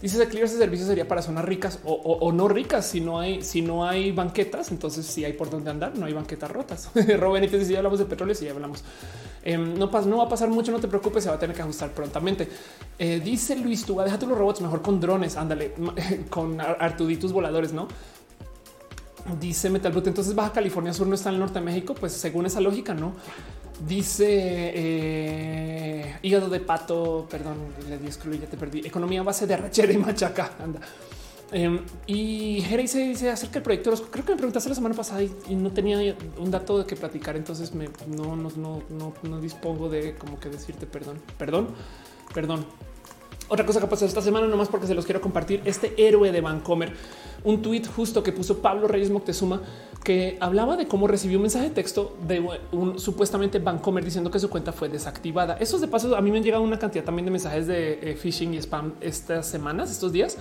Dice 0.01 0.27
que 0.27 0.41
ese 0.41 0.57
servicio 0.57 0.87
sería 0.87 1.07
para 1.07 1.21
zonas 1.21 1.45
ricas 1.45 1.79
o, 1.83 2.31
no 2.31 2.47
ricas. 2.47 2.87
Si 2.87 3.01
no 3.01 3.19
hay, 3.19 3.43
si 3.43 3.61
no 3.61 3.85
hay 3.85 4.11
banquetas, 4.11 4.71
entonces 4.71 5.05
si 5.05 5.23
hay 5.23 5.33
por 5.33 5.49
dónde 5.49 5.69
andar, 5.69 5.95
no 5.97 6.07
hay 6.07 6.13
banquetas 6.13 6.49
Robin, 7.17 7.43
y 7.51 7.65
si 7.65 7.71
ya 7.71 7.77
hablamos 7.77 7.99
de 7.99 8.05
petróleo, 8.05 8.35
si 8.35 8.45
ya 8.45 8.51
hablamos. 8.51 8.83
Em, 9.43 9.77
no, 9.77 9.87
no 9.87 10.17
va 10.17 10.23
a 10.23 10.29
pasar 10.29 10.49
mucho, 10.49 10.71
no 10.71 10.79
te 10.79 10.87
preocupes, 10.87 11.23
se 11.23 11.29
va 11.29 11.35
a 11.35 11.39
tener 11.39 11.55
que 11.55 11.61
ajustar 11.61 11.91
prontamente. 11.91 12.47
Eh, 12.99 13.21
dice 13.23 13.55
Luis, 13.55 13.85
tú 13.85 13.99
déjate 13.99 14.25
los 14.27 14.37
robots 14.37 14.61
mejor 14.61 14.81
con 14.81 14.99
drones. 14.99 15.37
Ándale, 15.37 15.73
con 16.29 16.61
artuditos 16.61 17.33
voladores, 17.33 17.73
no? 17.73 17.87
Dice 19.39 19.69
Metal 19.69 19.93
entonces 19.95 20.33
Baja 20.33 20.51
California 20.51 20.93
Sur 20.93 21.05
no 21.05 21.13
está 21.13 21.29
en 21.29 21.35
el 21.35 21.41
norte 21.41 21.59
de 21.59 21.65
México. 21.65 21.93
Pues 21.93 22.13
según 22.13 22.45
esa 22.45 22.59
lógica, 22.59 22.93
no 22.93 23.13
Dice 23.87 24.25
eh, 24.75 26.15
hígado 26.21 26.49
de 26.49 26.59
pato, 26.59 27.27
perdón, 27.29 27.57
le 27.89 27.97
di 27.97 28.05
excluir, 28.05 28.41
ya 28.41 28.47
te 28.47 28.55
perdí. 28.55 28.85
Economía 28.85 29.23
base 29.23 29.47
de 29.47 29.57
rachera 29.57 29.91
y 29.91 29.97
machaca. 29.97 30.51
Anda. 30.63 30.79
Em, 31.51 31.79
y 32.07 32.61
Jerry 32.61 32.87
se 32.87 32.99
dice 32.99 33.29
acerca 33.29 33.55
del 33.55 33.63
proyecto. 33.63 33.91
Creo 34.09 34.25
que 34.25 34.31
me 34.31 34.37
preguntaste 34.37 34.69
la 34.69 34.75
semana 34.75 34.95
pasada 34.95 35.21
y, 35.21 35.55
no 35.55 35.71
tenía 35.71 36.15
un 36.37 36.49
dato 36.49 36.79
de 36.79 36.85
que 36.85 36.95
platicar. 36.95 37.35
Entonces 37.35 37.73
me, 37.73 37.89
no, 38.07 38.35
no, 38.35 38.49
no, 38.55 38.81
no, 38.89 39.13
no 39.23 39.41
dispongo 39.41 39.89
de 39.89 40.15
como 40.15 40.39
que 40.39 40.49
decirte 40.49 40.85
perdón, 40.85 41.17
perdón, 41.37 41.67
perdón. 42.33 42.65
Otra 43.49 43.65
cosa 43.65 43.81
que 43.81 43.87
pasó 43.87 44.05
esta 44.05 44.21
semana, 44.21 44.47
nomás 44.47 44.69
porque 44.69 44.87
se 44.87 44.95
los 44.95 45.03
quiero 45.03 45.19
compartir, 45.19 45.61
este 45.65 45.93
héroe 45.97 46.31
de 46.31 46.39
Vancomer, 46.39 46.93
un 47.43 47.61
tweet 47.61 47.83
justo 47.83 48.23
que 48.23 48.31
puso 48.31 48.59
Pablo 48.59 48.87
Reyes 48.87 49.09
Moctezuma, 49.09 49.61
que 50.05 50.37
hablaba 50.39 50.77
de 50.77 50.87
cómo 50.87 51.05
recibió 51.05 51.37
un 51.37 51.41
mensaje 51.41 51.65
de 51.65 51.71
texto 51.71 52.15
de 52.25 52.41
un 52.71 52.97
supuestamente 52.97 53.59
Vancomer 53.59 54.05
diciendo 54.05 54.31
que 54.31 54.39
su 54.39 54.49
cuenta 54.49 54.71
fue 54.71 54.87
desactivada. 54.87 55.57
Esos 55.59 55.81
de 55.81 55.89
paso, 55.89 56.15
a 56.15 56.21
mí 56.21 56.31
me 56.31 56.37
han 56.37 56.45
llegado 56.45 56.63
una 56.63 56.79
cantidad 56.79 57.03
también 57.03 57.25
de 57.25 57.31
mensajes 57.31 57.67
de 57.67 57.99
eh, 58.01 58.15
phishing 58.15 58.53
y 58.53 58.57
spam 58.61 58.93
estas 59.01 59.49
semanas, 59.49 59.91
estos 59.91 60.13
días. 60.13 60.37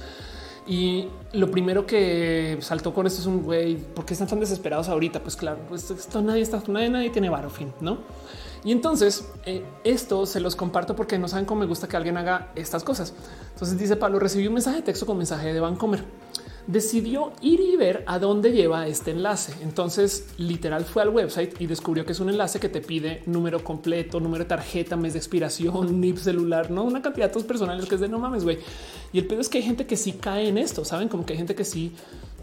Y 0.66 1.08
lo 1.32 1.50
primero 1.50 1.86
que 1.86 2.58
saltó 2.60 2.92
con 2.94 3.06
esto 3.06 3.20
es 3.20 3.26
un 3.26 3.42
güey, 3.42 3.76
¿por 3.76 4.04
qué 4.04 4.12
están 4.12 4.28
tan 4.28 4.40
desesperados 4.40 4.88
ahorita? 4.88 5.20
Pues 5.20 5.36
claro, 5.36 5.58
pues 5.68 5.90
esto 5.90 6.22
nadie 6.22 6.42
está, 6.42 6.62
nadie, 6.68 6.88
nadie 6.90 7.10
tiene 7.10 7.28
varo 7.30 7.50
fin, 7.50 7.72
¿no? 7.80 7.98
Y 8.62 8.72
entonces 8.72 9.26
eh, 9.46 9.64
esto 9.84 10.26
se 10.26 10.38
los 10.38 10.54
comparto 10.54 10.94
porque 10.94 11.18
no 11.18 11.28
saben 11.28 11.46
cómo 11.46 11.60
me 11.60 11.66
gusta 11.66 11.88
que 11.88 11.96
alguien 11.96 12.16
haga 12.18 12.52
estas 12.54 12.84
cosas. 12.84 13.14
Entonces 13.54 13.78
dice 13.78 13.96
Pablo, 13.96 14.18
recibí 14.18 14.46
un 14.46 14.54
mensaje 14.54 14.76
de 14.76 14.82
texto 14.82 15.06
con 15.06 15.16
mensaje 15.16 15.52
de 15.52 15.60
Vancomer. 15.60 16.04
Decidió 16.66 17.32
ir 17.40 17.60
y 17.60 17.76
ver 17.76 18.04
a 18.06 18.18
dónde 18.18 18.52
lleva 18.52 18.86
este 18.86 19.10
enlace. 19.10 19.54
Entonces 19.62 20.26
literal 20.38 20.84
fue 20.84 21.02
al 21.02 21.08
website 21.08 21.60
y 21.60 21.66
descubrió 21.66 22.04
que 22.04 22.12
es 22.12 22.20
un 22.20 22.30
enlace 22.30 22.60
que 22.60 22.68
te 22.68 22.80
pide 22.80 23.22
número 23.26 23.64
completo, 23.64 24.20
número 24.20 24.44
de 24.44 24.48
tarjeta, 24.48 24.96
mes 24.96 25.14
de 25.14 25.18
expiración, 25.18 26.00
NIP 26.00 26.18
celular, 26.18 26.70
no 26.70 26.84
una 26.84 27.02
cantidad 27.02 27.26
de 27.26 27.28
datos 27.28 27.44
personales 27.44 27.86
que 27.86 27.94
es 27.94 28.00
de 28.00 28.08
no 28.08 28.18
mames, 28.18 28.44
güey. 28.44 28.58
Y 29.12 29.18
el 29.18 29.26
pedo 29.26 29.40
es 29.40 29.48
que 29.48 29.58
hay 29.58 29.64
gente 29.64 29.86
que 29.86 29.96
sí 29.96 30.12
cae 30.12 30.48
en 30.48 30.58
esto, 30.58 30.84
saben 30.84 31.08
como 31.08 31.26
que 31.26 31.32
hay 31.32 31.38
gente 31.38 31.54
que 31.54 31.64
sí, 31.64 31.92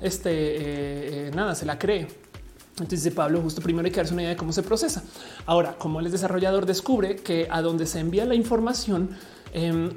este, 0.02 0.30
eh, 0.32 1.28
eh, 1.28 1.32
nada, 1.34 1.56
se 1.56 1.66
la 1.66 1.80
cree. 1.80 2.08
Entonces 2.80 3.12
Pablo, 3.12 3.42
justo 3.42 3.62
primero 3.62 3.86
hay 3.86 3.92
que 3.92 3.98
darse 3.98 4.14
una 4.14 4.22
idea 4.22 4.32
de 4.32 4.38
cómo 4.38 4.54
se 4.54 4.62
procesa. 4.62 5.04
Ahora, 5.48 5.78
como 5.78 6.00
el 6.00 6.12
desarrollador 6.12 6.66
descubre 6.66 7.16
que 7.16 7.48
a 7.50 7.62
donde 7.62 7.88
se 7.88 8.00
envía 8.00 8.26
la 8.26 8.36
información, 8.36 9.10
em, 9.66 9.90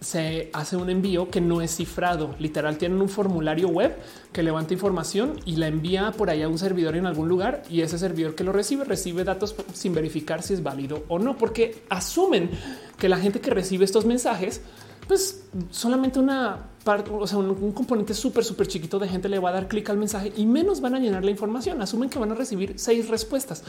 se 0.00 0.50
hace 0.52 0.76
un 0.76 0.90
envío 0.90 1.30
que 1.30 1.40
no 1.40 1.60
es 1.60 1.76
cifrado. 1.76 2.34
Literal, 2.38 2.78
tienen 2.78 3.00
un 3.00 3.08
formulario 3.08 3.68
web 3.68 3.96
que 4.32 4.42
levanta 4.42 4.74
información 4.74 5.40
y 5.44 5.56
la 5.56 5.66
envía 5.66 6.12
por 6.12 6.30
ahí 6.30 6.42
a 6.42 6.48
un 6.48 6.58
servidor 6.58 6.96
en 6.96 7.06
algún 7.06 7.28
lugar 7.28 7.62
y 7.70 7.80
ese 7.80 7.98
servidor 7.98 8.34
que 8.34 8.44
lo 8.44 8.52
recibe 8.52 8.84
recibe 8.84 9.24
datos 9.24 9.54
sin 9.72 9.94
verificar 9.94 10.42
si 10.42 10.54
es 10.54 10.62
válido 10.62 11.04
o 11.08 11.18
no, 11.18 11.36
porque 11.36 11.82
asumen 11.88 12.50
que 12.98 13.08
la 13.08 13.18
gente 13.18 13.40
que 13.40 13.50
recibe 13.50 13.84
estos 13.84 14.04
mensajes 14.04 14.60
pues 15.06 15.44
solamente 15.70 16.18
una 16.18 16.58
parte, 16.84 17.10
o 17.12 17.26
sea, 17.26 17.38
un, 17.38 17.72
componente 17.72 18.14
súper, 18.14 18.44
súper 18.44 18.66
chiquito 18.66 18.98
de 18.98 19.08
gente 19.08 19.28
le 19.28 19.38
va 19.38 19.50
a 19.50 19.52
dar 19.52 19.68
clic 19.68 19.88
al 19.90 19.96
mensaje 19.96 20.32
y 20.36 20.46
menos 20.46 20.80
van 20.80 20.94
a 20.94 20.98
llenar 20.98 21.24
la 21.24 21.30
información. 21.30 21.80
Asumen 21.80 22.10
que 22.10 22.18
van 22.18 22.32
a 22.32 22.34
recibir 22.34 22.74
seis 22.76 23.08
respuestas, 23.08 23.62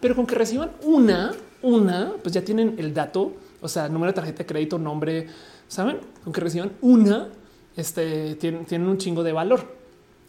pero 0.00 0.14
con 0.14 0.26
que 0.26 0.34
reciban 0.34 0.70
una, 0.82 1.32
una, 1.62 2.12
pues 2.22 2.34
ya 2.34 2.44
tienen 2.44 2.76
el 2.78 2.94
dato, 2.94 3.32
o 3.64 3.68
sea, 3.68 3.88
número 3.88 4.12
de 4.12 4.16
tarjeta 4.16 4.38
de 4.38 4.46
crédito, 4.46 4.78
nombre, 4.78 5.26
saben, 5.66 5.98
con 6.22 6.32
que 6.32 6.40
reciban 6.40 6.72
una, 6.82 7.28
este 7.76 8.34
tienen, 8.34 8.66
tienen 8.66 8.86
un 8.86 8.98
chingo 8.98 9.22
de 9.22 9.32
valor. 9.32 9.84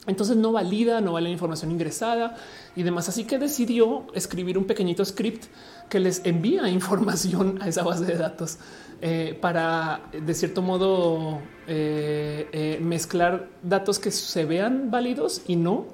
Entonces 0.07 0.37
no 0.37 0.51
valida, 0.51 1.01
no 1.01 1.13
vale 1.13 1.29
la 1.29 1.33
información 1.33 1.71
ingresada 1.71 2.35
y 2.75 2.83
demás. 2.83 3.09
Así 3.09 3.25
que 3.25 3.39
decidió 3.39 4.05
escribir 4.13 4.57
un 4.57 4.65
pequeñito 4.65 5.03
script 5.03 5.45
que 5.89 5.99
les 5.99 6.23
envía 6.25 6.69
información 6.69 7.59
a 7.61 7.67
esa 7.67 7.83
base 7.83 8.05
de 8.05 8.15
datos. 8.15 8.57
Eh, 9.01 9.37
para 9.41 10.03
de 10.13 10.33
cierto 10.33 10.61
modo 10.61 11.41
eh, 11.67 12.47
eh, 12.53 12.79
mezclar 12.81 13.49
datos 13.61 13.99
que 13.99 14.09
se 14.09 14.45
vean 14.45 14.89
válidos 14.89 15.41
y 15.47 15.57
no, 15.57 15.87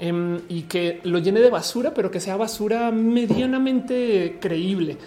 em, 0.00 0.40
y 0.48 0.62
que 0.62 1.00
lo 1.04 1.20
llene 1.20 1.40
de 1.40 1.50
basura, 1.50 1.94
pero 1.94 2.10
que 2.10 2.18
sea 2.18 2.36
basura 2.36 2.90
medianamente 2.90 4.38
creíble. 4.40 4.98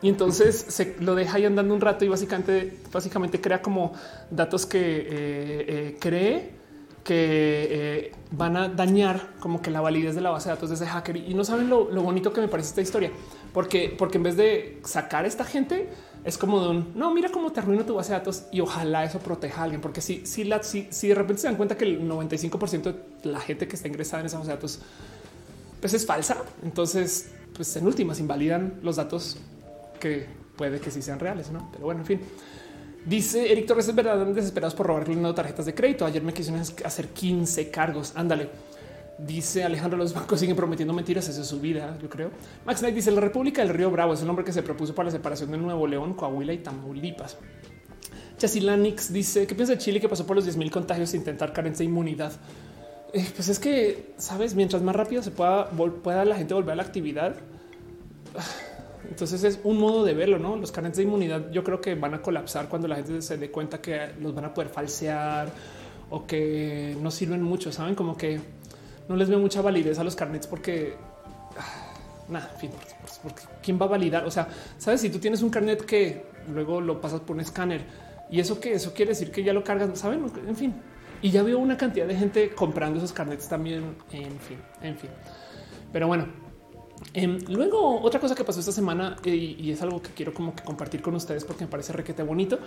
Y 0.00 0.08
entonces 0.08 0.66
se 0.68 0.96
lo 1.00 1.14
deja 1.14 1.36
ahí 1.36 1.44
andando 1.44 1.74
un 1.74 1.80
rato 1.80 2.04
y 2.04 2.08
básicamente, 2.08 2.78
básicamente 2.92 3.40
crea 3.40 3.60
como 3.60 3.92
datos 4.30 4.64
que 4.64 5.96
cree 5.98 6.58
que 7.08 8.12
van 8.32 8.56
a 8.56 8.68
dañar 8.68 9.30
como 9.40 9.62
que 9.62 9.70
la 9.70 9.80
validez 9.80 10.14
de 10.14 10.20
la 10.20 10.30
base 10.30 10.50
de 10.50 10.54
datos 10.54 10.68
de 10.68 10.74
ese 10.74 10.86
hacker. 10.86 11.16
Y 11.16 11.32
no 11.32 11.42
saben 11.42 11.70
lo, 11.70 11.90
lo 11.90 12.02
bonito 12.02 12.32
que 12.32 12.40
me 12.42 12.48
parece 12.48 12.68
esta 12.68 12.82
historia, 12.82 13.10
porque, 13.54 13.94
porque 13.96 14.18
en 14.18 14.24
vez 14.24 14.36
de 14.36 14.80
sacar 14.84 15.24
a 15.24 15.28
esta 15.28 15.44
gente, 15.44 15.88
es 16.24 16.36
como 16.36 16.60
de 16.60 16.68
un 16.68 16.92
no, 16.94 17.12
mira 17.14 17.30
cómo 17.30 17.50
te 17.50 17.60
arruino 17.60 17.84
tu 17.86 17.94
base 17.94 18.12
de 18.12 18.18
datos 18.18 18.44
y 18.52 18.60
ojalá 18.60 19.04
eso 19.04 19.20
proteja 19.20 19.62
a 19.62 19.64
alguien, 19.64 19.80
porque 19.80 20.02
si, 20.02 20.26
si, 20.26 20.44
la, 20.44 20.62
si, 20.62 20.88
si 20.90 21.08
de 21.08 21.14
repente 21.14 21.42
se 21.42 21.48
dan 21.48 21.56
cuenta 21.56 21.76
que 21.76 21.84
el 21.84 22.06
95% 22.06 22.82
de 22.82 23.30
la 23.30 23.40
gente 23.40 23.66
que 23.66 23.76
está 23.76 23.88
ingresada 23.88 24.20
en 24.20 24.26
esa 24.26 24.36
base 24.38 24.50
de 24.50 24.56
datos 24.56 24.80
pues 25.80 25.94
es 25.94 26.04
falsa, 26.04 26.36
entonces 26.62 27.30
pues 27.54 27.74
en 27.76 27.86
últimas 27.86 28.20
invalidan 28.20 28.74
los 28.82 28.96
datos 28.96 29.38
que 29.98 30.26
puede 30.56 30.80
que 30.80 30.90
sí 30.90 31.02
sean 31.02 31.18
reales, 31.18 31.50
no? 31.50 31.68
Pero 31.72 31.84
bueno, 31.84 32.00
en 32.00 32.06
fin. 32.06 32.20
Dice 33.04 33.50
Eric 33.50 33.66
Torres, 33.66 33.88
es 33.88 33.94
verdad, 33.94 34.26
desesperados 34.26 34.74
por 34.74 34.86
robarle 34.86 35.32
tarjetas 35.32 35.66
de 35.66 35.74
crédito. 35.74 36.04
Ayer 36.04 36.22
me 36.22 36.34
quisieron 36.34 36.60
hacer 36.60 37.08
15 37.08 37.70
cargos. 37.70 38.12
Ándale. 38.16 38.50
Dice 39.18 39.64
Alejandro, 39.64 39.98
los 39.98 40.14
bancos 40.14 40.38
siguen 40.38 40.54
prometiendo 40.54 40.94
mentiras, 40.94 41.28
esa 41.28 41.40
es 41.40 41.46
su 41.48 41.58
vida, 41.58 41.98
yo 42.00 42.08
creo. 42.08 42.30
Max 42.64 42.78
Knight 42.80 42.94
dice, 42.94 43.10
la 43.10 43.20
República 43.20 43.62
del 43.62 43.74
Río 43.74 43.90
Bravo 43.90 44.14
es 44.14 44.20
el 44.20 44.28
nombre 44.28 44.44
que 44.44 44.52
se 44.52 44.62
propuso 44.62 44.94
para 44.94 45.06
la 45.06 45.10
separación 45.10 45.50
de 45.50 45.58
Nuevo 45.58 45.88
León, 45.88 46.14
Coahuila 46.14 46.52
y 46.52 46.58
Tamaulipas. 46.58 47.36
Chasilanix 48.36 49.12
dice, 49.12 49.46
¿qué 49.48 49.56
piensa 49.56 49.72
de 49.72 49.78
Chile 49.78 50.00
que 50.00 50.08
pasó 50.08 50.24
por 50.24 50.36
los 50.36 50.44
10 50.44 50.56
mil 50.56 50.70
contagios 50.70 51.10
sin 51.10 51.20
intentar 51.20 51.52
carencia 51.52 51.82
de 51.82 51.90
inmunidad? 51.90 52.32
Eh, 53.12 53.26
pues 53.34 53.48
es 53.48 53.58
que, 53.58 54.14
¿sabes? 54.18 54.54
Mientras 54.54 54.82
más 54.82 54.94
rápido 54.94 55.20
se 55.22 55.32
pueda, 55.32 55.68
pueda 55.70 56.24
la 56.24 56.36
gente 56.36 56.54
volver 56.54 56.74
a 56.74 56.76
la 56.76 56.84
actividad, 56.84 57.34
entonces 59.08 59.42
es 59.44 59.60
un 59.64 59.78
modo 59.78 60.04
de 60.04 60.14
verlo, 60.14 60.38
¿no? 60.38 60.56
Los 60.56 60.70
carentes 60.70 60.98
de 60.98 61.04
inmunidad 61.04 61.50
yo 61.50 61.64
creo 61.64 61.80
que 61.80 61.94
van 61.94 62.14
a 62.14 62.22
colapsar 62.22 62.68
cuando 62.68 62.88
la 62.88 62.96
gente 62.96 63.22
se 63.22 63.38
dé 63.38 63.50
cuenta 63.50 63.80
que 63.80 64.12
los 64.20 64.34
van 64.34 64.44
a 64.44 64.54
poder 64.54 64.70
falsear 64.70 65.48
o 66.10 66.26
que 66.26 66.96
no 67.00 67.10
sirven 67.10 67.42
mucho, 67.42 67.72
¿saben? 67.72 67.94
Como 67.94 68.16
que 68.16 68.38
no 69.08 69.16
les 69.16 69.28
veo 69.28 69.38
mucha 69.38 69.62
validez 69.62 69.98
a 69.98 70.04
los 70.04 70.14
carnets 70.14 70.46
porque 70.46 70.94
ah, 71.58 71.92
nada, 72.28 72.50
en 72.54 72.60
fin, 72.60 72.70
porque 73.22 73.42
quién 73.62 73.80
va 73.80 73.86
a 73.86 73.88
validar. 73.88 74.26
O 74.26 74.30
sea, 74.30 74.48
sabes, 74.76 75.00
si 75.00 75.10
tú 75.10 75.18
tienes 75.18 75.42
un 75.42 75.50
carnet 75.50 75.84
que 75.84 76.26
luego 76.52 76.80
lo 76.80 77.00
pasas 77.00 77.20
por 77.20 77.36
un 77.36 77.40
escáner 77.40 77.82
y 78.30 78.40
eso 78.40 78.60
que 78.60 78.74
eso 78.74 78.92
quiere 78.92 79.10
decir 79.10 79.30
que 79.30 79.42
ya 79.42 79.54
lo 79.54 79.64
cargan, 79.64 79.96
saben? 79.96 80.26
En 80.46 80.56
fin, 80.56 80.74
y 81.22 81.30
ya 81.30 81.42
veo 81.42 81.58
una 81.58 81.78
cantidad 81.78 82.06
de 82.06 82.14
gente 82.14 82.50
comprando 82.50 82.98
esos 82.98 83.12
carnets 83.12 83.48
también. 83.48 83.96
En 84.12 84.38
fin, 84.38 84.58
en 84.82 84.98
fin, 84.98 85.10
pero 85.92 86.06
bueno. 86.08 86.47
Em, 87.14 87.38
luego, 87.48 88.00
otra 88.02 88.20
cosa 88.20 88.34
que 88.34 88.44
pasó 88.44 88.60
esta 88.60 88.72
semana 88.72 89.16
y, 89.24 89.70
es 89.70 89.80
algo 89.82 90.02
que 90.02 90.10
quiero 90.10 90.34
como 90.34 90.54
que 90.54 90.62
compartir 90.62 91.00
con 91.00 91.14
ustedes 91.14 91.44
porque 91.44 91.64
me 91.64 91.70
parece 91.70 91.92
requete 91.92 92.22
bonito. 92.22 92.58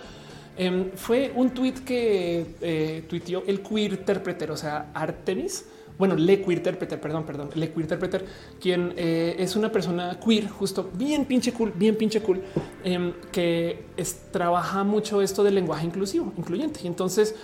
Em, 0.56 0.90
fue 0.92 1.32
un 1.34 1.50
tweet 1.50 1.74
que 1.84 2.46
eh, 2.60 3.04
tuiteó 3.08 3.42
el 3.46 3.62
queer 3.62 3.92
interpreter, 3.92 4.50
o 4.50 4.56
sea, 4.56 4.90
Artemis 4.94 5.64
bueno, 5.98 6.16
Le 6.16 6.42
Queer 6.42 6.58
Interpreter, 6.58 7.00
perdón, 7.00 7.24
perdón, 7.24 7.50
Le 7.54 7.68
Queer 7.68 7.82
Interpreter, 7.82 8.26
quien 8.60 8.92
eh, 8.96 9.36
es 9.38 9.56
una 9.56 9.70
persona 9.70 10.18
queer, 10.18 10.48
justo 10.48 10.90
bien 10.94 11.24
pinche 11.26 11.52
cool, 11.52 11.72
bien 11.72 11.96
pinche 11.96 12.20
cool, 12.22 12.42
em, 12.82 13.12
que 13.30 13.84
trabaja 14.30 14.84
mucho 14.84 15.22
esto 15.22 15.44
del 15.44 15.54
lenguaje 15.54 15.86
inclusivo, 15.86 16.32
incluyente. 16.36 16.80
Y 16.82 16.86
entonces 16.86 17.34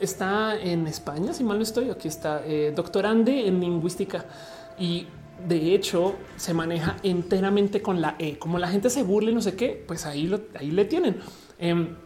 está 0.00 0.60
en 0.60 0.86
España, 0.86 1.32
si 1.32 1.44
mal 1.44 1.56
no 1.56 1.62
estoy, 1.62 1.90
aquí 1.90 2.08
está 2.08 2.42
eh, 2.44 2.72
doctorande 2.74 3.46
en 3.46 3.60
lingüística 3.60 4.26
y 4.78 5.06
de 5.46 5.74
hecho 5.74 6.14
se 6.36 6.54
maneja 6.54 6.96
enteramente 7.02 7.82
con 7.82 8.00
la 8.00 8.16
E. 8.18 8.38
Como 8.38 8.58
la 8.58 8.68
gente 8.68 8.90
se 8.90 9.02
burle, 9.02 9.32
no 9.32 9.40
sé 9.40 9.54
qué, 9.54 9.84
pues 9.86 10.06
ahí, 10.06 10.26
lo, 10.26 10.40
ahí 10.58 10.70
le 10.70 10.84
tienen. 10.84 11.16
Em, 11.58 11.96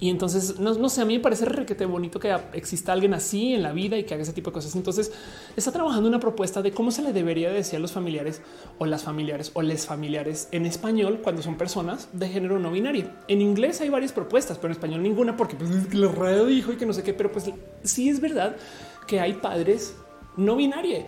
y 0.00 0.08
entonces, 0.08 0.58
no, 0.58 0.88
sé, 0.88 1.02
a 1.02 1.04
mí 1.04 1.14
me 1.14 1.20
parece 1.20 1.44
requete 1.44 1.84
bonito 1.84 2.18
que 2.18 2.34
exista 2.54 2.92
alguien 2.92 3.12
así 3.12 3.52
en 3.52 3.62
la 3.62 3.72
vida 3.72 3.98
y 3.98 4.04
que 4.04 4.14
haga 4.14 4.22
ese 4.22 4.32
tipo 4.32 4.50
de 4.50 4.54
cosas. 4.54 4.74
Entonces, 4.76 5.12
está 5.56 5.72
trabajando 5.72 6.08
una 6.08 6.20
propuesta 6.20 6.62
de 6.62 6.72
cómo 6.72 6.90
se 6.90 7.02
le 7.02 7.12
debería 7.12 7.50
decir 7.50 7.76
a 7.76 7.80
los 7.80 7.92
familiares 7.92 8.40
o 8.78 8.86
las 8.86 9.02
familiares 9.02 9.50
o 9.52 9.60
les 9.60 9.86
familiares 9.86 10.48
en 10.52 10.64
español 10.64 11.20
cuando 11.22 11.42
son 11.42 11.56
personas 11.56 12.08
de 12.12 12.28
género 12.28 12.58
no 12.58 12.70
binario. 12.70 13.10
En 13.28 13.42
inglés 13.42 13.80
hay 13.82 13.90
varias 13.90 14.12
propuestas, 14.12 14.56
pero 14.56 14.68
en 14.68 14.72
español 14.72 15.02
ninguna, 15.02 15.36
porque 15.36 15.56
pues, 15.56 15.92
lo 15.94 16.10
radio 16.12 16.46
dijo 16.46 16.72
y 16.72 16.76
que 16.76 16.86
no 16.86 16.94
sé 16.94 17.02
qué, 17.02 17.12
pero 17.12 17.30
pues 17.30 17.50
sí 17.82 18.08
es 18.08 18.20
verdad 18.20 18.56
que 19.06 19.20
hay 19.20 19.34
padres 19.34 19.94
no 20.36 20.56
binarios 20.56 21.04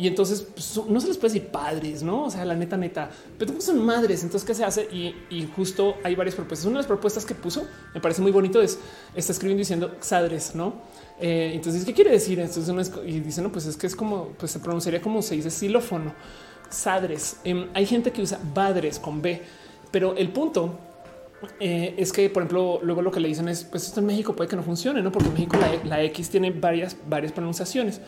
y 0.00 0.06
entonces 0.06 0.46
pues, 0.54 0.80
no 0.88 0.98
se 0.98 1.08
les 1.08 1.18
puede 1.18 1.34
decir 1.34 1.50
padres, 1.50 2.02
no? 2.02 2.24
O 2.24 2.30
sea, 2.30 2.46
la 2.46 2.54
neta, 2.54 2.78
neta, 2.78 3.10
pero 3.38 3.60
son 3.60 3.84
madres. 3.84 4.22
Entonces, 4.22 4.46
¿qué 4.46 4.54
se 4.54 4.64
hace? 4.64 4.88
Y, 4.90 5.46
justo 5.54 5.96
hay 6.02 6.14
varias 6.14 6.34
propuestas. 6.34 6.64
Una 6.64 6.76
de 6.76 6.78
las 6.78 6.86
propuestas 6.86 7.26
que 7.26 7.34
puso 7.34 7.66
me 7.92 8.00
parece 8.00 8.22
muy 8.22 8.32
bonito 8.32 8.62
es 8.62 8.78
está 9.14 9.32
escribiendo 9.32 9.60
diciendo 9.60 9.96
sadres, 10.00 10.54
no? 10.54 10.72
Eh, 11.20 11.52
entonces, 11.54 11.84
¿qué 11.84 11.92
quiere 11.92 12.12
decir? 12.12 12.40
Entonces, 12.40 12.90
y 13.04 13.20
dice, 13.20 13.42
no, 13.42 13.52
pues 13.52 13.66
es 13.66 13.76
que 13.76 13.86
es 13.86 13.94
como 13.94 14.28
pues 14.38 14.52
se 14.52 14.60
pronunciaría 14.60 15.02
como 15.02 15.20
se 15.20 15.34
dice 15.34 15.50
xilófono, 15.50 16.14
sadres. 16.70 17.36
Em, 17.44 17.68
hay 17.74 17.84
gente 17.84 18.10
que 18.10 18.22
usa 18.22 18.38
padres 18.54 18.98
con 18.98 19.20
B, 19.20 19.42
pero 19.90 20.16
el 20.16 20.30
punto 20.30 20.78
eh, 21.58 21.94
es 21.98 22.10
que, 22.10 22.30
por 22.30 22.44
ejemplo, 22.44 22.80
luego 22.82 23.02
lo 23.02 23.10
que 23.10 23.20
le 23.20 23.28
dicen 23.28 23.50
es, 23.50 23.64
pues 23.64 23.86
esto 23.86 24.00
en 24.00 24.06
México 24.06 24.34
puede 24.34 24.48
que 24.48 24.56
no 24.56 24.62
funcione, 24.62 25.02
no? 25.02 25.12
Porque 25.12 25.28
en 25.28 25.34
México 25.34 25.58
la, 25.58 25.84
la 25.84 26.02
X 26.04 26.30
tiene 26.30 26.52
varias, 26.52 26.96
varias 27.06 27.32
pronunciaciones. 27.32 28.00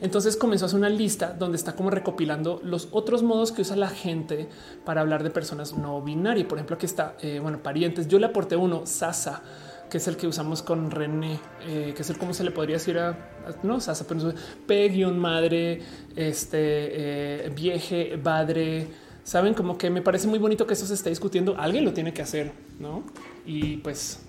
Entonces 0.00 0.36
comenzó 0.36 0.64
a 0.64 0.66
hacer 0.66 0.78
una 0.78 0.88
lista 0.88 1.34
donde 1.38 1.56
está 1.56 1.74
como 1.74 1.90
recopilando 1.90 2.60
los 2.62 2.88
otros 2.92 3.22
modos 3.22 3.52
que 3.52 3.62
usa 3.62 3.76
la 3.76 3.88
gente 3.88 4.48
para 4.84 5.00
hablar 5.00 5.22
de 5.22 5.30
personas 5.30 5.76
no 5.76 6.00
binarias. 6.02 6.46
Por 6.46 6.58
ejemplo, 6.58 6.76
aquí 6.76 6.86
está, 6.86 7.16
eh, 7.20 7.40
bueno, 7.42 7.62
parientes. 7.62 8.08
Yo 8.08 8.18
le 8.18 8.26
aporté 8.26 8.56
uno, 8.56 8.86
Sasa, 8.86 9.42
que 9.90 9.98
es 9.98 10.06
el 10.06 10.16
que 10.16 10.26
usamos 10.26 10.62
con 10.62 10.90
René, 10.90 11.40
eh, 11.66 11.92
que 11.96 12.02
es 12.02 12.10
el 12.10 12.18
cómo 12.18 12.32
se 12.32 12.44
le 12.44 12.50
podría 12.50 12.76
decir 12.76 12.98
a, 12.98 13.16
no 13.62 13.80
Sasa, 13.80 14.06
pero 14.06 14.32
P 14.66 15.06
madre, 15.06 15.82
este 16.14 17.46
eh, 17.46 17.50
vieje, 17.50 18.18
padre. 18.22 18.88
Saben 19.24 19.52
como 19.52 19.76
que 19.76 19.90
me 19.90 20.00
parece 20.00 20.26
muy 20.26 20.38
bonito 20.38 20.66
que 20.66 20.74
eso 20.74 20.86
se 20.86 20.94
esté 20.94 21.10
discutiendo. 21.10 21.56
Alguien 21.58 21.84
lo 21.84 21.92
tiene 21.92 22.14
que 22.14 22.22
hacer, 22.22 22.52
no? 22.78 23.02
Y 23.44 23.78
pues 23.78 24.20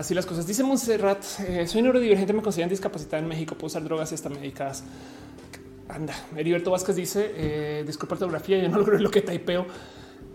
Así 0.00 0.14
las 0.14 0.24
cosas. 0.24 0.46
Dice 0.46 0.62
Montserrat, 0.62 1.22
eh, 1.46 1.66
soy 1.66 1.82
neurodivergente, 1.82 2.32
me 2.32 2.40
consideran 2.40 2.70
discapacitada 2.70 3.22
en 3.22 3.28
México, 3.28 3.54
puedo 3.54 3.66
usar 3.66 3.84
drogas 3.84 4.10
y 4.10 4.14
hasta 4.14 4.30
médicas. 4.30 4.82
Anda, 5.90 6.14
Heriberto 6.34 6.70
Vázquez 6.70 6.96
dice, 6.96 7.30
eh, 7.36 7.84
disculpa 7.86 8.14
ortografía, 8.14 8.56
yo 8.56 8.70
no 8.70 8.78
logro 8.78 8.98
lo 8.98 9.10
que 9.10 9.20
taipeo. 9.20 9.66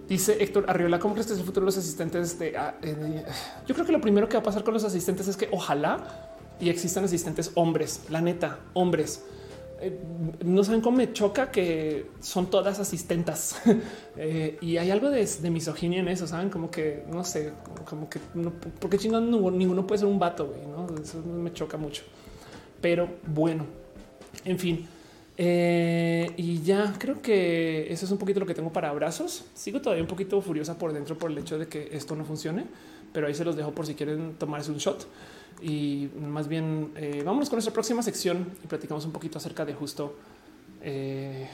Dice 0.07 0.37
Héctor 0.39 0.65
Arriola, 0.67 0.99
¿cómo 0.99 1.15
crees 1.15 1.25
que 1.25 1.33
es 1.33 1.39
el 1.39 1.45
futuro 1.45 1.63
de 1.63 1.69
los 1.69 1.77
asistentes? 1.79 2.37
De, 2.37 2.55
ah, 2.55 2.75
eh, 2.83 3.25
yo 3.65 3.73
creo 3.73 3.87
que 3.87 3.91
lo 3.91 3.99
primero 3.99 4.29
que 4.29 4.35
va 4.37 4.41
a 4.41 4.43
pasar 4.43 4.63
con 4.63 4.71
los 4.71 4.83
asistentes 4.83 5.27
es 5.27 5.35
que 5.35 5.49
ojalá 5.51 6.37
y 6.59 6.69
existan 6.69 7.05
asistentes 7.05 7.49
hombres, 7.55 8.01
la 8.11 8.21
neta, 8.21 8.59
hombres 8.75 9.23
eh, 9.85 9.99
no 10.43 10.63
saben 10.63 10.81
cómo 10.81 10.97
me 10.97 11.13
choca 11.13 11.51
que 11.51 12.07
son 12.19 12.49
todas 12.49 12.79
asistentas 12.79 13.61
eh, 14.17 14.57
y 14.59 14.77
hay 14.77 14.89
algo 14.89 15.11
de, 15.11 15.27
misoginia 15.51 15.99
en 15.99 16.07
eso. 16.07 16.25
Saben 16.25 16.49
como 16.49 16.71
que 16.71 17.03
no 17.11 17.23
sé, 17.23 17.53
como 17.87 18.09
que 18.09 18.19
no, 18.33 18.51
porque 18.79 18.97
chingón 18.97 19.29
ninguno 19.29 19.85
puede 19.85 19.99
ser 19.99 20.07
un 20.07 20.17
vato. 20.17 20.51
¿no? 20.67 20.87
Eso 20.99 21.21
me 21.21 21.53
choca 21.53 21.77
mucho, 21.77 22.01
pero 22.81 23.07
bueno, 23.27 23.65
en 24.43 24.57
fin. 24.57 24.87
Eh, 25.37 26.31
y 26.37 26.63
ya 26.63 26.95
creo 26.97 27.21
que 27.21 27.91
eso 27.91 28.05
es 28.05 28.11
un 28.11 28.17
poquito 28.17 28.39
lo 28.39 28.47
que 28.47 28.55
tengo 28.55 28.73
para 28.73 28.89
abrazos. 28.89 29.45
Sigo 29.53 29.81
todavía 29.81 30.01
un 30.01 30.09
poquito 30.09 30.41
furiosa 30.41 30.79
por 30.79 30.93
dentro 30.93 31.15
por 31.15 31.29
el 31.29 31.37
hecho 31.37 31.59
de 31.59 31.67
que 31.67 31.89
esto 31.91 32.15
no 32.15 32.25
funcione, 32.25 32.65
pero 33.13 33.27
ahí 33.27 33.35
se 33.35 33.45
los 33.45 33.55
dejo 33.55 33.71
por 33.71 33.85
si 33.85 33.93
quieren 33.93 34.33
tomarse 34.39 34.71
un 34.71 34.77
shot. 34.77 35.05
Y 35.61 36.09
más 36.19 36.47
bien 36.47 36.91
eh, 36.95 37.23
vámonos 37.25 37.49
con 37.49 37.57
nuestra 37.57 37.73
próxima 37.73 38.01
sección 38.01 38.51
y 38.63 38.67
platicamos 38.67 39.05
un 39.05 39.11
poquito 39.11 39.37
acerca 39.37 39.65
de 39.65 39.73
justo 39.73 40.15
eh, 40.81 41.49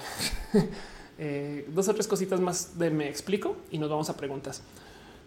eh, 1.17 1.69
dos 1.73 1.87
o 1.87 1.93
tres 1.93 2.07
cositas 2.07 2.39
más 2.39 2.77
de 2.77 2.89
me 2.89 3.07
explico 3.07 3.57
y 3.71 3.77
nos 3.77 3.89
vamos 3.89 4.09
a 4.09 4.17
preguntas. 4.17 4.63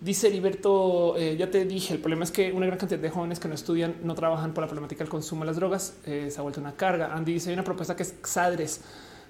Dice 0.01 0.27
Heriberto, 0.27 1.17
ya 1.17 1.51
te 1.51 1.65
dije, 1.65 1.95
el 1.95 2.01
problema 2.01 2.25
es 2.25 2.31
que 2.31 2.53
una 2.53 2.67
gran 2.67 2.79
cantidad 2.79 3.01
de 3.01 3.09
jóvenes 3.09 3.39
que 3.39 3.49
no 3.49 3.55
estudian 3.55 3.95
no 4.03 4.15
trabajan 4.15 4.53
por 4.53 4.63
la 4.63 4.69
problemática 4.69 4.99
del 4.99 5.09
consumo 5.09 5.45
de 5.45 5.47
las 5.47 5.57
drogas. 5.57 5.95
se 6.05 6.35
ha 6.37 6.43
vuelto 6.43 6.61
una 6.61 6.75
carga. 6.75 7.15
Andy 7.15 7.33
dice, 7.33 7.49
hay 7.49 7.55
una 7.55 7.65
propuesta 7.65 7.97
que 7.97 8.03
es 8.03 8.15
Xadres. 8.21 8.83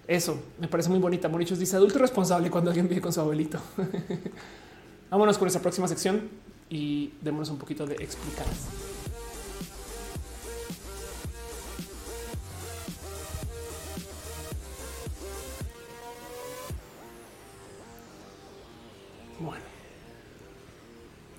Eso 0.09 0.37
me 0.59 0.67
parece 0.67 0.89
muy 0.89 0.99
bonita. 0.99 1.29
Morichos 1.29 1.59
dice 1.59 1.77
adulto 1.77 1.99
responsable 1.99 2.51
cuando 2.51 2.71
alguien 2.71 2.89
vive 2.89 3.01
con 3.01 3.13
su 3.13 3.21
abuelito. 3.21 3.61
Vámonos 5.11 5.39
con 5.39 5.45
nuestra 5.45 5.63
próxima 5.63 5.87
sección 5.87 6.29
y 6.69 7.13
démonos 7.21 7.51
un 7.51 7.59
poquito 7.59 7.87
de 7.87 7.95
explicar. 7.95 8.47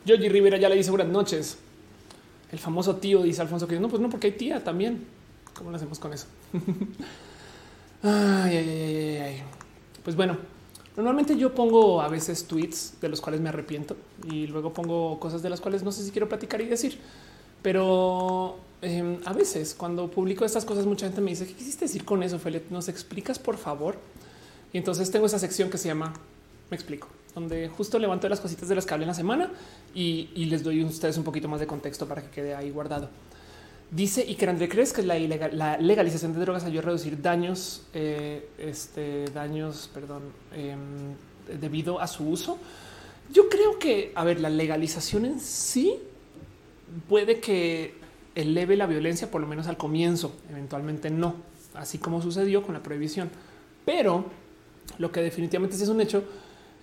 Yogi 0.06 0.30
Rivera 0.30 0.58
ya 0.58 0.70
le 0.70 0.76
dice 0.76 0.92
buenas 0.92 1.08
noches. 1.08 1.58
El 2.52 2.60
famoso 2.60 2.98
tío 2.98 3.24
dice 3.24 3.42
Alfonso 3.42 3.68
que 3.68 3.80
no, 3.80 3.90
pues 3.90 4.02
no, 4.02 4.10
porque 4.10 4.28
hay 4.28 4.34
tía 4.34 4.64
también. 4.64 5.06
¿Cómo 5.56 5.72
lo 5.72 5.78
hacemos 5.78 6.00
con 6.00 6.14
eso? 6.14 6.28
ay, 8.04 8.58
ay, 8.58 9.18
ay, 9.18 9.42
pues 10.04 10.16
bueno, 10.16 10.38
normalmente 10.96 11.36
yo 11.38 11.56
pongo 11.56 12.02
a 12.02 12.08
veces 12.08 12.46
tweets 12.46 13.00
de 13.02 13.10
los 13.10 13.20
cuales 13.20 13.42
me 13.42 13.50
arrepiento 13.50 13.98
y 14.30 14.48
luego 14.48 14.74
pongo 14.74 15.20
cosas 15.20 15.42
de 15.42 15.50
las 15.50 15.60
cuales 15.60 15.82
no 15.84 15.92
sé 15.92 16.04
si 16.04 16.12
quiero 16.12 16.30
platicar 16.30 16.62
y 16.62 16.66
decir. 16.66 17.00
Pero 17.64 18.60
em, 18.84 19.18
a 19.26 19.34
veces 19.34 19.74
cuando 19.74 20.12
publico 20.12 20.46
estas 20.46 20.66
cosas, 20.66 20.86
mucha 20.86 21.08
gente 21.08 21.22
me 21.22 21.32
dice, 21.32 21.48
¿qué 21.48 21.54
quisiste 21.54 21.86
decir 21.86 22.06
con 22.06 22.22
eso, 22.22 22.38
Felipe? 22.38 22.68
¿Nos 22.70 22.90
explicas, 22.90 23.40
por 23.40 23.58
favor? 23.58 23.98
Y 24.72 24.78
entonces 24.78 25.10
tengo 25.10 25.26
esa 25.26 25.40
sección 25.40 25.72
que 25.72 25.80
se 25.80 25.88
llama 25.88 26.14
Me 26.70 26.76
explico 26.76 27.08
donde 27.36 27.68
justo 27.68 28.00
levanto 28.00 28.30
las 28.30 28.40
cositas 28.40 28.70
de 28.70 28.76
las 28.76 28.86
que 28.86 28.94
hablé 28.94 29.04
en 29.04 29.10
la 29.10 29.14
semana 29.14 29.52
y, 29.94 30.30
les 30.46 30.64
doy 30.64 30.82
a 30.82 30.86
ustedes 30.86 31.18
un 31.18 31.26
poquito 31.26 31.50
más 31.50 31.60
de 31.60 31.68
contexto 31.68 32.08
para 32.08 32.22
que 32.22 32.30
quede 32.30 32.56
ahí 32.56 32.72
guardado. 32.72 33.10
Dice 33.92 34.26
y 34.28 34.36
que 34.36 34.48
André 34.48 34.68
crees 34.68 34.94
que 34.94 35.04
la, 35.04 35.78
legalización 35.78 36.34
de 36.34 36.40
drogas 36.40 36.64
ayuda 36.64 36.80
a 36.80 36.86
reducir 36.86 37.22
daños, 37.22 37.84
eh, 37.94 38.50
este, 38.58 39.26
daños, 39.26 39.90
perdón, 39.94 40.24
em, 40.54 41.60
debido 41.60 42.00
a 42.00 42.08
su 42.08 42.28
uso. 42.28 42.58
Yo 43.32 43.50
creo 43.50 43.78
que, 43.78 44.12
a 44.16 44.24
ver, 44.24 44.40
la 44.40 44.50
legalización 44.50 45.26
en 45.26 45.40
sí 45.40 46.00
puede 47.10 47.40
que 47.40 47.96
eleve 48.34 48.76
la 48.76 48.88
violencia, 48.88 49.30
por 49.30 49.42
lo 49.42 49.48
menos 49.48 49.68
al 49.68 49.78
comienzo, 49.78 50.34
eventualmente 50.50 51.10
no, 51.10 51.36
así 51.74 51.98
como 51.98 52.22
sucedió 52.22 52.64
con 52.64 52.74
la 52.74 52.82
prohibición. 52.82 53.30
Pero 53.86 54.26
lo 54.98 55.12
que 55.12 55.22
definitivamente 55.22 55.76
sí 55.76 55.84
es 55.84 55.90
un 55.90 56.02
hecho 56.02 56.24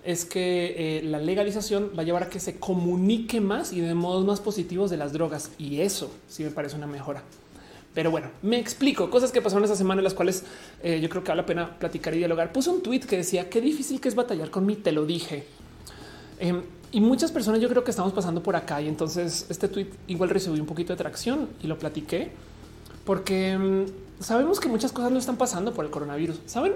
es 0.05 0.25
que 0.25 0.99
eh, 0.99 1.03
la 1.05 1.19
legalización 1.19 1.93
va 1.97 2.03
a 2.03 2.05
llevar 2.05 2.25
a 2.25 2.29
que 2.29 2.41
se 2.41 2.59
comunique 2.59 3.41
más 3.41 3.73
y 3.73 3.81
de 3.81 3.95
modos 3.95 4.25
más 4.25 4.41
positivos 4.41 4.91
de 4.91 4.97
las 4.97 5.13
drogas. 5.13 5.51
Y 5.59 5.81
eso 5.81 6.11
sí 6.29 6.43
me 6.43 6.51
parece 6.51 6.77
una 6.77 6.87
mejora. 6.87 7.23
Pero 7.95 8.11
bueno, 8.11 8.31
me 8.43 8.59
explico 8.59 9.11
cosas 9.11 9.33
que 9.33 9.43
pasaron 9.43 9.65
esa 9.65 9.77
semana 9.77 10.01
las 10.03 10.15
cuales 10.15 10.45
eh, 10.83 10.99
yo 11.01 11.09
creo 11.09 11.23
que 11.23 11.29
vale 11.29 11.43
la 11.43 11.47
pena 11.47 11.79
platicar 11.79 12.15
y 12.15 12.19
dialogar. 12.19 12.53
Puse 12.53 12.71
un 12.71 12.83
tweet 12.83 13.01
que 13.01 13.19
decía 13.19 13.49
qué 13.51 13.61
difícil 13.61 14.01
que 14.01 14.09
es 14.09 14.15
batallar 14.15 14.51
con 14.51 14.65
mí, 14.65 14.77
te 14.77 14.93
lo 14.93 15.05
dije. 15.05 15.47
Em, 16.41 16.63
y 16.91 17.01
muchas 17.01 17.31
personas 17.31 17.61
yo 17.61 17.69
creo 17.69 17.85
que 17.85 17.91
estamos 17.91 18.13
pasando 18.13 18.43
por 18.43 18.57
acá 18.57 18.81
y 18.81 18.89
entonces 18.89 19.47
este 19.49 19.69
tweet 19.69 19.89
igual 20.09 20.31
recibió 20.31 20.61
un 20.61 20.67
poquito 20.67 20.93
de 20.93 20.97
tracción 20.97 21.49
y 21.63 21.67
lo 21.67 21.79
platiqué 21.79 22.31
porque 23.05 23.51
em, 23.51 23.87
sabemos 24.21 24.59
que 24.59 24.69
muchas 24.69 24.93
cosas 24.93 25.13
no 25.13 25.19
están 25.19 25.37
pasando 25.37 25.73
por 25.73 25.85
el 25.85 25.91
coronavirus. 25.91 26.41
Saben 26.47 26.73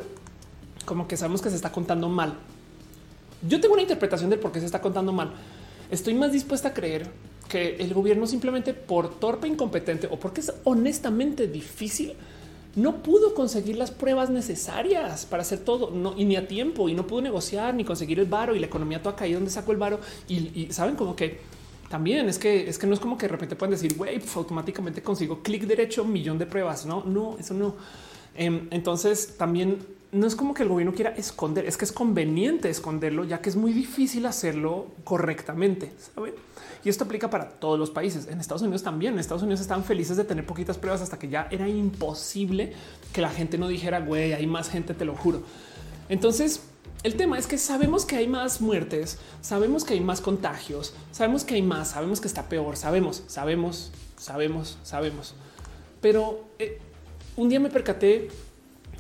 como 0.85 1.09
que 1.09 1.17
sabemos 1.17 1.43
que 1.43 1.51
se 1.51 1.57
está 1.57 1.73
contando 1.73 2.09
mal 2.09 2.35
yo 3.47 3.61
tengo 3.61 3.75
una 3.75 3.83
interpretación 3.83 4.31
de 4.31 4.39
por 4.39 4.53
qué 4.53 4.61
se 4.61 4.67
está 4.67 4.81
contando 4.81 5.13
mal. 5.13 5.33
Estoy 5.91 6.15
más 6.15 6.33
dispuesta 6.33 6.69
a 6.69 6.75
creer 6.75 7.09
que 7.49 7.77
el 7.77 7.95
gobierno 7.95 8.27
simplemente 8.27 8.75
por 8.75 9.19
torpe, 9.21 9.47
incompetente 9.47 10.09
o 10.11 10.19
porque 10.19 10.41
es 10.41 10.53
honestamente 10.65 11.47
difícil, 11.47 12.15
no 12.75 13.03
pudo 13.03 13.35
conseguir 13.35 13.77
las 13.77 13.91
pruebas 13.91 14.29
necesarias 14.29 15.25
para 15.27 15.43
hacer 15.43 15.61
todo 15.61 15.93
y 16.17 16.25
ni 16.25 16.37
a 16.37 16.47
tiempo 16.47 16.89
y 16.89 16.95
no 16.95 17.07
pudo 17.07 17.23
negociar 17.23 17.75
ni 17.75 17.85
conseguir 17.85 18.21
el 18.21 18.27
varo 18.27 18.55
y 18.55 18.59
la 18.59 18.67
economía 18.67 19.03
toda 19.03 19.17
caída 19.17 19.37
donde 19.37 19.51
sacó 19.51 19.73
el 19.73 19.79
varo 19.79 20.01
y, 20.29 20.69
saben 20.73 20.95
como 20.95 21.17
que 21.17 21.41
también 21.89 22.29
es 22.29 22.39
que 22.39 22.69
es 22.69 22.79
que 22.79 22.87
no 22.87 22.95
es 22.95 23.01
como 23.01 23.17
que 23.17 23.27
de 23.27 23.33
repente 23.33 23.57
pueden 23.57 23.71
decir 23.71 23.97
güey, 23.97 24.19
pues 24.19 24.37
automáticamente 24.37 25.03
consigo 25.03 25.41
clic 25.43 25.63
derecho, 25.67 26.05
millón 26.05 26.37
de 26.37 26.47
pruebas. 26.47 26.85
No, 26.85 27.03
no, 27.05 27.37
eso 27.39 27.55
no. 27.55 27.77
Em, 28.35 28.69
entonces 28.71 29.37
también 29.39 29.79
no 30.17 30.27
es 30.27 30.35
como 30.35 30.55
que 30.55 30.63
el 30.63 30.69
gobierno 30.69 30.95
quiera 30.95 31.11
esconder, 31.11 31.67
es 31.67 31.77
que 31.77 31.85
es 31.85 31.93
conveniente 31.93 32.71
esconderlo, 32.71 33.25
ya 33.25 33.41
que 33.41 33.51
es 33.51 33.57
muy 33.57 33.73
difícil 33.73 34.27
hacerlo 34.27 34.87
correctamente. 35.05 35.93
¿saben? 36.15 36.35
Y 36.85 36.89
esto 36.89 37.05
aplica 37.05 37.29
para 37.29 37.51
todos 37.51 37.79
los 37.79 37.91
países. 37.91 38.27
En 38.29 38.41
Estados 38.41 38.63
Unidos 38.63 38.83
también. 38.83 39.15
En 39.15 39.19
Estados 39.19 39.43
Unidos 39.43 39.61
están 39.61 39.85
felices 39.85 40.17
de 40.17 40.25
tener 40.25 40.47
poquitas 40.47 40.79
pruebas 40.79 41.03
hasta 41.03 41.19
que 41.19 41.29
ya 41.29 41.49
era 41.51 41.69
imposible 41.69 42.73
que 43.13 43.21
la 43.21 43.31
gente 43.31 43.59
no 43.59 43.69
dijera, 43.69 44.01
güey, 44.01 44.33
hay 44.33 44.47
más 44.47 44.71
gente, 44.71 44.95
te 44.95 45.05
lo 45.05 45.15
juro. 45.15 45.43
Entonces, 46.09 46.63
el 47.03 47.17
tema 47.17 47.39
es 47.39 47.47
que 47.47 47.59
sabemos 47.59 48.05
que 48.05 48.17
hay 48.17 48.29
más 48.29 48.61
muertes, 48.61 49.19
sabemos 49.41 49.85
que 49.85 49.95
hay 49.95 50.01
más 50.01 50.21
contagios, 50.21 50.95
sabemos 51.13 51.45
que 51.45 51.55
hay 51.55 51.63
más, 51.63 51.91
sabemos 51.91 52.21
que 52.21 52.29
está 52.29 52.49
peor, 52.49 52.77
sabemos, 52.77 53.25
sabemos, 53.27 53.93
sabemos, 54.17 54.79
sabemos. 54.83 55.35
Pero 56.01 56.45
eh, 56.59 56.79
un 57.37 57.49
día 57.49 57.61
me 57.61 57.69
percaté 57.69 58.29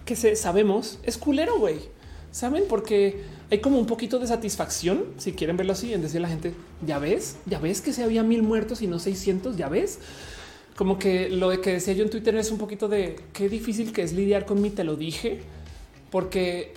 que 0.06 0.16
se 0.16 0.36
sabemos 0.36 0.98
es 1.02 1.18
culero, 1.18 1.58
güey. 1.58 1.76
Saben 2.30 2.64
porque 2.68 3.22
hay 3.50 3.60
como 3.60 3.78
un 3.78 3.86
poquito 3.86 4.18
de 4.18 4.26
satisfacción, 4.26 5.04
si 5.18 5.32
quieren 5.32 5.56
verlo 5.56 5.72
así, 5.72 5.92
en 5.92 6.02
decir 6.02 6.18
a 6.18 6.22
la 6.22 6.28
gente, 6.28 6.54
ya 6.86 6.98
ves, 6.98 7.36
ya 7.46 7.58
ves 7.58 7.80
que 7.80 7.92
se 7.92 8.02
había 8.02 8.22
mil 8.22 8.42
muertos 8.42 8.82
y 8.82 8.86
no 8.86 8.98
600, 8.98 9.56
ya 9.56 9.68
ves. 9.68 9.98
Como 10.76 10.98
que 10.98 11.28
lo 11.28 11.50
de 11.50 11.60
que 11.60 11.72
decía 11.72 11.94
yo 11.94 12.04
en 12.04 12.10
Twitter 12.10 12.36
es 12.36 12.50
un 12.50 12.58
poquito 12.58 12.88
de 12.88 13.16
qué 13.32 13.48
difícil 13.48 13.92
que 13.92 14.02
es 14.02 14.12
lidiar 14.12 14.46
con 14.46 14.62
mi 14.62 14.70
te 14.70 14.84
lo 14.84 14.96
dije, 14.96 15.40
porque 16.10 16.74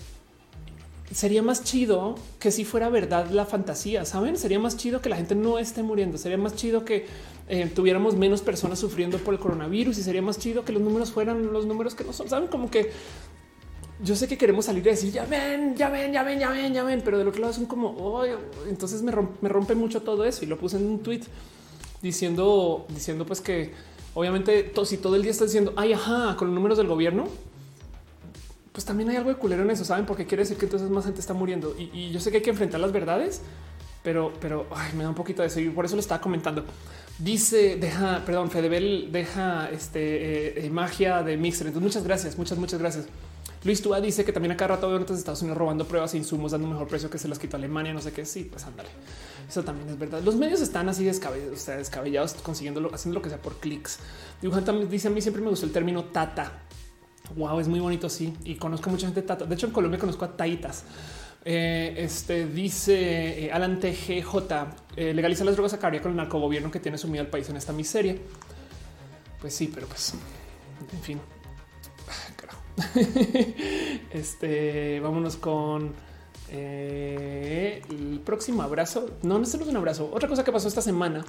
sería 1.11 1.41
más 1.41 1.63
chido 1.63 2.15
que 2.39 2.51
si 2.51 2.65
fuera 2.65 2.89
verdad 2.89 3.29
la 3.31 3.45
fantasía, 3.45 4.05
saben? 4.05 4.37
Sería 4.37 4.59
más 4.59 4.77
chido 4.77 5.01
que 5.01 5.09
la 5.09 5.15
gente 5.15 5.35
no 5.35 5.57
esté 5.57 5.83
muriendo, 5.83 6.17
sería 6.17 6.37
más 6.37 6.55
chido 6.55 6.85
que 6.85 7.07
eh, 7.47 7.71
tuviéramos 7.73 8.15
menos 8.15 8.41
personas 8.41 8.77
sufriendo 8.77 9.17
por 9.17 9.33
el 9.33 9.39
coronavirus 9.39 9.97
y 9.97 10.03
sería 10.03 10.21
más 10.21 10.37
chido 10.37 10.63
que 10.63 10.71
los 10.71 10.81
números 10.81 11.11
fueran 11.11 11.51
los 11.51 11.65
números 11.65 11.95
que 11.95 12.03
no 12.03 12.13
son, 12.13 12.29
saben? 12.29 12.47
Como 12.47 12.69
que 12.69 12.91
yo 14.03 14.15
sé 14.15 14.27
que 14.27 14.37
queremos 14.37 14.65
salir 14.65 14.85
y 14.85 14.89
decir 14.89 15.11
ya 15.11 15.25
ven, 15.25 15.75
ya 15.75 15.89
ven, 15.89 16.13
ya 16.13 16.23
ven, 16.23 16.39
ya 16.39 16.49
ven, 16.51 16.73
ya 16.73 16.83
ven, 16.83 17.01
pero 17.03 17.17
del 17.17 17.27
otro 17.27 17.41
lado 17.41 17.53
son 17.53 17.65
como 17.65 18.23
entonces 18.69 19.01
me 19.01 19.11
rompe, 19.11 19.75
mucho 19.75 20.01
todo 20.03 20.25
eso 20.25 20.45
y 20.45 20.47
lo 20.47 20.57
puse 20.57 20.77
en 20.77 20.85
un 20.85 20.99
tweet 20.99 21.21
diciendo, 22.01 22.85
diciendo 22.89 23.25
pues 23.25 23.41
que 23.41 23.73
obviamente 24.13 24.71
si 24.85 24.97
todo 24.97 25.15
el 25.15 25.23
día 25.23 25.31
está 25.31 25.45
diciendo 25.45 25.73
ay, 25.75 25.93
ajá, 25.93 26.35
con 26.37 26.47
los 26.47 26.55
números 26.55 26.77
del 26.77 26.87
gobierno, 26.87 27.27
pues 28.79 28.85
también 28.85 29.09
hay 29.09 29.17
algo 29.17 29.29
de 29.29 29.35
culero 29.35 29.63
en 29.63 29.71
eso, 29.71 29.83
saben? 29.83 30.05
Porque 30.05 30.25
quiere 30.25 30.43
decir 30.43 30.55
que 30.55 30.63
entonces 30.63 30.89
más 30.89 31.03
gente 31.03 31.19
está 31.19 31.33
muriendo 31.33 31.75
y, 31.77 32.11
yo 32.11 32.21
sé 32.21 32.31
que 32.31 32.37
hay 32.37 32.43
que 32.43 32.49
enfrentar 32.49 32.79
las 32.79 32.93
verdades, 32.93 33.41
pero, 34.03 34.31
pero 34.39 34.67
me 34.95 35.03
da 35.03 35.09
un 35.09 35.15
poquito 35.15 35.41
de 35.41 35.49
eso 35.49 35.59
y 35.59 35.67
por 35.67 35.83
eso 35.83 35.97
lo 35.97 35.99
estaba 35.99 36.21
comentando. 36.21 36.63
Dice, 37.17 37.75
deja, 37.75 38.23
perdón, 38.25 38.49
Fedebel 38.49 39.09
deja 39.11 39.69
este 39.69 40.65
eh, 40.65 40.69
magia 40.69 41.23
de 41.23 41.35
Mixer. 41.35 41.67
Entonces, 41.67 41.83
muchas 41.83 42.05
gracias, 42.05 42.37
muchas, 42.37 42.57
muchas 42.57 42.79
gracias. 42.79 43.07
Luis 43.65 43.81
Tua 43.81 43.99
dice 43.99 44.23
que 44.23 44.31
también 44.31 44.53
acá 44.53 44.65
rato 44.65 44.87
veo 44.87 44.99
de 44.99 45.13
Estados 45.13 45.41
Unidos 45.41 45.57
robando 45.57 45.85
pruebas 45.85 46.13
e 46.13 46.17
insumos, 46.17 46.53
dando 46.53 46.65
mejor 46.65 46.87
precio 46.87 47.09
que 47.09 47.17
se 47.17 47.27
las 47.27 47.37
quitó 47.37 47.57
Alemania. 47.57 47.93
No 47.93 47.99
sé 47.99 48.13
qué. 48.13 48.25
Sí, 48.25 48.47
pues 48.49 48.63
ándale. 48.63 48.87
Eso 49.49 49.61
también 49.61 49.89
es 49.89 49.99
verdad. 49.99 50.21
Los 50.23 50.37
medios 50.37 50.61
están 50.61 50.87
así 50.87 51.03
descabellados, 51.03 51.65
descabellados 51.65 52.33
consiguiendo 52.35 52.89
haciendo 52.93 53.19
lo 53.19 53.21
que 53.21 53.27
sea 53.27 53.41
por 53.41 53.57
clics. 53.57 53.99
Dibujante 54.41 54.71
dice 54.85 55.09
a 55.09 55.11
mí 55.11 55.19
siempre 55.19 55.43
me 55.43 55.49
gustó 55.49 55.65
el 55.65 55.73
término 55.73 56.05
tata. 56.05 56.61
Wow, 57.35 57.59
es 57.59 57.67
muy 57.67 57.79
bonito. 57.79 58.09
Sí, 58.09 58.33
y 58.43 58.55
conozco 58.55 58.89
mucha 58.89 59.05
gente 59.07 59.21
tata. 59.21 59.45
De 59.45 59.55
hecho, 59.55 59.67
en 59.67 59.73
Colombia 59.73 59.99
conozco 59.99 60.25
a 60.25 60.35
taitas. 60.35 60.83
Eh, 61.45 61.95
este 61.97 62.47
dice 62.47 63.45
eh, 63.45 63.51
Alan 63.51 63.79
TGJ 63.79 64.35
eh, 64.97 65.13
legaliza 65.13 65.45
las 65.45 65.55
drogas 65.55 65.73
acabaría 65.73 66.01
con 66.01 66.11
el 66.11 66.17
narcogobierno 66.17 66.69
que 66.69 66.81
tiene 66.81 66.97
sumido 66.97 67.23
al 67.23 67.29
país 67.29 67.49
en 67.49 67.57
esta 67.57 67.71
miseria. 67.71 68.15
Pues 69.39 69.55
sí, 69.55 69.71
pero 69.73 69.87
pues 69.87 70.15
en 70.91 71.01
fin, 71.01 71.21
este, 74.11 74.99
vámonos 74.99 75.37
con 75.37 75.93
eh, 76.49 77.81
el 77.89 78.21
próximo 78.21 78.61
abrazo. 78.63 79.17
No, 79.23 79.37
no 79.37 79.43
es 79.43 79.53
un 79.53 79.77
abrazo. 79.77 80.09
Otra 80.13 80.27
cosa 80.27 80.43
que 80.43 80.51
pasó 80.51 80.67
esta 80.67 80.81
semana 80.81 81.25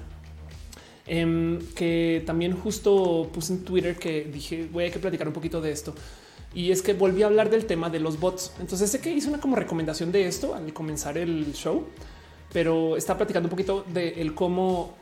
em, 1.11 1.59
que 1.74 2.23
también 2.24 2.53
justo 2.53 3.28
puse 3.35 3.55
en 3.55 3.65
Twitter 3.65 3.97
que 3.97 4.23
dije 4.32 4.69
voy 4.70 4.85
a 4.85 4.91
que 4.93 5.01
platicar 5.01 5.27
un 5.27 5.35
poquito 5.35 5.61
de 5.61 5.73
esto. 5.73 5.93
Y 6.55 6.70
es 6.70 6.82
que 6.82 6.95
volví 6.95 7.24
a 7.24 7.27
hablar 7.27 7.51
del 7.51 7.66
tema 7.66 7.91
de 7.91 7.99
los 7.99 8.20
bots. 8.20 8.53
Entonces 8.61 8.89
sé 8.91 9.01
que 9.01 9.11
hice 9.11 9.28
una 9.28 9.41
como 9.41 9.57
recomendación 9.57 10.12
de 10.12 10.28
esto 10.28 10.55
al 10.55 10.73
comenzar 10.73 11.19
el 11.19 11.53
show, 11.53 11.85
pero 12.53 12.97
está 12.97 13.16
platicando 13.16 13.49
un 13.49 13.51
poquito 13.51 13.85
de 13.93 14.20
el 14.20 14.35
cómo 14.35 14.95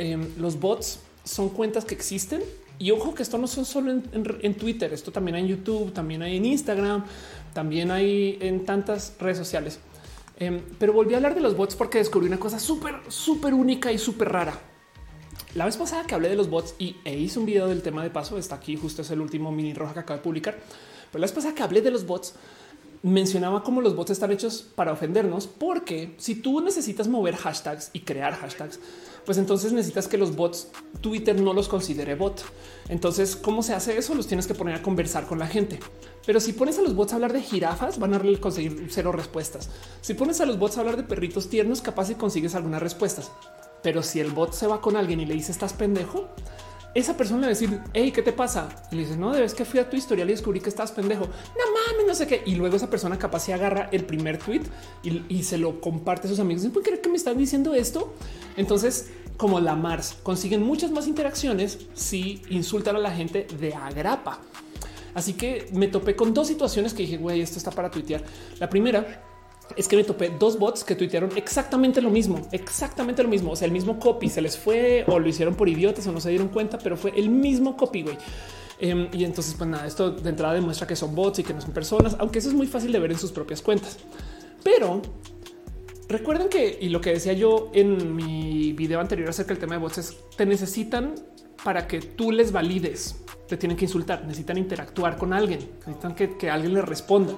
em, 0.00 0.28
los 0.38 0.58
bots 0.58 0.98
son 1.22 1.50
cuentas 1.50 1.84
que 1.84 1.94
existen 1.94 2.42
y 2.80 2.90
ojo 2.90 3.14
que 3.14 3.22
esto 3.22 3.38
no 3.38 3.46
son 3.46 3.64
solo 3.64 3.92
en, 3.92 4.54
Twitter, 4.54 4.92
esto 4.92 5.12
también 5.12 5.36
hay 5.36 5.42
en 5.42 5.48
YouTube, 5.48 5.92
también 5.92 6.22
hay 6.22 6.36
en 6.36 6.46
Instagram, 6.46 7.04
también 7.52 7.92
hay 7.92 8.38
en 8.40 8.64
tantas 8.64 9.14
redes 9.20 9.38
sociales. 9.38 9.78
Em, 10.36 10.60
pero 10.80 10.92
volví 10.92 11.14
a 11.14 11.18
hablar 11.18 11.36
de 11.36 11.40
los 11.40 11.56
bots 11.56 11.76
porque 11.76 11.98
descubrí 11.98 12.26
una 12.26 12.40
cosa 12.40 12.58
súper, 12.58 12.96
súper 13.06 13.54
única 13.54 13.92
y 13.92 13.98
súper 13.98 14.32
rara. 14.32 14.73
La 15.54 15.66
vez 15.66 15.76
pasada 15.76 16.04
que 16.04 16.16
hablé 16.16 16.28
de 16.28 16.34
los 16.34 16.50
bots 16.50 16.74
y 16.80 16.96
e 17.04 17.16
hice 17.16 17.38
un 17.38 17.46
video 17.46 17.68
del 17.68 17.80
tema 17.80 18.02
de 18.02 18.10
paso, 18.10 18.36
está 18.38 18.56
aquí, 18.56 18.76
justo 18.76 19.02
es 19.02 19.10
el 19.12 19.20
último 19.20 19.52
mini 19.52 19.72
roja 19.72 19.94
que 19.94 20.00
acabo 20.00 20.18
de 20.18 20.24
publicar. 20.24 20.58
Pero 21.12 21.20
la 21.20 21.26
vez 21.26 21.32
pasada 21.32 21.54
que 21.54 21.62
hablé 21.62 21.80
de 21.80 21.92
los 21.92 22.06
bots, 22.06 22.34
mencionaba 23.02 23.62
cómo 23.62 23.80
los 23.80 23.94
bots 23.94 24.10
están 24.10 24.32
hechos 24.32 24.66
para 24.74 24.90
ofendernos, 24.90 25.46
porque 25.46 26.16
si 26.16 26.34
tú 26.34 26.60
necesitas 26.60 27.06
mover 27.06 27.36
hashtags 27.36 27.90
y 27.92 28.00
crear 28.00 28.34
hashtags, 28.34 28.80
pues 29.24 29.38
entonces 29.38 29.72
necesitas 29.72 30.08
que 30.08 30.18
los 30.18 30.34
bots 30.34 30.72
Twitter 31.00 31.40
no 31.40 31.52
los 31.52 31.68
considere 31.68 32.16
bot. 32.16 32.42
Entonces, 32.88 33.36
¿cómo 33.36 33.62
se 33.62 33.74
hace 33.74 33.96
eso? 33.96 34.16
Los 34.16 34.26
tienes 34.26 34.48
que 34.48 34.54
poner 34.54 34.74
a 34.74 34.82
conversar 34.82 35.24
con 35.26 35.38
la 35.38 35.46
gente. 35.46 35.78
Pero 36.26 36.40
si 36.40 36.52
pones 36.52 36.78
a 36.78 36.82
los 36.82 36.96
bots 36.96 37.12
a 37.12 37.16
hablar 37.16 37.32
de 37.32 37.42
jirafas, 37.42 38.00
van 38.00 38.14
a 38.14 38.20
conseguir 38.40 38.88
cero 38.90 39.12
respuestas. 39.12 39.70
Si 40.00 40.14
pones 40.14 40.40
a 40.40 40.46
los 40.46 40.58
bots 40.58 40.78
a 40.78 40.80
hablar 40.80 40.96
de 40.96 41.04
perritos 41.04 41.48
tiernos, 41.48 41.80
capaz 41.80 42.10
y 42.10 42.16
consigues 42.16 42.56
algunas 42.56 42.82
respuestas. 42.82 43.30
Pero 43.84 44.02
si 44.02 44.18
el 44.18 44.32
bot 44.32 44.54
se 44.54 44.66
va 44.66 44.80
con 44.80 44.96
alguien 44.96 45.20
y 45.20 45.26
le 45.26 45.34
dice 45.34 45.52
estás 45.52 45.74
pendejo, 45.74 46.26
esa 46.94 47.16
persona 47.16 47.40
le 47.40 47.46
va 47.46 47.48
a 47.48 47.50
decir, 47.50 47.80
hey, 47.92 48.12
¿qué 48.12 48.22
te 48.22 48.32
pasa? 48.32 48.68
Le 48.90 49.00
dice, 49.00 49.16
no, 49.16 49.32
debes 49.32 49.52
que 49.52 49.66
fui 49.66 49.78
a 49.78 49.90
tu 49.90 49.96
historial 49.96 50.28
y 50.30 50.32
descubrí 50.32 50.60
que 50.60 50.70
estás 50.70 50.90
pendejo. 50.90 51.24
No 51.26 51.92
mames, 51.92 52.06
no 52.06 52.14
sé 52.14 52.26
qué. 52.26 52.42
Y 52.46 52.54
luego 52.54 52.76
esa 52.76 52.88
persona 52.88 53.18
capaz 53.18 53.40
se 53.40 53.52
agarra 53.52 53.90
el 53.92 54.04
primer 54.04 54.38
tweet 54.38 54.62
y, 55.02 55.42
se 55.42 55.58
lo 55.58 55.82
comparte 55.82 56.28
a 56.28 56.30
sus 56.30 56.38
amigos. 56.38 56.64
¿Puede 56.72 56.86
creer 56.86 57.00
que 57.02 57.10
me 57.10 57.16
están 57.16 57.36
diciendo 57.36 57.74
esto? 57.74 58.14
Entonces, 58.56 59.10
como 59.36 59.60
la 59.60 59.76
Mars, 59.76 60.16
consiguen 60.22 60.62
muchas 60.62 60.90
más 60.92 61.06
interacciones 61.06 61.80
si 61.92 62.40
insultan 62.48 62.96
a 62.96 63.00
la 63.00 63.10
gente 63.10 63.46
de 63.60 63.74
agrapa. 63.74 64.40
Así 65.12 65.34
que 65.34 65.68
me 65.72 65.88
topé 65.88 66.16
con 66.16 66.32
dos 66.32 66.46
situaciones 66.46 66.94
que 66.94 67.02
dije, 67.02 67.18
güey, 67.18 67.42
esto 67.42 67.58
está 67.58 67.70
para 67.70 67.90
tuitear. 67.90 68.24
La 68.58 68.70
primera 68.70 69.33
es 69.76 69.88
que 69.88 69.96
me 69.96 70.04
topé 70.04 70.30
dos 70.38 70.58
bots 70.58 70.84
que 70.84 70.94
tuitearon 70.94 71.30
exactamente 71.36 72.00
lo 72.00 72.10
mismo, 72.10 72.40
exactamente 72.52 73.22
lo 73.22 73.28
mismo. 73.28 73.52
O 73.52 73.56
sea, 73.56 73.66
el 73.66 73.72
mismo 73.72 73.98
copy 73.98 74.28
se 74.28 74.40
les 74.40 74.56
fue 74.56 75.04
o 75.06 75.18
lo 75.18 75.28
hicieron 75.28 75.54
por 75.54 75.68
idiotas 75.68 76.06
o 76.06 76.12
no 76.12 76.20
se 76.20 76.30
dieron 76.30 76.48
cuenta, 76.48 76.78
pero 76.78 76.96
fue 76.96 77.12
el 77.16 77.30
mismo 77.30 77.76
copy. 77.76 78.02
Güey. 78.02 78.18
Em, 78.78 79.08
y 79.12 79.24
entonces, 79.24 79.54
pues 79.56 79.68
nada, 79.68 79.86
esto 79.86 80.10
de 80.10 80.30
entrada 80.30 80.54
demuestra 80.54 80.86
que 80.86 80.96
son 80.96 81.14
bots 81.14 81.38
y 81.38 81.44
que 81.44 81.54
no 81.54 81.60
son 81.60 81.72
personas, 81.72 82.16
aunque 82.18 82.38
eso 82.38 82.48
es 82.48 82.54
muy 82.54 82.66
fácil 82.66 82.92
de 82.92 82.98
ver 82.98 83.12
en 83.12 83.18
sus 83.18 83.32
propias 83.32 83.62
cuentas. 83.62 83.98
Pero 84.62 85.00
recuerden 86.08 86.48
que, 86.48 86.78
y 86.80 86.88
lo 86.88 87.00
que 87.00 87.10
decía 87.10 87.32
yo 87.32 87.70
en 87.72 88.14
mi 88.14 88.72
video 88.72 89.00
anterior 89.00 89.28
acerca 89.28 89.50
del 89.50 89.58
tema 89.58 89.74
de 89.74 89.80
bots 89.80 89.98
es 89.98 90.16
te 90.36 90.44
necesitan 90.46 91.14
para 91.62 91.86
que 91.86 92.00
tú 92.00 92.30
les 92.30 92.52
valides, 92.52 93.16
te 93.48 93.56
tienen 93.56 93.76
que 93.76 93.86
insultar, 93.86 94.24
necesitan 94.24 94.58
interactuar 94.58 95.16
con 95.16 95.32
alguien, 95.32 95.60
necesitan 95.78 96.14
que, 96.14 96.36
que 96.36 96.50
alguien 96.50 96.74
les 96.74 96.84
responda. 96.84 97.34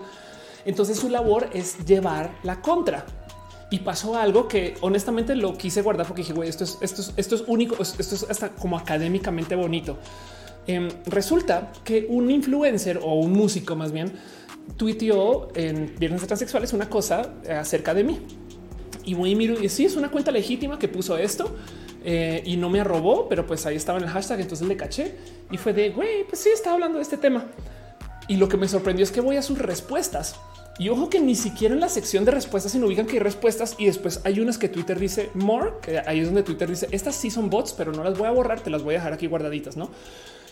Entonces 0.66 0.98
su 0.98 1.08
labor 1.08 1.48
es 1.54 1.86
llevar 1.86 2.30
la 2.42 2.60
contra. 2.60 3.06
Y 3.70 3.80
pasó 3.80 4.16
algo 4.16 4.46
que 4.46 4.74
honestamente 4.80 5.34
lo 5.34 5.56
quise 5.56 5.80
guardar 5.82 6.06
porque 6.06 6.22
dije, 6.22 6.34
güey, 6.34 6.48
esto 6.48 6.64
es, 6.64 6.78
esto 6.80 7.00
es, 7.00 7.12
esto 7.16 7.34
es 7.36 7.44
único, 7.46 7.80
esto 7.82 8.14
es 8.14 8.26
hasta 8.28 8.50
como 8.50 8.76
académicamente 8.76 9.54
bonito. 9.56 9.98
Em, 10.66 10.88
resulta 11.06 11.72
que 11.84 12.06
un 12.08 12.30
influencer 12.30 12.98
o 13.02 13.14
un 13.14 13.32
músico 13.32 13.76
más 13.76 13.92
bien 13.92 14.12
tuiteó 14.76 15.48
en 15.54 15.94
Viernes 15.98 16.20
de 16.20 16.26
Transexuales 16.26 16.72
una 16.72 16.90
cosa 16.90 17.34
acerca 17.48 17.94
de 17.94 18.04
mí. 18.04 18.20
Y 19.04 19.14
voy 19.14 19.30
y 19.30 19.36
miro 19.36 19.60
y 19.60 19.68
sí, 19.68 19.84
es 19.84 19.96
una 19.96 20.10
cuenta 20.10 20.32
legítima 20.32 20.78
que 20.78 20.88
puso 20.88 21.16
esto 21.16 21.56
eh, 22.04 22.42
y 22.44 22.56
no 22.56 22.68
me 22.68 22.80
arrobó, 22.80 23.28
pero 23.28 23.46
pues 23.46 23.66
ahí 23.66 23.76
estaba 23.76 23.98
en 23.98 24.04
el 24.04 24.10
hashtag, 24.10 24.40
entonces 24.40 24.66
le 24.66 24.76
caché 24.76 25.14
y 25.50 25.56
fue 25.56 25.72
de, 25.72 25.90
güey, 25.90 26.24
pues 26.28 26.40
sí, 26.40 26.48
estaba 26.48 26.74
hablando 26.74 26.98
de 26.98 27.02
este 27.02 27.16
tema. 27.16 27.46
Y 28.28 28.36
lo 28.36 28.48
que 28.48 28.56
me 28.56 28.66
sorprendió 28.66 29.04
es 29.04 29.12
que 29.12 29.20
voy 29.20 29.36
a 29.36 29.42
sus 29.42 29.58
respuestas 29.58 30.36
y 30.78 30.88
ojo 30.90 31.08
que 31.08 31.20
ni 31.20 31.34
siquiera 31.34 31.74
en 31.74 31.80
la 31.80 31.88
sección 31.88 32.24
de 32.24 32.32
respuestas 32.32 32.72
se 32.72 32.82
ubican 32.82 33.06
que 33.06 33.14
hay 33.14 33.18
respuestas 33.20 33.74
y 33.78 33.86
después 33.86 34.20
hay 34.24 34.40
unas 34.40 34.58
que 34.58 34.68
Twitter 34.68 34.98
dice 34.98 35.30
more, 35.34 35.72
que 35.80 35.98
ahí 36.00 36.20
es 36.20 36.26
donde 36.26 36.42
Twitter 36.42 36.68
dice 36.68 36.88
estas 36.90 37.14
sí 37.14 37.30
son 37.30 37.48
bots, 37.48 37.72
pero 37.72 37.92
no 37.92 38.04
las 38.04 38.18
voy 38.18 38.28
a 38.28 38.30
borrar, 38.30 38.60
te 38.60 38.70
las 38.70 38.82
voy 38.82 38.94
a 38.94 38.98
dejar 38.98 39.12
aquí 39.12 39.26
guardaditas, 39.26 39.76
no? 39.76 39.90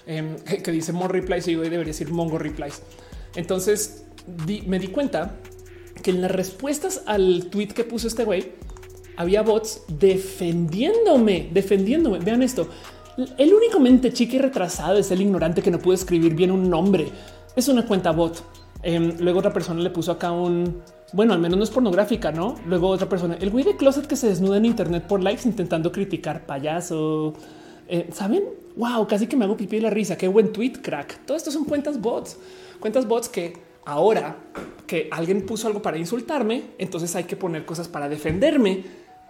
Em, 0.06 0.36
que, 0.62 0.72
dice 0.72 0.92
more 0.92 1.12
replies 1.12 1.46
y 1.48 1.52
yo 1.52 1.60
debería 1.60 1.84
decir 1.84 2.10
mongo 2.10 2.38
replies. 2.38 2.82
Entonces 3.36 4.04
me 4.66 4.78
di 4.78 4.88
cuenta 4.88 5.36
que 6.02 6.10
en 6.10 6.22
las 6.22 6.30
respuestas 6.30 7.02
al 7.06 7.46
tweet 7.50 7.68
que 7.68 7.84
puso 7.84 8.08
este 8.08 8.24
güey 8.24 8.52
había 9.16 9.42
bots 9.42 9.82
defendiéndome, 9.88 11.50
defendiéndome. 11.52 12.18
Vean 12.20 12.42
esto. 12.42 12.68
El 13.38 13.54
único 13.54 13.78
mente 13.78 14.12
chica 14.12 14.36
y 14.36 14.38
retrasado 14.40 14.98
es 14.98 15.10
el 15.10 15.20
ignorante 15.20 15.62
que 15.62 15.70
no 15.70 15.78
puede 15.78 15.96
escribir 15.96 16.34
bien 16.34 16.50
un 16.50 16.68
nombre 16.68 17.12
es 17.56 17.68
una 17.68 17.86
cuenta 17.86 18.10
bot. 18.10 18.42
Em, 18.84 19.16
luego 19.18 19.38
otra 19.38 19.52
persona 19.52 19.80
le 19.80 19.90
puso 19.90 20.12
acá 20.12 20.30
un 20.30 20.82
bueno, 21.14 21.32
al 21.32 21.38
menos 21.38 21.56
no 21.56 21.62
es 21.62 21.70
pornográfica, 21.70 22.32
no? 22.32 22.56
Luego 22.66 22.88
otra 22.88 23.08
persona, 23.08 23.36
el 23.40 23.50
güey 23.50 23.62
de 23.62 23.76
closet 23.76 24.06
que 24.06 24.16
se 24.16 24.26
desnuda 24.26 24.56
en 24.56 24.64
Internet 24.64 25.06
por 25.06 25.22
likes 25.22 25.46
intentando 25.46 25.92
criticar 25.92 26.44
payaso. 26.44 27.34
Eh, 27.86 28.08
Saben? 28.12 28.42
Wow, 28.74 29.06
casi 29.06 29.28
que 29.28 29.36
me 29.36 29.44
hago 29.44 29.56
pipí 29.56 29.76
de 29.76 29.82
la 29.82 29.90
risa. 29.90 30.16
Qué 30.16 30.26
buen 30.26 30.52
tweet, 30.52 30.72
crack. 30.82 31.24
Todo 31.24 31.36
esto 31.36 31.52
son 31.52 31.66
cuentas 31.66 32.00
bots, 32.00 32.36
cuentas 32.80 33.06
bots 33.06 33.28
que 33.28 33.52
ahora 33.84 34.36
que 34.88 35.08
alguien 35.12 35.46
puso 35.46 35.68
algo 35.68 35.80
para 35.80 35.98
insultarme, 35.98 36.64
entonces 36.78 37.14
hay 37.14 37.24
que 37.24 37.36
poner 37.36 37.64
cosas 37.64 37.86
para 37.86 38.08
defenderme 38.08 38.82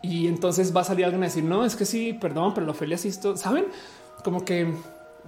y 0.02 0.26
entonces 0.26 0.74
va 0.74 0.81
a 0.81 0.85
salir 0.85 1.05
alguien 1.05 1.22
a 1.22 1.26
decir 1.26 1.44
no, 1.44 1.66
es 1.66 1.76
que 1.76 1.85
sí, 1.85 2.14
perdón, 2.14 2.55
pero 2.55 2.64
lo 2.64 2.72
Ophelia 2.72 2.97
esto 2.97 3.36
saben 3.36 3.66
como 4.24 4.44
que 4.44 4.72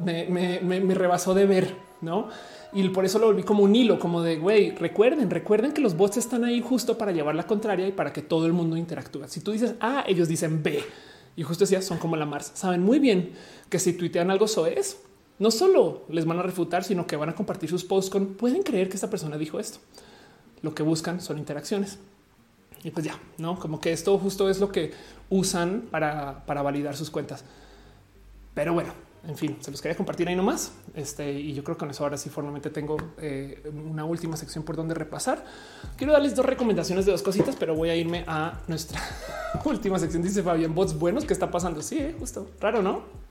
me, 0.03 0.25
me, 0.27 0.81
me 0.81 0.95
rebasó 0.95 1.35
de 1.35 1.45
ver, 1.45 1.75
no? 2.01 2.29
Y 2.73 2.89
por 2.91 3.05
eso 3.05 3.19
lo 3.19 3.27
volví 3.27 3.43
como 3.43 3.63
un 3.63 3.75
hilo, 3.75 3.99
como 3.99 4.23
de 4.23 4.37
güey, 4.37 4.71
recuerden, 4.73 5.31
recuerden 5.31 5.73
que 5.73 5.81
los 5.81 5.97
bots 5.97 6.17
están 6.17 6.45
ahí 6.45 6.61
justo 6.61 6.99
para 6.99 7.13
llevar 7.13 7.35
la 7.35 7.47
contraria 7.47 7.87
y 7.89 7.93
para 7.93 8.13
que 8.13 8.23
todo 8.23 8.47
el 8.47 8.53
mundo 8.53 8.77
interactúe. 8.77 9.29
Si 9.29 9.41
tú 9.41 9.53
dices 9.53 9.75
A, 9.81 10.05
ellos 10.07 10.29
dicen 10.29 10.63
B. 10.63 10.83
Y 11.37 11.43
justo 11.43 11.65
decía, 11.65 11.83
son 11.83 11.99
como 11.99 12.17
la 12.17 12.27
Mars. 12.27 12.53
Saben 12.55 12.83
muy 12.83 12.99
bien 12.99 13.33
que 13.69 13.79
si 13.79 13.93
tuitean 13.93 14.31
algo 14.31 14.49
soez, 14.49 14.99
no 15.39 15.51
solo 15.51 16.05
les 16.09 16.25
van 16.25 16.39
a 16.39 16.43
refutar, 16.43 16.83
sino 16.83 17.07
que 17.07 17.17
van 17.17 17.29
a 17.29 17.35
compartir 17.35 17.69
sus 17.69 17.85
posts 17.85 18.11
con 18.11 18.35
pueden 18.35 18.63
creer 18.63 18.89
que 18.89 18.95
esta 18.95 19.11
persona 19.11 19.37
dijo 19.37 19.61
esto. 19.61 19.79
Lo 20.63 20.75
que 20.75 20.83
buscan 20.83 21.21
son 21.21 21.39
interacciones. 21.39 21.99
Y 22.83 22.91
pues 22.91 23.05
ya, 23.05 23.19
no 23.39 23.59
como 23.59 23.81
que 23.81 23.93
esto 23.93 24.19
justo 24.19 24.49
es 24.49 24.61
lo 24.61 24.73
que 24.73 24.93
usan 25.29 25.83
para, 25.91 26.45
para 26.47 26.63
validar 26.63 26.97
sus 26.97 27.11
cuentas. 27.11 27.45
Pero 28.55 28.73
bueno, 28.73 28.93
en 29.27 29.37
fin, 29.37 29.57
se 29.61 29.71
los 29.71 29.83
quería 29.83 29.97
compartir 29.97 30.29
ahí 30.29 30.37
nomás. 30.37 30.73
Este, 30.95 31.33
y 31.33 31.53
yo 31.53 31.65
creo 31.65 31.77
que 31.77 31.81
con 31.81 31.91
eso 31.91 32.05
ahora 32.05 32.17
sí 32.17 32.31
formalmente 32.31 32.71
tengo 32.71 32.97
eh, 33.19 33.63
una 33.73 34.05
última 34.05 34.37
sección 34.37 34.65
por 34.65 34.77
donde 34.77 34.95
repasar. 34.95 35.45
Quiero 35.97 36.13
darles 36.13 36.35
dos 36.35 36.47
recomendaciones 36.47 37.07
de 37.07 37.13
dos 37.13 37.23
cositas, 37.23 37.57
pero 37.57 37.75
voy 37.75 37.91
a 37.91 37.97
irme 37.97 38.25
a 38.27 38.61
nuestra 38.69 39.01
última 39.65 39.99
sección. 39.99 40.23
Dice 40.23 40.43
Fabián, 40.43 40.75
bots 40.75 40.99
buenos, 40.99 41.25
¿qué 41.25 41.33
está 41.33 41.51
pasando? 41.51 41.83
Sí, 41.83 41.99
eh, 41.99 42.15
justo 42.19 42.51
raro, 42.61 42.83
¿no? 42.83 43.26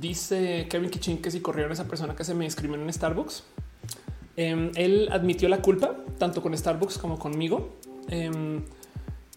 Dice 0.00 0.66
Kevin 0.68 0.90
Kichin 0.90 1.20
que 1.20 1.30
si 1.30 1.40
corrieron 1.40 1.72
a 1.72 1.74
esa 1.74 1.88
persona 1.88 2.14
que 2.14 2.24
se 2.24 2.34
me 2.34 2.46
escribió 2.46 2.76
en 2.76 2.92
Starbucks, 2.92 3.42
em, 4.36 4.70
él 4.74 5.08
admitió 5.10 5.48
la 5.48 5.60
culpa 5.60 5.96
tanto 6.18 6.42
con 6.42 6.56
Starbucks 6.56 6.98
como 6.98 7.18
conmigo. 7.18 7.76
Em, 8.08 8.62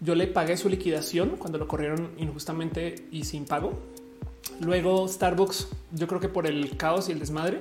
yo 0.00 0.14
le 0.14 0.26
pagué 0.26 0.56
su 0.56 0.68
liquidación 0.68 1.36
cuando 1.38 1.58
lo 1.58 1.66
corrieron 1.66 2.10
injustamente 2.18 3.06
y 3.10 3.24
sin 3.24 3.44
pago. 3.44 3.72
Luego 4.60 5.08
Starbucks, 5.08 5.68
yo 5.92 6.06
creo 6.06 6.20
que 6.20 6.28
por 6.28 6.46
el 6.46 6.76
caos 6.76 7.08
y 7.08 7.12
el 7.12 7.18
desmadre, 7.18 7.60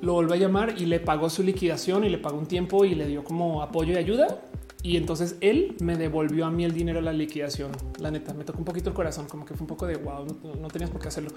lo 0.00 0.14
volvió 0.14 0.34
a 0.34 0.36
llamar 0.36 0.74
y 0.76 0.86
le 0.86 1.00
pagó 1.00 1.30
su 1.30 1.42
liquidación 1.42 2.04
y 2.04 2.08
le 2.08 2.18
pagó 2.18 2.38
un 2.38 2.46
tiempo 2.46 2.84
y 2.84 2.94
le 2.94 3.06
dio 3.06 3.24
como 3.24 3.62
apoyo 3.62 3.92
y 3.92 3.96
ayuda. 3.96 4.40
Y 4.84 4.98
entonces 4.98 5.36
él 5.40 5.76
me 5.80 5.96
devolvió 5.96 6.44
a 6.44 6.50
mí 6.50 6.62
el 6.62 6.74
dinero 6.74 6.98
de 6.98 7.06
la 7.06 7.12
liquidación. 7.14 7.72
La 8.00 8.10
neta, 8.10 8.34
me 8.34 8.44
tocó 8.44 8.58
un 8.58 8.66
poquito 8.66 8.90
el 8.90 8.94
corazón, 8.94 9.26
como 9.26 9.46
que 9.46 9.54
fue 9.54 9.62
un 9.62 9.66
poco 9.66 9.86
de 9.86 9.96
wow, 9.96 10.26
no, 10.60 10.68
tenías 10.68 10.90
por 10.90 11.00
qué 11.00 11.08
hacerlo. 11.08 11.30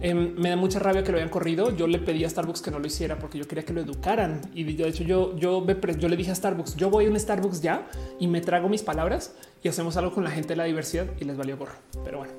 Em, 0.00 0.34
me 0.36 0.50
da 0.50 0.56
mucha 0.56 0.80
rabia 0.80 1.04
que 1.04 1.12
lo 1.12 1.18
hayan 1.18 1.28
corrido. 1.28 1.70
Yo 1.76 1.86
le 1.86 2.00
pedí 2.00 2.24
a 2.24 2.28
Starbucks 2.28 2.60
que 2.60 2.72
no 2.72 2.80
lo 2.80 2.88
hiciera 2.88 3.16
porque 3.16 3.38
yo 3.38 3.46
quería 3.46 3.64
que 3.64 3.72
lo 3.72 3.80
educaran. 3.80 4.40
Y 4.52 4.64
de 4.64 4.88
hecho, 4.88 5.04
yo, 5.04 5.36
yo, 5.36 5.64
yo 5.64 6.08
le 6.08 6.16
dije 6.16 6.32
a 6.32 6.34
Starbucks, 6.34 6.74
yo 6.74 6.90
voy 6.90 7.06
a 7.06 7.10
un 7.10 7.20
Starbucks 7.20 7.62
ya 7.62 7.88
y 8.18 8.26
me 8.26 8.40
trago 8.40 8.68
mis 8.68 8.82
palabras 8.82 9.32
y 9.62 9.68
hacemos 9.68 9.96
algo 9.96 10.12
con 10.12 10.24
la 10.24 10.32
gente 10.32 10.48
de 10.48 10.56
la 10.56 10.64
diversidad 10.64 11.06
y 11.20 11.24
les 11.24 11.36
valió 11.36 11.56
gorro. 11.56 11.76
Pero 12.04 12.18
bueno, 12.18 12.32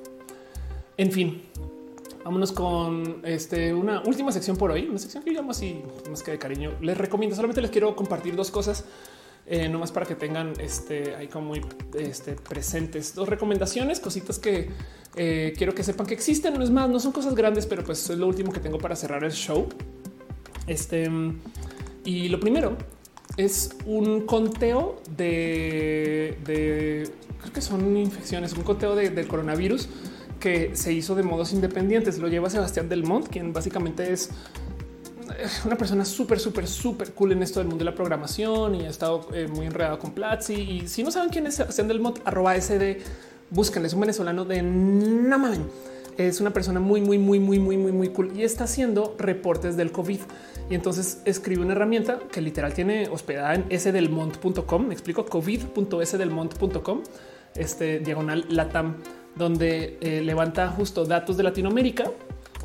en 0.98 1.10
fin, 1.10 1.40
vámonos 2.22 2.52
con 2.52 3.22
este, 3.24 3.72
una 3.72 4.02
última 4.02 4.30
sección 4.30 4.58
por 4.58 4.72
hoy, 4.72 4.88
una 4.90 4.98
sección 4.98 5.22
que 5.22 5.30
llamo 5.30 5.52
así 5.52 5.80
más 6.10 6.22
que 6.22 6.32
de 6.32 6.38
cariño. 6.38 6.72
Les 6.82 6.98
recomiendo, 6.98 7.34
solamente 7.34 7.62
les 7.62 7.70
quiero 7.70 7.96
compartir 7.96 8.36
dos 8.36 8.50
cosas 8.50 8.84
eh, 9.52 9.68
no 9.68 9.80
más 9.80 9.90
para 9.90 10.06
que 10.06 10.14
tengan 10.14 10.52
este 10.60 11.16
ahí 11.16 11.26
como 11.26 11.48
muy 11.48 11.60
este, 11.98 12.34
presentes 12.34 13.16
dos 13.16 13.28
recomendaciones, 13.28 13.98
cositas 13.98 14.38
que 14.38 14.70
eh, 15.16 15.52
quiero 15.56 15.74
que 15.74 15.82
sepan 15.82 16.06
que 16.06 16.14
existen. 16.14 16.54
No 16.54 16.62
es 16.62 16.70
más, 16.70 16.88
no 16.88 17.00
son 17.00 17.10
cosas 17.10 17.34
grandes, 17.34 17.66
pero 17.66 17.82
pues 17.82 18.08
es 18.08 18.16
lo 18.16 18.28
último 18.28 18.52
que 18.52 18.60
tengo 18.60 18.78
para 18.78 18.94
cerrar 18.94 19.24
el 19.24 19.32
show. 19.32 19.66
Este 20.68 21.10
y 22.04 22.28
lo 22.28 22.38
primero 22.38 22.76
es 23.36 23.70
un 23.86 24.20
conteo 24.20 25.02
de, 25.16 26.38
creo 26.44 27.52
que 27.52 27.60
son 27.60 27.96
infecciones, 27.96 28.52
un 28.52 28.62
conteo 28.62 28.94
de, 28.94 29.10
del 29.10 29.26
coronavirus 29.26 29.88
que 30.38 30.76
se 30.76 30.92
hizo 30.92 31.16
de 31.16 31.24
modos 31.24 31.52
independientes. 31.52 32.18
Lo 32.18 32.28
lleva 32.28 32.50
Sebastián 32.50 32.88
Delmont, 32.88 33.28
quien 33.28 33.52
básicamente 33.52 34.12
es 34.12 34.30
una 35.64 35.76
persona 35.76 36.04
súper, 36.04 36.38
súper, 36.40 36.66
súper 36.66 37.12
cool 37.12 37.32
en 37.32 37.42
esto 37.42 37.60
del 37.60 37.68
mundo 37.68 37.84
de 37.84 37.90
la 37.90 37.96
programación 37.96 38.74
y 38.74 38.86
ha 38.86 38.90
estado 38.90 39.28
eh, 39.32 39.46
muy 39.48 39.66
enredado 39.66 39.98
con 39.98 40.12
Platzi. 40.12 40.54
Y 40.54 40.88
si 40.88 41.02
no 41.02 41.10
saben 41.10 41.30
quién 41.30 41.46
es 41.46 41.54
Sebastián 41.54 41.88
del 41.88 42.00
Mod, 42.00 42.18
arroba 42.24 42.54
SD, 42.60 42.98
búsquenle. 43.50 43.88
Es 43.88 43.94
un 43.94 44.00
venezolano 44.00 44.44
de 44.44 44.62
Namamen. 44.62 45.66
Es 46.16 46.40
una 46.40 46.52
persona 46.52 46.80
muy, 46.80 47.00
muy, 47.00 47.18
muy, 47.18 47.38
muy, 47.38 47.58
muy, 47.58 47.76
muy, 47.76 47.92
muy 47.92 48.08
cool 48.10 48.32
y 48.36 48.42
está 48.42 48.64
haciendo 48.64 49.14
reportes 49.18 49.76
del 49.76 49.90
COVID. 49.92 50.20
Y 50.68 50.74
entonces 50.74 51.20
escribe 51.24 51.62
una 51.62 51.72
herramienta 51.72 52.18
que 52.30 52.40
literal 52.40 52.74
tiene 52.74 53.08
hospedada 53.08 53.54
en 53.54 53.66
sdelmont.com. 53.78 54.86
Me 54.86 54.92
explico 54.94 55.24
covid.sdelmont.com, 55.24 57.02
este 57.54 58.00
diagonal 58.00 58.44
latam, 58.50 58.96
donde 59.34 59.98
eh, 60.00 60.20
levanta 60.22 60.68
justo 60.68 61.04
datos 61.06 61.36
de 61.36 61.42
Latinoamérica 61.42 62.04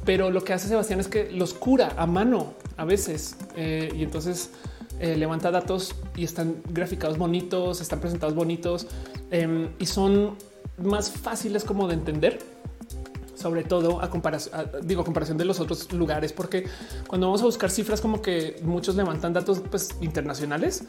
pero 0.06 0.30
lo 0.30 0.44
que 0.44 0.54
hace 0.54 0.68
Sebastián 0.68 1.00
es 1.00 1.08
que 1.08 1.32
los 1.32 1.54
cura 1.54 1.94
a 1.98 2.06
mano 2.06 2.54
a 2.78 2.86
veces 2.86 3.36
eh, 3.56 3.92
y 3.96 4.04
entonces 4.04 4.52
eh, 5.00 5.16
levanta 5.16 5.52
datos 5.52 5.96
y 6.16 6.24
están 6.24 6.62
graficados 6.70 7.18
bonitos, 7.18 7.82
están 7.82 8.00
presentados 8.00 8.36
bonitos 8.36 8.88
em, 9.32 9.70
y 9.80 9.86
son 9.86 10.36
más 10.78 11.12
fáciles 11.12 11.64
como 11.64 11.88
de 11.88 11.96
entender 11.96 12.40
sobre 13.36 13.64
todo 13.64 14.02
a 14.02 14.10
comparación, 14.10 14.66
digo, 14.84 15.02
a 15.02 15.06
comparación 15.06 15.38
de 15.38 15.46
los 15.46 15.60
otros 15.60 15.92
lugares, 15.92 16.34
porque 16.34 16.66
cuando 17.06 17.28
vamos 17.28 17.42
a 17.42 17.46
buscar 17.46 17.70
cifras 17.70 18.02
como 18.02 18.22
que 18.22 18.60
muchos 18.64 18.96
levantan 18.96 19.34
datos 19.34 19.62
pues, 19.70 19.90
internacionales, 20.02 20.86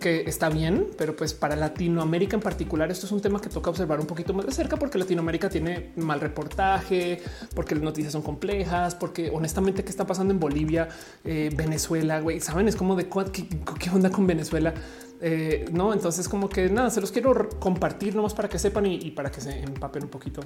que 0.00 0.28
está 0.28 0.48
bien, 0.48 0.88
pero 0.98 1.16
pues 1.16 1.32
para 1.32 1.56
Latinoamérica 1.56 2.36
en 2.36 2.42
particular 2.42 2.90
esto 2.90 3.06
es 3.06 3.12
un 3.12 3.20
tema 3.20 3.40
que 3.40 3.48
toca 3.48 3.70
observar 3.70 3.98
un 3.98 4.06
poquito 4.06 4.34
más 4.34 4.44
de 4.46 4.52
cerca 4.52 4.76
porque 4.76 4.98
Latinoamérica 4.98 5.48
tiene 5.48 5.92
mal 5.96 6.20
reportaje, 6.20 7.22
porque 7.54 7.74
las 7.74 7.84
noticias 7.84 8.12
son 8.12 8.22
complejas, 8.22 8.94
porque 8.94 9.30
honestamente 9.30 9.84
qué 9.84 9.90
está 9.90 10.06
pasando 10.06 10.34
en 10.34 10.40
Bolivia, 10.40 10.88
eh, 11.24 11.50
Venezuela, 11.54 12.20
güey, 12.20 12.40
saben, 12.40 12.68
es 12.68 12.76
como 12.76 12.94
de 12.94 13.08
qué, 13.32 13.46
qué 13.80 13.90
onda 13.90 14.10
con 14.10 14.26
Venezuela. 14.26 14.74
Eh, 15.22 15.64
no, 15.72 15.94
entonces 15.94 16.28
como 16.28 16.48
que 16.50 16.68
nada, 16.68 16.90
se 16.90 17.00
los 17.00 17.10
quiero 17.10 17.48
compartir 17.58 18.14
nomás 18.14 18.34
para 18.34 18.48
que 18.50 18.58
sepan 18.58 18.84
y, 18.86 19.10
para 19.12 19.30
que 19.30 19.40
se 19.40 19.60
empapen 19.60 20.04
un 20.04 20.10
poquito 20.10 20.42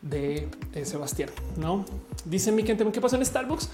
de 0.00 0.48
Sebastián. 0.82 1.30
No 1.56 1.84
dice 2.24 2.50
mi 2.50 2.64
gente, 2.64 2.84
¿qué 2.90 3.00
pasó 3.00 3.14
en 3.14 3.24
Starbucks? 3.24 3.68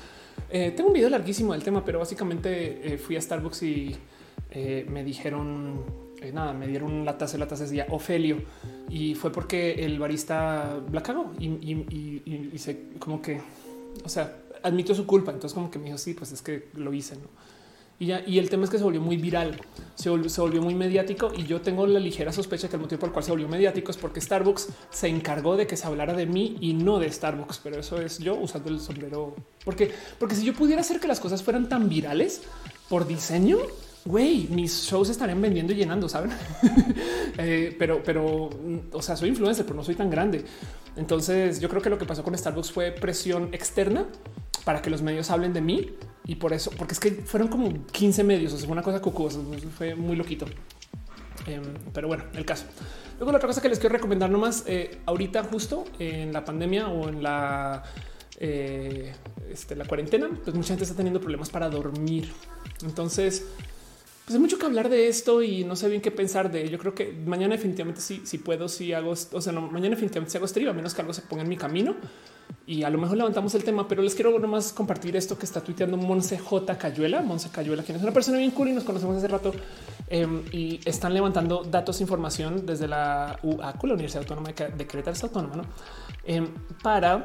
Eh, 0.50 0.72
tengo 0.76 0.88
un 0.88 0.94
video 0.94 1.08
larguísimo 1.08 1.54
del 1.54 1.64
tema, 1.64 1.82
pero 1.82 1.98
básicamente 1.98 2.98
fui 3.02 3.16
a 3.16 3.22
Starbucks 3.22 3.62
y 3.62 3.96
eh, 4.50 4.86
me 4.88 5.04
dijeron 5.04 6.08
eh, 6.20 6.32
nada, 6.32 6.52
me 6.52 6.66
dieron 6.66 7.04
la 7.04 7.16
taza, 7.16 7.38
la 7.38 7.46
taza 7.46 7.64
decía 7.64 7.86
Ofelio 7.90 8.38
y 8.88 9.14
fue 9.14 9.30
porque 9.30 9.84
el 9.84 9.98
barista 9.98 10.80
la 10.90 11.02
cagó 11.02 11.32
y, 11.38 11.46
y, 11.46 12.58
se 12.58 12.88
como 12.98 13.22
que, 13.22 13.40
o 14.04 14.08
sea, 14.08 14.36
admitió 14.62 14.94
su 14.94 15.06
culpa. 15.06 15.30
Entonces, 15.30 15.54
como 15.54 15.70
que 15.70 15.78
me 15.78 15.86
dijo, 15.86 15.98
sí, 15.98 16.14
pues 16.14 16.32
es 16.32 16.42
que 16.42 16.68
lo 16.74 16.92
hice. 16.92 17.14
¿no? 17.16 17.28
Y, 18.00 18.06
ya, 18.06 18.22
y 18.26 18.38
el 18.38 18.50
tema 18.50 18.64
es 18.64 18.70
que 18.70 18.78
se 18.78 18.84
volvió 18.84 19.00
muy 19.00 19.16
viral, 19.16 19.60
se 19.94 20.10
volvió, 20.10 20.28
se 20.28 20.40
volvió, 20.40 20.62
muy 20.62 20.74
mediático 20.74 21.32
y 21.36 21.44
yo 21.44 21.60
tengo 21.60 21.86
la 21.86 22.00
ligera 22.00 22.32
sospecha 22.32 22.68
que 22.68 22.76
el 22.76 22.82
motivo 22.82 23.00
por 23.00 23.08
el 23.08 23.12
cual 23.12 23.24
se 23.24 23.32
volvió 23.32 23.48
mediático 23.48 23.90
es 23.90 23.96
porque 23.96 24.20
Starbucks 24.20 24.68
se 24.90 25.08
encargó 25.08 25.56
de 25.56 25.66
que 25.66 25.76
se 25.76 25.86
hablara 25.86 26.14
de 26.14 26.26
mí 26.26 26.56
y 26.60 26.74
no 26.74 26.98
de 26.98 27.10
Starbucks, 27.10 27.60
pero 27.62 27.80
eso 27.80 28.00
es 28.00 28.18
yo 28.18 28.36
usando 28.36 28.70
el 28.70 28.80
sombrero. 28.80 29.34
Porque, 29.64 29.92
porque 30.18 30.34
si 30.34 30.44
yo 30.44 30.54
pudiera 30.54 30.80
hacer 30.80 31.00
que 31.00 31.08
las 31.08 31.20
cosas 31.20 31.42
fueran 31.42 31.68
tan 31.68 31.88
virales 31.88 32.42
por 32.88 33.06
diseño, 33.06 33.58
güey, 34.04 34.48
mis 34.48 34.84
shows 34.84 35.08
estarían 35.08 35.40
vendiendo 35.40 35.72
y 35.72 35.76
llenando, 35.76 36.08
saben? 36.08 36.30
Eh, 37.40 37.76
pero, 37.78 38.02
pero, 38.02 38.50
o 38.90 39.00
sea, 39.00 39.14
soy 39.16 39.28
influencer, 39.28 39.64
pero 39.64 39.76
no 39.76 39.84
soy 39.84 39.94
tan 39.94 40.10
grande. 40.10 40.44
Entonces, 40.96 41.60
yo 41.60 41.68
creo 41.68 41.80
que 41.80 41.88
lo 41.88 41.96
que 41.96 42.04
pasó 42.04 42.24
con 42.24 42.36
Starbucks 42.36 42.72
fue 42.72 42.90
presión 42.90 43.50
externa 43.52 44.06
para 44.64 44.82
que 44.82 44.90
los 44.90 45.02
medios 45.02 45.30
hablen 45.30 45.52
de 45.52 45.60
mí 45.60 45.92
y 46.24 46.34
por 46.34 46.52
eso, 46.52 46.72
porque 46.76 46.94
es 46.94 47.00
que 47.00 47.12
fueron 47.12 47.46
como 47.46 47.86
15 47.86 48.24
medios, 48.24 48.52
o 48.54 48.58
sea, 48.58 48.68
una 48.68 48.82
cosa 48.82 49.00
cucuosa, 49.00 49.38
fue 49.76 49.94
muy 49.94 50.16
loquito. 50.16 50.46
Em, 51.46 51.62
pero 51.92 52.08
bueno, 52.08 52.24
el 52.34 52.44
caso. 52.44 52.64
Luego, 53.18 53.30
la 53.30 53.38
otra 53.38 53.46
cosa 53.46 53.62
que 53.62 53.68
les 53.68 53.78
quiero 53.78 53.94
recomendar 53.94 54.30
nomás, 54.30 54.64
eh, 54.66 54.98
ahorita 55.06 55.44
justo 55.44 55.84
en 56.00 56.32
la 56.32 56.44
pandemia 56.44 56.88
o 56.88 57.08
en 57.08 57.22
la 57.22 57.84
eh, 58.40 59.12
este, 59.50 59.74
la 59.74 59.84
cuarentena, 59.84 60.28
pues 60.44 60.54
mucha 60.54 60.68
gente 60.68 60.84
está 60.84 60.96
teniendo 60.96 61.20
problemas 61.20 61.50
para 61.50 61.68
dormir. 61.68 62.32
Entonces, 62.84 63.46
pues 64.28 64.34
hay 64.34 64.42
mucho 64.42 64.58
que 64.58 64.66
hablar 64.66 64.90
de 64.90 65.08
esto 65.08 65.42
y 65.42 65.65
no 65.65 65.74
sé 65.74 65.89
bien 65.89 66.02
qué 66.02 66.10
pensar 66.10 66.52
de. 66.52 66.68
Yo 66.68 66.78
creo 66.78 66.94
que 66.94 67.10
mañana 67.24 67.57
definitivamente 67.57 68.02
sí, 68.02 68.20
si 68.26 68.36
puedo, 68.36 68.68
si 68.68 68.92
hago, 68.92 69.12
o 69.12 69.40
sea, 69.40 69.55
no, 69.55 69.62
mañana 69.62 69.94
definitivamente 69.94 70.32
si 70.32 70.36
hago 70.36 70.47
stream, 70.47 70.68
a 70.68 70.74
menos 70.74 70.92
que 70.92 71.00
algo 71.00 71.15
se 71.15 71.23
ponga 71.23 71.44
en 71.44 71.48
mi 71.48 71.57
camino 71.57 71.97
y 72.66 72.82
a 72.82 72.90
lo 72.90 72.98
mejor 72.98 73.16
levantamos 73.16 73.55
el 73.55 73.65
tema, 73.65 73.89
pero 73.89 74.02
les 74.02 74.15
quiero 74.15 74.39
nomás 74.39 74.74
compartir 74.74 75.16
esto 75.16 75.39
que 75.39 75.47
está 75.47 75.62
tuiteando 75.62 75.97
Monse 75.97 76.36
J. 76.36 76.76
Cayuela, 76.76 77.23
Monse 77.23 77.48
Cayuela, 77.48 77.82
quien 77.82 77.97
es 77.97 78.02
una 78.02 78.12
persona 78.12 78.36
bien 78.36 78.50
cool 78.50 78.68
y 78.68 78.73
nos 78.73 78.84
conocemos 78.84 79.16
hace 79.16 79.28
rato 79.28 79.50
em, 80.08 80.42
y 80.52 80.78
están 80.84 81.15
levantando 81.15 81.65
datos, 81.65 82.02
información 82.02 82.66
desde 82.66 82.86
la 82.86 83.39
UACU, 83.42 83.86
la 83.86 83.94
Universidad 83.94 84.24
Autónoma 84.24 84.50
de 84.50 84.86
Querétaro, 84.86 85.16
autónoma, 85.23 85.57
¿no? 85.57 85.62
Em, 86.26 86.48
para 86.82 87.24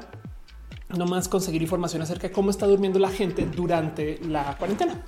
nomás 0.98 1.28
conseguir 1.28 1.62
información 1.62 2.02
acerca 2.02 2.30
de 2.30 2.34
cómo 2.34 2.50
está 2.50 2.66
durmiendo 2.66 2.98
la 2.98 3.10
gente 3.10 3.46
durante 3.46 4.20
la 4.26 4.56
cuarentena. 4.58 5.04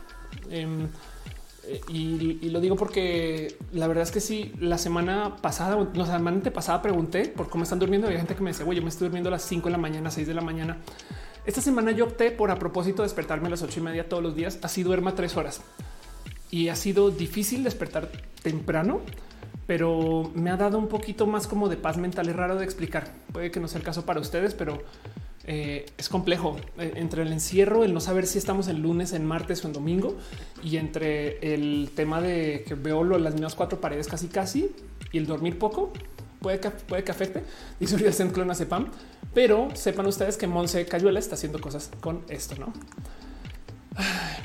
Em, 0.49 0.83
eh, 0.83 0.87
y, 1.89 2.49
lo 2.49 2.59
digo 2.59 2.75
porque 2.75 3.57
la 3.71 3.87
verdad 3.87 4.03
es 4.03 4.11
que 4.11 4.19
sí, 4.19 4.53
la 4.59 4.77
semana 4.77 5.37
pasada, 5.41 5.87
la 5.93 6.05
semana 6.05 6.41
pasada 6.53 6.81
pregunté 6.81 7.25
por 7.25 7.49
cómo 7.49 7.63
están 7.63 7.79
durmiendo. 7.79 8.07
Había 8.07 8.19
gente 8.19 8.35
que 8.35 8.43
me 8.43 8.51
decía, 8.51 8.65
güey, 8.65 8.77
yo 8.77 8.83
me 8.83 8.89
estoy 8.89 9.07
durmiendo 9.07 9.29
a 9.29 9.31
las 9.31 9.43
5 9.43 9.65
de 9.65 9.71
la 9.71 9.77
mañana, 9.77 10.11
6 10.11 10.27
de 10.27 10.33
la 10.33 10.41
mañana. 10.41 10.77
Esta 11.45 11.61
semana 11.61 11.91
yo 11.91 12.05
opté 12.05 12.31
por 12.31 12.51
a 12.51 12.57
propósito 12.57 13.01
de 13.01 13.07
despertarme 13.07 13.47
a 13.47 13.51
las 13.51 13.61
8 13.61 13.79
y 13.79 13.83
media 13.83 14.09
todos 14.09 14.23
los 14.23 14.35
días, 14.35 14.59
así 14.63 14.83
duerma 14.83 15.15
tres 15.15 15.37
horas. 15.37 15.61
Y 16.49 16.69
ha 16.69 16.75
sido 16.75 17.11
difícil 17.11 17.63
despertar 17.63 18.09
temprano, 18.41 19.01
pero 19.67 20.31
me 20.35 20.49
ha 20.49 20.57
dado 20.57 20.77
un 20.77 20.87
poquito 20.87 21.27
más 21.27 21.47
como 21.47 21.69
de 21.69 21.77
paz 21.77 21.97
mental. 21.97 22.29
Es 22.29 22.35
raro 22.35 22.55
de 22.55 22.65
explicar. 22.65 23.11
Puede 23.31 23.51
que 23.51 23.59
no 23.59 23.67
sea 23.67 23.79
el 23.79 23.83
caso 23.83 24.05
para 24.05 24.19
ustedes, 24.19 24.53
pero 24.53 24.81
eh, 25.47 25.85
es 25.97 26.09
complejo 26.09 26.57
eh, 26.77 26.93
entre 26.95 27.21
el 27.21 27.31
encierro, 27.31 27.83
el 27.83 27.93
no 27.93 27.99
saber 27.99 28.25
si 28.25 28.37
estamos 28.37 28.67
en 28.67 28.81
lunes, 28.81 29.13
en 29.13 29.25
martes 29.25 29.63
o 29.63 29.67
en 29.67 29.73
domingo, 29.73 30.15
y 30.63 30.77
entre 30.77 31.53
el 31.53 31.91
tema 31.95 32.21
de 32.21 32.63
que 32.67 32.73
veo 32.73 33.03
las 33.03 33.33
mismas 33.33 33.55
cuatro 33.55 33.79
paredes 33.79 34.07
casi 34.07 34.27
casi 34.27 34.71
y 35.11 35.17
el 35.17 35.27
dormir 35.27 35.59
poco 35.59 35.93
puede 36.41 36.59
que, 36.59 36.69
puede 36.71 37.03
que 37.03 37.11
afecte. 37.11 37.43
Dice 37.79 37.95
Uriel 37.95 38.13
Clona 38.31 38.55
Sepam, 38.55 38.87
pero 39.33 39.69
sepan 39.73 40.07
ustedes 40.07 40.37
que 40.37 40.47
Monse 40.47 40.85
Cayuela 40.85 41.19
está 41.19 41.35
haciendo 41.35 41.59
cosas 41.59 41.91
con 42.01 42.23
esto, 42.29 42.55
no? 42.55 42.73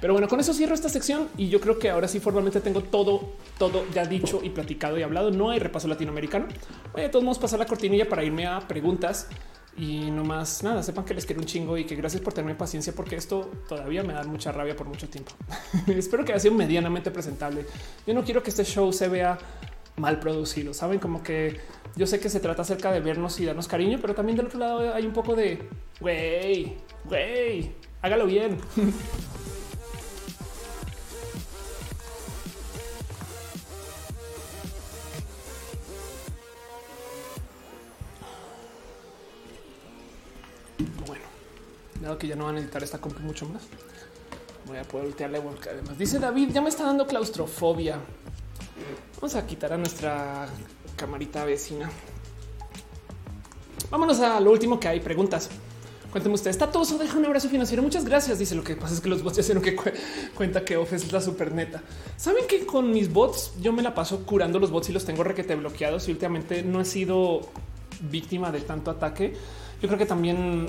Pero 0.00 0.12
bueno, 0.12 0.28
con 0.28 0.38
eso 0.40 0.54
cierro 0.54 0.74
esta 0.74 0.88
sección 0.88 1.28
y 1.36 1.48
yo 1.48 1.60
creo 1.60 1.78
que 1.78 1.90
ahora 1.90 2.08
sí 2.08 2.20
formalmente 2.20 2.60
tengo 2.60 2.82
todo, 2.82 3.34
todo 3.58 3.84
ya 3.92 4.04
dicho 4.06 4.40
y 4.42 4.50
platicado 4.50 4.98
y 4.98 5.02
hablado. 5.02 5.30
No 5.30 5.50
hay 5.50 5.58
repaso 5.58 5.88
latinoamericano. 5.88 6.46
Voy 6.92 7.02
de 7.02 7.08
todos 7.08 7.24
modos 7.24 7.38
pasar 7.38 7.58
la 7.58 7.66
cortinilla 7.66 8.08
para 8.08 8.22
irme 8.22 8.46
a 8.46 8.60
preguntas 8.60 9.28
y 9.80 10.10
no 10.10 10.24
más 10.24 10.62
nada, 10.62 10.82
sepan 10.82 11.06
que 11.06 11.14
les 11.14 11.24
quiero 11.24 11.40
un 11.40 11.46
chingo 11.46 11.78
y 11.78 11.84
que 11.84 11.96
gracias 11.96 12.20
por 12.20 12.34
tenerme 12.34 12.54
paciencia 12.54 12.92
porque 12.94 13.16
esto 13.16 13.50
todavía 13.66 14.02
me 14.02 14.12
da 14.12 14.22
mucha 14.24 14.52
rabia 14.52 14.76
por 14.76 14.86
mucho 14.86 15.08
tiempo. 15.08 15.32
Espero 15.86 16.22
que 16.22 16.32
haya 16.32 16.40
sido 16.40 16.54
medianamente 16.54 17.10
presentable. 17.10 17.64
Yo 18.06 18.12
no 18.12 18.22
quiero 18.22 18.42
que 18.42 18.50
este 18.50 18.62
show 18.62 18.92
se 18.92 19.08
vea 19.08 19.38
mal 19.96 20.20
producido. 20.20 20.74
Saben 20.74 20.98
como 20.98 21.22
que 21.22 21.60
yo 21.96 22.06
sé 22.06 22.20
que 22.20 22.28
se 22.28 22.40
trata 22.40 22.60
acerca 22.60 22.92
de 22.92 23.00
vernos 23.00 23.40
y 23.40 23.46
darnos 23.46 23.68
cariño, 23.68 23.98
pero 24.02 24.14
también 24.14 24.36
del 24.36 24.46
otro 24.46 24.58
lado 24.58 24.94
hay 24.94 25.06
un 25.06 25.14
poco 25.14 25.34
de 25.34 25.66
güey, 25.98 26.76
güey, 27.06 27.72
hágalo 28.02 28.26
bien. 28.26 28.58
Dado 42.00 42.18
que 42.18 42.26
ya 42.26 42.36
no 42.36 42.46
van 42.46 42.56
a 42.56 42.60
editar 42.60 42.82
esta 42.82 42.98
compu 42.98 43.20
mucho 43.20 43.46
más. 43.46 43.62
Voy 44.66 44.78
a 44.78 44.82
poder 44.84 45.06
voltearle 45.06 45.38
además. 45.38 45.98
Dice 45.98 46.18
David, 46.18 46.50
ya 46.52 46.60
me 46.60 46.68
está 46.68 46.84
dando 46.84 47.06
claustrofobia. 47.06 47.98
Vamos 49.16 49.34
a 49.34 49.46
quitar 49.46 49.72
a 49.72 49.76
nuestra 49.76 50.48
camarita 50.96 51.44
vecina. 51.44 51.90
Vámonos 53.90 54.20
a 54.20 54.40
lo 54.40 54.50
último 54.50 54.78
que 54.78 54.88
hay. 54.88 55.00
Preguntas. 55.00 55.50
Cuénteme 56.10 56.34
usted, 56.34 56.50
está 56.50 56.72
todo 56.72 56.84
deja 56.98 57.16
un 57.16 57.24
abrazo 57.24 57.48
financiero. 57.48 57.82
Muchas 57.82 58.04
gracias. 58.04 58.38
Dice 58.38 58.54
lo 58.54 58.64
que 58.64 58.74
pasa 58.74 58.94
es 58.94 59.00
que 59.00 59.08
los 59.08 59.22
bots 59.22 59.36
ya 59.36 59.42
hicieron 59.42 59.62
que 59.62 59.76
cuenta 60.34 60.64
que 60.64 60.76
Off 60.76 60.92
es 60.92 61.12
la 61.12 61.20
super 61.20 61.52
neta. 61.52 61.82
Saben 62.16 62.46
que 62.48 62.66
con 62.66 62.90
mis 62.90 63.12
bots 63.12 63.52
yo 63.60 63.72
me 63.72 63.82
la 63.82 63.94
paso 63.94 64.24
curando 64.24 64.58
los 64.58 64.70
bots 64.70 64.88
y 64.88 64.92
los 64.92 65.04
tengo 65.04 65.22
requete 65.22 65.54
bloqueados 65.54 66.08
y 66.08 66.12
últimamente 66.12 66.62
no 66.62 66.80
he 66.80 66.84
sido 66.84 67.42
víctima 68.10 68.50
de 68.50 68.60
tanto 68.60 68.90
ataque. 68.90 69.34
Yo 69.80 69.88
creo 69.88 69.98
que 69.98 70.06
también 70.06 70.66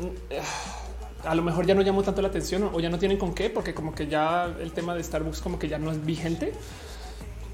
a 1.24 1.34
lo 1.34 1.42
mejor 1.42 1.66
ya 1.66 1.74
no 1.74 1.82
llamó 1.82 2.02
tanto 2.02 2.22
la 2.22 2.28
atención 2.28 2.70
o 2.72 2.80
ya 2.80 2.88
no 2.88 2.98
tienen 2.98 3.18
con 3.18 3.34
qué, 3.34 3.50
porque 3.50 3.74
como 3.74 3.94
que 3.94 4.06
ya 4.06 4.46
el 4.60 4.72
tema 4.72 4.94
de 4.94 5.02
Starbucks 5.02 5.40
como 5.40 5.58
que 5.58 5.68
ya 5.68 5.78
no 5.78 5.90
es 5.90 6.04
vigente. 6.04 6.52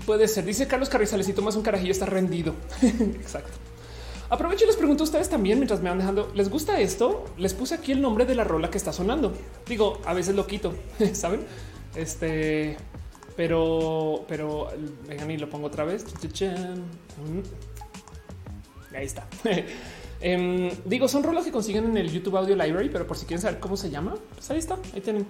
Puede 0.05 0.29
ser. 0.29 0.45
Dice 0.45 0.67
Carlos 0.67 0.89
Carrizales, 0.89 1.27
si 1.27 1.33
tomas 1.33 1.57
un 1.57 1.63
carajillo 1.63 1.93
está 1.93 2.07
rendido. 2.07 2.55
Exacto. 2.83 3.53
Aprovecho 4.29 4.65
y 4.65 4.67
les 4.67 4.77
pregunto 4.77 5.05
a 5.05 5.07
ustedes 5.07 5.29
también 5.29 5.59
mientras 5.59 5.81
me 5.83 5.89
van 5.89 5.99
dejando. 5.99 6.31
¿Les 6.35 6.49
gusta 6.49 6.81
esto? 6.81 7.25
Les 7.39 7.55
puse 7.55 7.75
aquí 7.75 7.93
el 7.93 8.01
nombre 8.01 8.25
de 8.25 8.35
la 8.35 8.45
rola 8.45 8.71
que 8.71 8.79
está 8.79 8.93
sonando. 8.93 9.33
Digo, 9.67 10.01
a 10.05 10.15
veces 10.15 10.35
lo 10.35 10.47
quito, 10.47 10.75
saben? 11.13 11.45
Este, 11.95 12.77
pero, 13.37 14.25
pero 14.29 14.69
vengan 15.07 15.31
y 15.31 15.39
lo 15.39 15.49
pongo 15.49 15.67
otra 15.69 15.85
vez. 15.85 16.05
Ahí 18.95 19.07
está. 19.07 19.27
Em, 20.21 20.71
digo, 20.85 21.09
son 21.09 21.23
rolas 21.23 21.45
que 21.45 21.53
consiguen 21.53 21.85
en 21.85 21.97
el 21.97 22.11
YouTube 22.11 22.37
Audio 22.37 22.57
Library, 22.57 22.89
pero 22.89 23.07
por 23.07 23.17
si 23.17 23.27
quieren 23.27 23.43
saber 23.43 23.61
cómo 23.61 23.77
se 23.77 23.91
llama, 23.91 24.15
pues 24.35 24.51
ahí 24.51 24.59
está, 24.59 24.79
ahí 24.95 25.01
tienen. 25.01 25.27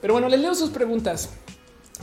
Pero 0.00 0.14
bueno, 0.14 0.28
les 0.28 0.40
leo 0.40 0.54
sus 0.54 0.70
preguntas. 0.70 1.30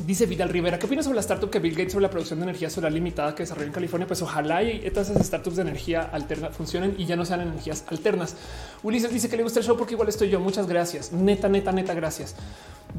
Dice 0.06 0.26
Vidal 0.26 0.48
Rivera, 0.48 0.80
¿qué 0.80 0.86
opinas 0.86 1.04
sobre 1.04 1.16
la 1.16 1.22
startup 1.22 1.50
que 1.50 1.60
Bill 1.60 1.76
Gates 1.76 1.92
sobre 1.92 2.04
la 2.04 2.10
producción 2.10 2.40
de 2.40 2.44
energía 2.44 2.70
solar 2.70 2.94
limitada 2.94 3.36
que 3.36 3.44
desarrolló 3.44 3.68
en 3.68 3.74
California? 3.74 4.08
Pues 4.08 4.22
ojalá 4.22 4.64
y 4.64 4.82
esas 4.86 5.10
startups 5.26 5.58
de 5.58 5.64
energía 5.64 6.04
alterna 6.04 6.50
funcionen 6.50 6.96
y 6.98 7.06
ya 7.06 7.18
no 7.18 7.26
sean 7.26 7.42
energías 7.42 7.84
alternas. 7.88 8.38
Ulises 8.84 9.12
dice 9.12 9.30
que 9.30 9.36
le 9.36 9.44
gusta 9.44 9.60
el 9.60 9.66
show 9.66 9.78
porque 9.78 9.94
igual 9.94 10.08
estoy 10.08 10.30
yo. 10.30 10.40
Muchas 10.40 10.66
gracias. 10.66 11.12
Neta, 11.12 11.50
neta, 11.50 11.74
neta, 11.74 11.94
gracias. 11.94 12.36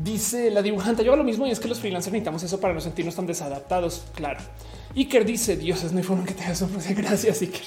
Dice 0.04 0.50
la 0.50 0.60
dibujante, 0.60 1.02
yo 1.02 1.12
hago 1.12 1.22
lo 1.22 1.24
mismo 1.24 1.46
y 1.46 1.50
es 1.50 1.60
que 1.60 1.68
los 1.68 1.80
freelancers 1.80 2.12
necesitamos 2.12 2.42
eso 2.42 2.60
para 2.60 2.74
no 2.74 2.80
sentirnos 2.80 3.16
tan 3.16 3.26
desadaptados. 3.26 4.04
Claro. 4.14 4.40
Iker 4.94 5.24
dice, 5.24 5.56
Dios, 5.56 5.90
no 5.92 5.98
hay 5.98 6.04
forma 6.04 6.24
que 6.24 6.34
te 6.34 6.44
hagas 6.44 6.64
Gracias, 6.96 7.42
Iker. 7.42 7.62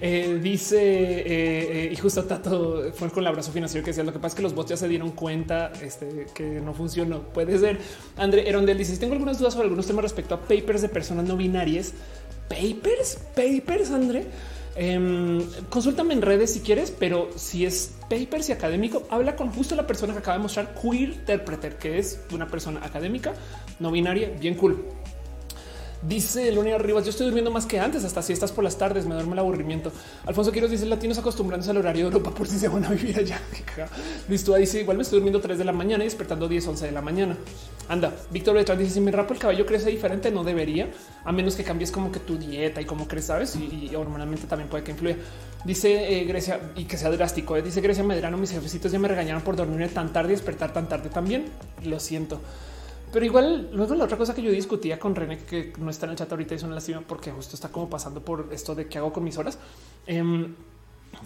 Eh, 0.00 0.38
dice, 0.42 0.78
eh, 0.80 1.24
eh, 1.26 1.90
y 1.92 1.96
justo 1.96 2.24
Tato 2.24 2.92
fue 2.94 3.10
con 3.10 3.22
el 3.22 3.28
abrazo 3.28 3.52
financiero 3.52 3.84
que 3.84 3.90
decía, 3.90 4.04
lo 4.04 4.12
que 4.12 4.18
pasa 4.18 4.34
es 4.34 4.34
que 4.36 4.42
los 4.42 4.54
bots 4.54 4.70
ya 4.70 4.76
se 4.76 4.88
dieron 4.88 5.12
cuenta 5.12 5.72
este, 5.80 6.26
que 6.34 6.60
no 6.60 6.74
funcionó. 6.74 7.20
Puede 7.22 7.58
ser. 7.58 7.78
André 8.16 8.48
Erondel 8.48 8.78
dice, 8.78 8.96
tengo 8.96 9.14
algunas 9.14 9.38
dudas 9.38 9.54
sobre 9.54 9.64
algunos 9.66 9.86
temas 9.86 10.02
respecto 10.02 10.34
a 10.34 10.40
papers 10.40 10.82
de 10.82 10.88
personas 10.88 11.26
no 11.26 11.36
binarias. 11.36 11.94
¿Papers? 12.48 13.18
¿Papers, 13.34 13.90
André? 13.90 14.26
Eh, 14.74 15.46
consúltame 15.68 16.14
en 16.14 16.22
redes 16.22 16.54
si 16.54 16.60
quieres, 16.60 16.90
pero 16.90 17.28
si 17.36 17.66
es 17.66 17.94
papers 18.08 18.48
y 18.48 18.52
académico, 18.52 19.02
habla 19.10 19.36
con 19.36 19.50
justo 19.50 19.74
la 19.74 19.86
persona 19.86 20.12
que 20.12 20.20
acaba 20.20 20.36
de 20.36 20.42
mostrar 20.42 20.74
queer 20.74 21.10
interpreter, 21.10 21.76
que 21.76 21.98
es 21.98 22.20
una 22.32 22.46
persona 22.46 22.80
académica, 22.84 23.34
no 23.80 23.90
binaria, 23.90 24.30
bien 24.40 24.54
cool. 24.54 24.84
Dice 26.02 26.50
Luna 26.50 26.78
Rivas, 26.78 27.04
yo 27.04 27.10
estoy 27.10 27.26
durmiendo 27.26 27.52
más 27.52 27.64
que 27.64 27.78
antes, 27.78 28.04
hasta 28.04 28.22
si 28.22 28.32
estás 28.32 28.50
por 28.50 28.64
las 28.64 28.76
tardes, 28.76 29.06
me 29.06 29.14
duerme 29.14 29.34
el 29.34 29.38
aburrimiento. 29.38 29.92
Alfonso 30.26 30.50
Quiroz 30.50 30.68
dice, 30.68 30.84
latinos 30.86 31.16
acostumbrándose 31.18 31.70
al 31.70 31.76
horario 31.76 32.06
de 32.06 32.16
Europa 32.16 32.34
por 32.34 32.48
si 32.48 32.58
se 32.58 32.66
van 32.66 32.84
a 32.84 32.90
vivir 32.90 33.20
allá. 33.20 33.40
Listo, 34.28 34.52
dice, 34.56 34.80
igual 34.80 34.96
me 34.96 35.04
estoy 35.04 35.18
durmiendo 35.18 35.40
3 35.40 35.58
de 35.58 35.64
la 35.64 35.72
mañana 35.72 36.02
y 36.02 36.08
despertando 36.08 36.48
10, 36.48 36.66
11 36.66 36.86
de 36.86 36.92
la 36.92 37.02
mañana. 37.02 37.36
Anda, 37.88 38.12
Víctor 38.32 38.56
detrás 38.56 38.80
dice, 38.80 38.94
si 38.94 39.00
me 39.00 39.12
rapo 39.12 39.32
el 39.32 39.38
cabello 39.38 39.64
crece 39.64 39.90
diferente, 39.90 40.32
no 40.32 40.42
debería, 40.42 40.90
a 41.24 41.30
menos 41.30 41.54
que 41.54 41.62
cambies 41.62 41.92
como 41.92 42.10
que 42.10 42.18
tu 42.18 42.36
dieta 42.36 42.80
y 42.80 42.84
cómo 42.84 43.06
crees, 43.06 43.26
¿sabes? 43.26 43.54
Y, 43.54 43.94
hormonalmente 43.94 44.48
también 44.48 44.68
puede 44.68 44.82
que 44.82 44.90
influya. 44.90 45.16
Dice 45.64 46.20
eh, 46.20 46.24
Grecia, 46.24 46.72
y 46.74 46.84
que 46.84 46.96
sea 46.96 47.10
drástico, 47.10 47.56
eh, 47.56 47.62
dice 47.62 47.80
Grecia 47.80 48.02
Medrano, 48.02 48.36
mis 48.38 48.50
jefecitos 48.50 48.90
ya 48.90 48.98
me 48.98 49.06
regañaron 49.06 49.42
por 49.42 49.54
dormir 49.54 49.94
tan 49.94 50.12
tarde 50.12 50.32
y 50.32 50.36
despertar 50.36 50.72
tan 50.72 50.88
tarde 50.88 51.10
también. 51.10 51.44
Lo 51.84 52.00
siento. 52.00 52.40
Pero 53.12 53.26
igual, 53.26 53.68
luego 53.72 53.94
la 53.94 54.04
otra 54.04 54.16
cosa 54.16 54.34
que 54.34 54.40
yo 54.40 54.50
discutía 54.50 54.98
con 54.98 55.14
René, 55.14 55.38
que 55.38 55.72
no 55.78 55.90
está 55.90 56.06
en 56.06 56.12
el 56.12 56.18
chat 56.18 56.30
ahorita, 56.30 56.54
es 56.54 56.62
una 56.62 56.74
lástima 56.74 57.02
porque 57.06 57.30
justo 57.30 57.54
está 57.54 57.68
como 57.68 57.90
pasando 57.90 58.24
por 58.24 58.48
esto 58.52 58.74
de 58.74 58.86
qué 58.86 58.98
hago 58.98 59.12
con 59.12 59.22
mis 59.22 59.36
horas. 59.36 59.58
Em, 60.06 60.54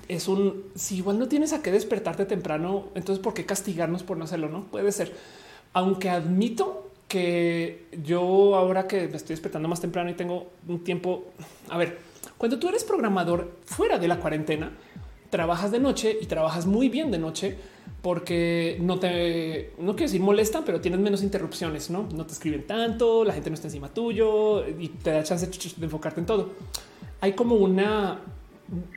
es 0.09 0.27
un 0.27 0.65
si 0.75 0.97
igual 0.97 1.19
no 1.19 1.29
tienes 1.29 1.53
a 1.53 1.63
qué 1.63 1.71
despertarte 1.71 2.27
temprano, 2.27 2.87
entonces 2.97 3.23
por 3.23 3.35
qué 3.35 3.47
castigarnos 3.47 4.03
por 4.03 4.17
no 4.17 4.25
hacerlo? 4.25 4.49
No 4.49 4.65
puede 4.65 4.91
ser. 4.91 5.15
Aunque 5.73 6.11
admito 6.11 6.91
que 7.07 7.87
yo 8.03 8.57
ahora 8.57 8.89
que 8.89 9.07
me 9.07 9.17
estoy 9.17 9.35
despertando 9.35 9.69
más 9.69 9.81
temprano 9.81 10.11
y 10.11 10.15
tengo 10.15 10.51
un 10.67 10.83
tiempo, 10.83 11.27
a 11.69 11.79
ver, 11.79 11.99
cuando 12.37 12.59
tú 12.59 12.69
eres 12.69 12.83
programador 12.83 13.53
fuera 13.65 13.99
de 13.99 14.09
la 14.09 14.19
cuarentena, 14.19 14.73
trabajas 15.31 15.71
de 15.71 15.79
noche 15.79 16.19
y 16.21 16.27
trabajas 16.27 16.67
muy 16.67 16.89
bien 16.89 17.13
de 17.13 17.19
noche 17.19 17.57
porque 18.03 18.79
no 18.81 18.99
te, 18.99 19.73
no 19.79 19.93
quiero 19.93 20.07
decir 20.07 20.21
molestan, 20.21 20.65
pero 20.65 20.81
tienes 20.81 21.01
menos 21.01 21.23
interrupciones, 21.23 21.91
no, 21.91 22.09
no 22.15 22.25
te 22.27 22.33
escriben 22.33 22.67
tanto, 22.67 23.25
la 23.25 23.33
gente 23.33 23.51
no 23.51 23.55
está 23.55 23.67
encima 23.67 23.89
tuyo 23.89 24.67
y 24.69 24.89
te 24.89 25.11
da 25.11 25.23
chance 25.25 25.47
de 25.47 25.85
enfocarte 25.85 26.21
en 26.21 26.27
todo. 26.27 26.51
Hay 27.21 27.33
como 27.33 27.57
una 27.57 28.21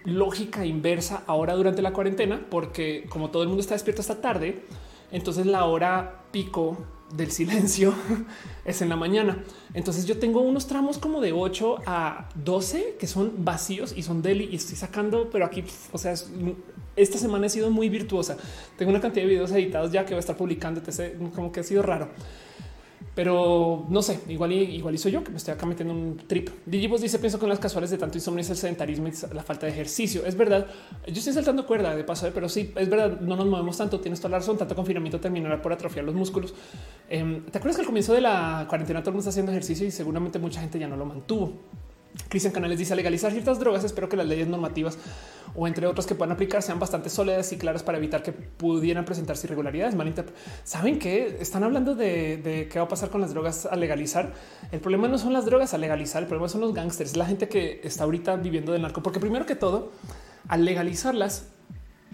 lógica 0.05 0.65
inversa 0.65 1.23
ahora 1.27 1.55
durante 1.55 1.81
la 1.81 1.93
cuarentena, 1.93 2.45
porque 2.49 3.05
como 3.09 3.29
todo 3.29 3.43
el 3.43 3.49
mundo 3.49 3.61
está 3.61 3.75
despierto 3.75 4.01
hasta 4.01 4.21
tarde, 4.21 4.63
entonces 5.11 5.45
la 5.45 5.65
hora 5.65 6.23
pico 6.31 6.77
del 7.13 7.31
silencio 7.31 7.93
es 8.65 8.81
en 8.81 8.89
la 8.89 8.95
mañana. 8.95 9.43
Entonces 9.73 10.05
yo 10.05 10.19
tengo 10.19 10.41
unos 10.41 10.67
tramos 10.67 10.97
como 10.97 11.21
de 11.21 11.33
8 11.33 11.77
a 11.85 12.29
12 12.35 12.97
que 12.99 13.07
son 13.07 13.43
vacíos 13.43 13.93
y 13.95 14.03
son 14.03 14.21
deli 14.21 14.49
y 14.51 14.55
estoy 14.55 14.75
sacando, 14.75 15.29
pero 15.31 15.45
aquí, 15.45 15.63
o 15.91 15.97
sea, 15.97 16.13
esta 16.95 17.17
semana 17.17 17.47
ha 17.47 17.49
sido 17.49 17.69
muy 17.69 17.89
virtuosa. 17.89 18.37
Tengo 18.77 18.91
una 18.91 19.01
cantidad 19.01 19.25
de 19.25 19.29
videos 19.29 19.51
editados 19.51 19.91
ya 19.91 20.05
que 20.05 20.13
voy 20.13 20.17
a 20.17 20.19
estar 20.19 20.37
publicando, 20.37 20.81
como 21.35 21.51
que 21.51 21.61
ha 21.61 21.63
sido 21.63 21.81
raro. 21.81 22.09
Pero 23.15 23.85
no 23.89 24.01
sé, 24.01 24.21
igual 24.29 24.53
y, 24.53 24.63
igual 24.75 24.97
soy 24.97 25.11
yo 25.11 25.23
que 25.23 25.31
me 25.31 25.37
estoy 25.37 25.53
acá 25.53 25.65
metiendo 25.65 25.93
un 25.93 26.17
trip. 26.25 26.49
Digibus 26.65 27.01
dice: 27.01 27.19
Pienso 27.19 27.37
con 27.37 27.49
las 27.49 27.59
casuales 27.59 27.89
de 27.89 27.97
tanto 27.97 28.17
insomnio 28.17 28.41
es 28.41 28.49
el 28.49 28.55
sedentarismo 28.55 29.09
y 29.09 29.11
la 29.33 29.43
falta 29.43 29.65
de 29.65 29.73
ejercicio. 29.73 30.25
Es 30.25 30.37
verdad. 30.37 30.67
Yo 31.05 31.13
estoy 31.13 31.33
saltando 31.33 31.65
cuerda 31.65 31.95
de 31.95 32.03
paso, 32.05 32.29
pero 32.33 32.47
sí 32.47 32.71
es 32.75 32.89
verdad. 32.89 33.19
No 33.19 33.35
nos 33.35 33.45
movemos 33.47 33.77
tanto. 33.77 33.99
Tienes 33.99 34.21
toda 34.21 34.31
la 34.31 34.37
razón. 34.39 34.57
Tanto 34.57 34.73
confinamiento 34.73 35.19
terminará 35.19 35.61
por 35.61 35.73
atrofiar 35.73 36.05
los 36.05 36.15
músculos. 36.15 36.53
Em, 37.09 37.43
¿Te 37.45 37.57
acuerdas 37.57 37.75
que 37.75 37.81
al 37.81 37.87
comienzo 37.87 38.13
de 38.13 38.21
la 38.21 38.65
cuarentena 38.69 39.01
todo 39.01 39.09
el 39.09 39.15
mundo 39.15 39.21
está 39.21 39.31
haciendo 39.31 39.51
ejercicio 39.51 39.85
y 39.85 39.91
seguramente 39.91 40.39
mucha 40.39 40.61
gente 40.61 40.79
ya 40.79 40.87
no 40.87 40.95
lo 40.95 41.05
mantuvo? 41.05 41.53
Cristian 42.27 42.53
Canales 42.53 42.77
dice 42.77 42.95
legalizar 42.95 43.31
ciertas 43.31 43.59
drogas. 43.59 43.83
Espero 43.83 44.09
que 44.09 44.17
las 44.17 44.27
leyes 44.27 44.47
normativas 44.47 44.97
o 45.55 45.67
entre 45.67 45.87
otros 45.87 46.05
que 46.05 46.15
puedan 46.15 46.31
aplicar 46.31 46.61
sean 46.61 46.79
bastante 46.79 47.09
sólidas 47.09 47.51
y 47.51 47.57
claras 47.57 47.83
para 47.83 47.97
evitar 47.97 48.21
que 48.21 48.31
pudieran 48.31 49.05
presentarse 49.05 49.47
irregularidades. 49.47 49.95
Saben 50.63 50.99
que 50.99 51.37
están 51.39 51.63
hablando 51.63 51.95
de, 51.95 52.67
qué 52.71 52.79
va 52.79 52.85
a 52.85 52.87
pasar 52.87 53.09
con 53.09 53.21
las 53.21 53.31
drogas 53.31 53.65
a 53.65 53.75
legalizar. 53.75 54.33
El 54.71 54.79
problema 54.79 55.07
no 55.07 55.17
son 55.17 55.33
las 55.33 55.45
drogas 55.45 55.73
a 55.73 55.77
legalizar, 55.77 56.21
el 56.21 56.27
problema 56.27 56.49
son 56.49 56.61
los 56.61 56.73
gángsters, 56.73 57.15
la 57.15 57.25
gente 57.25 57.47
que 57.49 57.81
está 57.83 58.03
ahorita 58.03 58.35
viviendo 58.35 58.71
del 58.71 58.81
narco, 58.81 59.01
porque 59.01 59.19
primero 59.19 59.45
que 59.45 59.55
todo, 59.55 59.91
al 60.47 60.65
legalizarlas, 60.65 61.47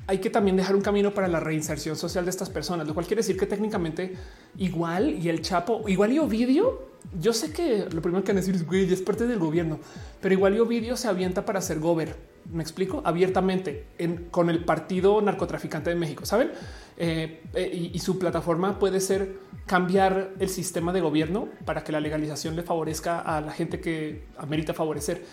hay 0.07 0.19
que 0.19 0.29
también 0.29 0.55
dejar 0.55 0.75
un 0.75 0.81
camino 0.81 1.13
para 1.13 1.27
la 1.27 1.39
reinserción 1.39 1.95
social 1.95 2.25
de 2.25 2.31
estas 2.31 2.49
personas, 2.49 2.87
lo 2.87 2.93
cual 2.93 3.07
quiere 3.07 3.21
decir 3.21 3.37
que 3.37 3.47
técnicamente 3.47 4.15
igual 4.57 5.09
y 5.09 5.29
el 5.29 5.41
Chapo, 5.41 5.83
igual 5.87 6.13
y 6.13 6.19
Ovidio, 6.19 6.94
yo 7.19 7.33
sé 7.33 7.51
que 7.51 7.87
lo 7.91 8.01
primero 8.01 8.23
que 8.23 8.31
van 8.31 8.37
a 8.37 8.41
decir 8.41 8.55
es 8.55 8.65
güey, 8.65 8.91
es 8.91 9.01
parte 9.01 9.27
del 9.27 9.39
gobierno, 9.39 9.79
pero 10.21 10.33
igual 10.33 10.55
y 10.55 10.59
Ovidio 10.59 10.97
se 10.97 11.07
avienta 11.07 11.45
para 11.45 11.61
ser 11.61 11.79
gober. 11.79 12.15
Me 12.51 12.61
explico 12.61 13.01
abiertamente 13.05 13.85
con 14.31 14.49
el 14.49 14.63
partido 14.63 15.19
narcotraficante 15.21 15.89
de 15.89 15.95
México, 15.95 16.25
saben? 16.25 16.51
Eh, 16.97 17.41
eh, 17.53 17.91
y, 17.93 17.99
su 17.99 18.19
plataforma 18.19 18.79
puede 18.79 19.01
ser 19.01 19.39
cambiar 19.65 20.31
el 20.39 20.47
sistema 20.47 20.93
de 20.93 21.01
gobierno 21.01 21.49
para 21.65 21.83
que 21.83 21.91
la 21.91 21.99
legalización 21.99 22.55
le 22.55 22.63
favorezca 22.63 23.19
a 23.19 23.41
la 23.41 23.51
gente 23.51 23.81
que 23.81 24.25
amerita 24.37 24.73
favorecer. 24.73 25.25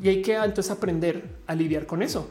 Y 0.00 0.08
hay 0.08 0.22
que 0.22 0.36
entonces 0.36 0.70
aprender 0.70 1.38
a 1.46 1.54
lidiar 1.54 1.86
con 1.86 2.02
eso 2.02 2.28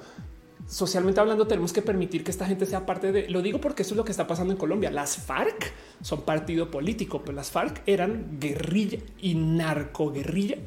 socialmente 0.68 1.20
hablando, 1.20 1.48
tenemos 1.48 1.72
que 1.72 1.82
permitir 1.82 2.24
que 2.24 2.32
esta 2.32 2.46
gente 2.46 2.66
sea 2.66 2.86
parte 2.86 3.12
de 3.12 3.30
lo 3.30 3.42
digo 3.42 3.60
porque 3.60 3.84
eso 3.84 3.94
es 3.94 3.98
lo 3.98 4.04
que 4.04 4.12
está 4.12 4.28
pasando 4.28 4.54
en 4.54 4.60
Colombia. 4.60 4.92
Las 4.92 5.18
FARC 5.18 5.74
son 6.02 6.22
partido 6.24 6.70
político, 6.70 7.22
pero 7.24 7.36
las 7.36 7.52
FARC 7.52 7.82
eran 7.86 8.38
guerrilla 8.40 9.00
y 9.20 9.36
narcoguerrilla 9.36 10.58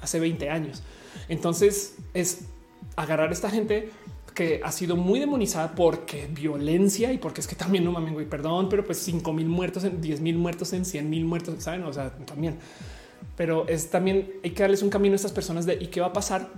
hace 0.00 0.20
20 0.20 0.48
años. 0.48 0.82
Entonces 1.28 1.96
es 2.14 2.42
agarrar 2.96 3.30
a 3.30 3.32
esta 3.32 3.50
gente 3.50 3.90
que 4.34 4.60
ha 4.62 4.70
sido 4.70 4.96
muy 4.96 5.18
demonizada 5.18 5.74
porque 5.74 6.28
violencia 6.30 7.12
y 7.12 7.18
porque 7.18 7.40
es 7.40 7.48
que 7.48 7.56
también 7.56 7.84
no 7.84 7.90
mames, 7.90 8.12
güey, 8.12 8.26
perdón, 8.26 8.68
pero 8.68 8.84
pues 8.84 8.98
5 8.98 9.32
mil 9.32 9.48
muertos 9.48 9.82
en 9.82 10.00
10 10.00 10.20
mil 10.20 10.38
muertos 10.38 10.72
en 10.72 10.84
100 10.84 11.10
mil 11.10 11.24
muertos, 11.24 11.60
saben? 11.60 11.82
O 11.82 11.92
sea, 11.92 12.14
también, 12.24 12.56
pero 13.36 13.66
es 13.66 13.90
también 13.90 14.34
hay 14.44 14.50
que 14.50 14.62
darles 14.62 14.82
un 14.82 14.90
camino 14.90 15.14
a 15.14 15.16
estas 15.16 15.32
personas 15.32 15.66
de 15.66 15.74
y 15.74 15.88
qué 15.88 16.00
va 16.00 16.08
a 16.08 16.12
pasar 16.12 16.48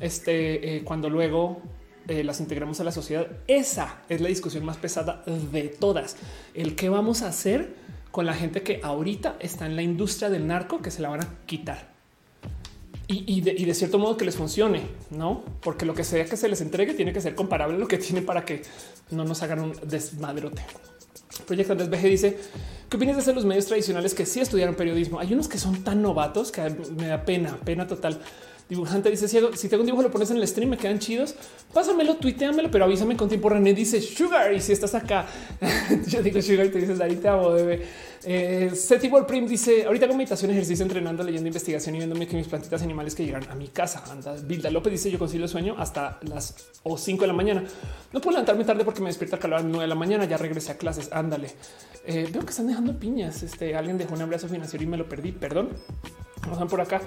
este 0.00 0.76
eh, 0.76 0.84
cuando 0.84 1.08
luego 1.08 1.62
eh, 2.08 2.24
las 2.24 2.40
integramos 2.40 2.80
a 2.80 2.84
la 2.84 2.92
sociedad. 2.92 3.26
Esa 3.46 3.98
es 4.08 4.20
la 4.20 4.28
discusión 4.28 4.64
más 4.64 4.78
pesada 4.78 5.22
de 5.26 5.64
todas. 5.68 6.16
El 6.54 6.74
qué 6.74 6.88
vamos 6.88 7.22
a 7.22 7.28
hacer 7.28 7.74
con 8.10 8.26
la 8.26 8.34
gente 8.34 8.62
que 8.62 8.80
ahorita 8.82 9.36
está 9.40 9.66
en 9.66 9.76
la 9.76 9.82
industria 9.82 10.30
del 10.30 10.46
narco 10.46 10.80
que 10.80 10.90
se 10.90 11.02
la 11.02 11.10
van 11.10 11.20
a 11.20 11.28
quitar. 11.46 11.98
Y, 13.10 13.40
de, 13.40 13.74
cierto 13.74 13.98
modo 13.98 14.18
que 14.18 14.26
les 14.26 14.36
funcione, 14.36 14.82
no? 15.10 15.42
Porque 15.62 15.86
lo 15.86 15.94
que 15.94 16.04
sea 16.04 16.26
que 16.26 16.36
se 16.36 16.46
les 16.46 16.60
entregue 16.60 16.92
tiene 16.92 17.10
que 17.10 17.22
ser 17.22 17.34
comparable 17.34 17.76
a 17.76 17.78
lo 17.78 17.88
que 17.88 17.96
tiene 17.96 18.20
para 18.20 18.44
que 18.44 18.60
no 19.10 19.24
nos 19.24 19.42
hagan 19.42 19.60
un 19.60 19.72
desmadrote. 19.82 20.62
Proyecto 21.46 21.72
Andrés 21.72 21.88
BG 21.88 22.02
dice: 22.02 22.38
¿Qué 22.90 22.98
opinas 22.98 23.16
de 23.16 23.22
hacer 23.22 23.34
los 23.34 23.46
medios 23.46 23.64
tradicionales 23.64 24.12
que 24.12 24.26
sí 24.26 24.40
estudiaron 24.40 24.74
periodismo? 24.74 25.20
Hay 25.20 25.32
unos 25.32 25.48
que 25.48 25.56
son 25.56 25.82
tan 25.84 26.02
novatos 26.02 26.52
que 26.52 26.68
me 26.98 27.06
da 27.06 27.24
pena, 27.24 27.56
pena 27.64 27.86
total. 27.86 28.20
Dibujante 28.68 29.10
dice: 29.10 29.28
Si 29.28 29.68
tengo 29.68 29.80
un 29.80 29.86
dibujo, 29.86 30.02
lo 30.02 30.10
pones 30.10 30.30
en 30.30 30.36
el 30.36 30.46
stream, 30.46 30.70
me 30.70 30.76
quedan 30.76 30.98
chidos. 30.98 31.34
Pásamelo, 31.72 32.16
tuiteamelo, 32.16 32.70
pero 32.70 32.84
avísame 32.84 33.16
con 33.16 33.28
tiempo. 33.28 33.48
René 33.48 33.72
dice 33.72 34.00
Sugar. 34.00 34.52
Y 34.52 34.60
si 34.60 34.72
estás 34.72 34.94
acá, 34.94 35.26
yo 36.06 36.22
digo 36.22 36.42
Sugar 36.42 36.66
y 36.66 36.70
te 36.70 36.78
dices 36.78 37.00
ahí 37.00 37.16
te 37.16 37.28
amo, 37.28 37.50
bebé. 37.52 37.86
Eh, 38.24 38.70
Setibor 38.74 39.26
Prim 39.26 39.46
dice: 39.46 39.86
Ahorita 39.86 40.04
hago 40.04 40.14
meditación, 40.14 40.50
ejercicio, 40.50 40.82
entrenando, 40.82 41.22
leyendo 41.22 41.46
investigación 41.46 41.94
y 41.94 41.98
viéndome 41.98 42.26
que 42.26 42.36
mis 42.36 42.46
plantitas 42.46 42.82
animales 42.82 43.14
que 43.14 43.24
llegan 43.24 43.48
a 43.50 43.54
mi 43.54 43.68
casa. 43.68 44.04
Anda, 44.10 44.34
Bilda 44.34 44.70
López 44.70 44.92
dice: 44.92 45.10
Yo 45.10 45.18
consigo 45.18 45.44
el 45.44 45.48
sueño 45.48 45.74
hasta 45.78 46.18
las 46.28 46.54
o 46.82 46.98
5 46.98 47.22
de 47.22 47.26
la 47.26 47.32
mañana. 47.32 47.64
No 48.12 48.20
puedo 48.20 48.32
levantarme 48.32 48.64
tarde 48.64 48.84
porque 48.84 49.00
me 49.00 49.06
despierta 49.06 49.38
calor 49.38 49.60
a 49.60 49.62
las 49.62 49.70
9 49.70 49.82
de 49.82 49.88
la 49.88 49.94
mañana. 49.94 50.26
Ya 50.26 50.36
regresé 50.36 50.72
a 50.72 50.76
clases. 50.76 51.08
Ándale. 51.10 51.48
Eh, 52.04 52.28
veo 52.30 52.42
que 52.42 52.50
están 52.50 52.66
dejando 52.66 52.98
piñas. 52.98 53.42
Este 53.42 53.74
alguien 53.74 53.96
dejó 53.96 54.12
un 54.14 54.20
abrazo 54.20 54.46
financiero 54.46 54.84
y 54.84 54.86
me 54.88 54.98
lo 54.98 55.08
perdí. 55.08 55.32
Perdón. 55.32 55.70
Vamos 56.42 56.70
por 56.70 56.80
acá. 56.80 57.00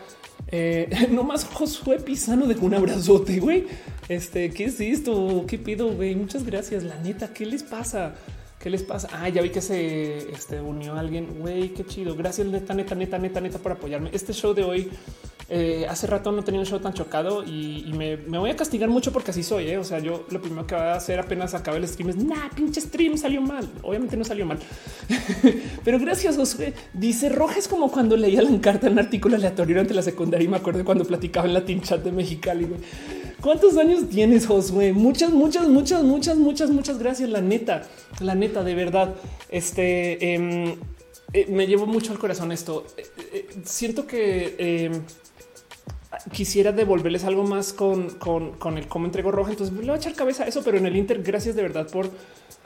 Eh, 0.47 1.07
no 1.11 1.23
más 1.23 1.45
Josué 1.45 1.99
Pisano 1.99 2.47
de 2.47 2.55
un 2.55 2.73
abrazote, 2.73 3.39
güey. 3.39 3.67
Este, 4.09 4.49
¿qué 4.51 4.65
es 4.65 4.79
esto? 4.79 5.45
¿Qué 5.47 5.57
pido, 5.57 5.91
güey? 5.91 6.15
Muchas 6.15 6.45
gracias. 6.45 6.83
La 6.83 6.97
neta, 6.97 7.33
¿qué 7.33 7.45
les 7.45 7.63
pasa? 7.63 8.13
¿Qué 8.59 8.69
les 8.69 8.83
pasa? 8.83 9.09
Ah, 9.11 9.29
ya 9.29 9.41
vi 9.41 9.49
que 9.49 9.61
se 9.61 10.29
este, 10.31 10.59
unió 10.59 10.95
alguien. 10.95 11.39
Güey, 11.39 11.73
qué 11.73 11.85
chido. 11.85 12.15
Gracias, 12.15 12.47
neta, 12.47 12.73
neta, 12.73 12.95
neta, 12.95 13.17
neta, 13.17 13.41
neta, 13.41 13.59
por 13.59 13.71
apoyarme. 13.71 14.09
Este 14.13 14.33
show 14.33 14.53
de 14.53 14.63
hoy 14.63 14.91
eh, 15.53 15.85
hace 15.89 16.07
rato 16.07 16.31
no 16.31 16.45
tenía 16.45 16.61
un 16.61 16.65
show 16.65 16.79
tan 16.79 16.93
chocado 16.93 17.43
y, 17.43 17.91
me, 17.93 18.15
voy 18.15 18.49
a 18.49 18.55
castigar 18.55 18.87
mucho 18.87 19.11
porque 19.11 19.31
así 19.31 19.43
soy. 19.43 19.67
¿eh? 19.67 19.77
O 19.77 19.83
sea, 19.83 19.99
yo 19.99 20.25
lo 20.29 20.41
primero 20.41 20.65
que 20.65 20.75
voy 20.75 20.83
a 20.85 20.93
hacer 20.93 21.19
apenas 21.19 21.53
acabe 21.53 21.77
el 21.77 21.85
stream 21.85 22.09
es 22.11 22.15
nah, 22.15 22.47
pinche 22.55 22.79
stream 22.79 23.17
salió 23.17 23.41
mal. 23.41 23.67
Obviamente 23.81 24.15
no 24.15 24.23
salió 24.23 24.45
mal, 24.45 24.59
pero 25.83 25.99
gracias. 25.99 26.37
Josué 26.37 26.73
dice 26.93 27.27
Rojas 27.27 27.67
como 27.67 27.91
cuando 27.91 28.15
leía 28.15 28.41
la 28.41 28.61
carta 28.61 28.87
en 28.87 28.93
un 28.93 28.99
artículo 28.99 29.35
aleatorio 29.35 29.75
durante 29.75 29.93
la 29.93 30.01
secundaria 30.01 30.45
y 30.45 30.47
me 30.47 30.55
acuerdo 30.55 30.85
cuando 30.85 31.03
platicaba 31.03 31.47
en 31.47 31.53
la 31.53 31.65
team 31.65 31.81
chat 31.81 32.01
de 32.01 32.13
Mexicali. 32.13 32.69
¿Cuántos 33.41 33.75
años 33.75 34.07
tienes, 34.07 34.47
Josué? 34.47 34.93
Muchas, 34.93 35.31
muchas, 35.31 35.67
muchas, 35.67 36.01
muchas, 36.01 36.37
muchas, 36.37 36.69
muchas 36.69 36.97
gracias. 36.97 37.29
La 37.29 37.41
neta, 37.41 37.89
la 38.21 38.35
neta, 38.35 38.63
de 38.63 38.73
verdad. 38.73 39.15
Este 39.49 40.33
em, 40.33 40.75
eh, 41.33 41.47
me 41.49 41.67
llevo 41.67 41.87
mucho 41.87 42.13
al 42.13 42.19
corazón 42.19 42.53
esto. 42.53 42.85
siento 43.65 44.07
que 44.07 44.55
em, 44.57 45.01
quisiera 46.31 46.71
devolverles 46.71 47.23
algo 47.23 47.43
más 47.43 47.73
con, 47.73 48.09
con, 48.11 48.77
el 48.77 48.87
cómo 48.87 49.05
entrego 49.05 49.31
roja. 49.31 49.51
Entonces 49.51 49.75
le 49.75 49.81
voy 49.81 49.91
a 49.91 49.95
echar 49.95 50.13
cabeza 50.13 50.43
a 50.43 50.47
eso, 50.47 50.61
pero 50.63 50.77
en 50.77 50.85
el 50.85 50.95
Inter, 50.95 51.21
gracias 51.23 51.55
de 51.55 51.61
verdad 51.61 51.87
por 51.87 52.09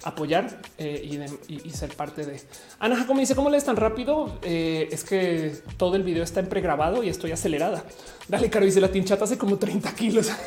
apoyar 0.04 0.60
eh, 0.78 1.28
y, 1.48 1.70
ser 1.72 1.96
parte 1.96 2.26
de 2.26 2.40
Ana 2.80 3.08
como 3.08 3.22
dice 3.22 3.36
cómo 3.36 3.50
lees 3.50 3.66
tan 3.66 3.76
rápido. 3.76 4.40
Eh, 4.42 4.90
es 4.92 5.04
que 5.04 5.54
todo 5.78 5.96
el 5.96 6.04
video 6.04 6.24
está 6.24 6.40
en 6.40 6.48
pregrabado 6.48 7.04
y 7.04 7.10
estoy 7.10 7.32
acelerada. 7.32 7.84
Dale, 8.28 8.50
Caro 8.50 8.66
dice 8.66 8.82
la 8.82 8.92
tinchata 8.92 9.26
hace 9.26 9.38
como 9.38 9.58
30 9.58 9.94
kilos. 9.96 10.32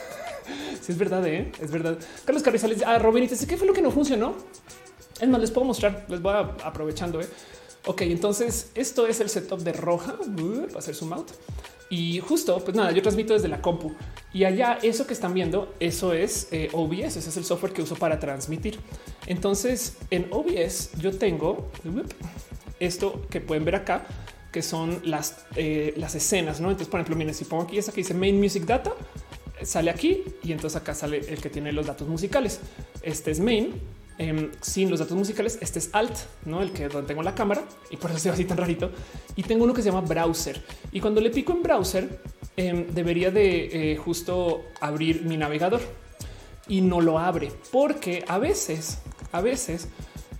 Si 0.80 0.92
es 0.92 0.98
verdad, 0.98 1.26
¿eh? 1.26 1.52
es 1.60 1.70
verdad. 1.70 1.98
Carlos 2.24 2.42
Carrizales, 2.42 2.82
ah, 2.86 2.98
Robin, 2.98 3.28
dice 3.28 3.46
qué 3.46 3.58
fue 3.58 3.66
lo 3.66 3.74
que 3.74 3.82
no 3.82 3.90
funcionó. 3.90 4.34
Es 5.20 5.28
más, 5.28 5.38
les 5.38 5.50
puedo 5.50 5.66
mostrar, 5.66 6.06
les 6.08 6.22
voy 6.22 6.32
aprovechando. 6.64 7.20
¿eh? 7.20 7.26
Ok, 7.84 8.02
entonces 8.02 8.70
esto 8.74 9.06
es 9.06 9.20
el 9.20 9.28
setup 9.28 9.60
de 9.60 9.74
roja. 9.74 10.14
Uh, 10.14 10.72
va 10.74 10.78
a 10.78 10.80
ser 10.80 10.94
zoom 10.94 11.12
out. 11.12 11.28
Y 11.90 12.20
justo, 12.20 12.58
pues 12.62 12.76
nada, 12.76 12.92
yo 12.92 13.00
transmito 13.02 13.32
desde 13.32 13.48
la 13.48 13.62
compu 13.62 13.92
y 14.32 14.44
allá 14.44 14.78
eso 14.82 15.06
que 15.06 15.14
están 15.14 15.32
viendo, 15.32 15.74
eso 15.80 16.12
es 16.12 16.48
eh, 16.52 16.68
OBS, 16.72 17.16
ese 17.16 17.30
es 17.30 17.36
el 17.36 17.44
software 17.44 17.72
que 17.72 17.82
uso 17.82 17.96
para 17.96 18.18
transmitir. 18.18 18.78
Entonces 19.26 19.96
en 20.10 20.26
OBS 20.30 20.90
yo 20.98 21.16
tengo 21.16 21.70
esto 22.78 23.26
que 23.30 23.40
pueden 23.40 23.64
ver 23.64 23.76
acá, 23.76 24.06
que 24.52 24.62
son 24.62 25.00
las, 25.04 25.46
eh, 25.56 25.94
las 25.96 26.14
escenas, 26.14 26.60
¿no? 26.60 26.68
Entonces, 26.68 26.88
por 26.88 27.00
ejemplo, 27.00 27.16
miren, 27.16 27.34
si 27.34 27.44
pongo 27.44 27.64
aquí 27.64 27.78
esa 27.78 27.92
que 27.92 27.98
dice 27.98 28.14
Main 28.14 28.38
Music 28.38 28.64
Data, 28.64 28.92
sale 29.62 29.90
aquí 29.90 30.22
y 30.42 30.52
entonces 30.52 30.80
acá 30.80 30.94
sale 30.94 31.18
el 31.28 31.40
que 31.40 31.50
tiene 31.50 31.72
los 31.72 31.86
datos 31.86 32.08
musicales. 32.08 32.60
Este 33.02 33.30
es 33.30 33.40
Main 33.40 33.72
Em, 34.20 34.50
sin 34.60 34.90
los 34.90 34.98
datos 34.98 35.16
musicales. 35.16 35.58
Este 35.60 35.78
es 35.78 35.90
Alt, 35.92 36.16
no 36.44 36.60
el 36.60 36.72
que 36.72 36.88
donde 36.88 37.06
tengo 37.06 37.22
la 37.22 37.36
cámara 37.36 37.62
y 37.88 37.96
por 37.96 38.10
eso 38.10 38.18
se 38.18 38.28
ve 38.28 38.34
así 38.34 38.44
tan 38.44 38.58
rarito. 38.58 38.90
Y 39.36 39.44
tengo 39.44 39.62
uno 39.62 39.72
que 39.72 39.80
se 39.80 39.90
llama 39.90 40.00
Browser. 40.00 40.60
Y 40.90 41.00
cuando 41.00 41.20
le 41.20 41.30
pico 41.30 41.52
en 41.52 41.62
Browser, 41.62 42.20
em, 42.56 42.88
debería 42.88 43.30
de 43.30 43.92
eh, 43.92 43.96
justo 43.96 44.64
abrir 44.80 45.22
mi 45.22 45.36
navegador 45.36 45.80
y 46.66 46.80
no 46.80 47.00
lo 47.00 47.20
abre 47.20 47.52
porque 47.70 48.24
a 48.26 48.38
veces, 48.38 48.98
a 49.30 49.40
veces, 49.40 49.88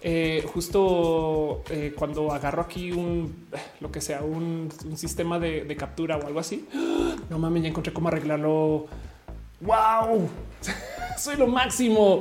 eh, 0.03 0.45
justo 0.53 1.63
eh, 1.71 1.95
cuando 1.97 2.33
agarro 2.33 2.63
aquí 2.63 2.91
un 2.91 3.47
lo 3.81 3.93
que 3.93 4.01
sea, 4.01 4.23
un, 4.23 4.71
sistema 4.97 5.39
de, 5.39 5.63
de, 5.65 5.77
captura 5.77 6.17
o 6.17 6.27
algo 6.27 6.41
así, 6.41 6.67
no 7.31 7.39
mames, 7.39 7.63
ya 7.63 7.69
encontré 7.69 7.93
cómo 7.93 8.09
arreglarlo 8.09 8.87
Wow, 9.61 10.29
soy 11.19 11.37
lo 11.37 11.49
máximo 11.49 12.21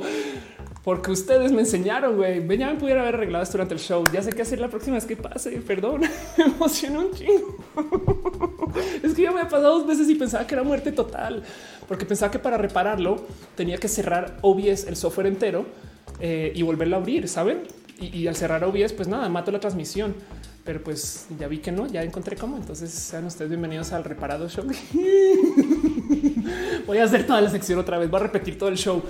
porque 0.88 1.10
ustedes 1.10 1.52
me 1.52 1.60
enseñaron, 1.60 2.16
güey. 2.16 2.40
Me 2.40 2.56
pudiera 2.76 3.02
haber 3.02 3.16
arreglado 3.16 3.44
esto 3.44 3.58
durante 3.58 3.74
el 3.74 3.80
show. 3.80 4.02
Ya 4.10 4.22
sé 4.22 4.32
qué 4.32 4.40
hacer 4.40 4.58
la 4.58 4.68
próxima 4.68 4.94
vez 4.94 5.04
que 5.04 5.18
pase. 5.18 5.50
Perdón, 5.60 6.00
me 6.38 6.44
emocionó 6.44 7.00
un 7.00 7.12
chingo. 7.12 7.58
es 9.02 9.12
que 9.12 9.20
ya 9.20 9.30
me 9.30 9.42
ha 9.42 9.44
pasado 9.44 9.80
dos 9.80 9.86
veces 9.86 10.08
y 10.08 10.14
pensaba 10.14 10.46
que 10.46 10.54
era 10.54 10.62
muerte 10.62 10.90
total, 10.92 11.42
porque 11.86 12.06
pensaba 12.06 12.32
que 12.32 12.38
para 12.38 12.56
repararlo 12.56 13.22
tenía 13.54 13.76
que 13.76 13.86
cerrar 13.86 14.38
OBS 14.40 14.86
el 14.86 14.96
software 14.96 15.26
entero 15.26 15.66
eh, 16.20 16.52
y 16.54 16.62
volverlo 16.62 16.96
a 16.96 17.00
abrir, 17.00 17.28
saben? 17.28 17.64
Y, 18.00 18.20
y 18.20 18.26
al 18.26 18.34
cerrar 18.34 18.64
OBS, 18.64 18.94
pues 18.94 19.08
nada, 19.08 19.28
mato 19.28 19.50
la 19.50 19.60
transmisión 19.60 20.14
pero 20.64 20.82
pues 20.82 21.26
ya 21.38 21.48
vi 21.48 21.58
que 21.58 21.70
no, 21.70 21.86
ya 21.86 22.02
encontré 22.02 22.34
cómo. 22.34 22.56
Entonces 22.56 22.90
sean 22.90 23.26
ustedes 23.26 23.50
bienvenidos 23.50 23.92
al 23.92 24.04
reparado 24.04 24.48
show. 24.48 24.64
Voy 26.86 26.96
a 26.96 27.04
hacer 27.04 27.26
toda 27.26 27.42
la 27.42 27.50
sección 27.50 27.78
otra 27.78 27.98
vez, 27.98 28.10
voy 28.10 28.20
a 28.20 28.22
repetir 28.22 28.56
todo 28.56 28.70
el 28.70 28.78
show. 28.78 29.02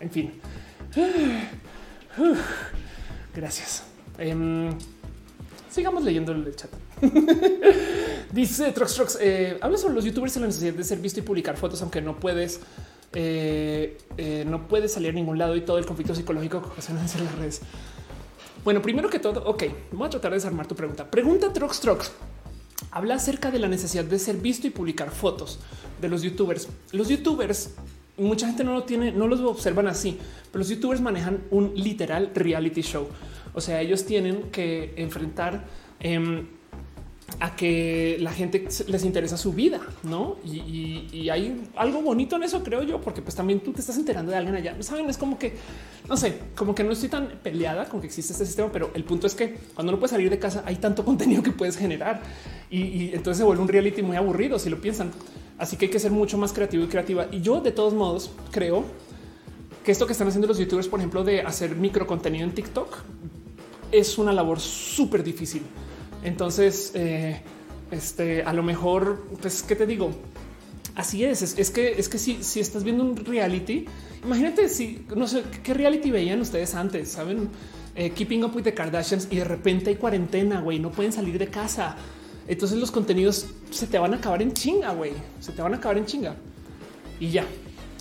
En 0.00 0.10
fin. 0.10 0.32
Gracias. 3.34 3.84
Em, 4.18 4.70
sigamos 5.70 6.02
leyendo 6.04 6.32
el 6.32 6.54
chat. 6.56 6.70
Dice 8.32 8.72
Trox 8.72 8.94
Trox, 8.94 9.18
eh, 9.20 9.58
habla 9.60 9.78
sobre 9.78 9.94
los 9.94 10.04
youtubers 10.04 10.36
y 10.36 10.40
la 10.40 10.46
necesidad 10.46 10.72
de 10.72 10.84
ser 10.84 10.98
visto 10.98 11.20
y 11.20 11.22
publicar 11.22 11.56
fotos, 11.56 11.80
aunque 11.82 12.00
no 12.00 12.18
puedes, 12.18 12.60
eh, 13.12 13.98
eh, 14.16 14.44
no 14.46 14.66
puedes 14.66 14.92
salir 14.92 15.10
a 15.10 15.12
ningún 15.12 15.38
lado 15.38 15.54
y 15.56 15.60
todo 15.60 15.78
el 15.78 15.86
conflicto 15.86 16.14
psicológico 16.14 16.62
que 16.62 16.68
ocasionan 16.68 17.06
en 17.06 17.24
las 17.24 17.34
redes. 17.38 17.60
Bueno, 18.64 18.82
primero 18.82 19.08
que 19.08 19.18
todo, 19.18 19.44
ok, 19.44 19.64
voy 19.92 20.06
a 20.06 20.10
tratar 20.10 20.32
de 20.32 20.38
desarmar 20.38 20.66
tu 20.66 20.74
pregunta. 20.74 21.08
Pregunta 21.10 21.52
Trox 21.52 21.80
Trox. 21.80 22.10
Habla 22.90 23.14
acerca 23.14 23.50
de 23.50 23.58
la 23.58 23.68
necesidad 23.68 24.04
de 24.04 24.18
ser 24.18 24.36
visto 24.36 24.66
y 24.66 24.70
publicar 24.70 25.10
fotos 25.10 25.60
de 26.00 26.08
los 26.08 26.22
youtubers. 26.22 26.68
Los 26.92 27.08
youtubers, 27.08 27.70
mucha 28.18 28.46
gente 28.46 28.64
no 28.64 28.72
lo 28.72 28.84
tiene, 28.84 29.12
no 29.12 29.26
los 29.28 29.40
observan 29.40 29.88
así, 29.88 30.18
pero 30.50 30.60
los 30.60 30.68
youtubers 30.68 31.00
manejan 31.00 31.44
un 31.50 31.72
literal 31.74 32.30
reality 32.34 32.82
show. 32.82 33.08
O 33.54 33.60
sea, 33.60 33.80
ellos 33.80 34.04
tienen 34.04 34.50
que 34.50 34.94
enfrentar 34.96 35.64
em, 36.00 36.46
a 37.38 37.54
que 37.54 38.16
la 38.20 38.32
gente 38.32 38.66
les 38.86 39.04
interesa 39.04 39.36
su 39.36 39.52
vida, 39.52 39.80
¿no? 40.02 40.36
Y, 40.44 41.28
hay 41.28 41.68
algo 41.76 42.00
bonito 42.00 42.36
en 42.36 42.44
eso, 42.44 42.62
creo 42.62 42.82
yo, 42.82 43.00
porque 43.00 43.20
pues 43.20 43.34
también 43.34 43.60
tú 43.60 43.72
te 43.72 43.80
estás 43.80 43.96
enterando 43.96 44.30
de 44.30 44.38
alguien 44.38 44.54
allá. 44.54 44.80
Saben, 44.80 45.10
es 45.10 45.18
como 45.18 45.38
que, 45.38 45.54
no 46.08 46.16
sé, 46.16 46.38
como 46.54 46.74
que 46.74 46.84
no 46.84 46.92
estoy 46.92 47.08
tan 47.08 47.28
peleada 47.42 47.88
con 47.88 48.00
que 48.00 48.06
existe 48.06 48.32
este 48.32 48.46
sistema, 48.46 48.70
pero 48.72 48.90
el 48.94 49.04
punto 49.04 49.26
es 49.26 49.34
que 49.34 49.58
cuando 49.74 49.92
no 49.92 49.98
puedes 49.98 50.12
salir 50.12 50.30
de 50.30 50.38
casa 50.38 50.62
hay 50.64 50.76
tanto 50.76 51.04
contenido 51.04 51.42
que 51.42 51.50
puedes 51.50 51.76
generar 51.76 52.22
y, 52.70 53.10
entonces 53.12 53.38
se 53.38 53.44
vuelve 53.44 53.62
un 53.62 53.68
reality 53.68 54.02
muy 54.02 54.16
aburrido 54.16 54.58
si 54.58 54.70
lo 54.70 54.80
piensan. 54.80 55.10
Así 55.58 55.76
que 55.76 55.86
hay 55.86 55.90
que 55.90 55.98
ser 55.98 56.12
mucho 56.12 56.38
más 56.38 56.52
creativo 56.52 56.84
y 56.84 56.86
creativa. 56.86 57.26
Y 57.32 57.40
yo 57.40 57.60
de 57.60 57.72
todos 57.72 57.92
modos 57.92 58.30
creo 58.50 58.84
que 59.84 59.92
esto 59.92 60.06
que 60.06 60.12
están 60.12 60.28
haciendo 60.28 60.46
los 60.46 60.58
youtubers, 60.58 60.88
por 60.88 61.00
ejemplo, 61.00 61.24
de 61.24 61.40
hacer 61.40 61.76
micro 61.76 62.06
contenido 62.06 62.44
en 62.44 62.54
TikTok, 62.54 62.98
es 63.92 64.16
una 64.16 64.32
labor 64.32 64.60
súper 64.60 65.22
difícil 65.22 65.62
entonces, 66.22 66.92
eh, 66.94 67.40
este, 67.90 68.42
a 68.42 68.52
lo 68.52 68.62
mejor, 68.62 69.26
pues, 69.40 69.62
¿qué 69.62 69.76
te 69.76 69.86
digo? 69.86 70.10
Así 70.94 71.24
es, 71.24 71.42
es, 71.42 71.70
que 71.70 71.92
es 71.98 72.08
que 72.08 72.18
si, 72.18 72.42
si 72.42 72.58
estás 72.60 72.82
viendo 72.82 73.04
un 73.04 73.16
reality, 73.16 73.84
imagínate 74.24 74.70
si 74.70 75.04
no 75.14 75.28
sé 75.28 75.42
qué 75.62 75.74
reality 75.74 76.10
veían 76.10 76.40
ustedes 76.40 76.74
antes, 76.74 77.08
saben, 77.08 77.50
eh, 77.94 78.10
Keeping 78.10 78.44
Up 78.44 78.56
with 78.56 78.62
the 78.62 78.72
Kardashians 78.72 79.28
y 79.30 79.36
de 79.36 79.44
repente 79.44 79.90
hay 79.90 79.96
cuarentena, 79.96 80.62
güey, 80.62 80.78
no 80.78 80.90
pueden 80.90 81.12
salir 81.12 81.38
de 81.38 81.48
casa. 81.48 81.96
Entonces 82.48 82.78
los 82.78 82.90
contenidos 82.90 83.46
se 83.70 83.86
te 83.86 83.98
van 83.98 84.14
a 84.14 84.16
acabar 84.16 84.40
en 84.40 84.54
chinga, 84.54 84.92
güey, 84.92 85.12
se 85.38 85.52
te 85.52 85.60
van 85.60 85.74
a 85.74 85.76
acabar 85.76 85.98
en 85.98 86.06
chinga 86.06 86.36
y 87.20 87.30
ya. 87.30 87.44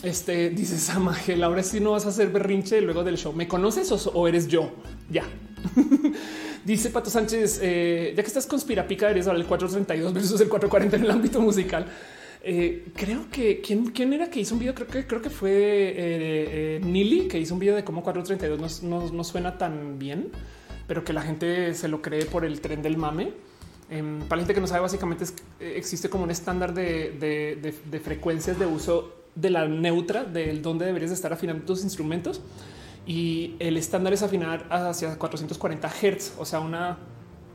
Este 0.03 0.49
dice 0.51 0.77
Samagel, 0.77 1.43
ahora 1.43 1.63
sí 1.63 1.79
no 1.79 1.91
vas 1.91 2.05
a 2.05 2.09
hacer 2.09 2.29
berrinche 2.29 2.79
luego 2.79 3.03
del 3.03 3.17
show. 3.17 3.33
¿Me 3.33 3.47
conoces 3.47 3.91
o, 3.91 4.11
o 4.11 4.27
eres 4.27 4.47
yo? 4.47 4.71
Ya. 5.09 5.23
Dice 6.65 6.89
Pato 6.89 7.11
Sánchez, 7.11 7.59
eh, 7.61 8.13
ya 8.17 8.23
que 8.23 8.27
estás 8.27 8.47
conspirapica, 8.47 9.11
eres 9.11 9.27
el 9.27 9.45
432 9.45 10.13
versus 10.13 10.41
el 10.41 10.49
440 10.49 10.97
en 10.97 11.03
el 11.03 11.11
ámbito 11.11 11.39
musical. 11.39 11.85
Eh, 12.41 12.87
creo 12.95 13.29
que 13.31 13.61
¿quién, 13.61 13.85
quién 13.91 14.13
era 14.13 14.31
que 14.31 14.39
hizo 14.39 14.55
un 14.55 14.59
video, 14.59 14.73
creo 14.73 14.87
que 14.87 15.05
creo 15.05 15.21
que 15.21 15.29
fue 15.29 15.51
eh, 15.51 16.81
Nili 16.83 17.27
que 17.27 17.39
hizo 17.39 17.53
un 17.53 17.59
video 17.59 17.75
de 17.75 17.83
cómo 17.83 18.01
432 18.03 18.81
no, 18.81 19.23
suena 19.23 19.59
tan 19.59 19.99
bien, 19.99 20.31
pero 20.87 21.03
que 21.03 21.13
la 21.13 21.21
gente 21.21 21.75
se 21.75 21.87
lo 21.87 22.01
cree 22.01 22.25
por 22.25 22.45
el 22.45 22.59
tren 22.61 22.81
del 22.81 22.97
mame. 22.97 23.33
Em, 23.91 24.21
para 24.21 24.37
la 24.37 24.41
gente 24.41 24.55
que 24.55 24.61
no 24.61 24.67
sabe, 24.67 24.81
básicamente 24.81 25.23
existe 25.59 26.09
como 26.09 26.23
un 26.23 26.31
estándar 26.31 26.73
de, 26.73 27.61
de, 27.61 27.99
frecuencias 27.99 28.57
de 28.57 28.65
uso 28.65 29.13
de 29.35 29.51
la 29.51 29.67
neutra, 29.67 30.23
del 30.23 30.63
donde 30.63 30.85
deberías 30.85 31.11
estar 31.11 31.31
afinando 31.31 31.63
tus 31.63 31.83
instrumentos 31.83 32.41
y 33.05 33.55
el 33.59 33.77
estándar 33.77 34.13
es 34.13 34.23
afinar 34.23 34.65
hacia 34.69 35.17
440 35.17 35.89
Hz, 35.89 36.33
o 36.39 36.45
sea, 36.45 36.59
una, 36.59 36.97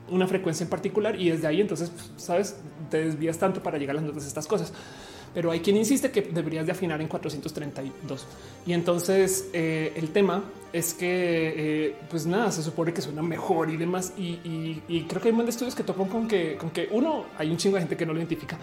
una 0.08 0.26
frecuencia 0.26 0.64
en 0.64 0.70
particular. 0.70 1.20
Y 1.20 1.30
desde 1.30 1.46
ahí, 1.46 1.60
entonces, 1.60 1.90
pues, 1.90 2.10
sabes, 2.16 2.56
te 2.88 3.04
desvías 3.04 3.38
tanto 3.38 3.62
para 3.62 3.76
llegar 3.76 3.96
a 3.96 4.00
las 4.00 4.04
notas 4.04 4.22
de 4.22 4.28
estas 4.28 4.46
cosas. 4.46 4.72
Pero 5.34 5.50
hay 5.50 5.60
quien 5.60 5.76
insiste 5.76 6.10
que 6.10 6.22
deberías 6.22 6.66
de 6.66 6.72
afinar 6.72 7.00
en 7.00 7.08
432. 7.08 8.26
Y 8.66 8.72
entonces 8.72 9.48
eh, 9.52 9.92
el 9.96 10.10
tema 10.10 10.42
es 10.72 10.92
que, 10.94 11.54
eh, 11.88 11.96
pues 12.10 12.26
nada, 12.26 12.50
se 12.50 12.62
supone 12.62 12.92
que 12.92 13.00
suena 13.00 13.22
mejor 13.22 13.70
y 13.70 13.76
demás. 13.76 14.12
Y, 14.16 14.80
creo 15.08 15.20
que 15.20 15.28
hay 15.28 15.34
un 15.34 15.44
de 15.44 15.50
estudios 15.50 15.74
que 15.74 15.84
topan 15.84 16.08
con 16.08 16.28
que, 16.28 16.56
con 16.56 16.70
que 16.70 16.88
uno, 16.92 17.26
hay 17.38 17.50
un 17.50 17.56
chingo 17.56 17.76
de 17.76 17.82
gente 17.82 17.96
que 17.96 18.06
no 18.06 18.12
lo 18.12 18.18
identifica. 18.18 18.58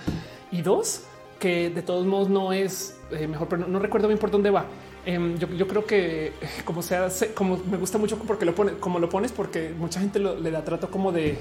Y 0.52 0.62
dos, 0.62 1.04
que 1.40 1.70
de 1.70 1.82
todos 1.82 2.06
modos 2.06 2.30
no 2.30 2.52
es 2.52 2.98
eh, 3.12 3.28
mejor, 3.28 3.48
pero 3.48 3.68
no 3.68 3.80
recuerdo 3.80 4.08
bien 4.08 4.20
por 4.20 4.32
dónde 4.32 4.52
va 4.52 4.66
Em, 5.08 5.40
yo, 5.40 5.68
creo 5.70 5.86
que 5.86 6.34
como 6.66 6.82
sea, 6.82 7.08
como 7.34 7.56
me 7.72 7.78
gusta 7.78 7.98
mucho 7.98 8.18
porque 8.18 8.44
lo 8.44 8.54
pone, 8.54 8.74
como 8.74 9.00
lo 9.00 9.08
pones, 9.08 9.32
porque 9.32 9.70
mucha 9.70 10.02
gente 10.02 10.20
le 10.20 10.52
da 10.52 10.66
trato 10.66 10.92
como 10.92 11.14
de 11.14 11.40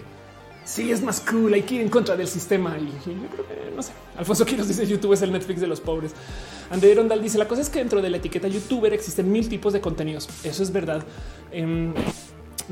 sí 0.65 0.93
es 0.93 1.03
más 1.03 1.19
cool, 1.21 1.53
hay 1.53 1.63
que 1.63 1.75
ir 1.75 1.81
en 1.81 1.89
contra 1.89 2.15
del 2.17 2.29
sistema. 2.29 2.79
Y, 2.79 2.85
yo 2.85 3.29
creo 3.33 3.49
que 3.49 3.75
no 3.75 3.83
sé. 3.83 3.91
Alfonso 4.17 4.47
Quiroz 4.47 4.69
dice 4.69 4.87
YouTube 4.87 5.15
es 5.15 5.23
el 5.23 5.33
Netflix 5.33 5.61
de 5.61 5.67
los 5.67 5.81
pobres. 5.81 6.13
André 6.71 6.95
Rondal 6.95 7.21
dice 7.21 7.39
la 7.39 7.49
cosa 7.49 7.61
es 7.61 7.69
que 7.69 7.81
dentro 7.81 8.01
de 8.01 8.09
la 8.09 8.19
etiqueta 8.19 8.47
youtuber 8.47 8.93
existen 8.93 9.33
mil 9.33 9.49
tipos 9.49 9.73
de 9.73 9.81
contenidos. 9.81 10.29
Eso 10.45 10.63
es 10.63 10.73
verdad. 10.73 11.03
Em, 11.51 11.93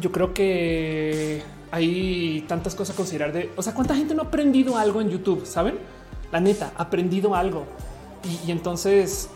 yo 0.01 0.13
creo 0.13 0.33
que 0.33 1.43
hay 1.73 2.45
tantas 2.47 2.77
cosas 2.77 2.95
a 2.95 2.97
considerar 2.97 3.33
de, 3.33 3.51
o 3.57 3.63
sea, 3.65 3.75
cuánta 3.75 3.97
gente 3.97 4.15
no 4.15 4.23
ha 4.23 4.27
aprendido 4.27 4.77
algo 4.77 5.01
en 5.01 5.11
YouTube, 5.11 5.45
saben? 5.45 5.75
La 6.31 6.39
neta, 6.39 6.73
ha 6.77 6.85
aprendido 6.85 7.35
algo. 7.35 7.67
y 8.47 8.53
entonces 8.53 9.29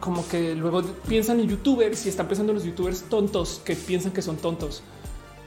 como 0.00 0.26
que 0.28 0.54
luego 0.54 0.82
piensan 1.08 1.40
en 1.40 1.48
youtubers 1.48 2.06
y 2.06 2.08
están 2.08 2.28
pensando 2.28 2.52
en 2.52 2.56
los 2.56 2.64
youtubers 2.64 3.02
tontos 3.04 3.60
que 3.64 3.76
piensan 3.76 4.12
que 4.12 4.22
son 4.22 4.36
tontos. 4.36 4.82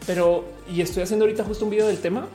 Pero 0.06 0.46
y 0.74 0.82
estoy 0.82 1.04
haciendo 1.04 1.26
ahorita 1.26 1.44
justo 1.44 1.66
un 1.66 1.72
video 1.72 1.88
del 1.88 2.00
tema 2.00 2.28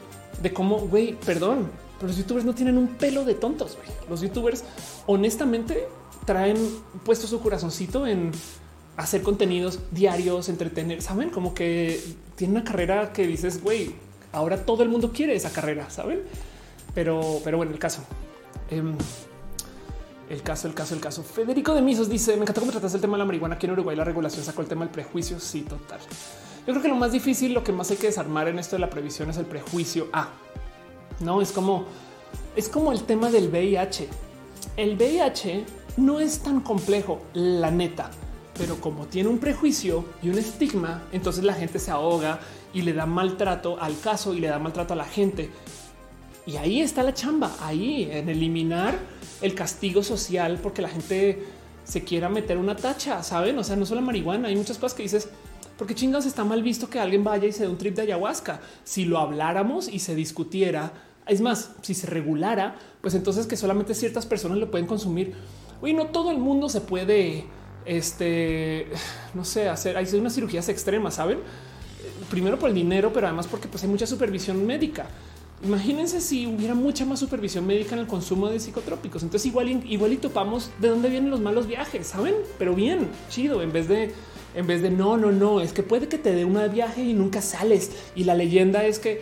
de 0.43 0.53
cómo, 0.53 0.79
güey, 0.79 1.15
perdón, 1.15 1.71
pero 1.99 2.09
los 2.09 2.17
youtubers 2.17 2.45
no 2.45 2.55
tienen 2.55 2.79
un 2.79 2.89
pelo 2.89 3.25
de 3.25 3.35
tontos. 3.35 3.79
Los 4.09 4.21
youtubers 4.21 4.65
honestamente 5.07 5.89
traen 6.25 6.57
puesto 7.05 7.27
su 7.27 7.41
corazoncito 7.41 8.07
en 8.07 8.33
hacer 8.97 9.23
contenidos 9.23 9.81
diarios, 9.91 10.49
entretener, 10.49 11.03
saben 11.03 11.31
como 11.31 11.55
que 11.55 12.01
tiene 12.35 12.55
una 12.55 12.65
carrera 12.65 13.13
que 13.13 13.27
dices, 13.27 13.63
güey, 13.63 13.95
ahora 14.33 14.65
todo 14.65 14.83
el 14.83 14.89
mundo 14.89 15.13
quiere 15.13 15.35
esa 15.35 15.53
carrera, 15.53 15.91
saben? 15.91 16.23
Pero, 16.95 17.41
pero 17.45 17.57
bueno, 17.59 17.73
el 17.73 17.79
caso. 17.79 18.03
Em, 18.71 18.97
el 20.29 20.43
caso, 20.43 20.69
el 20.69 20.75
caso, 20.75 20.95
el 20.95 21.01
caso. 21.01 21.23
Federico 21.23 21.75
de 21.75 21.83
Misos 21.83 22.09
dice: 22.09 22.37
Me 22.37 22.43
encantó 22.43 22.61
cómo 22.61 22.73
tratas 22.73 22.95
el 22.95 23.01
tema 23.01 23.15
de 23.15 23.21
la 23.21 23.25
marihuana. 23.25 23.55
Aquí 23.57 23.67
en 23.67 23.73
Uruguay 23.73 23.97
la 23.97 24.05
regulación 24.05 24.45
sacó 24.45 24.63
el 24.63 24.69
tema 24.69 24.85
del 24.85 24.93
prejuicio. 24.93 25.39
Sí, 25.41 25.63
total. 25.63 26.01
Yo 26.67 26.73
creo 26.73 26.83
que 26.83 26.89
lo 26.89 26.97
más 26.97 27.13
difícil, 27.13 27.53
lo 27.53 27.63
que 27.63 27.73
más 27.73 27.91
hay 27.91 27.97
que 27.97 28.09
desarmar 28.09 28.49
en 28.49 28.59
esto 28.59 28.77
de 28.77 28.81
la 28.81 28.91
previsión 28.91 29.31
es 29.31 29.37
el 29.37 29.47
prejuicio. 29.47 30.09
Ah, 30.13 30.31
no 31.21 31.41
es 31.41 31.53
como 31.53 31.87
es 32.57 32.69
como 32.69 32.93
el 32.93 33.05
tema 33.05 33.31
del 33.31 33.49
VIH. 33.49 34.09
El 34.77 34.97
VIH 34.97 35.65
no 35.99 36.21
es 36.21 36.41
tan 36.41 36.61
complejo, 36.61 37.21
la 37.35 37.71
neta, 37.71 38.11
pero 38.59 38.81
como 38.81 39.07
tiene 39.07 39.29
un 39.29 39.39
prejuicio 39.39 40.05
y 40.23 40.31
un 40.31 40.39
estigma, 40.39 41.03
entonces 41.13 41.45
la 41.45 41.55
gente 41.55 41.79
se 41.79 41.91
ahoga 41.91 42.41
y 42.73 42.83
le 42.83 42.93
da 42.93 43.07
maltrato 43.07 43.79
al 43.81 43.99
caso 44.01 44.35
y 44.35 44.41
le 44.41 44.49
da 44.49 44.59
maltrato 44.59 44.95
a 44.95 44.97
la 44.97 45.05
gente. 45.05 45.51
Y 46.47 46.57
ahí 46.57 46.81
está 46.81 47.03
la 47.03 47.15
chamba, 47.15 47.55
ahí 47.61 48.09
en 48.11 48.29
eliminar 48.29 48.99
el 49.41 49.55
castigo 49.55 50.03
social 50.03 50.59
porque 50.63 50.83
la 50.83 50.89
gente 50.89 51.45
se 51.85 52.03
quiera 52.03 52.29
meter 52.29 52.59
una 52.59 52.77
tacha, 52.77 53.23
saben? 53.23 53.59
O 53.59 53.65
sea, 53.65 53.77
no 53.77 53.87
solo 53.87 54.03
marihuana, 54.03 54.49
hay 54.49 54.57
muchas 54.57 54.79
cosas 54.79 54.97
que 54.97 55.03
dices, 55.03 55.29
porque 55.79 55.95
chingados 55.95 56.27
está 56.27 56.45
mal 56.45 56.63
visto 56.63 56.89
que 56.89 56.99
alguien 56.99 57.23
vaya 57.23 57.47
y 57.47 57.53
se 57.53 57.63
dé 57.63 57.69
un 57.69 57.79
trip 57.79 57.95
de 57.95 58.03
ayahuasca. 58.03 58.61
Si 58.85 59.05
lo 59.05 59.19
habláramos 59.19 59.89
y 59.89 59.99
se 59.99 60.15
discutiera, 60.15 60.93
es 61.27 61.41
más, 61.41 61.71
si 61.83 61.95
se 61.95 62.07
regulara, 62.07 62.77
pues 63.01 63.15
entonces 63.15 63.47
que 63.47 63.57
solamente 63.57 63.95
ciertas 63.95 64.27
personas 64.27 64.59
lo 64.59 64.71
pueden 64.71 64.87
consumir. 64.87 65.35
Oye, 65.83 65.93
no 65.93 66.07
todo 66.07 66.31
el 66.31 66.39
mundo 66.39 66.69
se 66.69 66.81
puede, 66.81 67.45
este, 67.85 68.89
no 69.35 69.45
sé, 69.45 69.69
hacer, 69.69 69.97
hay 69.97 70.07
unas 70.15 70.35
cirugías 70.35 70.69
extremas, 70.69 71.15
saben? 71.15 71.39
Primero 72.31 72.59
por 72.59 72.71
el 72.71 72.75
dinero, 72.75 73.13
pero 73.13 73.27
además 73.27 73.47
porque 73.47 73.69
pues 73.69 73.83
hay 73.83 73.89
mucha 73.91 74.07
supervisión 74.07 74.65
médica. 74.67 75.07
Imagínense 75.65 76.21
si 76.21 76.47
hubiera 76.47 76.75
mucha 76.75 77.05
más 77.05 77.19
supervisión 77.19 77.67
médica 77.67 77.95
en 77.95 78.01
el 78.01 78.07
consumo 78.07 78.49
de 78.49 78.61
psicotrópicos. 78.61 79.23
Entonces 79.23 79.47
igual, 79.47 79.69
igual 79.69 80.13
y 80.13 80.17
topamos 80.19 80.71
de 80.81 80.89
dónde 80.89 81.09
vienen 81.09 81.31
los 81.31 81.41
malos 81.41 81.67
viajes, 81.67 82.09
saben? 82.09 82.35
Pero 82.59 82.75
bien, 82.75 83.09
chido, 83.31 83.63
en 83.63 83.73
vez 83.73 83.89
de 83.89 84.13
en 84.55 84.67
vez 84.67 84.81
de 84.81 84.91
no, 84.91 85.19
no, 85.19 85.33
no, 85.33 85.61
es 85.61 85.75
que 85.75 85.83
puede 85.83 86.09
que 86.09 86.17
te 86.17 86.33
dé 86.33 86.47
una 86.47 86.67
viaje 86.69 87.03
y 87.03 87.13
nunca 87.13 87.43
sales. 87.43 87.91
Y 88.15 88.25
la 88.25 88.35
leyenda 88.35 88.85
es 88.85 88.99
que, 88.99 89.21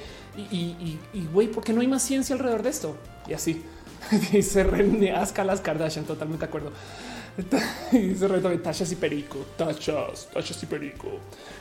y 0.51 0.99
güey, 1.33 1.49
¿por 1.49 1.65
qué 1.65 1.73
no 1.73 1.81
hay 1.81 1.89
más 1.89 2.03
ciencia 2.03 2.37
alrededor 2.37 2.63
de 2.63 2.71
esto? 2.71 2.97
Y 3.27 3.33
así 3.33 3.63
dice 4.33 4.65
René 4.65 5.13
Asca 5.13 5.45
las 5.45 5.61
Kardashian, 5.61 6.05
totalmente 6.05 6.45
de 6.45 6.49
acuerdo. 6.49 6.73
y 7.93 7.99
dice 7.99 8.29
reto 8.29 8.49
tachas 8.61 8.93
y 8.93 8.97
perico, 8.97 9.39
tachas, 9.57 10.29
tachas 10.33 10.63
y 10.63 10.67
perico. 10.67 11.09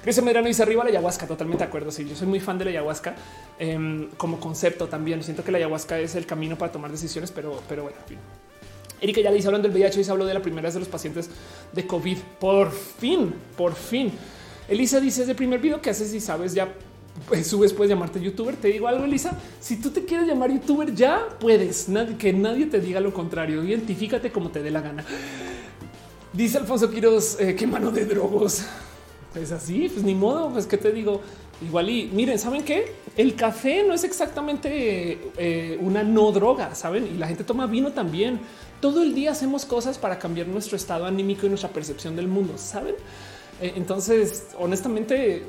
Cristian 0.03 0.25
Medrano 0.25 0.47
dice 0.47 0.61
arriba 0.61 0.83
la 0.83 0.91
ayahuasca, 0.91 1.25
totalmente 1.25 1.63
de 1.63 1.67
acuerdo. 1.67 1.91
Sí, 1.91 2.07
yo 2.07 2.15
soy 2.15 2.27
muy 2.27 2.39
fan 2.39 2.57
de 2.57 2.65
la 2.65 2.71
ayahuasca 2.71 3.15
em, 3.57 4.09
como 4.17 4.39
concepto 4.39 4.87
también. 4.87 5.23
Siento 5.23 5.43
que 5.43 5.51
la 5.51 5.57
ayahuasca 5.57 5.99
es 5.99 6.15
el 6.15 6.25
camino 6.25 6.57
para 6.57 6.71
tomar 6.71 6.91
decisiones, 6.91 7.31
pero, 7.31 7.61
pero 7.67 7.83
bueno, 7.83 7.97
en 8.01 8.07
fin. 8.07 8.17
Erika 9.01 9.21
ya 9.21 9.31
le 9.31 9.37
dice 9.37 9.47
hablando 9.47 9.67
del 9.67 9.75
VIH 9.75 9.99
y 9.99 10.03
se 10.03 10.11
habló 10.11 10.25
de 10.25 10.33
la 10.33 10.41
primera 10.41 10.67
vez 10.67 10.75
de 10.75 10.79
los 10.79 10.89
pacientes 10.89 11.29
de 11.71 11.87
COVID. 11.87 12.17
Por 12.39 12.71
fin, 12.71 13.33
por 13.57 13.73
fin. 13.73 14.11
Elisa 14.67 14.99
dice 14.99 15.23
es 15.23 15.29
el 15.29 15.35
primer 15.35 15.59
video 15.59 15.81
que 15.81 15.89
haces 15.89 16.13
y 16.13 16.21
sabes 16.21 16.53
ya 16.53 16.73
pues, 17.27 17.47
subes, 17.47 17.73
puedes 17.73 17.89
llamarte 17.89 18.21
youtuber. 18.21 18.55
Te 18.55 18.69
digo 18.69 18.87
algo, 18.87 19.05
Elisa. 19.05 19.37
Si 19.59 19.77
tú 19.77 19.89
te 19.89 20.05
quieres 20.05 20.27
llamar 20.27 20.51
youtuber, 20.51 20.93
ya 20.93 21.27
puedes. 21.39 21.87
que 22.17 22.31
nadie 22.31 22.67
te 22.67 22.79
diga 22.79 22.99
lo 22.99 23.13
contrario. 23.13 23.63
Identifícate 23.63 24.31
como 24.31 24.51
te 24.51 24.63
dé 24.63 24.71
la 24.71 24.81
gana. 24.81 25.05
Dice 26.33 26.57
Alfonso 26.57 26.89
Quiroz, 26.89 27.39
eh, 27.39 27.55
qué 27.55 27.67
mano 27.67 27.91
de 27.91 28.05
drogos. 28.05 28.63
Es 29.35 29.51
así, 29.51 29.87
pues 29.87 30.03
ni 30.03 30.15
modo, 30.15 30.49
pues 30.51 30.65
qué 30.65 30.77
te 30.77 30.91
digo. 30.91 31.21
Igual 31.61 31.91
y 31.91 32.09
miren, 32.11 32.39
¿saben 32.39 32.63
qué? 32.63 32.91
El 33.15 33.35
café 33.35 33.83
no 33.83 33.93
es 33.93 34.03
exactamente 34.03 35.31
eh, 35.37 35.77
una 35.79 36.01
no 36.03 36.31
droga, 36.31 36.73
¿saben? 36.73 37.05
Y 37.05 37.17
la 37.17 37.27
gente 37.27 37.43
toma 37.43 37.67
vino 37.67 37.91
también. 37.91 38.39
Todo 38.81 39.03
el 39.03 39.13
día 39.13 39.31
hacemos 39.31 39.65
cosas 39.65 39.99
para 39.99 40.17
cambiar 40.17 40.47
nuestro 40.47 40.75
estado 40.75 41.05
anímico 41.05 41.45
y 41.45 41.49
nuestra 41.49 41.69
percepción 41.69 42.15
del 42.15 42.27
mundo, 42.27 42.57
¿saben? 42.57 42.95
Eh, 43.61 43.73
entonces, 43.75 44.47
honestamente, 44.57 45.43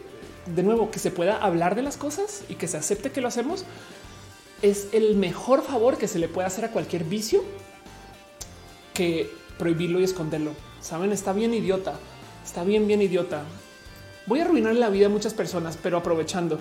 de 0.55 0.63
nuevo, 0.63 0.91
que 0.91 0.99
se 0.99 1.11
pueda 1.11 1.39
hablar 1.39 1.77
de 1.77 1.83
las 1.83 1.97
cosas 1.97 2.45
y 2.51 2.57
que 2.57 2.69
se 2.69 2.77
acepte 2.77 3.11
que 3.11 3.23
lo 3.23 3.29
hacemos 3.29 3.65
es 4.61 4.89
el 4.93 5.17
mejor 5.17 5.63
favor 5.63 5.97
que 5.97 6.09
se 6.09 6.19
le 6.19 6.29
puede 6.29 6.47
hacer 6.47 6.67
a 6.67 6.71
cualquier 6.71 7.05
vicio 7.05 7.43
que 8.93 9.31
prohibirlo 9.59 10.01
y 10.01 10.05
esconderlo. 10.05 10.53
Saben, 10.85 11.13
está 11.13 11.33
bien 11.33 11.55
idiota, 11.55 11.95
está 12.45 12.63
bien, 12.63 12.87
bien 12.87 13.01
idiota. 13.01 13.45
Voy 14.27 14.41
a 14.41 14.45
arruinar 14.45 14.75
la 14.75 14.91
vida 14.91 15.07
a 15.07 15.09
muchas 15.09 15.33
personas, 15.33 15.79
pero 15.83 15.97
aprovechando. 15.97 16.59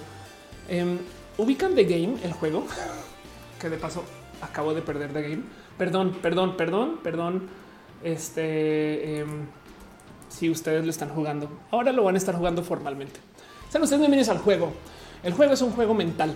Em, 0.70 0.98
ubican 1.38 1.76
The 1.76 1.84
Game, 1.84 2.16
el 2.24 2.32
juego 2.32 2.66
que 3.60 3.70
de 3.70 3.76
paso 3.76 4.02
acabo 4.42 4.74
de 4.74 4.82
perder 4.82 5.12
The 5.12 5.24
Game. 5.24 5.44
Perdón, 5.78 6.20
perdón, 6.22 6.56
perdón, 6.56 7.00
perdón. 7.04 7.50
Este, 8.02 9.20
em, 9.20 9.46
si 10.30 10.50
ustedes 10.50 10.86
lo 10.86 10.92
están 10.92 11.10
jugando, 11.10 11.50
ahora 11.70 11.92
lo 11.92 12.06
van 12.06 12.16
a 12.16 12.18
estar 12.18 12.34
jugando 12.34 12.64
formalmente. 12.64 13.20
Sean 13.70 13.84
ustedes 13.84 14.00
bienvenidos 14.00 14.30
al 14.30 14.38
juego. 14.38 14.72
El 15.22 15.34
juego 15.34 15.52
es 15.52 15.62
un 15.62 15.72
juego 15.72 15.94
mental. 15.94 16.34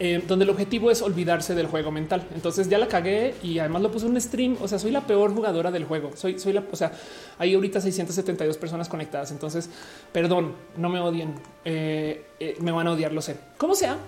Eh, 0.00 0.22
donde 0.28 0.44
el 0.44 0.50
objetivo 0.50 0.92
es 0.92 1.02
olvidarse 1.02 1.56
del 1.56 1.66
juego 1.66 1.90
mental. 1.90 2.24
Entonces 2.32 2.68
ya 2.68 2.78
la 2.78 2.86
cagué 2.86 3.34
y 3.42 3.58
además 3.58 3.82
lo 3.82 3.90
puse 3.90 4.06
en 4.06 4.12
un 4.12 4.20
stream. 4.20 4.56
O 4.60 4.68
sea, 4.68 4.78
soy 4.78 4.92
la 4.92 5.00
peor 5.00 5.34
jugadora 5.34 5.72
del 5.72 5.84
juego. 5.84 6.12
Soy, 6.14 6.38
soy 6.38 6.52
la, 6.52 6.62
o 6.70 6.76
sea, 6.76 6.92
hay 7.36 7.54
ahorita 7.54 7.80
672 7.80 8.56
personas 8.58 8.88
conectadas. 8.88 9.32
Entonces, 9.32 9.68
perdón, 10.12 10.54
no 10.76 10.88
me 10.88 11.00
odien. 11.00 11.34
Eh, 11.64 12.26
eh, 12.38 12.56
me 12.60 12.70
van 12.70 12.86
a 12.86 12.92
odiar, 12.92 13.12
lo 13.12 13.20
sé. 13.20 13.36
Como 13.56 13.74
sea, 13.74 13.98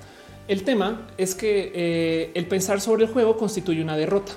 el 0.46 0.62
tema 0.62 1.08
es 1.18 1.34
que 1.34 2.30
el 2.34 2.46
pensar 2.46 2.80
sobre 2.80 3.04
el 3.04 3.10
juego 3.10 3.36
constituye 3.36 3.82
una 3.82 3.96
derrota. 3.96 4.32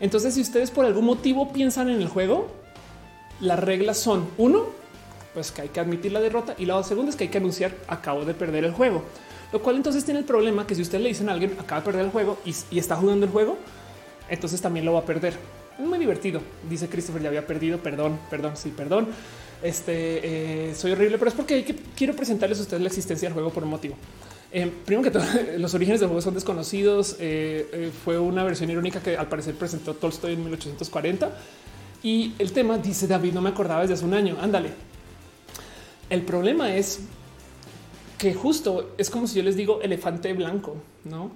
Entonces, 0.00 0.34
si 0.34 0.40
ustedes 0.40 0.72
por 0.72 0.84
algún 0.84 1.04
motivo 1.04 1.52
piensan 1.52 1.88
en 1.88 2.02
el 2.02 2.08
juego, 2.08 2.48
las 3.40 3.60
reglas 3.60 3.98
son 3.98 4.26
uno, 4.38 4.66
pues 5.34 5.52
que 5.52 5.62
hay 5.62 5.68
que 5.68 5.78
admitir 5.78 6.12
la 6.12 6.20
derrota 6.20 6.54
y 6.58 6.66
la 6.66 6.82
segunda 6.82 7.10
es 7.10 7.16
que 7.16 7.24
hay 7.24 7.30
que 7.30 7.38
anunciar 7.38 7.76
acabo 7.86 8.24
de 8.24 8.34
perder 8.34 8.64
el 8.64 8.72
juego. 8.72 9.04
Lo 9.54 9.62
cual 9.62 9.76
entonces 9.76 10.04
tiene 10.04 10.18
el 10.18 10.26
problema 10.26 10.66
que 10.66 10.74
si 10.74 10.82
usted 10.82 10.98
le 10.98 11.10
dicen 11.10 11.28
a 11.28 11.32
alguien 11.32 11.52
acaba 11.60 11.80
de 11.80 11.84
perder 11.84 12.06
el 12.06 12.10
juego 12.10 12.38
y, 12.44 12.76
está 12.76 12.96
jugando 12.96 13.24
el 13.24 13.30
juego, 13.30 13.56
entonces 14.28 14.60
también 14.60 14.84
lo 14.84 14.94
va 14.94 14.98
a 14.98 15.04
perder. 15.04 15.34
Es 15.78 15.86
muy 15.86 15.96
divertido. 15.96 16.40
Dice 16.68 16.88
Christopher, 16.88 17.22
ya 17.22 17.28
había 17.28 17.46
perdido. 17.46 17.78
Perdón, 17.78 18.18
perdón, 18.28 18.56
sí, 18.56 18.74
perdón. 18.76 19.06
Este 19.62 20.70
eh, 20.70 20.74
soy 20.74 20.90
horrible, 20.90 21.18
pero 21.18 21.28
es 21.28 21.36
porque 21.36 21.64
quiero 21.96 22.16
presentarles 22.16 22.58
a 22.58 22.62
ustedes 22.62 22.82
la 22.82 22.88
existencia 22.88 23.28
del 23.28 23.32
juego 23.32 23.50
por 23.50 23.62
un 23.62 23.70
motivo. 23.70 23.94
Eh, 24.50 24.68
primero 24.84 25.04
que 25.04 25.12
todo, 25.12 25.24
los 25.58 25.72
orígenes 25.72 26.00
del 26.00 26.08
juego 26.08 26.20
son 26.20 26.34
desconocidos. 26.34 27.14
Eh, 27.20 27.92
fue 28.04 28.18
una 28.18 28.42
versión 28.42 28.70
irónica 28.70 28.98
que 28.98 29.16
al 29.16 29.28
parecer 29.28 29.54
presentó 29.54 29.94
Tolstoy 29.94 30.32
en 30.32 30.40
1840. 30.40 31.30
Y 32.02 32.32
el 32.40 32.50
tema 32.50 32.76
dice 32.78 33.06
David, 33.06 33.32
no 33.32 33.40
me 33.40 33.50
acordaba 33.50 33.82
desde 33.82 33.94
hace 33.94 34.04
un 34.04 34.14
año. 34.14 34.36
Ándale. 34.40 34.70
El 36.10 36.22
problema 36.22 36.74
es 36.74 37.02
que 38.18 38.34
justo 38.34 38.94
es 38.98 39.10
como 39.10 39.26
si 39.26 39.36
yo 39.36 39.42
les 39.42 39.56
digo 39.56 39.80
elefante 39.82 40.32
blanco, 40.32 40.76
¿no? 41.04 41.30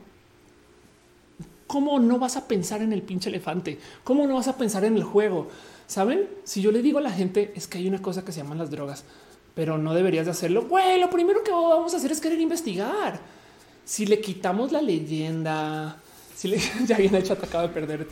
¿Cómo 1.67 1.99
no 1.99 2.19
vas 2.19 2.37
a 2.37 2.49
pensar 2.49 2.81
en 2.81 2.93
el 2.93 3.03
pinche 3.03 3.29
elefante? 3.29 3.79
¿Cómo 4.03 4.27
no 4.27 4.37
vas 4.37 4.49
a 4.49 4.57
pensar 4.57 4.85
en 4.85 4.97
el 4.97 5.03
juego? 5.03 5.49
¿Saben? 5.87 6.27
Si 6.45 6.63
yo 6.63 6.73
le 6.73 6.81
digo 6.81 6.99
a 6.99 7.03
la 7.03 7.11
gente 7.11 7.53
es 7.55 7.67
que 7.67 7.79
hay 7.79 7.89
una 7.89 8.01
cosa 8.01 8.25
que 8.25 8.33
se 8.33 8.41
llaman 8.41 8.59
las 8.59 8.71
drogas, 8.71 9.05
pero 9.55 9.77
no 9.77 9.93
deberías 9.93 10.25
de 10.25 10.33
hacerlo. 10.33 10.67
Güey, 10.67 11.01
lo 11.01 11.11
primero 11.11 11.43
que 11.43 11.51
vamos 11.51 11.93
a 11.93 11.99
hacer 11.99 12.13
es 12.13 12.21
querer 12.21 12.41
investigar. 12.41 13.21
Si 13.85 14.07
le 14.07 14.21
quitamos 14.21 14.73
la 14.73 14.81
leyenda, 14.81 16.01
si 16.35 16.49
le, 16.49 16.59
ya 16.87 16.97
hecho 16.97 17.35
atacado 17.35 17.69
de 17.69 17.75
perder. 17.75 18.07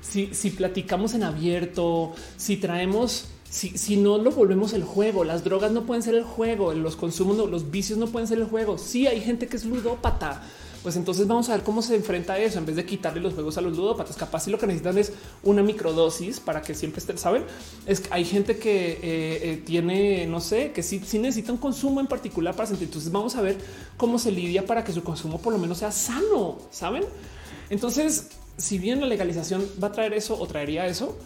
Si, 0.00 0.34
si 0.34 0.50
platicamos 0.50 1.14
en 1.14 1.22
abierto, 1.22 2.14
si 2.36 2.56
traemos 2.56 3.28
si, 3.50 3.96
no 3.96 4.18
lo 4.18 4.30
volvemos 4.30 4.72
el 4.74 4.84
juego, 4.84 5.24
las 5.24 5.42
drogas 5.42 5.72
no 5.72 5.84
pueden 5.84 6.02
ser 6.02 6.14
el 6.14 6.24
juego, 6.24 6.74
los 6.74 6.96
consumos, 6.96 7.36
los 7.50 7.70
vicios 7.70 7.98
no 7.98 8.06
pueden 8.08 8.28
ser 8.28 8.38
el 8.38 8.44
juego. 8.44 8.76
Si 8.76 9.06
hay 9.06 9.20
gente 9.20 9.46
que 9.46 9.56
es 9.56 9.64
ludópata, 9.64 10.42
pues 10.82 10.96
entonces 10.96 11.26
vamos 11.26 11.48
a 11.48 11.54
ver 11.54 11.64
cómo 11.64 11.82
se 11.82 11.96
enfrenta 11.96 12.34
a 12.34 12.38
eso 12.38 12.58
en 12.58 12.66
vez 12.66 12.76
de 12.76 12.84
quitarle 12.84 13.20
los 13.20 13.34
juegos 13.34 13.56
a 13.56 13.62
los 13.62 13.76
ludópatas. 13.76 14.16
Capaz 14.16 14.44
si 14.44 14.50
lo 14.50 14.58
que 14.58 14.66
necesitan 14.66 14.98
es 14.98 15.12
una 15.42 15.62
microdosis 15.62 16.40
para 16.40 16.60
que 16.60 16.74
siempre 16.74 17.00
estén, 17.00 17.16
saben? 17.16 17.44
Es 17.86 18.00
que 18.00 18.08
hay 18.12 18.24
gente 18.24 18.58
que 18.58 18.92
eh, 18.92 18.98
eh, 19.02 19.62
tiene, 19.64 20.26
no 20.26 20.40
sé, 20.40 20.72
que 20.72 20.82
sí, 20.82 21.00
sí 21.04 21.18
necesita 21.18 21.50
un 21.50 21.58
consumo 21.58 22.00
en 22.00 22.06
particular 22.06 22.54
para 22.54 22.68
sentir. 22.68 22.88
Entonces 22.88 23.10
vamos 23.10 23.34
a 23.34 23.40
ver 23.40 23.56
cómo 23.96 24.18
se 24.18 24.30
lidia 24.30 24.66
para 24.66 24.84
que 24.84 24.92
su 24.92 25.02
consumo 25.02 25.40
por 25.40 25.54
lo 25.54 25.58
menos 25.58 25.78
sea 25.78 25.90
sano, 25.90 26.58
saben? 26.70 27.04
Entonces, 27.70 28.28
si 28.58 28.78
bien 28.78 29.00
la 29.00 29.06
legalización 29.06 29.66
va 29.82 29.88
a 29.88 29.92
traer 29.92 30.12
eso 30.12 30.38
o 30.38 30.46
traería 30.46 30.86
eso, 30.86 31.16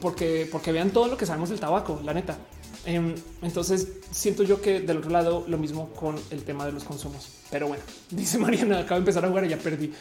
porque, 0.00 0.48
porque 0.50 0.72
vean 0.72 0.90
todo 0.90 1.08
lo 1.08 1.16
que 1.16 1.26
sabemos 1.26 1.50
del 1.50 1.60
tabaco, 1.60 2.00
la 2.04 2.14
neta. 2.14 2.38
Em, 2.84 3.14
entonces 3.42 3.88
siento 4.10 4.42
yo 4.44 4.62
que 4.62 4.80
del 4.80 4.98
otro 4.98 5.10
lado 5.10 5.44
lo 5.46 5.58
mismo 5.58 5.90
con 5.90 6.16
el 6.30 6.42
tema 6.44 6.64
de 6.64 6.72
los 6.72 6.84
consumos. 6.84 7.28
Pero 7.50 7.68
bueno, 7.68 7.82
dice 8.10 8.38
Mariana, 8.38 8.80
acabo 8.80 8.94
de 8.94 9.00
empezar 9.00 9.24
a 9.24 9.28
jugar 9.28 9.44
y 9.44 9.48
ya 9.48 9.58
perdí. 9.58 9.92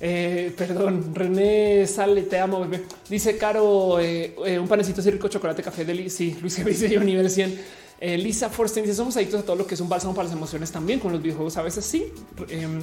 Eh, 0.00 0.52
perdón, 0.56 1.14
René, 1.14 1.86
sale, 1.86 2.22
te 2.22 2.38
amo, 2.38 2.60
bebé. 2.60 2.84
Dice 3.08 3.36
Caro, 3.38 3.98
eh, 3.98 4.34
eh, 4.44 4.58
un 4.58 4.68
panecito 4.68 5.00
rico, 5.02 5.28
chocolate, 5.28 5.62
café 5.62 5.84
de 5.84 6.10
Sí, 6.10 6.36
Luis 6.40 6.56
que 6.56 6.64
dice 6.64 6.88
yo 6.88 7.00
nivel 7.00 7.30
100. 7.30 7.86
Lisa 8.18 8.50
Forsten 8.50 8.82
dice 8.82 8.94
somos 8.94 9.16
adictos 9.16 9.40
a 9.40 9.42
todo 9.42 9.56
lo 9.56 9.66
que 9.66 9.74
es 9.74 9.80
un 9.80 9.88
bálsamo 9.88 10.14
para 10.14 10.28
las 10.28 10.36
emociones 10.36 10.70
también 10.70 11.00
con 11.00 11.12
los 11.12 11.22
videojuegos. 11.22 11.56
A 11.56 11.62
veces 11.62 11.84
sí. 11.84 12.12
Em, 12.50 12.82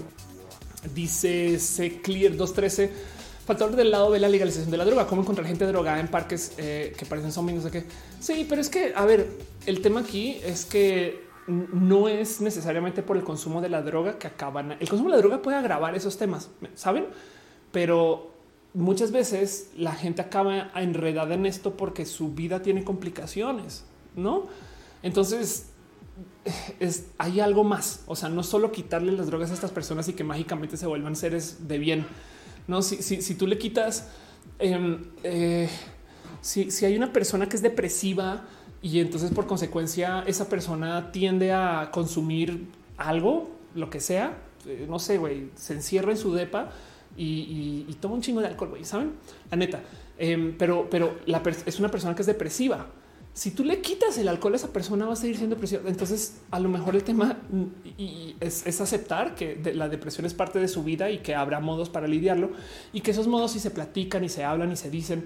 dice 0.93 1.59
C 1.59 2.01
Clear 2.01 2.35
213 2.35 2.91
Falta 3.45 3.67
del 3.67 3.91
lado 3.91 4.11
de 4.11 4.19
la 4.19 4.29
legalización 4.29 4.71
de 4.71 4.77
la 4.77 4.85
droga, 4.85 5.05
cómo 5.05 5.21
encontrar 5.21 5.45
gente 5.45 5.65
drogada 5.65 5.99
en 5.99 6.07
parques 6.07 6.53
eh, 6.57 6.93
que 6.97 7.05
parecen 7.05 7.31
zombies, 7.31 7.57
no 7.57 7.63
sé 7.63 7.71
qué. 7.71 7.85
Sí, 8.19 8.45
pero 8.47 8.61
es 8.61 8.69
que, 8.69 8.93
a 8.95 9.05
ver, 9.05 9.27
el 9.65 9.81
tema 9.81 9.99
aquí 9.99 10.39
es 10.45 10.65
que 10.65 11.23
no 11.47 12.07
es 12.07 12.39
necesariamente 12.39 13.03
por 13.03 13.17
el 13.17 13.23
consumo 13.23 13.59
de 13.59 13.67
la 13.67 13.81
droga 13.81 14.17
que 14.17 14.27
acaban. 14.27 14.73
El 14.73 14.87
consumo 14.87 15.09
de 15.09 15.15
la 15.15 15.21
droga 15.21 15.41
puede 15.41 15.57
agravar 15.57 15.93
esos 15.93 16.17
temas, 16.17 16.49
saben? 16.75 17.05
Pero 17.73 18.31
muchas 18.73 19.11
veces 19.11 19.71
la 19.77 19.93
gente 19.93 20.21
acaba 20.21 20.71
enredada 20.75 21.33
en 21.33 21.45
esto 21.45 21.75
porque 21.75 22.05
su 22.05 22.33
vida 22.33 22.61
tiene 22.61 22.85
complicaciones, 22.85 23.83
no? 24.15 24.47
Entonces 25.01 25.67
es, 26.79 27.07
hay 27.17 27.39
algo 27.39 27.63
más. 27.63 28.03
O 28.07 28.15
sea, 28.15 28.29
no 28.29 28.43
solo 28.43 28.71
quitarle 28.71 29.11
las 29.11 29.27
drogas 29.27 29.51
a 29.51 29.53
estas 29.53 29.71
personas 29.71 30.07
y 30.07 30.13
que 30.13 30.23
mágicamente 30.23 30.77
se 30.77 30.87
vuelvan 30.87 31.15
seres 31.15 31.67
de 31.67 31.77
bien 31.77 32.05
no, 32.67 32.81
si, 32.81 33.35
tú 33.35 33.47
le 33.47 33.57
quitas, 33.57 34.09
em, 34.59 35.05
eh, 35.23 35.69
si, 36.41 36.67
hay 36.85 36.95
una 36.95 37.11
persona 37.11 37.47
que 37.47 37.55
es 37.55 37.61
depresiva 37.61 38.45
y 38.81 38.99
entonces 38.99 39.31
por 39.31 39.47
consecuencia 39.47 40.23
esa 40.27 40.49
persona 40.49 41.11
tiende 41.11 41.51
a 41.51 41.89
consumir 41.91 42.67
algo, 42.97 43.49
lo 43.75 43.89
que 43.89 43.99
sea, 43.99 44.37
eh, 44.65 44.85
no 44.89 44.99
sé, 44.99 45.17
güey, 45.17 45.49
se 45.55 45.73
encierra 45.73 46.11
en 46.11 46.17
su 46.17 46.33
depa 46.33 46.71
y, 47.15 47.85
toma 47.99 48.15
un 48.15 48.21
chingo 48.21 48.41
de 48.41 48.47
alcohol, 48.47 48.69
güey, 48.69 48.85
saben? 48.85 49.13
La 49.51 49.57
neta. 49.57 49.81
Em, 50.17 50.55
pero, 50.57 50.87
pero 50.89 51.17
es 51.65 51.79
una 51.79 51.89
persona 51.89 52.15
que 52.15 52.21
es 52.21 52.27
depresiva 52.27 52.87
si 53.33 53.49
tú 53.49 53.63
le 53.63 53.81
quitas 53.81 54.17
el 54.19 54.27
alcohol 54.27 54.53
a 54.53 54.57
esa 54.57 54.71
persona 54.71 55.07
va 55.07 55.13
a 55.13 55.15
seguir 55.15 55.37
siendo 55.37 55.55
depresión. 55.55 55.87
Entonces, 55.87 56.35
a 56.51 56.59
lo 56.59 56.69
mejor 56.69 56.95
el 56.95 57.03
tema 57.03 57.39
y 57.97 58.35
es, 58.39 58.79
aceptar 58.79 59.33
que 59.33 59.59
la 59.73 59.89
depresión 59.89 60.25
es 60.25 60.35
parte 60.35 60.59
de 60.59 60.67
su 60.67 60.83
vida 60.83 61.09
y 61.09 61.19
que 61.19 61.33
habrá 61.33 61.59
modos 61.59 61.89
para 61.89 62.07
lidiarlo 62.07 62.51
y 62.91 63.01
que 63.01 63.11
esos 63.11 63.27
modos 63.27 63.53
si 63.53 63.59
se 63.59 63.71
platican 63.71 64.23
y 64.23 64.29
se 64.29 64.43
hablan 64.43 64.71
y 64.71 64.75
se 64.75 64.91
dicen, 64.91 65.25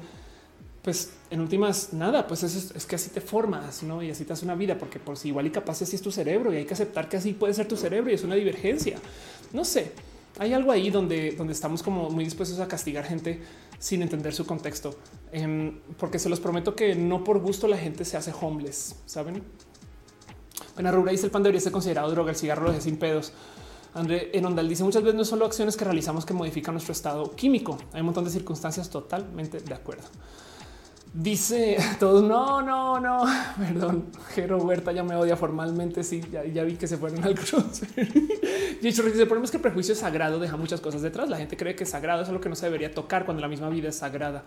pues 0.83 1.11
en 1.29 1.41
últimas 1.41 1.91
nada, 1.91 2.27
pues 2.27 2.43
es, 2.43 2.71
es 2.73 2.85
que 2.85 2.95
así 2.95 3.09
te 3.09 3.19
formas 3.19 3.83
¿no? 3.83 4.01
y 4.01 4.09
así 4.09 4.23
te 4.23 4.31
hace 4.31 4.45
una 4.45 4.55
vida, 4.55 4.77
porque 4.77 4.99
por 4.99 5.17
si 5.17 5.27
igual 5.27 5.47
y 5.47 5.49
capaz 5.49 5.81
así 5.81 5.97
es 5.97 6.01
tu 6.01 6.11
cerebro 6.11 6.53
y 6.53 6.57
hay 6.57 6.65
que 6.65 6.75
aceptar 6.75 7.09
que 7.09 7.17
así 7.17 7.33
puede 7.33 7.53
ser 7.53 7.67
tu 7.67 7.75
cerebro 7.75 8.09
y 8.09 8.13
es 8.13 8.23
una 8.23 8.35
divergencia. 8.35 8.97
No 9.51 9.65
sé, 9.65 9.91
hay 10.39 10.53
algo 10.53 10.71
ahí 10.71 10.89
donde, 10.89 11.33
donde 11.33 11.51
estamos 11.51 11.83
como 11.83 12.09
muy 12.09 12.23
dispuestos 12.23 12.61
a 12.61 12.69
castigar 12.69 13.03
gente 13.03 13.41
sin 13.79 14.01
entender 14.01 14.33
su 14.33 14.45
contexto, 14.45 14.95
em, 15.31 15.79
porque 15.97 16.19
se 16.19 16.29
los 16.29 16.39
prometo 16.39 16.75
que 16.75 16.95
no 16.95 17.23
por 17.23 17.39
gusto 17.39 17.67
la 17.67 17.77
gente 17.77 18.05
se 18.05 18.17
hace 18.17 18.33
homeless, 18.39 18.95
saben? 19.05 19.43
Bueno, 20.75 20.91
Rura 20.91 21.11
dice 21.11 21.25
el 21.25 21.31
pan 21.31 21.43
debería 21.43 21.61
ser 21.61 21.71
considerado 21.71 22.09
droga, 22.11 22.29
el 22.29 22.37
cigarro 22.37 22.63
lo 22.63 22.69
deja 22.69 22.81
sin 22.81 22.97
pedos. 22.97 23.33
André 23.93 24.29
Enondal 24.33 24.69
dice 24.69 24.83
muchas 24.83 25.01
veces 25.01 25.15
no 25.15 25.25
solo 25.25 25.45
acciones 25.45 25.75
que 25.75 25.83
realizamos 25.83 26.25
que 26.25 26.33
modifican 26.33 26.75
nuestro 26.75 26.91
estado 26.91 27.35
químico. 27.35 27.79
Hay 27.93 28.01
un 28.01 28.05
montón 28.05 28.25
de 28.25 28.29
circunstancias 28.29 28.89
totalmente 28.89 29.59
de 29.59 29.73
acuerdo. 29.73 30.03
Dice 31.13 31.77
todos 31.99 32.21
no, 32.23 32.61
no, 32.61 32.99
no, 32.99 33.25
perdón. 33.57 34.05
Jero 34.35 34.59
Huerta 34.59 34.91
ya 34.91 35.03
me 35.03 35.15
odia 35.15 35.35
formalmente. 35.35 36.03
Sí, 36.03 36.21
ya, 36.31 36.63
vi 36.63 36.75
que 36.75 36.87
se 36.87 36.97
fueron 36.97 37.23
al 37.23 37.33
cruce. 37.33 37.87
y 38.81 38.87
hecho, 38.87 39.01
el 39.01 39.13
problema 39.13 39.45
es 39.45 39.51
que 39.51 39.57
el 39.57 39.63
prejuicio 39.63 39.95
sagrado 39.95 40.37
deja 40.37 40.57
muchas 40.57 40.79
cosas 40.79 41.01
detrás. 41.01 41.27
La 41.27 41.37
gente 41.37 41.57
cree 41.57 41.75
que 41.75 41.85
es 41.85 41.89
sagrado 41.89 42.21
es 42.21 42.29
algo 42.29 42.39
que 42.39 42.49
no 42.49 42.55
se 42.55 42.67
debería 42.67 42.93
tocar 42.93 43.25
cuando 43.25 43.41
la 43.41 43.47
misma 43.47 43.69
vida 43.69 43.89
es 43.89 43.95
sagrada. 43.95 44.43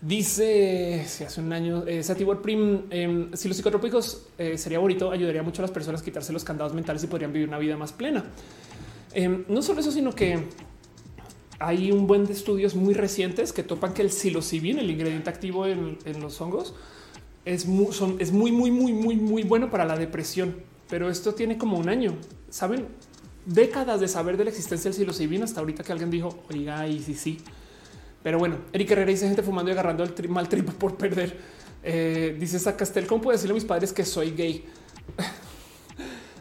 Dice 0.00 1.04
si 1.06 1.24
hace 1.24 1.40
un 1.40 1.52
año 1.52 1.84
eh, 1.86 2.02
Satibor 2.02 2.42
Prim, 2.42 2.82
em, 2.90 3.32
si 3.32 3.48
los 3.48 3.56
psicotrópicos 3.56 4.26
eh, 4.36 4.58
sería 4.58 4.78
bonito, 4.78 5.10
ayudaría 5.10 5.42
mucho 5.42 5.62
a 5.62 5.64
las 5.64 5.70
personas 5.70 6.02
a 6.02 6.04
quitarse 6.04 6.32
los 6.32 6.44
candados 6.44 6.74
mentales 6.74 7.02
y 7.04 7.06
podrían 7.06 7.32
vivir 7.32 7.48
una 7.48 7.58
vida 7.58 7.76
más 7.76 7.92
plena. 7.92 8.24
Em, 9.14 9.44
no 9.48 9.62
solo 9.62 9.80
eso, 9.80 9.92
sino 9.92 10.14
que 10.14 10.44
hay 11.58 11.92
un 11.92 12.06
buen 12.06 12.26
de 12.26 12.32
estudios 12.32 12.74
muy 12.74 12.94
recientes 12.94 13.52
que 13.52 13.62
topan 13.62 13.94
que 13.94 14.02
el 14.02 14.10
psilocibin, 14.10 14.78
el 14.78 14.90
ingrediente 14.90 15.30
activo 15.30 15.66
en, 15.66 15.98
los 16.20 16.40
hongos, 16.40 16.74
es 17.44 17.66
muy, 17.66 17.88
es 18.18 18.32
muy, 18.32 18.52
muy, 18.52 18.70
muy, 18.70 18.92
muy, 18.92 19.16
muy 19.16 19.42
bueno 19.44 19.70
para 19.70 19.84
la 19.84 19.96
depresión. 19.96 20.56
Pero 20.90 21.08
esto 21.08 21.34
tiene 21.34 21.56
como 21.56 21.78
un 21.78 21.88
año, 21.88 22.14
saben, 22.50 22.86
décadas 23.46 24.00
de 24.00 24.08
saber 24.08 24.36
de 24.36 24.44
la 24.44 24.50
existencia 24.50 24.90
del 24.90 24.96
psilocibin 24.96 25.42
hasta 25.42 25.60
ahorita 25.60 25.82
que 25.82 25.92
alguien 25.92 26.10
dijo, 26.10 26.44
oiga, 26.50 26.86
y 26.88 27.00
sí, 27.00 27.14
sí. 27.14 27.38
Pero 28.24 28.38
bueno, 28.38 28.56
Eric 28.72 28.90
Herrera 28.90 29.10
dice 29.10 29.26
gente 29.26 29.42
fumando 29.42 29.70
y 29.70 29.74
agarrando 29.74 30.02
el 30.02 30.28
mal 30.30 30.48
trip 30.48 30.70
por 30.70 30.96
perder. 30.96 31.38
Eh, 31.82 32.34
dice 32.40 32.58
Castel, 32.74 33.06
¿cómo 33.06 33.20
puedo 33.20 33.36
decirle 33.36 33.52
a 33.52 33.54
mis 33.54 33.66
padres 33.66 33.92
que 33.92 34.04
soy 34.04 34.32
gay? 34.32 34.64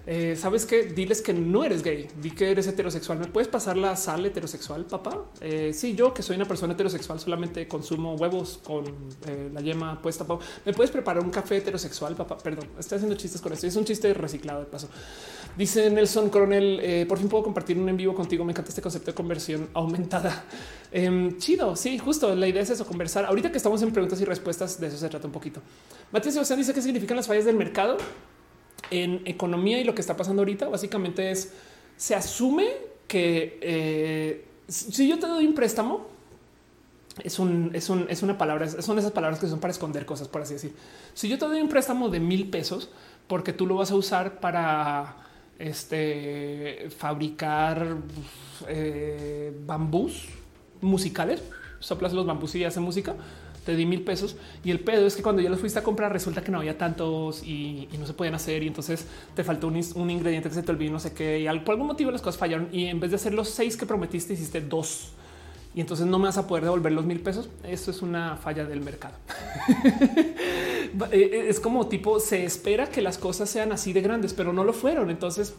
Eh, 0.06 0.36
sabes 0.36 0.66
que 0.66 0.84
diles 0.84 1.22
que 1.22 1.34
no 1.34 1.64
eres 1.64 1.82
gay, 1.82 2.10
di 2.22 2.32
que 2.32 2.52
eres 2.52 2.68
heterosexual. 2.68 3.20
¿Me 3.20 3.28
puedes 3.28 3.48
pasar 3.48 3.78
la 3.78 3.96
sal 3.96 4.26
heterosexual, 4.26 4.86
papá? 4.86 5.24
Eh, 5.40 5.72
sí, 5.74 5.96
yo 5.96 6.14
que 6.14 6.22
soy 6.22 6.36
una 6.36 6.46
persona 6.46 6.74
heterosexual, 6.74 7.22
solamente 7.22 7.68
consumo 7.70 8.16
huevos 8.16 8.60
con 8.62 8.84
eh, 9.28 9.50
la 9.54 9.62
yema 9.62 10.02
puesta. 10.02 10.26
¿Me 10.66 10.74
puedes 10.74 10.92
preparar 10.92 11.24
un 11.24 11.30
café 11.30 11.58
heterosexual, 11.58 12.16
papá? 12.16 12.38
Perdón, 12.38 12.68
estoy 12.78 12.98
haciendo 12.98 13.16
chistes 13.16 13.40
con 13.40 13.54
esto. 13.54 13.66
Es 13.66 13.78
un 13.78 13.86
chiste 13.86 14.14
reciclado 14.14 14.60
de 14.60 14.66
paso. 14.66 14.90
Dice 15.58 15.90
Nelson 15.90 16.30
Coronel, 16.30 17.06
por 17.08 17.20
fin 17.20 17.30
puedo 17.30 17.44
compartir 17.44 17.78
un 17.78 17.88
en 17.88 17.96
vivo 17.96 18.16
contigo. 18.16 18.44
Me 18.44 18.52
encanta 18.52 18.70
este 18.70 18.82
concepto 18.82 19.12
de 19.12 19.16
conversión 19.16 19.70
aumentada. 19.74 20.46
Em, 20.96 21.38
chido, 21.40 21.76
sí, 21.76 21.98
justo 21.98 22.36
la 22.36 22.48
idea 22.48 22.62
es 22.62 22.70
eso, 22.70 22.86
conversar. 22.86 23.26
Ahorita 23.26 23.52
que 23.52 23.58
estamos 23.58 23.82
en 23.82 23.92
preguntas 23.92 24.22
y 24.22 24.26
respuestas, 24.26 24.80
de 24.80 24.88
eso 24.88 24.98
se 24.98 25.10
trata 25.10 25.26
un 25.26 25.34
poquito. 25.34 25.60
Matías 26.12 26.36
Sebastián 26.36 26.60
dice 26.60 26.72
qué 26.72 26.84
significan 26.84 27.18
las 27.18 27.26
fallas 27.26 27.46
del 27.46 27.56
mercado 27.56 27.98
en 28.92 29.22
economía 29.26 29.80
y 29.80 29.84
lo 29.84 29.96
que 29.96 30.02
está 30.02 30.16
pasando 30.16 30.42
ahorita 30.42 30.68
básicamente 30.68 31.32
es 31.32 31.52
se 31.98 32.14
asume 32.14 32.68
que 33.08 33.58
eh, 33.62 34.46
si 34.68 35.08
yo 35.08 35.20
te 35.20 35.28
doy 35.28 35.46
un 35.46 35.54
préstamo, 35.54 36.08
es, 37.24 37.38
un, 37.38 37.72
es, 37.74 37.90
un, 37.90 38.08
es 38.10 38.24
una 38.24 38.38
palabra, 38.38 38.68
son 38.82 38.98
esas 38.98 39.12
palabras 39.12 39.40
que 39.40 39.48
son 39.48 39.60
para 39.60 39.72
esconder 39.72 40.06
cosas, 40.06 40.28
por 40.28 40.42
así 40.42 40.54
decir. 40.54 40.74
Si 41.14 41.30
yo 41.30 41.38
te 41.38 41.46
doy 41.46 41.62
un 41.62 41.70
préstamo 41.70 42.10
de 42.10 42.20
mil 42.20 42.50
pesos 42.50 42.90
porque 43.28 43.54
tú 43.54 43.68
lo 43.68 43.76
vas 43.76 43.92
a 43.92 43.96
usar 43.96 44.40
para 44.40 45.23
este, 45.60 46.90
fabricar 46.98 47.98
eh, 48.68 49.56
bambús 49.66 50.28
musicales, 50.82 51.42
soplas 51.80 52.14
los 52.14 52.26
bambús 52.26 52.56
y 52.56 52.64
hace 52.64 52.80
música. 52.80 53.16
Te 53.66 53.78
di 53.78 53.86
mil 53.86 54.02
pesos. 54.02 54.36
Y 54.64 54.72
el 54.72 54.82
pedo 54.82 55.08
es 55.08 55.16
que 55.16 55.24
cuando 55.24 55.42
ya 55.42 55.50
los 55.50 55.60
fuiste 55.60 55.80
a 55.80 55.84
comprar 55.84 56.12
resulta 56.12 56.44
que 56.44 56.52
no 56.52 56.58
había 56.58 56.78
tantos 56.78 57.44
y, 57.44 57.88
no 57.98 58.06
se 58.06 58.14
podían 58.14 58.36
hacer. 58.36 58.62
Y 58.62 58.68
entonces 58.68 59.08
te 59.36 59.44
faltó 59.44 59.68
un, 59.68 60.10
ingrediente 60.10 60.50
que 60.50 60.56
se 60.56 60.64
te 60.64 60.72
olvidó 60.72 60.92
no 60.92 61.00
sé 61.00 61.14
qué. 61.14 61.40
Y 61.40 61.60
por 61.60 61.74
algún 61.74 61.88
motivo 61.88 62.12
las 62.12 62.22
cosas 62.22 62.38
fallaron. 62.38 62.68
Y 62.74 62.88
en 62.88 63.00
vez 63.00 63.12
de 63.12 63.16
hacer 63.16 63.34
los 63.34 63.50
seis 63.50 63.78
que 63.78 63.86
prometiste 63.86 64.34
hiciste 64.34 64.60
dos 64.60 65.14
y 65.76 65.82
entonces 65.82 66.06
no 66.06 66.20
me 66.20 66.26
vas 66.26 66.38
a 66.38 66.48
poder 66.48 66.64
devolver 66.64 66.92
los 66.92 67.06
mil 67.06 67.20
pesos. 67.20 67.50
Esto 67.64 67.92
es 67.92 68.02
una 68.02 68.38
falla 68.38 68.66
del 68.66 68.82
mercado. 68.82 69.16
Eh, 71.12 71.32
eh, 71.34 71.46
es 71.50 71.60
como 71.60 71.88
tipo 71.88 72.20
se 72.20 72.46
espera 72.46 72.88
que 72.88 73.02
las 73.02 73.18
cosas 73.18 73.50
sean 73.50 73.72
así 73.72 73.94
de 73.94 74.02
grandes, 74.02 74.36
pero 74.36 74.54
no 74.54 74.64
lo 74.64 74.74
fueron. 74.74 75.10
Entonces 75.10 75.56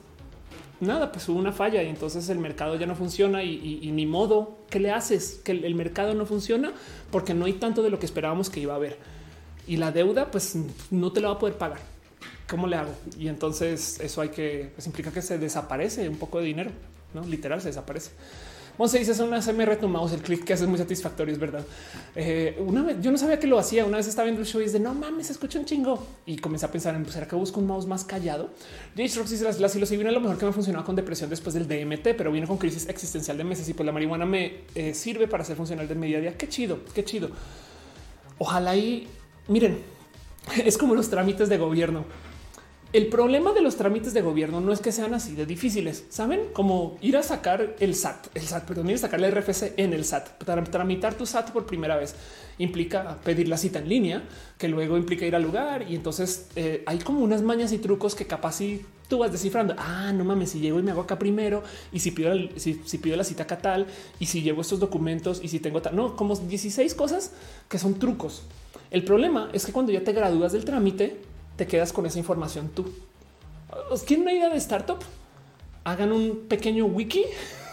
nada, 0.81 1.11
pues 1.13 1.29
hubo 1.29 1.39
una 1.39 1.53
falla 1.53 1.83
y 1.83 1.89
entonces 1.89 2.29
el 2.29 2.39
mercado 2.39 2.77
ya 2.77 2.87
no 2.87 2.95
funciona 2.95 3.43
y, 3.43 3.91
ni 3.93 4.07
modo. 4.07 4.59
¿Qué 4.71 4.79
le 4.79 4.93
haces? 4.93 5.41
Que 5.45 5.53
el, 5.53 5.75
mercado 5.75 6.15
no 6.15 6.27
funciona 6.27 6.73
porque 7.11 7.35
no 7.35 7.47
hay 7.47 7.55
tanto 7.55 7.83
de 7.83 7.91
lo 7.91 7.99
que 7.99 8.07
esperábamos 8.07 8.51
que 8.51 8.61
iba 8.61 8.75
a 8.75 8.77
haber. 8.77 8.97
Y 9.67 9.77
la 9.77 9.93
deuda, 9.93 10.31
pues 10.31 10.57
no 10.91 11.13
te 11.13 11.21
la 11.21 11.29
va 11.29 11.35
a 11.35 11.39
poder 11.39 11.57
pagar. 11.57 11.81
¿Cómo 12.49 12.67
le 12.67 12.77
hago? 12.77 12.93
Y 13.19 13.29
entonces 13.29 13.99
eso 14.01 14.21
hay 14.21 14.29
que, 14.29 14.71
pues 14.75 14.87
implica 14.87 15.11
que 15.11 15.23
se 15.23 15.39
desaparece 15.39 16.09
un 16.09 16.19
poco 16.19 16.39
de 16.39 16.45
dinero, 16.45 16.71
¿no? 17.15 17.25
Literal 17.25 17.61
se 17.61 17.69
desaparece. 17.69 18.11
Monse 18.77 18.99
dice 18.99 19.15
son 19.15 19.29
unas 19.29 19.47
MR 19.47 19.77
tomados 19.77 20.13
el 20.13 20.21
clic 20.21 20.45
que 20.45 20.53
hace 20.53 20.67
muy 20.67 20.79
satisfactorio, 20.79 21.33
es 21.33 21.39
verdad. 21.39 21.65
Eh, 22.17 22.61
una 22.67 22.83
vez 22.83 22.97
yo 23.01 23.13
no 23.13 23.19
sabía 23.19 23.39
que 23.39 23.47
lo 23.47 23.59
hacía. 23.59 23.85
Una 23.85 23.99
vez 23.99 24.09
estaba 24.09 24.25
viendo 24.25 24.41
el 24.41 24.47
show 24.47 24.61
y 24.61 24.65
es 24.65 24.73
de 24.73 24.81
no 24.81 24.95
mames, 24.95 25.31
escucha 25.31 25.59
un 25.59 25.65
chingo 25.65 26.05
y 26.27 26.37
comencé 26.37 26.67
a 26.67 26.73
pensar 26.73 26.95
en 26.95 27.03
pues, 27.03 27.15
será 27.15 27.29
que 27.29 27.37
busco 27.37 27.61
un 27.61 27.67
mouse 27.67 27.87
más 27.87 28.05
callado. 28.05 28.51
Jace 28.97 29.19
Roxy 29.19 29.37
dice 29.37 29.61
la 29.61 29.69
psilocibina 29.69 30.11
lo 30.11 30.21
mejor 30.21 30.39
que 30.39 30.47
me 30.47 30.53
funcionaba 30.53 30.85
con 30.85 30.97
depresión 30.97 31.31
después 31.31 31.55
del 31.55 31.69
DMT, 31.69 32.17
pero 32.17 32.33
vino 32.33 32.49
con 32.49 32.59
crisis 32.59 32.89
existencial 32.89 33.39
de 33.39 33.45
meses 33.45 33.69
y 33.69 33.75
pues 33.75 33.87
la 33.87 33.93
marihuana 33.93 34.27
me 34.27 34.63
eh, 34.75 34.93
sirve 34.93 35.29
para 35.29 35.45
hacer 35.45 35.57
funcional 35.57 35.87
de 35.87 35.95
media 35.95 36.21
día. 36.21 36.37
Qué 36.37 36.49
chido, 36.49 36.81
qué 36.95 37.05
chido. 37.05 37.29
Ojalá 38.39 38.75
y 38.77 39.07
miren, 39.47 39.79
es 40.65 40.77
como 40.77 40.97
los 40.97 41.09
trámites 41.09 41.49
de 41.49 41.59
gobierno 41.59 42.05
el 42.95 43.09
problema 43.09 43.53
de 43.53 43.61
los 43.61 43.75
trámites 43.75 44.15
de 44.15 44.23
gobierno 44.23 44.61
no 44.61 44.73
es 44.73 44.79
que 44.79 44.93
sean 44.93 45.15
así 45.15 45.35
de 45.35 45.47
difíciles, 45.47 46.05
saben 46.11 46.43
como 46.53 46.97
ir 47.01 47.17
a 47.17 47.25
sacar 47.25 47.75
el 47.81 47.97
SAT, 47.97 48.29
el 48.35 48.43
SAT, 48.43 48.67
perdón, 48.67 48.89
ir 48.89 48.95
a 48.95 48.99
sacar 48.99 49.21
el 49.21 49.33
RFC 49.33 49.75
en 49.77 49.93
el 49.93 50.05
SAT 50.05 50.45
para 50.45 50.63
tramitar 50.63 51.15
tu 51.15 51.27
SAT 51.27 51.51
por 51.51 51.67
primera 51.67 51.97
vez 51.97 52.15
implica 52.59 53.19
pedir 53.25 53.49
la 53.49 53.57
cita 53.57 53.81
en 53.81 53.89
línea, 53.89 54.23
que 54.59 54.69
luego 54.69 54.97
implica 54.97 55.27
ir 55.27 55.35
al 55.35 55.43
lugar 55.43 55.91
y 55.91 55.97
entonces 55.97 56.47
eh, 56.55 56.85
hay 56.87 56.99
como 56.99 57.19
unas 57.19 57.43
mañas 57.43 57.73
y 57.73 57.79
trucos 57.79 58.15
que 58.15 58.29
capaz 58.29 58.59
si 58.59 58.87
tú 59.09 59.19
vas 59.19 59.33
descifrando. 59.33 59.75
Ah, 59.77 60.13
no 60.15 60.25
mames, 60.25 60.51
si 60.51 60.61
llego 60.61 60.79
y 60.79 60.85
me 60.85 60.93
hago 60.93 61.01
acá 61.01 61.19
primero 61.19 61.65
y 61.93 61.99
si 61.99 62.13
pido, 62.13 62.33
si, 62.55 62.75
pido 62.99 63.17
la 63.17 63.25
cita 63.25 63.43
acá 63.43 63.59
tal 63.59 63.89
y 64.21 64.27
si 64.27 64.43
llevo 64.43 64.61
estos 64.61 64.79
documentos 64.79 65.41
y 65.43 65.49
si 65.49 65.59
tengo 65.59 65.83
tal, 65.83 65.97
no, 65.97 66.15
como 66.15 66.37
16 66.37 66.95
cosas 66.95 67.33
que 67.69 67.81
son 67.81 67.99
trucos. 67.99 68.45
El 68.93 69.03
problema 69.03 69.51
es 69.53 69.67
que 69.67 69.73
cuando 69.73 69.91
ya 69.91 70.05
te 70.05 70.13
gradúas 70.13 70.53
del 70.53 70.65
trámite, 70.65 71.34
te 71.57 71.67
quedas 71.67 71.93
con 71.93 72.07
esa 72.07 72.19
información 72.19 72.69
tú. 72.69 72.93
¿Os 73.91 74.03
quieren 74.03 74.23
una 74.23 74.33
idea 74.33 74.49
de 74.49 74.57
startup? 74.57 74.99
Hagan 75.85 76.13
un 76.13 76.47
pequeño 76.49 76.87
wiki 76.87 77.25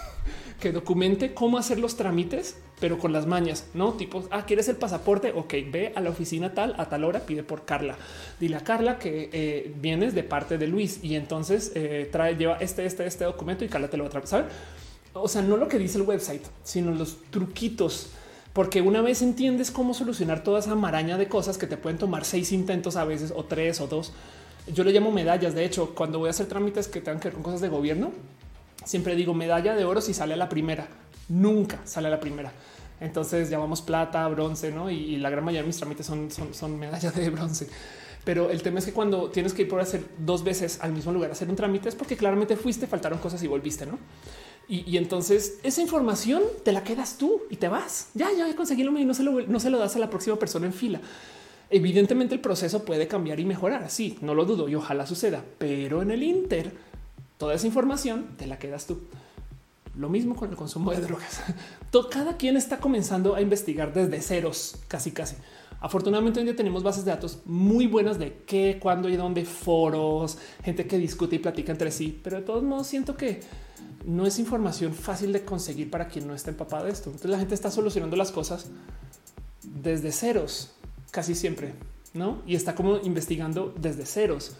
que 0.60 0.72
documente 0.72 1.34
cómo 1.34 1.58
hacer 1.58 1.80
los 1.80 1.96
trámites, 1.96 2.58
pero 2.80 2.98
con 2.98 3.14
las 3.14 3.28
mañas, 3.28 3.68
no 3.74 3.94
tipo, 3.94 4.24
ah, 4.32 4.46
quieres 4.46 4.68
el 4.68 4.76
pasaporte. 4.76 5.32
Ok, 5.36 5.54
ve 5.72 5.94
a 5.96 6.02
la 6.02 6.10
oficina 6.10 6.54
tal 6.54 6.76
a 6.78 6.90
tal 6.90 7.04
hora, 7.04 7.22
pide 7.22 7.44
por 7.44 7.66
Carla. 7.66 7.98
Dile 8.40 8.56
a 8.58 8.64
Carla 8.64 8.98
que 8.98 9.30
eh, 9.32 9.74
vienes 9.80 10.14
de 10.16 10.24
parte 10.24 10.58
de 10.58 10.68
Luis 10.68 11.00
y 11.04 11.16
entonces 11.16 11.72
eh, 11.76 12.10
trae, 12.12 12.36
lleva 12.36 12.58
este, 12.58 12.86
este, 12.86 13.06
este 13.06 13.24
documento 13.24 13.64
y 13.64 13.70
Carla 13.70 13.90
te 13.90 13.98
lo 13.98 14.04
va 14.04 14.10
a 14.10 14.22
traer. 14.22 14.46
O 15.14 15.28
sea, 15.28 15.42
no 15.42 15.58
lo 15.58 15.68
que 15.68 15.78
dice 15.78 15.98
el 15.98 16.04
website, 16.04 16.44
sino 16.64 16.92
los 16.92 17.18
truquitos 17.30 18.12
porque 18.54 18.82
una 18.82 19.02
vez 19.02 19.22
entiendes 19.22 19.72
cómo 19.72 19.94
solucionar 19.94 20.44
toda 20.44 20.60
esa 20.60 20.76
maraña 20.76 21.18
de 21.18 21.28
cosas 21.28 21.58
que 21.58 21.68
te 21.68 21.78
pueden 21.78 21.98
tomar 21.98 22.26
seis 22.26 22.52
intentos 22.52 22.96
a 22.96 23.06
veces 23.06 23.34
o 23.36 23.46
tres 23.46 23.80
o 23.80 23.88
dos. 23.88 24.12
Yo 24.74 24.84
le 24.84 24.92
llamo 24.92 25.12
medallas. 25.12 25.56
De 25.56 25.64
hecho, 25.64 25.96
cuando 25.96 26.20
voy 26.20 26.28
a 26.28 26.32
hacer 26.32 26.48
trámites 26.48 26.88
que 26.88 27.00
tengan 27.00 27.20
que 27.20 27.30
ver 27.30 27.34
con 27.34 27.44
cosas 27.44 27.62
de 27.62 27.70
gobierno, 27.70 28.12
siempre 28.86 29.16
digo 29.16 29.34
medalla 29.34 29.76
de 29.76 29.86
oro 29.86 30.02
si 30.02 30.14
sale 30.14 30.34
a 30.34 30.38
la 30.38 30.50
primera. 30.50 30.88
Nunca 31.30 31.80
sale 31.86 32.10
a 32.10 32.12
la 32.12 32.20
primera. 32.20 32.52
Entonces 33.00 33.50
llamamos 33.50 33.82
plata, 33.82 34.28
bronce, 34.28 34.72
¿no? 34.72 34.92
Y, 34.92 35.18
la 35.18 35.30
gran 35.30 35.44
mayoría 35.44 35.62
de 35.62 35.68
mis 35.68 35.78
trámites 35.78 36.06
son, 36.06 36.30
son, 36.30 36.78
medallas 36.78 37.16
de 37.16 37.30
bronce. 37.30 37.68
Pero 38.24 38.52
el 38.52 38.62
tema 38.62 38.78
es 38.80 38.86
que 38.86 38.94
cuando 38.94 39.32
tienes 39.32 39.54
que 39.54 39.64
ir 39.64 39.68
por 39.68 39.80
hacer 39.80 40.04
dos 40.20 40.44
veces 40.44 40.80
al 40.82 40.92
mismo 40.92 41.12
lugar 41.12 41.32
a 41.32 41.34
hacer 41.34 41.50
un 41.50 41.56
trámite 41.56 41.90
es 41.90 41.96
porque 41.96 42.16
claramente 42.16 42.56
fuiste, 42.56 42.86
faltaron 42.86 43.18
cosas 43.18 43.42
y 43.42 43.48
volviste, 43.48 43.88
¿no? 43.88 43.98
Y, 44.68 44.96
entonces 44.96 45.60
esa 45.64 45.82
información 45.82 46.44
te 46.64 46.72
la 46.72 46.84
quedas 46.84 47.18
tú 47.18 47.42
y 47.50 47.58
te 47.58 47.68
vas. 47.68 48.10
Ya, 48.14 48.32
ya 48.32 48.56
conseguí 48.56 48.84
lo 48.84 48.94
mío 48.94 49.04
y 49.04 49.06
no 49.06 49.14
se 49.14 49.24
lo, 49.24 49.42
no 49.42 49.60
se 49.60 49.70
lo 49.70 49.78
das 49.78 49.98
a 49.98 50.00
la 50.00 50.10
próxima 50.10 50.38
persona 50.38 50.66
en 50.66 50.74
fila. 50.74 51.02
Evidentemente 51.70 52.36
el 52.36 52.42
proceso 52.42 52.86
puede 52.86 53.08
cambiar 53.08 53.40
y 53.40 53.46
mejorar, 53.46 53.90
sí, 53.90 54.18
no 54.22 54.34
lo 54.34 54.46
dudo 54.46 54.68
y 54.68 54.76
ojalá 54.76 55.06
suceda, 55.06 55.44
pero 55.58 56.02
en 56.02 56.12
el 56.12 56.24
Inter 56.24 56.72
toda 57.38 57.54
esa 57.54 57.66
información 57.66 58.28
te 58.38 58.46
la 58.46 58.60
quedas 58.60 58.88
tú. 58.88 59.00
Lo 59.96 60.10
mismo 60.10 60.36
con 60.36 60.50
el 60.50 60.56
consumo 60.56 60.92
de 60.92 61.02
drogas. 61.02 61.42
Cada 62.12 62.38
quien 62.38 62.56
está 62.56 62.80
comenzando 62.80 63.36
a 63.36 63.42
investigar 63.42 63.94
desde 63.94 64.22
ceros, 64.22 64.78
casi 64.88 65.12
casi. 65.12 65.36
Afortunadamente 65.82 66.40
hoy 66.40 66.46
día 66.46 66.56
tenemos 66.56 66.84
bases 66.84 67.06
de 67.06 67.12
datos 67.12 67.40
muy 67.46 67.88
buenas 67.88 68.20
de 68.20 68.44
qué, 68.46 68.78
cuándo 68.80 69.10
y 69.10 69.16
dónde, 69.16 69.46
foros, 69.46 70.38
gente 70.64 70.86
que 70.86 70.98
discute 70.98 71.38
y 71.38 71.40
platica 71.40 71.72
entre 71.72 71.92
sí, 71.92 72.20
pero 72.24 72.38
de 72.38 72.44
todos 72.44 72.62
modos 72.62 72.86
siento 72.86 73.18
que 73.18 73.42
no 74.06 74.26
es 74.26 74.40
información 74.40 74.94
fácil 74.94 75.32
de 75.34 75.44
conseguir 75.44 75.90
para 75.90 76.08
quien 76.08 76.28
no 76.28 76.34
está 76.34 76.52
empapado 76.52 76.86
de 76.86 76.92
esto. 76.92 77.10
Entonces 77.10 77.32
la 77.32 77.40
gente 77.40 77.56
está 77.56 77.72
solucionando 77.72 78.16
las 78.16 78.32
cosas 78.32 78.68
desde 79.64 80.12
ceros, 80.12 80.72
casi 81.12 81.36
siempre, 81.36 81.74
¿no? 82.14 82.42
Y 82.46 82.56
está 82.56 82.76
como 82.76 82.98
investigando 82.98 83.74
desde 83.80 84.06
ceros. 84.06 84.54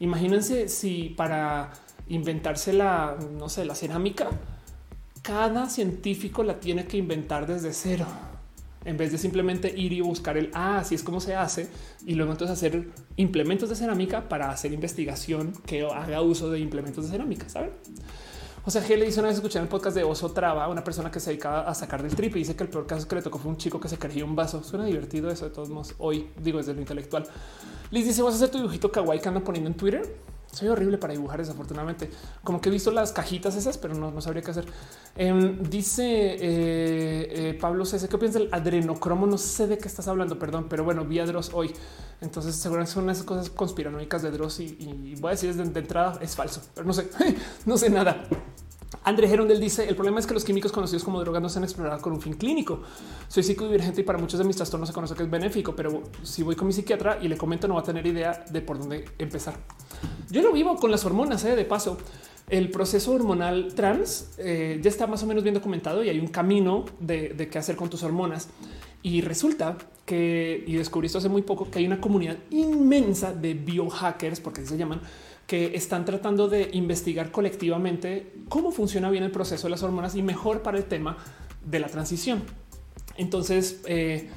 Imagínense 0.00 0.68
si 0.68 1.10
para 1.16 1.72
inventarse 2.08 2.72
la, 2.72 3.16
no 3.38 3.48
sé, 3.48 3.64
la 3.64 3.74
cerámica, 3.74 4.30
cada 5.22 5.68
científico 5.68 6.42
la 6.42 6.58
tiene 6.58 6.86
que 6.86 6.96
inventar 6.96 7.46
desde 7.46 7.72
cero 7.72 8.06
en 8.84 8.96
vez 8.96 9.12
de 9.12 9.18
simplemente 9.18 9.72
ir 9.76 9.92
y 9.92 10.00
buscar 10.00 10.36
el 10.36 10.50
ah, 10.54 10.78
así 10.78 10.94
es 10.94 11.02
como 11.02 11.20
se 11.20 11.34
hace 11.34 11.68
y 12.04 12.14
luego 12.14 12.32
entonces 12.32 12.56
hacer 12.56 12.88
implementos 13.16 13.68
de 13.68 13.76
cerámica 13.76 14.28
para 14.28 14.50
hacer 14.50 14.72
investigación 14.72 15.52
que 15.66 15.82
haga 15.82 16.20
uso 16.22 16.50
de 16.50 16.58
implementos 16.58 17.04
de 17.04 17.12
cerámica. 17.12 17.48
Saben? 17.48 17.70
O 18.64 18.70
sea, 18.70 18.80
que 18.80 18.96
le 18.96 19.08
hizo 19.08 19.18
una 19.20 19.28
vez 19.28 19.38
escuchar 19.38 19.60
el 19.62 19.68
podcast 19.68 19.96
de 19.96 20.04
Oso 20.04 20.30
Traba, 20.30 20.68
una 20.68 20.84
persona 20.84 21.10
que 21.10 21.18
se 21.18 21.30
dedicaba 21.30 21.62
a 21.62 21.74
sacar 21.74 22.00
del 22.00 22.14
trip 22.14 22.36
y 22.36 22.40
dice 22.40 22.54
que 22.54 22.62
el 22.62 22.70
peor 22.70 22.86
caso 22.86 23.08
que 23.08 23.16
le 23.16 23.22
tocó 23.22 23.38
fue 23.38 23.50
un 23.50 23.56
chico 23.56 23.80
que 23.80 23.88
se 23.88 23.98
creía 23.98 24.24
un 24.24 24.36
vaso. 24.36 24.62
Suena 24.62 24.84
divertido 24.84 25.30
eso 25.30 25.46
de 25.46 25.50
todos 25.50 25.68
modos. 25.68 25.94
Hoy 25.98 26.28
digo 26.40 26.58
desde 26.58 26.72
lo 26.72 26.80
intelectual. 26.80 27.24
Liz 27.90 28.06
dice: 28.06 28.22
Vas 28.22 28.34
a 28.34 28.36
hacer 28.36 28.50
tu 28.50 28.58
dibujito 28.58 28.92
kawaii 28.92 29.20
que 29.20 29.28
anda 29.28 29.40
poniendo 29.40 29.68
en 29.68 29.76
Twitter. 29.76 30.02
Soy 30.52 30.68
horrible 30.68 30.98
para 30.98 31.14
dibujar, 31.14 31.40
desafortunadamente. 31.40 32.10
Como 32.44 32.60
que 32.60 32.68
he 32.68 32.72
visto 32.72 32.90
las 32.90 33.12
cajitas 33.12 33.56
esas, 33.56 33.78
pero 33.78 33.94
no, 33.94 34.20
sabría 34.20 34.42
qué 34.42 34.50
hacer. 34.50 34.66
Em, 35.16 35.62
dice 35.62 36.04
eh, 36.04 36.38
eh, 37.30 37.58
Pablo 37.58 37.86
César, 37.86 38.10
¿qué 38.10 38.18
piensas 38.18 38.42
del 38.42 38.52
adrenocromo? 38.52 39.26
No 39.26 39.38
sé 39.38 39.66
de 39.66 39.78
qué 39.78 39.88
estás 39.88 40.08
hablando, 40.08 40.38
perdón, 40.38 40.66
pero 40.68 40.84
bueno, 40.84 41.06
vi 41.06 41.20
a 41.20 41.24
Dross 41.24 41.52
hoy. 41.54 41.72
Entonces, 42.20 42.54
seguramente 42.54 42.92
son 42.92 43.08
esas 43.08 43.24
cosas 43.24 43.48
conspiranoicas 43.48 44.20
de 44.22 44.30
Dross 44.30 44.60
y, 44.60 45.14
voy 45.20 45.28
a 45.28 45.30
decir 45.32 45.54
desde 45.54 45.70
de 45.70 45.80
entrada 45.80 46.18
es 46.20 46.36
falso, 46.36 46.60
pero 46.74 46.86
no 46.86 46.92
sé, 46.92 47.08
no 47.66 47.78
sé 47.78 47.88
nada. 47.88 48.28
André 49.04 49.28
Gerondel 49.28 49.60
dice 49.60 49.88
el 49.88 49.94
problema 49.94 50.20
es 50.20 50.26
que 50.26 50.34
los 50.34 50.44
químicos 50.44 50.72
conocidos 50.72 51.04
como 51.04 51.20
drogas 51.20 51.42
no 51.42 51.48
se 51.48 51.58
han 51.58 51.64
explorado 51.64 52.00
con 52.00 52.12
un 52.12 52.20
fin 52.20 52.34
clínico. 52.34 52.80
Soy 53.28 53.42
psicodivergente 53.42 54.02
y 54.02 54.04
para 54.04 54.18
muchos 54.18 54.38
de 54.38 54.44
mis 54.44 54.56
trastornos 54.56 54.88
se 54.88 54.94
conoce 54.94 55.14
que 55.14 55.22
es 55.22 55.30
benéfico, 55.30 55.74
pero 55.74 56.02
si 56.22 56.42
voy 56.42 56.56
con 56.56 56.66
mi 56.66 56.72
psiquiatra 56.72 57.18
y 57.20 57.28
le 57.28 57.36
comento 57.36 57.66
no 57.68 57.74
va 57.74 57.80
a 57.80 57.84
tener 57.84 58.06
idea 58.06 58.44
de 58.50 58.60
por 58.60 58.78
dónde 58.78 59.04
empezar. 59.18 59.54
Yo 60.30 60.42
lo 60.42 60.52
vivo 60.52 60.76
con 60.76 60.90
las 60.90 61.04
hormonas, 61.04 61.44
¿eh? 61.44 61.56
de 61.56 61.64
paso. 61.64 61.98
El 62.48 62.70
proceso 62.70 63.12
hormonal 63.12 63.72
trans 63.74 64.30
eh, 64.38 64.78
ya 64.82 64.90
está 64.90 65.06
más 65.06 65.22
o 65.22 65.26
menos 65.26 65.42
bien 65.42 65.54
documentado 65.54 66.04
y 66.04 66.08
hay 66.08 66.18
un 66.18 66.28
camino 66.28 66.84
de, 67.00 67.48
qué 67.50 67.58
hacer 67.58 67.76
con 67.76 67.88
tus 67.88 68.02
hormonas. 68.02 68.48
Y 69.02 69.20
resulta 69.20 69.78
que, 70.04 70.62
y 70.66 70.74
descubrí 70.74 71.06
esto 71.06 71.18
hace 71.18 71.28
muy 71.28 71.42
poco, 71.42 71.70
que 71.70 71.78
hay 71.78 71.86
una 71.86 72.00
comunidad 72.00 72.36
inmensa 72.50 73.32
de 73.32 73.54
biohackers, 73.54 74.40
porque 74.40 74.60
así 74.60 74.70
se 74.70 74.76
llaman, 74.76 75.00
que 75.46 75.74
están 75.74 76.04
tratando 76.04 76.48
de 76.48 76.70
investigar 76.72 77.30
colectivamente 77.30 78.32
cómo 78.48 78.70
funciona 78.70 79.10
bien 79.10 79.24
el 79.24 79.30
proceso 79.30 79.66
de 79.66 79.70
las 79.70 79.82
hormonas 79.82 80.14
y 80.14 80.22
mejor 80.22 80.62
para 80.62 80.78
el 80.78 80.84
tema 80.84 81.16
de 81.64 81.78
la 81.78 81.88
transición. 81.88 82.42
Entonces, 83.16 83.82
eh, 83.86 84.28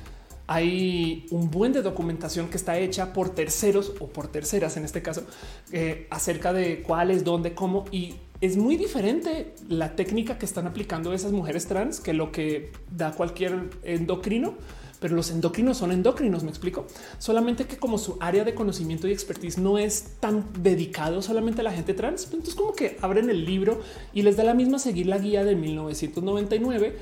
hay 0.48 1.25
un 1.32 1.50
buen 1.50 1.74
de 1.74 1.82
documentación 1.82 2.50
que 2.50 2.58
está 2.58 2.77
hecha 2.77 3.14
por 3.14 3.30
terceros 3.30 3.93
o 4.00 4.08
por 4.08 4.27
terceras 4.27 4.77
en 4.77 4.85
este 4.85 5.01
caso 5.01 5.24
eh, 5.72 6.08
acerca 6.11 6.53
de 6.53 6.84
cuál 6.84 7.09
es, 7.11 7.24
dónde, 7.24 7.56
cómo 7.56 7.85
y 7.92 8.16
es 8.42 8.58
muy 8.58 8.77
diferente 8.77 9.56
la 9.69 9.95
técnica 9.95 10.38
que 10.38 10.45
están 10.45 10.67
aplicando 10.67 11.14
esas 11.14 11.32
mujeres 11.32 11.67
trans 11.67 12.00
que 12.00 12.14
lo 12.14 12.32
que 12.32 12.72
da 12.92 13.11
cualquier 13.11 13.69
endocrino, 13.84 14.56
pero 15.00 15.16
los 15.16 15.32
endocrinos 15.32 15.78
son 15.78 15.92
endocrinos. 15.92 16.44
Me 16.44 16.50
explico 16.50 16.88
solamente 17.18 17.66
que 17.66 17.78
como 17.78 17.98
su 17.98 18.18
área 18.20 18.44
de 18.44 18.56
conocimiento 18.56 19.08
y 19.08 19.12
expertise 19.12 19.58
no 19.58 19.78
es 19.78 20.16
tan 20.20 20.46
dedicado 20.60 21.22
solamente 21.22 21.62
a 21.62 21.64
la 21.64 21.72
gente 21.72 21.94
trans, 21.94 22.26
entonces 22.26 22.56
como 22.56 22.74
que 22.74 22.98
abren 23.02 23.30
el 23.30 23.46
libro 23.46 23.82
y 24.14 24.22
les 24.22 24.38
da 24.38 24.44
la 24.44 24.54
misma 24.54 24.80
seguir 24.80 25.08
la 25.08 25.18
guía 25.18 25.44
de 25.44 25.56
1999 25.56 26.98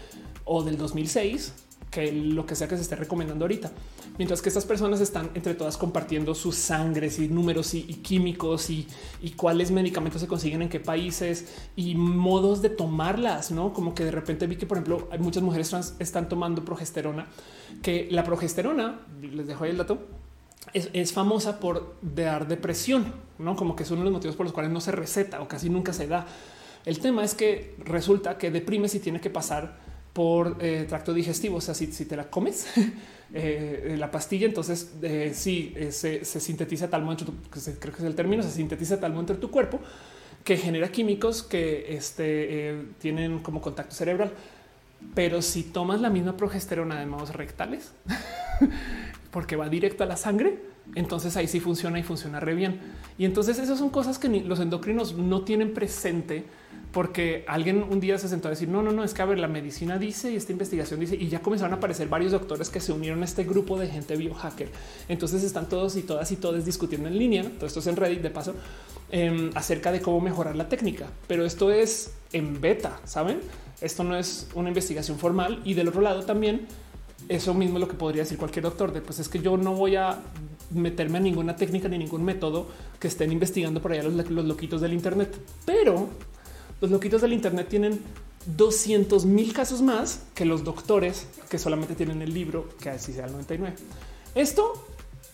o 0.45 0.63
del 0.63 0.77
2006 0.77 1.53
que 1.93 2.11
lo 2.11 2.45
que 2.45 2.55
sea 2.55 2.67
que 2.67 2.75
se 2.75 2.81
esté 2.81 2.95
recomendando 2.95 3.45
ahorita. 3.45 3.71
Mientras 4.17 4.41
que 4.41 4.49
estas 4.49 4.65
personas 4.65 4.99
están 4.99 5.29
entre 5.35 5.53
todas 5.53 5.77
compartiendo 5.77 6.33
sus 6.33 6.55
sangres 6.55 7.19
y 7.19 7.27
números 7.27 7.75
y, 7.75 7.83
químicos 7.83 8.71
y, 8.71 8.87
cuáles 9.37 9.69
medicamentos 9.69 10.21
se 10.21 10.27
consiguen 10.27 10.63
en 10.63 10.69
qué 10.69 10.79
países 10.79 11.67
y 11.75 11.93
modos 11.93 12.61
de 12.63 12.69
tomarlas, 12.69 13.51
no 13.51 13.73
como 13.73 13.93
que 13.93 14.05
de 14.05 14.11
repente 14.11 14.47
vi 14.47 14.55
que, 14.55 14.65
por 14.65 14.77
ejemplo, 14.77 15.07
hay 15.11 15.19
muchas 15.19 15.43
mujeres 15.43 15.69
trans 15.69 15.95
están 15.99 16.27
tomando 16.27 16.65
progesterona, 16.65 17.27
que 17.83 18.07
la 18.09 18.23
progesterona, 18.23 19.01
les 19.21 19.45
dejo 19.45 19.63
ahí 19.63 19.69
el 19.69 19.77
dato, 19.77 19.99
es, 20.73 20.89
es, 20.93 21.13
famosa 21.13 21.59
por 21.59 21.95
dar 22.01 22.47
depresión, 22.47 23.13
no 23.37 23.55
como 23.55 23.75
que 23.75 23.83
es 23.83 23.91
uno 23.91 23.99
de 23.99 24.05
los 24.05 24.13
motivos 24.13 24.35
por 24.35 24.45
los 24.45 24.53
cuales 24.53 24.71
no 24.71 24.81
se 24.81 24.91
receta 24.91 25.41
o 25.41 25.47
casi 25.47 25.69
nunca 25.69 25.93
se 25.93 26.07
da. 26.07 26.25
El 26.85 26.99
tema 26.99 27.23
es 27.23 27.35
que 27.35 27.75
resulta 27.79 28.37
que 28.37 28.49
deprime 28.49 28.89
si 28.89 28.99
tiene 28.99 29.21
que 29.21 29.29
pasar 29.29 29.82
por 30.13 30.57
eh, 30.59 30.85
tracto 30.87 31.13
digestivo. 31.13 31.57
O 31.57 31.61
sea, 31.61 31.73
si, 31.73 31.87
te 31.87 32.15
la 32.15 32.29
comes 32.29 32.67
eh, 33.33 33.95
la 33.97 34.11
pastilla, 34.11 34.45
entonces 34.45 34.93
eh, 35.01 35.31
sí 35.33 35.75
se, 35.89 36.23
sintetiza 36.23 36.89
tal 36.89 37.03
modo, 37.03 37.17
creo 37.79 37.93
que 37.93 38.01
es 38.01 38.07
el 38.07 38.15
término, 38.15 38.43
se 38.43 38.51
sintetiza 38.51 38.99
tal 38.99 39.11
modo 39.11 39.21
entre 39.21 39.35
tu 39.37 39.49
cuerpo 39.49 39.79
que 40.43 40.57
genera 40.57 40.89
químicos 40.89 41.41
que 41.41 41.95
este, 41.95 42.77
tienen 42.99 43.39
como 43.39 43.61
contacto 43.61 43.95
cerebral. 43.95 44.31
Pero 45.15 45.41
si 45.41 45.63
tomas 45.63 46.01
la 46.01 46.09
misma 46.09 46.37
progesterona 46.37 46.99
de 46.99 47.05
modos 47.05 47.33
rectales, 47.33 47.91
porque 49.31 49.55
va 49.55 49.69
directo 49.69 50.03
a 50.03 50.07
la 50.07 50.17
sangre, 50.17 50.59
entonces 50.95 51.35
ahí 51.37 51.47
sí 51.47 51.59
funciona 51.59 51.99
y 51.99 52.03
funciona 52.03 52.39
re 52.39 52.55
bien. 52.55 52.79
Y 53.17 53.25
entonces 53.25 53.59
esas 53.59 53.79
son 53.79 53.89
cosas 53.89 54.19
que 54.19 54.29
los 54.29 54.59
endocrinos 54.59 55.15
no 55.15 55.43
tienen 55.43 55.73
presente 55.73 56.45
porque 56.91 57.43
alguien 57.47 57.83
un 57.83 57.99
día 57.99 58.19
se 58.19 58.29
sentó 58.29 58.47
a 58.47 58.51
decir 58.51 58.69
no, 58.69 58.83
no, 58.83 58.91
no, 58.91 59.03
es 59.03 59.15
que 59.15 59.23
a 59.23 59.25
ver, 59.25 59.39
la 59.39 59.47
medicina 59.47 59.97
dice 59.97 60.31
y 60.31 60.35
esta 60.35 60.51
investigación 60.51 60.99
dice 60.99 61.15
y 61.15 61.27
ya 61.27 61.41
comenzaron 61.41 61.73
a 61.73 61.77
aparecer 61.77 62.07
varios 62.07 62.31
doctores 62.31 62.69
que 62.69 62.79
se 62.79 62.93
unieron 62.93 63.23
a 63.23 63.25
este 63.25 63.43
grupo 63.43 63.79
de 63.79 63.87
gente 63.87 64.15
biohacker. 64.15 64.69
Entonces 65.09 65.43
están 65.43 65.67
todos 65.67 65.95
y 65.95 66.03
todas 66.03 66.31
y 66.31 66.35
todos 66.35 66.63
discutiendo 66.63 67.07
en 67.07 67.17
línea. 67.17 67.43
Todo 67.43 67.65
esto 67.65 67.79
es 67.79 67.87
en 67.87 67.95
Reddit 67.95 68.21
de 68.21 68.29
paso 68.29 68.53
em, 69.09 69.49
acerca 69.55 69.91
de 69.91 70.01
cómo 70.01 70.21
mejorar 70.21 70.55
la 70.55 70.69
técnica, 70.69 71.07
pero 71.27 71.45
esto 71.45 71.71
es 71.71 72.13
en 72.31 72.61
beta. 72.61 72.99
Saben, 73.05 73.39
esto 73.81 74.03
no 74.03 74.15
es 74.15 74.47
una 74.53 74.69
investigación 74.69 75.17
formal 75.17 75.61
y 75.65 75.73
del 75.73 75.87
otro 75.87 76.01
lado 76.01 76.23
también 76.23 76.67
eso 77.29 77.53
mismo 77.53 77.77
es 77.77 77.81
lo 77.81 77.87
que 77.87 77.95
podría 77.95 78.23
decir 78.23 78.37
cualquier 78.37 78.63
doctor 78.63 78.91
de 78.91 79.01
pues 79.01 79.19
es 79.19 79.29
que 79.29 79.39
yo 79.39 79.57
no 79.57 79.73
voy 79.73 79.95
a 79.95 80.19
meterme 80.73 81.17
a 81.17 81.21
ninguna 81.21 81.55
técnica 81.55 81.87
ni 81.87 81.97
ningún 81.97 82.23
método 82.23 82.67
que 82.99 83.07
estén 83.07 83.31
investigando 83.31 83.81
por 83.81 83.91
allá 83.91 84.03
los, 84.03 84.29
loquitos 84.29 84.81
del 84.81 84.93
Internet, 84.93 85.37
pero 85.65 86.09
los 86.81 86.91
loquitos 86.91 87.21
del 87.21 87.33
Internet 87.33 87.67
tienen 87.69 88.01
200 88.45 89.25
mil 89.25 89.53
casos 89.53 89.81
más 89.81 90.23
que 90.35 90.45
los 90.45 90.63
doctores 90.63 91.27
que 91.49 91.57
solamente 91.57 91.95
tienen 91.95 92.21
el 92.21 92.33
libro 92.33 92.69
que 92.81 92.89
así 92.89 93.13
sea 93.13 93.25
el 93.25 93.31
99. 93.31 93.75
Esto 94.35 94.87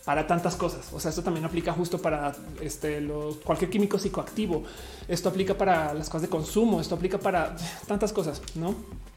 para 0.05 0.25
tantas 0.25 0.55
cosas. 0.55 0.91
O 0.93 0.99
sea, 0.99 1.09
esto 1.09 1.21
también 1.21 1.45
aplica 1.45 1.71
justo 1.73 2.01
para 2.01 2.35
este, 2.61 3.07
cualquier 3.43 3.69
químico 3.69 3.99
psicoactivo. 3.99 4.63
Esto 5.07 5.29
aplica 5.29 5.55
para 5.55 5.93
las 5.93 6.07
cosas 6.07 6.23
de 6.23 6.29
consumo. 6.29 6.81
Esto 6.81 6.95
aplica 6.95 7.19
para 7.19 7.55
tantas 7.87 8.11
cosas, 8.11 8.41
no? 8.55 8.73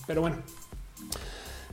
Pero 0.07 0.21
bueno, 0.21 0.37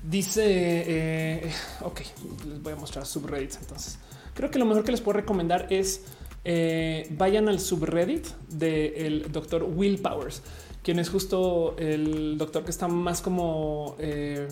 dice 0.04 0.44
eh, 0.46 1.52
ok, 1.82 2.02
les 2.48 2.64
voy 2.64 2.74
a 2.74 2.76
mostrar 2.78 3.06
subreddits. 3.06 3.58
Entonces, 3.58 3.98
creo 4.40 4.52
que 4.52 4.60
lo 4.60 4.66
mejor 4.66 4.86
que 4.86 4.92
les 4.92 5.02
puedo 5.02 5.18
recomendar 5.18 5.68
es 5.70 6.06
eh, 6.46 7.08
vayan 7.18 7.50
al 7.50 7.60
subreddit 7.60 8.26
del 8.48 9.30
doctor 9.34 9.64
Will 9.64 10.00
Powers, 10.00 10.42
quien 10.82 10.98
es 11.00 11.10
justo 11.10 11.76
el 11.78 12.38
doctor 12.38 12.64
que 12.64 12.72
está 12.72 12.88
más 12.88 13.22
como 13.22 13.98
eh, 14.00 14.48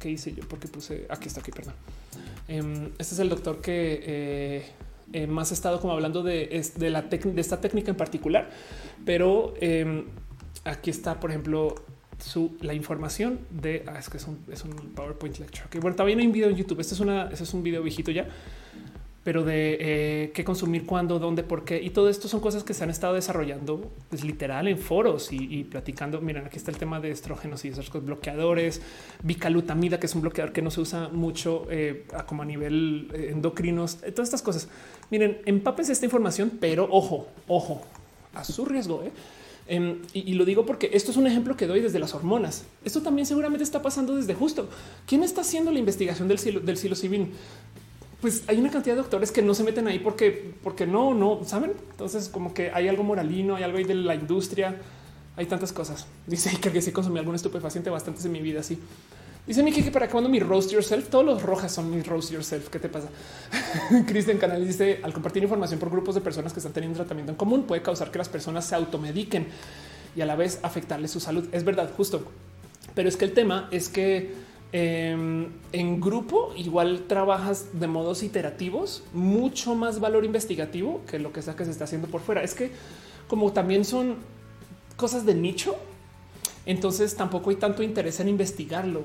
¿qué 0.00 0.10
hice 0.10 0.34
yo? 0.34 0.42
Porque 0.48 0.66
puse 0.66 1.06
aquí 1.08 1.28
está 1.28 1.38
aquí, 1.38 1.52
perdón. 1.52 1.74
Em, 2.48 2.86
este 2.98 3.14
es 3.14 3.18
el 3.20 3.28
doctor 3.28 3.60
que 3.60 4.64
eh, 5.12 5.26
más 5.28 5.52
ha 5.52 5.54
estado 5.54 5.80
como 5.80 5.92
hablando 5.92 6.24
de, 6.24 6.60
de, 6.76 6.90
la 6.90 7.02
de 7.02 7.40
esta 7.40 7.60
técnica 7.60 7.92
en 7.92 7.96
particular, 7.96 8.50
pero 9.06 9.54
em, 9.60 10.06
aquí 10.64 10.90
está, 10.90 11.20
por 11.20 11.30
ejemplo, 11.30 11.76
su, 12.18 12.56
la 12.60 12.74
información 12.74 13.40
de 13.50 13.84
ah, 13.86 13.98
es 13.98 14.08
que 14.08 14.18
es 14.18 14.26
un, 14.26 14.38
es 14.50 14.64
un 14.64 14.70
PowerPoint 14.94 15.38
lecture. 15.38 15.68
Que 15.70 15.80
bueno, 15.80 15.96
también 15.96 16.18
hay 16.18 16.26
un 16.26 16.32
video 16.32 16.50
en 16.50 16.56
YouTube. 16.56 16.80
Este 16.80 16.94
es 16.94 17.00
una, 17.00 17.24
este 17.30 17.44
es 17.44 17.54
un 17.54 17.62
video 17.62 17.82
viejito 17.82 18.10
ya, 18.10 18.28
pero 19.24 19.42
de 19.42 19.78
eh, 19.80 20.32
qué 20.34 20.44
consumir, 20.44 20.84
cuándo, 20.84 21.18
dónde, 21.18 21.42
por 21.42 21.64
qué. 21.64 21.82
Y 21.82 21.90
todo 21.90 22.08
esto 22.08 22.28
son 22.28 22.40
cosas 22.40 22.62
que 22.62 22.74
se 22.74 22.84
han 22.84 22.90
estado 22.90 23.14
desarrollando 23.14 23.90
pues, 24.10 24.22
literal 24.22 24.68
en 24.68 24.78
foros 24.78 25.32
y, 25.32 25.64
platicando. 25.64 26.20
Miren, 26.20 26.44
aquí 26.44 26.58
está 26.58 26.70
el 26.70 26.76
tema 26.76 27.00
de 27.00 27.10
estrógenos 27.10 27.64
y 27.64 27.68
esos 27.68 27.90
bloqueadores, 28.04 28.82
bicalutamida, 29.22 29.98
que 29.98 30.06
es 30.06 30.14
un 30.14 30.20
bloqueador 30.20 30.52
que 30.52 30.62
no 30.62 30.70
se 30.70 30.80
usa 30.80 31.08
mucho 31.08 31.66
eh, 31.70 32.06
como 32.26 32.42
a 32.42 32.44
nivel 32.44 33.10
eh, 33.14 33.30
endocrinos, 33.32 33.96
todas 33.96 34.28
estas 34.28 34.42
cosas. 34.42 34.68
Miren, 35.10 35.38
empápense 35.46 35.92
esta 35.92 36.04
información, 36.04 36.52
pero 36.60 36.86
ojo, 36.90 37.28
ojo, 37.48 37.82
a 38.34 38.44
su 38.44 38.64
riesgo. 38.66 39.02
Em, 39.66 40.02
y, 40.12 40.34
lo 40.34 40.44
digo 40.44 40.66
porque 40.66 40.90
esto 40.92 41.10
es 41.10 41.16
un 41.16 41.26
ejemplo 41.26 41.56
que 41.56 41.66
doy 41.66 41.80
desde 41.80 41.98
las 41.98 42.14
hormonas. 42.14 42.64
Esto 42.84 43.02
también 43.02 43.26
seguramente 43.26 43.64
está 43.64 43.80
pasando 43.80 44.14
desde 44.14 44.34
justo. 44.34 44.68
¿Quién 45.06 45.22
está 45.22 45.40
haciendo 45.40 45.70
la 45.70 45.78
investigación 45.78 46.28
del, 46.28 46.64
del 46.64 46.76
psilocibin? 46.76 47.32
pues 48.24 48.42
hay 48.46 48.56
una 48.56 48.70
cantidad 48.70 48.94
de 48.94 49.02
doctores 49.02 49.30
que 49.30 49.42
no 49.42 49.52
se 49.52 49.64
meten 49.64 49.86
ahí 49.86 49.98
porque, 49.98 50.54
porque 50.62 50.86
no, 50.86 51.12
no 51.12 51.40
saben. 51.44 51.74
Entonces, 51.90 52.30
como 52.30 52.54
que 52.54 52.70
hay 52.70 52.88
algo 52.88 53.04
moralino, 53.04 53.54
hay 53.54 53.64
algo 53.64 53.76
ahí 53.76 53.84
de 53.84 53.94
la 53.94 54.14
industria, 54.14 54.80
hay 55.36 55.44
tantas 55.44 55.74
cosas. 55.74 56.06
Dice 56.26 56.58
que 56.58 56.80
sí 56.80 56.90
consumí 56.90 57.18
algún 57.18 57.34
estupefaciente 57.34 57.90
bastantes 57.90 58.24
en 58.24 58.32
mi 58.32 58.40
vida. 58.40 58.60
Así 58.60 58.78
dice 59.46 59.62
Miki 59.62 59.82
que 59.82 59.90
para 59.90 60.08
cuando 60.08 60.28
mi 60.28 60.40
roast 60.40 60.70
yourself, 60.70 61.08
todos 61.08 61.24
los 61.24 61.42
rojas 61.42 61.72
son 61.72 61.90
mi 61.90 62.02
roast 62.02 62.30
yourself. 62.30 62.68
¿Qué 62.68 62.78
te 62.78 62.88
pasa? 62.88 63.08
Cristian 64.06 64.38
Canal 64.38 64.66
dice 64.66 65.00
al 65.02 65.12
compartir 65.12 65.42
información 65.42 65.78
por 65.78 65.90
grupos 65.90 66.14
de 66.14 66.20
personas 66.20 66.52
que 66.52 66.60
están 66.60 66.72
teniendo 66.72 66.96
tratamiento 66.96 67.32
en 67.32 67.36
común 67.36 67.64
puede 67.64 67.82
causar 67.82 68.10
que 68.10 68.18
las 68.18 68.28
personas 68.28 68.66
se 68.66 68.74
automediquen 68.74 69.46
y 70.16 70.20
a 70.20 70.26
la 70.26 70.36
vez 70.36 70.60
afectarle 70.62 71.08
su 71.08 71.20
salud. 71.20 71.48
Es 71.52 71.64
verdad, 71.64 71.90
justo. 71.96 72.24
Pero 72.94 73.08
es 73.08 73.16
que 73.16 73.24
el 73.24 73.32
tema 73.32 73.68
es 73.70 73.88
que 73.88 74.44
Em, 74.76 75.52
en 75.70 76.00
grupo 76.00 76.52
igual 76.56 77.04
trabajas 77.06 77.78
de 77.78 77.86
modos 77.86 78.24
iterativos, 78.24 79.04
mucho 79.12 79.76
más 79.76 80.00
valor 80.00 80.24
investigativo 80.24 81.02
que 81.08 81.20
lo 81.20 81.32
que 81.32 81.42
sea 81.42 81.54
que 81.54 81.64
se 81.64 81.70
está 81.70 81.84
haciendo 81.84 82.08
por 82.08 82.22
fuera. 82.22 82.42
Es 82.42 82.54
que 82.54 82.72
como 83.28 83.52
también 83.52 83.84
son 83.84 84.16
cosas 84.96 85.24
de 85.24 85.36
nicho, 85.36 85.76
entonces 86.66 87.14
tampoco 87.16 87.50
hay 87.50 87.56
tanto 87.56 87.82
interés 87.82 88.20
en 88.20 88.28
investigarlo. 88.28 89.04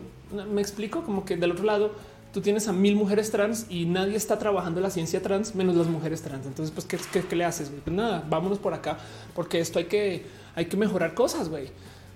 Me 0.51 0.61
explico 0.61 1.03
como 1.03 1.25
que 1.25 1.37
del 1.37 1.51
otro 1.51 1.65
lado 1.65 1.91
tú 2.33 2.41
tienes 2.41 2.67
a 2.67 2.73
mil 2.73 2.95
mujeres 2.95 3.31
trans 3.31 3.65
y 3.69 3.85
nadie 3.85 4.15
está 4.15 4.37
trabajando 4.37 4.79
la 4.81 4.89
ciencia 4.89 5.21
trans 5.21 5.55
menos 5.55 5.75
las 5.75 5.87
mujeres 5.87 6.21
trans. 6.21 6.45
Entonces, 6.45 6.73
pues, 6.73 6.85
¿qué, 6.85 7.35
le 7.35 7.45
haces? 7.45 7.71
Pues 7.83 7.95
nada, 7.95 8.23
vámonos 8.29 8.59
por 8.59 8.73
acá 8.73 8.97
porque 9.35 9.59
esto 9.59 9.79
hay 9.79 9.85
que, 9.85 10.25
hay 10.55 10.65
que 10.65 10.77
mejorar 10.77 11.13
cosas, 11.13 11.49
güey. 11.49 11.69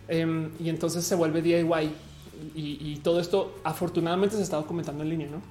Em, 0.07 0.51
y 0.59 0.69
entonces 0.69 1.05
se 1.05 1.15
vuelve 1.15 1.41
DIY 1.41 1.91
y, 2.55 2.97
todo 3.03 3.19
esto 3.19 3.55
afortunadamente 3.63 4.35
se 4.35 4.43
está 4.43 4.57
documentando 4.57 5.03
en 5.03 5.09
línea, 5.09 5.27
¿no? 5.30 5.41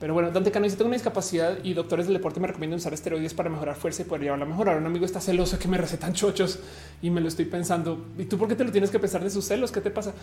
Pero 0.00 0.14
bueno, 0.14 0.30
Dante 0.30 0.52
Cano 0.52 0.64
dice 0.64 0.76
tengo 0.76 0.88
una 0.88 0.96
discapacidad 0.96 1.58
y 1.64 1.74
doctores 1.74 2.06
del 2.06 2.14
deporte 2.14 2.38
me 2.38 2.46
recomiendan 2.46 2.78
usar 2.78 2.94
esteroides 2.94 3.34
para 3.34 3.50
mejorar 3.50 3.74
fuerza 3.74 4.02
y 4.02 4.04
poder 4.04 4.22
llevarla 4.22 4.44
a 4.44 4.48
mejorar. 4.48 4.76
Un 4.76 4.86
amigo 4.86 5.04
está 5.04 5.20
celoso 5.20 5.58
que 5.58 5.66
me 5.66 5.76
recetan 5.76 6.12
chochos 6.12 6.60
y 7.02 7.10
me 7.10 7.20
lo 7.20 7.26
estoy 7.26 7.46
pensando. 7.46 8.06
¿Y 8.16 8.26
tú 8.26 8.38
por 8.38 8.46
qué 8.46 8.54
te 8.54 8.62
lo 8.62 8.70
tienes 8.70 8.90
que 8.90 9.00
pensar 9.00 9.24
de 9.24 9.30
sus 9.30 9.44
celos? 9.44 9.72
¿Qué 9.72 9.80
te 9.80 9.90
pasa? 9.90 10.14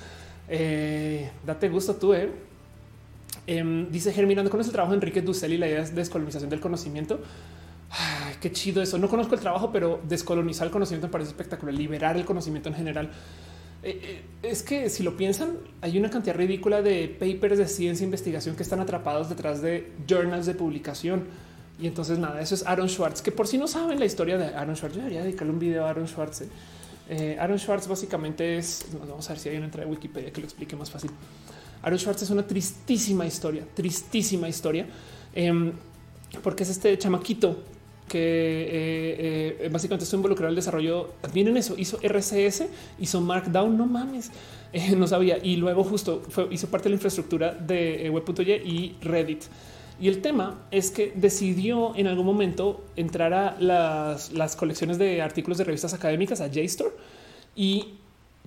Eh, 0.47 1.29
date 1.45 1.67
gusto 1.67 1.95
tú, 1.95 2.13
eh. 2.13 2.31
Em, 3.47 3.91
dice 3.91 4.13
Germinando, 4.13 4.49
¿conoces 4.49 4.69
el 4.69 4.73
trabajo 4.73 4.93
de 4.93 4.97
Enrique 4.97 5.21
Dussel 5.21 5.51
y 5.51 5.57
la 5.57 5.67
idea 5.67 5.83
de 5.83 5.91
descolonización 5.91 6.49
del 6.49 6.61
conocimiento? 6.61 7.19
qué 8.41 8.51
chido 8.51 8.81
eso. 8.81 8.97
No 8.97 9.09
conozco 9.09 9.35
el 9.35 9.41
trabajo, 9.41 9.71
pero 9.71 9.99
descolonizar 10.07 10.67
el 10.67 10.71
conocimiento 10.71 11.07
me 11.07 11.11
parece 11.11 11.31
espectacular. 11.31 11.73
Liberar 11.73 12.17
el 12.17 12.25
conocimiento 12.25 12.69
en 12.69 12.75
general 12.75 13.09
es 14.41 14.63
que 14.63 14.89
si 14.89 15.03
lo 15.03 15.15
piensan, 15.15 15.57
hay 15.81 15.97
una 15.97 16.09
cantidad 16.09 16.35
ridícula 16.35 16.81
de 16.81 17.07
papers 17.07 17.59
de 17.59 17.67
ciencia 17.67 18.03
e 18.03 18.05
investigación 18.05 18.55
que 18.55 18.63
están 18.63 18.79
atrapados 18.79 19.29
detrás 19.29 19.61
de 19.61 19.91
journals 20.07 20.47
de 20.47 20.55
publicación. 20.55 21.25
Y 21.79 21.87
entonces 21.87 22.17
nada, 22.17 22.41
eso 22.41 22.55
es 22.55 22.65
Aaron 22.65 22.89
Schwartz, 22.89 23.21
que 23.21 23.31
por 23.31 23.47
si 23.47 23.57
no 23.57 23.67
saben 23.67 23.99
la 23.99 24.05
historia 24.05 24.37
de 24.37 24.55
Aaron 24.55 24.75
Schwartz, 24.75 24.95
yo 24.95 25.01
debería 25.01 25.23
dedicarle 25.23 25.53
un 25.53 25.59
video 25.59 25.85
a 25.85 25.89
Aaron 25.89 26.07
Schwartz. 26.07 26.43
¿eh? 27.09 27.37
Aaron 27.39 27.59
Schwartz 27.59 27.87
básicamente 27.87 28.57
es, 28.57 28.85
vamos 29.07 29.29
a 29.29 29.33
ver 29.33 29.39
si 29.39 29.49
hay 29.49 29.57
una 29.57 29.65
entrada 29.65 29.85
de 29.85 29.91
Wikipedia 29.91 30.31
que 30.31 30.41
lo 30.41 30.47
explique 30.47 30.75
más 30.75 30.89
fácil. 30.89 31.11
Aaron 31.83 31.99
Schwartz 31.99 32.23
es 32.23 32.29
una 32.31 32.47
tristísima 32.47 33.25
historia, 33.25 33.67
tristísima 33.73 34.49
historia, 34.49 34.87
em, 35.35 35.73
porque 36.41 36.63
es 36.63 36.69
este 36.69 36.97
chamaquito 36.97 37.63
que 38.07 38.19
eh, 38.19 39.57
eh, 39.61 39.69
básicamente 39.71 40.03
estoy 40.03 40.17
involucrado 40.17 40.47
en 40.47 40.51
el 40.51 40.55
desarrollo. 40.55 41.13
Miren 41.33 41.57
eso, 41.57 41.75
hizo 41.77 41.97
RCS, 42.01 42.65
hizo 42.99 43.21
Markdown, 43.21 43.77
no 43.77 43.85
mames, 43.85 44.31
eh, 44.73 44.95
no 44.95 45.07
sabía. 45.07 45.37
Y 45.41 45.55
luego 45.55 45.83
justo 45.83 46.21
hizo 46.51 46.67
parte 46.67 46.85
de 46.85 46.89
la 46.91 46.95
infraestructura 46.95 47.53
de 47.53 48.09
web.y 48.09 48.51
y 48.51 48.95
Reddit. 49.01 49.43
Y 49.99 50.09
el 50.09 50.21
tema 50.21 50.65
es 50.71 50.91
que 50.91 51.13
decidió 51.15 51.95
en 51.95 52.07
algún 52.07 52.25
momento 52.25 52.83
entrar 52.97 53.33
a 53.33 53.55
las 53.59 54.55
colecciones 54.57 54.97
de 54.97 55.21
artículos 55.21 55.57
de 55.57 55.63
revistas 55.63 55.93
académicas, 55.93 56.41
a 56.41 56.51
JSTOR, 56.51 56.95
y 57.55 57.93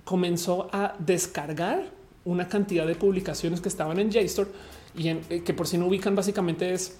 comenzó 0.03 0.69
a 0.71 0.95
descargar 0.99 1.85
una 2.23 2.47
cantidad 2.47 2.85
de 2.85 2.93
publicaciones 2.93 3.61
que 3.61 3.69
estaban 3.69 3.97
en 3.99 4.11
JSTOR 4.11 4.47
y 4.95 5.39
que 5.39 5.53
por 5.55 5.67
si 5.67 5.79
no 5.79 5.87
ubican 5.87 6.15
básicamente 6.15 6.71
es 6.71 6.97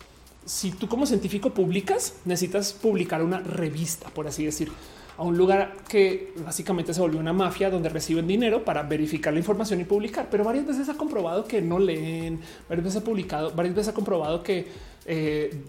si 0.49 0.71
tú 0.71 0.87
como 0.87 1.05
científico 1.05 1.51
publicas, 1.51 2.15
necesitas 2.25 2.73
publicar 2.73 3.21
una 3.21 3.39
revista, 3.39 4.09
por 4.09 4.27
así 4.27 4.43
decir, 4.43 4.71
a 5.15 5.21
un 5.21 5.37
lugar 5.37 5.75
que 5.87 6.33
básicamente 6.43 6.91
se 6.91 7.01
volvió 7.01 7.19
una 7.19 7.33
mafia 7.33 7.69
donde 7.69 7.87
reciben 7.87 8.25
dinero 8.25 8.65
para 8.65 8.81
verificar 8.81 9.31
la 9.31 9.37
información 9.37 9.79
y 9.79 9.83
publicar. 9.83 10.27
Pero 10.31 10.43
varias 10.43 10.65
veces 10.65 10.89
ha 10.89 10.95
comprobado 10.95 11.45
que 11.45 11.61
no 11.61 11.77
leen, 11.77 12.39
varias 12.67 12.85
veces 12.85 13.01
ha 13.01 13.05
publicado, 13.05 13.51
varias 13.51 13.75
veces 13.75 13.89
ha 13.89 13.93
comprobado 13.93 14.41
que 14.41 14.65
eh, 15.05 15.65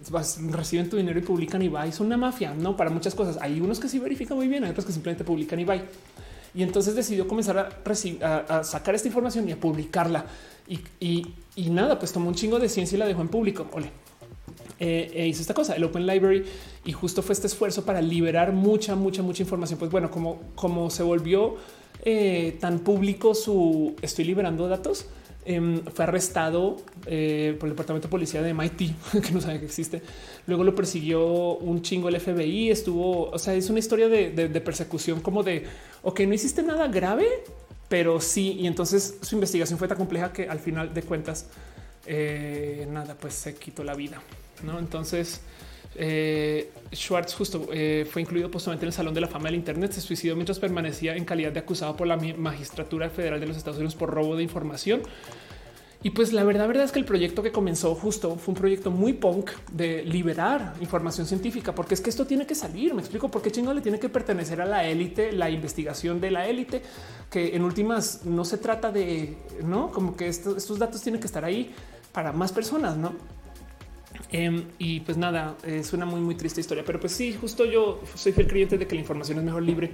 reciben 0.49 0.89
tu 0.89 0.97
dinero 0.97 1.19
y 1.19 1.23
publican 1.23 1.61
y 1.61 1.69
va. 1.69 1.87
Es 1.87 2.01
una 2.01 2.17
mafia, 2.17 2.55
no 2.55 2.75
para 2.75 2.89
muchas 2.89 3.15
cosas. 3.15 3.37
Hay 3.43 3.61
unos 3.61 3.81
que 3.81 3.89
sí 3.89 3.99
verifican 3.99 4.39
muy 4.39 4.49
bien, 4.49 4.65
hay 4.65 4.71
otros 4.71 4.87
que 4.87 4.93
simplemente 4.93 5.25
publican 5.25 5.61
y 5.61 5.65
va. 5.65 5.77
Y 6.55 6.63
entonces 6.63 6.95
decidió 6.95 7.29
comenzar 7.29 7.59
a, 7.59 8.65
sacar 8.65 8.95
esta 8.95 9.09
información 9.09 9.47
y 9.47 9.53
a 9.53 9.61
publicarla. 9.61 10.25
Y, 10.67 10.81
y, 11.55 11.69
nada, 11.69 11.99
pues 11.99 12.13
tomó 12.13 12.29
un 12.29 12.35
chingo 12.35 12.59
de 12.59 12.71
ciencia 12.71 12.97
y 12.97 12.99
la 12.99 13.07
dejó 13.07 13.21
en 13.21 13.29
público. 13.29 13.67
Ole, 13.73 13.91
eh, 14.83 15.11
eh, 15.13 15.27
hizo 15.29 15.43
esta 15.43 15.53
cosa, 15.53 15.77
el 15.77 15.85
Open 15.85 16.07
Library, 16.07 16.43
y 16.87 16.93
justo 16.93 17.23
fue 17.23 17.35
este 17.35 17.47
esfuerzo 17.47 17.85
para 17.85 18.01
liberar 18.01 18.53
mucha, 18.53 18.97
mucha, 18.97 19.23
mucha 19.23 19.43
información. 19.43 19.79
Pues 19.79 19.91
bueno, 19.91 20.11
como, 20.11 20.41
como 20.55 20.89
se 20.89 21.03
volvió 21.03 21.57
eh, 22.03 22.57
tan 22.61 22.79
público 22.79 23.35
su 23.35 23.95
estoy 24.01 24.25
liberando 24.25 24.69
datos, 24.69 25.05
em, 25.45 25.83
fue 25.85 26.05
arrestado 26.05 26.77
por 26.77 27.11
el 27.11 27.59
departamento 27.59 28.09
de 28.09 28.11
policía 28.11 28.41
de 28.41 28.55
MIT, 28.55 28.95
que 29.23 29.33
no 29.33 29.43
sabe 29.43 29.61
que 29.61 29.67
existe. 29.67 30.01
Luego 30.47 30.65
lo 30.65 30.75
persiguió 30.75 31.59
un 31.59 31.83
chingo 31.83 32.09
el 32.09 32.19
FBI. 32.19 32.71
Estuvo, 32.71 33.29
o 33.29 33.39
sea, 33.39 33.53
es 33.53 33.69
una 33.69 33.81
historia 33.81 34.09
de, 34.09 34.31
de 34.31 34.61
persecución 34.63 35.21
como 35.21 35.43
de, 35.43 35.65
ok, 36.03 36.21
no 36.21 36.33
hiciste 36.33 36.63
nada 36.63 36.89
grave, 36.89 37.27
pero 37.91 38.19
sí. 38.19 38.53
Y 38.59 38.67
entonces 38.67 39.19
su 39.21 39.35
investigación 39.35 39.79
fue 39.79 39.89
tan 39.89 39.99
compleja 39.99 40.33
que 40.33 40.49
al 40.49 40.59
final 40.59 40.95
de 40.95 41.03
cuentas, 41.03 41.49
nada, 42.89 43.15
pues 43.21 43.35
se 43.35 43.55
quitó 43.57 43.85
la 43.85 43.95
vida. 43.95 44.23
¿No? 44.63 44.79
Entonces, 44.79 45.41
eh, 45.97 46.71
Schwartz 46.95 47.35
justo 47.35 47.69
eh, 47.73 48.07
fue 48.11 48.23
incluido 48.23 48.51
posteriormente 48.51 48.87
en 48.87 48.89
el 48.89 48.93
Salón 48.93 49.15
de 49.15 49.21
la 49.21 49.29
Fama 49.29 49.47
del 49.47 49.57
Internet. 49.57 49.93
Se 49.93 50.01
suicidó 50.01 50.35
mientras 50.37 50.59
permanecía 50.59 51.17
en 51.17 51.25
calidad 51.25 51.53
de 51.53 51.61
acusado 51.61 51.97
por 51.97 52.07
la 52.07 52.17
magistratura 52.17 53.11
federal 53.11 53.41
de 53.41 53.47
los 53.47 53.57
Estados 53.57 53.79
Unidos 53.79 53.95
por 53.95 54.11
robo 54.11 54.37
de 54.37 54.43
información. 54.43 55.03
Y 56.03 56.11
pues 56.11 56.33
la 56.33 56.45
verdad, 56.45 56.67
verdad 56.67 56.85
es 56.85 56.93
que 56.93 56.99
el 56.99 57.05
proyecto 57.05 57.43
que 57.43 57.53
comenzó 57.53 57.95
justo 57.95 58.37
fue 58.37 58.53
un 58.55 58.59
proyecto 58.59 58.91
muy 58.91 59.13
punk 59.13 59.51
de 59.71 60.03
liberar 60.03 60.73
información 60.81 61.27
científica, 61.27 61.75
porque 61.75 61.93
es 61.93 62.01
que 62.01 62.09
esto 62.09 62.27
tiene 62.27 62.47
que 62.47 62.55
salir. 62.55 62.95
Me 62.95 63.01
explico 63.01 63.31
por 63.31 63.43
qué 63.43 63.51
chingo 63.51 63.75
le 63.75 63.83
tiene 63.83 63.99
que 63.99 64.09
pertenecer 64.09 64.63
a 64.63 64.65
la 64.65 64.87
élite, 64.87 65.31
la 65.33 65.51
investigación 65.51 66.19
de 66.19 66.31
la 66.31 66.49
élite, 66.49 66.81
que 67.31 67.55
en 67.55 67.63
últimas 67.63 68.25
no 68.25 68.47
se 68.47 68.57
trata 68.57 68.91
de 68.91 69.37
no 69.63 69.91
como 69.91 70.17
que 70.17 70.29
estos 70.29 70.79
datos 70.79 71.03
tienen 71.03 71.21
que 71.21 71.27
estar 71.27 71.45
ahí 71.45 71.71
para 72.13 72.33
más 72.33 72.51
personas, 72.51 72.97
no? 72.97 73.13
Em, 74.33 74.65
y 74.79 75.01
pues 75.01 75.17
nada, 75.17 75.57
es 75.65 75.93
una 75.93 76.07
muy, 76.07 76.21
muy 76.21 76.37
triste 76.37 76.61
historia, 76.61 76.85
pero 76.87 77.01
pues 77.01 77.13
sí, 77.13 77.37
justo 77.41 77.65
yo 77.65 78.01
soy 78.15 78.33
fiel 78.33 78.47
creyente 78.47 78.79
de 78.79 78.87
que 78.87 78.95
la 78.95 79.01
información 79.01 79.39
es 79.39 79.45
mejor 79.45 79.63
libre. 79.63 79.91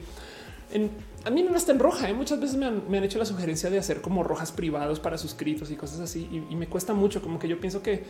a 1.25 1.31
mí 1.31 1.43
no 1.43 1.57
está 1.57 1.73
en 1.73 1.79
roja. 1.79 2.09
¿eh? 2.09 2.15
Muchas 2.15 2.39
veces 2.41 2.57
me 2.57 2.67
han, 2.67 3.05
hecho 3.05 3.19
la 3.19 3.25
sugerencia 3.25 3.71
de 3.71 3.79
hacer 3.79 4.01
como 4.01 4.23
rojas 4.23 4.53
privados 4.53 5.01
para 5.01 5.17
suscritos 5.17 5.71
y 5.71 5.77
cosas 5.77 6.01
así. 6.01 6.29
Y, 6.51 6.55
me 6.55 6.67
cuesta 6.67 6.93
mucho, 6.93 7.23
como 7.23 7.39
que 7.39 7.49
yo 7.49 7.59
pienso 7.59 7.83
que 7.83 8.05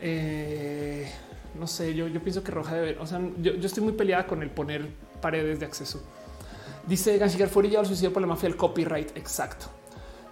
eh, 0.00 1.08
no 1.58 1.66
sé, 1.66 1.94
yo, 1.94 2.08
yo 2.08 2.20
pienso 2.20 2.42
que 2.42 2.50
roja 2.50 2.74
debe, 2.74 2.98
o 2.98 3.06
sea, 3.06 3.20
yo, 3.40 3.52
estoy 3.52 3.82
muy 3.82 3.92
peleada 3.92 4.26
con 4.26 4.42
el 4.42 4.50
poner 4.50 4.88
paredes 5.20 5.60
de 5.60 5.66
acceso. 5.66 6.02
Dice 6.86 7.16
Ganshigar 7.16 7.48
fue 7.48 7.68
ya 7.70 7.80
al 7.80 7.86
suicidio 7.86 8.12
por 8.12 8.20
la 8.20 8.28
mafia 8.28 8.48
del 8.48 8.58
copyright. 8.58 9.16
Exacto. 9.16 9.66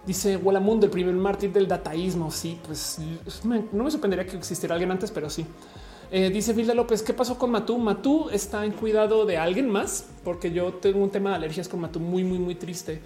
Dice 0.05 0.37
Mundo, 0.37 0.85
el 0.85 0.91
primer 0.91 1.15
mártir 1.15 1.51
del 1.53 1.67
dataísmo. 1.67 2.29
Sí, 2.31 2.59
pues 2.65 2.99
no 3.43 3.83
me 3.83 3.91
sorprendería 3.91 4.25
que 4.25 4.37
existiera 4.37 4.75
alguien 4.75 4.91
antes, 4.91 5.11
pero 5.11 5.29
sí. 5.29 5.45
Eh, 6.11 6.29
dice 6.29 6.53
Vilda 6.53 6.75
López, 6.75 7.01
¿qué 7.01 7.13
pasó 7.13 7.39
con 7.39 7.49
Matú? 7.49 7.77
Matú 7.79 8.29
está 8.31 8.65
en 8.65 8.73
cuidado 8.73 9.25
de 9.25 9.37
alguien 9.37 9.69
más, 9.69 10.05
porque 10.23 10.51
yo 10.51 10.73
tengo 10.73 11.03
un 11.03 11.09
tema 11.09 11.31
de 11.31 11.37
alergias 11.37 11.67
con 11.67 11.79
Matú 11.79 11.99
muy, 11.99 12.23
muy, 12.23 12.37
muy 12.37 12.55
triste. 12.55 13.01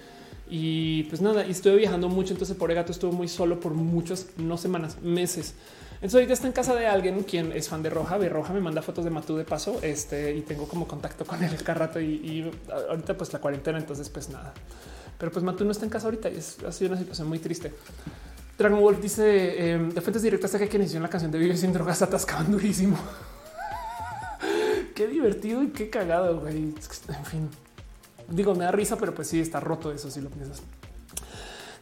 Y 0.50 1.04
pues 1.04 1.22
nada, 1.22 1.46
y 1.46 1.52
estuve 1.52 1.76
viajando 1.76 2.10
mucho, 2.10 2.34
entonces 2.34 2.58
por 2.58 2.74
gato 2.74 2.92
estuvo 2.92 3.12
muy 3.12 3.28
solo 3.28 3.60
por 3.60 3.74
muchas, 3.74 4.28
no 4.38 4.58
semanas, 4.58 5.02
meses. 5.02 5.54
Entonces 5.96 6.16
ahorita 6.16 6.34
está 6.34 6.48
en 6.48 6.54
casa 6.54 6.76
de 6.76 6.86
alguien 6.86 7.24
quien 7.24 7.52
es 7.54 7.70
fan 7.70 7.82
de 7.82 7.90
Roja. 7.90 8.18
Ve 8.18 8.30
Roja 8.30 8.54
me 8.54 8.60
manda 8.60 8.82
fotos 8.82 9.04
de 9.04 9.10
Matú 9.10 9.36
de 9.36 9.46
paso. 9.46 9.80
Este 9.82 10.36
y 10.36 10.42
tengo 10.42 10.68
como 10.68 10.88
contacto 10.88 11.26
con 11.26 11.44
él 11.44 11.52
cada 11.64 11.80
rato. 11.80 12.00
Y, 12.00 12.52
ahorita, 12.90 13.18
pues 13.18 13.34
la 13.34 13.40
cuarentena, 13.40 13.80
entonces, 13.80 14.10
pues 14.10 14.30
nada. 14.30 14.54
Pero 15.18 15.32
pues 15.32 15.44
Matú 15.44 15.66
no 15.66 15.72
está 15.72 15.86
en 15.86 15.90
casa 15.90 16.08
ahorita 16.08 16.30
y 16.30 16.38
es, 16.38 16.58
ha 16.64 16.72
sido 16.72 16.92
una 16.92 17.00
situación 17.00 17.28
muy 17.28 17.40
triste. 17.40 17.74
Dragon 18.58 18.80
Wolf 18.80 19.00
dice 19.00 19.72
em, 19.72 19.90
de 19.90 20.02
fuentes 20.02 20.24
directas 20.24 20.52
que 20.52 20.68
quien 20.68 20.82
inició 20.82 20.98
en 20.98 21.04
la 21.04 21.10
canción 21.10 21.32
de 21.32 21.38
Vive 21.38 21.56
sin 21.56 21.74
drogas 21.74 22.02
atascaban 22.02 22.52
durísimo. 22.52 22.98
qué 24.96 25.08
divertido 25.08 25.64
y 25.64 25.68
qué 25.68 25.90
cagado, 25.90 26.40
güey. 26.40 26.56
En 26.56 27.26
fin, 27.26 27.50
digo, 28.30 28.56
me 28.56 28.66
da 28.66 28.72
risa, 28.72 28.98
pero 28.98 29.14
pues 29.14 29.28
sí 29.28 29.40
está 29.40 29.60
roto 29.60 29.92
eso 29.92 30.10
si 30.10 30.22
lo 30.22 30.30
piensas. 30.30 30.64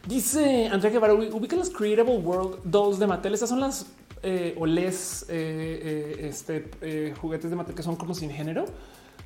Dice 0.06 0.68
Andrea 0.68 0.92
Guevara, 0.92 1.14
ubican 1.14 1.58
los 1.58 1.70
Creatable 1.70 2.18
World 2.18 2.60
2 2.64 2.98
de 2.98 3.06
Mattel. 3.08 3.34
Estas 3.34 3.48
son 3.48 3.60
las 3.60 3.86
eh, 4.22 4.54
eh, 4.56 5.26
eh, 5.28 6.28
este, 6.28 7.14
juguetes 7.20 7.50
de 7.50 7.56
Mattel 7.56 7.74
que 7.74 7.82
son 7.82 7.96
como 7.96 8.14
sin 8.14 8.30
género. 8.30 8.66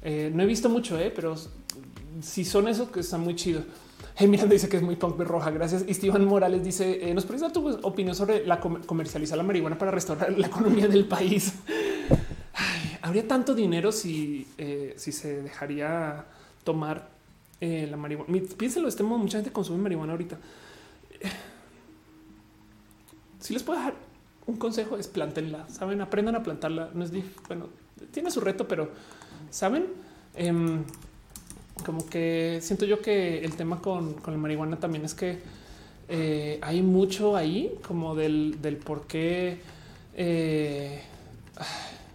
no 0.02 0.42
he 0.42 0.46
visto 0.46 0.68
mucho, 0.68 0.98
pero 1.14 1.34
si 2.22 2.44
son 2.44 2.68
eso, 2.68 2.90
que 2.90 3.00
están 3.00 3.20
muy 3.20 3.34
chidos. 3.34 3.64
Hey, 4.20 4.28
Miranda 4.28 4.52
dice 4.52 4.68
que 4.68 4.76
es 4.76 4.82
muy 4.82 4.96
punk 4.96 5.16
de 5.16 5.24
roja. 5.24 5.50
Gracias. 5.50 5.82
Y 5.88 5.94
Steven 5.94 6.26
Morales 6.26 6.62
dice: 6.62 7.10
Nos 7.14 7.24
puedes 7.24 7.40
dar 7.40 7.54
tu 7.54 7.66
opinión 7.80 8.14
sobre 8.14 8.44
la 8.44 8.60
comercializar 8.60 9.38
la 9.38 9.42
marihuana 9.42 9.78
para 9.78 9.90
restaurar 9.90 10.38
la 10.38 10.46
economía 10.46 10.88
del 10.88 11.06
país. 11.06 11.54
habría 13.00 13.26
tanto 13.26 13.54
dinero 13.54 13.92
si, 13.92 14.46
si 14.96 15.12
se 15.12 15.40
dejaría 15.40 16.26
tomar 16.64 17.08
la 17.62 17.96
marihuana. 17.96 18.30
Piénselo, 18.58 18.88
este 18.88 19.02
modo, 19.02 19.20
mucha 19.20 19.38
gente 19.38 19.52
consume 19.52 19.78
marihuana 19.78 20.12
ahorita. 20.12 20.38
Si 23.38 23.54
les 23.54 23.62
puedo 23.62 23.78
dejar 23.78 23.94
un 24.44 24.56
consejo 24.58 24.98
es 24.98 25.08
plantenla, 25.08 25.66
saben, 25.70 26.02
aprendan 26.02 26.36
a 26.36 26.42
plantarla. 26.42 26.90
No 26.92 27.04
es 27.04 27.10
bueno, 27.48 27.68
tiene 28.10 28.30
su 28.30 28.42
reto, 28.42 28.68
pero 28.68 28.90
saben, 29.48 29.86
em, 30.34 30.84
como 31.82 32.06
que 32.06 32.58
siento 32.62 32.84
yo 32.84 33.00
que 33.00 33.44
el 33.44 33.54
tema 33.56 33.80
con, 33.80 34.16
la 34.26 34.36
marihuana 34.36 34.78
también 34.78 35.04
es 35.04 35.14
que 35.14 35.38
eh, 36.08 36.58
hay 36.62 36.82
mucho 36.82 37.36
ahí 37.36 37.78
como 37.86 38.14
del, 38.14 38.56
por 38.84 39.06
qué, 39.06 39.58
eh, 40.16 41.00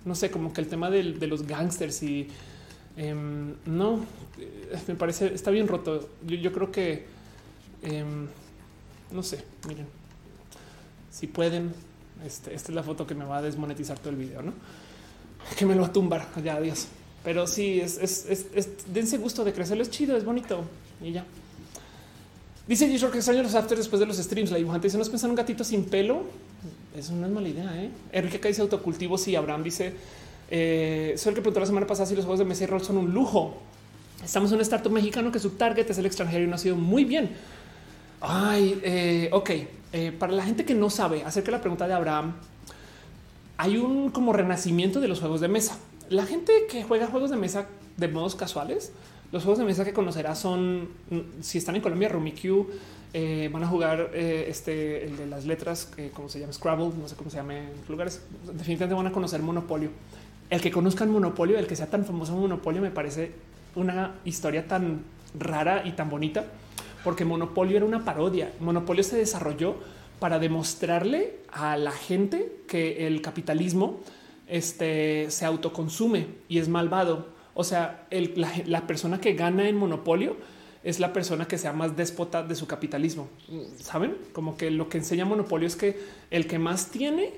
no 0.06 0.16
sé, 0.16 0.32
como 0.32 0.54
que 0.54 0.62
el 0.62 0.68
tema 0.68 0.90
de 0.90 1.28
los 1.28 1.46
gangsters 1.48 2.04
y 2.04 2.28
em, 2.98 3.56
no 3.66 4.06
eh, 4.40 4.78
me 4.88 4.96
parece 4.96 5.34
está 5.34 5.52
bien 5.52 5.68
roto. 5.68 6.10
Yo, 6.26 6.52
creo 6.52 6.72
que 6.72 7.06
em, 7.84 8.28
no 9.12 9.24
sé, 9.24 9.44
miren, 9.68 9.88
si 11.12 11.28
pueden 11.28 11.74
este, 12.26 12.54
esta 12.54 12.72
es 12.72 12.76
la 12.76 12.84
foto 12.84 13.06
que 13.06 13.16
me 13.16 13.26
va 13.26 13.38
a 13.38 13.42
desmonetizar 13.42 14.00
todo 14.00 14.10
el 14.12 14.16
video, 14.18 14.42
no? 14.42 14.54
Que 15.58 15.66
me 15.66 15.76
lo 15.76 15.82
va 15.82 15.88
a 15.88 15.94
tumbar. 15.94 16.28
Ya, 16.44 16.56
adiós. 16.56 16.88
Pero 17.26 17.48
sí, 17.48 17.82
es, 17.82 17.98
es, 17.98 18.26
es, 18.30 18.94
dense 18.94 19.18
gusto 19.18 19.44
de 19.44 19.52
crecerlo. 19.52 19.82
Es 19.82 19.90
chido, 19.90 20.16
es 20.16 20.24
bonito 20.24 20.64
y 21.04 21.12
ya. 21.12 21.26
Dice 22.68 22.88
Gishore 22.88 23.12
que 23.12 23.18
extraño 23.18 23.44
los 23.44 23.56
afters 23.56 23.80
después 23.80 24.00
de 24.00 24.06
los 24.06 24.18
streams. 24.18 24.52
La 24.52 24.58
dibujante 24.58 24.88
dice: 24.88 24.98
¿No 24.98 25.04
es 25.04 25.10
pensar 25.10 25.30
un 25.30 25.36
gatito 25.36 25.64
sin 25.64 25.86
pelo? 25.86 26.24
Eso 26.96 27.14
no 27.14 27.26
es 27.26 27.32
mala 27.32 27.50
idea. 27.50 27.84
¿eh? 27.84 27.90
Enrique 28.12 28.38
acá 28.38 28.48
dice 28.48 28.62
autocultivo. 28.62 29.18
Sí, 29.18 29.36
Abraham 29.36 29.64
dice: 29.64 29.94
eh, 30.50 31.16
Soy 31.18 31.32
el 31.32 31.36
que 31.36 31.42
preguntó 31.42 31.60
la 31.60 31.66
semana 31.66 31.88
pasada 31.88 32.08
si 32.08 32.16
los 32.16 32.26
juegos 32.26 32.40
de 32.40 32.46
mesa 32.46 32.64
y 32.64 32.68
rol 32.68 32.82
son 32.82 32.98
un 32.98 33.12
lujo. 33.12 33.58
Estamos 34.24 34.52
en 34.52 34.58
un 34.58 34.62
startup 34.62 34.92
mexicano 34.92 35.32
que 35.32 35.40
su 35.40 35.52
target 35.52 35.90
es 35.90 35.98
el 35.98 36.06
extranjero 36.06 36.44
y 36.44 36.48
no 36.48 36.56
ha 36.56 36.60
sido 36.60 36.76
muy 36.76 37.06
bien. 37.06 37.32
Ay, 38.22 38.80
eh, 38.84 39.30
ok. 39.32 39.50
Eh, 39.94 40.12
para 40.12 40.34
la 40.34 40.44
gente 40.44 40.66
que 40.66 40.74
no 40.74 40.90
sabe 40.90 41.24
acerca 41.24 41.48
de 41.48 41.52
la 41.54 41.62
pregunta 41.62 41.88
de 41.88 41.94
Abraham, 41.94 42.36
hay 43.58 43.78
un 43.78 44.12
como 44.12 44.34
renacimiento 44.34 45.00
de 45.00 45.08
los 45.08 45.20
juegos 45.20 45.42
de 45.42 45.48
mesa. 45.48 45.78
La 46.10 46.26
gente 46.26 46.52
que 46.70 46.84
juega 46.84 47.08
juegos 47.08 47.30
de 47.30 47.38
mesa 47.38 47.68
de 47.98 48.08
modos 48.08 48.36
casuales, 48.36 48.92
los 49.32 49.44
juegos 49.44 49.60
de 49.60 49.66
mesa 49.66 49.84
que 49.84 49.94
conocerá 49.94 50.36
son, 50.36 50.90
mm, 51.10 51.42
si 51.42 51.58
están 51.58 51.76
en 51.76 51.82
Colombia, 51.82 52.10
Rummikub, 52.10 52.68
eh, 53.14 53.50
van 53.52 53.64
a 53.64 53.68
jugar 53.68 54.12
este, 54.14 55.06
el 55.06 55.16
de 55.16 55.26
las 55.28 55.46
letras, 55.46 55.90
como 56.14 56.28
se 56.28 56.42
llama 56.42 56.52
Scrabble, 56.52 56.90
no 57.00 57.08
sé 57.08 57.16
cómo 57.16 57.30
se 57.30 57.38
llama 57.38 57.58
en 57.58 57.70
lugares. 57.88 58.22
Definitivamente 58.46 58.94
van 58.94 59.08
a 59.08 59.12
conocer 59.12 59.42
Monopolio. 59.42 59.90
El 60.50 60.60
que 60.60 60.70
conozcan 60.70 61.10
Monopolio, 61.10 61.58
el 61.58 61.66
que 61.66 61.78
sea 61.78 61.88
tan 61.88 62.06
famoso 62.06 62.36
Monopolio, 62.36 62.82
me 62.82 62.92
parece 62.92 63.32
una 63.76 64.16
historia 64.26 64.68
tan 64.68 65.04
rara 65.40 65.84
y 65.86 65.94
tan 65.94 66.10
bonita 66.10 66.46
porque 67.06 67.24
Monopolio 67.24 67.78
era 67.78 67.86
una 67.86 68.04
parodia. 68.04 68.52
Monopolio 68.60 69.04
se 69.04 69.16
desarrolló 69.16 69.76
para 70.20 70.40
demostrarle 70.40 71.38
a 71.52 71.78
la 71.78 71.92
gente 71.92 72.52
que 72.68 73.06
el 73.06 73.22
capitalismo 73.22 74.00
este, 74.48 75.30
se 75.32 75.46
autoconsume 75.46 76.28
y 76.48 76.60
es 76.60 76.70
malvado. 76.70 77.28
O 77.54 77.64
sea, 77.64 78.08
la, 78.12 78.88
persona 78.88 79.20
que 79.22 79.34
gana 79.34 79.70
en 79.70 79.78
Monopolio 79.78 80.36
es 80.84 81.00
la 81.00 81.14
persona 81.14 81.48
que 81.48 81.58
sea 81.58 81.74
más 81.74 81.96
déspota 81.96 82.44
de 82.44 82.56
su 82.56 82.68
capitalismo. 82.68 83.30
Saben 83.80 84.18
como 84.34 84.58
que 84.58 84.70
lo 84.72 84.90
que 84.90 84.98
enseña 84.98 85.26
Monopolio 85.26 85.68
es 85.68 85.76
que 85.76 86.00
el 86.32 86.48
que 86.48 86.60
más 86.60 86.92
tiene, 86.92 87.34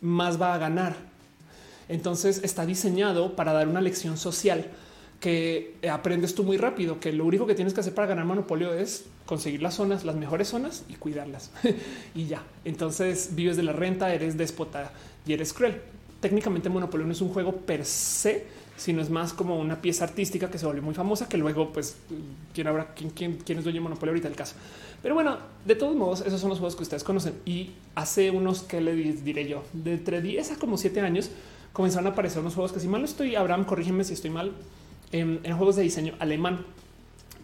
más 0.00 0.40
va 0.40 0.54
a 0.54 0.58
ganar. 0.58 0.94
Entonces 1.88 2.42
está 2.44 2.66
diseñado 2.66 3.34
para 3.34 3.52
dar 3.52 3.68
una 3.68 3.80
lección 3.80 4.18
social 4.18 4.70
que 5.20 5.74
aprendes 5.90 6.34
tú 6.34 6.44
muy 6.44 6.58
rápido, 6.58 7.00
que 7.00 7.12
lo 7.12 7.24
único 7.24 7.46
que 7.46 7.54
tienes 7.54 7.72
que 7.72 7.80
hacer 7.80 7.94
para 7.94 8.08
ganar 8.08 8.26
monopolio 8.26 8.74
es 8.74 9.06
conseguir 9.24 9.62
las 9.62 9.74
zonas, 9.74 10.04
las 10.04 10.16
mejores 10.16 10.48
zonas 10.48 10.84
y 10.88 10.94
cuidarlas. 10.94 11.50
y 12.14 12.26
ya, 12.26 12.42
entonces 12.64 13.30
vives 13.32 13.56
de 13.56 13.62
la 13.62 13.72
renta, 13.72 14.12
eres 14.12 14.36
déspota 14.36 14.92
y 15.26 15.32
eres 15.32 15.52
cruel. 15.52 15.80
Técnicamente 16.20 16.68
Monopolio 16.68 17.06
no 17.06 17.12
es 17.12 17.20
un 17.20 17.28
juego 17.28 17.52
per 17.52 17.84
se, 17.84 18.46
sino 18.76 19.00
es 19.00 19.10
más 19.10 19.32
como 19.32 19.58
una 19.58 19.80
pieza 19.80 20.04
artística 20.04 20.50
que 20.50 20.58
se 20.58 20.66
volvió 20.66 20.82
muy 20.82 20.94
famosa, 20.94 21.28
que 21.28 21.36
luego, 21.36 21.72
pues, 21.72 21.96
quién 22.54 22.66
habrá, 22.66 22.94
quién, 22.94 23.10
quién, 23.10 23.38
quién 23.44 23.58
es 23.58 23.64
dueño 23.64 23.80
de 23.80 23.84
Monopolio 23.84 24.12
ahorita 24.12 24.28
el 24.28 24.36
caso. 24.36 24.54
Pero 25.02 25.14
bueno, 25.14 25.38
de 25.64 25.74
todos 25.74 25.94
modos, 25.94 26.22
esos 26.22 26.40
son 26.40 26.50
los 26.50 26.58
juegos 26.58 26.76
que 26.76 26.82
ustedes 26.82 27.04
conocen. 27.04 27.34
Y 27.44 27.70
hace 27.94 28.30
unos 28.30 28.62
que 28.62 28.80
le 28.80 28.94
diré 28.94 29.46
yo, 29.48 29.62
de 29.72 29.94
entre 29.94 30.20
10 30.20 30.52
a 30.52 30.56
como 30.56 30.76
7 30.76 31.00
años, 31.00 31.30
comenzaron 31.72 32.06
a 32.06 32.10
aparecer 32.10 32.40
unos 32.40 32.54
juegos 32.54 32.72
que 32.72 32.80
si 32.80 32.88
mal 32.88 33.02
no 33.02 33.06
estoy, 33.06 33.34
Abraham, 33.34 33.64
corrígeme 33.64 34.02
si 34.02 34.14
estoy 34.14 34.30
mal, 34.30 34.52
en, 35.12 35.42
juegos 35.56 35.76
de 35.76 35.82
diseño 35.82 36.14
alemán, 36.18 36.64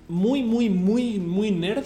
muy, 0.09 0.42
muy, 0.42 0.70
muy, 0.70 1.18
muy 1.18 1.51
nerd, 1.51 1.84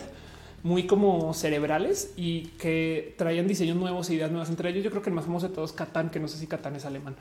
muy 0.63 0.87
como 0.87 1.33
cerebrales 1.35 2.13
y 2.17 2.49
que 2.59 3.15
traían 3.17 3.47
diseños 3.47 3.77
nuevos, 3.77 4.11
ideas 4.11 4.31
nuevas. 4.31 4.49
Entre 4.49 4.71
ellos, 4.71 4.85
yo 4.85 4.91
creo 4.91 5.03
que 5.03 5.11
el 5.11 5.17
más 5.17 5.27
famoso 5.27 5.49
de 5.49 5.55
todos, 5.55 5.73
Catán, 5.73 6.11
que 6.11 6.21
no 6.21 6.29
sé 6.29 6.39
si 6.39 6.47
Catán 6.47 6.77
es 6.77 6.85
alemán. 6.85 7.17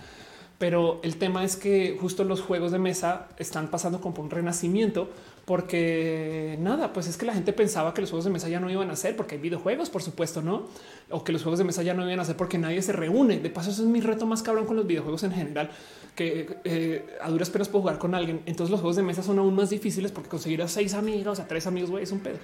Pero 0.57 1.01
el 1.03 1.17
tema 1.17 1.43
es 1.43 1.57
que 1.57 1.97
justo 1.99 2.23
los 2.23 2.41
juegos 2.41 2.71
de 2.71 2.79
mesa 2.79 3.27
están 3.37 3.67
pasando 3.67 3.99
como 3.99 4.21
un 4.23 4.29
renacimiento 4.29 5.09
porque 5.45 6.57
nada, 6.59 6.91
pues 6.91 7.07
es 7.07 7.17
que 7.17 7.25
la 7.25 7.33
gente 7.33 7.53
pensaba 7.53 7.93
que 7.93 8.01
los 8.01 8.09
juegos 8.09 8.25
de 8.25 8.31
mesa 8.31 8.49
ya 8.49 8.59
no 8.59 8.69
iban 8.71 8.89
a 8.89 8.95
ser 8.95 9.15
porque 9.15 9.35
hay 9.35 9.41
videojuegos, 9.41 9.91
por 9.91 10.01
supuesto, 10.01 10.41
no? 10.41 10.63
O 11.11 11.23
que 11.23 11.31
los 11.31 11.43
juegos 11.43 11.59
de 11.59 11.65
mesa 11.65 11.83
ya 11.83 11.93
no 11.93 12.03
iban 12.03 12.19
a 12.19 12.25
ser 12.25 12.35
porque 12.35 12.57
nadie 12.57 12.81
se 12.81 12.93
reúne. 12.93 13.39
De 13.39 13.51
paso, 13.51 13.69
eso 13.69 13.83
es 13.83 13.87
mi 13.87 14.01
reto 14.01 14.25
más 14.25 14.41
cabrón 14.41 14.65
con 14.65 14.75
los 14.75 14.87
videojuegos 14.87 15.21
en 15.23 15.33
general, 15.33 15.69
que 16.15 16.57
eh, 16.63 17.17
a 17.21 17.29
duras 17.29 17.51
penas 17.51 17.69
puedo 17.69 17.81
jugar 17.81 17.99
con 17.99 18.15
alguien. 18.15 18.41
Entonces 18.47 18.71
los 18.71 18.79
juegos 18.79 18.95
de 18.95 19.03
mesa 19.03 19.21
son 19.21 19.37
aún 19.37 19.53
más 19.53 19.69
difíciles 19.69 20.11
porque 20.11 20.29
conseguir 20.29 20.63
a 20.63 20.67
seis 20.67 20.95
amigos, 20.95 21.39
a 21.39 21.47
tres 21.47 21.67
amigos, 21.67 21.91
güey, 21.91 22.05
es 22.05 22.11
un 22.11 22.21
pedo. 22.21 22.37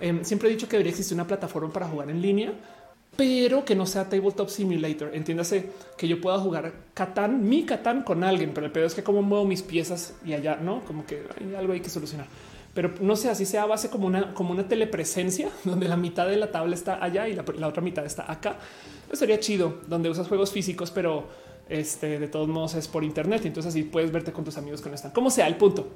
Em, 0.00 0.24
siempre 0.24 0.48
he 0.48 0.52
dicho 0.52 0.68
que 0.68 0.76
debería 0.76 0.90
existir 0.90 1.14
una 1.14 1.26
plataforma 1.26 1.72
para 1.72 1.88
jugar 1.88 2.10
en 2.10 2.20
línea, 2.20 2.52
pero 3.16 3.64
que 3.64 3.74
no 3.74 3.86
sea 3.86 4.08
tabletop 4.08 4.48
simulator. 4.48 5.10
Entiéndase 5.14 5.70
que 5.96 6.06
yo 6.06 6.20
pueda 6.20 6.38
jugar 6.38 6.72
Catán, 6.92 7.48
mi 7.48 7.64
Catán 7.64 8.02
con 8.02 8.22
alguien, 8.22 8.52
pero 8.52 8.66
el 8.66 8.72
pedo 8.72 8.86
es 8.86 8.94
que 8.94 9.02
como 9.02 9.22
muevo 9.22 9.44
mis 9.44 9.62
piezas 9.62 10.14
y 10.24 10.34
allá 10.34 10.56
no, 10.56 10.84
como 10.84 11.06
que 11.06 11.22
hay 11.40 11.54
algo 11.54 11.72
hay 11.72 11.80
que 11.80 11.88
solucionar. 11.88 12.26
Pero 12.74 12.92
no 13.00 13.16
sé, 13.16 13.30
así 13.30 13.46
sea 13.46 13.64
base 13.64 13.88
como 13.88 14.06
una, 14.06 14.34
como 14.34 14.50
una 14.50 14.68
telepresencia 14.68 15.48
donde 15.64 15.88
la 15.88 15.96
mitad 15.96 16.28
de 16.28 16.36
la 16.36 16.52
tabla 16.52 16.74
está 16.74 17.02
allá 17.02 17.26
y 17.26 17.34
la, 17.34 17.42
otra 17.66 17.82
mitad 17.82 18.04
está 18.04 18.30
acá. 18.30 18.56
Eso 19.06 19.16
sería 19.16 19.40
chido, 19.40 19.80
donde 19.86 20.10
usas 20.10 20.28
juegos 20.28 20.52
físicos, 20.52 20.90
pero 20.90 21.26
este 21.70 22.18
de 22.18 22.28
todos 22.28 22.48
modos 22.48 22.74
es 22.74 22.86
por 22.86 23.02
internet. 23.02 23.46
Entonces 23.46 23.70
así 23.70 23.82
puedes 23.82 24.12
verte 24.12 24.30
con 24.30 24.44
tus 24.44 24.58
amigos 24.58 24.82
que 24.82 24.90
no 24.90 24.94
están. 24.94 25.12
Como 25.12 25.30
sea 25.30 25.46
el 25.46 25.56
punto. 25.56 25.88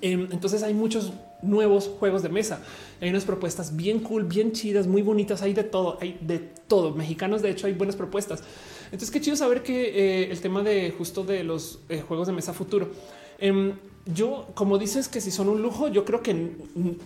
Em, 0.00 0.28
entonces 0.30 0.62
hay 0.62 0.74
muchos 0.74 1.12
nuevos 1.40 1.90
juegos 1.98 2.22
de 2.22 2.28
mesa. 2.28 2.60
Hay 3.00 3.08
unas 3.08 3.24
propuestas 3.24 3.74
bien 3.74 4.00
cool, 4.00 4.24
bien 4.24 4.52
chidas, 4.52 4.86
muy 4.86 5.00
bonitas. 5.00 5.40
Hay 5.40 5.54
de 5.54 5.64
todo, 5.64 5.98
hay 6.00 6.18
de 6.20 6.38
todo. 6.38 6.94
Mexicanos, 6.94 7.42
de 7.42 7.50
hecho, 7.50 7.66
hay 7.66 7.72
buenas 7.72 7.96
propuestas. 7.96 8.42
Entonces, 8.86 9.10
qué 9.10 9.20
chido 9.20 9.36
saber 9.36 9.62
que 9.62 10.24
eh, 10.24 10.30
el 10.30 10.40
tema 10.40 10.62
de 10.62 10.90
justo 10.90 11.24
de 11.24 11.42
los 11.42 11.80
eh, 11.88 12.02
juegos 12.06 12.26
de 12.26 12.34
mesa 12.34 12.52
futuro. 12.52 12.90
Em, 13.38 13.74
yo, 14.06 14.48
como 14.54 14.76
dices 14.76 15.08
que 15.08 15.22
si 15.22 15.30
son 15.30 15.48
un 15.48 15.62
lujo, 15.62 15.88
yo 15.88 16.04
creo 16.04 16.22
que 16.22 16.52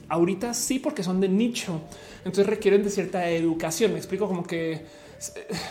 ahorita 0.09 0.53
sí, 0.53 0.81
porque 0.81 1.05
son 1.05 1.21
de 1.21 1.29
nicho. 1.29 1.81
Entonces 2.19 2.47
requieren 2.47 2.83
de 2.83 2.91
cierta 2.91 3.31
educación. 3.31 3.93
Me 3.93 3.99
explico 3.99 4.27
como 4.27 4.43
que 4.43 4.73
eh, 4.73 4.83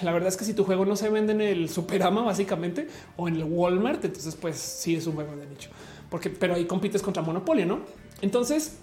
la 0.01 0.14
verdad 0.14 0.30
es 0.30 0.38
que 0.38 0.45
si 0.45 0.53
tu 0.53 0.64
juego 0.64 0.85
no 0.85 0.95
se 0.95 1.09
vende 1.09 1.33
en 1.33 1.41
el 1.41 1.67
Superama, 1.67 2.22
básicamente, 2.22 2.88
o 3.17 3.27
en 3.27 3.35
el 3.35 3.43
Walmart, 3.43 4.06
entonces 4.06 4.35
pues 4.35 4.57
sí 4.57 4.95
es 4.95 5.07
un 5.07 5.15
juego 5.15 5.35
de 5.35 5.45
nicho 5.45 5.69
porque 6.09 6.29
pero 6.29 6.55
ahí 6.55 6.65
compites 6.65 7.01
contra 7.01 7.21
Monopolio, 7.21 7.65
no? 7.65 7.79
Entonces, 8.21 8.79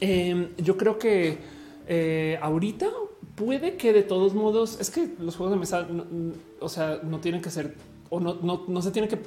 em, 0.00 0.48
yo 0.58 0.76
creo 0.76 0.98
que 0.98 1.38
eh, 1.86 2.38
ahorita 2.42 2.88
puede 3.34 3.76
que 3.76 3.92
de 3.92 4.02
todos 4.02 4.34
modos 4.34 4.78
es 4.80 4.90
que 4.90 5.08
los 5.18 5.36
juegos 5.36 5.54
de 5.54 5.60
mesa, 5.60 5.88
o 6.60 6.68
sea, 6.68 7.00
no 7.02 7.20
tienen 7.20 7.40
que 7.40 7.50
ser 7.50 7.74
o 8.10 8.20
no, 8.20 8.38
no, 8.42 8.64
no 8.66 8.82
se 8.82 8.90
tienen 8.90 9.08
que 9.08 9.18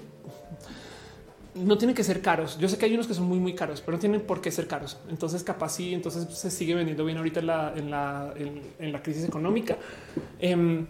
no 1.55 1.77
tienen 1.77 1.95
que 1.95 2.03
ser 2.03 2.21
caros. 2.21 2.57
Yo 2.57 2.67
sé 2.67 2.77
que 2.77 2.85
hay 2.85 2.93
unos 2.93 3.07
que 3.07 3.13
son 3.13 3.27
muy, 3.27 3.39
muy 3.39 3.53
caros, 3.53 3.81
pero 3.81 3.97
no 3.97 3.99
tienen 3.99 4.21
por 4.21 4.41
qué 4.41 4.51
ser 4.51 4.67
caros. 4.67 4.97
Entonces, 5.09 5.43
capaz 5.43 5.69
sí, 5.69 5.93
entonces 5.93 6.27
se 6.35 6.49
sigue 6.49 6.73
vendiendo 6.73 7.05
bien 7.05 7.17
ahorita 7.17 7.39
en 7.41 7.47
la, 7.47 7.73
en 7.75 7.91
la, 7.91 8.33
en, 8.79 8.91
la 8.91 9.03
crisis 9.03 9.23
económica. 9.25 9.77
Em, 10.39 10.87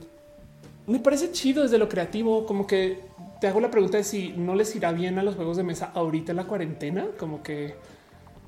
me 0.88 1.00
parece 1.00 1.32
chido 1.32 1.64
desde 1.64 1.78
lo 1.78 1.90
creativo, 1.90 2.46
como 2.46 2.66
que 2.68 3.00
te 3.44 3.50
hago 3.50 3.60
la 3.60 3.70
pregunta 3.70 3.98
de 3.98 4.06
si 4.06 4.30
no 4.38 4.56
les 4.56 4.74
irá 4.74 4.94
bien 4.94 5.20
a 5.20 5.22
los 5.22 5.36
juegos 5.36 5.58
de 5.58 5.64
mesa 5.64 5.92
ahorita 5.94 6.32
en 6.32 6.38
la 6.38 6.46
cuarentena, 6.46 7.08
como 7.20 7.44
que 7.44 7.76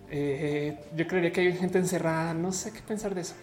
eh, 0.09 0.79
yo 0.95 1.05
creería 1.05 1.33
que 1.33 1.41
hay 1.41 1.51
gente 1.51 1.79
encerrada, 1.79 2.33
no 2.33 2.53
sé 2.53 2.71
qué 2.71 2.79
pensar 2.79 3.13
de 3.13 3.19
eso. 3.19 3.33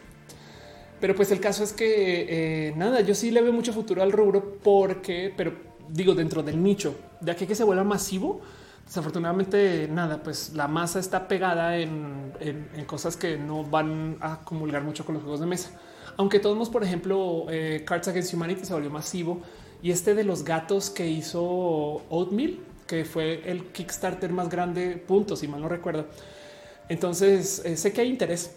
Pero 0.98 1.14
pues 1.14 1.31
el 1.31 1.40
caso 1.40 1.62
es 1.62 1.74
que 1.74 2.68
eh, 2.68 2.74
nada, 2.74 3.02
yo 3.02 3.14
sí 3.14 3.31
le 3.31 3.42
veo 3.42 3.52
mucho 3.52 3.74
futuro 3.74 4.02
al 4.02 4.12
rubro 4.12 4.60
porque, 4.64 5.31
pero 5.36 5.52
digo 5.90 6.14
dentro 6.14 6.42
del 6.42 6.62
nicho, 6.62 6.97
de 7.20 7.32
aquí 7.32 7.47
que 7.47 7.55
se 7.55 7.64
vuelva 7.64 7.84
masivo, 7.84 8.40
Desafortunadamente, 8.86 9.89
nada, 9.89 10.22
pues 10.22 10.55
la 10.55 10.68
masa 10.68 11.00
está 11.00 11.28
pegada 11.28 11.78
en, 11.78 12.32
cosas 12.86 13.16
que 13.16 13.36
no 13.36 13.62
van 13.62 14.16
a 14.20 14.40
comulgar 14.40 14.82
mucho 14.82 15.05
con 15.05 15.14
los 15.14 15.22
juegos 15.22 15.40
de 15.40 15.47
mesa. 15.47 15.70
Aunque 16.16 16.40
todos, 16.40 16.68
por 16.68 16.82
ejemplo, 16.82 17.47
eh, 17.48 17.84
Cards 17.86 18.08
Against 18.08 18.34
Humanity 18.34 18.64
se 18.64 18.74
volvió 18.74 18.90
masivo 18.90 19.42
y 19.83 19.91
este 19.91 20.15
de 20.15 20.25
los 20.25 20.44
gatos 20.44 20.91
que 20.91 21.09
hizo 21.09 21.43
Oatmeal, 22.09 22.59
que 22.86 23.05
fue 23.05 23.43
el 23.51 23.65
Kickstarter 23.67 24.31
más 24.31 24.49
grande, 24.49 24.97
punto, 24.97 25.36
si 25.36 25.49
mal 25.49 25.61
no 25.61 25.69
recuerdo. 25.69 26.07
Entonces 26.89 27.62
eh, 27.65 27.77
sé 27.77 27.93
que 27.93 28.02
hay 28.02 28.09
interés, 28.09 28.52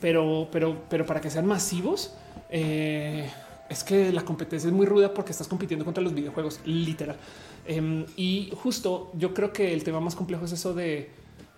pero, 0.00 0.48
pero, 0.50 0.82
pero 0.88 1.06
para 1.06 1.20
que 1.20 1.30
sean 1.30 1.46
masivos, 1.46 2.14
eh, 2.50 3.30
es 3.68 3.84
que 3.84 4.12
la 4.12 4.24
competencia 4.24 4.68
es 4.68 4.74
muy 4.74 4.86
ruda 4.86 5.14
porque 5.14 5.32
estás 5.32 5.48
compitiendo 5.48 5.84
contra 5.84 6.02
los 6.02 6.14
videojuegos, 6.14 6.60
literal. 6.64 7.16
Em, 7.66 8.04
y 8.16 8.52
justo 8.56 9.10
yo 9.14 9.32
creo 9.34 9.52
que 9.52 9.72
el 9.72 9.84
tema 9.84 10.00
más 10.00 10.14
complejo 10.14 10.44
es 10.44 10.52
eso 10.52 10.74
de 10.74 11.10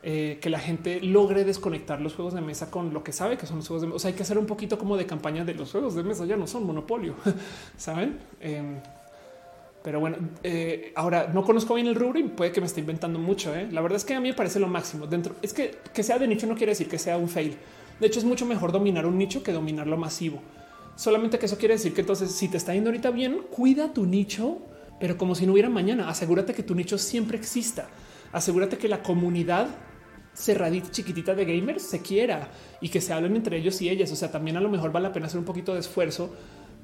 eh, 0.07 0.39
que 0.41 0.50
la 0.50 0.58
gente 0.58 1.00
logre 1.00 1.44
desconectar 1.44 2.00
los 2.00 2.15
juegos 2.15 2.34
de 2.34 2.41
mesa 2.41 2.70
con 2.70 2.92
lo 2.92 3.02
que 3.02 3.12
sabe 3.12 3.39
que 3.39 3.47
son 3.47 3.57
los 3.57 3.66
juegos 3.66 3.83
de 3.83 3.86
mesa. 3.89 3.97
O 3.97 3.99
sea, 3.99 4.10
hay 4.10 4.15
que 4.15 4.23
hacer 4.23 4.39
un 4.39 4.47
poquito 4.47 4.78
como 4.78 4.97
de 4.97 5.07
campaña 5.07 5.44
de 5.44 5.55
los 5.55 5.73
juegos 5.73 5.94
de 5.94 6.02
mesa, 6.02 6.24
ya 6.26 6.36
no 6.36 6.47
son 6.47 6.66
monopolio, 6.66 7.15
saben? 7.76 8.18
Em, 8.41 8.76
pero 9.83 10.00
bueno, 10.00 10.16
eh, 10.42 10.92
ahora 10.94 11.31
no 11.33 11.42
conozco 11.42 11.74
bien 11.74 11.86
el 11.86 11.94
rubro 11.94 12.18
y 12.18 12.24
puede 12.24 12.52
que 12.52 12.60
me 12.60 12.66
esté 12.66 12.81
inventando 12.81 13.18
mucho. 13.18 13.55
¿eh? 13.55 13.68
La 13.70 13.81
verdad 13.81 13.97
es 13.97 14.05
que 14.05 14.15
a 14.15 14.20
mí 14.20 14.28
me 14.28 14.34
parece 14.34 14.60
lo 14.60 14.68
máximo 14.68 15.07
dentro. 15.07 15.34
Es 15.42 15.52
que 15.52 15.78
que 15.92 16.02
sea 16.02 16.18
de 16.18 16.28
nicho 16.28 16.47
no 16.47 16.55
quiere 16.55 16.73
decir 16.73 16.89
que 16.89 16.99
sea 16.99 17.18
un 17.18 17.28
fail. 17.28 17.57
De 18.00 18.07
hecho, 18.07 18.18
es 18.18 18.24
mucho 18.24 18.47
mejor 18.47 18.73
dominar 18.73 19.07
un 19.07 19.18
nicho 19.18 19.42
que 19.42 19.52
dominar 19.52 19.86
lo 19.86 19.97
masivo. 19.97 20.41
Solamente 20.97 21.39
que 21.39 21.47
eso 21.47 21.58
quiere 21.58 21.74
decir 21.74 21.92
que 21.92 22.00
entonces, 22.00 22.31
si 22.33 22.49
te 22.49 22.57
está 22.57 22.73
yendo 22.73 22.91
ahorita 22.91 23.10
bien, 23.10 23.42
cuida 23.50 23.92
tu 23.92 24.07
nicho 24.07 24.58
pero 24.99 25.16
como 25.18 25.34
si 25.34 25.47
no 25.47 25.52
hubiera 25.52 25.68
mañana. 25.68 26.08
Asegúrate 26.08 26.55
que 26.55 26.62
tu 26.62 26.74
nicho 26.74 26.99
siempre 26.99 27.36
exista. 27.36 27.89
Asegúrate 28.33 28.78
que 28.78 28.89
la 28.89 29.02
comunidad 29.02 29.68
cerradita, 30.35 30.91
chiquitita 30.91 31.35
de 31.35 31.45
gamers 31.45 31.83
se 31.83 32.03
quiera 32.03 32.49
y 32.81 32.89
que 32.89 33.01
se 33.01 33.13
hablen 33.13 33.37
entre 33.37 33.57
ellos 33.57 33.81
y 33.81 33.89
ellas. 33.89 34.11
O 34.13 34.17
sea, 34.17 34.31
también 34.31 34.57
a 34.57 34.61
lo 34.61 34.69
mejor 34.69 34.93
vale 34.93 35.09
la 35.09 35.13
pena 35.13 35.27
hacer 35.27 35.39
un 35.39 35.45
poquito 35.45 35.75
de 35.75 35.81
esfuerzo 35.81 36.35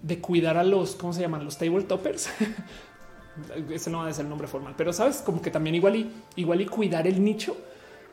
de 0.02 0.18
cuidar 0.18 0.56
a 0.56 0.64
los, 0.64 0.94
¿cómo 0.94 1.12
se 1.12 1.20
llaman? 1.20 1.44
Los 1.44 1.58
tabletoppers. 1.58 2.30
Ese 3.70 3.90
no 3.90 4.10
ser 4.12 4.24
el 4.24 4.28
nombre 4.28 4.48
formal, 4.48 4.74
pero 4.76 4.92
sabes, 4.92 5.18
como 5.18 5.40
que 5.40 5.50
también 5.50 5.74
igual 5.74 5.96
y 5.96 6.10
igual 6.36 6.60
y 6.60 6.66
cuidar 6.66 7.06
el 7.06 7.22
nicho. 7.22 7.56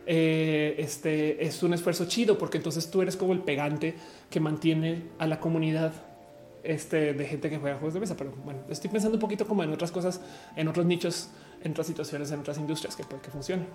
Eh, 0.10 0.76
este 0.78 1.46
es 1.46 1.62
un 1.64 1.74
esfuerzo 1.74 2.06
chido 2.06 2.38
porque 2.38 2.58
entonces 2.58 2.90
tú 2.90 3.02
eres 3.02 3.18
como 3.18 3.34
el 3.34 3.40
pegante 3.40 3.96
que 4.30 4.40
mantiene 4.40 5.04
a 5.20 5.28
la 5.28 5.42
comunidad 5.42 5.92
este, 6.64 7.14
de 7.14 7.26
gente 7.26 7.50
que 7.50 7.58
juega 7.58 7.78
juegos 7.78 7.94
de 7.94 8.00
mesa. 8.00 8.16
Pero 8.16 8.34
bueno, 8.46 8.62
estoy 8.70 8.90
pensando 8.90 9.18
un 9.18 9.22
poquito 9.22 9.46
como 9.48 9.64
en 9.64 9.74
otras 9.74 9.92
cosas, 9.92 10.22
en 10.56 10.68
otros 10.68 10.86
nichos, 10.86 11.30
en 11.64 11.72
otras 11.72 11.88
situaciones, 11.88 12.32
en 12.32 12.40
otras 12.40 12.58
industrias 12.58 12.96
que 12.96 13.04
puede 13.04 13.22
que 13.22 13.32
funcione. 13.32 13.66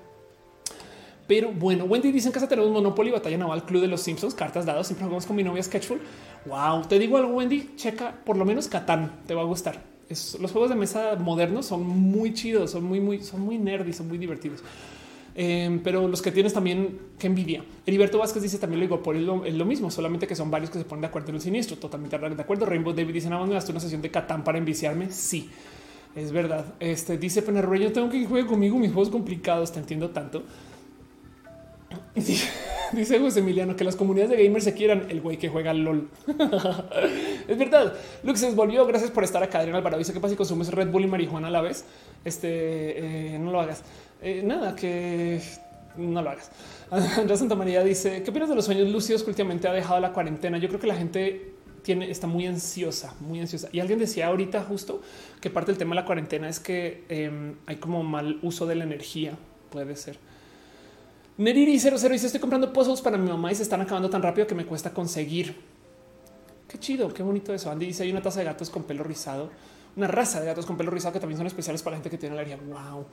Pero 1.32 1.50
bueno, 1.50 1.86
Wendy 1.86 2.12
dice 2.12 2.28
en 2.28 2.32
casa 2.34 2.46
tenemos 2.46 2.70
Monopoly, 2.70 3.10
Batalla 3.10 3.38
Naval, 3.38 3.64
Club 3.64 3.80
de 3.80 3.88
los 3.88 4.02
Simpsons, 4.02 4.34
cartas 4.34 4.66
dadas. 4.66 4.86
Siempre 4.86 5.06
jugamos 5.06 5.24
con 5.24 5.34
mi 5.34 5.42
novia 5.42 5.62
Sketchful. 5.62 5.98
Wow, 6.44 6.86
te 6.86 6.98
digo 6.98 7.16
algo, 7.16 7.32
Wendy, 7.36 7.70
checa 7.74 8.14
por 8.22 8.36
lo 8.36 8.44
menos 8.44 8.68
Catán, 8.68 9.22
te 9.26 9.34
va 9.34 9.40
a 9.40 9.44
gustar. 9.44 9.82
los 10.10 10.52
juegos 10.52 10.68
de 10.68 10.76
mesa 10.76 11.16
modernos 11.18 11.64
son 11.64 11.88
muy 11.88 12.34
chidos, 12.34 12.72
son 12.72 12.84
muy, 12.84 13.00
muy, 13.00 13.22
son 13.22 13.40
muy 13.40 13.56
nerdy, 13.56 13.94
son 13.94 14.08
muy 14.08 14.18
divertidos. 14.18 14.62
Em, 15.34 15.82
pero 15.82 16.06
los 16.06 16.20
que 16.20 16.32
tienes 16.32 16.52
también 16.52 16.98
envidia. 17.18 17.64
Heriberto 17.86 18.18
Vázquez 18.18 18.42
dice 18.42 18.58
también 18.58 18.86
lo 18.86 19.12
lo, 19.14 19.64
mismo, 19.64 19.90
solamente 19.90 20.26
que 20.26 20.36
son 20.36 20.50
varios 20.50 20.68
que 20.68 20.80
se 20.80 20.84
ponen 20.84 21.00
de 21.00 21.06
acuerdo 21.06 21.30
en 21.30 21.36
un 21.36 21.40
siniestro. 21.40 21.78
Totalmente 21.78 22.18
de 22.18 22.42
acuerdo. 22.42 22.66
Rainbow 22.66 22.92
David 22.92 23.14
dice 23.14 23.30
nada 23.30 23.40
más 23.40 23.48
me 23.48 23.72
una 23.72 23.80
sesión 23.80 24.02
de 24.02 24.10
Catán 24.10 24.44
para 24.44 24.58
enviciarme. 24.58 25.10
Sí, 25.10 25.48
es 26.14 26.30
verdad. 26.30 26.74
Este 26.78 27.16
dice 27.16 27.40
Penerro, 27.40 27.74
yo 27.74 27.90
tengo 27.90 28.10
que 28.10 28.22
jugar 28.26 28.44
conmigo 28.44 28.76
mis 28.76 28.92
juegos 28.92 29.08
complicados. 29.08 29.72
Te 29.72 29.78
entiendo 29.78 30.10
tanto. 30.10 30.42
Dice 32.92 33.18
José 33.18 33.40
Emiliano 33.40 33.74
que 33.74 33.84
las 33.84 33.96
comunidades 33.96 34.36
de 34.36 34.44
gamers 34.44 34.64
se 34.64 34.74
quieran 34.74 35.06
el 35.08 35.22
güey 35.22 35.38
que 35.38 35.48
juega 35.48 35.72
LOL. 35.72 36.10
es 37.48 37.58
verdad. 37.58 37.94
Lux 38.22 38.40
se 38.40 38.50
volvió. 38.50 38.86
Gracias 38.86 39.10
por 39.10 39.24
estar 39.24 39.42
acá. 39.42 39.60
Adrián 39.60 39.76
Alvarado 39.76 39.98
dice 39.98 40.12
que 40.12 40.20
pasa 40.20 40.32
si 40.32 40.36
consumes 40.36 40.68
Red 40.70 40.88
Bull 40.88 41.04
y 41.04 41.06
marihuana 41.06 41.48
a 41.48 41.50
la 41.50 41.62
vez. 41.62 41.86
Este 42.24 43.34
eh, 43.34 43.38
no 43.38 43.50
lo 43.50 43.60
hagas. 43.60 43.82
Eh, 44.20 44.42
nada, 44.44 44.76
que 44.76 45.40
no 45.96 46.20
lo 46.20 46.30
hagas. 46.30 46.50
Andrés 46.90 47.38
Santa 47.38 47.54
María 47.54 47.82
dice, 47.82 48.22
¿qué 48.22 48.30
opinas 48.30 48.50
de 48.50 48.54
los 48.54 48.66
sueños 48.66 48.88
lúcidos 48.90 49.22
que 49.22 49.30
últimamente 49.30 49.68
ha 49.68 49.72
dejado 49.72 49.98
la 49.98 50.12
cuarentena? 50.12 50.58
Yo 50.58 50.68
creo 50.68 50.80
que 50.80 50.86
la 50.86 50.96
gente 50.96 51.54
tiene, 51.82 52.10
está 52.10 52.26
muy 52.26 52.46
ansiosa, 52.46 53.14
muy 53.20 53.40
ansiosa. 53.40 53.68
Y 53.72 53.80
alguien 53.80 53.98
decía 53.98 54.26
ahorita 54.26 54.62
justo 54.62 55.00
que 55.40 55.50
parte 55.50 55.72
del 55.72 55.78
tema 55.78 55.94
de 55.94 56.02
la 56.02 56.06
cuarentena 56.06 56.48
es 56.48 56.60
que 56.60 57.04
em, 57.08 57.56
hay 57.66 57.76
como 57.76 58.02
mal 58.02 58.38
uso 58.42 58.66
de 58.66 58.74
la 58.74 58.84
energía, 58.84 59.36
puede 59.70 59.96
ser. 59.96 60.18
Neriri 61.38 61.78
00 61.78 62.08
dice, 62.10 62.26
estoy 62.26 62.40
comprando 62.40 62.72
pozos 62.72 63.00
para 63.00 63.16
mi 63.16 63.28
mamá 63.28 63.50
y 63.52 63.54
se 63.54 63.62
están 63.62 63.80
acabando 63.80 64.10
tan 64.10 64.22
rápido 64.22 64.46
que 64.46 64.54
me 64.54 64.66
cuesta 64.66 64.92
conseguir. 64.92 65.56
Qué 66.68 66.78
chido, 66.78 67.12
qué 67.12 67.22
bonito 67.22 67.52
eso. 67.52 67.70
Andy 67.70 67.86
dice, 67.86 68.02
hay 68.02 68.10
una 68.10 68.22
taza 68.22 68.40
de 68.40 68.46
gatos 68.46 68.70
con 68.70 68.84
pelo 68.84 69.02
rizado, 69.02 69.50
una 69.96 70.06
raza 70.06 70.40
de 70.40 70.46
gatos 70.46 70.66
con 70.66 70.76
pelo 70.76 70.90
rizado 70.90 71.12
que 71.12 71.20
también 71.20 71.38
son 71.38 71.46
especiales 71.46 71.82
para 71.82 71.96
la 71.96 71.98
gente 71.98 72.10
que 72.10 72.18
tiene 72.18 72.34
alergia. 72.34 72.56
Wow 72.56 73.06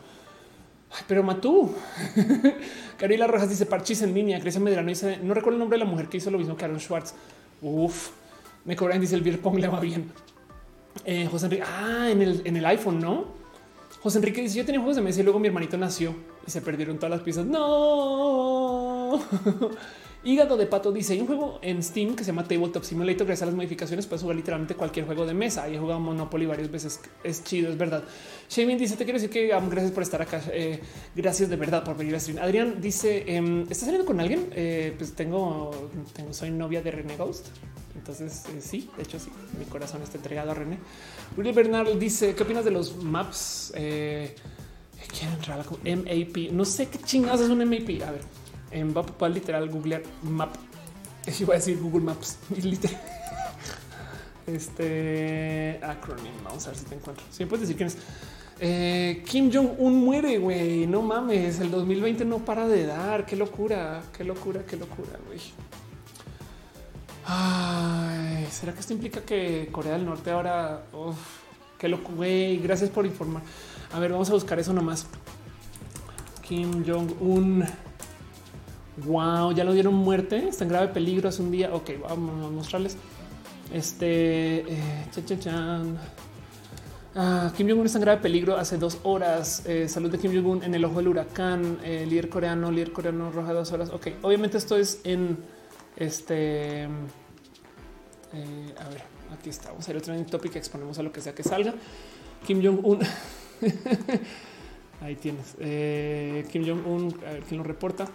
pero 1.08 1.24
Matú. 1.24 1.74
Carolina 2.98 3.28
Rojas 3.28 3.50
dice 3.50 3.66
parchis 3.66 4.02
en 4.02 4.14
línea. 4.14 4.40
Cristian 4.40 4.64
Medrano 4.64 4.90
dice 4.90 5.20
no 5.22 5.34
recuerdo 5.34 5.56
el 5.56 5.60
nombre 5.60 5.78
de 5.78 5.86
la 5.86 5.90
mujer 5.90 6.08
que 6.08 6.18
hizo 6.18 6.32
lo 6.32 6.38
mismo 6.38 6.56
que 6.58 6.66
Aaron 6.66 6.80
Schwartz. 6.80 7.14
Uf, 7.62 8.12
me 8.66 8.76
cobran, 8.76 9.00
dice 9.00 9.16
el 9.16 9.22
beer 9.22 9.40
pong 9.40 9.60
le 9.60 9.68
va 9.68 9.80
bien. 9.80 10.12
Eh, 11.06 11.28
José 11.30 11.46
Enrique, 11.46 11.64
ah, 11.66 12.10
en 12.10 12.22
el, 12.22 12.42
en 12.44 12.58
el 12.58 12.66
iPhone, 12.66 13.00
no? 13.00 13.39
José 14.02 14.20
Enrique 14.20 14.42
dice: 14.42 14.58
Yo 14.58 14.66
tenía 14.66 14.80
juegos 14.80 14.96
de 14.96 15.02
mesa 15.02 15.20
y 15.20 15.24
luego 15.24 15.40
mi 15.40 15.48
hermanito 15.48 15.78
nació 15.78 16.16
y 16.48 16.52
se 16.52 16.62
perdieron 16.62 16.98
todas 16.98 17.12
las 17.12 17.22
piezas. 17.22 17.46
No. 17.46 19.20
Hígado 20.24 20.58
de 20.58 20.66
pato 20.68 20.92
dice: 20.92 21.14
Hay 21.14 21.22
un 21.22 21.28
juego 21.28 21.60
en 21.62 21.84
Steam 21.84 22.16
que 22.16 22.24
se 22.24 22.32
llama 22.32 22.48
Tabletop 22.48 22.84
Simulator. 22.84 23.28
Gracias 23.28 23.44
a 23.44 23.46
las 23.48 23.56
modificaciones 23.56 24.08
puedes 24.08 24.22
jugar 24.22 24.38
literalmente 24.38 24.76
cualquier 24.76 25.06
juego 25.06 25.26
de 25.26 25.34
mesa. 25.34 25.70
Y 25.70 25.76
he 25.76 25.80
jugado 25.80 26.00
Monopoly 26.00 26.46
varias 26.46 26.72
veces. 26.72 27.02
Es 27.24 27.44
chido, 27.44 27.70
es 27.70 27.78
verdad. 27.78 28.04
Shamin 28.50 28.78
dice: 28.78 28.96
Te 28.96 29.04
quiero 29.04 29.20
decir 29.20 29.30
que 29.30 29.48
gracias 29.48 29.92
por 29.92 30.04
estar 30.04 30.22
acá. 30.22 30.42
Eh, 30.52 30.80
gracias 31.16 31.50
de 31.50 31.58
verdad 31.58 31.84
por 31.84 31.98
venir 31.98 32.16
a 32.16 32.20
stream. 32.20 32.40
Adrián 32.40 32.80
dice: 32.80 33.26
em, 33.28 33.64
¿Estás 33.64 33.80
saliendo 33.80 34.06
con 34.06 34.20
alguien? 34.20 34.50
Eh, 34.54 34.94
pues 34.98 35.14
tengo, 35.14 35.72
tengo, 36.14 36.34
soy 36.34 36.52
novia 36.52 36.82
de 36.82 36.92
René 36.92 37.18
Ghost. 37.18 37.48
Entonces, 38.00 38.46
eh, 38.46 38.62
sí, 38.62 38.90
de 38.96 39.04
hecho, 39.04 39.20
sí, 39.20 39.30
mi 39.60 39.66
corazón 39.66 40.02
está 40.02 40.18
entregado 40.18 40.52
a 40.52 40.54
René. 40.54 40.80
Willy 41.38 41.52
Bernard 41.52 41.98
dice: 41.98 42.34
¿Qué 42.34 42.44
opinas 42.44 42.66
de 42.66 42.72
los 42.72 43.04
maps? 43.04 43.74
Quiero 43.76 45.34
entrar 45.34 45.60
a 45.60 45.64
la 45.64 45.96
MAP. 45.96 46.52
No 46.52 46.66
sé 46.66 46.88
qué 46.88 46.98
chingados 47.00 47.42
es 47.42 47.50
un 47.50 47.60
MAP. 47.60 48.02
A 48.06 48.12
ver, 48.12 48.22
en 48.72 48.96
va 48.96 49.06
a 49.20 49.30
literal 49.30 49.70
googlear 49.70 50.04
map. 50.24 50.56
Yo 51.40 51.46
voy 51.46 51.56
a 51.56 51.60
decir 51.60 51.80
Google 51.80 52.02
Maps. 52.02 52.38
Literal. 52.64 53.02
Este 54.48 55.80
acronym. 55.84 56.34
Vamos 56.44 56.66
a 56.66 56.70
ver 56.70 56.80
si 56.80 56.86
te 56.86 56.96
encuentro. 56.96 57.26
Si 57.30 57.46
puedes 57.46 57.62
decir 57.62 57.76
quién 57.76 57.88
es. 57.88 57.98
Eh, 58.62 59.24
Kim 59.26 59.52
Jong 59.54 59.76
Un 59.78 60.04
muere, 60.04 60.38
güey. 60.38 60.88
No 60.88 61.02
mames. 61.02 61.60
El 61.60 61.72
2020 61.72 62.26
no 62.26 62.40
para 62.40 62.68
de 62.68 62.86
dar. 62.86 63.26
Qué 63.26 63.36
locura, 63.36 64.02
qué 64.16 64.24
locura, 64.24 64.64
qué 64.66 64.76
locura, 64.76 65.20
güey. 65.28 65.40
Ay, 67.32 68.48
será 68.50 68.74
que 68.74 68.80
esto 68.80 68.94
implica 68.94 69.22
que 69.22 69.70
Corea 69.72 69.94
del 69.94 70.06
Norte 70.06 70.32
ahora? 70.32 70.86
Uf, 70.92 71.16
qué 71.78 71.88
loco, 71.88 72.12
güey. 72.16 72.58
Gracias 72.58 72.90
por 72.90 73.06
informar. 73.06 73.44
A 73.94 74.00
ver, 74.00 74.12
vamos 74.12 74.32
a 74.32 74.34
buscar 74.34 74.60
eso 74.60 74.74
nomás. 74.74 75.06
Kim 76.42 76.84
Jong 76.84 77.22
Un. 77.22 77.64
Wow, 79.06 79.52
ya 79.52 79.64
lo 79.64 79.74
dieron 79.74 79.94
muerte. 79.94 80.48
Está 80.48 80.64
en 80.64 80.72
grave 80.72 80.88
peligro 80.88 81.30
hace 81.30 81.44
un 81.44 81.52
día. 81.52 81.72
Ok, 81.72 81.92
vamos 82.02 82.48
a 82.48 82.50
mostrarles. 82.50 82.98
Este 83.72 84.62
eh, 84.62 85.06
chan, 85.40 86.00
ah, 87.14 87.54
Kim 87.56 87.70
Jong-un 87.70 87.86
está 87.86 88.00
en 88.00 88.06
grave 88.06 88.22
peligro 88.22 88.58
hace 88.58 88.78
dos 88.78 88.98
horas. 89.04 89.64
Eh, 89.68 89.88
salud 89.88 90.10
de 90.10 90.18
Kim 90.18 90.34
Jong-un 90.34 90.64
en 90.64 90.74
el 90.74 90.84
ojo 90.84 90.98
del 90.98 91.10
huracán. 91.10 91.78
Eh, 91.84 92.08
líder 92.10 92.30
coreano, 92.30 92.72
líder 92.72 92.92
coreano 92.92 93.30
roja 93.30 93.54
dos 93.54 93.72
horas. 93.72 93.92
Ok, 93.92 94.08
obviamente 94.24 94.58
esto 94.58 94.76
es 94.76 95.02
en 95.04 95.38
este 95.96 96.88
Eh, 98.34 98.74
a 98.78 98.90
ver, 98.90 99.04
aquí 99.38 99.50
está. 99.50 99.70
Vamos 99.70 99.88
a 99.88 99.92
ir 99.92 99.98
otro 99.98 100.16
topic 100.26 100.54
que 100.54 100.60
exponemos 100.60 100.98
a 101.00 101.04
lo 101.04 101.12
que 101.12 101.22
sea 101.22 101.34
que 101.34 101.44
salga. 101.44 101.74
Kim 102.46 102.64
Jong-un. 102.64 103.00
Ahí 105.02 105.16
tienes. 105.16 105.56
Eh, 105.60 106.46
Kim 106.52 106.66
Jong-un, 106.66 107.16
a 107.26 107.32
ver 107.32 107.44
quién 107.44 107.60
lo 107.60 107.64
reporta. 107.64 108.08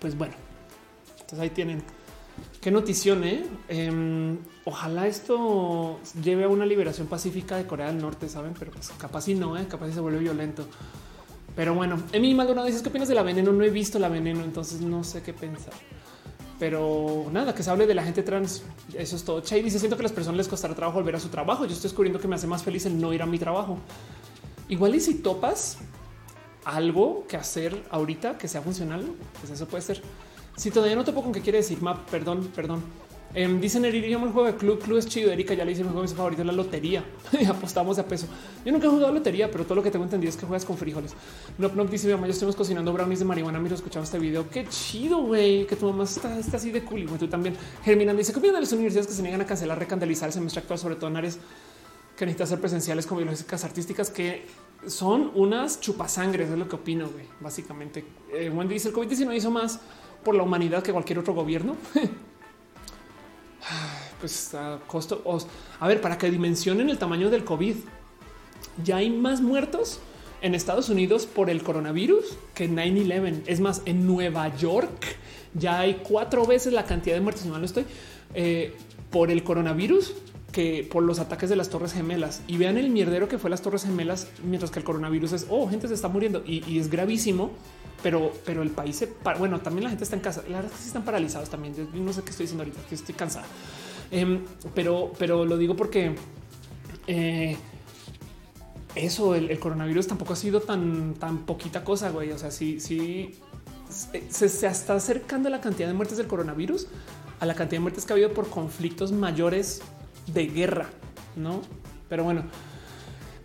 Pues 0.00 0.16
bueno, 0.16 0.34
entonces 1.12 1.38
ahí 1.40 1.50
tienen. 1.50 1.82
Qué 2.60 2.70
notición, 2.70 3.24
eh? 3.24 3.44
Em, 3.68 4.38
ojalá 4.64 5.08
esto 5.08 5.98
lleve 6.22 6.44
a 6.44 6.48
una 6.48 6.64
liberación 6.64 7.08
pacífica 7.08 7.56
de 7.56 7.66
Corea 7.66 7.88
del 7.88 7.98
Norte, 7.98 8.28
saben, 8.28 8.54
pero 8.56 8.70
pues 8.70 8.90
capaz 8.90 9.22
si 9.22 9.34
no, 9.34 9.58
eh? 9.58 9.66
capaz 9.68 9.88
si 9.88 9.94
se 9.94 10.00
vuelve 10.00 10.20
violento. 10.20 10.64
Pero 11.56 11.74
bueno, 11.74 12.00
Emi 12.12 12.34
Maldonado 12.34 12.66
dices 12.66 12.82
qué 12.82 12.88
opinas 12.88 13.08
de 13.08 13.16
la 13.16 13.24
veneno. 13.24 13.52
No 13.52 13.64
he 13.64 13.70
visto 13.70 13.98
la 13.98 14.08
veneno, 14.08 14.44
entonces 14.44 14.80
no 14.80 15.02
sé 15.02 15.22
qué 15.22 15.32
pensar. 15.32 15.74
Pero 16.58 17.26
nada, 17.30 17.54
que 17.54 17.62
se 17.62 17.70
hable 17.70 17.86
de 17.86 17.94
la 17.94 18.02
gente 18.02 18.22
trans. 18.22 18.62
Eso 18.94 19.16
es 19.16 19.24
todo. 19.24 19.40
Chay 19.40 19.62
dice: 19.62 19.78
Siento 19.78 19.96
que 19.96 20.02
a 20.02 20.04
las 20.04 20.12
personas 20.12 20.36
les 20.38 20.48
costará 20.48 20.74
trabajo 20.74 20.98
volver 20.98 21.16
a 21.16 21.20
su 21.20 21.28
trabajo. 21.28 21.64
Yo 21.64 21.72
estoy 21.72 21.88
descubriendo 21.88 22.18
que 22.18 22.26
me 22.26 22.34
hace 22.34 22.46
más 22.46 22.62
feliz 22.62 22.84
el 22.86 23.00
no 23.00 23.12
ir 23.12 23.22
a 23.22 23.26
mi 23.26 23.38
trabajo. 23.38 23.78
Igual 24.68 24.94
y 24.94 25.00
si 25.00 25.14
topas 25.14 25.78
algo 26.64 27.26
que 27.28 27.36
hacer 27.36 27.84
ahorita 27.90 28.36
que 28.36 28.48
sea 28.48 28.60
funcional, 28.60 29.04
pues 29.40 29.52
eso 29.52 29.66
puede 29.66 29.82
ser. 29.82 30.02
Si 30.56 30.70
todavía 30.70 30.96
no 30.96 31.04
topo 31.04 31.22
con 31.22 31.32
qué 31.32 31.40
quiere 31.40 31.58
decir 31.58 31.80
map, 31.80 32.08
perdón, 32.10 32.50
perdón. 32.54 32.82
Um, 33.36 33.60
dicen 33.60 33.84
el 33.84 34.16
juego 34.18 34.44
de 34.44 34.56
club, 34.56 34.80
club 34.80 34.98
es 34.98 35.06
chido. 35.06 35.30
Erika 35.30 35.52
ya 35.52 35.64
le 35.64 35.72
hice 35.72 35.84
mi 35.84 35.90
juego 35.90 36.30
la 36.44 36.52
lotería. 36.52 37.04
Apostamos 37.48 37.98
a 37.98 38.06
peso. 38.06 38.26
Yo 38.64 38.72
nunca 38.72 38.86
he 38.86 38.90
jugado 38.90 39.12
lotería, 39.12 39.50
pero 39.50 39.64
todo 39.64 39.74
lo 39.74 39.82
que 39.82 39.90
tengo 39.90 40.04
entendido 40.04 40.30
es 40.30 40.36
que 40.36 40.46
juegas 40.46 40.64
con 40.64 40.78
frijoles. 40.78 41.14
No, 41.58 41.68
no 41.68 41.84
dice 41.84 42.06
mi 42.06 42.14
mamá, 42.14 42.26
yo 42.26 42.32
estamos 42.32 42.56
cocinando 42.56 42.92
brownies 42.92 43.18
de 43.18 43.26
marihuana. 43.26 43.58
Mira, 43.58 43.74
escuchamos 43.74 44.08
este 44.08 44.18
video. 44.18 44.48
Qué 44.48 44.66
chido, 44.68 45.18
güey, 45.22 45.66
que 45.66 45.76
tu 45.76 45.86
mamá 45.90 46.04
está, 46.04 46.36
así 46.36 46.70
de 46.70 46.82
cool. 46.84 47.00
Y 47.00 47.06
tú 47.06 47.28
también. 47.28 47.54
Germinando 47.84 48.18
dice: 48.18 48.32
¿Qué 48.32 48.38
opinan 48.38 48.56
de 48.56 48.60
las 48.62 48.72
universidades 48.72 49.06
que 49.06 49.12
se 49.12 49.22
niegan 49.22 49.42
a 49.42 49.46
cancelar, 49.46 49.78
recandalizar 49.78 50.28
el 50.28 50.32
semestre 50.32 50.60
actual, 50.62 50.78
sobre 50.78 50.96
todo 50.96 51.10
en 51.10 51.16
áreas 51.18 51.38
que 52.16 52.24
necesitan 52.24 52.48
ser 52.48 52.60
presenciales 52.60 53.06
como 53.06 53.20
biológicas 53.20 53.62
artísticas 53.62 54.10
que 54.10 54.44
son 54.86 55.30
unas 55.34 55.80
chupasangres, 55.80 56.50
es 56.50 56.58
lo 56.58 56.68
que 56.68 56.76
opino, 56.76 57.08
güey. 57.08 57.26
Básicamente, 57.40 58.04
eh, 58.32 58.50
Wendy 58.50 58.74
dice 58.74 58.88
el 58.88 58.94
COVID-19 58.94 59.36
hizo 59.36 59.50
más 59.50 59.80
por 60.24 60.34
la 60.34 60.42
humanidad 60.42 60.82
que 60.82 60.92
cualquier 60.92 61.18
otro 61.20 61.34
gobierno. 61.34 61.76
pues 64.20 64.54
a 64.54 64.80
costo. 64.86 65.22
A 65.80 65.88
ver, 65.88 66.00
para 66.00 66.18
que 66.18 66.30
dimensionen 66.30 66.90
el 66.90 66.98
tamaño 66.98 67.30
del 67.30 67.44
COVID, 67.44 67.76
ya 68.84 68.96
hay 68.96 69.10
más 69.10 69.40
muertos 69.40 70.00
en 70.40 70.54
Estados 70.54 70.88
Unidos 70.88 71.26
por 71.26 71.50
el 71.50 71.62
coronavirus 71.62 72.36
que 72.54 72.70
9-11. 72.70 73.42
Es 73.46 73.60
más, 73.60 73.82
en 73.84 74.06
Nueva 74.06 74.56
York 74.56 75.16
ya 75.54 75.80
hay 75.80 76.00
cuatro 76.06 76.46
veces 76.46 76.72
la 76.72 76.84
cantidad 76.84 77.16
de 77.16 77.20
muertos, 77.20 77.44
si 77.44 77.48
mal 77.48 77.60
no 77.60 77.66
estoy, 77.66 77.84
eh, 78.34 78.74
por 79.10 79.30
el 79.30 79.42
coronavirus 79.42 80.14
que 80.52 80.86
por 80.90 81.02
los 81.02 81.18
ataques 81.18 81.50
de 81.50 81.56
las 81.56 81.68
Torres 81.68 81.92
Gemelas 81.92 82.42
y 82.46 82.56
vean 82.56 82.78
el 82.78 82.90
mierdero 82.90 83.28
que 83.28 83.38
fue 83.38 83.50
las 83.50 83.62
Torres 83.62 83.84
Gemelas, 83.84 84.28
mientras 84.44 84.70
que 84.70 84.78
el 84.78 84.84
coronavirus 84.84 85.32
es 85.32 85.46
oh, 85.50 85.68
gente 85.68 85.88
se 85.88 85.94
está 85.94 86.08
muriendo 86.08 86.42
y, 86.46 86.78
es 86.78 86.90
gravísimo, 86.90 87.50
pero, 88.02 88.32
pero 88.44 88.62
el 88.62 88.70
país 88.70 88.96
se 88.96 89.12
bueno, 89.38 89.60
también 89.60 89.84
la 89.84 89.90
gente 89.90 90.04
está 90.04 90.16
en 90.16 90.22
casa. 90.22 90.42
La 90.48 90.56
verdad 90.56 90.72
es 90.72 90.80
que 90.80 90.86
están 90.86 91.04
paralizados 91.04 91.48
también. 91.50 91.74
Yo 91.74 91.86
no 91.94 92.12
sé 92.12 92.22
qué 92.22 92.30
estoy 92.30 92.44
diciendo 92.44 92.64
ahorita, 92.64 92.80
que 92.88 92.94
estoy 92.94 93.14
cansada, 93.14 93.46
em, 94.10 94.44
pero, 94.74 95.12
pero 95.18 95.44
lo 95.44 95.56
digo 95.56 95.76
porque 95.76 96.14
eh, 97.06 97.56
eso, 98.94 99.34
el, 99.34 99.58
coronavirus 99.58 100.06
tampoco 100.06 100.32
ha 100.32 100.36
sido 100.36 100.60
tan, 100.60 101.14
tan 101.14 101.38
poquita 101.46 101.84
cosa, 101.84 102.10
güey. 102.10 102.32
O 102.32 102.38
sea, 102.38 102.50
sí, 102.50 102.80
sí 102.80 103.34
se, 103.88 104.30
se 104.30 104.66
está 104.66 104.94
acercando 104.94 105.48
la 105.50 105.60
cantidad 105.60 105.88
de 105.88 105.94
muertes 105.94 106.18
del 106.18 106.26
coronavirus 106.26 106.86
a 107.40 107.46
la 107.46 107.54
cantidad 107.54 107.78
de 107.78 107.82
muertes 107.82 108.04
que 108.04 108.12
ha 108.12 108.14
habido 108.14 108.32
por 108.32 108.48
conflictos 108.48 109.12
mayores 109.12 109.80
de 110.26 110.46
guerra, 110.46 110.88
no? 111.36 111.62
Pero 112.08 112.24
bueno, 112.24 112.44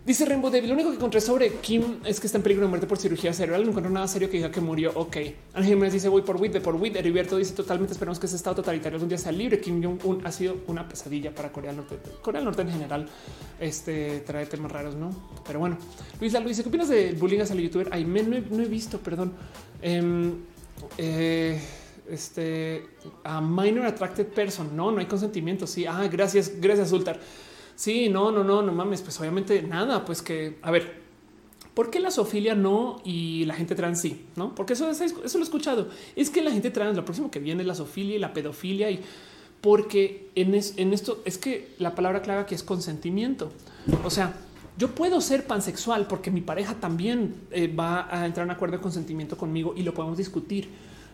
dice 0.04 0.24
Rainbow 0.24 0.50
David. 0.50 0.68
Lo 0.68 0.74
único 0.74 0.90
que 0.90 0.96
encontré 0.96 1.20
sobre 1.20 1.54
Kim 1.56 1.98
es 2.04 2.20
que 2.20 2.26
está 2.26 2.38
en 2.38 2.42
peligro 2.42 2.64
de 2.64 2.68
muerte 2.68 2.86
por 2.86 2.98
cirugía 2.98 3.32
cerebral. 3.32 3.64
No 3.64 3.70
encontré 3.70 3.90
nada 3.90 4.06
serio 4.08 4.30
que 4.30 4.36
diga 4.36 4.50
que 4.50 4.60
murió. 4.60 4.92
Ok. 4.94 5.16
Ángel 5.54 5.74
Jiménez 5.74 5.92
dice 5.92 6.08
voy 6.08 6.22
por 6.22 6.36
WIT, 6.36 6.52
de 6.52 6.60
por 6.60 6.74
WIT. 6.74 6.96
Heriberto 6.96 7.36
dice 7.36 7.54
totalmente 7.54 7.92
esperamos 7.92 8.18
que 8.18 8.26
ese 8.26 8.36
estado 8.36 8.56
totalitario 8.56 8.96
algún 8.96 9.08
día 9.08 9.18
sea 9.18 9.32
libre. 9.32 9.60
Kim 9.60 9.82
Jong-un 9.82 10.26
ha 10.26 10.32
sido 10.32 10.56
una 10.66 10.88
pesadilla 10.88 11.34
para 11.34 11.52
Corea 11.52 11.72
del 11.72 11.78
Norte. 11.78 11.98
Corea 12.22 12.40
del 12.40 12.46
Norte 12.46 12.62
en 12.62 12.70
general 12.70 13.08
este, 13.60 14.20
trae 14.20 14.46
temas 14.46 14.72
raros, 14.72 14.94
no? 14.94 15.10
Pero 15.46 15.58
bueno, 15.58 15.78
Luis 16.20 16.32
Lalo 16.32 16.48
dice 16.48 16.62
qué 16.62 16.68
opinas 16.68 16.88
de 16.88 17.12
bullying 17.12 17.40
hacia 17.40 17.54
el 17.54 17.62
youtuber? 17.62 17.88
Ay, 17.90 18.04
me, 18.04 18.22
no, 18.22 18.62
he, 18.62 18.66
visto, 18.66 18.98
perdón. 18.98 19.32
Em, 19.82 20.34
eh, 20.98 21.60
este 22.08 22.86
a 23.22 23.40
minor 23.40 23.86
attracted 23.86 24.26
person. 24.26 24.76
No, 24.76 24.90
no 24.90 24.98
hay 24.98 25.06
consentimiento. 25.06 25.66
Sí, 25.66 25.86
ah, 25.86 26.06
gracias, 26.10 26.52
gracias, 26.60 26.90
Sultar. 26.90 27.18
Sí, 27.76 28.08
no, 28.08 28.30
no, 28.30 28.44
no, 28.44 28.62
no 28.62 28.72
mames. 28.72 29.02
Pues 29.02 29.18
obviamente 29.20 29.62
nada, 29.62 30.04
pues 30.04 30.22
que 30.22 30.58
a 30.62 30.70
ver, 30.70 31.02
¿por 31.74 31.90
qué 31.90 32.00
la 32.00 32.10
sofilia 32.10 32.54
no 32.54 33.00
y 33.04 33.44
la 33.44 33.54
gente 33.54 33.74
trans 33.74 34.00
sí? 34.00 34.26
No, 34.36 34.54
porque 34.54 34.74
eso, 34.74 34.90
eso, 34.90 35.14
lo 35.16 35.40
he 35.40 35.42
escuchado. 35.42 35.88
Es 36.16 36.30
que 36.30 36.42
la 36.42 36.50
gente 36.50 36.70
trans, 36.70 36.96
lo 36.96 37.04
próximo 37.04 37.30
que 37.30 37.40
viene 37.40 37.62
es 37.62 37.66
la 37.66 37.74
sofilia 37.74 38.16
y 38.16 38.18
la 38.18 38.32
pedofilia 38.32 38.90
y 38.90 39.00
porque 39.60 40.30
en, 40.34 40.54
en 40.54 40.92
esto 40.92 41.22
es 41.24 41.38
que 41.38 41.74
la 41.78 41.94
palabra 41.94 42.22
clave 42.22 42.42
aquí 42.42 42.54
es 42.54 42.62
consentimiento. 42.62 43.50
O 44.04 44.10
sea, 44.10 44.34
yo 44.76 44.94
puedo 44.94 45.20
ser 45.20 45.46
pansexual 45.46 46.06
porque 46.06 46.30
mi 46.30 46.42
pareja 46.42 46.74
también 46.74 47.34
eh, 47.50 47.72
va 47.72 48.08
a 48.10 48.26
entrar 48.26 48.44
en 48.46 48.50
acuerdo 48.50 48.76
de 48.76 48.82
consentimiento 48.82 49.38
conmigo 49.38 49.74
y 49.76 49.82
lo 49.82 49.94
podemos 49.94 50.18
discutir 50.18 50.68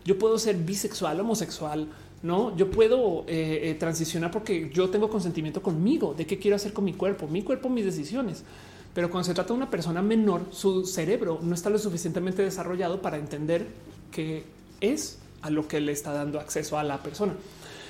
yo 0.05 0.19
puedo 0.19 0.39
ser 0.39 0.57
bisexual, 0.57 1.21
homosexual, 1.21 1.89
no, 2.23 2.55
yo 2.57 2.71
puedo 2.71 3.25
eh, 3.27 3.71
eh, 3.71 3.75
transicionar 3.79 4.31
porque 4.31 4.71
yo 4.73 4.91
tengo 4.91 5.09
consentimiento 5.09 5.63
conmigo 5.63 6.15
de 6.15 6.27
qué 6.27 6.39
quiero 6.39 6.57
hacer 6.57 6.73
con 6.73 6.85
mi 6.85 6.93
cuerpo, 6.93 7.27
mi 7.27 7.43
cuerpo, 7.43 7.69
mis 7.69 7.85
decisiones. 7.85 8.45
Pero 8.93 9.11
cuando 9.11 9.25
se 9.27 9.35
trata 9.35 9.49
de 9.49 9.55
una 9.55 9.71
persona 9.71 10.03
menor, 10.03 10.43
su 10.51 10.85
cerebro 10.85 11.39
no 11.43 11.55
está 11.55 11.71
lo 11.71 11.79
suficientemente 11.79 12.43
desarrollado 12.43 13.01
para 13.01 13.17
entender 13.17 13.69
qué 14.11 14.45
es 14.81 15.19
a 15.43 15.51
lo 15.51 15.67
que 15.69 15.81
le 15.81 15.93
está 15.93 16.13
dando 16.13 16.41
acceso 16.41 16.79
a 16.79 16.83
la 16.83 17.03
persona. 17.03 17.35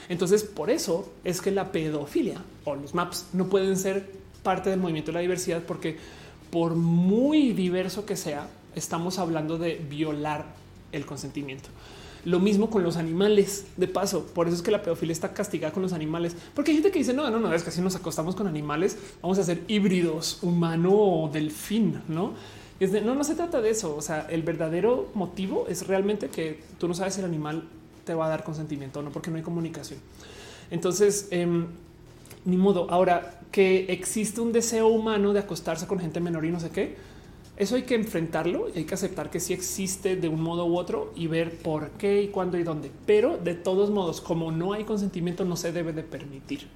Entonces, 0.09 0.45
por 0.45 0.71
eso 0.71 1.11
es 1.25 1.41
que 1.41 1.51
la 1.51 1.73
pedofilia 1.73 2.43
o 2.65 2.77
los 2.77 2.95
maps 2.95 3.27
no 3.33 3.47
pueden 3.47 3.77
ser 3.77 4.11
parte 4.43 4.71
del 4.71 4.79
movimiento 4.79 5.11
de 5.11 5.15
la 5.15 5.21
diversidad, 5.21 5.63
porque 5.63 5.99
por 6.51 6.75
muy 6.75 7.53
diverso 7.53 8.05
que 8.07 8.17
sea, 8.17 8.49
estamos 8.75 9.19
hablando 9.19 9.59
de 9.59 9.77
violar 9.77 10.47
el 10.93 11.07
consentimiento. 11.07 11.69
Lo 12.25 12.39
mismo 12.41 12.71
con 12.71 12.83
los 12.83 12.97
animales. 12.97 13.67
De 13.77 13.89
paso, 13.89 14.27
por 14.27 14.47
eso 14.47 14.57
es 14.57 14.63
que 14.63 14.71
la 14.71 14.83
pedofilia 14.83 15.13
está 15.13 15.33
castigada 15.33 15.73
con 15.73 15.83
los 15.83 15.93
animales, 15.93 16.37
porque 16.55 16.71
hay 16.71 16.77
gente 16.77 16.91
que 16.91 16.99
dice 16.99 17.13
no, 17.13 17.31
no, 17.31 17.39
no 17.39 17.53
es 17.53 17.63
que 17.63 17.71
si 17.71 17.81
nos 17.81 17.97
acostamos 17.97 18.37
con 18.37 18.47
animales, 18.47 18.99
vamos 19.23 19.39
a 19.39 19.45
ser 19.45 19.63
híbridos 19.69 20.43
humano 20.43 20.91
o 20.93 21.29
delfín, 21.29 22.03
no? 22.09 22.35
Es 22.81 22.93
de, 22.93 23.03
no, 23.03 23.15
no 23.15 23.25
se 23.25 23.35
trata 23.35 23.61
de 23.61 23.71
eso. 23.71 23.95
O 23.95 24.03
sea, 24.03 24.27
el 24.31 24.43
verdadero 24.43 25.09
motivo 25.15 25.67
es 25.69 25.87
realmente 25.87 26.29
que 26.29 26.63
tú 26.79 26.89
no 26.89 26.95
sabes 26.95 27.15
si 27.15 27.21
el 27.21 27.27
animal 27.27 27.65
te 28.05 28.15
va 28.15 28.27
a 28.27 28.29
dar 28.31 28.43
consentimiento 28.43 29.01
o 29.01 29.03
no, 29.03 29.11
porque 29.11 29.31
no 29.31 29.37
hay 29.37 29.43
comunicación. 29.43 30.01
Entonces, 30.71 31.29
em, 31.31 31.67
ni 32.45 32.57
modo. 32.57 32.91
Ahora 32.91 33.41
que 33.53 33.87
existe 33.93 34.41
un 34.41 34.53
deseo 34.53 34.89
humano 34.89 35.33
de 35.33 35.41
acostarse 35.41 35.87
con 35.87 35.99
gente 35.99 36.21
menor 36.21 36.45
y 36.45 36.51
no 36.51 36.61
sé 36.61 36.71
qué, 36.71 36.97
eso 37.61 37.77
hay 37.77 37.83
que 37.83 37.95
enfrentarlo 37.95 38.69
y 38.75 38.79
hay 38.79 38.85
que 38.85 38.95
aceptar 38.95 39.29
que 39.29 39.39
sí 39.39 39.53
existe 39.53 40.17
de 40.17 40.29
un 40.29 40.41
modo 40.41 40.65
u 40.65 40.79
otro 40.79 41.13
y 41.15 41.27
ver 41.27 41.59
por 41.59 41.91
qué 41.91 42.23
y 42.23 42.29
cuándo 42.29 42.57
y 42.57 42.63
dónde. 42.63 42.91
Pero 43.05 43.37
de 43.37 43.55
todos 43.55 43.91
modos, 43.91 44.23
como 44.23 44.51
no 44.51 44.73
hay 44.73 44.85
consentimiento, 44.85 45.45
no 45.45 45.57
se 45.57 45.71
debe 45.71 45.93
de 45.93 46.03
permitir 46.03 46.69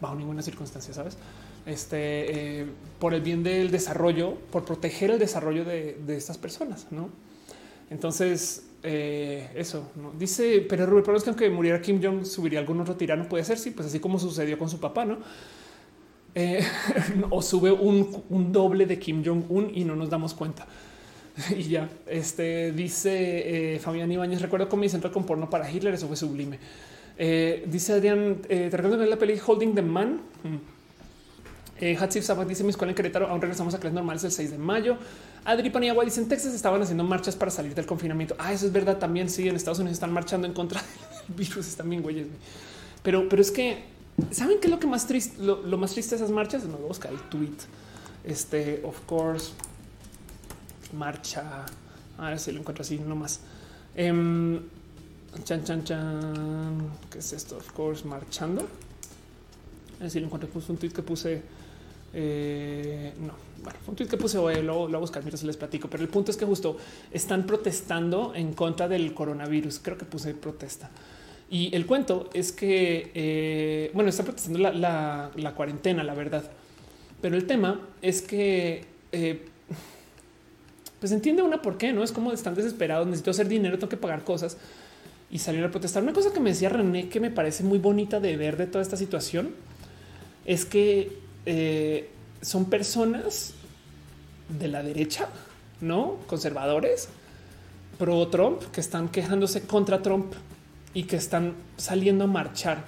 bajo 0.00 0.14
ninguna 0.14 0.40
circunstancia, 0.40 0.94
sabes? 0.94 1.18
Este 1.66 2.60
eh, 2.60 2.66
por 2.98 3.12
el 3.12 3.20
bien 3.20 3.42
del 3.42 3.70
desarrollo, 3.70 4.38
por 4.50 4.64
proteger 4.64 5.10
el 5.10 5.18
desarrollo 5.18 5.66
de, 5.66 5.98
estas 6.08 6.38
personas, 6.38 6.86
no? 6.90 7.10
Entonces, 7.90 8.64
eh, 8.84 9.50
eso 9.54 9.90
¿no? 9.96 10.12
dice, 10.18 10.64
pero 10.66 10.86
Rubén, 10.86 11.04
pero 11.04 11.18
es 11.18 11.24
que 11.24 11.28
aunque 11.28 11.50
muriera 11.50 11.82
Kim 11.82 12.00
Jong, 12.02 12.24
subiría 12.24 12.58
algún 12.58 12.80
otro 12.80 12.96
tirano, 12.96 13.28
puede 13.28 13.44
ser. 13.44 13.58
Sí, 13.58 13.70
pues 13.70 13.88
así 13.88 14.00
como 14.00 14.18
sucedió 14.18 14.58
con 14.58 14.70
su 14.70 14.80
papá, 14.80 15.04
no? 15.04 15.18
Eh, 16.38 16.62
o 17.30 17.40
sube 17.40 17.72
un, 17.72 18.52
doble 18.52 18.84
de 18.84 18.98
Kim 18.98 19.24
Jong-un 19.24 19.72
y 19.74 19.84
no 19.84 19.96
nos 19.96 20.10
damos 20.10 20.34
cuenta. 20.34 20.66
y 21.56 21.62
ya, 21.62 21.88
este 22.06 22.72
dice 22.72 23.74
eh, 23.74 23.78
Fabián 23.78 24.12
Ibáñez, 24.12 24.42
recuerdo 24.42 24.68
con 24.68 24.78
mi 24.78 24.88
centro 24.90 25.10
con 25.10 25.24
porno 25.24 25.48
para 25.48 25.70
Hitler, 25.70 25.94
eso 25.94 26.06
fue 26.06 26.16
sublime. 26.16 26.58
Eh, 27.18 27.64
dice 27.66 27.94
Adrián, 27.94 28.42
eh, 28.50 28.68
te 28.70 28.76
recuerdo 28.76 28.98
ver 28.98 29.08
la 29.08 29.16
peli 29.16 29.40
Holding 29.44 29.74
the 29.74 29.82
Man. 29.82 30.20
Mm. 30.42 30.56
Eh, 31.80 31.96
Hatsif 31.98 32.24
Sabat 32.24 32.46
dice 32.46 32.64
mi 32.64 32.70
escuela 32.70 32.90
en 32.90 32.96
Querétaro, 32.96 33.28
aún 33.28 33.40
regresamos 33.40 33.74
a 33.74 33.78
clases 33.78 33.94
normales 33.94 34.24
el 34.24 34.32
6 34.32 34.50
de 34.50 34.58
mayo. 34.58 34.96
Adri 35.44 35.70
Paniagua 35.70 36.04
dice 36.04 36.20
en 36.20 36.28
Texas 36.28 36.54
estaban 36.54 36.82
haciendo 36.82 37.04
marchas 37.04 37.34
para 37.34 37.50
salir 37.50 37.74
del 37.74 37.86
confinamiento. 37.86 38.34
Ah, 38.38 38.52
eso 38.52 38.66
es 38.66 38.72
verdad 38.72 38.98
también. 38.98 39.30
Sí, 39.30 39.48
en 39.48 39.56
Estados 39.56 39.78
Unidos 39.78 39.94
están 39.94 40.12
marchando 40.12 40.46
en 40.46 40.52
contra 40.52 40.82
del 41.28 41.36
virus. 41.36 41.66
Están 41.66 41.88
bien 41.88 42.02
güeyes. 42.02 42.26
Pero, 43.02 43.28
pero 43.28 43.40
es 43.40 43.50
que 43.50 43.95
¿Saben 44.30 44.58
qué 44.60 44.66
es 44.66 44.70
lo 44.70 44.78
que 44.78 44.86
más 44.86 45.06
triste, 45.06 45.42
lo, 45.42 45.78
más 45.78 45.92
triste 45.92 46.16
de 46.16 46.22
esas 46.22 46.30
marchas? 46.30 46.64
No, 46.64 46.76
voy 46.76 46.84
a 46.84 46.88
buscar 46.88 47.12
el 47.12 47.20
tweet. 47.28 47.56
Este, 48.24 48.82
of 48.84 48.98
course, 49.06 49.52
marcha. 50.92 51.66
A 52.18 52.30
ver 52.30 52.38
si 52.38 52.52
lo 52.52 52.60
encuentro 52.60 52.82
así 52.82 52.98
nomás. 52.98 53.40
Um, 53.98 54.60
Chan, 55.44 55.64
chan, 55.64 55.84
chan. 55.84 56.90
¿Qué 57.10 57.18
es 57.18 57.32
esto? 57.32 57.56
Of 57.56 57.72
course, 57.72 58.04
marchando. 58.06 58.66
Es 59.94 60.00
decir, 60.00 60.22
en 60.22 60.28
cuanto 60.28 60.46
puse 60.48 60.72
un 60.72 60.78
tweet 60.78 60.92
que 60.92 61.02
puse. 61.02 61.42
Eh, 62.12 63.12
no, 63.20 63.34
bueno, 63.62 63.78
un 63.86 63.94
tweet 63.94 64.08
que 64.08 64.16
puse 64.16 64.38
hoy, 64.38 64.62
lo, 64.62 64.88
lo 64.88 64.96
a 64.96 65.00
buscar 65.00 65.22
mientras 65.22 65.42
les 65.44 65.56
platico. 65.56 65.88
Pero 65.88 66.02
el 66.02 66.08
punto 66.08 66.30
es 66.30 66.36
que 66.36 66.46
justo 66.46 66.78
están 67.10 67.44
protestando 67.44 68.34
en 68.34 68.54
contra 68.54 68.88
del 68.88 69.12
coronavirus. 69.12 69.80
Creo 69.80 69.98
que 69.98 70.04
puse 70.04 70.34
protesta. 70.34 70.90
Y 71.48 71.74
el 71.74 71.86
cuento 71.86 72.28
es 72.34 72.50
que, 72.50 73.10
eh, 73.14 73.90
bueno, 73.94 74.10
están 74.10 74.26
protestando 74.26 74.58
la, 74.58 75.52
cuarentena, 75.54 76.02
la 76.02 76.14
verdad. 76.14 76.50
Pero 77.20 77.36
el 77.36 77.46
tema 77.46 77.80
es 78.02 78.20
que, 78.22 78.84
eh, 79.12 79.46
pues 80.98 81.12
entiende 81.12 81.42
una 81.42 81.62
por 81.62 81.78
qué, 81.78 81.92
¿no? 81.92 82.02
Es 82.02 82.10
como 82.10 82.32
están 82.32 82.54
desesperados, 82.54 83.06
necesito 83.06 83.30
hacer 83.30 83.48
dinero, 83.48 83.78
tengo 83.78 83.90
que 83.90 83.96
pagar 83.96 84.24
cosas 84.24 84.56
y 85.30 85.38
salir 85.38 85.62
a 85.64 85.70
protestar. 85.70 86.02
Una 86.02 86.12
cosa 86.12 86.32
que 86.32 86.40
me 86.40 86.50
decía 86.50 86.68
René 86.68 87.08
que 87.08 87.20
me 87.20 87.30
parece 87.30 87.62
muy 87.62 87.78
bonita 87.78 88.18
de 88.20 88.36
ver 88.36 88.56
de 88.56 88.66
toda 88.66 88.82
esta 88.82 88.96
situación 88.96 89.54
es 90.44 90.64
que 90.64 91.18
eh, 91.44 92.10
son 92.40 92.66
personas 92.66 93.54
de 94.48 94.68
la 94.68 94.82
derecha, 94.82 95.28
no 95.80 96.18
conservadores, 96.26 97.08
pro 97.98 98.28
Trump, 98.28 98.62
que 98.72 98.80
están 98.80 99.08
quejándose 99.08 99.62
contra 99.62 100.02
Trump 100.02 100.32
y 100.96 101.02
que 101.02 101.16
están 101.16 101.52
saliendo 101.76 102.24
a 102.24 102.26
marchar. 102.26 102.86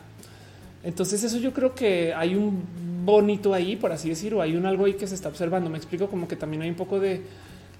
Entonces, 0.82 1.22
eso 1.22 1.36
yo 1.36 1.52
creo 1.52 1.74
que 1.74 2.14
hay 2.14 2.34
un 2.34 3.04
bonito 3.04 3.52
ahí, 3.52 3.76
por 3.76 3.92
así 3.92 4.08
decirlo, 4.08 4.40
hay 4.40 4.56
un 4.56 4.64
algo 4.64 4.86
ahí 4.86 4.94
que 4.94 5.06
se 5.06 5.14
está 5.14 5.28
observando. 5.28 5.68
Me 5.68 5.76
explico 5.76 6.08
como 6.08 6.26
que 6.26 6.34
también 6.34 6.62
hay 6.62 6.70
un 6.70 6.74
poco 6.74 6.98
de 6.98 7.20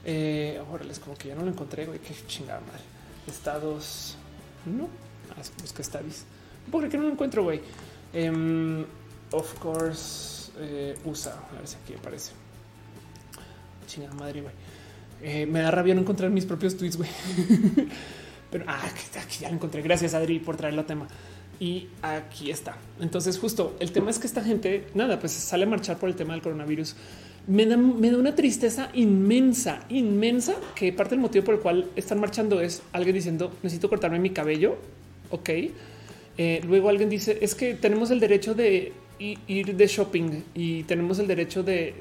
eh, 0.05 0.61
órale, 0.71 0.93
como 1.03 1.17
que 1.17 1.29
ya 1.29 1.35
no 1.35 1.45
lo 1.45 1.49
encontré, 1.49 1.87
güey, 1.87 1.99
qué 2.01 2.15
chingada 2.27 2.61
madre. 2.61 2.83
Estados 3.27 4.17
no, 4.67 4.91
ah, 5.31 5.43
busca 5.63 5.83
studies. 5.83 6.27
¿Por 6.71 6.87
qué 6.91 6.99
no 6.99 7.05
lo 7.05 7.13
encuentro, 7.13 7.45
güey? 7.45 7.63
Em, 8.13 8.85
of 9.33 9.59
course, 9.61 10.53
eh, 10.59 10.95
USA. 11.07 11.33
A 11.33 11.57
ver 11.57 11.67
si 11.67 11.77
aquí 11.83 11.95
aparece. 11.95 12.33
Chingada 13.87 14.13
madre, 14.13 14.43
güey. 14.43 14.55
Eh, 15.23 15.47
me 15.47 15.63
da 15.63 15.71
rabia 15.71 15.95
no 15.95 16.03
encontrar 16.03 16.31
mis 16.31 16.45
propios 16.45 16.77
tweets, 16.77 16.99
güey. 16.99 17.09
Pero 18.51 18.65
ah, 18.67 18.81
aquí 18.85 19.39
ya 19.41 19.49
lo 19.49 19.55
encontré. 19.55 19.83
Gracias, 19.83 20.15
Adri, 20.15 20.39
por 20.39 20.57
traer 20.57 20.75
el 20.75 20.85
tema. 20.85 21.07
Y 21.61 21.89
aquí 22.03 22.51
está. 22.51 22.77
Entonces, 23.01 23.39
justo 23.39 23.77
el 23.81 23.91
tema 23.93 24.11
es 24.11 24.19
que 24.19 24.27
esta 24.27 24.43
gente, 24.43 24.87
nada, 24.95 25.19
pues 25.19 25.33
sale 25.33 25.65
a 25.65 25.67
marchar 25.67 25.99
por 25.99 26.09
el 26.09 26.15
tema 26.15 26.35
del 26.35 26.43
coronavirus. 26.43 26.95
Me 27.49 27.67
da, 27.67 27.77
me 27.77 28.11
da 28.11 28.19
una 28.19 28.35
tristeza 28.35 28.91
inmensa, 28.95 29.81
inmensa, 29.89 30.55
que 30.75 30.93
parte 30.93 31.11
del 31.11 31.21
motivo 31.21 31.45
por 31.45 31.55
el 31.55 31.61
cual 31.61 31.87
están 31.97 32.21
marchando 32.21 32.61
es 32.61 32.83
alguien 32.93 33.15
diciendo 33.15 33.53
necesito 33.63 33.89
cortarme 33.89 34.19
mi 34.19 34.31
cabello. 34.31 34.77
Ok. 35.31 35.51
Eh, 36.41 36.61
luego 36.67 36.89
alguien 36.89 37.09
dice 37.09 37.39
es 37.41 37.55
que 37.57 37.75
tenemos 37.75 38.13
el 38.13 38.21
derecho 38.21 38.55
de 38.55 38.93
ir 39.19 39.75
de 39.75 39.87
shopping 39.89 40.43
y 40.55 40.85
tenemos 40.85 41.19
el 41.19 41.27
derecho 41.27 41.65
de 41.65 41.95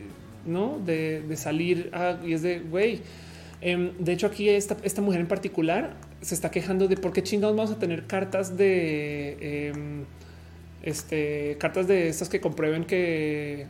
no 0.46 0.80
de, 0.86 1.24
salir 1.36 1.92
y 2.24 2.34
es 2.34 2.42
de 2.44 2.60
güey. 2.60 3.02
Em, 3.60 3.92
de 3.98 4.14
hecho, 4.14 4.28
aquí 4.28 4.50
esta, 4.50 4.78
esta 4.84 5.02
mujer 5.02 5.22
en 5.22 5.28
particular 5.28 5.96
se 6.22 6.36
está 6.36 6.52
quejando 6.52 6.88
de 6.88 6.98
por 6.98 7.14
qué 7.14 7.24
chingados 7.24 7.56
vamos 7.56 7.72
a 7.72 7.80
tener 7.80 8.08
cartas 8.08 8.58
de 8.58 9.70
em, 9.70 10.06
este 10.84 11.58
cartas 11.60 11.88
de 11.88 12.10
estas 12.10 12.30
que 12.30 12.40
comprueben 12.40 12.86
que, 12.86 13.68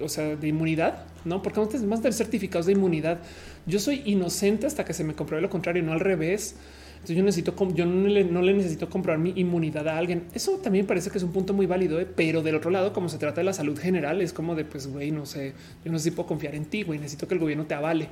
o 0.00 0.08
sea, 0.08 0.36
de 0.36 0.48
inmunidad, 0.48 1.06
no? 1.24 1.42
Porque 1.42 1.60
no 1.60 1.86
más 1.86 2.02
de 2.02 2.12
certificados 2.12 2.66
de 2.66 2.72
inmunidad. 2.72 3.18
Yo 3.66 3.78
soy 3.78 4.02
inocente 4.06 4.66
hasta 4.66 4.84
que 4.84 4.94
se 4.94 5.04
me 5.04 5.14
compruebe 5.14 5.42
lo 5.42 5.50
contrario, 5.50 5.82
no 5.82 5.92
al 5.92 6.00
revés. 6.00 6.56
Entonces 6.94 7.16
yo 7.16 7.22
necesito, 7.22 7.54
yo 7.74 7.86
no 7.86 8.08
le, 8.08 8.24
no 8.24 8.42
le, 8.42 8.52
necesito 8.54 8.90
comprobar 8.90 9.20
mi 9.20 9.32
inmunidad 9.36 9.86
a 9.86 9.96
alguien. 9.96 10.24
Eso 10.34 10.58
también 10.58 10.84
parece 10.84 11.10
que 11.10 11.18
es 11.18 11.24
un 11.24 11.32
punto 11.32 11.54
muy 11.54 11.66
válido, 11.66 12.00
¿eh? 12.00 12.06
pero 12.06 12.42
del 12.42 12.56
otro 12.56 12.72
lado, 12.72 12.92
como 12.92 13.08
se 13.08 13.18
trata 13.18 13.40
de 13.40 13.44
la 13.44 13.52
salud 13.52 13.78
general, 13.78 14.20
es 14.20 14.32
como 14.32 14.56
de 14.56 14.64
pues, 14.64 14.88
güey, 14.88 15.12
no 15.12 15.24
sé, 15.24 15.52
yo 15.84 15.92
no 15.92 15.98
sé 15.98 16.04
si 16.04 16.10
puedo 16.10 16.26
confiar 16.26 16.56
en 16.56 16.64
ti, 16.64 16.82
güey, 16.82 16.98
necesito 16.98 17.28
que 17.28 17.34
el 17.34 17.40
gobierno 17.40 17.66
te 17.66 17.74
avale 17.74 18.08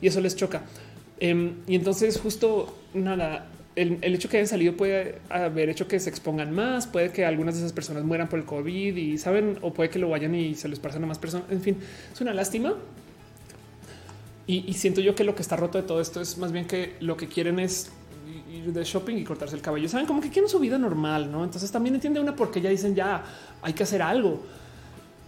y 0.00 0.06
eso 0.06 0.22
les 0.22 0.36
choca. 0.36 0.62
Em, 1.20 1.56
y 1.66 1.74
entonces 1.74 2.18
justo 2.18 2.74
nada, 2.94 3.46
el, 3.76 4.02
hecho 4.02 4.28
que 4.28 4.38
hayan 4.38 4.48
salido 4.48 4.76
puede 4.76 5.18
haber 5.28 5.68
hecho 5.68 5.86
que 5.86 6.00
se 6.00 6.10
expongan 6.10 6.52
más, 6.52 6.86
puede 6.86 7.12
que 7.12 7.24
algunas 7.24 7.54
de 7.54 7.60
esas 7.60 7.72
personas 7.72 8.04
mueran 8.04 8.28
por 8.28 8.38
el 8.38 8.44
COVID 8.44 8.96
y 8.96 9.18
saben, 9.18 9.58
o 9.62 9.72
puede 9.72 9.90
que 9.90 9.98
lo 9.98 10.08
vayan 10.08 10.34
y 10.34 10.54
se 10.54 10.68
les 10.68 10.78
pasen 10.78 11.04
a 11.04 11.06
más 11.06 11.18
personas. 11.18 11.50
En 11.50 11.60
fin, 11.60 11.76
es 12.12 12.20
una 12.20 12.34
lástima. 12.34 12.74
Y, 14.46 14.72
siento 14.72 15.00
yo 15.00 15.14
que 15.14 15.22
lo 15.22 15.36
que 15.36 15.42
está 15.42 15.54
roto 15.54 15.80
de 15.80 15.86
todo 15.86 16.00
esto 16.00 16.20
es 16.20 16.36
más 16.36 16.50
bien 16.50 16.66
que 16.66 16.96
lo 16.98 17.16
que 17.16 17.28
quieren 17.28 17.60
es 17.60 17.92
ir 18.52 18.72
de 18.72 18.82
shopping 18.82 19.14
y 19.16 19.22
cortarse 19.22 19.54
el 19.54 19.62
cabello. 19.62 19.88
Saben 19.88 20.06
como 20.06 20.20
que 20.20 20.28
quieren 20.28 20.48
su 20.48 20.58
vida 20.58 20.76
normal, 20.76 21.30
no? 21.30 21.44
Entonces 21.44 21.70
también 21.70 21.94
entiende 21.94 22.18
una 22.18 22.34
porque 22.34 22.60
ya 22.60 22.68
dicen 22.68 22.96
ya 22.96 23.22
hay 23.62 23.74
que 23.74 23.84
hacer 23.84 24.02
algo, 24.02 24.42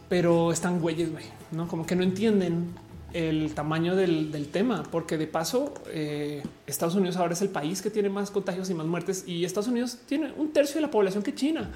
pero 0.08 0.50
están 0.50 0.80
güeyes, 0.80 1.12
güey, 1.12 1.24
no 1.52 1.68
como 1.68 1.86
que 1.86 1.94
no 1.94 2.02
entienden 2.02 2.74
el 3.12 3.54
tamaño 3.54 3.94
del, 3.96 4.48
tema, 4.50 4.82
porque 4.90 5.18
de 5.18 5.26
paso 5.26 5.74
eh, 5.88 6.42
Estados 6.66 6.94
Unidos 6.94 7.16
ahora 7.16 7.34
es 7.34 7.42
el 7.42 7.48
país 7.48 7.82
que 7.82 7.90
tiene 7.90 8.08
más 8.08 8.30
contagios 8.30 8.70
y 8.70 8.74
más 8.74 8.86
muertes 8.86 9.24
y 9.26 9.44
Estados 9.44 9.68
Unidos 9.68 9.98
tiene 10.06 10.32
un 10.36 10.52
tercio 10.52 10.76
de 10.76 10.82
la 10.82 10.90
población 10.90 11.22
que 11.22 11.34
China. 11.34 11.70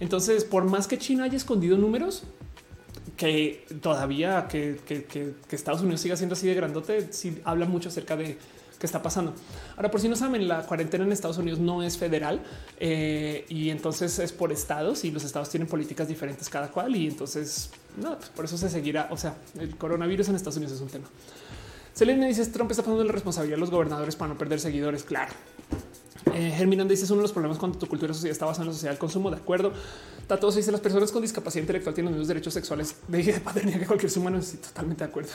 Entonces, 0.00 0.44
por 0.44 0.64
más 0.64 0.86
que 0.88 0.98
China 0.98 1.24
haya 1.24 1.36
escondido 1.36 1.76
números, 1.76 2.24
que 3.16 3.66
todavía 3.82 4.48
que, 4.48 4.80
Estados 5.50 5.82
Unidos 5.82 6.00
siga 6.00 6.16
siendo 6.16 6.32
así 6.32 6.46
de 6.46 6.54
grandote, 6.54 7.12
sí 7.12 7.38
habla 7.44 7.66
mucho 7.66 7.90
acerca 7.90 8.16
de 8.16 8.38
qué 8.80 8.86
está 8.86 9.02
pasando. 9.02 9.34
Ahora, 9.76 9.90
por 9.90 10.00
si 10.00 10.08
no 10.08 10.16
saben, 10.16 10.48
la 10.48 10.62
cuarentena 10.62 11.04
en 11.04 11.12
Estados 11.12 11.36
Unidos 11.36 11.60
no 11.60 11.82
es 11.82 11.98
federal 11.98 12.40
eh, 12.78 13.44
y 13.50 13.68
entonces 13.68 14.18
es 14.18 14.32
por 14.32 14.50
estados 14.50 15.04
y 15.04 15.10
los 15.10 15.22
estados 15.22 15.50
tienen 15.50 15.68
políticas 15.68 16.08
diferentes 16.08 16.48
cada 16.48 16.68
cual 16.68 16.96
y 16.96 17.06
entonces 17.06 17.70
no, 17.98 18.16
pues 18.16 18.30
por 18.30 18.46
eso 18.46 18.56
se 18.56 18.70
seguirá. 18.70 19.08
O 19.10 19.18
sea, 19.18 19.36
el 19.58 19.76
coronavirus 19.76 20.30
en 20.30 20.36
Estados 20.36 20.56
Unidos 20.56 20.74
es 20.74 20.80
un 20.80 20.88
tema. 20.88 21.06
Selene 21.92 22.26
dice 22.26 22.46
Trump 22.46 22.70
está 22.70 22.82
poniendo 22.82 23.04
la 23.04 23.12
responsabilidad 23.12 23.58
a 23.58 23.60
los 23.60 23.70
gobernadores 23.70 24.16
para 24.16 24.32
no 24.32 24.38
perder 24.38 24.58
seguidores. 24.58 25.04
Claro. 25.04 25.32
Eh, 26.34 26.86
dice 26.88 27.04
es 27.04 27.10
uno 27.10 27.18
de 27.18 27.22
los 27.22 27.32
problemas 27.32 27.58
cuando 27.58 27.78
tu 27.78 27.86
cultura 27.86 28.14
social 28.14 28.30
está 28.30 28.46
basada 28.46 28.64
en 28.64 28.68
la 28.68 28.72
sociedad 28.72 28.92
del 28.92 28.98
consumo. 28.98 29.30
De 29.30 29.36
acuerdo. 29.36 29.72
Tato 30.26 30.50
dice 30.52 30.72
las 30.72 30.80
personas 30.80 31.12
con 31.12 31.20
discapacidad 31.20 31.62
intelectual 31.62 31.94
tienen 31.94 32.12
los 32.12 32.20
mismos 32.20 32.28
derechos 32.28 32.54
sexuales 32.54 32.94
de 33.08 33.40
paternidad 33.40 33.80
que 33.80 33.86
cualquier 33.86 34.10
ser 34.10 34.20
humano. 34.20 34.40
Sí, 34.40 34.56
totalmente 34.56 35.04
de 35.04 35.10
acuerdo. 35.10 35.30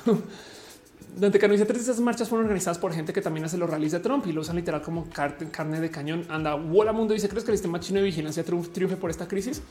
Tres 1.19 1.32
de 1.32 1.76
esas 1.76 2.00
marchas 2.02 2.27
fueron 2.27 2.45
organizadas 2.48 2.77
por 2.77 2.94
gente 2.94 3.14
que 3.14 3.22
también 3.22 3.45
hace 3.45 3.58
los 3.58 3.69
rallies 3.69 3.94
de 3.94 4.00
Trump 4.00 4.27
y 4.27 4.34
lo 4.34 4.42
usan 4.42 4.58
literal 4.58 4.82
como 4.82 5.08
carne 5.10 5.80
de 5.80 5.90
cañón. 5.90 6.26
Anda, 6.30 6.56
Wola 6.56 6.92
Mundo 6.92 7.14
dice: 7.14 7.30
¿Crees 7.30 7.45
que 7.45 7.52
el 7.52 7.58
sistema 7.58 7.80
chino 7.80 8.00
de 8.00 8.06
vigilancia 8.06 8.44
triunfe 8.44 8.98
por 8.98 9.10
esta 9.10 9.27
crisis? 9.27 9.61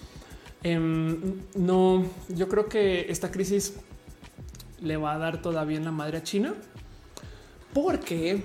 Em, 0.62 1.20
no, 1.56 2.06
yo 2.28 2.48
creo 2.48 2.66
que 2.66 3.06
esta 3.10 3.30
crisis 3.30 3.74
le 4.80 4.96
va 4.96 5.14
a 5.14 5.18
dar 5.18 5.42
todavía 5.42 5.76
en 5.76 5.84
la 5.84 5.92
madre 5.92 6.18
a 6.18 6.22
China 6.22 6.54
porque 7.74 8.42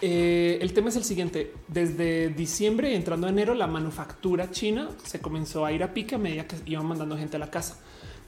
eh, 0.00 0.58
el 0.60 0.72
tema 0.72 0.90
es 0.90 0.96
el 0.96 1.04
siguiente. 1.04 1.52
Desde 1.66 2.28
diciembre, 2.28 2.94
entrando 2.94 3.26
a 3.26 3.30
enero, 3.30 3.54
la 3.54 3.66
manufactura 3.66 4.50
china 4.50 4.90
se 5.02 5.20
comenzó 5.20 5.64
a 5.64 5.72
ir 5.72 5.82
a 5.82 5.92
pique 5.92 6.14
a 6.14 6.18
medida 6.18 6.46
que 6.46 6.56
iban 6.66 6.86
mandando 6.86 7.16
gente 7.16 7.36
a 7.36 7.40
la 7.40 7.50
casa. 7.50 7.78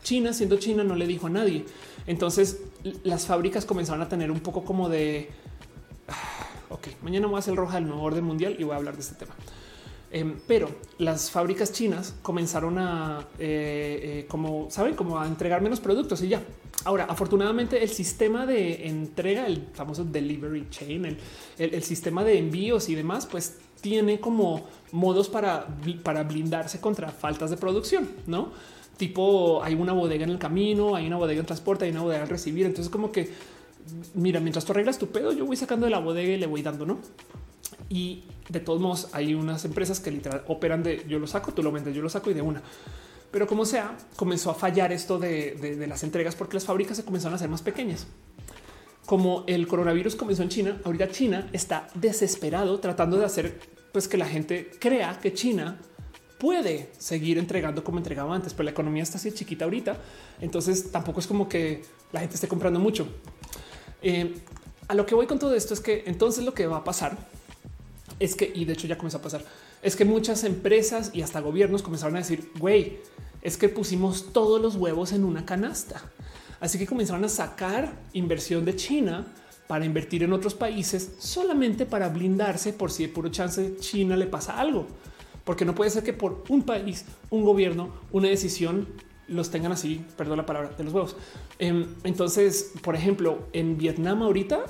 China, 0.07 0.33
siendo 0.33 0.57
China, 0.57 0.85
no 0.85 0.95
le 0.95 1.05
dijo 1.05 1.27
a 1.27 1.31
nadie. 1.31 1.65
Entonces 2.07 2.61
las 3.03 3.27
fábricas 3.27 3.65
comenzaron 3.65 4.03
a 4.03 4.09
tener 4.09 4.31
un 4.31 4.39
poco 4.39 4.65
como 4.65 4.89
de 4.89 5.31
ok, 6.71 7.03
mañana 7.03 7.27
voy 7.27 7.35
a 7.35 7.39
hacer 7.41 7.51
el 7.51 7.57
roja 7.57 7.75
del 7.75 7.89
nuevo 7.89 8.05
orden 8.05 8.23
mundial 8.23 8.55
y 8.57 8.63
voy 8.63 8.75
a 8.75 8.77
hablar 8.77 8.95
de 8.95 9.01
este 9.01 9.17
tema. 9.17 9.35
Em, 10.13 10.39
pero 10.47 10.69
las 10.99 11.33
fábricas 11.33 11.73
chinas 11.73 12.15
comenzaron 12.23 12.79
a, 12.79 13.27
eh, 13.41 14.21
eh, 14.21 14.27
como 14.29 14.71
saben, 14.71 14.95
como 14.95 15.19
a 15.19 15.27
entregar 15.27 15.61
menos 15.61 15.81
productos 15.81 16.23
y 16.23 16.29
ya. 16.29 16.41
Ahora, 16.85 17.07
afortunadamente, 17.07 17.83
el 17.83 17.89
sistema 17.89 18.47
de 18.47 18.87
entrega, 18.87 19.49
el 19.49 19.67
famoso 19.75 20.05
delivery 20.05 20.69
chain, 20.71 21.19
el, 21.59 21.83
sistema 21.83 22.23
de 22.23 22.39
envíos 22.39 22.89
y 22.89 22.95
demás, 22.95 23.27
pues 23.27 23.59
tiene 23.81 24.21
como 24.21 24.69
modos 24.93 25.29
para, 25.29 25.67
para 26.05 26.23
blindarse 26.23 26.81
contra 26.81 27.09
faltas 27.09 27.51
de 27.51 27.57
producción, 27.57 28.09
no? 28.29 28.53
Tipo, 28.97 29.63
hay 29.63 29.75
una 29.75 29.93
bodega 29.93 30.25
en 30.25 30.31
el 30.31 30.39
camino, 30.39 30.97
hay 30.97 31.07
una 31.07 31.17
bodega 31.17 31.41
en 31.41 31.47
transporte, 31.47 31.85
hay 31.85 31.91
una 31.91 32.03
bodega 32.03 32.23
al 32.23 32.29
recibir. 32.29 32.67
Entonces, 32.67 32.91
como 32.91 33.13
que 33.13 33.31
mira, 34.15 34.41
mientras 34.41 34.65
tú 34.65 34.73
arreglas 34.73 34.99
tu 34.99 35.09
pedo, 35.09 35.33
yo 35.33 35.47
voy 35.47 35.57
sacando 35.57 35.87
de 35.87 35.91
la 35.91 35.99
bodega 35.99 36.33
y 36.33 36.37
le 36.37 36.47
voy 36.47 36.63
dando, 36.63 36.87
no? 36.87 36.99
Y 37.89 38.25
de 38.49 38.61
todos 38.61 38.81
modos, 38.81 39.09
hay 39.13 39.35
unas 39.35 39.65
empresas 39.65 40.01
que 40.01 40.11
literal 40.11 40.45
operan 40.49 40.83
de 40.83 41.05
yo 41.09 41.19
lo 41.19 41.27
saco, 41.27 41.53
tú 41.53 41.63
lo 41.63 41.73
vendes, 41.73 41.95
yo 41.95 42.03
lo 42.03 42.09
saco 42.09 42.31
y 42.31 42.35
de 42.35 42.43
una. 42.43 42.63
Pero 43.31 43.47
como 43.47 43.65
sea, 43.65 43.97
comenzó 44.17 44.51
a 44.51 44.55
fallar 44.55 44.93
esto 44.93 45.19
de, 45.19 45.85
las 45.89 46.03
entregas 46.03 46.35
porque 46.35 46.55
las 46.55 46.65
fábricas 46.65 46.97
se 46.97 47.05
comenzaron 47.05 47.35
a 47.35 47.37
hacer 47.37 47.49
más 47.49 47.63
pequeñas. 47.63 48.07
Como 49.05 49.45
el 49.47 49.69
coronavirus 49.69 50.17
comenzó 50.17 50.43
en 50.43 50.49
China, 50.49 50.81
ahorita 50.85 51.11
China 51.11 51.49
está 51.53 51.89
desesperado 51.95 52.81
tratando 52.81 53.19
de 53.19 53.25
hacer 53.25 53.61
pues 53.93 54.09
que 54.09 54.17
la 54.17 54.27
gente 54.27 54.71
crea 54.81 55.19
que 55.21 55.33
China 55.33 55.79
puede 56.39 56.91
seguir 56.99 57.39
entregando 57.39 57.83
como 57.83 57.99
entregaba 57.99 58.35
antes, 58.35 58.53
pero 58.53 58.65
la 58.65 58.71
economía 58.71 59.03
está 59.03 59.19
así 59.19 59.33
chiquita 59.33 59.65
ahorita. 59.65 59.97
Entonces 60.41 60.91
tampoco 60.91 61.21
es 61.21 61.27
como 61.27 61.49
que 61.49 61.85
la 62.13 62.21
gente 62.21 62.35
esté 62.35 62.49
comprando 62.49 62.79
mucho. 62.79 63.07
Eh, 64.03 64.35
a 64.89 64.95
lo 64.95 65.07
que 65.07 65.15
voy 65.15 65.27
con 65.27 65.39
todo 65.39 65.55
esto 65.55 65.75
es 65.75 65.81
que 65.81 66.05
entonces 66.07 66.45
lo 66.45 66.55
que 66.55 66.67
va 66.67 66.79
a 66.79 66.85
pasar 66.85 67.17
es 68.21 68.35
que, 68.35 68.51
y 68.55 68.65
de 68.65 68.75
hecho 68.75 68.87
ya 68.87 68.97
comenzó 68.97 69.19
a 69.19 69.23
pasar, 69.23 69.45
es 69.83 69.97
que 69.97 70.05
muchas 70.05 70.45
empresas 70.45 71.11
y 71.13 71.23
hasta 71.23 71.41
gobiernos 71.41 71.83
comenzaron 71.83 72.17
a 72.17 72.21
decir, 72.21 72.51
güey, 72.59 72.99
es 73.43 73.57
que 73.57 73.69
pusimos 73.69 74.33
todos 74.33 74.61
los 74.61 74.77
huevos 74.77 75.13
en 75.13 75.25
una 75.25 75.45
canasta. 75.45 76.03
Así 76.61 76.79
que 76.79 76.87
comenzaron 76.87 77.25
a 77.25 77.29
sacar 77.29 77.93
inversión 78.13 78.65
de 78.65 78.77
China 78.77 79.27
para 79.67 79.85
invertir 79.85 80.23
en 80.23 80.33
otros 80.33 80.55
países 80.55 81.13
solamente 81.19 81.87
para 81.87 82.09
blindarse 82.09 82.73
por 82.73 82.91
si 82.91 83.05
de 83.05 83.09
puro 83.09 83.29
chance 83.29 83.77
China 83.79 84.17
le 84.17 84.27
pasa 84.27 84.59
algo. 84.59 84.87
Porque 85.47 85.65
no 85.65 85.77
puede 85.77 85.91
ser 85.91 86.03
que 86.03 86.13
por 86.13 86.43
un 86.49 86.65
país, 86.65 87.05
un 87.31 87.45
gobierno, 87.45 87.91
una 88.11 88.27
decisión 88.27 88.89
los 89.29 89.51
tengan 89.51 89.71
así, 89.71 90.05
perdón 90.17 90.39
la 90.39 90.45
palabra, 90.45 90.71
de 90.77 90.83
los 90.83 90.93
huevos. 90.93 91.17
Em, 91.61 91.87
entonces, 92.03 92.73
por 92.83 92.97
ejemplo, 92.97 93.39
en 93.53 93.79
Vietnam 93.79 94.25
ahorita 94.25 94.65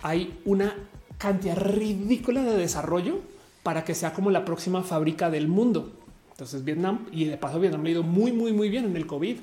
hay 0.00 0.38
una 0.46 0.74
cantidad 1.18 1.58
ridícula 1.58 2.42
de 2.42 2.56
desarrollo 2.56 3.20
para 3.62 3.84
que 3.84 3.94
sea 3.94 4.14
como 4.14 4.30
la 4.30 4.46
próxima 4.46 4.82
fábrica 4.82 5.28
del 5.28 5.48
mundo. 5.48 5.92
Entonces 6.30 6.64
Vietnam 6.64 7.06
y 7.12 7.26
de 7.26 7.36
paso 7.36 7.60
Vietnam 7.60 7.84
ha 7.84 7.90
ido 7.90 8.02
muy, 8.02 8.32
muy, 8.32 8.54
muy 8.54 8.70
bien 8.70 8.86
en 8.86 8.96
el 8.96 9.06
COVID. 9.06 9.36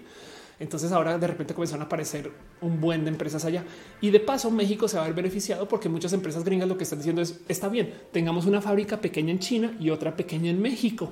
Entonces 0.59 0.91
ahora 0.91 1.17
de 1.17 1.27
repente 1.27 1.53
comenzaron 1.53 1.81
a 1.81 1.85
aparecer 1.85 2.31
un 2.61 2.79
buen 2.79 3.03
de 3.03 3.09
empresas 3.09 3.43
allá 3.45 3.63
y 4.01 4.11
de 4.11 4.19
paso 4.19 4.51
México 4.51 4.87
se 4.87 4.97
va 4.97 5.03
a 5.03 5.07
ver 5.07 5.15
beneficiado 5.15 5.67
porque 5.67 5.89
muchas 5.89 6.13
empresas 6.13 6.43
gringas 6.43 6.67
lo 6.67 6.77
que 6.77 6.83
están 6.83 6.99
diciendo 6.99 7.21
es 7.21 7.41
está 7.47 7.69
bien, 7.69 7.93
tengamos 8.11 8.45
una 8.45 8.61
fábrica 8.61 9.01
pequeña 9.01 9.31
en 9.31 9.39
China 9.39 9.75
y 9.79 9.89
otra 9.89 10.15
pequeña 10.15 10.51
en 10.51 10.61
México. 10.61 11.11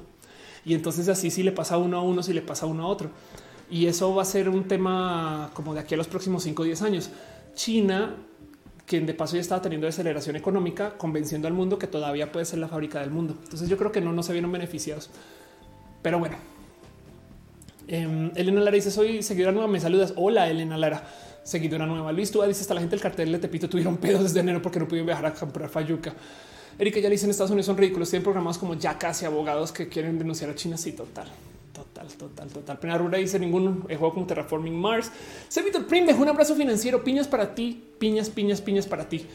Y 0.64 0.74
entonces 0.76 1.10
así 1.10 1.32
si 1.32 1.44
le 1.44 1.52
pasa 1.52 1.78
uno 1.78 1.98
a 1.98 2.02
uno, 2.02 2.22
si 2.22 2.34
le 2.34 2.42
pasa 2.42 2.66
uno 2.66 2.84
a 2.84 2.88
otro. 2.88 3.10
Y 3.70 3.88
eso 3.88 4.14
va 4.14 4.22
a 4.22 4.26
ser 4.26 4.50
un 4.50 4.68
tema 4.68 5.50
como 5.54 5.74
de 5.74 5.80
aquí 5.80 5.94
a 5.96 5.98
los 5.98 6.08
próximos 6.08 6.44
5 6.44 6.62
o 6.62 6.66
10 6.66 6.82
años. 6.84 7.10
China, 7.56 8.18
quien 8.86 9.06
de 9.06 9.14
paso 9.14 9.36
ya 9.36 9.42
estaba 9.42 9.62
teniendo 9.62 9.88
aceleración 9.88 10.36
económica, 10.36 10.98
convenciendo 10.98 11.48
al 11.48 11.54
mundo 11.54 11.80
que 11.80 11.88
todavía 11.88 12.32
puede 12.32 12.46
ser 12.46 12.60
la 12.60 12.68
fábrica 12.68 13.00
del 13.00 13.12
mundo. 13.12 13.38
Entonces 13.44 13.70
yo 13.70 13.78
creo 13.78 13.92
que 13.92 14.02
no, 14.02 14.12
no 14.12 14.24
se 14.24 14.34
vieron 14.34 14.52
beneficiados. 14.52 15.10
Pero 16.02 16.20
bueno, 16.20 16.36
Em, 17.92 18.32
Elena 18.36 18.62
Lara 18.62 18.76
dice: 18.76 18.90
Soy 18.90 19.22
seguidora 19.22 19.52
nueva. 19.52 19.68
Me 19.68 19.78
saludas. 19.78 20.14
Hola, 20.16 20.50
Elena 20.50 20.78
Lara, 20.78 21.04
seguidora 21.44 21.86
nueva. 21.86 22.14
Luis 22.14 22.32
Tú 22.32 22.42
dice: 22.44 22.62
Hasta 22.62 22.74
la 22.74 22.80
gente 22.80 22.96
del 22.96 23.02
cartel 23.02 23.34
de 23.34 23.40
Tepito 23.40 23.68
tuvieron 23.68 23.98
pedos 23.98 24.24
desde 24.24 24.40
enero 24.40 24.62
porque 24.62 24.80
no 24.80 24.88
pudieron 24.88 25.08
viajar 25.08 25.26
a 25.26 25.34
comprar 25.34 25.70
Fayuca. 25.70 26.14
Erika 26.80 27.02
ya 27.02 27.10
dice: 27.10 27.26
En 27.26 27.32
Estados 27.32 27.52
Unidos 27.52 27.66
son 27.66 27.76
ridículos. 27.76 28.10
Tienen 28.10 28.24
programados 28.24 28.58
como 28.58 28.76
ya 28.76 28.98
casi 28.98 29.26
abogados 29.26 29.74
que 29.74 29.90
quieren 29.90 30.18
denunciar 30.18 30.50
a 30.50 30.56
China. 30.56 30.78
Sí, 30.78 30.94
total. 30.94 31.28
Total, 31.74 32.08
total, 32.08 32.48
total. 32.48 32.80
Primera 32.80 32.98
Rura 32.98 33.18
dice 33.18 33.38
ningún 33.38 33.82
juego 33.82 34.14
con 34.14 34.26
Terraforming 34.26 34.74
Mars. 34.74 35.12
Servitor 35.50 35.86
Prim 35.86 36.06
dejó 36.06 36.22
un 36.22 36.30
abrazo 36.30 36.56
financiero. 36.56 37.04
Piñas 37.04 37.28
para 37.28 37.54
ti, 37.54 37.84
piñas, 38.00 38.30
piñas, 38.30 38.62
piñas 38.62 38.88
para 38.88 39.10
ti. 39.10 39.26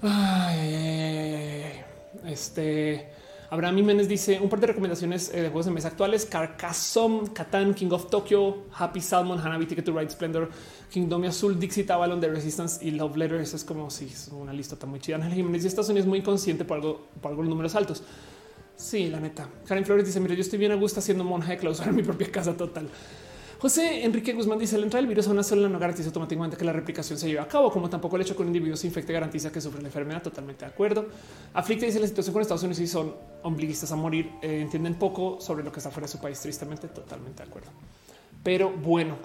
Ay. 0.00 1.64
Este 2.26 3.17
Abraham 3.50 3.76
Jiménez 3.76 4.08
dice 4.08 4.38
un 4.40 4.48
par 4.50 4.60
de 4.60 4.66
recomendaciones 4.66 5.30
eh, 5.32 5.42
de 5.42 5.48
juegos 5.48 5.66
de 5.66 5.72
mesa 5.72 5.88
actuales: 5.88 6.26
Carcassonne, 6.26 7.32
Catán, 7.32 7.72
King 7.72 7.90
of 7.92 8.10
Tokyo, 8.10 8.64
Happy 8.76 9.00
Salmon, 9.00 9.38
Hanabi, 9.38 9.64
Ticket 9.64 9.86
to 9.86 9.98
Ride, 9.98 10.10
Splendor, 10.10 10.50
Kingdom 10.90 11.24
Azul, 11.24 11.58
Dixit, 11.58 11.90
Avalon, 11.90 12.20
The 12.20 12.28
Resistance 12.28 12.84
y 12.84 12.90
Love 12.90 13.16
Letters. 13.16 13.54
Es 13.54 13.64
como 13.64 13.88
si 13.88 14.04
es 14.04 14.28
una 14.28 14.52
lista 14.52 14.76
tan 14.76 14.90
muy 14.90 15.00
chida. 15.00 15.16
Ángel 15.16 15.32
Jiménez 15.32 15.64
y 15.64 15.66
Estados 15.66 15.88
Unidos 15.88 16.06
muy 16.06 16.20
consciente 16.20 16.66
por 16.66 16.76
algo, 16.76 17.08
por 17.22 17.30
algo 17.30 17.42
los 17.42 17.48
números 17.48 17.74
altos. 17.74 18.02
Sí, 18.76 19.08
la 19.08 19.18
neta. 19.18 19.48
Karen 19.66 19.84
Flores 19.86 20.04
dice: 20.04 20.20
Mira, 20.20 20.34
yo 20.34 20.42
estoy 20.42 20.58
bien 20.58 20.72
a 20.72 20.76
gusto 20.76 21.00
haciendo 21.00 21.24
monja 21.24 21.52
de 21.52 21.56
clausura 21.56 21.88
en 21.88 21.96
mi 21.96 22.02
propia 22.02 22.30
casa 22.30 22.54
total. 22.54 22.88
José 23.58 24.04
Enrique 24.04 24.32
Guzmán 24.34 24.56
dice 24.56 24.76
el 24.76 24.84
entrar 24.84 25.02
del 25.02 25.08
virus 25.08 25.26
a 25.26 25.32
una 25.32 25.42
célula 25.42 25.68
no 25.68 25.80
garantiza 25.80 26.06
automáticamente 26.08 26.56
que 26.56 26.64
la 26.64 26.72
replicación 26.72 27.18
se 27.18 27.26
lleve 27.26 27.40
a 27.40 27.48
cabo, 27.48 27.72
como 27.72 27.90
tampoco 27.90 28.14
el 28.14 28.22
hecho 28.22 28.36
que 28.36 28.42
un 28.42 28.48
individuo 28.48 28.76
se 28.76 28.86
infecte 28.86 29.12
garantiza 29.12 29.50
que 29.50 29.60
sufre 29.60 29.82
la 29.82 29.88
enfermedad. 29.88 30.22
Totalmente 30.22 30.64
de 30.64 30.70
acuerdo. 30.70 31.06
Aflicta 31.54 31.84
dice 31.84 31.98
la 31.98 32.06
situación 32.06 32.32
con 32.34 32.42
Estados 32.42 32.62
Unidos 32.62 32.78
y 32.78 32.86
son 32.86 33.16
ombliguistas 33.42 33.90
a 33.90 33.96
morir. 33.96 34.30
Eh, 34.42 34.60
entienden 34.60 34.94
poco 34.94 35.40
sobre 35.40 35.64
lo 35.64 35.72
que 35.72 35.80
está 35.80 35.90
fuera 35.90 36.06
de 36.06 36.12
su 36.12 36.20
país. 36.20 36.38
Tristemente, 36.38 36.86
totalmente 36.86 37.42
de 37.42 37.48
acuerdo. 37.48 37.70
Pero 38.44 38.70
bueno, 38.70 39.16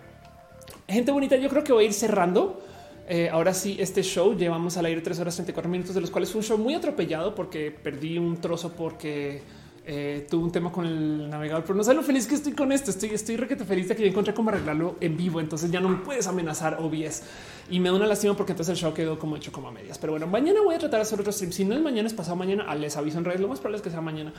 gente 0.87 1.11
bonita, 1.11 1.35
yo 1.35 1.47
creo 1.47 1.63
que 1.63 1.71
voy 1.71 1.83
a 1.83 1.87
ir 1.87 1.93
cerrando. 1.93 2.59
Eh, 3.07 3.29
ahora 3.29 3.53
sí, 3.53 3.77
este 3.79 4.01
show 4.01 4.35
llevamos 4.35 4.77
al 4.77 4.85
aire 4.85 5.01
3 5.01 5.19
horas 5.19 5.35
34 5.35 5.69
minutos, 5.69 5.93
de 5.93 6.01
los 6.01 6.09
cuales 6.09 6.31
fue 6.31 6.39
un 6.39 6.45
show 6.45 6.57
muy 6.57 6.73
atropellado 6.73 7.35
porque 7.35 7.69
perdí 7.69 8.17
un 8.17 8.37
trozo 8.37 8.71
porque 8.71 9.43
eh, 9.85 10.25
tuve 10.29 10.45
un 10.45 10.51
tema 10.51 10.71
con 10.71 10.85
el 10.85 11.29
navegador, 11.29 11.63
pero 11.63 11.75
no 11.75 11.83
sé 11.83 11.93
lo 11.93 12.03
feliz 12.03 12.25
que 12.25 12.35
estoy 12.35 12.53
con 12.53 12.71
esto. 12.71 12.91
Estoy, 12.91 13.09
estoy 13.09 13.35
requete 13.35 13.65
feliz 13.65 13.89
de 13.89 13.95
que 13.95 14.03
yo 14.03 14.07
encontré 14.07 14.33
cómo 14.33 14.49
arreglarlo 14.49 14.95
en 15.01 15.17
vivo. 15.17 15.41
Entonces 15.41 15.69
ya 15.71 15.81
no 15.81 15.89
me 15.89 15.97
puedes 15.97 16.25
amenazar 16.27 16.77
OBS 16.79 17.23
y 17.69 17.79
me 17.79 17.89
da 17.89 17.95
una 17.95 18.07
lástima 18.07 18.35
porque 18.35 18.53
entonces 18.53 18.73
el 18.73 18.77
show 18.79 18.93
quedó 18.93 19.19
como 19.19 19.35
hecho 19.35 19.51
como 19.51 19.67
a 19.67 19.71
medias. 19.71 19.97
Pero 19.97 20.13
bueno, 20.13 20.27
mañana 20.27 20.61
voy 20.61 20.75
a 20.75 20.79
tratar 20.79 20.99
de 20.99 21.01
hacer 21.01 21.19
otro 21.19 21.33
stream. 21.33 21.51
Si 21.51 21.65
no 21.65 21.75
es 21.75 21.81
mañana, 21.81 22.07
es 22.07 22.13
pasado 22.13 22.37
mañana. 22.37 22.65
Ah, 22.67 22.75
les 22.75 22.95
aviso 22.95 23.17
en 23.17 23.25
redes. 23.25 23.41
Lo 23.41 23.49
más 23.49 23.59
probable 23.59 23.77
es 23.77 23.81
que 23.81 23.89
sea 23.89 24.01
mañana. 24.01 24.33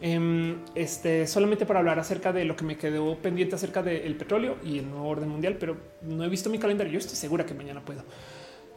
Em, 0.00 0.58
este 0.74 1.26
solamente 1.26 1.66
para 1.66 1.80
hablar 1.80 1.98
acerca 1.98 2.32
de 2.32 2.44
lo 2.44 2.56
que 2.56 2.64
me 2.64 2.76
quedó 2.76 3.16
pendiente 3.16 3.54
acerca 3.54 3.82
del 3.82 4.16
petróleo 4.16 4.56
y 4.64 4.78
el 4.78 4.88
nuevo 4.88 5.08
orden 5.08 5.28
mundial, 5.28 5.56
pero 5.58 5.76
no 6.02 6.24
he 6.24 6.28
visto 6.28 6.50
mi 6.50 6.58
calendario. 6.58 6.92
Yo 6.92 6.98
estoy 6.98 7.16
segura 7.16 7.46
que 7.46 7.54
mañana 7.54 7.84
puedo. 7.84 8.02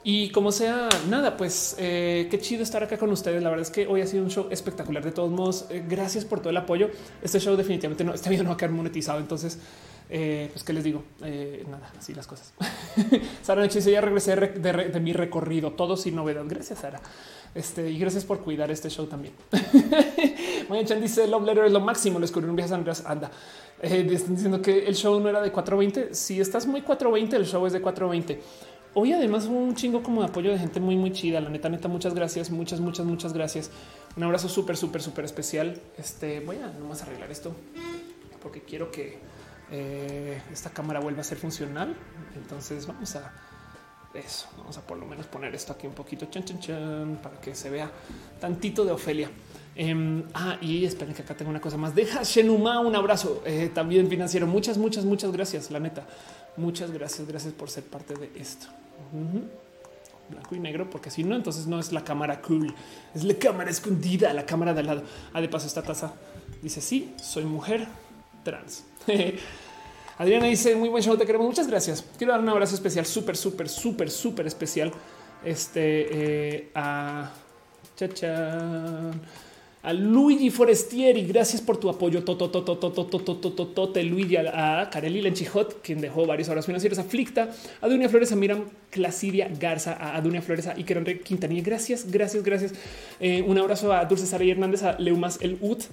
Y 0.03 0.31
como 0.31 0.51
sea, 0.51 0.89
nada, 1.09 1.37
pues 1.37 1.75
eh, 1.77 2.27
qué 2.31 2.39
chido 2.39 2.63
estar 2.63 2.81
acá 2.81 2.97
con 2.97 3.11
ustedes. 3.11 3.41
La 3.43 3.49
verdad 3.49 3.65
es 3.65 3.71
que 3.71 3.85
hoy 3.85 4.01
ha 4.01 4.07
sido 4.07 4.23
un 4.23 4.31
show 4.31 4.47
espectacular. 4.49 5.03
De 5.03 5.11
todos 5.11 5.29
modos, 5.29 5.65
eh, 5.69 5.83
gracias 5.87 6.25
por 6.25 6.39
todo 6.39 6.49
el 6.49 6.57
apoyo. 6.57 6.89
Este 7.21 7.39
show 7.39 7.55
definitivamente 7.55 8.03
no, 8.03 8.13
este 8.13 8.29
video 8.29 8.43
no 8.43 8.49
va 8.49 8.55
a 8.55 8.57
quedar 8.57 8.71
monetizado. 8.71 9.19
Entonces, 9.19 9.59
eh, 10.09 10.49
pues 10.51 10.63
qué 10.63 10.73
les 10.73 10.83
digo, 10.83 11.03
nada, 11.69 11.91
así 11.99 12.15
las 12.15 12.25
cosas. 12.25 12.51
Sara 13.43 13.61
Noche 13.61 13.79
ya 13.79 14.01
regresé 14.01 14.35
de, 14.35 14.99
mi 14.99 15.13
recorrido, 15.13 15.73
todo 15.73 15.95
sin 15.95 16.15
novedad. 16.15 16.43
Gracias, 16.47 16.79
Sara. 16.79 16.99
Este 17.53 17.91
y 17.91 17.99
gracias 17.99 18.23
por 18.23 18.39
cuidar 18.39 18.71
este 18.71 18.89
show 18.89 19.05
también. 19.05 19.33
Maya 20.69 20.85
Chan 20.85 21.01
dice 21.01 21.27
Love 21.27 21.45
Letter 21.45 21.65
es 21.65 21.71
lo 21.71 21.79
máximo. 21.79 22.17
Lo 22.17 22.21
descubrí 22.21 22.49
un 22.49 22.55
viaje 22.55 22.73
a 22.73 22.77
Andrés. 22.77 23.03
Anda, 23.05 23.29
están 23.81 24.35
diciendo 24.35 24.61
que 24.61 24.87
el 24.87 24.95
show 24.95 25.19
no 25.19 25.29
era 25.29 25.41
de 25.41 25.51
420. 25.51 26.15
Si 26.15 26.39
estás 26.39 26.65
muy 26.65 26.81
420, 26.81 27.35
el 27.35 27.45
show 27.45 27.65
es 27.67 27.73
de 27.73 27.81
420. 27.81 28.41
Hoy 28.93 29.13
además 29.13 29.45
un 29.45 29.73
chingo 29.73 30.03
como 30.03 30.21
de 30.21 30.27
apoyo 30.27 30.51
de 30.51 30.59
gente 30.59 30.81
muy, 30.81 30.97
muy 30.97 31.13
chida. 31.13 31.39
La 31.39 31.49
neta, 31.49 31.69
neta, 31.69 31.87
muchas 31.87 32.13
gracias, 32.13 32.49
muchas, 32.49 32.81
muchas, 32.81 33.05
muchas 33.05 33.31
gracias. 33.31 33.71
Un 34.17 34.23
abrazo 34.23 34.49
súper, 34.49 34.75
súper, 34.75 35.01
súper 35.01 35.23
especial. 35.23 35.81
Este 35.97 36.41
voy 36.41 36.57
a 36.57 36.67
nomás 36.67 37.01
arreglar 37.01 37.31
esto 37.31 37.55
porque 38.41 38.63
quiero 38.63 38.91
que 38.91 39.17
eh, 39.71 40.41
esta 40.51 40.71
cámara 40.71 40.99
vuelva 40.99 41.21
a 41.21 41.23
ser 41.23 41.37
funcional. 41.37 41.95
Entonces 42.35 42.85
vamos 42.85 43.15
a 43.15 43.31
eso. 44.13 44.49
Vamos 44.57 44.77
a 44.77 44.81
por 44.81 44.97
lo 44.97 45.05
menos 45.05 45.25
poner 45.25 45.55
esto 45.55 45.71
aquí 45.71 45.87
un 45.87 45.93
poquito 45.93 46.25
chan, 46.25 46.43
chan, 46.43 46.59
chan, 46.59 47.19
para 47.23 47.39
que 47.39 47.55
se 47.55 47.69
vea 47.69 47.89
tantito 48.41 48.83
de 48.83 48.91
Ofelia. 48.91 49.31
Em, 49.73 50.25
ah, 50.33 50.57
y 50.59 50.83
esperen 50.83 51.13
que 51.13 51.21
acá 51.21 51.33
tengo 51.33 51.49
una 51.49 51.61
cosa 51.61 51.77
más. 51.77 51.95
Deja 51.95 52.23
Shenuma 52.23 52.81
un 52.81 52.93
abrazo 52.93 53.41
eh, 53.45 53.71
también 53.73 54.09
financiero. 54.09 54.47
Muchas, 54.47 54.77
muchas, 54.77 55.05
muchas 55.05 55.31
gracias. 55.31 55.71
La 55.71 55.79
neta, 55.79 56.05
muchas 56.57 56.91
gracias. 56.91 57.25
Gracias 57.25 57.53
por 57.53 57.69
ser 57.69 57.85
parte 57.85 58.15
de 58.15 58.29
esto 58.35 58.67
blanco 60.29 60.55
y 60.55 60.59
negro, 60.59 60.89
porque 60.89 61.09
si 61.09 61.23
no, 61.23 61.35
entonces 61.35 61.67
no 61.67 61.79
es 61.79 61.91
la 61.91 62.03
cámara 62.03 62.41
cool, 62.41 62.73
es 63.13 63.23
la 63.23 63.35
cámara 63.35 63.69
escondida, 63.69 64.33
la 64.33 64.45
cámara 64.45 64.73
de 64.73 64.79
al 64.79 64.87
lado. 64.87 65.03
Ah, 65.33 65.41
de 65.41 65.49
paso, 65.49 65.67
esta 65.67 65.81
taza 65.81 66.13
dice: 66.61 66.81
Sí, 66.81 67.13
soy 67.21 67.45
mujer 67.45 67.87
trans. 68.43 68.85
Adriana 70.17 70.45
dice: 70.47 70.75
Muy 70.75 70.89
buen 70.89 71.03
show, 71.03 71.17
te 71.17 71.25
queremos. 71.25 71.47
Muchas 71.47 71.67
gracias. 71.67 72.05
Quiero 72.17 72.33
dar 72.33 72.41
un 72.41 72.49
abrazo 72.49 72.75
especial, 72.75 73.05
súper, 73.05 73.37
súper, 73.37 73.69
súper, 73.69 74.09
súper 74.09 74.47
especial. 74.47 74.91
Este 75.43 76.57
eh, 76.57 76.71
a 76.75 77.31
Chacha 77.95 79.11
a 79.83 79.93
Luigi 79.93 80.49
Forestieri. 80.49 81.25
Gracias 81.25 81.61
por 81.61 81.77
tu 81.77 81.89
apoyo. 81.89 82.23
Tote 82.23 84.03
Luigi 84.03 84.35
a 84.37 84.89
Kareli 84.91 85.21
Lenchijot, 85.21 85.81
quien 85.81 86.01
dejó 86.01 86.25
varios 86.25 86.49
horas 86.49 86.65
financieras 86.65 86.99
aflicta. 86.99 87.49
A 87.81 87.87
Dunia 87.87 88.09
Flores, 88.09 88.31
a 88.31 88.35
Miram 88.35 88.65
Clasidia 88.89 89.49
Garza, 89.59 90.15
a 90.15 90.21
Dunia 90.21 90.41
Flores, 90.41 90.67
a 90.67 90.73
Iker 90.73 90.97
Enrique 90.97 91.21
Quintanilla. 91.21 91.63
Gracias, 91.63 92.09
gracias, 92.09 92.43
gracias. 92.43 92.73
un 93.19 93.57
abrazo 93.57 93.91
a 93.93 94.05
Dulce 94.05 94.25
Sara 94.25 94.45
Hernández, 94.45 94.83
a 94.83 94.97
Leumas 94.99 95.39
El 95.41 95.57
Ut, 95.61 95.83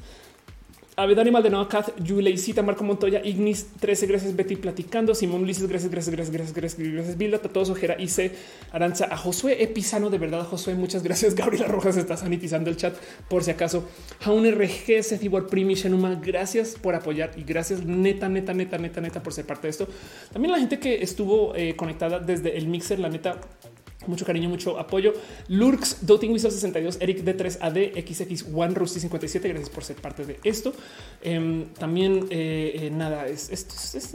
Avedani 0.99 1.31
Maldonado, 1.31 1.69
Kath, 1.69 1.97
Yuleicita, 2.03 2.61
Marco 2.63 2.83
Montoya, 2.83 3.21
Ignis, 3.25 3.69
13, 3.79 4.07
gracias, 4.09 4.35
Betty 4.35 4.57
Platicando, 4.57 5.15
Simón 5.15 5.43
Ulises, 5.43 5.69
gracias, 5.69 5.93
gracias, 5.93 6.13
gracias, 6.13 6.33
gracias, 6.35 6.55
gracias, 6.55 6.93
gracias, 6.93 7.17
Bilda, 7.17 7.39
todos 7.39 7.71
Ojera, 7.71 7.95
Ice, 8.01 8.33
Aranza, 8.73 9.07
a 9.09 9.17
Josué 9.17 9.63
Epizano, 9.63 10.11
de 10.11 10.19
verdad, 10.19 10.45
Josué, 10.45 10.75
muchas 10.75 11.05
gracias, 11.05 11.35
Gabriela 11.37 11.69
Rojas 11.69 11.97
está 11.97 12.17
sanitizando 12.17 12.69
el 12.69 12.77
chat, 12.77 12.97
por 13.29 13.45
si 13.45 13.53
acaso, 13.53 13.89
Jaun 14.23 14.45
RG, 14.51 15.05
Cetibor 15.05 15.47
Primi, 15.47 15.75
Shenuma, 15.75 16.17
gracias 16.17 16.75
por 16.75 16.97
apoyar 16.97 17.31
y 17.37 17.45
gracias 17.45 17.85
neta, 17.85 18.29
neta, 18.29 18.53
neta, 18.53 18.77
neta, 18.77 19.01
neta, 19.01 19.23
por 19.23 19.33
ser 19.33 19.47
parte 19.47 19.69
de 19.69 19.71
esto. 19.71 19.87
También 20.33 20.51
la 20.51 20.59
gente 20.59 20.81
que 20.81 21.01
estuvo 21.01 21.55
eh, 21.55 21.77
conectada 21.77 22.19
desde 22.19 22.59
el 22.59 22.67
mixer, 22.67 22.99
la 22.99 23.09
neta, 23.09 23.41
mucho 24.07 24.25
cariño, 24.25 24.49
mucho 24.49 24.79
apoyo. 24.79 25.13
Lurks, 25.49 26.07
Doting 26.07 26.33
Wizard 26.33 26.53
62, 26.53 26.99
Eric 27.01 27.25
D3 27.25 27.59
AD, 27.61 27.77
XX1 27.95 28.75
Rusty 28.75 29.01
57. 29.01 29.49
Gracias 29.49 29.71
por 29.71 29.85
ser 29.85 29.97
parte 29.97 30.25
de 30.25 30.39
esto. 30.45 30.73
Em, 31.23 31.67
también 31.75 32.27
eh, 32.31 32.73
eh, 32.75 32.91
nada, 32.91 33.27
es, 33.27 33.51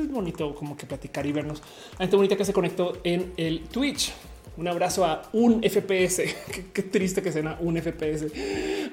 bonito 0.10 0.56
como 0.56 0.78
que 0.78 0.86
platicar 0.86 1.26
y 1.26 1.32
vernos. 1.32 1.62
La 1.94 2.06
gente 2.06 2.16
bonita 2.16 2.36
que 2.36 2.46
se 2.46 2.54
conectó 2.54 3.00
en 3.04 3.34
el 3.38 3.64
Twitch. 3.64 4.14
Un 4.56 4.68
abrazo 4.68 5.04
a 5.04 5.24
un 5.34 5.64
FPS. 5.64 6.22
qué, 6.74 6.84
triste 6.84 7.22
que 7.24 7.32
sea 7.32 7.58
un 7.60 7.76
FPS. 7.76 8.28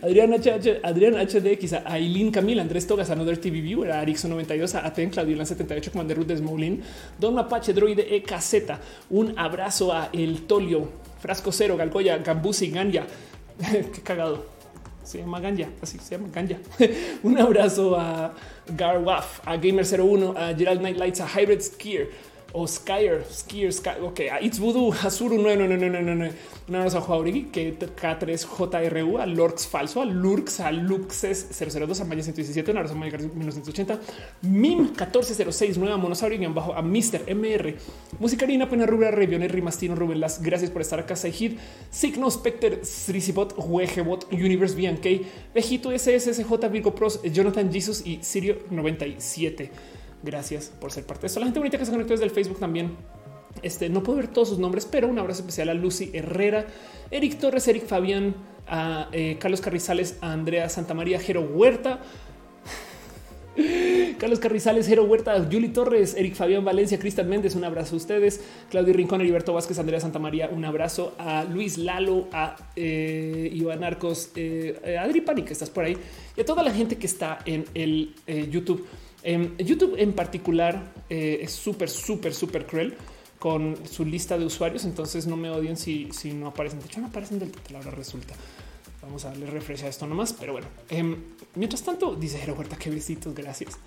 Adrián 0.02 0.32
HH, 0.32 0.80
Adrián 0.82 1.14
HDX, 1.14 1.74
a 1.74 1.92
Aileen 1.92 2.30
Camila, 2.30 2.62
Andrés 2.62 2.86
Togas, 2.86 3.10
Another 3.10 3.36
TV 3.36 3.60
Viewer, 3.60 3.92
a 3.92 4.00
Arixo 4.00 4.26
92, 4.28 4.74
a 4.74 4.86
Aten, 4.86 5.10
Claudio 5.10 5.44
78, 5.44 5.90
Commander 5.92 6.16
Ruth 6.16 6.28
Desmoulin, 6.28 6.82
Don 7.18 7.34
Mapache, 7.34 7.74
Droide 7.74 8.16
EKZ. 8.16 8.54
Un 9.10 9.38
abrazo 9.38 9.92
a 9.92 10.08
El 10.14 10.46
Tolio, 10.46 10.88
Frasco 11.20 11.52
Cero, 11.52 11.76
Galgoya, 11.76 12.16
Gambusi, 12.18 12.70
Ganya. 12.70 13.06
qué 13.70 14.00
cagado. 14.02 14.60
Se 15.04 15.18
llama 15.18 15.40
Ganja, 15.40 15.68
así 15.82 15.98
se 15.98 16.16
llama 16.16 16.28
Ganja. 16.32 16.58
un 17.22 17.38
abrazo 17.38 17.96
a 17.98 18.32
Garwaf, 18.76 19.40
a 19.44 19.56
Gamer01, 19.56 20.36
a 20.36 20.56
Gerald 20.56 20.80
Nightlights, 20.80 21.20
a 21.20 21.26
Hybrid 21.26 21.60
Skier 21.60 22.08
o 22.52 22.66
Skyer, 22.66 23.24
Skier, 23.30 23.72
Sky, 23.72 24.00
ok, 24.02 24.20
It's 24.42 24.58
Voodoo, 24.58 24.92
Azuru, 24.92 25.38
no, 25.38 25.54
no, 25.54 25.66
no, 25.66 25.76
no, 25.76 25.88
no, 25.88 26.00
no, 26.00 26.14
no. 26.14 26.30
Un 26.68 26.76
abrazo 26.76 27.04
que 27.52 27.76
K3JRU, 27.76 29.20
a 29.20 29.26
Lorx 29.26 29.66
Falso, 29.66 30.02
a 30.02 30.04
Lurks, 30.04 30.60
a 30.60 30.70
Luxes 30.70 31.48
002, 31.50 32.00
a 32.00 32.04
Maya 32.04 32.22
117, 32.22 32.70
un 32.70 32.78
a 32.78 32.94
Maya 32.94 33.18
1980, 33.18 34.00
Mim 34.42 34.78
1406, 34.78 35.78
Nueva 35.78 35.96
Monosaurio, 35.96 36.40
y 36.40 36.46
bajo 36.46 36.72
a 36.74 36.82
Mr. 36.82 37.24
MR, 37.34 37.74
Musicarina, 38.18 38.68
Pena 38.68 38.86
Rubra, 38.86 39.10
Reviones, 39.10 39.50
Rimastino, 39.50 39.96
Rubén 39.96 40.20
Las, 40.20 40.40
gracias 40.42 40.70
por 40.70 40.82
estar 40.82 41.00
acá, 41.00 41.16
Saihid, 41.16 41.58
Signo, 41.90 42.30
Specter, 42.30 42.84
Srisibot, 42.84 43.54
Wegebot, 43.56 44.32
Universe 44.32 44.76
BNK, 44.76 45.52
Vejito, 45.54 45.90
SSJ, 45.90 46.68
Virgo 46.70 46.94
Pros, 46.94 47.20
Jonathan 47.22 47.72
Jesus 47.72 48.06
y 48.06 48.22
Sirio 48.22 48.58
97. 48.70 49.70
Gracias 50.22 50.72
por 50.80 50.92
ser 50.92 51.04
parte 51.04 51.22
de 51.22 51.26
esto. 51.28 51.40
La 51.40 51.46
gente 51.46 51.58
bonita 51.58 51.78
que 51.78 51.84
se 51.84 51.90
conectó 51.90 52.12
desde 52.12 52.24
el 52.24 52.30
Facebook 52.30 52.58
también. 52.58 52.96
Este 53.62 53.88
no 53.88 54.02
puedo 54.02 54.18
ver 54.18 54.28
todos 54.28 54.48
sus 54.48 54.58
nombres, 54.58 54.86
pero 54.86 55.08
un 55.08 55.18
abrazo 55.18 55.40
especial 55.40 55.68
a 55.70 55.74
Lucy 55.74 56.10
Herrera, 56.12 56.66
Eric 57.10 57.38
Torres, 57.38 57.66
Eric 57.68 57.86
Fabián, 57.86 58.34
a 58.66 59.08
eh, 59.12 59.36
Carlos 59.40 59.60
Carrizales, 59.60 60.18
a 60.20 60.32
Andrea 60.32 60.68
Santamaría, 60.68 61.18
Jero 61.18 61.42
Huerta, 61.42 62.00
Carlos 64.18 64.38
Carrizales, 64.38 64.86
Jero 64.86 65.04
Huerta, 65.04 65.46
Juli 65.50 65.68
Torres, 65.68 66.14
Eric 66.16 66.34
Fabián 66.34 66.64
Valencia, 66.64 66.98
Cristian 66.98 67.28
Méndez, 67.28 67.54
un 67.54 67.64
abrazo 67.64 67.94
a 67.94 67.98
ustedes, 67.98 68.40
Claudio 68.70 68.94
Rincón, 68.94 69.20
Heriberto 69.20 69.52
Vázquez, 69.52 69.78
Andrea 69.78 70.00
Santamaría, 70.00 70.48
un 70.48 70.64
abrazo 70.64 71.14
a 71.18 71.44
Luis 71.44 71.78
Lalo, 71.78 72.28
a 72.32 72.56
eh, 72.76 73.50
Iván 73.52 73.82
Arcos, 73.82 74.30
eh, 74.36 74.96
Adri 75.00 75.20
Pani, 75.20 75.42
que 75.42 75.52
estás 75.52 75.70
por 75.70 75.84
ahí, 75.84 75.96
y 76.36 76.40
a 76.40 76.44
toda 76.44 76.62
la 76.62 76.70
gente 76.70 76.96
que 76.96 77.06
está 77.06 77.40
en 77.44 77.64
el 77.74 78.14
eh, 78.26 78.48
YouTube. 78.50 78.86
Em, 79.22 79.56
YouTube 79.58 79.94
en 79.98 80.12
particular 80.12 80.92
eh, 81.08 81.40
es 81.42 81.52
súper, 81.52 81.90
súper, 81.90 82.34
súper 82.34 82.66
cruel 82.66 82.96
con 83.38 83.76
su 83.88 84.04
lista 84.04 84.38
de 84.38 84.44
usuarios. 84.44 84.84
Entonces 84.84 85.26
no 85.26 85.36
me 85.36 85.50
odien 85.50 85.76
si, 85.76 86.10
si 86.12 86.32
no 86.32 86.48
aparecen. 86.48 86.80
De 86.80 86.86
hecho, 86.86 87.00
no 87.00 87.08
aparecen 87.08 87.38
del 87.38 87.50
total. 87.50 87.76
Ahora 87.76 87.90
resulta. 87.90 88.34
Vamos 89.02 89.24
a 89.24 89.28
darle 89.28 89.46
refresh 89.46 89.84
a 89.84 89.88
esto 89.88 90.06
nomás. 90.06 90.32
Pero 90.32 90.52
bueno, 90.52 90.68
em, 90.88 91.16
mientras 91.54 91.82
tanto, 91.82 92.14
dice 92.14 92.38
Jero 92.38 92.54
Huerta, 92.54 92.76
qué 92.76 92.90
besitos. 92.90 93.34
Gracias. 93.34 93.78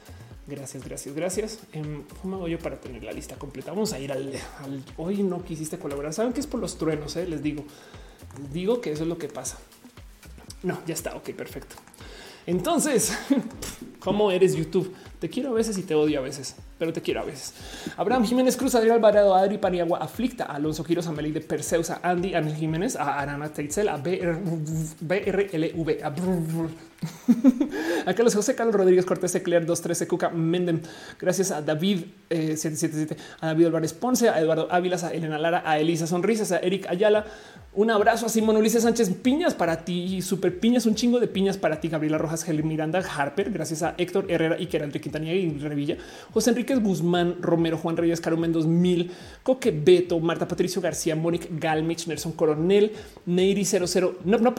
Gracias, 0.46 0.84
gracias, 0.84 1.16
gracias. 1.16 1.60
Um, 1.74 2.04
¿Cómo 2.22 2.36
hago 2.36 2.48
yo 2.50 2.60
para 2.60 2.80
tener 2.80 3.02
la 3.04 3.14
lista 3.14 3.38
completa? 3.38 3.72
Vamos 3.72 3.94
a 3.94 4.00
ir 4.00 4.12
al, 4.12 4.34
hoy 4.98 5.24
no 5.24 5.44
quisiste 5.44 5.80
colaborar. 5.80 6.14
Saben 6.14 6.34
que 6.34 6.42
es 6.42 6.48
por 6.48 6.60
los 6.60 6.78
truenos. 6.78 7.16
Eh? 7.16 7.26
Les 7.28 7.42
digo, 7.42 7.64
les 8.42 8.52
digo 8.52 8.82
que 8.82 8.92
eso 8.92 9.04
es 9.04 9.10
lo 9.10 9.18
que 9.18 9.30
pasa. 9.30 9.58
No, 10.64 10.80
ya 10.86 10.94
está. 10.94 11.16
Ok, 11.16 11.30
perfecto. 11.32 11.76
Entonces, 12.46 13.18
¿cómo 14.00 14.32
eres 14.32 14.56
YouTube? 14.56 14.94
Te 15.20 15.30
quiero 15.30 15.52
a 15.52 15.54
veces 15.54 15.78
y 15.78 15.84
te 15.84 15.96
odio 15.96 16.20
a 16.20 16.22
veces, 16.22 16.58
pero 16.78 16.92
te 16.92 17.02
quiero 17.02 17.22
a 17.22 17.24
veces. 17.24 17.54
Abraham 17.96 18.26
Jiménez 18.26 18.58
Cruz, 18.58 18.76
Adrián 18.76 18.98
Alvarado, 18.98 19.34
Adri 19.34 19.58
Paniagua, 19.58 20.00
Aflicta, 20.00 20.44
Alonso 20.44 20.84
Quiroz, 20.84 21.08
Amelie 21.08 21.32
de 21.32 21.40
Perseus, 21.40 21.90
a 21.90 22.02
Andy, 22.04 22.36
Ángel 22.36 22.56
Jiménez, 22.56 22.98
a 22.98 23.20
Arana 23.20 23.48
Teitzel, 23.48 23.88
a 23.88 23.96
BRLV, 23.98 26.04
a 26.04 26.10
a 28.06 28.14
Carlos 28.14 28.36
José 28.36 28.56
Carlos 28.56 28.76
Rodríguez 28.76 29.06
Cortés 29.06 29.36
Eclair 29.36 29.66
213 29.66 30.08
Cuca 30.08 30.30
Mendem. 30.30 30.82
Gracias 31.20 31.52
a 31.52 31.62
David 31.62 32.06
777, 32.30 33.14
eh, 33.14 33.18
a 33.42 33.48
David 33.48 33.68
Álvarez 33.68 33.94
Ponce, 33.94 34.30
a 34.30 34.40
Eduardo 34.40 34.68
Ávilas, 34.72 35.04
a 35.04 35.14
Elena 35.14 35.38
Lara, 35.38 35.64
a 35.66 35.80
Elisa 35.80 36.08
Sonrisas, 36.08 36.52
a 36.52 36.60
Eric 36.60 36.88
Ayala. 36.90 37.26
Un 37.76 37.90
abrazo 37.90 38.28
a 38.28 38.30
Simón 38.30 38.58
Ulises 38.58 38.84
Sánchez. 38.84 39.10
Piñas 39.22 39.56
para 39.56 39.84
ti, 39.84 40.22
super 40.22 40.60
piñas, 40.60 40.86
un 40.86 40.96
chingo 40.96 41.20
de 41.20 41.28
piñas 41.28 41.58
para 41.58 41.80
ti. 41.80 41.88
Gabriela 41.88 42.18
Rojas, 42.18 42.48
Helen 42.48 42.68
Miranda, 42.68 43.00
Harper. 43.00 43.52
Gracias 43.52 43.82
a 43.82 43.96
Héctor 43.98 44.26
Herrera 44.30 44.60
y 44.60 44.68
Kerandre 44.68 45.02
Quintanilla 45.02 45.34
y 45.34 45.58
Revilla. 45.58 45.98
José 46.32 46.52
Enríquez 46.52 46.80
Guzmán, 46.82 47.38
Romero, 47.42 47.78
Juan 47.78 47.98
Reyes, 47.98 48.22
Carumen 48.22 48.52
2000, 48.52 49.12
Coque 49.42 49.72
Beto, 49.72 50.20
Marta 50.20 50.48
Patricio 50.48 50.82
García, 50.82 51.16
Mónica 51.16 51.48
Galmich, 51.50 52.08
Nelson 52.08 52.34
Coronel, 52.34 52.92
Neiri 53.26 53.66
00. 53.66 54.20
No, 54.26 54.38
no 54.38 54.54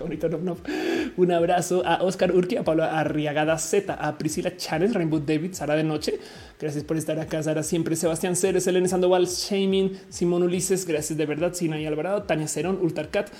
Un 1.16 1.32
abrazo 1.32 1.82
a 1.84 2.02
Oscar 2.02 2.34
Urqui, 2.34 2.56
a 2.56 2.64
Pablo 2.64 2.84
Arriagada 2.84 3.58
Z, 3.58 3.92
a 3.92 4.18
Priscila 4.18 4.56
Chanes, 4.56 4.94
Rainbow 4.94 5.20
David, 5.20 5.54
Sara 5.54 5.74
de 5.74 5.84
Noche. 5.84 6.18
Gracias 6.60 6.84
por 6.84 6.96
estar 6.96 7.18
acá, 7.18 7.42
Sara. 7.42 7.62
Siempre 7.62 7.96
Sebastián 7.96 8.36
Ceres, 8.36 8.66
Elena 8.66 8.88
Sandoval, 8.88 9.26
Shaming, 9.26 9.98
Simón 10.08 10.42
Ulises. 10.42 10.86
Gracias 10.86 11.16
de 11.16 11.26
verdad. 11.26 11.54
Sina 11.54 11.80
y 11.80 11.86
Alvarado, 11.86 12.22
Tania 12.24 12.48
Cerón, 12.48 12.78
Ultarcat, 12.80 13.30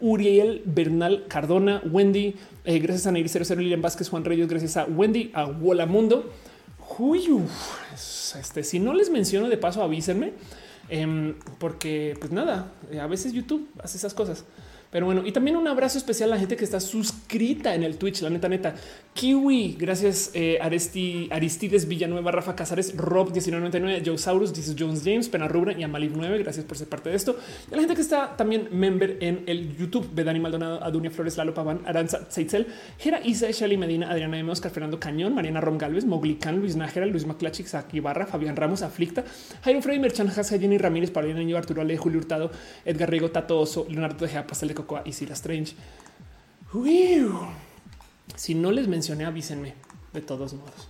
Uriel 0.00 0.62
Bernal 0.64 1.24
Cardona, 1.28 1.82
Wendy. 1.90 2.34
Eh, 2.64 2.78
gracias 2.78 3.06
a 3.06 3.12
Neiri 3.12 3.28
00, 3.28 3.60
Lilian 3.60 3.82
Vázquez, 3.82 4.08
Juan 4.08 4.24
Reyes. 4.24 4.48
Gracias 4.48 4.76
a 4.76 4.84
Wendy, 4.84 5.30
a 5.34 5.46
Wola 5.46 5.86
Mundo. 5.86 6.32
Uy, 6.98 7.42
este, 7.94 8.62
si 8.62 8.78
no 8.78 8.94
les 8.94 9.10
menciono 9.10 9.48
de 9.48 9.56
paso, 9.56 9.82
avísenme. 9.82 10.32
Em, 10.88 11.34
porque 11.58 12.16
pues 12.20 12.30
nada, 12.30 12.72
a 13.00 13.06
veces 13.06 13.32
YouTube 13.32 13.68
hace 13.82 13.98
esas 13.98 14.14
cosas. 14.14 14.44
Pero 14.96 15.04
bueno, 15.04 15.26
y 15.26 15.30
también 15.30 15.58
un 15.58 15.68
abrazo 15.68 15.98
especial 15.98 16.32
a 16.32 16.36
la 16.36 16.38
gente 16.38 16.56
que 16.56 16.64
está 16.64 16.80
suscrita 16.80 17.74
en 17.74 17.82
el 17.82 17.98
Twitch, 17.98 18.22
la 18.22 18.30
neta, 18.30 18.48
neta. 18.48 18.74
Kiwi, 19.12 19.76
gracias 19.78 20.30
eh, 20.32 20.58
Aresti, 20.58 21.28
Aristides 21.30 21.86
Villanueva, 21.86 22.30
Rafa 22.30 22.56
Casares, 22.56 22.96
Rob 22.96 23.26
1999, 23.26 24.02
Joe 24.06 24.16
Saurus, 24.16 24.54
dice 24.54 24.74
Jones 24.78 25.02
James, 25.04 25.28
Pena 25.28 25.48
Rubra 25.48 25.74
y 25.78 25.82
Amalib 25.82 26.12
9. 26.16 26.38
Gracias 26.38 26.64
por 26.64 26.78
ser 26.78 26.88
parte 26.88 27.10
de 27.10 27.16
esto. 27.16 27.36
Y 27.70 27.74
a 27.74 27.76
la 27.76 27.82
gente 27.82 27.94
que 27.94 28.00
está 28.00 28.38
también 28.38 28.70
member 28.72 29.18
en 29.20 29.44
el 29.46 29.76
YouTube, 29.76 30.08
Bedani 30.14 30.40
Maldonado, 30.40 30.82
Adunia 30.82 31.10
Flores, 31.10 31.36
Lalo 31.36 31.52
Paván, 31.52 31.82
Aranza 31.84 32.30
Seitzel, 32.30 32.66
Jera 32.98 33.20
Isa, 33.22 33.50
Shali 33.50 33.76
Medina, 33.76 34.10
Adriana 34.10 34.38
M. 34.38 34.50
Oscar, 34.50 34.70
Fernando 34.70 34.98
Cañón, 34.98 35.34
Mariana 35.34 35.60
Rom 35.60 35.76
Galvez, 35.76 36.06
Mogli 36.06 36.36
Khan, 36.36 36.58
Luis 36.58 36.74
Nájera, 36.74 37.04
Luis 37.04 37.26
Maclachix, 37.26 37.68
Saki 37.68 38.00
Barra, 38.00 38.24
Fabián 38.24 38.56
Ramos, 38.56 38.80
Aflicta, 38.80 39.24
Jairo 39.62 39.82
Freddy 39.82 39.98
Merchan, 39.98 40.30
Jenny 40.30 40.78
Ramírez, 40.78 41.10
Paulina 41.10 41.58
Arturo 41.58 41.82
Ale, 41.82 41.98
Julio 41.98 42.18
Hurtado, 42.18 42.50
Edgar 42.86 43.10
Riego, 43.10 43.30
Tato 43.30 43.60
Oso, 43.60 43.86
Leonardo 43.90 44.16
Tejea, 44.16 44.46
Pastel 44.46 44.68
de 44.68 44.85
y 45.04 45.12
Sira 45.12 45.34
Strange. 45.34 45.74
Si 48.34 48.54
no 48.54 48.70
les 48.70 48.88
mencioné, 48.88 49.24
avísenme 49.24 49.74
de 50.12 50.20
todos 50.20 50.54
modos. 50.54 50.88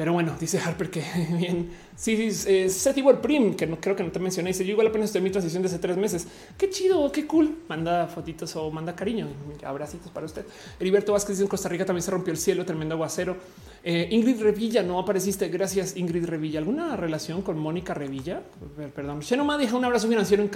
Pero 0.00 0.14
bueno, 0.14 0.34
dice 0.40 0.58
Harper 0.58 0.88
que 0.88 1.04
bien. 1.32 1.68
Sí, 1.94 2.30
eh, 2.46 2.70
Seti 2.70 3.02
Prim, 3.20 3.54
que 3.54 3.66
no 3.66 3.78
creo 3.78 3.94
que 3.94 4.02
no 4.02 4.10
te 4.10 4.18
mencioné. 4.18 4.48
Dice: 4.48 4.64
Yo 4.64 4.70
igual 4.70 4.86
apenas 4.86 5.10
estoy 5.10 5.18
en 5.18 5.24
mi 5.24 5.30
transición 5.30 5.62
de 5.62 5.68
hace 5.68 5.78
tres 5.78 5.98
meses. 5.98 6.26
Qué 6.56 6.70
chido, 6.70 7.12
qué 7.12 7.26
cool. 7.26 7.58
Manda 7.68 8.06
fotitos 8.06 8.56
o 8.56 8.70
manda 8.70 8.96
cariño. 8.96 9.28
Abracitos 9.62 10.10
para 10.10 10.24
usted. 10.24 10.46
Heriberto 10.80 11.12
Vázquez 11.12 11.36
dice: 11.36 11.42
En 11.42 11.48
Costa 11.48 11.68
Rica 11.68 11.84
también 11.84 12.02
se 12.02 12.10
rompió 12.12 12.32
el 12.32 12.38
cielo, 12.38 12.64
tremendo 12.64 12.94
aguacero. 12.94 13.36
Eh, 13.84 14.08
Ingrid 14.10 14.40
Revilla, 14.40 14.82
no 14.82 14.98
apareciste. 14.98 15.48
Gracias, 15.48 15.94
Ingrid 15.94 16.24
Revilla. 16.24 16.60
¿Alguna 16.60 16.96
relación 16.96 17.42
con 17.42 17.58
Mónica 17.58 17.92
Revilla? 17.92 18.40
Perdón. 18.96 19.20
Shenoma 19.20 19.58
deja 19.58 19.76
un 19.76 19.84
abrazo 19.84 20.08
financiero. 20.08 20.48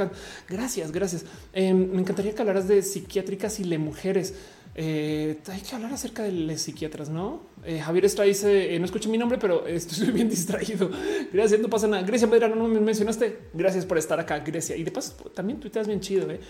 Gracias, 0.49 0.91
gracias. 0.91 1.27
Eh, 1.53 1.75
me 1.75 2.01
encantaría 2.01 2.35
que 2.35 2.41
hablaras 2.41 2.67
de 2.67 2.81
psiquiátricas 2.81 3.61
y 3.61 3.69
de 3.69 3.77
mujeres. 3.77 4.33
Eh, 4.75 5.39
hay 5.47 5.61
que 5.61 5.75
hablar 5.75 5.93
acerca 5.93 6.25
de 6.25 6.33
los 6.33 6.61
psiquiatras, 6.61 7.09
¿no? 7.09 7.43
Eh, 7.67 7.81
Javier 7.81 8.05
Estrada 8.05 8.29
dice, 8.29 8.75
eh, 8.75 8.79
no 8.79 8.85
escucho 8.85 9.09
mi 9.09 9.19
nombre, 9.19 9.39
pero 9.39 9.67
estoy 9.67 10.11
bien 10.11 10.29
distraído. 10.29 10.91
Gracias, 11.33 11.61
no 11.61 11.69
pasa 11.69 11.87
nada. 11.87 12.03
Grecia 12.03 12.27
Medrano, 12.27 12.55
no 12.57 12.69
me 12.69 12.81
mencionaste. 12.81 13.39
Gracias 13.53 13.87
por 13.87 13.99
estar 13.99 14.21
acá, 14.21 14.41
Grecia. 14.41 14.77
Y 14.77 14.85
de 14.85 14.91
paso, 14.91 15.15
también 15.35 15.61
tuiteas 15.61 15.87
bien 15.87 16.01
chido, 16.01 16.31
¿eh? 16.31 16.41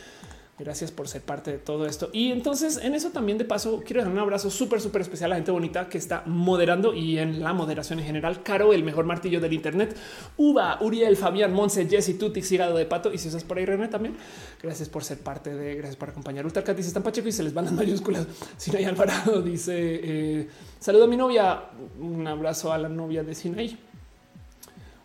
Gracias 0.56 0.92
por 0.92 1.08
ser 1.08 1.20
parte 1.20 1.50
de 1.50 1.58
todo 1.58 1.84
esto. 1.84 2.10
Y 2.12 2.30
entonces 2.30 2.76
en 2.76 2.94
eso 2.94 3.10
también 3.10 3.38
de 3.38 3.44
paso 3.44 3.82
quiero 3.84 4.02
dar 4.02 4.12
un 4.12 4.20
abrazo 4.20 4.50
súper, 4.50 4.80
súper 4.80 5.02
especial 5.02 5.28
a 5.28 5.30
la 5.30 5.36
gente 5.36 5.50
bonita 5.50 5.88
que 5.88 5.98
está 5.98 6.22
moderando 6.26 6.94
y 6.94 7.18
en 7.18 7.42
la 7.42 7.52
moderación 7.52 7.98
en 7.98 8.04
general. 8.04 8.44
Caro, 8.44 8.72
el 8.72 8.84
mejor 8.84 9.04
martillo 9.04 9.40
del 9.40 9.52
Internet. 9.52 9.96
Uva, 10.36 10.78
Uriel, 10.80 11.16
Fabián, 11.16 11.52
Monse, 11.52 11.88
Jessy, 11.88 12.14
Tutix, 12.14 12.52
Hígado 12.52 12.76
de 12.76 12.86
Pato. 12.86 13.12
Y 13.12 13.18
si 13.18 13.28
estás 13.28 13.42
por 13.42 13.58
ahí, 13.58 13.64
René, 13.64 13.88
también. 13.88 14.14
Gracias 14.62 14.88
por 14.88 15.02
ser 15.02 15.18
parte 15.18 15.52
de, 15.52 15.74
gracias 15.74 15.96
por 15.96 16.10
acompañar. 16.10 16.46
Ultracat 16.46 16.76
dice, 16.76 16.86
están 16.86 17.02
Pacheco 17.02 17.26
y 17.26 17.32
se 17.32 17.42
les 17.42 17.52
van 17.52 17.64
las 17.64 17.74
mayúsculas. 17.74 18.24
Sinay 18.56 18.84
Alvarado 18.84 19.42
dice, 19.42 19.74
eh, 19.76 20.48
saludo 20.78 21.04
a 21.04 21.08
mi 21.08 21.16
novia. 21.16 21.64
Un 21.98 22.28
abrazo 22.28 22.72
a 22.72 22.78
la 22.78 22.88
novia 22.88 23.24
de 23.24 23.34
Sinay. 23.34 23.76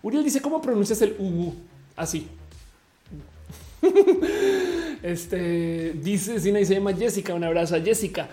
Uriel 0.03 0.23
dice, 0.23 0.41
¿cómo 0.41 0.61
pronuncias 0.61 1.01
el 1.01 1.15
U? 1.17 1.55
Así. 1.95 2.29
Este 5.01 5.93
dice 5.93 6.39
Sina 6.39 6.59
y 6.59 6.65
se 6.65 6.75
llama 6.75 6.93
Jessica. 6.93 7.33
Un 7.33 7.43
abrazo 7.43 7.75
a 7.75 7.79
Jessica. 7.79 8.27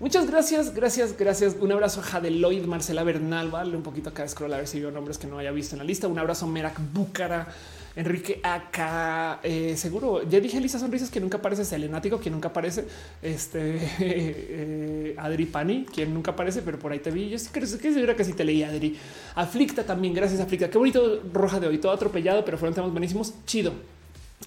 Muchas 0.00 0.30
gracias, 0.30 0.72
gracias, 0.74 1.16
gracias. 1.18 1.56
Un 1.60 1.72
abrazo 1.72 1.98
a 2.00 2.04
Jadeloid, 2.04 2.64
Marcela 2.66 3.02
Bernal. 3.02 3.50
Vale 3.50 3.76
un 3.76 3.82
poquito 3.82 4.10
acá 4.10 4.26
scroll 4.28 4.52
a 4.54 4.58
ver 4.58 4.68
si 4.68 4.78
veo 4.80 4.92
nombres 4.92 5.18
que 5.18 5.26
no 5.26 5.38
haya 5.38 5.50
visto 5.50 5.74
en 5.74 5.80
la 5.80 5.84
lista. 5.84 6.06
Un 6.06 6.18
abrazo 6.18 6.46
a 6.46 6.48
Merak 6.48 6.80
Búcara, 6.92 7.48
Enrique 7.96 8.40
acá 8.44 9.40
eh, 9.42 9.74
seguro. 9.76 10.22
Ya 10.22 10.38
dije 10.38 10.60
Lisa 10.60 10.78
Sonrisas 10.78 11.10
que 11.10 11.18
nunca 11.18 11.38
aparece, 11.38 11.64
Selenático, 11.64 12.20
que 12.20 12.30
nunca 12.30 12.46
aparece, 12.46 12.86
este 13.20 13.76
eh, 13.98 15.14
Adri 15.18 15.46
Pani, 15.46 15.84
quien 15.84 16.14
nunca 16.14 16.30
aparece, 16.30 16.62
pero 16.62 16.78
por 16.78 16.92
ahí 16.92 17.00
te 17.00 17.10
vi. 17.10 17.28
Yo 17.28 17.38
sí 17.38 17.48
creo 17.50 17.64
que 17.64 17.92
segura 17.92 18.14
que 18.14 18.22
sí 18.22 18.34
te 18.34 18.44
leí, 18.44 18.62
Adri. 18.62 18.96
Aflicta 19.34 19.82
también. 19.82 20.14
Gracias, 20.14 20.40
Aflicta. 20.40 20.70
Qué 20.70 20.78
bonito 20.78 21.22
roja 21.32 21.58
de 21.58 21.66
hoy, 21.66 21.78
todo 21.78 21.90
atropellado, 21.90 22.44
pero 22.44 22.56
fueron 22.56 22.72
temas 22.72 22.92
buenísimos. 22.92 23.34
Chido. 23.46 23.72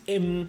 Em, 0.07 0.47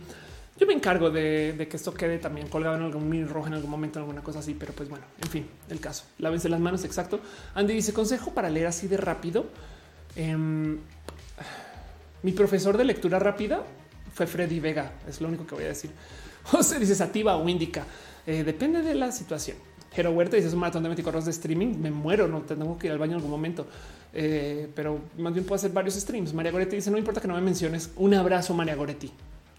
yo 0.58 0.66
me 0.66 0.74
encargo 0.74 1.10
de, 1.10 1.66
que 1.68 1.76
esto 1.76 1.94
quede 1.94 2.18
también 2.18 2.48
colgado 2.48 2.76
en 2.76 2.82
algún 2.82 3.08
mini 3.08 3.24
rojo 3.24 3.46
en 3.46 3.54
algún 3.54 3.70
momento, 3.70 3.98
alguna 3.98 4.22
cosa 4.22 4.40
así, 4.40 4.54
pero 4.54 4.72
pues 4.72 4.88
bueno, 4.88 5.04
en 5.20 5.28
fin, 5.28 5.46
el 5.68 5.80
caso. 5.80 6.04
Lávense 6.18 6.48
las 6.48 6.60
manos, 6.60 6.84
exacto. 6.84 7.20
Andy 7.54 7.74
dice 7.74 7.92
consejo 7.92 8.32
para 8.32 8.50
leer 8.50 8.66
así 8.66 8.86
de 8.86 8.96
rápido. 8.96 9.46
Em, 10.14 10.78
mi 12.22 12.32
profesor 12.32 12.76
de 12.76 12.84
lectura 12.84 13.18
rápida 13.18 13.64
fue 14.14 14.26
Freddy 14.26 14.60
Vega, 14.60 14.92
es 15.08 15.20
lo 15.20 15.28
único 15.28 15.46
que 15.46 15.54
voy 15.54 15.64
a 15.64 15.68
decir. 15.68 15.90
José 16.44 16.78
dice 16.78 16.94
sativa 16.94 17.36
o 17.36 17.48
indica, 17.48 17.84
eh, 18.26 18.44
depende 18.44 18.82
de 18.82 18.94
la 18.94 19.10
situación. 19.10 19.56
Jero 19.92 20.12
Huerta 20.12 20.36
dice 20.36 20.48
es 20.48 20.54
un 20.54 20.60
maratón 20.60 20.84
de 20.84 20.90
24 20.90 21.18
horas 21.18 21.24
de 21.26 21.32
streaming. 21.32 21.76
Me 21.78 21.90
muero, 21.90 22.28
no 22.28 22.42
tengo 22.42 22.78
que 22.78 22.86
ir 22.86 22.92
al 22.92 22.98
baño 22.98 23.12
en 23.12 23.16
algún 23.16 23.30
momento, 23.30 23.66
eh, 24.14 24.70
pero 24.74 25.00
más 25.18 25.32
bien 25.34 25.44
puedo 25.44 25.56
hacer 25.56 25.72
varios 25.72 25.94
streams. 25.94 26.32
María 26.32 26.52
Goretti 26.52 26.76
dice 26.76 26.90
no 26.90 26.98
importa 26.98 27.20
que 27.20 27.28
no 27.28 27.34
me 27.34 27.40
menciones. 27.40 27.90
Un 27.96 28.14
abrazo, 28.14 28.54
María 28.54 28.74
Goretti 28.74 29.12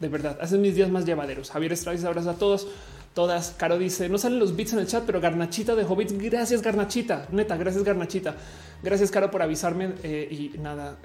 de 0.03 0.09
verdad. 0.09 0.37
Hacen 0.41 0.61
mis 0.61 0.75
días 0.75 0.89
más 0.89 1.05
llevaderos. 1.05 1.49
Javier 1.49 1.73
Estrada 1.73 2.07
abrazo 2.07 2.29
a 2.29 2.33
todos, 2.35 2.67
todas. 3.15 3.55
Caro 3.57 3.79
dice 3.79 4.09
no 4.09 4.17
salen 4.17 4.37
los 4.37 4.55
bits 4.55 4.73
en 4.73 4.79
el 4.79 4.87
chat, 4.87 5.03
pero 5.05 5.21
Garnachita 5.21 5.75
de 5.75 5.83
Hobbits. 5.85 6.13
Gracias, 6.19 6.61
Garnachita. 6.61 7.27
Neta, 7.31 7.57
gracias, 7.57 7.83
Garnachita. 7.83 8.35
Gracias, 8.83 9.09
Caro, 9.09 9.31
por 9.31 9.41
avisarme. 9.41 9.93
Eh, 10.03 10.27
y 10.29 10.57
nada, 10.59 10.97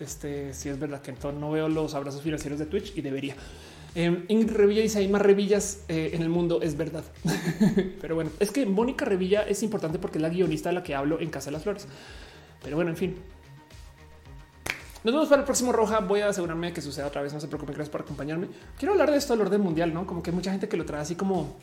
este, 0.00 0.52
si 0.52 0.68
es 0.68 0.78
verdad 0.78 1.00
que 1.00 1.12
entonces 1.12 1.40
no 1.40 1.52
veo 1.52 1.68
los 1.68 1.94
abrazos 1.94 2.22
financieros 2.22 2.58
de 2.58 2.66
Twitch 2.66 2.92
y 2.96 3.00
debería. 3.00 3.36
Eh, 3.94 4.24
Ingrid 4.28 4.52
Revilla 4.52 4.82
dice 4.82 4.98
hay 4.98 5.08
más 5.08 5.22
Revillas 5.22 5.84
eh, 5.88 6.10
en 6.12 6.22
el 6.22 6.28
mundo. 6.28 6.60
Es 6.60 6.76
verdad, 6.76 7.04
pero 8.00 8.16
bueno, 8.16 8.30
es 8.40 8.50
que 8.50 8.66
Mónica 8.66 9.04
Revilla 9.04 9.42
es 9.42 9.62
importante 9.62 9.98
porque 10.00 10.18
es 10.18 10.22
la 10.22 10.28
guionista 10.28 10.70
de 10.70 10.74
la 10.74 10.82
que 10.82 10.94
hablo 10.96 11.20
en 11.20 11.30
Casa 11.30 11.46
de 11.46 11.52
las 11.52 11.62
Flores. 11.62 11.86
Pero 12.62 12.76
bueno, 12.76 12.90
en 12.90 12.96
fin, 12.96 13.16
nos 15.04 15.14
vemos 15.14 15.28
para 15.28 15.42
el 15.42 15.46
próximo 15.46 15.72
Roja. 15.72 16.00
Voy 16.00 16.20
a 16.20 16.28
asegurarme 16.28 16.72
que 16.72 16.80
suceda 16.80 17.06
otra 17.06 17.22
vez. 17.22 17.32
No 17.32 17.40
se 17.40 17.48
preocupen, 17.48 17.74
gracias 17.74 17.90
por 17.90 18.02
acompañarme. 18.02 18.48
Quiero 18.78 18.92
hablar 18.92 19.10
de 19.10 19.16
esto 19.16 19.32
del 19.32 19.42
orden 19.42 19.60
mundial, 19.60 19.94
no 19.94 20.06
como 20.06 20.22
que 20.22 20.32
mucha 20.32 20.50
gente 20.50 20.68
que 20.68 20.76
lo 20.76 20.84
trae 20.84 21.00
así 21.00 21.14
como 21.14 21.56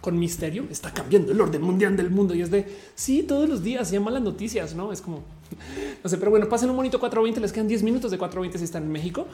con 0.00 0.18
misterio. 0.18 0.66
Está 0.70 0.92
cambiando 0.92 1.32
el 1.32 1.40
orden 1.40 1.62
mundial 1.62 1.96
del 1.96 2.10
mundo 2.10 2.34
y 2.34 2.42
es 2.42 2.50
de 2.50 2.66
sí, 2.94 3.22
todos 3.22 3.48
los 3.48 3.62
días 3.62 3.90
llama 3.90 4.10
las 4.10 4.22
noticias, 4.22 4.74
no 4.74 4.92
es 4.92 5.00
como 5.00 5.22
no 6.02 6.10
sé, 6.10 6.18
pero 6.18 6.30
bueno, 6.30 6.48
pasen 6.48 6.70
un 6.70 6.76
bonito 6.76 6.98
420. 6.98 7.40
Les 7.40 7.52
quedan 7.52 7.68
10 7.68 7.82
minutos 7.82 8.10
de 8.10 8.18
420 8.18 8.58
si 8.58 8.64
están 8.64 8.84
en 8.84 8.92
México. 8.92 9.26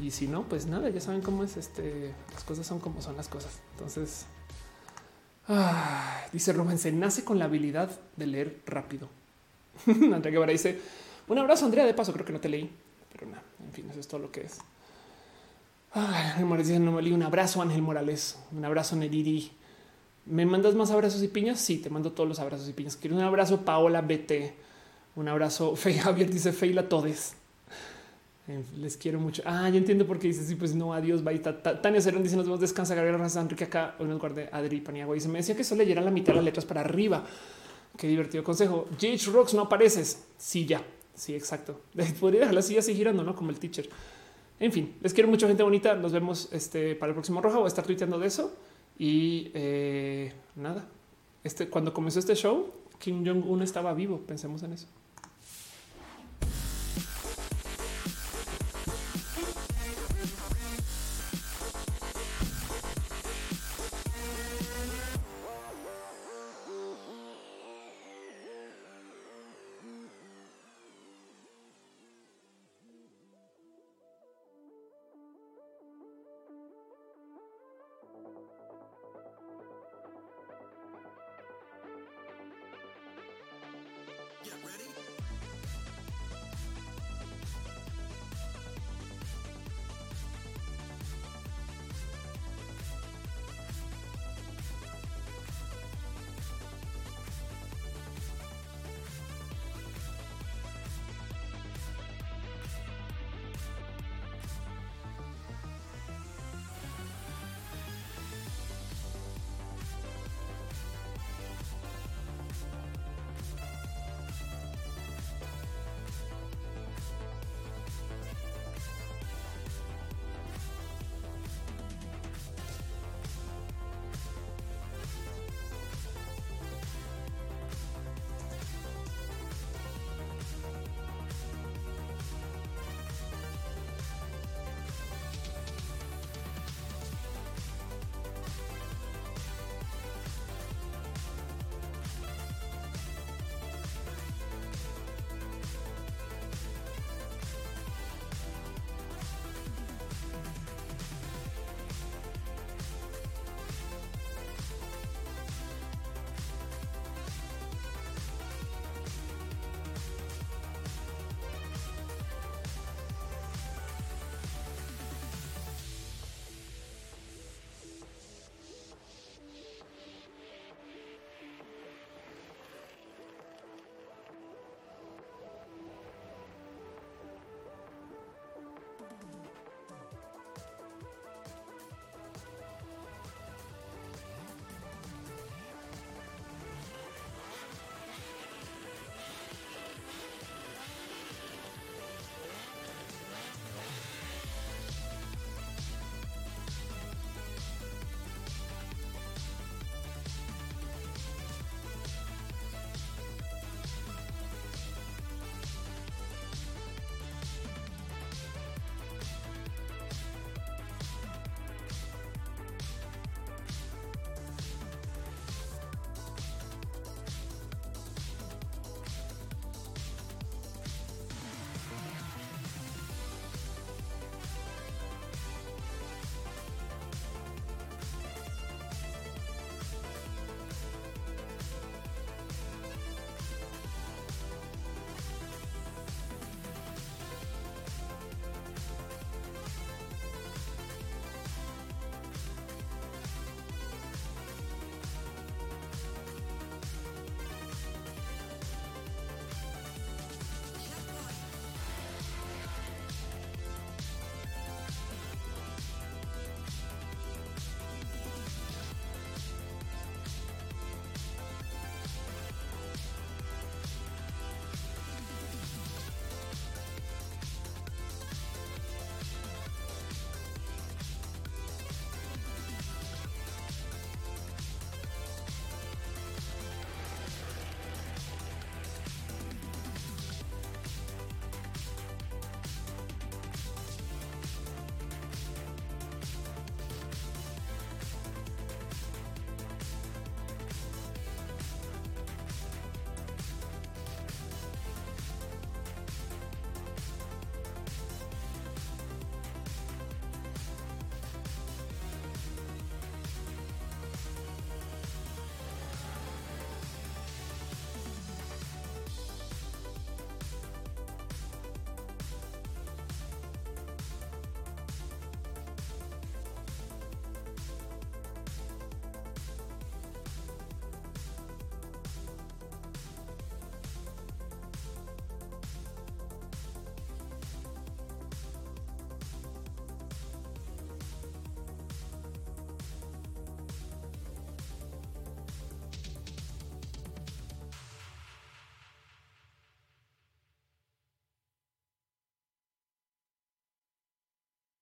Y 0.00 0.10
si 0.10 0.28
no, 0.28 0.44
pues 0.44 0.66
nada, 0.66 0.88
ya 0.90 1.00
saben 1.00 1.22
cómo 1.22 1.44
es 1.44 1.56
este. 1.56 2.14
Las 2.32 2.44
cosas 2.44 2.66
son 2.66 2.78
como 2.78 3.02
son 3.02 3.16
las 3.16 3.28
cosas. 3.28 3.58
Entonces, 3.72 4.26
dice 6.32 6.52
Rubén, 6.52 6.78
se 6.78 6.92
nace 6.92 7.24
con 7.24 7.38
la 7.38 7.46
habilidad 7.46 7.90
de 8.16 8.26
leer 8.26 8.60
rápido. 8.66 9.08
Andrea 9.86 10.32
Guevara 10.32 10.52
dice 10.52 10.80
un 11.28 11.38
abrazo, 11.38 11.64
Andrea. 11.64 11.86
De 11.86 11.94
paso, 11.94 12.12
creo 12.12 12.24
que 12.24 12.32
no 12.32 12.40
te 12.40 12.48
leí, 12.48 12.70
pero 13.12 13.26
nada, 13.26 13.42
en 13.64 13.72
fin, 13.72 13.86
eso 13.90 14.00
es 14.00 14.08
todo 14.08 14.20
lo 14.20 14.30
que 14.30 14.42
es. 14.42 14.58
Ay, 15.92 16.44
Morales 16.44 16.80
no 16.80 16.92
me 16.92 17.02
leí. 17.02 17.12
Un 17.12 17.22
abrazo, 17.22 17.62
Ángel 17.62 17.82
Morales. 17.82 18.38
Un 18.52 18.64
abrazo, 18.64 18.96
Neriri. 18.96 19.50
¿Me 20.26 20.44
mandas 20.44 20.74
más 20.74 20.90
abrazos 20.90 21.22
y 21.22 21.28
piñas? 21.28 21.58
Sí, 21.58 21.78
te 21.78 21.88
mando 21.88 22.12
todos 22.12 22.28
los 22.28 22.38
abrazos 22.38 22.68
y 22.68 22.72
piñas. 22.72 22.96
Quiero 22.96 23.16
un 23.16 23.22
abrazo, 23.22 23.64
Paola 23.64 24.02
BT. 24.02 24.52
Un 25.16 25.28
abrazo, 25.28 25.74
Fey 25.76 25.94
Javier 25.94 26.30
dice 26.30 26.52
Feila 26.52 26.88
Todes. 26.88 27.34
Les 28.76 28.96
quiero 28.96 29.20
mucho. 29.20 29.42
Ah, 29.44 29.68
ya 29.68 29.76
entiendo 29.76 30.06
por 30.06 30.18
qué 30.18 30.28
dice 30.28 30.42
sí, 30.42 30.54
pues 30.54 30.74
no, 30.74 30.94
adiós, 30.94 31.22
bye. 31.22 31.38
Tania 31.38 32.00
Cerón 32.00 32.22
dice 32.22 32.34
nos 32.36 32.46
vemos, 32.46 32.60
descansa. 32.60 32.94
Gabriel 32.94 33.18
Raza 33.18 33.42
Enrique 33.42 33.64
acá, 33.64 33.94
hoy 33.98 34.06
nos 34.06 34.18
guardé 34.18 34.48
Adri 34.50 34.80
Paniagua. 34.80 35.14
Dice, 35.14 35.28
me 35.28 35.38
decía 35.38 35.54
que 35.54 35.64
solo 35.64 35.82
leyera 35.82 36.00
la 36.00 36.10
mitad 36.10 36.28
de 36.28 36.36
las 36.36 36.44
letras 36.44 36.64
para 36.64 36.80
arriba. 36.80 37.26
Qué 37.96 38.06
divertido 38.06 38.42
consejo. 38.44 38.86
GH 38.98 39.32
Rocks, 39.32 39.52
no 39.52 39.62
apareces. 39.62 40.24
Sí, 40.38 40.64
ya. 40.64 40.82
Sí, 41.18 41.34
exacto. 41.34 41.80
Podría 42.20 42.40
dejarla 42.40 42.60
así, 42.60 42.78
así 42.78 42.94
girando, 42.94 43.24
no 43.24 43.34
como 43.34 43.50
el 43.50 43.58
teacher. 43.58 43.88
En 44.60 44.72
fin, 44.72 44.94
les 45.00 45.12
quiero 45.12 45.28
mucho, 45.28 45.48
gente 45.48 45.62
bonita. 45.64 45.94
Nos 45.94 46.12
vemos 46.12 46.48
este, 46.52 46.94
para 46.94 47.10
el 47.10 47.14
próximo 47.14 47.40
Roja. 47.40 47.58
Voy 47.58 47.64
a 47.64 47.68
estar 47.68 47.84
tuiteando 47.84 48.18
de 48.18 48.28
eso. 48.28 48.54
Y 48.98 49.50
eh, 49.54 50.32
nada, 50.54 50.86
este, 51.42 51.68
cuando 51.68 51.92
comenzó 51.92 52.20
este 52.20 52.34
show, 52.34 52.72
Kim 52.98 53.26
Jong-un 53.26 53.62
estaba 53.62 53.94
vivo. 53.94 54.20
Pensemos 54.26 54.62
en 54.62 54.72
eso. 54.72 54.86